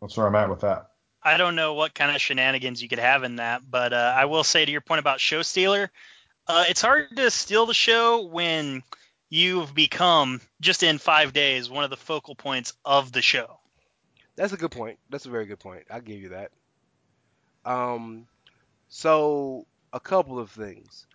that's 0.00 0.16
where 0.16 0.26
I'm 0.26 0.34
at 0.36 0.48
with 0.48 0.60
that. 0.60 0.90
I 1.22 1.36
don't 1.36 1.56
know 1.56 1.74
what 1.74 1.94
kind 1.94 2.14
of 2.14 2.22
shenanigans 2.22 2.80
you 2.80 2.88
could 2.88 3.00
have 3.00 3.24
in 3.24 3.36
that, 3.36 3.68
but 3.68 3.92
uh, 3.92 4.14
I 4.16 4.26
will 4.26 4.44
say 4.44 4.64
to 4.64 4.70
your 4.72 4.80
point 4.80 5.00
about 5.00 5.20
show 5.20 5.42
stealer, 5.42 5.90
uh, 6.46 6.64
it's 6.68 6.80
hard 6.80 7.14
to 7.16 7.30
steal 7.30 7.66
the 7.66 7.74
show 7.74 8.22
when 8.26 8.82
you've 9.30 9.74
become 9.74 10.40
just 10.60 10.82
in 10.82 10.98
five 10.98 11.32
days 11.32 11.68
one 11.70 11.84
of 11.84 11.90
the 11.90 11.96
focal 11.96 12.34
points 12.34 12.72
of 12.84 13.12
the 13.12 13.22
show. 13.22 13.58
That's 14.36 14.52
a 14.52 14.56
good 14.56 14.70
point. 14.70 14.98
That's 15.10 15.26
a 15.26 15.30
very 15.30 15.46
good 15.46 15.58
point. 15.58 15.84
I'll 15.90 16.00
give 16.00 16.20
you 16.20 16.28
that. 16.30 16.50
Um, 17.64 18.26
so 18.88 19.66
a 19.92 20.00
couple 20.00 20.38
of 20.38 20.50
things. 20.50 21.06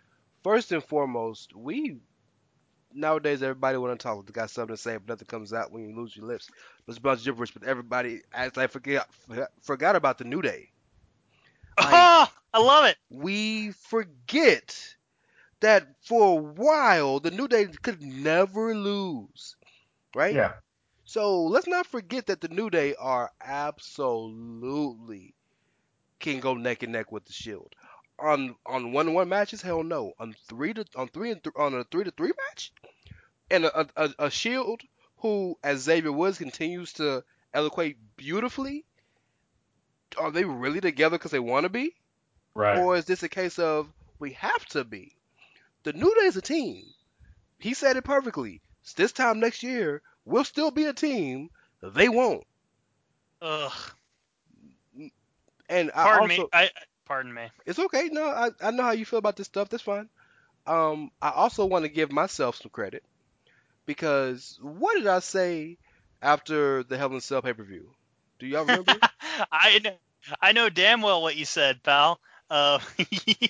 First 0.44 0.72
and 0.72 0.84
foremost, 0.84 1.56
we 1.56 1.98
nowadays 2.94 3.42
everybody 3.42 3.78
want 3.78 3.98
to 3.98 4.04
talk. 4.04 4.26
They 4.26 4.34
got 4.34 4.50
something 4.50 4.76
to 4.76 4.82
say, 4.82 4.98
but 4.98 5.08
nothing 5.08 5.26
comes 5.28 5.54
out 5.54 5.72
when 5.72 5.88
you 5.88 5.96
lose 5.96 6.16
your 6.16 6.26
lips. 6.26 6.50
It's 6.88 6.98
a 6.98 7.02
bunch 7.02 7.20
of 7.20 7.26
gibberish. 7.26 7.52
But 7.52 7.64
everybody, 7.64 8.22
as 8.34 8.58
I 8.58 8.68
forget, 8.68 9.08
forgot 9.62 9.96
about 9.96 10.18
the 10.18 10.26
new 10.26 10.42
day. 10.42 10.70
Like- 11.78 11.88
Oh, 11.92 12.28
I 12.54 12.60
love 12.60 12.86
it. 12.86 12.98
we 13.10 13.72
forget 13.72 14.96
that 15.64 15.88
for 16.04 16.40
a 16.40 16.42
while 16.44 17.20
the 17.20 17.32
New 17.32 17.48
Day 17.50 17.68
could 17.68 18.02
never 18.02 18.76
lose, 18.76 19.58
right? 20.16 20.40
Yeah, 20.40 20.54
So 21.06 21.44
let's 21.46 21.68
not 21.68 21.88
forget 21.88 22.28
that 22.28 22.42
the 22.42 22.50
New 22.50 22.70
Day 22.70 22.96
are 22.96 23.32
absolutely 23.42 25.36
can 26.20 26.40
go 26.40 26.54
neck 26.56 26.84
and 26.84 26.94
neck 26.94 27.12
with 27.12 27.26
the 27.26 27.34
Shield. 27.34 27.76
On 28.20 28.56
on 28.66 28.92
one 28.94 29.14
one 29.14 29.30
matches, 29.30 29.62
hell 29.62 29.84
no. 29.84 30.14
On 30.20 30.34
three 30.50 30.74
to 30.74 30.86
on 30.96 31.08
three 31.10 31.32
and 31.32 31.44
th- 31.44 31.56
on 31.58 31.74
a 31.74 31.84
three 31.86 32.04
to 32.06 32.12
three 32.12 32.32
match, 32.50 32.74
and 33.52 33.66
a, 33.66 33.88
a, 33.98 34.16
a 34.20 34.30
Shield 34.32 34.82
who, 35.18 35.58
as 35.64 35.82
Xavier 35.82 36.12
Woods 36.12 36.38
continues 36.38 36.94
to 36.94 37.24
eloquate 37.54 37.98
beautifully, 38.18 38.86
are 40.18 40.32
they 40.32 40.44
really 40.46 40.82
together 40.82 41.18
because 41.18 41.32
they 41.32 41.40
want 41.40 41.64
to 41.66 41.70
be? 41.70 41.96
right. 42.56 42.78
Or 42.78 42.96
is 42.98 43.06
this 43.06 43.24
a 43.24 43.30
case 43.30 43.60
of 43.60 43.94
we 44.20 44.34
have 44.34 44.66
to 44.68 44.84
be? 44.84 45.16
The 45.84 45.94
New 45.94 46.14
Day 46.16 46.26
is 46.28 46.38
a 46.38 46.42
team. 46.42 46.86
He 47.60 47.74
said 47.74 47.98
it 47.98 48.04
perfectly. 48.04 48.62
This 48.96 49.12
time 49.12 49.40
next 49.40 49.64
year, 49.64 50.02
we'll 50.26 50.44
still 50.44 50.72
be 50.72 50.86
a 50.86 50.94
team. 50.94 51.50
They 51.82 52.10
won't. 52.10 52.44
Ugh. 53.42 53.72
And 55.70 55.92
I 55.92 56.04
Pardon 56.04 56.32
also, 56.32 56.42
me. 56.44 56.50
I 56.54 56.70
pardon 57.06 57.34
me. 57.34 57.48
it's 57.66 57.80
okay. 57.80 58.10
No, 58.12 58.26
I, 58.26 58.50
I 58.62 58.72
know 58.72 58.84
how 58.84 58.92
you 58.92 59.06
feel 59.06 59.20
about 59.20 59.36
this 59.36 59.48
stuff. 59.48 59.70
That's 59.70 59.84
fine. 59.84 60.10
Um, 60.68 61.12
I 61.22 61.32
also 61.32 61.66
want 61.66 61.84
to 61.86 61.90
give 61.90 62.12
myself 62.12 62.58
some 62.58 62.72
credit 62.72 63.04
because 63.86 64.58
what 64.62 64.96
did 64.96 65.08
I 65.08 65.20
say 65.20 65.78
after 66.22 66.84
the 66.84 66.98
Hell 66.98 67.14
in 67.14 67.22
Cell 67.22 67.42
pay 67.42 67.54
per 67.54 67.64
view? 67.64 67.90
Do 68.40 68.48
y'all 68.48 68.62
remember? 68.62 68.94
I 69.52 69.80
know, 69.80 69.96
I 70.42 70.52
know 70.54 70.70
damn 70.70 71.02
well 71.02 71.22
what 71.22 71.36
you 71.36 71.46
said, 71.46 71.84
pal. 71.84 72.20
Uh, 72.50 72.80
yeah. 73.26 73.48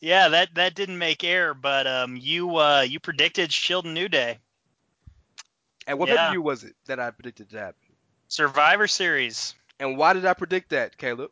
Yeah, 0.00 0.28
that 0.28 0.54
that 0.54 0.74
didn't 0.74 0.98
make 0.98 1.24
air, 1.24 1.54
but 1.54 1.86
um, 1.86 2.16
you 2.16 2.56
uh, 2.56 2.80
you 2.80 3.00
predicted 3.00 3.52
Shield 3.52 3.84
and 3.84 3.94
New 3.94 4.08
Day 4.08 4.38
and 5.86 5.98
what 5.98 6.08
Yeah. 6.08 6.30
pay 6.30 6.38
was 6.38 6.64
it 6.64 6.74
that 6.86 6.98
I 6.98 7.10
predicted 7.10 7.50
to 7.50 7.58
happen? 7.58 7.80
Survivor 8.28 8.88
Series. 8.88 9.54
And 9.78 9.96
why 9.96 10.12
did 10.14 10.24
I 10.24 10.34
predict 10.34 10.70
that, 10.70 10.96
Caleb? 10.98 11.30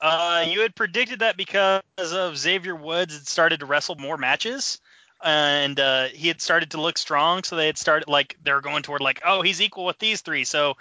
Uh, 0.00 0.46
you 0.48 0.60
had 0.60 0.74
predicted 0.74 1.18
that 1.18 1.36
because 1.36 1.82
of 1.98 2.38
Xavier 2.38 2.74
Woods 2.74 3.14
had 3.14 3.28
started 3.28 3.60
to 3.60 3.66
wrestle 3.66 3.96
more 3.96 4.16
matches, 4.16 4.80
and 5.22 5.78
uh, 5.78 6.06
he 6.06 6.28
had 6.28 6.40
started 6.40 6.70
to 6.70 6.80
look 6.80 6.96
strong. 6.96 7.42
So 7.42 7.56
they 7.56 7.66
had 7.66 7.76
started 7.76 8.08
like 8.08 8.36
they 8.42 8.52
were 8.52 8.62
going 8.62 8.82
toward 8.82 9.02
like, 9.02 9.20
oh, 9.26 9.42
he's 9.42 9.60
equal 9.60 9.84
with 9.84 9.98
these 9.98 10.22
three. 10.22 10.44
So 10.44 10.78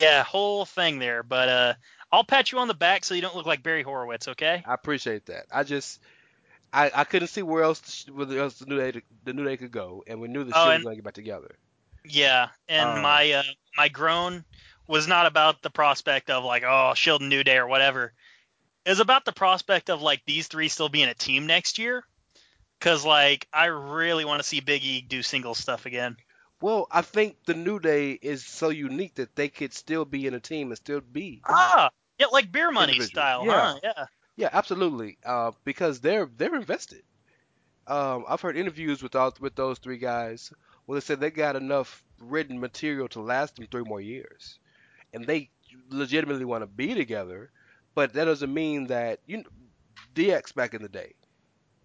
yeah, 0.00 0.22
whole 0.22 0.64
thing 0.64 0.98
there. 0.98 1.22
But 1.22 1.48
uh, 1.48 1.74
I'll 2.10 2.24
pat 2.24 2.52
you 2.52 2.58
on 2.58 2.68
the 2.68 2.74
back 2.74 3.04
so 3.04 3.14
you 3.14 3.20
don't 3.20 3.36
look 3.36 3.46
like 3.46 3.62
Barry 3.62 3.82
Horowitz, 3.82 4.28
okay? 4.28 4.62
I 4.66 4.72
appreciate 4.72 5.26
that. 5.26 5.44
I 5.52 5.62
just 5.62 6.00
I, 6.74 6.90
I 6.94 7.04
couldn't 7.04 7.28
see 7.28 7.42
where 7.42 7.62
else 7.62 8.06
where 8.08 8.38
else 8.38 8.58
the 8.58 8.66
new 8.66 8.78
day 8.78 9.02
the 9.24 9.32
new 9.32 9.44
day 9.44 9.56
could 9.56 9.72
go, 9.72 10.04
and 10.06 10.20
we 10.20 10.28
knew 10.28 10.44
the 10.44 10.54
Oh, 10.54 10.70
show 10.70 10.72
was 10.74 10.82
going 10.82 10.92
to 10.94 10.96
get 10.96 11.04
back 11.04 11.14
together. 11.14 11.58
Yeah, 12.04 12.50
and 12.68 13.00
Uh, 13.00 13.00
my 13.00 13.30
uh, 13.32 13.42
my 13.76 13.88
groan 13.88 14.44
was 14.86 15.06
not 15.08 15.26
about 15.26 15.62
the 15.62 15.70
prospect 15.70 16.30
of 16.30 16.44
like 16.44 16.62
oh 16.64 16.94
Shield 16.94 17.20
and 17.22 17.30
New 17.30 17.44
Day 17.44 17.56
or 17.58 17.66
whatever. 17.66 18.14
It 18.86 18.90
was 18.90 19.00
about 19.00 19.24
the 19.26 19.32
prospect 19.32 19.90
of 19.90 20.02
like 20.02 20.22
these 20.26 20.48
three 20.48 20.68
still 20.68 20.90
being 20.90 21.08
a 21.08 21.14
team 21.14 21.46
next 21.46 21.78
year. 21.78 22.04
Cause 22.80 23.04
like 23.04 23.48
I 23.52 23.66
really 23.66 24.24
want 24.26 24.40
to 24.42 24.48
see 24.48 24.60
Big 24.60 24.84
E 24.84 25.02
do 25.02 25.22
single 25.22 25.54
stuff 25.54 25.86
again. 25.86 26.18
Well, 26.60 26.88
I 26.90 27.02
think 27.02 27.44
the 27.44 27.54
new 27.54 27.78
day 27.78 28.10
is 28.14 28.44
so 28.44 28.70
unique 28.70 29.14
that 29.16 29.36
they 29.36 29.48
could 29.48 29.72
still 29.72 30.04
be 30.04 30.26
in 30.26 30.34
a 30.34 30.40
team 30.40 30.72
and 30.72 30.76
still 30.76 31.00
be. 31.00 31.46
Ah, 31.48 31.90
yeah, 32.18 32.26
like 32.26 32.52
beer 32.52 32.70
money 32.70 33.00
Individual. 33.00 33.00
style, 33.00 33.44
Yeah. 33.44 33.46
huh? 33.46 33.80
Yeah. 33.82 34.06
Yeah, 34.36 34.48
absolutely. 34.52 35.18
Uh, 35.24 35.52
because 35.64 36.00
they're 36.00 36.28
they're 36.36 36.54
invested. 36.54 37.02
Um, 37.86 38.24
I've 38.28 38.40
heard 38.40 38.56
interviews 38.56 39.02
with 39.02 39.14
all 39.14 39.32
with 39.40 39.54
those 39.54 39.78
three 39.78 39.98
guys 39.98 40.52
where 40.86 40.98
they 40.98 41.04
said 41.04 41.20
they 41.20 41.30
got 41.30 41.56
enough 41.56 42.02
written 42.18 42.58
material 42.58 43.08
to 43.08 43.20
last 43.20 43.56
them 43.56 43.66
three 43.70 43.84
more 43.84 44.00
years, 44.00 44.58
and 45.12 45.26
they 45.26 45.50
legitimately 45.90 46.44
want 46.44 46.62
to 46.62 46.66
be 46.66 46.94
together. 46.94 47.50
But 47.94 48.12
that 48.14 48.24
doesn't 48.24 48.52
mean 48.52 48.88
that 48.88 49.20
you 49.26 49.44
DX 50.14 50.54
back 50.54 50.74
in 50.74 50.82
the 50.82 50.88
day, 50.88 51.12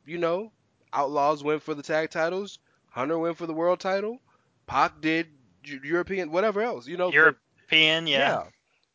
you 0.06 0.18
know, 0.18 0.52
Outlaws 0.94 1.44
went 1.44 1.62
for 1.62 1.74
the 1.74 1.84
tag 1.84 2.10
titles, 2.10 2.60
Hunter 2.90 3.20
went 3.20 3.38
for 3.38 3.46
the 3.46 3.54
world 3.54 3.80
title, 3.80 4.20
Pac 4.66 5.02
did 5.02 5.28
European 5.64 6.32
whatever 6.32 6.62
else, 6.62 6.88
you 6.88 6.98
know. 6.98 7.12
European, 7.12 8.08
yeah. 8.08 8.46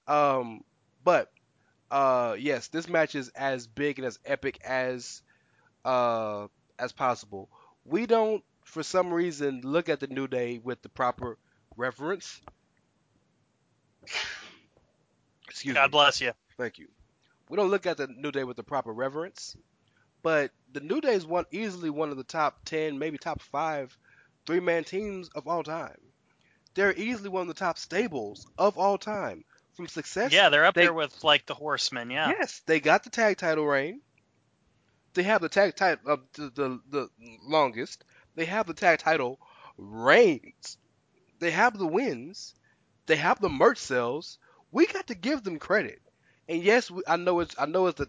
Yeah. 0.09 0.37
Um, 0.37 0.65
but 1.05 1.31
uh, 1.95 2.35
yes, 2.37 2.69
this 2.69 2.89
match 2.89 3.15
is 3.15 3.29
as 3.31 3.69
big 3.69 4.01
and 4.01 4.07
as 4.07 4.19
epic 4.25 4.59
as 4.65 5.23
uh 5.85 6.49
as 6.77 6.93
possible. 6.93 7.49
We 7.85 8.07
don't 8.07 8.43
for 8.65 8.83
some 8.83 9.15
reason, 9.15 9.61
look 9.63 9.89
at 9.89 10.01
the 10.01 10.09
New 10.09 10.27
Day 10.27 10.59
with 10.59 10.83
the 10.83 10.89
proper 10.89 11.39
reverence. 11.77 12.41
Excuse 15.49 15.75
God 15.75 15.85
me. 15.85 15.91
bless 15.91 16.21
you. 16.21 16.33
Thank 16.59 16.79
you. 16.79 16.89
We 17.49 17.57
don't 17.57 17.71
look 17.71 17.87
at 17.87 17.99
the 17.99 18.09
New 18.09 18.33
Day 18.33 18.43
with 18.43 18.57
the 18.57 18.65
proper 18.65 18.93
reverence, 18.93 19.57
but 20.23 20.51
the 20.73 20.81
New 20.81 21.01
Day 21.01 21.15
is 21.15 21.25
one 21.25 21.45
easily 21.53 21.91
one 21.91 22.11
of 22.11 22.17
the 22.17 22.25
top 22.25 22.65
ten, 22.65 22.99
maybe 22.99 23.19
top 23.19 23.41
five, 23.41 23.97
three 24.47 24.59
man 24.59 24.83
teams 24.83 25.29
of 25.29 25.47
all 25.47 25.63
time. 25.63 26.01
They're 26.75 26.97
easily 26.97 27.29
one 27.29 27.43
of 27.43 27.49
the 27.49 27.55
top 27.55 27.79
stables 27.79 28.49
of 28.59 28.79
all 28.79 28.99
time. 28.99 29.45
From 29.75 29.89
success, 29.89 30.33
Yeah, 30.33 30.49
they're 30.51 30.65
up 30.65 30.75
they- 30.75 30.83
there 30.83 30.93
with 30.93 31.25
like 31.25 31.47
the 31.47 31.55
Horsemen. 31.55 32.11
Yeah. 32.11 32.29
Yes, 32.29 32.63
they 32.67 32.81
got 32.81 33.03
the 33.05 33.11
tag 33.11 33.37
title 33.39 33.67
reign. 33.67 34.01
They 35.15 35.23
have 35.25 35.41
the 35.41 35.49
tag 35.49 35.75
title 35.77 36.13
of 36.13 36.19
uh, 36.21 36.23
the, 36.35 36.51
the 36.51 36.81
the 36.91 37.09
longest. 37.43 38.05
They 38.37 38.45
have 38.47 38.67
the 38.67 38.75
tag 38.75 38.99
title 39.01 39.39
reigns. 39.77 40.77
They 41.41 41.51
have 41.51 41.79
the 41.79 41.87
wins. 41.87 42.55
They 43.07 43.17
have 43.17 43.41
the 43.41 43.49
merch 43.49 43.79
sales. 43.79 44.39
We 44.73 44.87
got 44.87 45.09
to 45.09 45.15
give 45.15 45.43
them 45.45 45.59
credit. 45.59 46.01
And 46.49 46.63
yes, 46.63 46.91
we, 46.91 47.03
I 47.07 47.17
know 47.17 47.41
it's 47.41 47.55
I 47.59 47.67
know 47.67 47.87
it's 47.87 47.99
the 47.99 48.09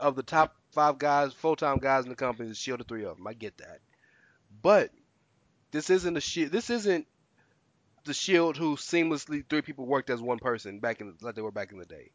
of 0.00 0.16
the 0.16 0.22
top 0.22 0.54
five 0.72 0.98
guys, 0.98 1.32
full 1.32 1.56
time 1.56 1.78
guys 1.78 2.04
in 2.04 2.10
the 2.10 2.16
company. 2.16 2.48
The 2.48 2.54
Shield 2.54 2.80
of 2.80 2.86
three 2.88 3.04
of 3.04 3.16
them. 3.16 3.26
I 3.26 3.32
get 3.32 3.58
that. 3.58 3.80
But 4.62 4.90
this 5.72 5.90
isn't 5.90 6.16
a 6.16 6.20
shield. 6.20 6.52
This 6.52 6.70
isn't 6.70 7.06
the 8.06 8.14
Shield 8.14 8.56
who 8.56 8.76
seamlessly 8.76 9.44
three 9.48 9.62
people 9.62 9.86
worked 9.86 10.10
as 10.10 10.22
one 10.22 10.38
person 10.38 10.80
back 10.80 11.00
in 11.00 11.14
like 11.20 11.34
they 11.34 11.42
were 11.42 11.52
back 11.52 11.72
in 11.72 11.78
the 11.78 11.84
day. 11.84 12.10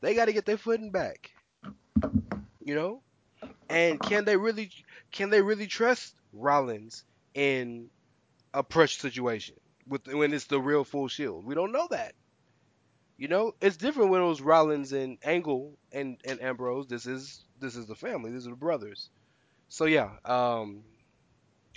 They 0.00 0.14
got 0.14 0.26
to 0.26 0.32
get 0.32 0.46
their 0.46 0.56
footing 0.56 0.92
back. 0.92 1.30
You 2.62 2.74
know, 2.74 3.02
and 3.68 4.00
can 4.00 4.24
they 4.24 4.36
really 4.36 4.70
can 5.10 5.30
they 5.30 5.42
really 5.42 5.66
trust 5.66 6.14
Rollins 6.32 7.04
in 7.34 7.90
a 8.54 8.62
pressure 8.62 9.00
situation 9.00 9.56
with 9.88 10.06
when 10.06 10.32
it's 10.32 10.44
the 10.46 10.60
real 10.60 10.84
full 10.84 11.08
Shield? 11.08 11.44
We 11.44 11.54
don't 11.54 11.72
know 11.72 11.88
that. 11.90 12.14
You 13.16 13.28
know, 13.28 13.54
it's 13.60 13.76
different 13.76 14.10
when 14.10 14.22
it 14.22 14.26
was 14.26 14.40
Rollins 14.40 14.92
and 14.92 15.18
Angle 15.22 15.78
and 15.92 16.18
and 16.24 16.40
Ambrose. 16.40 16.86
This 16.86 17.06
is 17.06 17.44
this 17.58 17.76
is 17.76 17.86
the 17.86 17.94
family. 17.94 18.30
These 18.32 18.46
are 18.46 18.50
the 18.50 18.56
brothers. 18.56 19.10
So 19.68 19.84
yeah, 19.84 20.10
um, 20.24 20.82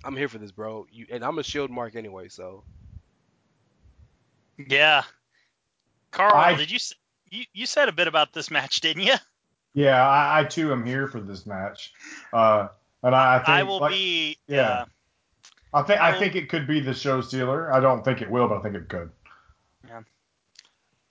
I'm 0.03 0.15
here 0.15 0.27
for 0.29 0.37
this, 0.37 0.51
bro. 0.51 0.85
You 0.91 1.07
and 1.11 1.23
I'm 1.23 1.39
a 1.39 1.43
Shield 1.43 1.71
mark 1.71 1.95
anyway. 1.95 2.29
So 2.29 2.63
Yeah. 4.57 5.03
Carl, 6.11 6.35
I- 6.35 6.55
did 6.55 6.71
you 6.71 6.79
you 7.29 7.45
you 7.53 7.65
said 7.65 7.89
a 7.89 7.91
bit 7.91 8.07
about 8.07 8.33
this 8.33 8.51
match, 8.51 8.81
didn't 8.81 9.03
you? 9.03 9.15
Yeah, 9.73 10.07
I, 10.07 10.41
I 10.41 10.43
too 10.43 10.71
am 10.71 10.85
here 10.85 11.07
for 11.07 11.19
this 11.19 11.47
match. 11.47 11.93
Uh, 12.31 12.67
and 13.01 13.15
I, 13.15 13.35
I 13.35 13.37
think 13.39 13.49
I 13.49 13.63
will 13.63 13.79
like, 13.79 13.91
be. 13.91 14.37
yeah. 14.47 14.55
Yeah. 14.57 14.85
I 15.73 15.81
think 15.81 15.99
I 15.99 16.15
I 16.15 16.19
think 16.19 16.35
it 16.35 16.49
could 16.49 16.67
be 16.67 16.79
the 16.79 16.93
show 16.93 17.21
stealer. 17.21 17.73
I 17.73 17.79
don't 17.79 18.05
think 18.05 18.21
it 18.21 18.29
will, 18.29 18.47
but 18.47 18.59
I 18.59 18.61
think 18.61 18.75
it 18.75 18.87
could. 18.87 19.09
Yeah. 19.87 20.01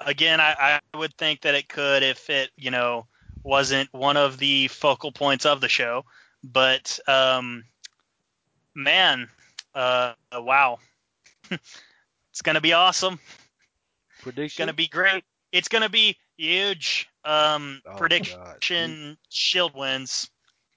again, 0.00 0.40
I, 0.40 0.80
I 0.94 0.96
would 0.96 1.14
think 1.16 1.40
that 1.42 1.54
it 1.54 1.68
could 1.68 2.02
if 2.02 2.30
it, 2.30 2.50
you 2.56 2.70
know, 2.70 3.06
wasn't 3.42 3.92
one 3.92 4.16
of 4.16 4.38
the 4.38 4.68
focal 4.68 5.10
points 5.10 5.44
of 5.44 5.60
the 5.60 5.68
show. 5.68 6.04
But 6.44 6.98
um, 7.08 7.64
man, 8.74 9.28
uh, 9.74 10.12
wow, 10.32 10.78
it's 12.32 12.42
gonna 12.42 12.60
be 12.60 12.72
awesome. 12.72 13.20
Prediction. 14.22 14.44
It's 14.44 14.58
gonna 14.58 14.72
be 14.72 14.88
great. 14.88 15.22
It's 15.52 15.68
gonna 15.68 15.88
be 15.88 16.16
huge. 16.36 17.08
Um, 17.24 17.80
Oh, 17.86 17.90
God. 17.90 17.98
prediction: 17.98 19.16
Shield 19.28 19.74
wins. 19.76 20.28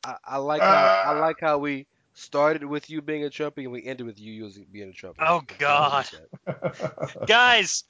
I, 0.03 0.15
I 0.23 0.37
like 0.37 0.61
how 0.61 0.67
I 1.05 1.19
like 1.19 1.37
how 1.41 1.57
we 1.57 1.87
started 2.13 2.63
with 2.63 2.89
you 2.89 3.01
being 3.01 3.23
a 3.25 3.29
Trumpy 3.29 3.63
and 3.63 3.71
we 3.71 3.83
ended 3.85 4.05
with 4.05 4.19
you 4.19 4.31
using 4.33 4.67
being 4.71 4.89
a 4.89 4.93
Trumpy. 4.93 5.15
Oh, 5.19 5.41
God. 5.57 6.07
Guys, 7.27 7.83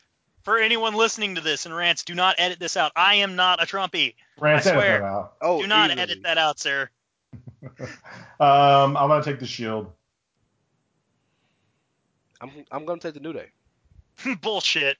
for 0.44 0.58
anyone 0.58 0.94
listening 0.95 1.35
to 1.35 1.42
this 1.42 1.66
and 1.66 1.76
rants, 1.76 2.03
do 2.06 2.16
not 2.16 2.35
edit 2.38 2.60
this 2.60 2.77
out. 2.77 2.92
I 2.95 3.16
am 3.16 3.35
not 3.35 3.61
a 3.61 3.66
Trumpy. 3.66 4.16
Rance 4.40 4.66
I 4.68 4.69
edit 4.72 4.80
swear. 4.82 5.00
that 5.00 5.06
out. 5.06 5.34
Oh, 5.42 5.61
Do 5.61 5.68
not 5.68 5.90
easily. 5.90 6.02
edit 6.03 6.24
that 6.24 6.38
out, 6.38 6.60
sir. 6.60 6.90
Um, 8.40 8.95
I'm 8.98 9.08
gonna 9.10 9.24
take 9.24 9.40
the 9.40 9.45
shield. 9.48 9.92
I'm 12.42 12.52
I'm 12.72 12.85
gonna 12.85 13.00
take 13.00 13.14
the 13.14 13.19
New 13.19 13.34
Day. 13.34 13.48
Bullshit. 14.42 14.98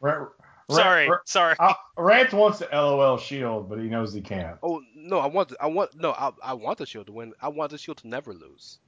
Ra- 0.00 0.26
Ra- 0.68 0.76
Sorry, 0.76 1.08
Ra- 1.08 1.18
sorry. 1.24 1.56
uh, 1.58 1.74
Rance 1.96 2.32
wants 2.32 2.58
the 2.58 2.68
LOL 2.70 3.16
shield, 3.16 3.68
but 3.68 3.78
he 3.78 3.88
knows 3.88 4.12
he 4.12 4.20
can't. 4.20 4.58
Oh 4.62 4.82
no, 4.94 5.18
I 5.18 5.26
want 5.26 5.48
the, 5.48 5.56
I 5.62 5.66
want 5.66 5.94
no 5.94 6.12
I, 6.12 6.30
I 6.42 6.54
want 6.54 6.78
the 6.78 6.86
Shield 6.86 7.06
to 7.06 7.12
win. 7.12 7.32
I 7.40 7.48
want 7.48 7.70
the 7.70 7.78
Shield 7.78 7.98
to 7.98 8.08
never 8.08 8.34
lose. 8.34 8.78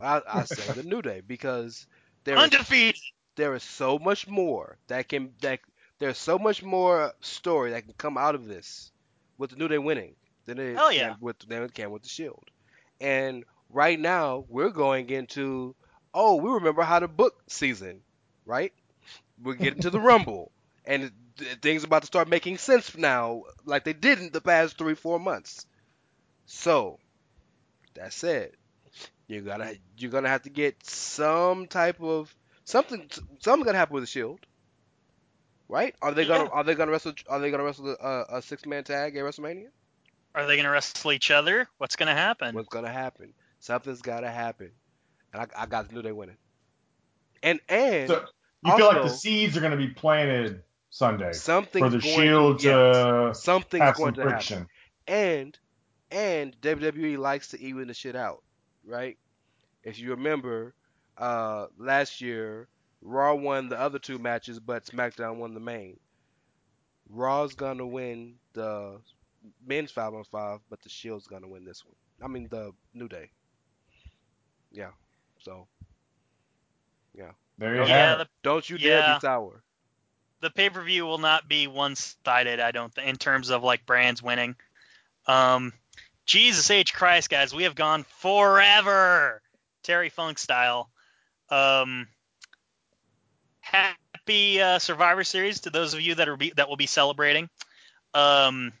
I, 0.00 0.22
I 0.26 0.44
say 0.44 0.72
the 0.72 0.82
New 0.82 1.02
Day 1.02 1.20
because 1.26 1.86
there 2.24 2.36
is, 2.36 2.44
Undefeated. 2.44 3.00
there 3.36 3.54
is 3.54 3.62
so 3.62 3.98
much 3.98 4.26
more 4.26 4.78
that 4.88 5.08
can 5.08 5.32
that 5.42 5.60
there's 5.98 6.18
so 6.18 6.38
much 6.38 6.62
more 6.62 7.12
story 7.20 7.70
that 7.70 7.84
can 7.84 7.94
come 7.98 8.16
out 8.16 8.34
of 8.34 8.46
this 8.46 8.90
with 9.38 9.50
the 9.50 9.56
New 9.56 9.68
Day 9.68 9.78
winning 9.78 10.14
than 10.46 10.58
it 10.58 10.76
Hell 10.76 10.90
can 10.90 11.16
with 11.20 11.38
than 11.40 11.62
it 11.62 11.74
can 11.74 11.90
with 11.90 12.02
the 12.02 12.08
Shield. 12.08 12.44
And 13.00 13.44
right 13.70 14.00
now 14.00 14.46
we're 14.48 14.70
going 14.70 15.10
into 15.10 15.74
oh 16.16 16.36
we 16.36 16.50
remember 16.50 16.82
how 16.82 17.00
to 17.00 17.08
book 17.08 17.34
season, 17.48 18.04
right? 18.46 18.72
We're 19.42 19.54
getting 19.54 19.80
to 19.80 19.90
the 19.90 20.00
Rumble, 20.00 20.52
and 20.86 21.12
th- 21.38 21.58
things 21.60 21.84
about 21.84 22.02
to 22.02 22.06
start 22.08 22.28
making 22.28 22.58
sense 22.58 22.96
now, 22.96 23.44
like 23.64 23.84
they 23.84 23.94
didn't 23.94 24.32
the 24.34 24.42
past 24.42 24.78
three 24.78 24.94
four 24.96 25.20
months. 25.20 25.66
So 26.46 27.00
that 27.94 28.12
said, 28.14 28.52
you 29.28 29.42
gotta 29.42 29.78
you're 29.98 30.10
gonna 30.12 30.28
have 30.28 30.42
to 30.44 30.50
get 30.50 30.84
some 30.86 31.66
type 31.68 32.00
of 32.00 32.34
something 32.64 33.10
something's 33.40 33.66
gonna 33.66 33.78
happen 33.78 33.94
with 33.94 34.04
the 34.04 34.08
Shield, 34.08 34.46
right? 35.68 35.94
Are 36.02 36.12
they 36.14 36.26
gonna 36.26 36.44
Yeah. 36.44 36.50
are 36.50 36.64
they 36.64 36.74
gonna 36.74 36.92
wrestle 36.92 37.14
are 37.28 37.40
they 37.40 37.50
gonna 37.50 37.64
wrestle 37.64 37.90
uh, 38.00 38.24
a, 38.30 38.36
a 38.38 38.42
six 38.42 38.66
man 38.66 38.84
tag 38.84 39.16
at 39.16 39.24
WrestleMania? 39.24 39.70
Are 40.34 40.46
they 40.46 40.56
going 40.56 40.64
to 40.66 40.70
wrestle 40.70 41.12
each 41.12 41.30
other? 41.30 41.68
What's 41.78 41.96
going 41.96 42.08
to 42.08 42.14
happen? 42.14 42.54
What's 42.54 42.68
gonna 42.68 42.92
happen? 42.92 43.34
Something's 43.60 44.02
gotta 44.02 44.30
happen, 44.30 44.72
and 45.36 45.50
I, 45.54 45.62
I 45.62 45.66
got 45.66 45.88
the 45.88 45.94
New 45.94 46.02
Day 46.02 46.12
winning. 46.12 46.36
And 47.42 47.60
and 47.68 48.08
So 48.08 48.24
you 48.64 48.76
feel 48.76 48.86
like 48.86 49.02
the 49.02 49.08
seeds 49.08 49.56
are 49.56 49.60
gonna 49.60 49.76
be 49.76 49.88
planted 49.88 50.62
Sunday 50.90 51.32
something's 51.32 51.84
for 51.84 51.90
the 51.90 51.98
going 51.98 52.14
shield 52.14 52.58
to, 52.60 52.66
yes, 52.66 52.96
to 52.96 53.34
something's 53.34 53.82
have 53.82 53.96
going 53.96 54.14
some 54.14 54.24
to 54.24 54.30
friction. 54.30 54.58
happen. 54.58 54.68
And 55.08 55.58
and 56.10 56.60
WWE 56.60 57.18
likes 57.18 57.48
to 57.48 57.60
even 57.60 57.88
the 57.88 57.94
shit 57.94 58.16
out, 58.16 58.42
right? 58.84 59.18
If 59.82 59.98
you 59.98 60.10
remember, 60.10 60.74
uh, 61.18 61.66
last 61.78 62.20
year 62.20 62.68
Raw 63.02 63.34
won 63.34 63.68
the 63.68 63.78
other 63.78 63.98
two 63.98 64.18
matches, 64.18 64.58
but 64.58 64.84
SmackDown 64.84 65.36
won 65.36 65.54
the 65.54 65.60
main. 65.60 65.98
Raw's 67.08 67.54
gonna 67.54 67.86
win 67.86 68.36
the 68.54 69.00
men's 69.64 69.92
five 69.92 70.14
on 70.14 70.24
five, 70.24 70.60
but 70.70 70.82
the 70.82 70.88
Shield's 70.88 71.26
gonna 71.26 71.48
win 71.48 71.64
this 71.64 71.84
one. 71.84 71.94
I 72.22 72.28
mean 72.28 72.48
the 72.50 72.72
New 72.94 73.08
Day. 73.08 73.30
Yeah. 74.72 74.90
So 75.46 75.68
There 77.58 77.76
you 77.76 77.86
yeah, 77.86 78.16
the, 78.16 78.28
don't 78.42 78.68
you 78.68 78.78
dare 78.78 78.98
Yeah. 78.98 79.14
be 79.14 79.20
sour. 79.20 79.62
the 80.40 80.50
pay 80.50 80.68
per 80.68 80.82
view 80.82 81.06
will 81.06 81.18
not 81.18 81.48
be 81.48 81.68
one 81.68 81.94
sided. 81.94 82.58
I 82.58 82.72
don't 82.72 82.92
think 82.92 83.08
in 83.08 83.16
terms 83.16 83.50
of 83.50 83.62
like 83.62 83.86
brands 83.86 84.20
winning. 84.20 84.56
Um, 85.28 85.72
Jesus 86.26 86.68
H 86.68 86.92
Christ, 86.92 87.30
guys, 87.30 87.54
we 87.54 87.62
have 87.62 87.76
gone 87.76 88.04
forever, 88.18 89.40
Terry 89.84 90.08
Funk 90.08 90.38
style. 90.38 90.90
Um, 91.48 92.08
happy 93.60 94.60
uh, 94.60 94.80
Survivor 94.80 95.22
Series 95.22 95.60
to 95.60 95.70
those 95.70 95.94
of 95.94 96.00
you 96.00 96.16
that 96.16 96.28
are 96.28 96.36
be, 96.36 96.52
that 96.56 96.68
will 96.68 96.76
be 96.76 96.86
celebrating. 96.86 97.48
Um, 98.14 98.72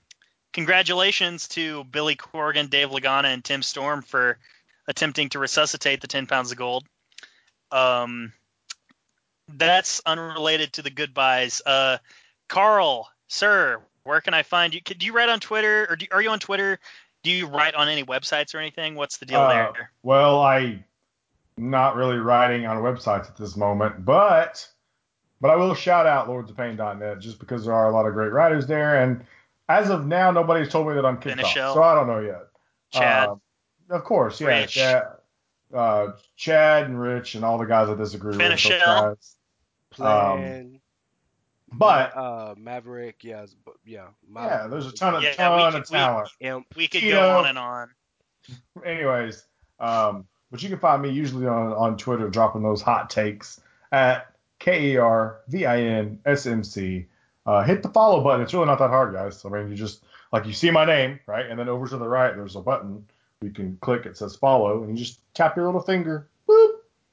congratulations 0.52 1.46
to 1.48 1.84
Billy 1.84 2.16
Corgan, 2.16 2.68
Dave 2.68 2.90
Lagana, 2.90 3.26
and 3.32 3.44
Tim 3.44 3.62
Storm 3.62 4.02
for 4.02 4.38
attempting 4.88 5.28
to 5.30 5.38
resuscitate 5.38 6.00
the 6.00 6.06
10 6.06 6.26
pounds 6.26 6.52
of 6.52 6.58
gold. 6.58 6.84
Um, 7.70 8.32
that's 9.48 10.00
unrelated 10.06 10.72
to 10.74 10.82
the 10.82 10.90
goodbyes. 10.90 11.62
Uh, 11.64 11.98
Carl, 12.48 13.08
sir, 13.28 13.80
where 14.04 14.20
can 14.20 14.34
I 14.34 14.42
find 14.42 14.74
you? 14.74 14.80
Do 14.80 15.06
you 15.06 15.12
write 15.12 15.28
on 15.28 15.40
Twitter, 15.40 15.86
or 15.90 15.96
do, 15.96 16.06
are 16.12 16.22
you 16.22 16.30
on 16.30 16.38
Twitter? 16.38 16.78
Do 17.22 17.30
you 17.30 17.46
write 17.46 17.74
on 17.74 17.88
any 17.88 18.04
websites 18.04 18.54
or 18.54 18.58
anything? 18.58 18.94
What's 18.94 19.18
the 19.18 19.26
deal 19.26 19.40
Uh, 19.40 19.72
there? 19.72 19.90
Well, 20.02 20.40
I 20.40 20.84
not 21.56 21.96
really 21.96 22.18
writing 22.18 22.66
on 22.66 22.76
websites 22.78 23.28
at 23.28 23.36
this 23.36 23.56
moment, 23.56 24.04
but 24.04 24.68
but 25.40 25.50
I 25.50 25.56
will 25.56 25.74
shout 25.74 26.06
out 26.06 26.28
lordsofpain.net 26.28 27.18
just 27.20 27.38
because 27.38 27.64
there 27.64 27.74
are 27.74 27.88
a 27.88 27.92
lot 27.92 28.06
of 28.06 28.14
great 28.14 28.32
writers 28.32 28.66
there, 28.66 29.02
and 29.02 29.24
as 29.68 29.90
of 29.90 30.06
now, 30.06 30.30
nobody's 30.30 30.68
told 30.68 30.88
me 30.88 30.94
that 30.94 31.04
I'm 31.04 31.16
kicked 31.16 31.36
Finish 31.36 31.56
off, 31.56 31.74
so 31.74 31.82
I 31.82 31.94
don't 31.94 32.06
know 32.06 32.20
yet. 32.20 32.42
Chad, 32.92 33.28
Uh, 33.28 33.34
of 33.90 34.04
course, 34.04 34.40
yeah, 34.40 34.46
Rich. 34.60 34.72
Chad, 34.74 35.02
uh, 35.74 36.08
Chad 36.36 36.86
and 36.86 37.00
Rich 37.00 37.34
and 37.34 37.44
all 37.44 37.58
the 37.58 37.66
guys 37.66 37.88
I 37.88 37.94
disagree 37.94 38.36
Finish 38.36 38.64
with. 38.68 38.80
those 38.84 39.36
it. 39.98 39.98
guys. 39.98 40.78
But 41.72 42.16
uh, 42.16 42.54
Maverick, 42.56 43.24
yeah, 43.24 43.42
s- 43.42 43.54
but- 43.64 43.74
yeah, 43.84 44.06
yeah, 44.34 44.66
there's 44.68 44.86
a 44.86 44.92
ton 44.92 45.16
of 45.16 45.22
Yeah, 45.22 45.30
we 45.30 45.34
ton 45.36 45.72
could- 45.72 45.82
of 45.82 45.90
we- 45.90 45.96
talent. 45.98 46.66
We 46.76 46.88
could 46.88 47.02
Cheeto. 47.02 47.10
go 47.12 47.38
on 47.38 47.46
and 47.46 47.58
on. 47.58 47.90
Anyways, 48.84 49.44
um, 49.80 50.26
but 50.50 50.62
you 50.62 50.68
can 50.68 50.78
find 50.78 51.02
me 51.02 51.10
usually 51.10 51.46
on, 51.46 51.72
on 51.72 51.96
Twitter 51.96 52.28
dropping 52.28 52.62
those 52.62 52.80
hot 52.82 53.10
takes 53.10 53.60
at 53.90 54.32
K 54.60 54.92
E 54.92 54.96
R 54.96 55.40
V 55.48 55.66
I 55.66 55.80
N 55.80 56.20
S 56.24 56.46
M 56.46 56.62
C. 56.62 57.06
Uh, 57.44 57.62
hit 57.64 57.82
the 57.82 57.88
follow 57.88 58.22
button. 58.22 58.42
It's 58.42 58.54
really 58.54 58.66
not 58.66 58.78
that 58.78 58.90
hard, 58.90 59.12
guys. 59.12 59.44
I 59.44 59.48
mean, 59.48 59.68
you 59.68 59.74
just 59.76 60.04
like 60.32 60.46
you 60.46 60.52
see 60.52 60.70
my 60.70 60.84
name, 60.84 61.18
right? 61.26 61.46
And 61.46 61.58
then 61.58 61.68
over 61.68 61.86
to 61.88 61.96
the 61.96 62.08
right, 62.08 62.34
there's 62.34 62.56
a 62.56 62.60
button 62.60 63.04
you 63.42 63.50
can 63.50 63.76
click. 63.80 64.06
It 64.06 64.16
says 64.16 64.36
follow, 64.36 64.82
and 64.84 64.96
you 64.98 65.04
just 65.04 65.20
tap 65.34 65.56
your 65.56 65.66
little 65.66 65.80
finger, 65.80 66.28
boop, 66.48 66.70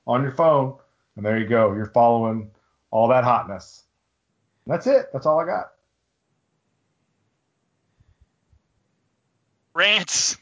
on 0.07 0.23
your 0.23 0.31
phone, 0.31 0.77
and 1.15 1.25
there 1.25 1.37
you 1.37 1.47
go. 1.47 1.73
You're 1.73 1.87
following 1.87 2.49
all 2.91 3.07
that 3.09 3.23
hotness. 3.23 3.83
That's 4.65 4.87
it. 4.87 5.07
That's 5.11 5.25
all 5.25 5.39
I 5.39 5.45
got. 5.45 5.71
Rants. 9.75 10.37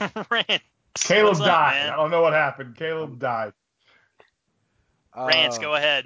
Rants. 0.30 0.64
Caleb 0.98 1.28
What's 1.28 1.40
died. 1.40 1.74
man? 1.86 1.92
I 1.92 1.96
don't 1.96 2.10
know 2.10 2.22
what 2.22 2.32
happened. 2.32 2.76
Caleb 2.76 3.18
died. 3.18 3.52
Rants, 5.16 5.58
Uh, 5.58 5.60
go 5.60 5.74
ahead. 5.74 6.04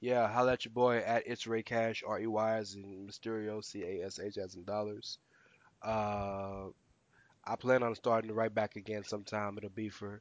Yeah, 0.00 0.28
holla 0.28 0.52
at 0.52 0.64
your 0.64 0.72
boy 0.72 0.98
at 0.98 1.26
It's 1.26 1.46
Ray 1.46 1.62
Cash, 1.62 2.04
R 2.06 2.20
E 2.20 2.26
Y 2.26 2.56
as 2.56 2.74
in 2.74 3.06
Mysterio, 3.06 3.64
C 3.64 3.82
A 3.82 4.06
S 4.06 4.20
H 4.20 4.36
as 4.38 4.54
in 4.54 4.64
dollars. 4.64 5.18
Uh, 5.82 6.66
I 7.48 7.56
plan 7.56 7.82
on 7.82 7.94
starting 7.94 8.30
write 8.32 8.54
back 8.54 8.76
again 8.76 9.04
sometime. 9.04 9.56
It'll 9.56 9.70
be 9.70 9.88
for 9.88 10.20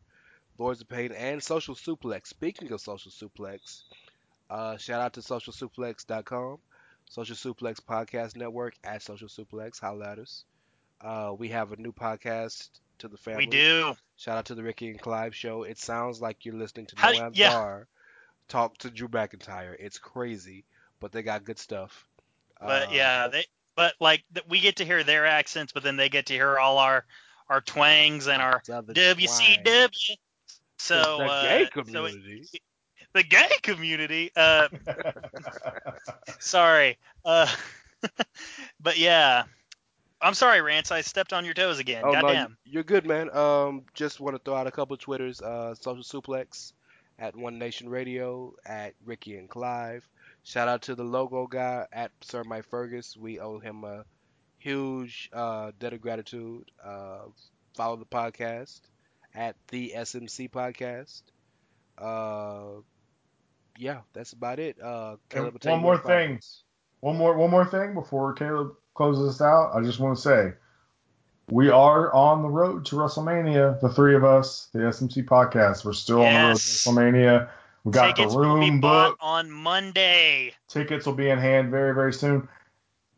Lords 0.57 0.81
of 0.81 0.87
Pain 0.89 1.11
and 1.11 1.43
Social 1.43 1.75
Suplex. 1.75 2.27
Speaking 2.27 2.71
of 2.71 2.81
Social 2.81 3.11
Suplex, 3.11 3.83
uh, 4.49 4.77
shout 4.77 5.01
out 5.01 5.13
to 5.13 5.19
socialsuplex.com, 5.19 6.57
Social 7.09 7.35
Suplex 7.35 7.79
Podcast 7.81 8.35
Network 8.35 8.75
at 8.83 9.01
Social 9.01 9.27
Suplex. 9.27 9.79
Holla 9.79 10.11
at 10.11 10.19
us. 10.19 10.45
Uh, 11.01 11.33
we 11.37 11.49
have 11.49 11.71
a 11.73 11.77
new 11.77 11.91
podcast 11.91 12.69
to 12.99 13.07
the 13.07 13.17
family. 13.17 13.45
We 13.45 13.51
do. 13.51 13.93
Shout 14.15 14.37
out 14.37 14.45
to 14.45 14.55
the 14.55 14.63
Ricky 14.63 14.89
and 14.89 14.99
Clive 14.99 15.35
show. 15.35 15.63
It 15.63 15.77
sounds 15.77 16.21
like 16.21 16.45
you're 16.45 16.55
listening 16.55 16.87
to 16.87 16.95
How- 16.97 17.13
Noam 17.13 17.31
yeah. 17.33 17.51
Dar 17.51 17.87
talk 18.47 18.77
to 18.79 18.89
Drew 18.89 19.09
McIntyre. 19.09 19.75
It's 19.77 19.99
crazy, 19.99 20.63
but 20.99 21.11
they 21.11 21.21
got 21.21 21.43
good 21.43 21.59
stuff. 21.59 22.07
But 22.59 22.87
Uh, 22.87 22.91
yeah, 22.91 23.27
they 23.27 23.45
but 23.77 23.93
like 24.01 24.25
we 24.49 24.59
get 24.59 24.75
to 24.77 24.85
hear 24.85 25.03
their 25.03 25.25
accents, 25.25 25.71
but 25.71 25.83
then 25.83 25.95
they 25.95 26.09
get 26.09 26.25
to 26.25 26.33
hear 26.33 26.57
all 26.57 26.79
our 26.79 27.05
our 27.47 27.61
twangs 27.61 28.27
and 28.27 28.41
our 28.41 28.61
Southern 28.65 28.93
WCW. 28.93 30.17
So 30.79 31.19
the 31.19 31.23
uh, 31.23 31.41
gay 31.43 31.59
so 31.59 31.63
it- 31.63 31.71
community. 31.71 32.47
the 33.13 33.23
gay 33.23 33.49
community. 33.61 34.31
Uh, 34.35 34.67
sorry. 36.39 36.97
Uh, 37.23 37.47
but 38.81 38.97
yeah, 38.97 39.43
I'm 40.21 40.33
sorry, 40.33 40.61
Rance. 40.61 40.91
I 40.91 41.01
stepped 41.01 41.31
on 41.31 41.45
your 41.45 41.53
toes 41.53 41.79
again. 41.79 42.01
oh 42.03 42.11
no, 42.11 42.21
Goddamn. 42.21 42.57
you- 42.65 42.73
you're 42.73 42.83
good, 42.83 43.05
man. 43.05 43.29
Um, 43.35 43.83
just 43.93 44.19
want 44.19 44.35
to 44.35 44.41
throw 44.43 44.55
out 44.55 44.67
a 44.67 44.71
couple 44.71 44.95
of 44.95 44.99
twitters. 44.99 45.39
Uh, 45.39 45.75
Social 45.75 46.03
Suplex 46.03 46.73
at 47.19 47.35
One 47.35 47.59
Nation 47.59 47.89
Radio 47.89 48.53
at 48.65 48.93
Ricky 49.05 49.37
and 49.37 49.47
Clive. 49.47 50.07
Shout 50.47 50.69
out 50.69 50.83
to 50.83 50.95
the 50.95 51.03
logo 51.03 51.45
guy 51.45 51.85
at 51.91 52.11
Sir 52.21 52.41
Mike 52.45 52.63
Fergus. 52.63 53.17
We 53.17 53.37
owe 53.37 53.59
him 53.59 53.83
a 53.83 54.05
huge 54.59 55.29
uh, 55.33 55.73
debt 55.77 55.91
of 55.91 55.99
gratitude. 55.99 56.71
Uh, 56.81 57.23
follow 57.75 57.97
the 57.97 58.05
podcast 58.05 58.79
at 59.35 59.57
the 59.67 59.91
SMC 59.93 60.49
Podcast. 60.49 61.23
Uh, 61.97 62.79
yeah, 63.77 63.99
that's 64.13 64.31
about 64.31 64.59
it. 64.59 64.81
Uh, 64.81 65.17
Caleb 65.27 65.57
one 65.65 65.79
you 65.79 65.81
more 65.81 65.91
where 65.91 65.97
to 65.97 66.03
find 66.03 66.29
thing. 66.29 66.37
us. 66.37 66.63
one 67.01 67.17
more 67.17 67.35
one 67.35 67.51
more 67.51 67.65
thing 67.65 67.93
before 67.93 68.31
Caleb 68.31 68.71
closes 68.93 69.35
us 69.35 69.41
out. 69.41 69.73
I 69.75 69.81
just 69.81 69.99
want 69.99 70.15
to 70.15 70.21
say 70.21 70.53
we 71.51 71.69
are 71.69 72.13
on 72.13 72.41
the 72.41 72.49
road 72.49 72.85
to 72.85 72.95
WrestleMania. 72.95 73.81
The 73.81 73.89
three 73.89 74.15
of 74.15 74.23
us, 74.23 74.69
the 74.71 74.79
SMC 74.79 75.25
podcast, 75.25 75.83
we're 75.83 75.91
still 75.91 76.21
on 76.21 76.33
the 76.33 76.39
road 76.39 76.55
to 76.55 76.61
WrestleMania. 76.61 77.49
We 77.87 77.93
got 77.93 78.17
Tickets 78.17 78.33
the 78.33 78.39
will 78.39 78.59
be 78.59 78.69
room 78.69 78.81
bought 78.81 79.11
booked. 79.11 79.23
on 79.23 79.49
Monday. 79.49 80.51
Tickets 80.67 81.05
will 81.05 81.13
be 81.13 81.29
in 81.29 81.39
hand 81.39 81.71
very 81.71 81.95
very 81.95 82.11
soon. 82.11 82.49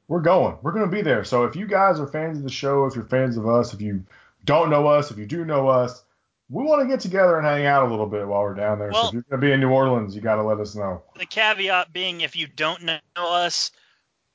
We're 0.07 0.21
going. 0.21 0.59
We're 0.61 0.73
going 0.73 0.85
to 0.87 0.95
be 0.95 1.01
there. 1.01 1.23
So 1.23 1.45
if 1.45 1.55
you 1.55 1.65
guys 1.65 1.99
are 1.99 2.05
fans 2.05 2.37
of 2.37 2.43
the 2.43 2.51
show, 2.51 2.85
if 2.85 2.95
you're 2.95 3.05
fans 3.05 3.35
of 3.35 3.47
us, 3.47 3.73
if 3.73 3.81
you 3.81 4.05
don't 4.45 4.69
know 4.69 4.85
us, 4.87 5.09
if 5.09 5.17
you 5.17 5.25
do 5.25 5.43
know 5.43 5.67
us, 5.67 6.03
we 6.51 6.63
want 6.63 6.81
to 6.83 6.87
get 6.87 6.99
together 6.99 7.35
and 7.37 7.47
hang 7.47 7.65
out 7.65 7.87
a 7.87 7.89
little 7.89 8.05
bit 8.05 8.27
while 8.27 8.41
we're 8.43 8.53
down 8.53 8.77
there. 8.77 8.93
so 8.93 9.07
if 9.07 9.13
you're 9.13 9.23
going 9.23 9.41
to 9.41 9.47
be 9.47 9.51
in 9.51 9.59
New 9.59 9.69
Orleans, 9.71 10.15
you 10.15 10.21
got 10.21 10.35
to 10.35 10.43
let 10.43 10.59
us 10.59 10.75
know. 10.75 11.01
The 11.17 11.25
caveat 11.25 11.91
being, 11.91 12.21
if 12.21 12.35
you 12.35 12.45
don't 12.45 12.83
know 12.83 12.99
us, 13.17 13.71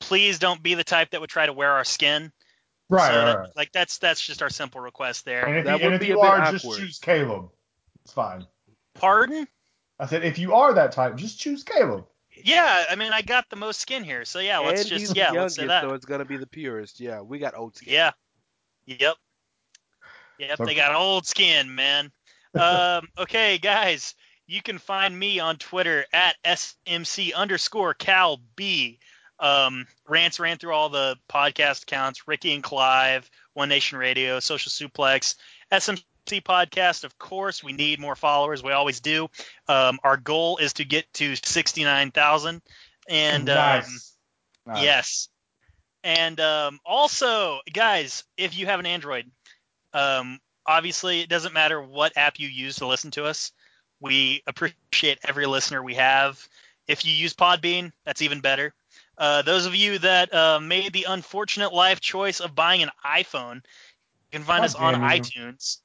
please 0.01 0.41
don't 0.41 0.61
be 0.63 0.75
the 0.75 0.85
type 0.85 1.11
that 1.11 1.21
would 1.21 1.31
try 1.31 1.47
to 1.47 1.53
wear 1.53 1.71
our 1.71 1.85
skin. 1.85 2.33
Right, 2.91 3.09
So 3.13 3.17
right, 3.19 3.25
that- 3.27 3.39
right. 3.39 3.49
Like 3.57 3.71
that's 3.73 3.99
that's 3.99 4.21
just 4.21 4.43
our 4.43 4.51
simple 4.51 4.81
request 4.81 5.25
there. 5.25 5.45
And 5.47 5.59
if 5.59 5.65
That 5.65 5.79
you, 5.79 5.85
and 5.85 5.93
would 5.93 5.95
if 5.95 6.01
be 6.01 6.07
a 6.07 6.17
you 6.17 6.23
bit 6.23 6.29
are, 6.31 6.51
just 6.51 6.65
choose 6.65 6.99
Caleb. 6.99 7.51
It's 8.05 8.13
fine. 8.13 8.47
Pardon? 8.95 9.47
I 9.99 10.07
said, 10.07 10.25
if 10.25 10.39
you 10.39 10.55
are 10.55 10.75
that 10.75 10.93
type, 10.93 11.17
just 11.17 11.39
choose 11.39 11.63
Caleb. 11.63 12.07
Yeah, 12.43 12.85
I 12.91 12.97
mean 12.97 13.13
I 13.13 13.23
got 13.23 13.49
the 13.49 13.57
most 13.57 13.81
skin 13.81 14.03
here, 14.03 14.25
so 14.25 14.41
yeah, 14.41 14.59
let's 14.59 14.83
and 14.83 14.91
just 14.91 15.01
he's 15.01 15.09
the 15.11 15.17
yeah, 15.17 15.31
let's 15.31 15.55
say 15.55 15.67
that. 15.67 15.83
so 15.83 15.95
it's 15.95 16.05
gonna 16.05 16.25
be 16.25 16.37
the 16.37 16.47
purest. 16.47 16.99
Yeah, 16.99 17.21
we 17.21 17.39
got 17.39 17.57
old 17.57 17.77
skin. 17.77 17.93
Yeah. 17.93 18.11
Yep. 18.87 19.17
Yep, 20.39 20.59
So- 20.59 20.65
they 20.65 20.75
got 20.75 20.95
old 20.95 21.27
skin, 21.27 21.75
man. 21.75 22.11
Um, 22.55 23.09
okay, 23.19 23.59
guys, 23.59 24.15
you 24.47 24.63
can 24.63 24.79
find 24.79 25.19
me 25.19 25.41
on 25.41 25.57
Twitter 25.57 26.07
at 26.13 26.37
SMC 26.45 27.35
underscore 27.35 27.95
Cal 27.95 28.41
B. 28.55 29.01
Um, 29.41 29.89
Rants 30.07 30.39
ran 30.39 30.59
through 30.59 30.73
all 30.73 30.89
the 30.89 31.17
podcast 31.29 31.83
accounts, 31.83 32.29
Ricky 32.29 32.55
and 32.55 32.63
Clive, 32.63 33.29
One 33.55 33.69
Nation 33.69 33.99
Radio, 33.99 34.39
Social 34.39 34.71
Suplex, 34.71 35.35
SMC 35.73 36.05
podcast, 36.27 37.05
of 37.05 37.19
course. 37.19 37.63
We 37.63 37.73
need 37.73 38.01
more 38.01 38.17
followers. 38.17 38.63
We 38.63 38.73
always 38.73 39.01
do. 39.01 39.29
Um, 39.69 39.99
our 40.03 40.17
goal 40.17 40.59
is 40.59 40.75
to 40.75 40.85
get 40.85 41.13
to 41.15 41.37
69,000. 41.37 42.63
And 43.09 43.51
um, 43.51 43.57
nice. 43.57 44.17
Nice. 44.67 44.83
Yes. 44.83 45.29
And 46.03 46.39
um, 46.41 46.81
also, 46.85 47.61
guys, 47.73 48.25
if 48.37 48.57
you 48.57 48.67
have 48.67 48.81
an 48.81 48.87
Android, 48.87 49.31
um, 49.93 50.39
obviously 50.67 51.21
it 51.21 51.29
doesn't 51.29 51.55
matter 51.55 51.83
what 51.83 52.17
app 52.17 52.39
you 52.39 52.49
use 52.49 52.77
to 52.77 52.87
listen 52.87 53.11
to 53.13 53.25
us. 53.25 53.53
We 54.01 54.43
appreciate 54.47 55.19
every 55.27 55.47
listener 55.47 55.83
we 55.83 55.95
have. 55.95 56.47
If 56.87 57.05
you 57.07 57.13
use 57.13 57.33
Podbean, 57.33 57.93
that's 58.05 58.23
even 58.23 58.41
better. 58.41 58.75
Uh, 59.17 59.43
those 59.43 59.67
of 59.67 59.75
you 59.75 59.99
that 60.01 60.35
uh, 60.35 60.61
made 60.61 60.93
the 60.93 61.07
unfortunate 61.09 61.73
life 61.73 62.01
choice 62.01 62.41
of 62.41 62.55
buying 62.55 62.83
an 62.83 62.91
iPhone, 63.05 63.57
you 63.57 64.39
can 64.39 64.43
find 64.43 64.61
God 64.61 64.65
us 64.65 64.75
on 64.75 64.95
you. 64.95 65.01
iTunes. 65.01 65.79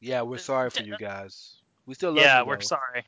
Yeah, 0.00 0.22
we're 0.22 0.38
sorry 0.38 0.70
for 0.70 0.82
you 0.82 0.96
guys. 0.98 1.56
We 1.86 1.94
still 1.94 2.10
love 2.10 2.18
Yeah, 2.18 2.38
you. 2.40 2.44
Yeah, 2.44 2.48
we're 2.48 2.60
sorry. 2.60 3.04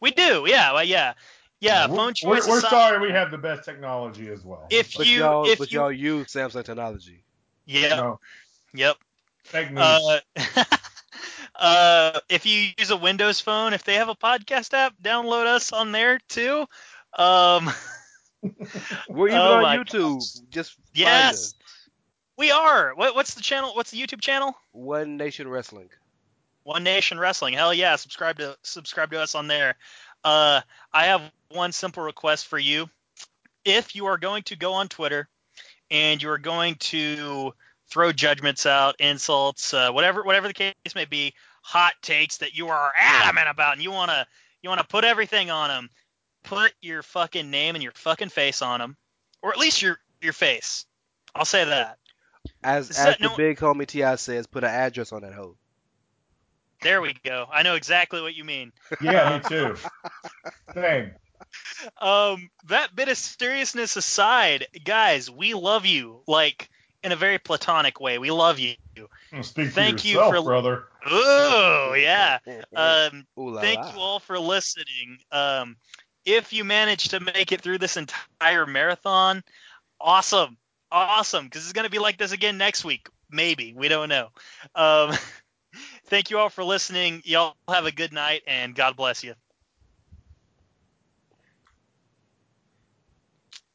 We 0.00 0.10
do. 0.12 0.44
Yeah, 0.46 0.72
well, 0.72 0.84
yeah, 0.84 1.14
yeah. 1.60 1.86
We're- 1.86 1.96
phone 1.96 2.06
we're, 2.24 2.36
choice. 2.36 2.48
we're 2.48 2.60
sorry 2.60 2.98
we 3.06 3.12
have 3.12 3.30
the 3.30 3.38
best 3.38 3.64
technology 3.64 4.28
as 4.28 4.44
well. 4.44 4.66
If 4.70 4.96
But 4.96 5.06
you, 5.06 5.18
y'all, 5.20 5.46
if 5.46 5.58
but 5.58 5.70
you, 5.72 5.80
y'all 5.80 5.92
use 5.92 6.28
Samsung 6.28 6.64
technology. 6.64 7.22
yeah, 7.66 7.96
no, 7.96 8.20
yep. 8.72 8.96
fake 9.44 9.70
news. 9.70 9.80
Uh, 9.82 10.20
uh, 11.56 12.20
if 12.28 12.46
you 12.46 12.68
use 12.78 12.90
a 12.90 12.96
Windows 12.96 13.40
phone, 13.40 13.72
if 13.74 13.84
they 13.84 13.94
have 13.96 14.08
a 14.08 14.14
podcast 14.14 14.72
app, 14.74 14.94
download 15.02 15.46
us 15.46 15.72
on 15.72 15.92
there 15.92 16.18
too. 16.28 16.64
Um, 17.18 17.70
We're 19.08 19.28
even 19.28 19.38
Oh 19.40 19.54
on 19.56 19.62
my 19.62 19.76
YouTube. 19.76 20.22
Just 20.50 20.72
find 20.72 20.84
yes, 20.94 21.34
us. 21.34 21.54
we 22.38 22.50
are. 22.50 22.94
What, 22.94 23.14
what's 23.14 23.34
the 23.34 23.42
channel? 23.42 23.74
What's 23.74 23.90
the 23.90 24.00
YouTube 24.00 24.22
channel? 24.22 24.54
One 24.72 25.18
Nation 25.18 25.46
Wrestling. 25.48 25.90
One 26.62 26.84
Nation 26.84 27.18
Wrestling. 27.18 27.54
Hell 27.54 27.72
yeah, 27.72 27.96
subscribe 27.96 28.38
to 28.38 28.56
subscribe 28.62 29.10
to 29.12 29.20
us 29.20 29.34
on 29.34 29.46
there. 29.46 29.76
Uh, 30.24 30.60
I 30.92 31.06
have 31.06 31.22
one 31.50 31.72
simple 31.72 32.02
request 32.02 32.46
for 32.46 32.58
you. 32.58 32.88
If 33.64 33.94
you 33.94 34.06
are 34.06 34.18
going 34.18 34.42
to 34.44 34.56
go 34.56 34.74
on 34.74 34.88
Twitter 34.88 35.28
and 35.90 36.22
you 36.22 36.30
are 36.30 36.38
going 36.38 36.76
to 36.76 37.52
throw 37.88 38.12
judgments 38.12 38.66
out, 38.66 38.96
insults, 39.00 39.74
uh, 39.74 39.90
whatever 39.90 40.22
whatever 40.22 40.48
the 40.48 40.54
case 40.54 40.74
may 40.94 41.04
be, 41.04 41.34
hot 41.62 41.94
takes 42.02 42.38
that 42.38 42.54
you 42.54 42.68
are 42.68 42.92
adamant 42.96 43.48
about, 43.48 43.74
and 43.74 43.82
you 43.82 43.90
wanna 43.90 44.26
you 44.62 44.68
wanna 44.68 44.84
put 44.84 45.04
everything 45.04 45.50
on 45.50 45.68
them, 45.68 45.90
put 46.44 46.72
your 46.80 47.02
fucking 47.02 47.50
name 47.50 47.74
and 47.74 47.82
your 47.82 47.92
fucking 47.92 48.28
face 48.28 48.62
on 48.62 48.80
them, 48.80 48.96
or 49.42 49.50
at 49.50 49.58
least 49.58 49.82
your 49.82 49.98
your 50.20 50.32
face. 50.32 50.86
I'll 51.34 51.44
say 51.44 51.64
that. 51.64 51.98
As 52.62 52.90
as 52.90 52.96
that 52.96 53.18
the 53.18 53.28
no- 53.28 53.36
big 53.36 53.58
homie 53.58 53.86
Ti 53.86 54.16
says, 54.16 54.46
put 54.46 54.64
an 54.64 54.70
address 54.70 55.12
on 55.12 55.22
that 55.22 55.32
hoe. 55.32 55.56
There 56.82 57.00
we 57.02 57.14
go. 57.24 57.46
I 57.52 57.62
know 57.62 57.74
exactly 57.74 58.20
what 58.22 58.34
you 58.34 58.44
mean. 58.44 58.72
yeah, 59.00 59.36
me 59.38 59.48
too. 59.48 59.76
Same. 60.74 61.12
um 62.00 62.50
that 62.68 62.94
bit 62.94 63.08
of 63.08 63.16
seriousness 63.16 63.96
aside 63.96 64.66
guys 64.84 65.30
we 65.30 65.54
love 65.54 65.86
you 65.86 66.20
like 66.28 66.68
in 67.02 67.12
a 67.12 67.16
very 67.16 67.38
platonic 67.38 67.98
way 67.98 68.18
we 68.18 68.30
love 68.30 68.58
you 68.58 68.74
Speak 69.42 69.68
for 69.68 69.72
Thank 69.72 70.04
you 70.04 70.18
for- 70.20 70.42
brother. 70.42 70.84
oh 71.06 71.94
yeah 71.96 72.38
um 72.76 73.26
Ooh 73.38 73.50
la 73.50 73.60
thank 73.62 73.78
la. 73.80 73.92
you 73.92 73.98
all 73.98 74.18
for 74.20 74.38
listening 74.38 75.18
um 75.32 75.76
if 76.26 76.52
you 76.52 76.62
manage 76.64 77.08
to 77.08 77.20
make 77.20 77.52
it 77.52 77.62
through 77.62 77.78
this 77.78 77.96
entire 77.96 78.66
marathon 78.66 79.42
awesome 80.00 80.58
awesome 80.92 81.46
because 81.46 81.64
it's 81.64 81.72
going 81.72 81.86
to 81.86 81.90
be 81.90 81.98
like 81.98 82.18
this 82.18 82.32
again 82.32 82.58
next 82.58 82.84
week 82.84 83.08
maybe 83.30 83.72
we 83.76 83.88
don't 83.88 84.08
know. 84.08 84.28
Um, 84.74 85.12
thank 86.10 86.30
you 86.30 86.38
all 86.38 86.50
for 86.50 86.64
listening. 86.64 87.22
Y'all 87.24 87.56
have 87.68 87.86
a 87.86 87.92
good 87.92 88.12
night 88.12 88.42
and 88.46 88.74
God 88.74 88.96
bless 88.96 89.24
you. 89.24 89.34